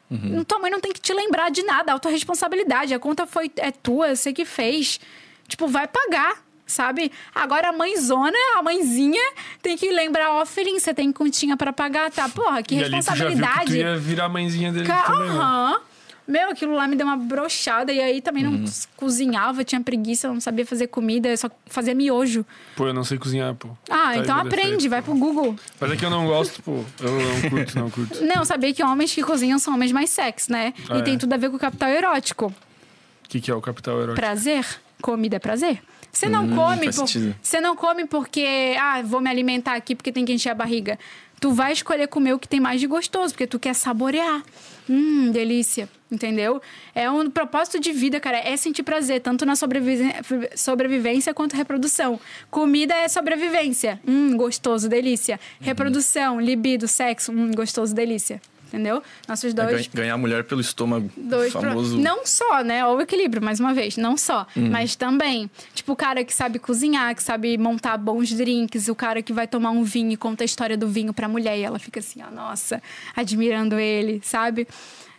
Uhum. 0.08 0.44
tua 0.44 0.60
mãe 0.60 0.70
não 0.70 0.80
tem 0.80 0.92
que 0.92 1.00
te 1.00 1.12
lembrar 1.12 1.50
de 1.50 1.64
nada, 1.64 1.90
autorresponsabilidade. 1.92 2.94
A 2.94 2.98
conta 3.00 3.26
foi, 3.26 3.50
é 3.56 3.72
tua, 3.72 4.14
você 4.14 4.32
que 4.32 4.44
fez. 4.44 5.00
Tipo, 5.48 5.66
vai 5.66 5.88
pagar, 5.88 6.44
sabe? 6.64 7.10
Agora 7.34 7.70
a 7.70 7.72
mãezona, 7.72 8.38
a 8.56 8.62
mãezinha, 8.62 9.20
tem 9.60 9.76
que 9.76 9.90
lembrar, 9.90 10.30
ó, 10.30 10.46
filhinho, 10.46 10.78
você 10.78 10.94
tem 10.94 11.10
continha 11.10 11.56
pra 11.56 11.72
pagar, 11.72 12.08
tá? 12.12 12.28
Porra, 12.28 12.62
que 12.62 12.76
e 12.76 12.84
ali 12.84 13.00
tu 13.00 13.02
já 13.04 13.12
viu 13.14 13.26
que 13.26 13.32
tu 13.32 13.38
responsabilidade. 13.40 13.76
ia 13.78 13.96
virar 13.96 14.26
a 14.26 14.28
mãezinha 14.28 14.70
dele 14.70 14.86
né? 14.86 14.94
Aham. 14.94 15.80
Meu, 16.26 16.50
aquilo 16.50 16.74
lá 16.74 16.88
me 16.88 16.96
deu 16.96 17.06
uma 17.06 17.16
brochada. 17.16 17.92
E 17.92 18.00
aí 18.00 18.20
também 18.20 18.42
não 18.42 18.64
cozinhava, 18.96 19.62
tinha 19.62 19.80
preguiça, 19.80 20.26
não 20.28 20.40
sabia 20.40 20.66
fazer 20.66 20.88
comida, 20.88 21.36
só 21.36 21.48
fazia 21.66 21.94
miojo. 21.94 22.44
Pô, 22.74 22.86
eu 22.88 22.94
não 22.94 23.04
sei 23.04 23.16
cozinhar, 23.18 23.54
pô. 23.54 23.68
Ah, 23.88 24.12
Tá 24.14 24.16
então 24.18 24.36
aprende, 24.36 24.62
defeito, 24.70 24.90
vai 24.90 25.02
pro 25.02 25.14
Google. 25.14 25.56
Mas 25.80 25.90
é 25.92 25.96
que 25.96 26.04
eu 26.04 26.10
não 26.10 26.26
gosto, 26.26 26.62
pô. 26.62 26.84
Eu 27.00 27.12
não 27.12 27.50
curto, 27.50 27.78
não 27.78 27.90
curto. 27.90 28.22
Não, 28.26 28.44
sabia 28.44 28.72
que 28.74 28.82
homens 28.82 29.14
que 29.14 29.22
cozinham 29.22 29.58
são 29.58 29.74
homens 29.74 29.92
mais 29.92 30.10
sexy, 30.10 30.50
né? 30.50 30.74
Ah, 30.88 30.98
e 30.98 31.02
tem 31.04 31.14
é? 31.14 31.18
tudo 31.18 31.32
a 31.32 31.36
ver 31.36 31.48
com 31.50 31.56
o 31.56 31.60
capital 31.60 31.88
erótico. 31.90 32.46
O 32.46 33.28
que, 33.28 33.40
que 33.40 33.50
é 33.50 33.54
o 33.54 33.60
capital 33.60 33.96
heróico? 33.98 34.14
Prazer, 34.16 34.66
comida 35.00 35.36
é 35.36 35.38
prazer. 35.38 35.80
Você 36.12 36.28
não 36.28 36.44
Hum, 36.46 36.54
come 36.56 36.92
por, 36.92 37.04
você 37.42 37.60
não 37.60 37.76
come 37.76 38.06
porque 38.06 38.74
ah, 38.80 39.02
vou 39.02 39.20
me 39.20 39.28
alimentar 39.28 39.74
aqui 39.74 39.94
porque 39.94 40.10
tem 40.10 40.24
que 40.24 40.32
encher 40.32 40.50
a 40.50 40.54
barriga. 40.54 40.98
Tu 41.40 41.52
vai 41.52 41.72
escolher 41.72 42.08
comer 42.08 42.32
o 42.32 42.38
que 42.38 42.48
tem 42.48 42.58
mais 42.58 42.80
de 42.80 42.86
gostoso, 42.86 43.34
porque 43.34 43.46
tu 43.46 43.58
quer 43.58 43.74
saborear. 43.74 44.42
Hum, 44.88 45.30
delícia, 45.32 45.88
entendeu? 46.10 46.62
É 46.94 47.10
um 47.10 47.28
propósito 47.28 47.80
de 47.80 47.92
vida, 47.92 48.20
cara, 48.20 48.38
é 48.38 48.56
sentir 48.56 48.82
prazer, 48.82 49.20
tanto 49.20 49.44
na 49.44 49.56
sobrevive- 49.56 50.14
sobrevivência 50.54 51.34
quanto 51.34 51.56
reprodução. 51.56 52.20
Comida 52.50 52.94
é 52.94 53.08
sobrevivência. 53.08 54.00
Hum, 54.06 54.36
gostoso, 54.36 54.88
delícia. 54.88 55.40
Uhum. 55.60 55.66
Reprodução, 55.66 56.40
libido, 56.40 56.86
sexo, 56.86 57.32
hum, 57.32 57.50
gostoso, 57.54 57.94
delícia. 57.94 58.40
Entendeu? 58.76 59.02
Nossos 59.26 59.52
É 59.52 59.54
dois 59.54 59.70
ganha- 59.72 59.88
ganhar 59.94 60.14
a 60.14 60.18
mulher 60.18 60.44
pelo 60.44 60.60
estômago. 60.60 61.10
Dois 61.16 61.50
pro- 61.52 61.62
famoso. 61.62 61.98
Não 61.98 62.26
só, 62.26 62.62
né? 62.62 62.84
Ou 62.86 63.00
equilíbrio, 63.00 63.42
mais 63.42 63.58
uma 63.58 63.72
vez. 63.72 63.96
Não 63.96 64.16
só. 64.16 64.46
Mas 64.54 64.94
também, 64.94 65.50
tipo, 65.74 65.92
o 65.92 65.96
cara 65.96 66.22
que 66.24 66.34
sabe 66.34 66.58
cozinhar, 66.58 67.14
que 67.14 67.22
sabe 67.22 67.56
montar 67.56 67.96
bons 67.96 68.30
drinks, 68.32 68.88
o 68.88 68.94
cara 68.94 69.22
que 69.22 69.32
vai 69.32 69.46
tomar 69.46 69.70
um 69.70 69.82
vinho 69.82 70.12
e 70.12 70.16
conta 70.16 70.44
a 70.44 70.46
história 70.46 70.76
do 70.76 70.86
vinho 70.88 71.14
pra 71.14 71.26
mulher 71.28 71.58
e 71.58 71.62
ela 71.62 71.78
fica 71.78 72.00
assim, 72.00 72.20
ó, 72.22 72.30
nossa, 72.30 72.82
admirando 73.16 73.78
ele, 73.78 74.20
sabe? 74.22 74.68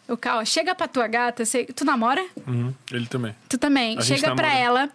O 0.07 0.15
cara, 0.15 0.39
ó, 0.39 0.45
chega 0.45 0.73
pra 0.73 0.87
tua 0.87 1.05
gata, 1.05 1.43
você- 1.43 1.65
tu 1.65 1.83
namora? 1.83 2.25
Uhum, 2.47 2.73
ele 2.91 3.07
também. 3.07 3.35
Tu 3.49 3.57
também. 3.57 3.97
A 3.97 4.01
chega 4.01 4.33
pra 4.35 4.53
ela, 4.55 4.89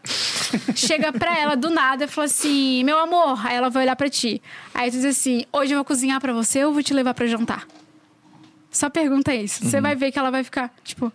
chega 0.75 1.13
pra 1.13 1.39
ela 1.39 1.55
do 1.55 1.69
nada 1.69 2.05
e 2.05 2.09
fala 2.09 2.25
assim: 2.25 2.83
Meu 2.85 2.99
amor. 2.99 3.39
Aí 3.47 3.55
ela 3.57 3.69
vai 3.69 3.83
olhar 3.85 3.95
pra 3.97 4.09
ti. 4.09 4.41
Aí 4.73 4.91
tu 4.91 4.95
diz 4.95 5.05
assim: 5.05 5.45
Hoje 5.53 5.73
eu 5.75 5.77
vou 5.79 5.85
cozinhar 5.85 6.19
pra 6.21 6.33
você 6.33 6.61
ou 6.61 6.71
eu 6.71 6.73
vou 6.73 6.83
te 6.83 6.95
levar 6.95 7.13
pra 7.13 7.27
jantar? 7.27 7.67
Só 8.73 8.89
pergunta 8.91 9.33
isso. 9.35 9.65
Você 9.65 9.81
vai 9.81 9.95
ver 9.95 10.11
que 10.11 10.19
ela 10.19 10.31
vai 10.31 10.43
ficar, 10.43 10.75
tipo, 10.83 11.13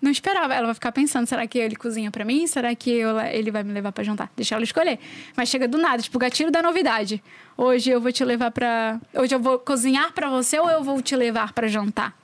não 0.00 0.10
esperava. 0.10 0.54
Ela 0.54 0.66
vai 0.66 0.74
ficar 0.74 0.92
pensando: 0.92 1.26
será 1.26 1.46
que 1.46 1.58
ele 1.58 1.74
cozinha 1.74 2.10
pra 2.10 2.24
mim? 2.24 2.46
Será 2.46 2.72
que 2.74 2.90
eu- 2.90 3.18
ele 3.20 3.50
vai 3.50 3.64
me 3.64 3.72
levar 3.72 3.90
pra 3.90 4.04
jantar? 4.04 4.30
Deixa 4.36 4.54
ela 4.54 4.62
escolher. 4.62 4.98
Mas 5.34 5.48
chega 5.48 5.66
do 5.66 5.78
nada, 5.78 6.02
tipo, 6.02 6.18
gatilho 6.18 6.50
da 6.50 6.62
novidade. 6.62 7.20
Hoje 7.56 7.90
eu 7.90 8.00
vou 8.00 8.12
te 8.12 8.22
levar 8.24 8.50
pra. 8.50 9.00
Hoje 9.14 9.34
eu 9.34 9.40
vou 9.40 9.58
cozinhar 9.58 10.12
pra 10.12 10.28
você 10.30 10.58
ou 10.60 10.70
eu 10.70 10.84
vou 10.84 11.00
te 11.02 11.16
levar 11.16 11.52
pra 11.54 11.66
jantar? 11.66 12.14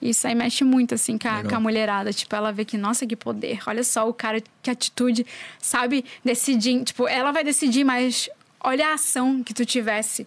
Isso 0.00 0.26
aí 0.26 0.34
mexe 0.34 0.64
muito, 0.64 0.94
assim, 0.94 1.16
com 1.16 1.28
a, 1.28 1.42
com 1.44 1.54
a 1.56 1.60
mulherada. 1.60 2.12
Tipo, 2.12 2.34
ela 2.34 2.50
vê 2.52 2.64
que, 2.64 2.76
nossa, 2.76 3.06
que 3.06 3.14
poder. 3.14 3.60
Olha 3.66 3.84
só 3.84 4.08
o 4.08 4.12
cara, 4.12 4.42
que 4.62 4.68
atitude, 4.70 5.24
sabe? 5.60 6.04
Decidir. 6.24 6.82
Tipo, 6.82 7.06
ela 7.06 7.30
vai 7.30 7.44
decidir, 7.44 7.84
mas 7.84 8.28
olha 8.60 8.88
a 8.88 8.94
ação 8.94 9.42
que 9.44 9.54
tu 9.54 9.64
tivesse 9.64 10.26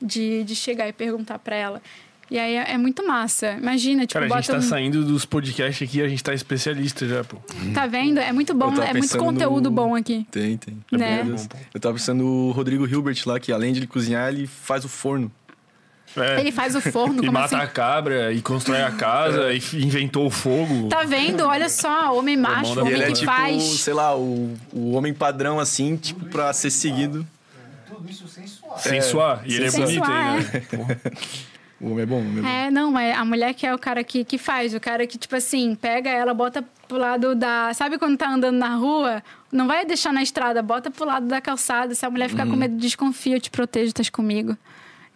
de, 0.00 0.42
de 0.44 0.54
chegar 0.56 0.88
e 0.88 0.92
perguntar 0.92 1.38
pra 1.38 1.54
ela. 1.54 1.82
E 2.30 2.38
aí 2.38 2.54
é, 2.56 2.72
é 2.72 2.78
muito 2.78 3.06
massa. 3.06 3.52
Imagina, 3.52 4.02
tipo, 4.06 4.14
Cara, 4.14 4.24
a 4.26 4.28
bota 4.28 4.40
gente 4.42 4.50
tá 4.52 4.58
um- 4.58 4.62
saindo 4.62 5.04
dos 5.04 5.24
podcasts 5.24 5.86
aqui, 5.88 6.00
a 6.02 6.08
gente 6.08 6.22
tá 6.24 6.32
especialista 6.34 7.06
já, 7.06 7.22
pô. 7.22 7.36
Tá 7.74 7.86
vendo? 7.86 8.18
É 8.18 8.32
muito 8.32 8.54
bom, 8.54 8.72
é 8.82 8.92
muito 8.94 9.16
conteúdo 9.18 9.64
no- 9.64 9.70
bom 9.70 9.94
aqui. 9.94 10.26
Tem, 10.30 10.56
tem. 10.56 10.78
Né? 10.90 11.16
Meu 11.16 11.24
Deus. 11.36 11.48
Eu 11.72 11.80
tava 11.80 11.94
pensando 11.94 12.22
no 12.24 12.50
Rodrigo 12.52 12.86
Hilbert 12.86 13.20
lá, 13.26 13.38
que 13.38 13.52
além 13.52 13.72
de 13.72 13.80
ele 13.80 13.86
cozinhar, 13.86 14.28
ele 14.32 14.46
faz 14.46 14.84
o 14.84 14.88
forno. 14.88 15.30
É. 16.16 16.40
Ele 16.40 16.52
faz 16.52 16.76
o 16.76 16.80
forno, 16.80 17.16
E 17.24 17.26
como 17.26 17.32
mata 17.32 17.56
assim? 17.56 17.64
a 17.64 17.66
cabra, 17.66 18.32
e 18.32 18.40
constrói 18.40 18.80
a 18.82 18.92
casa, 18.92 19.52
e 19.52 19.56
f- 19.58 19.76
inventou 19.82 20.26
o 20.26 20.30
fogo. 20.30 20.88
Tá 20.88 21.02
vendo? 21.02 21.44
Olha 21.44 21.68
só, 21.68 22.16
homem 22.16 22.36
macho, 22.36 22.72
E 22.74 22.78
homem 22.78 22.92
ele 22.94 23.02
é 23.02 23.06
que 23.08 23.14
tipo, 23.14 23.26
faz. 23.26 23.62
sei 23.80 23.94
lá, 23.94 24.16
o, 24.16 24.54
o 24.72 24.92
homem 24.92 25.12
padrão, 25.12 25.58
assim, 25.58 25.96
tipo, 25.96 26.24
pra 26.26 26.52
ser 26.52 26.70
seguido. 26.70 27.26
Tudo 27.88 28.08
isso 28.08 28.28
sem 28.28 28.46
suar. 28.46 28.78
Sem 28.78 28.98
É, 28.98 29.00
suar. 29.02 29.42
E 29.44 29.54
ele 29.56 29.66
é 29.66 29.70
bonito 29.72 30.04
suar, 30.04 30.10
ainda. 30.36 30.42
né? 30.52 31.00
O 31.80 31.90
homem 31.90 32.02
é 32.02 32.06
bom, 32.06 32.16
o 32.16 32.18
homem 32.20 32.46
é. 32.46 32.66
É, 32.66 32.70
não, 32.70 32.90
mas 32.90 33.16
a 33.16 33.24
mulher 33.24 33.52
que 33.54 33.66
é 33.66 33.74
o 33.74 33.78
cara 33.78 34.02
que, 34.04 34.24
que 34.24 34.38
faz, 34.38 34.74
o 34.74 34.80
cara 34.80 35.06
que, 35.06 35.18
tipo 35.18 35.34
assim, 35.34 35.74
pega 35.74 36.08
ela, 36.10 36.32
bota 36.32 36.64
pro 36.88 36.96
lado 36.96 37.34
da. 37.34 37.72
Sabe 37.74 37.98
quando 37.98 38.16
tá 38.16 38.30
andando 38.30 38.56
na 38.56 38.74
rua? 38.76 39.22
Não 39.52 39.66
vai 39.66 39.84
deixar 39.84 40.12
na 40.12 40.22
estrada, 40.22 40.62
bota 40.62 40.90
pro 40.90 41.04
lado 41.04 41.26
da 41.26 41.40
calçada. 41.40 41.94
Se 41.94 42.04
a 42.06 42.10
mulher 42.10 42.28
ficar 42.28 42.46
com 42.46 42.56
medo, 42.56 42.76
desconfia, 42.76 43.36
eu 43.36 43.40
te 43.40 43.50
protejo, 43.50 43.88
estás 43.88 44.08
comigo. 44.08 44.56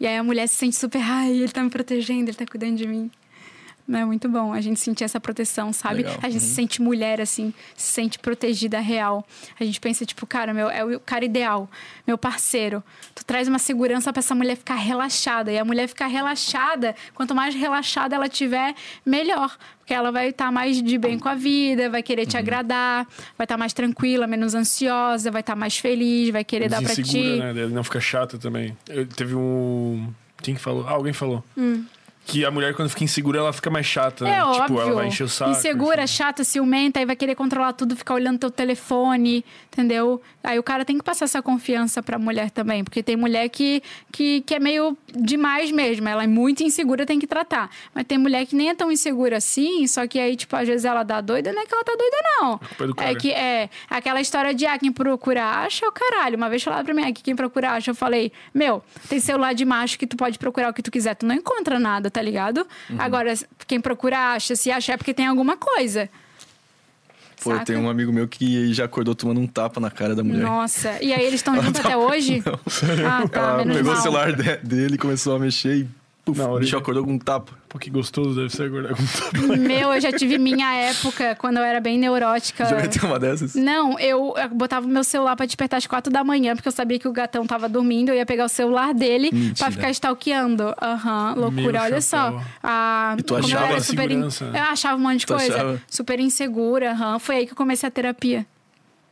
E 0.01 0.07
aí 0.07 0.17
a 0.17 0.23
mulher 0.23 0.47
se 0.47 0.55
sente 0.55 0.77
super, 0.77 1.03
ai, 1.03 1.31
ele 1.31 1.49
tá 1.49 1.63
me 1.63 1.71
protegendo, 1.71 2.31
ele 2.31 2.37
tá 2.37 2.47
cuidando 2.47 2.77
de 2.77 2.87
mim. 2.87 3.11
É 3.91 4.05
muito 4.05 4.29
bom 4.29 4.53
a 4.53 4.61
gente 4.61 4.79
sentir 4.79 5.05
essa 5.05 5.19
proteção, 5.19 5.73
sabe? 5.73 5.97
Legal. 6.03 6.19
A 6.23 6.29
gente 6.29 6.43
se 6.43 6.55
sente 6.55 6.83
mulher, 6.83 7.21
assim, 7.23 7.55
se 7.75 7.91
sente 7.93 8.19
protegida 8.19 8.79
real. 8.81 9.27
A 9.59 9.65
gente 9.65 9.81
pensa, 9.81 10.05
tipo, 10.05 10.27
cara, 10.27 10.53
meu, 10.53 10.69
é 10.69 10.85
o 10.85 11.01
cara 11.01 11.25
ideal, 11.25 11.71
meu 12.07 12.19
parceiro. 12.19 12.85
Tu 13.15 13.25
traz 13.25 13.49
uma 13.49 13.59
segurança 13.59 14.13
pra 14.13 14.21
essa 14.21 14.35
mulher 14.35 14.57
ficar 14.57 14.75
relaxada. 14.75 15.51
E 15.51 15.59
a 15.59 15.65
mulher 15.65 15.89
ficar 15.89 16.07
relaxada, 16.07 16.95
quanto 17.15 17.35
mais 17.35 17.55
relaxada 17.55 18.15
ela 18.15 18.29
tiver, 18.29 18.75
melhor. 19.07 19.57
Porque 19.79 19.95
ela 19.95 20.13
vai 20.13 20.29
estar 20.29 20.53
mais 20.53 20.83
de 20.83 20.99
bem 20.99 21.19
com 21.19 21.31
a 21.31 21.35
vida, 21.35 21.89
vai 21.89 22.03
querer 22.03 22.27
te 22.27 22.37
agradar, 22.37 23.07
vai 23.39 23.47
estar 23.47 23.57
mais 23.57 23.73
tranquila, 23.73 24.27
menos 24.27 24.55
ansiosa, 24.55 25.31
vai 25.31 25.41
estar 25.41 25.57
mais 25.57 25.79
feliz, 25.79 26.29
vai 26.29 26.45
querer 26.45 26.69
dar 26.69 26.83
pra 26.83 26.95
ti. 26.95 27.03
Né? 27.39 27.51
Ele 27.63 27.75
não 27.75 27.83
fica 27.83 27.99
chata 28.01 28.37
também. 28.37 28.77
Eu- 28.87 29.07
teve 29.07 29.35
um. 29.35 30.13
Quem 30.43 30.55
que 30.55 30.61
falou? 30.61 30.87
Ah, 30.87 30.91
alguém 30.93 31.15
falou. 31.15 31.43
Que 32.29 32.45
a 32.45 32.51
mulher, 32.51 32.75
quando 32.75 32.91
fica 32.91 33.05
insegura, 33.05 33.39
ela 33.39 33.55
fica 33.55 33.71
mais 33.71 33.87
chata. 33.87 34.27
É 34.29 34.33
né? 34.33 34.45
óbvio. 34.45 34.61
Tipo, 34.61 34.81
ela 34.83 34.93
vai 34.93 35.07
encher 35.07 35.25
o 35.25 35.29
saco. 35.31 35.51
Insegura, 35.51 36.03
assim. 36.03 36.13
chata, 36.13 36.45
ciumenta, 36.45 37.01
aí 37.01 37.07
vai 37.07 37.17
querer 37.17 37.35
controlar 37.35 37.73
tudo, 37.73 37.97
ficar 37.97 38.13
olhando 38.13 38.39
teu 38.39 38.51
telefone, 38.51 39.43
entendeu? 39.73 40.21
Aí 40.45 40.59
o 40.59 40.63
cara 40.63 40.85
tem 40.85 40.99
que 40.99 41.03
passar 41.03 41.25
essa 41.25 41.41
confiança 41.41 42.03
pra 42.03 42.19
mulher 42.19 42.51
também, 42.51 42.85
porque 42.85 43.03
tem 43.03 43.17
mulher 43.17 43.49
que, 43.49 43.83
que, 44.13 44.43
que 44.43 44.55
é 44.55 44.61
meio 44.61 44.95
demais 45.11 45.71
mesmo. 45.71 46.07
Ela 46.07 46.25
é 46.25 46.27
muito 46.27 46.63
insegura, 46.63 47.07
tem 47.07 47.19
que 47.19 47.27
tratar. 47.27 47.71
Mas 47.95 48.05
tem 48.05 48.19
mulher 48.19 48.45
que 48.45 48.55
nem 48.55 48.69
é 48.69 48.75
tão 48.75 48.93
insegura 48.93 49.39
assim, 49.39 49.87
só 49.87 50.07
que 50.07 50.19
aí, 50.19 50.37
tipo, 50.37 50.55
às 50.55 50.69
vezes 50.69 50.85
ela 50.85 51.03
dá 51.05 51.23
doida, 51.23 51.51
não 51.51 51.63
é 51.63 51.67
que 51.67 51.73
ela 51.73 51.83
tá 51.83 51.97
doida, 51.97 52.17
não. 52.41 52.61
é 52.79 52.87
do 52.87 52.95
É 52.99 53.15
que 53.15 53.33
é 53.33 53.71
aquela 53.89 54.21
história 54.21 54.53
de 54.53 54.67
ah, 54.67 54.79
quem 54.79 54.93
procura 54.93 55.43
acha 55.47 55.89
o 55.89 55.93
caralho. 55.93 56.37
Uma 56.37 56.51
vez 56.51 56.63
falaram 56.63 56.85
pra 56.85 56.93
mim, 56.93 57.05
ah, 57.05 57.13
que 57.13 57.23
quem 57.23 57.35
procura 57.35 57.71
acha, 57.71 57.91
eu 57.91 57.95
falei, 57.95 58.31
meu, 58.53 58.83
tem 59.09 59.19
celular 59.19 59.55
de 59.55 59.65
macho 59.65 59.99
que 59.99 60.07
tu 60.07 60.17
pode 60.17 60.39
procurar 60.39 60.69
o 60.69 60.75
que 60.75 60.83
tu 60.83 60.91
quiser, 60.91 61.15
tu 61.15 61.25
não 61.25 61.35
encontra 61.35 61.79
nada, 61.79 62.11
tá 62.11 62.18
ligado? 62.23 62.67
Uhum. 62.91 62.97
Agora, 63.01 63.33
quem 63.67 63.81
procura 63.81 64.33
acha, 64.35 64.55
se 64.57 64.71
acha 64.71 64.93
é 64.93 64.97
porque 64.97 65.13
tem 65.15 65.27
alguma 65.27 65.57
coisa. 65.57 66.09
Pô, 67.43 67.53
Saca? 67.53 67.65
tem 67.67 67.77
um 67.77 67.89
amigo 67.89 68.13
meu 68.13 68.27
que 68.27 68.73
já 68.75 68.85
acordou 68.85 69.15
tomando 69.15 69.41
um 69.41 69.47
tapa 69.47 69.79
na 69.79 69.91
cara 69.91 70.13
da 70.15 70.25
mulher. 70.25 70.43
Nossa, 70.43 70.99
e 71.01 71.13
aí 71.13 71.21
eles 71.23 71.35
estão 71.35 71.55
juntos 71.63 71.79
até 71.85 71.97
hoje? 71.97 72.43
Ah, 73.09 73.29
tá, 73.29 73.41
Ela 73.41 73.57
menos 73.59 73.77
pegou 73.77 73.93
mal. 73.93 74.01
o 74.01 74.03
celular 74.03 74.33
de- 74.33 74.57
dele, 74.57 74.99
começou 74.99 75.37
a 75.37 75.39
mexer 75.39 75.77
e 75.77 75.89
puf, 76.35 76.41
o 76.41 76.59
bicho 76.59 76.77
acordou 76.77 77.05
com 77.05 77.13
um 77.13 77.19
tapa. 77.19 77.53
Pô, 77.69 77.79
que 77.79 77.91
gostoso 77.91 78.35
deve 78.35 78.49
ser 78.51 78.65
agora. 78.65 78.95
com 78.95 79.05
tapa. 79.07 79.57
Meu, 79.57 79.93
eu 79.93 80.01
já 80.01 80.11
tive 80.13 80.39
minha 80.39 80.73
época, 80.75 81.35
quando 81.37 81.59
eu 81.59 81.63
era 81.63 81.81
bem 81.81 81.99
neurótica. 81.99 82.65
Já 82.65 82.77
meteu 82.77 83.05
uma 83.09 83.19
dessas? 83.19 83.55
Não, 83.55 83.99
eu, 83.99 84.35
eu 84.37 84.49
botava 84.51 84.87
o 84.87 84.89
meu 84.89 85.05
celular 85.05 85.37
pra 85.37 85.45
despertar 85.47 85.77
às 85.79 85.87
quatro 85.87 86.13
da 86.13 86.25
manhã, 86.25 86.55
porque 86.55 86.69
eu 86.69 86.73
sabia 86.73 86.99
que 86.99 87.07
o 87.09 87.13
gatão 87.13 87.47
tava 87.47 87.69
dormindo, 87.69 88.09
eu 88.11 88.15
ia 88.15 88.25
pegar 88.27 88.45
o 88.45 88.49
celular 88.49 88.95
dele 88.95 89.31
Mentira. 89.33 89.55
pra 89.57 89.71
ficar 89.71 89.91
stalkeando. 89.91 90.75
Aham, 90.81 91.35
loucura, 91.37 91.73
Meu 91.73 91.83
olha 91.83 92.01
chapéu. 92.01 92.41
só. 92.41 92.43
Ah, 92.63 93.17
E 93.19 93.23
tu 93.23 93.35
eu 93.35 93.39
achava 93.39 93.67
era 93.67 93.77
a 93.77 93.81
super 93.81 94.11
in-? 94.11 94.21
Eu 94.23 94.63
achava 94.71 94.97
um 94.97 95.01
monte 95.03 95.21
de 95.21 95.27
Tu 95.27 95.35
coisa. 95.35 95.55
achava? 95.55 95.83
Super 95.89 96.21
insegura, 96.21 96.93
aham. 96.93 97.19
Foi 97.19 97.37
aí 97.37 97.47
que 97.47 97.53
eu 97.53 97.57
comecei 97.57 97.87
a 97.87 97.91
terapia. 97.91 98.47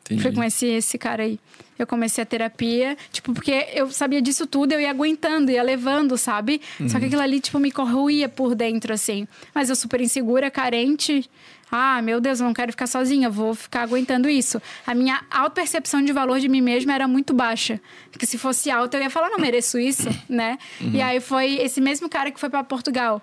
Entendi. 0.07 0.23
Foi 0.23 0.33
com 0.33 0.43
esse, 0.43 0.67
esse 0.67 0.97
cara 0.97 1.25
aí. 1.25 1.39
Eu 1.79 1.87
comecei 1.87 2.23
a 2.23 2.27
terapia, 2.27 2.97
tipo, 3.13 3.35
porque 3.35 3.69
eu 3.75 3.91
sabia 3.91 4.23
disso 4.23 4.47
tudo, 4.47 4.73
eu 4.73 4.81
ia 4.81 4.89
aguentando, 4.89 5.51
ia 5.51 5.63
levando, 5.63 6.17
sabe? 6.17 6.63
Só 6.89 6.99
que 6.99 7.05
aquilo 7.05 7.21
ali, 7.21 7.39
tipo, 7.39 7.59
me 7.59 7.71
corroía 7.71 8.31
por 8.31 8.55
dentro, 8.55 8.95
assim. 8.95 9.29
Mas 9.55 9.69
eu 9.69 9.77
super 9.77 10.01
insegura, 10.01 10.51
carente. 10.51 11.29
Ah, 11.71 12.01
meu 12.01 12.19
Deus, 12.19 12.41
eu 12.41 12.47
não 12.47 12.55
quero 12.55 12.73
ficar 12.73 12.87
sozinha, 12.87 13.27
eu 13.27 13.33
vou 13.33 13.55
ficar 13.55 13.83
aguentando 13.83 14.29
isso. 14.29 14.63
A 14.87 14.95
minha 14.95 15.21
auto-percepção 15.31 16.03
de 16.03 16.13
valor 16.13 16.39
de 16.39 16.49
mim 16.49 16.63
mesma 16.63 16.95
era 16.95 17.07
muito 17.07 17.35
baixa. 17.35 17.79
Porque 18.11 18.25
se 18.25 18.39
fosse 18.39 18.71
alta, 18.71 18.97
eu 18.97 19.03
ia 19.03 19.11
falar, 19.11 19.29
não 19.29 19.39
mereço 19.39 19.79
isso, 19.79 20.09
né? 20.29 20.59
E 20.81 21.03
aí 21.03 21.21
foi 21.21 21.57
esse 21.57 21.81
mesmo 21.81 22.09
cara 22.09 22.31
que 22.31 22.41
foi 22.41 22.49
para 22.49 22.65
Portugal. 22.65 23.21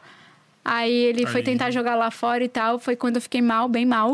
Aí 0.64 0.94
ele 0.94 1.26
foi 1.26 1.42
Aí. 1.42 1.46
tentar 1.46 1.72
jogar 1.72 1.96
lá 1.96 2.12
fora 2.12 2.44
e 2.44 2.48
tal. 2.50 2.78
Foi 2.80 2.96
quando 2.96 3.16
eu 3.16 3.22
fiquei 3.22 3.42
mal, 3.42 3.68
bem 3.68 3.86
mal. 3.86 4.14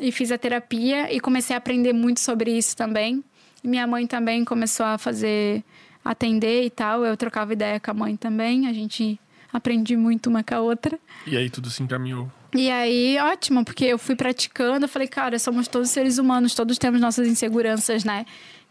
E 0.00 0.12
fiz 0.12 0.30
a 0.30 0.38
terapia 0.38 1.12
e 1.12 1.20
comecei 1.20 1.54
a 1.54 1.58
aprender 1.58 1.92
muito 1.92 2.20
sobre 2.20 2.56
isso 2.56 2.76
também. 2.76 3.22
Minha 3.62 3.86
mãe 3.86 4.06
também 4.06 4.44
começou 4.44 4.86
a 4.86 4.98
fazer, 4.98 5.64
atender 6.04 6.64
e 6.64 6.70
tal. 6.70 7.04
Eu 7.04 7.16
trocava 7.16 7.52
ideia 7.52 7.80
com 7.80 7.90
a 7.90 7.94
mãe 7.94 8.16
também. 8.16 8.66
A 8.68 8.72
gente 8.72 9.18
aprendi 9.52 9.96
muito 9.96 10.28
uma 10.28 10.44
com 10.44 10.54
a 10.54 10.60
outra. 10.60 10.98
E 11.26 11.36
aí 11.36 11.50
tudo 11.50 11.68
se 11.70 11.82
encaminhou. 11.82 12.30
E 12.54 12.70
aí, 12.70 13.18
ótimo, 13.18 13.64
porque 13.64 13.84
eu 13.84 13.98
fui 13.98 14.14
praticando. 14.14 14.84
Eu 14.84 14.88
falei, 14.88 15.08
cara, 15.08 15.38
somos 15.38 15.68
todos 15.68 15.90
seres 15.90 16.18
humanos, 16.18 16.54
todos 16.54 16.78
temos 16.78 17.00
nossas 17.00 17.28
inseguranças, 17.28 18.04
né? 18.04 18.24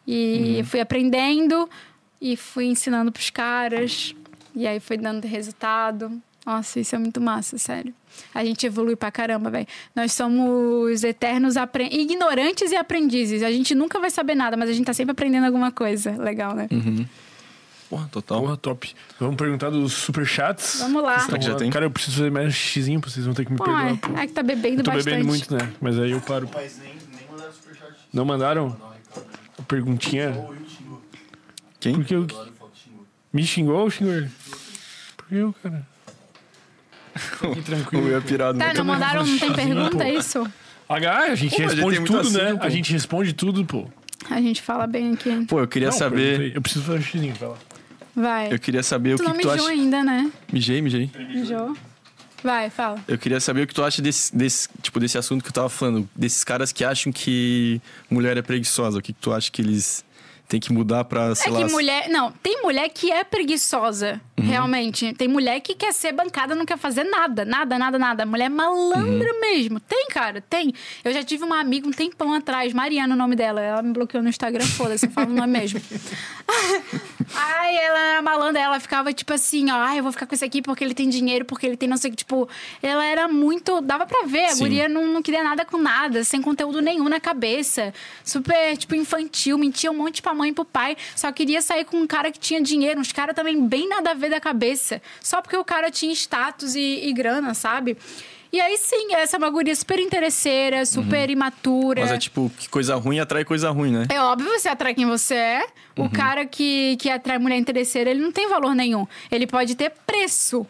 E 0.05 0.59
eu 0.59 0.65
fui 0.65 0.79
aprendendo 0.79 1.69
e 2.21 2.37
fui 2.37 2.65
ensinando 2.65 3.11
pros 3.11 3.29
caras. 3.29 4.15
E 4.55 4.65
aí 4.65 4.79
foi 4.79 4.97
dando 4.97 5.25
resultado. 5.25 6.21
Nossa, 6.47 6.79
isso 6.79 6.95
é 6.95 6.97
muito 6.97 7.19
massa, 7.19 7.57
sério. 7.57 7.93
A 8.33 8.43
gente 8.45 8.65
evolui 8.65 8.95
pra 8.95 9.11
caramba, 9.11 9.49
velho. 9.49 9.67
Nós 9.93 10.13
somos 10.13 11.03
eternos 11.03 11.57
apren- 11.57 11.89
ignorantes 11.91 12.71
e 12.71 12.75
aprendizes. 12.77 13.43
A 13.43 13.51
gente 13.51 13.75
nunca 13.75 13.99
vai 13.99 14.09
saber 14.09 14.33
nada, 14.33 14.55
mas 14.55 14.69
a 14.69 14.73
gente 14.73 14.85
tá 14.85 14.93
sempre 14.93 15.11
aprendendo 15.11 15.45
alguma 15.45 15.73
coisa. 15.73 16.11
Legal, 16.15 16.55
né? 16.55 16.69
Porra, 17.89 18.07
total. 18.09 18.41
Porra, 18.41 18.55
top. 18.57 18.95
Vamos 19.19 19.35
perguntar 19.35 19.69
dos 19.71 19.91
superchats. 19.93 20.79
Vamos 20.79 21.03
lá. 21.03 21.19
Será 21.19 21.37
que 21.37 21.45
já 21.45 21.55
tem? 21.55 21.69
Cara, 21.69 21.85
eu 21.85 21.91
preciso 21.91 22.17
fazer 22.17 22.31
mais 22.31 22.47
um 22.47 22.51
xizinho, 22.51 23.01
vocês 23.01 23.25
vão 23.25 23.35
ter 23.35 23.45
que 23.45 23.51
me 23.51 23.57
Pô, 23.57 23.65
perdoar. 23.65 23.91
é, 23.91 23.95
pô. 23.97 24.17
é 24.17 24.25
que 24.27 24.33
tá 24.33 24.41
bebendo 24.43 24.79
Eu 24.79 24.83
tô 24.85 24.91
bastante. 24.91 25.05
bebendo 25.13 25.27
muito, 25.27 25.53
né? 25.53 25.73
Mas 25.81 25.99
aí 25.99 26.11
eu 26.11 26.21
paro. 26.21 26.49
Mas 26.53 26.79
nem, 26.79 26.93
nem 26.93 27.27
mandaram 27.29 27.51
superchat. 27.53 27.93
Não 28.13 28.23
mandaram? 28.25 28.77
A 29.59 29.61
perguntinha? 29.63 30.29
Ou 30.29 30.55
eu 30.55 30.65
xingou. 30.69 31.01
Quem? 31.79 31.93
Por 31.95 32.05
que 32.05 32.15
eu... 32.15 32.27
Me 33.33 33.43
xingou 33.45 33.79
ou 33.81 33.89
xingou? 33.89 34.27
Por 35.17 35.27
que 35.27 35.35
eu, 35.35 35.53
cara? 35.61 35.85
Que 37.17 37.45
O 37.47 37.55
tranquilo. 37.63 38.03
meu 38.05 38.17
é 38.17 38.21
pô. 38.21 38.27
pirado. 38.27 38.59
Tá, 38.59 38.73
não 38.73 38.85
mandaram, 38.85 39.25
não 39.25 39.37
tem 39.39 39.53
pergunta, 39.53 40.03
é 40.03 40.15
isso? 40.15 40.45
Ah, 40.89 40.95
a 40.95 41.35
gente 41.35 41.55
Pô, 41.55 41.61
mas 41.63 41.71
já 41.71 41.75
responde 41.75 41.95
tem 41.97 41.99
muito 41.99 42.23
tudo, 42.23 42.37
né? 42.37 42.43
assunto, 42.45 42.59
pô. 42.59 42.65
A 42.65 42.69
gente 42.69 42.93
responde 42.93 43.33
tudo, 43.33 43.65
pô. 43.65 43.87
A 44.29 44.41
gente 44.41 44.61
fala 44.61 44.87
bem 44.87 45.13
aqui. 45.13 45.45
Pô, 45.45 45.59
eu 45.59 45.67
queria 45.67 45.89
Não, 45.89 45.97
saber. 45.97 46.37
perguntei. 46.37 46.51
Eu 46.57 46.61
preciso 46.61 46.85
fazer 46.85 46.99
um 46.99 47.01
xizinho, 47.01 47.35
vai 47.35 47.49
lá. 47.49 47.55
Vai. 48.15 48.53
Eu 48.53 48.59
queria 48.59 48.81
saber 48.83 49.13
o 49.13 49.17
Tu 49.17 49.23
que, 49.23 49.29
não 49.29 49.35
que 49.35 49.41
tu 49.41 49.49
mijou 49.51 49.65
acha. 49.67 49.73
ainda, 49.73 50.03
né? 50.03 50.31
Mijei, 50.51 50.81
mijei. 50.81 51.09
Mijou. 51.17 51.75
Vai, 52.43 52.69
fala. 52.69 52.99
Eu 53.07 53.17
queria 53.17 53.39
saber 53.39 53.63
o 53.63 53.67
que 53.67 53.73
tu 53.73 53.83
acha 53.83 54.01
desse, 54.01 54.35
desse, 54.35 54.69
tipo, 54.81 54.99
desse 54.99 55.17
assunto 55.17 55.41
que 55.43 55.49
eu 55.49 55.53
tava 55.53 55.69
falando. 55.69 56.07
Desses 56.15 56.43
caras 56.43 56.71
que 56.71 56.83
acham 56.83 57.11
que 57.11 57.81
mulher 58.09 58.37
é 58.37 58.41
preguiçosa. 58.41 58.97
O 58.99 59.01
que, 59.01 59.11
que 59.13 59.19
tu 59.19 59.33
acha 59.33 59.51
que 59.51 59.61
eles 59.61 60.03
têm 60.47 60.59
que 60.59 60.71
mudar 60.71 61.03
pra, 61.03 61.35
sei 61.35 61.51
é 61.51 61.53
lá... 61.53 61.65
que 61.65 61.71
mulher. 61.71 62.09
Não, 62.09 62.31
tem 62.31 62.61
mulher 62.61 62.89
que 62.89 63.11
é 63.11 63.23
preguiçosa, 63.23 64.21
realmente. 64.37 65.13
Tem 65.13 65.27
mulher 65.27 65.59
que 65.59 65.75
quer 65.75 65.93
ser 65.93 66.13
bancada, 66.13 66.55
não 66.55 66.65
quer 66.65 66.77
fazer 66.77 67.03
nada. 67.03 67.43
Nada, 67.43 67.77
nada, 67.77 67.99
nada. 67.99 68.25
Mulher 68.25 68.49
malandra 68.49 69.33
mesmo. 69.39 69.79
Tem, 69.79 70.07
cara, 70.07 70.41
tem. 70.41 70.73
Eu 71.03 71.11
já 71.11 71.23
tive 71.23 71.43
uma 71.43 71.59
amiga 71.59 71.87
um 71.87 71.91
tempão 71.91 72.33
atrás, 72.33 72.73
Mariana, 72.73 73.13
o 73.13 73.17
nome 73.17 73.35
dela. 73.35 73.61
Ela 73.61 73.81
me 73.81 73.91
bloqueou 73.91 74.23
no 74.23 74.29
Instagram, 74.29 74.65
foda-se, 74.65 75.05
eu 75.05 75.11
falo 75.11 75.31
o 75.31 75.35
nome 75.35 75.51
mesmo. 75.59 75.81
Ai, 77.35 77.75
ela 77.77 77.99
era 77.99 78.21
malandra, 78.21 78.61
ela 78.61 78.79
ficava 78.79 79.11
tipo 79.11 79.33
assim, 79.33 79.69
ó, 79.69 79.75
ai, 79.75 79.99
eu 79.99 80.03
vou 80.03 80.11
ficar 80.11 80.25
com 80.25 80.33
esse 80.33 80.45
aqui 80.45 80.61
porque 80.61 80.83
ele 80.83 80.93
tem 80.93 81.09
dinheiro, 81.09 81.43
porque 81.43 81.65
ele 81.65 81.75
tem 81.75 81.87
não 81.87 81.97
sei 81.97 82.09
o 82.09 82.11
que, 82.11 82.17
tipo, 82.17 82.47
ela 82.81 83.05
era 83.05 83.27
muito, 83.27 83.81
dava 83.81 84.05
pra 84.05 84.23
ver, 84.25 84.45
a 84.45 84.49
Sim. 84.49 84.59
guria 84.59 84.87
não, 84.87 85.05
não 85.05 85.21
queria 85.21 85.43
nada 85.43 85.65
com 85.65 85.77
nada, 85.77 86.23
sem 86.23 86.41
conteúdo 86.41 86.81
nenhum 86.81 87.09
na 87.09 87.19
cabeça, 87.19 87.93
super, 88.23 88.77
tipo, 88.77 88.95
infantil, 88.95 89.57
mentia 89.57 89.91
um 89.91 89.95
monte 89.95 90.21
pra 90.21 90.33
mãe 90.37 90.51
e 90.51 90.53
pro 90.53 90.63
pai, 90.63 90.95
só 91.15 91.31
queria 91.31 91.61
sair 91.61 91.83
com 91.83 91.97
um 91.97 92.07
cara 92.07 92.31
que 92.31 92.39
tinha 92.39 92.61
dinheiro, 92.61 92.99
uns 92.99 93.11
caras 93.11 93.35
também 93.35 93.67
bem 93.67 93.89
nada 93.89 94.11
a 94.11 94.13
ver 94.13 94.29
da 94.29 94.39
cabeça, 94.39 95.01
só 95.21 95.41
porque 95.41 95.57
o 95.57 95.65
cara 95.65 95.91
tinha 95.91 96.13
status 96.13 96.75
e, 96.75 97.07
e 97.07 97.13
grana, 97.13 97.53
sabe? 97.53 97.97
E 98.51 98.61
aí 98.61 98.77
sim, 98.77 99.13
essa 99.13 99.35
é 99.35 99.39
uma 99.39 99.49
guria 99.49 99.75
super 99.75 99.99
interesseira, 99.99 100.85
super 100.85 101.29
imatura. 101.29 102.01
Mas 102.01 102.11
é 102.11 102.17
tipo, 102.17 102.51
que 102.57 102.69
coisa 102.69 102.95
ruim 102.95 103.19
atrai 103.19 103.43
coisa 103.43 103.69
ruim, 103.69 103.91
né? 103.91 104.07
É 104.09 104.21
óbvio 104.21 104.49
você 104.49 104.69
atrai 104.69 104.93
quem 104.93 105.05
você 105.05 105.35
é. 105.35 105.67
O 105.97 106.09
cara 106.09 106.45
que, 106.45 106.95
que 106.97 107.09
atrai 107.09 107.37
mulher 107.37 107.57
interesseira, 107.57 108.09
ele 108.09 108.21
não 108.21 108.31
tem 108.31 108.47
valor 108.47 108.73
nenhum. 108.73 109.05
Ele 109.29 109.45
pode 109.45 109.75
ter 109.75 109.91
preço. 110.05 110.65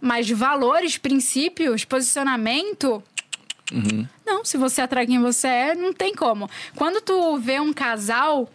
Mas 0.00 0.28
valores, 0.30 0.96
princípios, 0.96 1.84
posicionamento. 1.84 3.02
Não, 4.24 4.44
se 4.44 4.56
você 4.56 4.82
atrai 4.82 5.06
quem 5.06 5.20
você 5.20 5.48
é, 5.48 5.74
não 5.74 5.92
tem 5.92 6.14
como. 6.14 6.48
Quando 6.76 7.00
tu 7.00 7.38
vê 7.38 7.58
um 7.58 7.72
casal 7.72 8.48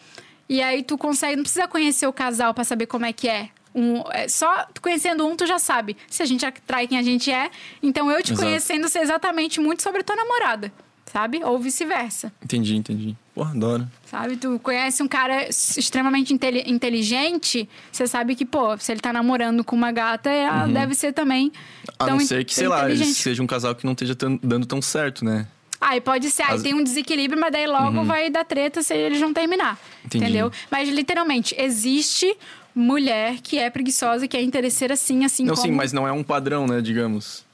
e 0.50 0.62
aí 0.62 0.84
tu 0.84 0.98
consegue, 0.98 1.36
não 1.36 1.44
precisa 1.44 1.68
conhecer 1.68 2.08
o 2.08 2.14
casal 2.14 2.54
pra 2.54 2.64
saber 2.64 2.86
como 2.86 3.06
é 3.06 3.14
que 3.14 3.28
é. 3.28 3.50
Um, 3.76 4.02
é 4.12 4.28
só 4.28 4.66
tu 4.74 4.82
conhecendo 4.82 5.28
um, 5.28 5.36
tu 5.36 5.46
já 5.46 5.60
sabe 5.60 5.96
se 6.10 6.24
a 6.24 6.26
gente 6.26 6.44
atrai 6.46 6.88
quem 6.88 6.98
a 6.98 7.04
gente 7.04 7.32
é. 7.32 7.52
Então 7.84 8.10
eu 8.10 8.24
te 8.24 8.32
Exato. 8.34 8.42
conhecendo 8.48 8.90
sei 8.90 9.02
exatamente 9.04 9.60
muito 9.60 9.84
sobre 9.84 10.02
a 10.02 10.04
tua 10.04 10.16
namorada, 10.16 10.72
sabe? 11.06 11.44
Ou 11.44 11.60
vice-versa. 11.60 12.34
Entendi, 12.44 12.76
entendi. 12.76 13.16
Porra, 13.36 13.52
adoro. 13.52 13.88
Sabe? 14.06 14.36
Tu 14.36 14.58
conhece 14.64 15.04
um 15.04 15.08
cara 15.08 15.48
extremamente 15.48 16.34
inteli- 16.34 16.64
inteligente, 16.66 17.70
você 17.92 18.08
sabe 18.08 18.36
que, 18.36 18.46
pô, 18.46 18.76
se 18.80 18.92
ele 18.92 19.00
tá 19.00 19.14
namorando 19.14 19.64
com 19.64 19.76
uma 19.76 19.92
gata, 19.92 20.28
ela 20.32 20.66
deve 20.66 20.96
ser 20.96 21.14
também. 21.14 21.52
A 22.00 22.08
não 22.08 22.20
ser 22.20 22.44
que, 22.46 22.56
sei 22.56 22.68
lá, 22.68 22.88
seja 22.96 23.44
um 23.44 23.48
casal 23.48 23.76
que 23.76 23.86
não 23.86 23.92
esteja 23.92 24.16
dando 24.42 24.66
tão 24.66 24.82
certo, 24.82 25.24
né? 25.24 25.46
Aí 25.80 26.02
pode 26.02 26.30
ser, 26.32 26.44
aí 26.44 26.56
As- 26.56 26.62
tem 26.64 26.74
um 26.74 26.84
desequilíbrio, 26.84 27.40
mas 27.40 27.52
daí 27.52 27.68
logo 27.68 28.04
vai 28.04 28.30
dar 28.30 28.44
treta 28.44 28.82
se 28.82 28.94
eles 28.96 29.20
não 29.22 29.32
terminar. 29.34 29.80
Entendi. 30.06 30.24
Entendeu? 30.26 30.52
Mas 30.72 30.90
literalmente, 30.90 31.54
existe 31.58 32.36
mulher 32.74 33.38
que 33.42 33.58
é 33.60 33.70
preguiçosa, 33.70 34.28
que 34.28 34.36
é 34.38 34.42
interesseira 34.42 34.96
sim, 34.96 35.24
assim 35.26 35.44
Não, 35.46 35.54
como. 35.56 35.66
sim, 35.68 35.72
mas 35.74 35.94
não 35.94 36.08
é 36.08 36.12
um 36.12 36.24
padrão, 36.24 36.66
né, 36.68 36.82
digamos. 36.82 37.46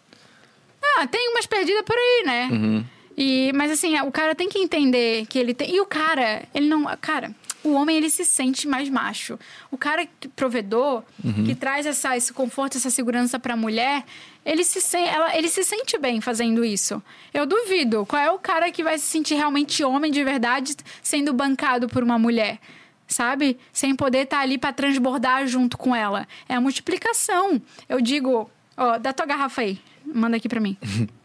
Ah, 0.97 1.07
tem 1.07 1.29
umas 1.31 1.45
perdidas 1.45 1.83
por 1.83 1.95
aí, 1.97 2.23
né? 2.25 2.49
Uhum. 2.51 2.85
E, 3.17 3.51
mas 3.53 3.71
assim, 3.71 3.99
o 4.01 4.11
cara 4.11 4.33
tem 4.35 4.49
que 4.49 4.57
entender 4.59 5.25
que 5.27 5.37
ele 5.37 5.53
tem. 5.53 5.73
E 5.75 5.79
o 5.79 5.85
cara, 5.85 6.43
ele 6.53 6.67
não. 6.67 6.83
Cara, 6.99 7.33
o 7.63 7.73
homem 7.73 7.97
ele 7.97 8.09
se 8.09 8.25
sente 8.25 8.67
mais 8.67 8.89
macho. 8.89 9.39
O 9.71 9.77
cara 9.77 10.05
que- 10.05 10.27
provedor, 10.27 11.03
Uhum. 11.23 11.43
que 11.45 11.55
traz 11.55 11.85
essa, 11.85 12.15
esse 12.17 12.33
conforto, 12.33 12.77
essa 12.77 12.89
segurança 12.89 13.39
pra 13.39 13.55
mulher, 13.55 14.03
ele 14.45 14.63
se, 14.63 14.81
sen- 14.81 15.07
ela, 15.07 15.35
ele 15.37 15.47
se 15.47 15.63
sente 15.63 15.97
bem 15.97 16.19
fazendo 16.21 16.63
isso. 16.65 17.01
Eu 17.33 17.45
duvido. 17.45 18.05
Qual 18.05 18.21
é 18.21 18.29
o 18.31 18.37
cara 18.39 18.71
que 18.71 18.83
vai 18.83 18.97
se 18.97 19.05
sentir 19.05 19.35
realmente 19.35 19.83
homem 19.83 20.11
de 20.11 20.23
verdade 20.23 20.75
sendo 21.01 21.31
bancado 21.33 21.87
por 21.87 22.03
uma 22.03 22.19
mulher? 22.19 22.59
Sabe? 23.07 23.57
Sem 23.71 23.95
poder 23.95 24.23
estar 24.23 24.39
ali 24.39 24.57
pra 24.57 24.73
transbordar 24.73 25.45
junto 25.47 25.77
com 25.77 25.95
ela. 25.95 26.27
É 26.49 26.55
a 26.55 26.61
multiplicação. 26.61 27.61
Eu 27.87 28.01
digo, 28.01 28.49
ó, 28.75 28.97
dá 28.97 29.13
tua 29.13 29.25
garrafa 29.25 29.61
aí. 29.61 29.79
Manda 30.05 30.37
aqui 30.37 30.49
pra 30.49 30.59
mim. 30.59 30.77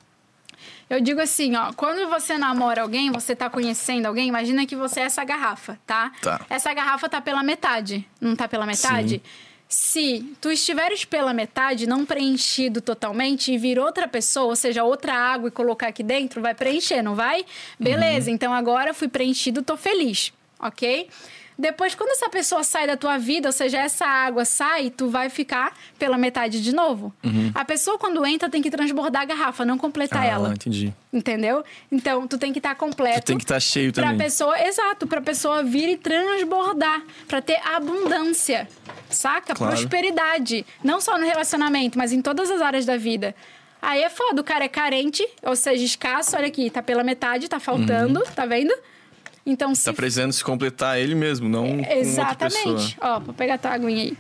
Eu 0.89 1.01
digo 1.01 1.21
assim, 1.21 1.55
ó, 1.55 1.73
quando 1.75 2.09
você 2.09 2.39
namora 2.39 2.83
alguém, 2.83 3.11
você 3.11 3.37
tá 3.37 3.51
conhecendo 3.51 4.07
alguém, 4.07 4.29
imagina 4.29 4.65
que 4.65 4.75
você 4.75 5.01
é 5.01 5.03
essa 5.05 5.23
garrafa, 5.23 5.79
tá? 5.87 6.13
Tá. 6.23 6.41
Essa 6.49 6.73
garrafa 6.73 7.09
tá 7.09 7.21
pela 7.21 7.43
metade, 7.43 8.09
não 8.21 8.35
tá 8.35 8.49
pela 8.49 8.65
metade? 8.65 9.23
Se 9.69 10.35
tu 10.41 10.51
estiveres 10.51 11.05
pela 11.05 11.35
metade, 11.35 11.87
não 11.87 12.07
preenchido 12.07 12.81
totalmente, 12.81 13.53
e 13.53 13.59
vir 13.59 13.79
outra 13.79 14.09
pessoa, 14.09 14.47
ou 14.47 14.57
seja, 14.57 14.83
outra 14.83 15.13
água 15.13 15.49
e 15.49 15.51
colocar 15.51 15.89
aqui 15.89 16.03
dentro, 16.03 16.41
vai 16.41 16.55
preencher, 16.55 17.03
não 17.03 17.15
vai? 17.15 17.45
Beleza, 17.79 18.31
então 18.31 18.55
agora 18.55 18.95
fui 18.95 19.09
preenchido, 19.09 19.63
tô 19.63 19.77
feliz, 19.77 20.33
ok? 20.59 21.07
Depois, 21.61 21.93
quando 21.95 22.11
essa 22.11 22.29
pessoa 22.29 22.63
sai 22.63 22.87
da 22.87 22.97
tua 22.97 23.19
vida, 23.19 23.49
ou 23.49 23.53
seja, 23.53 23.79
essa 23.79 24.07
água 24.07 24.45
sai, 24.45 24.91
tu 24.91 25.09
vai 25.09 25.29
ficar 25.29 25.77
pela 25.99 26.17
metade 26.17 26.63
de 26.63 26.73
novo. 26.73 27.13
A 27.53 27.65
pessoa, 27.65 27.99
quando 27.99 28.25
entra, 28.25 28.49
tem 28.49 28.63
que 28.63 28.71
transbordar 28.71 29.23
a 29.23 29.25
garrafa, 29.25 29.65
não 29.65 29.77
completar 29.77 30.23
Ah, 30.23 30.27
ela. 30.27 30.53
entendi. 30.53 30.95
Entendeu? 31.13 31.65
Então, 31.91 32.29
tu 32.29 32.39
tem 32.39 32.53
que 32.53 32.61
estar 32.61 32.77
completo. 32.77 33.23
Tu 33.23 33.27
tem 33.27 33.39
que 33.39 33.43
estar 33.45 33.59
cheio 33.59 33.93
Pra 33.93 34.05
também. 34.05 34.19
pessoa, 34.19 34.57
exato, 34.69 35.07
pra 35.09 35.21
pessoa 35.21 35.65
vir 35.65 35.89
e 35.89 35.97
transbordar, 35.97 37.03
pra 37.27 37.41
ter 37.43 37.59
abundância, 37.67 38.69
saca? 39.11 39.53
Claro. 39.55 39.73
Prosperidade, 39.75 40.65
não 40.85 41.01
só 41.01 41.19
no 41.19 41.25
relacionamento, 41.27 41.99
mas 41.99 42.13
em 42.13 42.23
todas 42.23 42.51
as 42.53 42.61
áreas 42.61 42.85
da 42.87 42.97
vida. 42.97 43.35
Aí 43.83 44.03
é 44.03 44.11
foda, 44.11 44.41
o 44.41 44.45
cara 44.45 44.65
é 44.65 44.69
carente, 44.69 45.27
ou 45.43 45.57
seja, 45.57 45.85
escasso, 45.85 46.37
olha 46.37 46.47
aqui, 46.49 46.69
tá 46.71 46.83
pela 46.83 47.03
metade, 47.03 47.49
tá 47.49 47.59
faltando, 47.61 48.21
tá 48.35 48.45
vendo? 48.47 48.73
Então, 49.51 49.75
se 49.75 49.85
Tá 49.85 49.93
precisando 49.95 50.33
se 50.33 50.45
completar 50.45 50.99
ele 50.99 51.15
mesmo, 51.15 51.49
não 51.49 51.65
com 51.65 51.79
outra 51.79 51.87
pessoa. 51.87 52.01
Exatamente. 52.77 52.97
Ó, 53.01 53.19
vou 53.21 53.33
pegar 53.35 53.57
tua 53.59 53.71
aguinha 53.73 54.03
aí. 54.03 54.17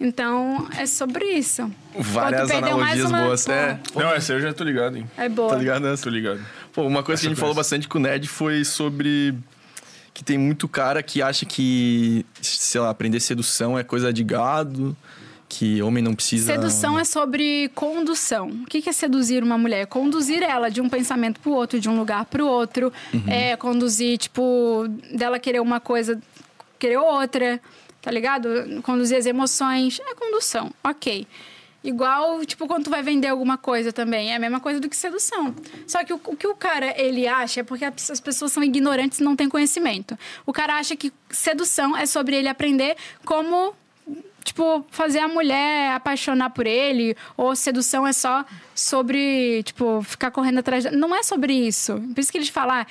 Então, 0.00 0.68
é 0.76 0.84
sobre 0.86 1.24
isso. 1.26 1.70
Várias 1.96 2.50
analogias 2.50 3.08
uma- 3.08 3.22
boas. 3.22 3.44
Pô, 3.46 3.52
É, 3.52 3.78
Não, 3.94 4.10
essa 4.12 4.32
eu 4.32 4.40
já 4.40 4.52
tô 4.52 4.64
ligado, 4.64 4.96
hein? 4.98 5.08
É 5.16 5.28
boa. 5.28 5.50
tá 5.50 5.56
ligado 5.56 5.82
nessa? 5.84 6.02
Tô 6.02 6.10
ligado. 6.10 6.40
Pô, 6.72 6.82
uma 6.82 7.04
coisa 7.04 7.20
que 7.20 7.26
a 7.26 7.30
gente 7.30 7.38
falou 7.38 7.54
bastante 7.54 7.86
com 7.86 7.98
o 7.98 8.00
Nerd 8.00 8.26
foi 8.26 8.64
sobre 8.64 9.32
que 10.12 10.24
tem 10.24 10.36
muito 10.36 10.66
cara 10.66 11.02
que 11.04 11.22
acha 11.22 11.46
que, 11.46 12.26
sei 12.40 12.80
lá, 12.80 12.90
aprender 12.90 13.20
sedução 13.20 13.78
é 13.78 13.84
coisa 13.84 14.12
de 14.12 14.24
gado, 14.24 14.96
que 15.52 15.82
homem 15.82 16.02
não 16.02 16.14
precisa. 16.14 16.46
Sedução 16.46 16.98
é 16.98 17.04
sobre 17.04 17.70
condução. 17.74 18.48
O 18.48 18.64
que 18.64 18.88
é 18.88 18.92
seduzir 18.92 19.42
uma 19.42 19.58
mulher? 19.58 19.86
Conduzir 19.86 20.42
ela 20.42 20.70
de 20.70 20.80
um 20.80 20.88
pensamento 20.88 21.38
pro 21.40 21.52
outro, 21.52 21.78
de 21.78 21.90
um 21.90 21.98
lugar 21.98 22.24
pro 22.24 22.46
outro. 22.46 22.90
É 23.26 23.54
conduzir, 23.54 24.16
tipo, 24.16 24.86
dela 25.14 25.38
querer 25.38 25.60
uma 25.60 25.78
coisa, 25.78 26.18
querer 26.78 26.96
outra, 26.96 27.60
tá 28.00 28.10
ligado? 28.10 28.48
Conduzir 28.82 29.18
as 29.18 29.26
emoções. 29.26 30.00
É 30.00 30.14
condução, 30.14 30.72
ok. 30.82 31.26
Igual, 31.84 32.42
tipo, 32.46 32.66
quando 32.66 32.84
tu 32.84 32.90
vai 32.90 33.02
vender 33.02 33.28
alguma 33.28 33.58
coisa 33.58 33.92
também. 33.92 34.32
É 34.32 34.36
a 34.36 34.38
mesma 34.38 34.58
coisa 34.58 34.80
do 34.80 34.88
que 34.88 34.96
sedução. 34.96 35.54
Só 35.86 36.02
que 36.02 36.14
o, 36.14 36.20
o 36.24 36.34
que 36.34 36.46
o 36.46 36.54
cara, 36.54 36.98
ele 36.98 37.28
acha 37.28 37.60
é 37.60 37.62
porque 37.62 37.84
as 37.84 38.20
pessoas 38.20 38.52
são 38.52 38.64
ignorantes 38.64 39.18
e 39.18 39.22
não 39.22 39.36
têm 39.36 39.50
conhecimento. 39.50 40.18
O 40.46 40.52
cara 40.52 40.78
acha 40.78 40.96
que 40.96 41.12
sedução 41.28 41.94
é 41.94 42.06
sobre 42.06 42.36
ele 42.36 42.48
aprender 42.48 42.96
como 43.26 43.74
tipo, 44.44 44.84
fazer 44.90 45.20
a 45.20 45.28
mulher 45.28 45.92
apaixonar 45.92 46.50
por 46.50 46.66
ele, 46.66 47.16
ou 47.36 47.54
sedução 47.54 48.06
é 48.06 48.12
só 48.12 48.44
sobre, 48.74 49.62
tipo, 49.62 50.02
ficar 50.02 50.30
correndo 50.30 50.58
atrás. 50.58 50.84
Não 50.92 51.14
é 51.14 51.22
sobre 51.22 51.52
isso. 51.52 52.00
Por 52.14 52.20
isso 52.20 52.30
que 52.32 52.38
eles 52.38 52.48
falam, 52.48 52.84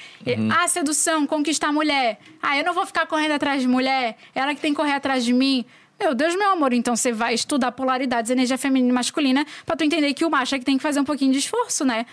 ah, 0.57 0.68
sedução, 0.68 1.26
conquistar 1.28 1.68
a 1.68 1.73
mulher. 1.73 2.19
Ah, 2.41 2.57
eu 2.57 2.64
não 2.64 2.73
vou 2.73 2.86
ficar 2.86 3.06
correndo 3.06 3.32
atrás 3.32 3.61
de 3.61 3.68
mulher, 3.68 4.18
ela 4.34 4.53
que 4.56 4.61
tem 4.61 4.72
que 4.72 4.78
correr 4.78 4.94
atrás 4.94 5.23
de 5.23 5.34
mim. 5.34 5.65
Meu 5.99 6.15
Deus, 6.15 6.36
meu 6.36 6.49
amor, 6.49 6.73
então 6.73 6.95
você 6.95 7.11
vai 7.11 7.36
estudar 7.36 7.72
polaridades, 7.73 8.32
energia 8.32 8.57
feminina 8.57 8.90
e 8.90 8.91
masculina, 8.91 9.45
pra 9.68 9.76
tu 9.76 9.84
entender 9.84 10.11
que 10.15 10.26
o 10.26 10.32
macho 10.32 10.56
é 10.56 10.57
que 10.57 10.65
tem 10.65 10.76
que 10.76 10.82
fazer 10.82 10.99
um 10.99 11.03
pouquinho 11.03 11.32
de 11.32 11.38
esforço, 11.38 11.86
né? 11.86 12.07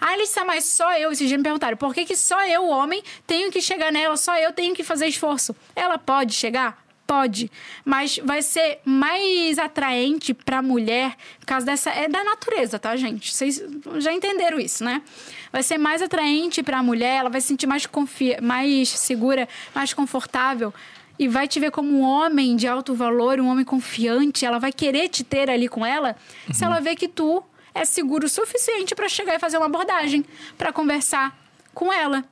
Ah, 0.00 0.12
Alissa, 0.12 0.44
mas 0.44 0.64
só 0.66 0.96
eu, 0.96 1.10
esses 1.10 1.26
dias 1.26 1.36
me 1.36 1.42
perguntaram, 1.42 1.76
por 1.76 1.92
que, 1.92 2.04
que 2.04 2.14
só 2.14 2.46
eu, 2.46 2.68
homem, 2.68 3.02
tenho 3.26 3.50
que 3.50 3.60
chegar 3.60 3.90
nela, 3.90 4.16
só 4.16 4.36
eu 4.36 4.52
tenho 4.52 4.72
que 4.76 4.84
fazer 4.84 5.08
esforço? 5.08 5.56
Ela 5.74 5.98
pode 5.98 6.32
chegar? 6.34 6.80
Pode, 7.06 7.50
mas 7.84 8.18
vai 8.18 8.40
ser 8.40 8.80
mais 8.84 9.58
atraente 9.58 10.32
pra 10.32 10.62
mulher 10.62 11.14
por 11.40 11.46
causa 11.46 11.66
dessa. 11.66 11.90
É 11.90 12.08
da 12.08 12.24
natureza, 12.24 12.78
tá, 12.78 12.96
gente? 12.96 13.34
Vocês 13.34 13.62
já 13.98 14.12
entenderam 14.12 14.58
isso, 14.58 14.82
né? 14.82 15.02
Vai 15.52 15.62
ser 15.62 15.76
mais 15.76 16.00
atraente 16.00 16.62
pra 16.62 16.82
mulher, 16.82 17.18
ela 17.18 17.28
vai 17.28 17.40
se 17.40 17.48
sentir 17.48 17.66
mais, 17.66 17.84
confia 17.84 18.38
mais 18.40 18.88
segura, 18.88 19.48
mais 19.74 19.92
confortável 19.92 20.72
e 21.18 21.28
vai 21.28 21.46
te 21.46 21.60
ver 21.60 21.70
como 21.70 21.90
um 21.92 22.02
homem 22.02 22.56
de 22.56 22.66
alto 22.66 22.94
valor, 22.94 23.38
um 23.40 23.48
homem 23.48 23.64
confiante. 23.64 24.46
Ela 24.46 24.58
vai 24.58 24.72
querer 24.72 25.08
te 25.08 25.22
ter 25.22 25.50
ali 25.50 25.68
com 25.68 25.84
ela 25.84 26.16
se 26.52 26.64
ela 26.64 26.80
vê 26.80 26.96
que 26.96 27.08
tu 27.08 27.42
é 27.74 27.84
seguro 27.84 28.26
o 28.26 28.28
suficiente 28.28 28.94
pra 28.94 29.08
chegar 29.08 29.34
e 29.34 29.38
fazer 29.38 29.56
uma 29.56 29.66
abordagem, 29.66 30.24
pra 30.56 30.72
conversar 30.72 31.36
com 31.74 31.92
ela. 31.92 32.24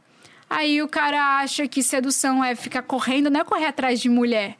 Aí 0.50 0.82
o 0.82 0.88
cara 0.88 1.38
acha 1.38 1.68
que 1.68 1.80
sedução 1.80 2.44
é 2.44 2.56
ficar 2.56 2.82
correndo, 2.82 3.30
não 3.30 3.40
é 3.40 3.44
correr 3.44 3.66
atrás 3.66 4.00
de 4.00 4.08
mulher. 4.08 4.56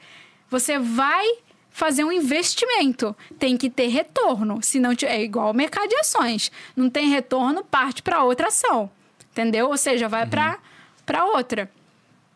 Você 0.49 0.79
vai 0.79 1.25
fazer 1.69 2.05
um 2.05 2.11
investimento, 2.11 3.15
tem 3.37 3.57
que 3.57 3.69
ter 3.69 3.87
retorno. 3.87 4.59
Se 4.61 4.79
não 4.79 4.95
tiver, 4.95 5.15
é 5.15 5.21
igual 5.21 5.47
ao 5.47 5.53
mercado 5.53 5.89
de 5.89 5.97
ações. 5.97 6.49
Não 6.77 6.89
tem 6.89 7.09
retorno, 7.09 7.61
parte 7.61 8.01
para 8.01 8.23
outra 8.23 8.47
ação. 8.47 8.89
Entendeu? 9.31 9.67
Ou 9.67 9.77
seja, 9.77 10.07
vai 10.07 10.25
para 10.25 10.59
para 11.05 11.25
outra. 11.25 11.69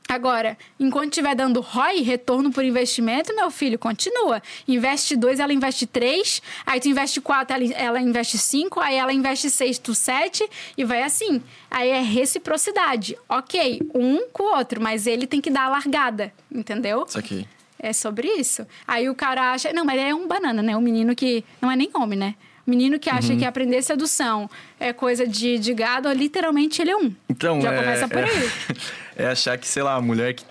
Agora, 0.07 0.55
enquanto 0.79 1.13
estiver 1.13 1.35
dando 1.35 1.59
ROI, 1.61 2.01
retorno 2.01 2.51
por 2.51 2.63
investimento, 2.63 3.35
meu 3.35 3.49
filho, 3.49 3.77
continua. 3.79 4.41
Investe 4.67 5.15
dois, 5.15 5.39
ela 5.39 5.51
investe 5.51 5.87
três. 5.87 6.41
Aí 6.65 6.79
tu 6.79 6.87
investe 6.87 7.19
quatro, 7.19 7.55
ela, 7.55 7.73
ela 7.73 7.99
investe 8.01 8.37
cinco. 8.37 8.79
Aí 8.79 8.95
ela 8.95 9.11
investe 9.11 9.49
seis, 9.49 9.79
tu 9.79 9.95
sete. 9.95 10.47
E 10.77 10.83
vai 10.85 11.01
assim. 11.01 11.41
Aí 11.71 11.89
é 11.89 12.01
reciprocidade. 12.01 13.17
Ok, 13.27 13.81
um 13.95 14.27
com 14.31 14.43
o 14.43 14.55
outro, 14.57 14.79
mas 14.79 15.07
ele 15.07 15.25
tem 15.25 15.41
que 15.41 15.49
dar 15.49 15.63
a 15.63 15.69
largada, 15.69 16.31
entendeu? 16.51 17.03
Isso 17.07 17.17
aqui. 17.19 17.47
É 17.79 17.91
sobre 17.91 18.27
isso. 18.27 18.65
Aí 18.87 19.09
o 19.09 19.15
cara 19.15 19.51
acha. 19.53 19.73
Não, 19.73 19.83
mas 19.83 19.99
é 19.99 20.13
um 20.13 20.27
banana, 20.27 20.61
né? 20.61 20.77
Um 20.77 20.81
menino 20.81 21.15
que. 21.15 21.43
Não 21.61 21.69
é 21.71 21.75
nem 21.75 21.89
homem, 21.93 22.17
né? 22.17 22.35
O 22.65 22.69
menino 22.69 22.97
que 22.97 23.11
acha 23.11 23.35
que 23.35 23.45
aprender 23.45 23.81
sedução 23.83 24.49
é 24.79 24.91
coisa 24.91 25.27
de, 25.27 25.59
de 25.59 25.71
gado, 25.71 26.11
literalmente 26.11 26.81
ele 26.81 26.89
é 26.89 26.97
um. 26.97 27.13
Então, 27.29 27.61
Já 27.61 27.71
é, 27.71 27.77
começa 27.77 28.07
por 28.07 28.17
é- 28.17 28.23
aí. 28.23 28.45
É 28.69 29.04
achar 29.17 29.57
que, 29.57 29.67
sei 29.67 29.83
lá, 29.83 29.95
a 29.95 30.01
mulher 30.01 30.33
que 30.33 30.43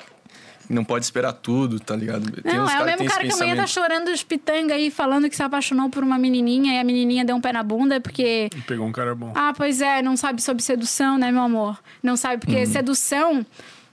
não 0.68 0.82
pode 0.82 1.04
esperar 1.04 1.32
tudo, 1.34 1.78
tá 1.78 1.94
ligado? 1.94 2.30
Tem 2.40 2.54
Não, 2.56 2.64
uns 2.64 2.72
é 2.72 2.80
o 2.80 2.84
mesmo 2.86 3.04
cara 3.06 3.22
que 3.26 3.32
amanhã 3.34 3.54
tá 3.54 3.66
chorando 3.66 4.08
os 4.08 4.22
pitanga 4.22 4.74
aí, 4.74 4.90
falando 4.90 5.28
que 5.28 5.36
se 5.36 5.42
apaixonou 5.42 5.90
por 5.90 6.02
uma 6.02 6.16
menininha 6.18 6.74
e 6.74 6.78
a 6.78 6.84
menininha 6.84 7.24
deu 7.24 7.36
um 7.36 7.40
pé 7.40 7.52
na 7.52 7.62
bunda 7.62 8.00
porque. 8.00 8.48
Pegou 8.66 8.86
um 8.86 8.92
cara 8.92 9.14
bom. 9.14 9.32
Ah, 9.34 9.52
pois 9.54 9.82
é, 9.82 10.00
não 10.00 10.16
sabe 10.16 10.40
sobre 10.42 10.62
sedução, 10.62 11.18
né, 11.18 11.30
meu 11.30 11.42
amor? 11.42 11.78
Não 12.02 12.16
sabe, 12.16 12.38
porque 12.38 12.60
Uhum. 12.60 12.66
sedução 12.66 13.46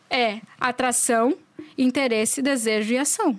é 0.10 0.40
atração, 0.60 1.36
interesse, 1.78 2.42
desejo 2.42 2.94
e 2.94 2.98
ação. 2.98 3.38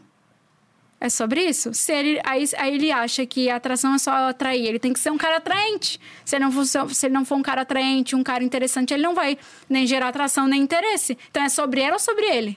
É 1.05 1.09
sobre 1.09 1.43
isso. 1.43 1.75
Se 1.75 1.93
ele, 1.93 2.21
aí, 2.23 2.45
aí 2.57 2.75
ele 2.77 2.93
acha 2.93 3.27
que 3.27 3.51
a 3.51 3.57
atração 3.57 3.93
é 3.93 3.99
só 3.99 4.13
atrair. 4.29 4.65
Ele 4.69 4.79
tem 4.79 4.93
que 4.93 5.01
ser 5.01 5.11
um 5.11 5.19
cara 5.19 5.39
atraente. 5.39 5.99
Se 6.25 6.37
ele, 6.37 6.45
não 6.45 6.53
for, 6.53 6.65
se 6.65 7.07
ele 7.07 7.13
não 7.13 7.25
for 7.25 7.35
um 7.35 7.43
cara 7.43 7.63
atraente, 7.63 8.15
um 8.15 8.23
cara 8.23 8.45
interessante, 8.45 8.95
ele 8.95 9.03
não 9.03 9.13
vai 9.13 9.37
nem 9.69 9.85
gerar 9.85 10.07
atração 10.09 10.47
nem 10.47 10.63
interesse. 10.63 11.19
Então 11.29 11.43
é 11.43 11.49
sobre 11.49 11.81
ela 11.81 11.95
ou 11.95 11.99
sobre 11.99 12.25
ele? 12.27 12.57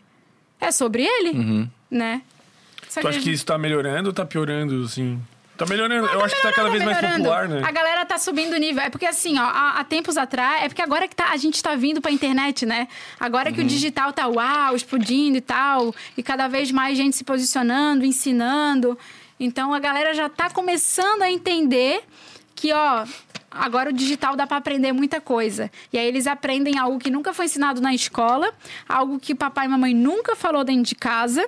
É 0.62 0.72
sobre 0.72 1.04
ele, 1.04 1.68
né? 1.90 2.22
Só 2.88 3.02
Tu 3.02 3.08
acha 3.08 3.18
a 3.18 3.20
que 3.20 3.26
gente- 3.26 3.34
isso 3.34 3.46
tá 3.48 3.58
melhorando 3.58 4.10
ou 4.10 4.14
tá 4.14 4.24
piorando, 4.24 4.84
assim? 4.86 5.20
Tá 5.58 5.66
melhorando. 5.66 6.08
Eu 6.08 6.24
acho 6.24 6.36
que 6.36 6.42
tá 6.42 6.52
cada 6.52 6.70
vez 6.70 6.84
mais 6.84 6.98
popular, 7.00 7.48
né? 7.48 7.62
A 7.66 7.72
galera 7.72 8.06
tá 8.06 8.18
subindo 8.18 8.54
o 8.54 8.58
nível. 8.58 8.84
É 8.84 8.90
porque 8.90 9.06
assim, 9.06 9.40
ó, 9.40 9.44
há, 9.44 9.80
há 9.80 9.84
tempos 9.86 10.18
atrás, 10.18 10.64
é 10.64 10.68
porque 10.68 10.82
agora 10.82 11.08
que 11.08 11.16
tá, 11.16 11.32
a 11.32 11.38
gente 11.38 11.62
tá 11.64 11.76
vindo 11.76 12.02
pra 12.02 12.12
internet, 12.12 12.66
né? 12.66 12.88
Agora 13.20 13.50
Uhum. 13.50 13.56
que 13.56 13.62
o 13.62 13.66
digital 13.66 14.12
tá 14.12 14.28
uau, 14.28 14.76
explodindo 14.76 15.38
e 15.38 15.42
tal, 15.42 15.94
e 16.18 16.22
cada 16.24 16.48
vez 16.48 16.72
mais 16.72 16.98
gente 16.98 17.16
se 17.16 17.24
posicionando, 17.24 18.04
ensinando. 18.06 18.98
Então 19.40 19.74
a 19.74 19.80
galera 19.80 20.14
já 20.14 20.28
tá 20.28 20.50
começando 20.50 21.22
a 21.22 21.32
entender 21.32 22.02
que, 22.54 22.74
ó, 22.74 23.06
agora 23.52 23.90
o 23.90 23.94
digital 23.94 24.36
dá 24.36 24.46
pra 24.46 24.58
aprender 24.58 24.92
muita 24.92 25.22
coisa. 25.22 25.72
E 25.94 25.98
aí 25.98 26.06
eles 26.06 26.28
aprendem 26.28 26.78
algo 26.78 27.00
que 27.00 27.10
nunca 27.10 27.34
foi 27.34 27.46
ensinado 27.46 27.80
na 27.80 27.94
escola, 27.94 28.52
algo 28.90 29.20
que 29.20 29.34
papai 29.34 29.66
e 29.66 29.70
mamãe 29.70 29.94
nunca 29.94 30.36
falou 30.36 30.64
dentro 30.66 30.84
de 30.84 30.96
casa 30.96 31.46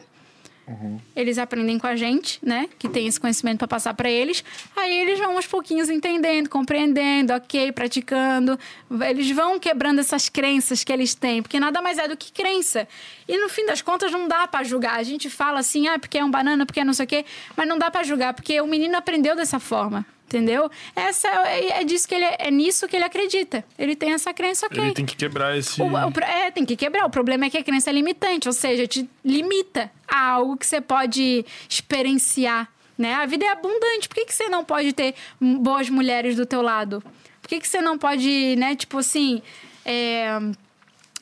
Eles 1.16 1.38
aprendem 1.38 1.80
com 1.80 1.88
a 1.88 1.96
gente, 1.96 2.40
né? 2.44 2.68
Que 2.78 2.90
tem 2.90 3.08
esse 3.08 3.20
conhecimento 3.20 3.60
para 3.60 3.68
passar 3.68 3.94
para 3.94 4.10
eles. 4.10 4.44
Aí 4.76 4.94
eles 5.00 5.18
vão 5.18 5.36
aos 5.36 5.48
pouquinhos 5.48 5.90
entendendo, 5.90 6.50
compreendendo, 6.50 7.34
ok, 7.34 7.72
praticando. 7.72 8.60
Eles 9.08 9.32
vão 9.32 9.60
quebrando 9.60 10.00
essas 10.00 10.28
crenças 10.28 10.84
que 10.84 10.92
eles 10.92 11.16
têm, 11.16 11.42
porque 11.42 11.60
nada 11.60 11.82
mais 11.82 11.98
é 11.98 12.08
do 12.08 12.18
que 12.18 12.32
crença. 12.34 12.88
E 13.28 13.38
no 13.38 13.48
fim 13.48 13.66
das 13.66 13.82
contas 13.82 14.12
não 14.12 14.28
dá 14.28 14.46
para 14.46 14.66
julgar. 14.66 15.00
A 15.00 15.04
gente 15.04 15.30
fala 15.30 15.60
assim, 15.60 15.88
ah, 15.88 15.98
porque 15.98 16.18
é 16.18 16.24
um 16.24 16.30
banana, 16.32 16.66
porque 16.66 16.82
é 16.82 16.84
não 16.84 16.94
sei 16.94 17.06
o 17.06 17.08
quê, 17.08 17.26
mas 17.56 17.68
não 17.68 17.78
dá 17.78 17.90
para 17.90 18.04
julgar, 18.04 18.34
porque 18.34 18.60
o 18.60 18.68
menino 18.68 18.98
aprendeu 18.98 19.36
dessa 19.36 19.60
forma. 19.60 20.06
Entendeu? 20.28 20.70
Essa 20.94 21.30
é, 21.48 21.80
é 21.80 21.84
disso 21.86 22.06
que 22.06 22.14
ele 22.14 22.26
é 22.26 22.52
nisso 22.52 22.86
que 22.86 22.98
ele 22.98 23.06
acredita. 23.06 23.64
Ele 23.80 23.96
tem 23.96 24.12
essa 24.12 24.34
crença, 24.34 24.66
ok. 24.66 24.78
Ele 24.84 24.94
tem 24.94 25.06
que 25.06 25.16
quebrar 25.16 25.58
esse. 25.58 25.82
O- 25.82 25.86
o 25.88 26.14
é, 26.22 26.52
tem 26.52 26.66
que 26.66 26.76
quebrar. 26.76 27.06
O 27.06 27.10
problema 27.10 27.46
é 27.46 27.50
que 27.50 27.58
a 27.58 27.64
crença 27.64 27.90
é 27.90 27.94
limitante, 27.94 28.46
ou 28.46 28.54
seja, 28.54 28.86
te 28.86 29.10
limita 29.24 29.90
a 30.06 30.32
algo 30.32 30.58
que 30.58 30.66
você 30.66 30.82
pode 30.82 31.46
experienciar. 31.70 32.68
Né? 32.98 33.14
A 33.14 33.26
vida 33.26 33.46
é 33.46 33.50
abundante. 33.50 34.10
Por 34.10 34.16
que, 34.16 34.26
que 34.26 34.34
você 34.34 34.50
não 34.50 34.66
pode 34.66 34.92
ter 34.92 35.16
boas 35.40 35.90
mulheres 35.90 36.36
do 36.36 36.46
teu 36.46 36.62
lado? 36.62 37.02
Por 37.42 37.48
que, 37.48 37.60
que 37.62 37.68
você 37.68 37.80
não 37.80 37.98
pode, 37.98 38.56
né, 38.58 38.76
tipo 38.76 38.98
assim. 38.98 39.42
é, 39.86 40.38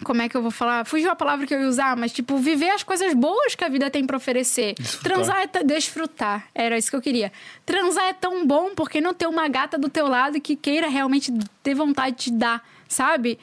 Como 0.03 0.21
é 0.21 0.27
que 0.27 0.35
eu 0.35 0.41
vou 0.41 0.51
falar? 0.51 0.85
Fugiu 0.85 1.09
a 1.09 1.15
palavra 1.15 1.47
que 1.47 1.53
eu 1.53 1.61
ia 1.61 1.67
usar, 1.67 1.95
mas 1.95 2.11
tipo, 2.11 2.37
viver 2.37 2.69
as 2.69 2.83
coisas 2.83 3.13
boas 3.13 3.55
que 3.55 3.63
a 3.63 3.69
vida 3.69 3.89
tem 3.89 4.05
pra 4.05 4.17
oferecer. 4.17 4.73
Desfrutar. 4.73 5.13
Transar 5.13 5.41
é 5.41 5.47
t- 5.47 5.63
desfrutar. 5.63 6.47
Era 6.53 6.77
isso 6.77 6.89
que 6.89 6.95
eu 6.97 7.01
queria. 7.01 7.31
Transar 7.65 8.03
é 8.09 8.13
tão 8.13 8.45
bom 8.45 8.75
porque 8.75 8.99
não 8.99 9.13
ter 9.13 9.25
uma 9.25 9.47
gata 9.47 9.77
do 9.77 9.87
teu 9.89 10.07
lado 10.07 10.39
que 10.41 10.55
queira 10.55 10.89
realmente 10.89 11.31
ter 11.63 11.73
vontade 11.73 12.15
de 12.17 12.23
te 12.25 12.31
dar, 12.31 12.61
sabe? 12.89 13.39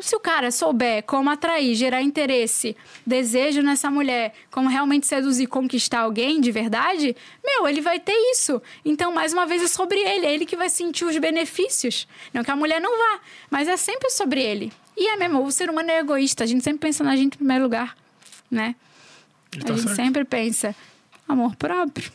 Se 0.00 0.14
o 0.14 0.20
cara 0.20 0.52
souber 0.52 1.02
como 1.02 1.30
atrair, 1.30 1.74
gerar 1.74 2.00
interesse, 2.00 2.76
desejo 3.04 3.60
nessa 3.60 3.90
mulher, 3.90 4.32
como 4.52 4.68
realmente 4.68 5.04
seduzir, 5.06 5.48
conquistar 5.48 6.00
alguém 6.00 6.40
de 6.40 6.52
verdade, 6.52 7.16
meu, 7.44 7.66
ele 7.68 7.80
vai 7.80 7.98
ter 7.98 8.14
isso. 8.30 8.62
Então, 8.84 9.12
mais 9.12 9.32
uma 9.32 9.46
vez, 9.46 9.62
é 9.64 9.66
sobre 9.68 9.98
ele. 9.98 10.26
É 10.26 10.32
ele 10.32 10.46
que 10.46 10.56
vai 10.56 10.70
sentir 10.70 11.04
os 11.04 11.18
benefícios. 11.18 12.06
Não 12.32 12.44
que 12.44 12.50
a 12.52 12.56
mulher 12.56 12.80
não 12.80 12.96
vá, 12.96 13.20
mas 13.50 13.66
é 13.66 13.76
sempre 13.76 14.10
sobre 14.10 14.40
ele. 14.40 14.72
E 15.00 15.06
é 15.08 15.16
mesmo, 15.16 15.44
o 15.44 15.52
ser 15.52 15.70
humano 15.70 15.90
é 15.90 16.00
egoísta. 16.00 16.42
A 16.42 16.46
gente 16.46 16.64
sempre 16.64 16.80
pensa 16.80 17.04
na 17.04 17.14
gente 17.14 17.34
em 17.34 17.38
primeiro 17.38 17.62
lugar, 17.64 17.96
né? 18.50 18.74
Ele 19.52 19.62
a 19.62 19.66
tá 19.66 19.72
gente 19.74 19.82
certo. 19.84 19.96
sempre 19.96 20.24
pensa 20.24 20.74
amor 21.28 21.54
próprio. 21.56 22.10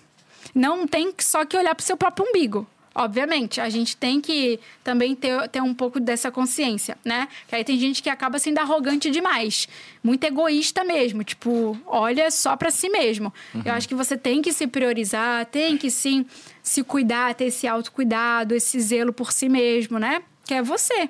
Não 0.53 0.86
tem 0.86 1.12
que- 1.12 1.24
só 1.24 1.45
que 1.45 1.56
olhar 1.58 1.74
pro 1.74 1.86
seu 1.86 1.95
próprio 1.95 2.28
umbigo. 2.28 2.68
Obviamente, 2.95 3.60
a 3.60 3.70
gente 3.70 3.98
tem 3.98 4.22
que 4.22 4.60
também 4.84 5.16
ter, 5.16 5.48
ter 5.50 5.62
um 5.64 5.74
pouco 5.74 6.00
dessa 6.00 6.30
consciência, 6.30 6.95
né? 7.03 7.28
Que 7.48 7.56
aí 7.56 7.64
tem 7.64 7.80
gente 7.80 8.03
que 8.03 8.10
acaba 8.10 8.38
sendo 8.38 8.60
arrogante 8.60 9.10
demais. 9.10 9.68
Muito 10.03 10.24
egoísta 10.26 10.84
mesmo. 10.84 11.24
Tipo, 11.24 11.76
olha 11.88 12.30
só 12.30 12.56
pra 12.56 12.70
si 12.70 12.90
mesmo. 12.90 13.34
Eu 13.66 13.74
acho 13.74 13.88
que 13.88 13.95
você 13.95 14.16
tem 14.16 14.44
que 14.44 14.53
se 14.53 14.68
priorizar, 14.68 15.44
tem 15.48 15.76
que 15.76 15.90
sim 15.90 16.24
se 16.62 16.84
cuidar, 16.84 17.34
ter 17.34 17.45
esse 17.45 17.66
autocuidado, 17.68 18.53
esse 18.53 18.80
zelo 18.80 19.12
por 19.12 19.32
si 19.32 19.50
mesmo, 19.50 19.98
né? 19.98 20.22
Que 20.45 20.53
é 20.53 20.62
você. 20.62 21.10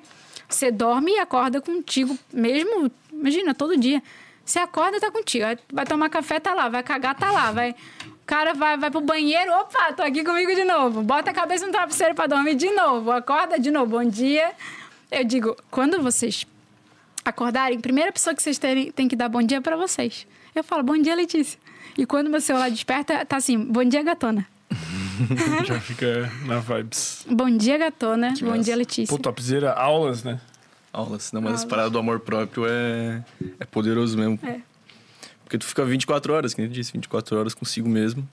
Você 0.54 0.72
dorme 0.72 1.12
e 1.12 1.20
acorda 1.20 1.60
contigo 1.60 2.18
mesmo, 2.32 2.92
imagina, 3.12 3.54
todo 3.54 3.76
dia. 3.76 4.02
Você 4.46 4.60
acorda, 4.60 5.00
tá 5.00 5.10
contigo. 5.10 5.46
Vai- 5.72 5.86
tomar 5.86 6.10
café, 6.10 6.40
tá 6.40 6.54
lá. 6.54 6.70
Vai 6.70 6.84
cagar, 6.84 7.16
tá 7.16 7.32
lá. 7.32 7.52
Vai... 7.52 7.72
O 8.06 8.26
cara 8.26 8.54
vai, 8.54 8.78
vai 8.78 8.90
pro 8.90 9.02
banheiro, 9.02 9.52
opa, 9.52 9.92
tô 9.94 10.02
aqui 10.02 10.24
comigo 10.24 10.54
de 10.56 10.64
novo. 10.64 11.02
Bota 11.02 11.32
a 11.32 11.34
cabeça 11.34 11.66
no 11.66 11.72
travesseiro 11.72 12.16
pra 12.16 12.28
dormir 12.28 12.56
de 12.56 12.70
novo. 12.70 13.12
Acorda 13.12 13.60
de 13.60 13.70
novo. 13.72 13.98
Bom 13.98 14.06
dia. 14.06 14.52
Eu 15.12 15.24
digo, 15.26 15.58
quando 15.70 16.02
vocês 16.02 16.46
acordarem, 17.26 17.80
primeira 17.80 18.12
pessoa 18.12 18.34
que 18.36 18.42
vocês 18.42 18.58
terem, 18.58 18.92
tem 18.92 19.08
que 19.08 19.16
dar 19.16 19.28
bom 19.30 19.42
dia 19.42 19.62
pra 19.62 19.76
vocês. 19.76 20.26
Eu 20.56 20.64
falo, 20.64 20.84
bom 20.84 20.98
dia, 20.98 21.16
Letícia. 21.16 21.60
E 21.98 22.06
quando 22.06 22.30
meu 22.30 22.40
celular 22.42 22.70
desperta, 22.70 23.26
tá 23.26 23.38
assim, 23.38 23.58
bom 23.58 23.84
dia, 23.84 24.02
gatona. 24.04 24.48
Já 25.66 25.80
fica 25.80 26.32
na 26.46 26.60
vibes. 26.60 27.26
Bom 27.30 27.56
dia, 27.56 27.78
gatona. 27.78 28.34
bom 28.40 28.48
massa. 28.48 28.64
dia, 28.64 28.76
Letícia. 28.76 29.16
Pô, 29.16 29.22
topzera, 29.22 29.74
aulas, 29.74 30.24
né? 30.24 30.40
Aulas. 30.92 31.32
Não, 31.32 31.42
mas 31.42 31.56
essa 31.56 31.68
parada 31.68 31.90
do 31.90 31.98
amor 31.98 32.20
próprio 32.20 32.66
é, 32.68 33.24
é 33.60 33.66
poderoso 33.66 34.18
mesmo. 34.18 34.40
É. 34.44 34.60
Porque 35.44 35.58
tu 35.58 35.66
fica 35.66 35.84
24 35.84 36.34
horas, 36.34 36.54
que 36.54 36.62
nem 36.62 36.70
eu 36.70 36.74
disse, 36.74 36.92
24 36.94 37.38
horas 37.38 37.54
consigo 37.54 37.88
mesmo. 37.90 38.28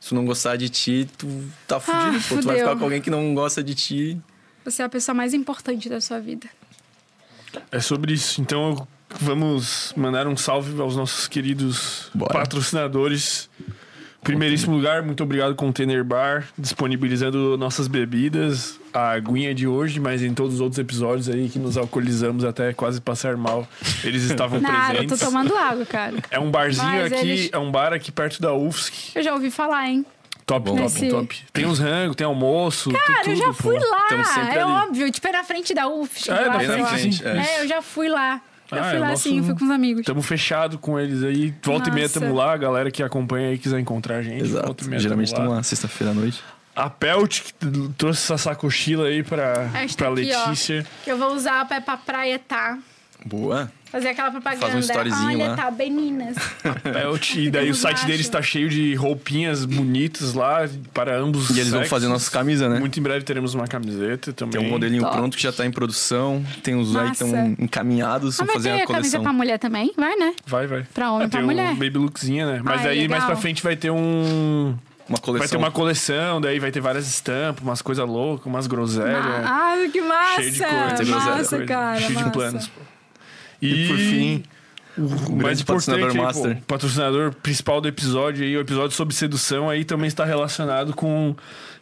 Se 0.00 0.10
tu 0.10 0.14
não 0.14 0.24
gostar 0.24 0.56
de 0.56 0.68
ti, 0.68 1.08
tu 1.16 1.26
tá 1.66 1.80
fudido. 1.80 2.22
pô. 2.28 2.36
Tu 2.36 2.46
vai 2.46 2.58
ficar 2.58 2.76
com 2.76 2.84
alguém 2.84 3.00
que 3.00 3.10
não 3.10 3.34
gosta 3.34 3.62
de 3.62 3.74
ti. 3.74 4.20
Você 4.64 4.82
é 4.82 4.84
a 4.84 4.88
pessoa 4.88 5.14
mais 5.14 5.34
importante 5.34 5.88
da 5.88 6.00
sua 6.00 6.20
vida. 6.20 6.48
É 7.70 7.80
sobre 7.80 8.12
isso. 8.12 8.40
Então 8.40 8.86
vamos 9.20 9.92
mandar 9.96 10.26
um 10.26 10.36
salve 10.36 10.80
aos 10.80 10.96
nossos 10.96 11.28
queridos 11.28 12.10
Bora. 12.14 12.32
patrocinadores. 12.32 13.48
Primeiríssimo 14.24 14.74
lugar, 14.74 15.02
muito 15.02 15.22
obrigado 15.22 15.54
Container 15.54 16.02
Bar, 16.02 16.46
disponibilizando 16.58 17.56
nossas 17.56 17.86
bebidas, 17.88 18.78
a 18.92 19.10
aguinha 19.12 19.54
de 19.54 19.66
hoje, 19.66 20.00
mas 20.00 20.22
em 20.22 20.34
todos 20.34 20.54
os 20.54 20.60
outros 20.60 20.78
episódios 20.78 21.28
aí 21.28 21.48
que 21.48 21.58
nos 21.58 21.76
alcoolizamos 21.76 22.44
até 22.44 22.72
quase 22.72 23.00
passar 23.00 23.36
mal, 23.36 23.66
eles 24.02 24.22
estavam 24.24 24.60
Nada, 24.60 24.94
presentes. 24.94 25.18
tô 25.20 25.26
tomando 25.26 25.56
água, 25.56 25.84
cara. 25.86 26.14
É 26.30 26.38
um 26.38 26.50
barzinho 26.50 26.86
Mas 26.86 27.12
aqui, 27.12 27.28
eles- 27.30 27.50
é 27.52 27.58
um 27.58 27.70
bar 27.70 27.92
aqui 27.92 28.10
perto 28.10 28.40
da 28.40 28.52
UFSC. 28.54 29.12
Eu 29.18 29.22
já 29.22 29.32
ouvi 29.34 29.50
falar, 29.50 29.88
hein? 29.88 30.04
Top, 30.46 30.62
Bom. 30.68 30.72
top, 30.76 30.82
Nesse- 30.82 31.08
top. 31.08 31.42
Tem 31.54 31.64
uns 31.64 31.78
rangos, 31.78 32.16
tem 32.16 32.26
almoço, 32.26 32.90
tem 32.90 33.00
Cara, 33.00 33.20
tudo. 33.20 33.30
eu 33.32 33.36
já 33.36 33.46
pô. 33.46 33.52
fui 33.54 33.78
lá. 33.78 34.06
Tamo 34.08 34.24
sempre 34.26 34.58
É 34.58 34.62
ali. 34.62 34.72
óbvio, 34.72 35.10
tipo, 35.10 35.26
é 35.26 35.32
na 35.32 35.42
frente 35.44 35.72
da 35.74 35.88
UFSC. 35.88 36.30
É, 36.30 36.34
eu 36.34 36.46
na 36.50 36.60
frente, 36.60 36.92
eu 36.92 37.12
sim. 37.12 37.20
É, 37.24 37.62
eu 37.62 37.68
já 37.68 37.80
fui 37.80 38.08
lá. 38.10 38.40
Já 38.74 38.80
Ah, 38.80 38.88
fui 38.88 38.96
é 38.96 39.00
lá 39.00 39.08
nosso- 39.08 39.22
sim, 39.22 39.42
fui 39.42 39.54
com 39.54 39.64
os 39.64 39.70
amigos. 39.70 40.00
Estamos 40.00 40.26
fechado 40.26 40.78
com 40.78 40.98
eles 40.98 41.22
aí. 41.22 41.54
Volta 41.62 41.88
e 41.88 41.92
meia 41.92 42.06
Nossa. 42.06 42.20
tamo 42.20 42.34
lá. 42.34 42.52
A 42.52 42.56
galera 42.56 42.90
que 42.90 43.02
acompanha 43.02 43.48
aí 43.50 43.58
quiser 43.58 43.78
encontrar 43.80 44.16
a 44.16 44.22
gente. 44.22 44.44
Volta 44.44 44.66
Exato. 44.66 44.84
e 44.84 44.88
meia 44.88 45.00
Geralmente 45.00 45.32
tamo 45.32 45.42
estão 45.44 45.56
lá 45.56 45.62
sexta-feira 45.62 46.10
à 46.12 46.14
noite. 46.14 46.42
A 46.76 46.90
Pelt 46.90 47.40
que 47.42 47.52
trouxe 47.96 48.20
essa 48.24 48.36
sacochila 48.36 49.06
aí 49.06 49.22
pra, 49.22 49.70
pra 49.96 50.08
aqui, 50.08 50.32
ó. 50.34 50.46
Letícia. 50.48 50.84
Que 51.04 51.12
eu 51.12 51.16
vou 51.16 51.32
usar 51.34 51.64
pra 51.66 51.76
ir 51.76 51.80
pra 51.82 51.96
praia, 51.96 52.38
tá? 52.38 52.78
Boa. 53.24 53.70
Fazer 53.90 54.08
aquela 54.08 54.30
propaganda. 54.30 54.60
Faz 54.62 54.74
um 54.74 54.78
storyzinho 54.80 55.28
Olha, 55.28 55.48
lá. 55.50 55.56
tá, 55.56 55.70
meninas. 55.70 56.36
Pelt. 56.82 57.36
E 57.38 57.50
daí 57.50 57.70
o 57.70 57.74
site 57.74 58.04
deles 58.06 58.28
tá 58.28 58.42
cheio 58.42 58.68
de 58.68 58.94
roupinhas 58.96 59.64
bonitas 59.64 60.34
lá 60.34 60.68
para 60.92 61.16
ambos 61.16 61.48
E 61.50 61.52
eles 61.60 61.70
vão 61.70 61.80
sexos. 61.80 61.90
fazer 61.90 62.08
nossas 62.08 62.28
camisas, 62.28 62.68
né? 62.68 62.80
Muito 62.80 62.98
em 62.98 63.02
breve 63.02 63.24
teremos 63.24 63.54
uma 63.54 63.66
camiseta 63.68 64.32
também. 64.32 64.60
Tem 64.60 64.68
um 64.68 64.70
modelinho 64.72 65.02
Top. 65.04 65.16
pronto 65.16 65.36
que 65.36 65.42
já 65.42 65.52
tá 65.52 65.64
em 65.64 65.70
produção. 65.70 66.44
Tem 66.62 66.74
uns 66.74 66.94
aí 66.96 67.06
que 67.06 67.12
estão 67.24 67.54
encaminhados. 67.58 68.34
Ah, 68.40 68.44
Vão 68.44 68.46
vai 68.46 68.56
fazer 68.56 68.68
ter 68.70 68.74
a 68.74 68.78
camisa 68.86 68.94
coleção. 68.98 69.22
pra 69.22 69.32
mulher 69.32 69.58
também? 69.58 69.92
Vai, 69.96 70.16
né? 70.16 70.34
Vai, 70.46 70.66
vai. 70.66 70.82
Pra 70.92 71.08
homem, 71.12 71.20
Vai 71.20 71.28
pra 71.28 71.42
mulher. 71.42 71.70
um 71.70 71.76
baby 71.76 71.98
lookzinha, 71.98 72.46
né? 72.46 72.60
Mas 72.64 72.78
Ai, 72.80 72.84
daí 72.86 72.98
mais 73.08 73.10
legal. 73.22 73.26
pra 73.28 73.36
frente 73.36 73.62
vai 73.62 73.76
ter 73.76 73.90
um... 73.90 74.74
Uma 75.08 75.18
coleção. 75.18 75.38
Vai 75.38 75.48
ter 75.48 75.56
uma 75.58 75.70
coleção, 75.70 76.40
daí 76.40 76.58
vai 76.58 76.72
ter 76.72 76.80
várias 76.80 77.06
estampas, 77.06 77.62
umas 77.62 77.82
coisas 77.82 78.08
loucas, 78.08 78.46
umas 78.46 78.66
groselhas. 78.66 79.14
Ah, 79.44 79.74
que 79.92 80.00
massa! 80.00 80.36
Cheio 80.42 80.50
de 80.52 80.58
coisa, 80.58 81.04
massa, 81.04 81.64
cara. 81.66 82.00
cheio 82.00 82.14
massa. 82.14 82.24
de 82.26 82.32
planos. 82.32 82.70
Pô. 83.68 83.76
E 83.76 83.88
por 83.88 83.96
fim, 83.96 84.42
o 84.96 85.02
mais 85.02 85.60
grande 85.60 85.62
importante 85.62 85.64
patrocinador 85.64 86.10
aí, 86.10 86.16
pô, 86.16 86.22
master. 86.22 86.56
o 86.56 86.66
patrocinador 86.66 87.34
principal 87.34 87.80
do 87.80 87.88
episódio 87.88 88.44
aí, 88.44 88.56
o 88.56 88.60
episódio 88.60 88.96
sobre 88.96 89.14
sedução 89.14 89.68
aí 89.68 89.84
também 89.84 90.06
está 90.06 90.24
relacionado 90.24 90.94
com 90.94 91.34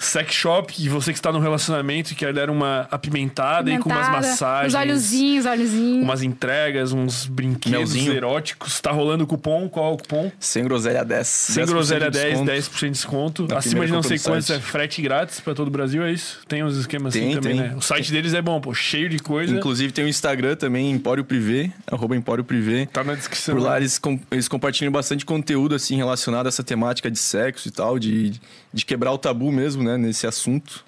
sex 0.05 0.35
shop, 0.35 0.75
e 0.79 0.89
você 0.89 1.13
que 1.13 1.19
está 1.19 1.31
no 1.33 1.39
relacionamento 1.39 2.13
e 2.13 2.15
quer 2.15 2.33
dar 2.33 2.51
uma 2.51 2.87
apimentada 2.91 3.71
aí 3.71 3.79
com 3.79 3.89
umas 3.91 4.09
massagens, 4.09 4.75
Os 4.75 4.81
olhozinhos, 4.81 5.47
olhozinhos. 5.47 6.03
umas 6.05 6.23
entregas, 6.23 6.93
uns 6.93 7.27
brinquedos 7.27 7.95
Melzinho. 7.95 8.13
eróticos. 8.13 8.81
Tá 8.81 8.91
rolando 8.91 9.25
o 9.25 9.27
cupom, 9.27 9.69
qual 9.69 9.93
é 9.93 9.95
o 9.95 9.97
cupom? 9.97 10.33
sem 10.41 10.65
groselha 10.65 11.05
10. 11.05 11.27
Sem 11.27 11.65
10% 11.65 11.67
groselha 11.69 12.11
de 12.11 12.19
10, 12.19 12.29
desconto. 12.31 12.51
10% 12.53 12.81
de 12.87 12.91
desconto. 12.91 13.47
Na 13.49 13.59
Acima 13.59 13.87
de 13.87 13.93
não 13.93 14.03
sei 14.03 14.19
quantos 14.19 14.51
é 14.51 14.59
frete 14.61 15.01
grátis 15.03 15.41
pra 15.41 15.55
todo 15.55 15.69
o 15.69 15.71
Brasil, 15.71 16.03
é 16.05 16.13
isso? 16.13 16.41
Tem 16.49 16.63
uns 16.65 16.77
esquemas 16.77 17.15
assim 17.15 17.27
Tem, 17.27 17.35
também, 17.35 17.57
tem. 17.59 17.69
né? 17.71 17.75
O 17.77 17.81
site 17.81 18.11
deles 18.13 18.35
é 18.35 18.43
bom, 18.43 18.61
pô, 18.61 18.75
cheio 18.75 19.09
de 19.09 19.19
coisa. 19.19 19.55
Inclusive 19.55 19.93
tem 19.93 20.05
o 20.05 20.09
Instagram 20.09 20.57
também, 20.57 20.91
Empório 20.91 21.25
Privé, 21.25 21.71
arroba 21.91 22.17
Empório 22.17 22.45
Privé. 22.45 22.87
Tá 22.93 23.05
na 23.05 23.15
descrição. 23.15 23.55
Por 23.55 23.63
lá 23.63 23.77
eles, 23.79 23.99
com- 23.99 24.19
eles 24.31 24.49
compartilham 24.49 24.93
bastante 24.93 25.25
conteúdo 25.25 25.75
assim 25.75 25.97
relacionado 25.97 26.47
a 26.47 26.49
essa 26.49 26.63
temática 26.63 27.11
de 27.11 27.19
sexo 27.19 27.69
e 27.69 27.71
tal, 27.71 27.99
de, 27.99 28.33
de 28.73 28.85
quebrar 28.85 29.13
o 29.13 29.19
tabu 29.19 29.51
mesmo, 29.53 29.83
né, 29.83 29.92
nesse 29.99 30.27
assunto. 30.27 30.85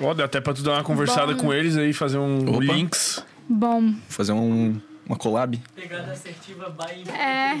Ó, 0.00 0.14
dá 0.14 0.24
até 0.24 0.40
pra 0.40 0.54
tu 0.54 0.62
dar 0.62 0.72
uma 0.74 0.84
conversada 0.84 1.32
Bom. 1.34 1.40
com 1.44 1.52
eles 1.52 1.76
aí, 1.76 1.92
fazer 1.92 2.18
um 2.18 2.48
Opa. 2.48 2.60
links. 2.72 3.24
Bom. 3.48 3.94
Fazer 4.08 4.32
um, 4.32 4.80
uma 5.06 5.16
collab. 5.16 5.60
Pegada 5.74 6.12
assertiva 6.12 6.68
by 6.70 7.10
É. 7.10 7.58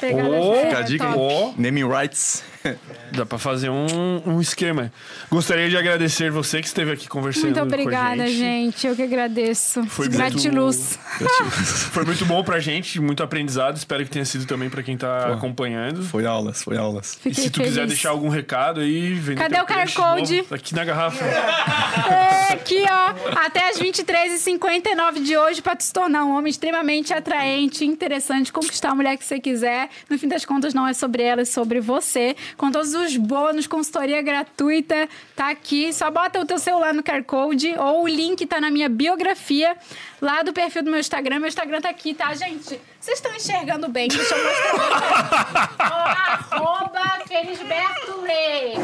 Pegada 0.00 0.28
Ô, 0.28 0.54
é, 0.54 0.66
fica 0.66 0.78
a 0.78 0.82
dica, 0.82 1.04
top. 1.06 1.18
hein? 1.18 1.54
Ó, 1.58 1.60
Naming 1.60 1.88
rights. 1.88 2.44
dá 3.12 3.24
pra 3.24 3.38
fazer 3.38 3.70
um, 3.70 3.86
um 4.26 4.40
esquema. 4.40 4.92
Gostaria 5.30 5.68
de 5.68 5.76
agradecer 5.76 6.30
você 6.30 6.60
que 6.60 6.66
esteve 6.66 6.92
aqui 6.92 7.08
conversando 7.08 7.44
Muito 7.44 7.54
com 7.56 7.60
a 7.60 7.64
obrigada, 7.64 8.26
gente. 8.26 8.38
gente. 8.38 8.86
Eu 8.86 8.94
que 8.96 9.02
agradeço. 9.02 9.84
Foi 9.86 10.08
Gratiluz. 10.08 10.98
Foi 11.92 12.04
muito 12.04 12.24
bom 12.26 12.42
pra 12.44 12.60
gente, 12.60 13.00
muito 13.00 13.22
aprendizado. 13.22 13.76
Espero 13.76 14.04
que 14.04 14.10
tenha 14.10 14.24
sido 14.24 14.44
também 14.46 14.68
pra 14.68 14.82
quem 14.82 14.96
tá 14.96 15.26
Pô. 15.28 15.32
acompanhando. 15.34 16.02
Foi 16.04 16.26
aulas, 16.26 16.62
foi 16.62 16.76
aulas. 16.76 17.14
E 17.24 17.30
Fiquei 17.30 17.44
se 17.44 17.50
tu 17.50 17.56
feliz. 17.58 17.70
quiser 17.74 17.86
deixar 17.86 18.10
algum 18.10 18.28
recado 18.28 18.80
aí, 18.80 19.14
vem 19.14 19.36
Cadê 19.36 19.60
o 19.60 19.64
QR 19.66 19.92
Code? 19.94 20.36
novo, 20.38 20.54
Aqui 20.54 20.74
na 20.74 20.84
garrafa. 20.84 21.24
É, 22.08 22.52
aqui, 22.54 22.84
ó. 22.88 23.38
Até 23.44 23.68
as 23.70 23.78
23h59 23.78 25.22
de 25.22 25.36
hoje 25.36 25.60
pra 25.60 25.76
te 25.76 25.84
se 25.84 25.92
tornar 25.92 26.24
um 26.24 26.36
homem 26.36 26.50
extremamente 26.50 27.12
atraente, 27.12 27.84
interessante, 27.84 28.52
conquistar 28.52 28.90
a 28.90 28.94
mulher 28.94 29.16
que 29.16 29.24
você 29.24 29.37
você 29.38 29.40
quiser. 29.40 29.88
No 30.10 30.18
fim 30.18 30.28
das 30.28 30.44
contas, 30.44 30.74
não 30.74 30.86
é 30.86 30.92
sobre 30.92 31.22
ela, 31.22 31.42
é 31.42 31.44
sobre 31.44 31.80
você. 31.80 32.36
Com 32.56 32.70
todos 32.70 32.94
os 32.94 33.16
bônus, 33.16 33.66
consultoria 33.66 34.20
gratuita, 34.20 35.08
tá 35.34 35.50
aqui. 35.50 35.92
Só 35.92 36.10
bota 36.10 36.40
o 36.40 36.44
teu 36.44 36.58
celular 36.58 36.92
no 36.92 37.02
QR 37.02 37.22
Code 37.24 37.74
ou 37.78 38.02
o 38.04 38.08
link 38.08 38.44
tá 38.46 38.60
na 38.60 38.70
minha 38.70 38.88
biografia, 38.88 39.76
lá 40.20 40.42
do 40.42 40.52
perfil 40.52 40.82
do 40.82 40.90
meu 40.90 41.00
Instagram. 41.00 41.38
Meu 41.38 41.48
Instagram 41.48 41.80
tá 41.80 41.88
aqui, 41.88 42.12
tá, 42.14 42.34
gente? 42.34 42.78
Vocês 43.00 43.18
estão 43.18 43.34
enxergando 43.34 43.88
bem, 43.88 44.08
deixa 44.08 44.34
eu 44.34 44.44
mostrar. 44.44 45.76
Ó, 46.52 46.56
arroba 46.56 47.00
Felisberto 47.26 48.20
Lê. 48.22 48.74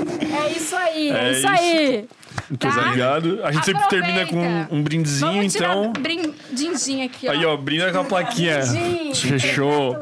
É 0.46 0.52
isso 0.56 0.76
aí, 0.76 1.10
é, 1.10 1.18
É 1.18 1.30
isso 1.32 1.38
isso. 1.40 1.48
aí. 1.48 2.08
Muito 2.48 2.66
Tá? 2.68 2.80
obrigado. 2.80 3.40
A 3.44 3.52
gente 3.52 3.64
sempre 3.64 3.88
termina 3.88 4.22
Aproveita. 4.22 4.66
com 4.68 4.76
um 4.76 4.82
brindezinho, 4.82 5.32
Vamos 5.32 5.54
então. 5.54 5.92
brindinho 5.92 7.04
aqui, 7.06 7.28
ó. 7.28 7.32
Aí, 7.32 7.44
ó, 7.44 7.56
brinda 7.56 7.90
com 7.92 7.98
a 7.98 8.04
plaquinha. 8.04 8.58
Brindinho. 8.58 9.14
Fechou. 9.14 9.96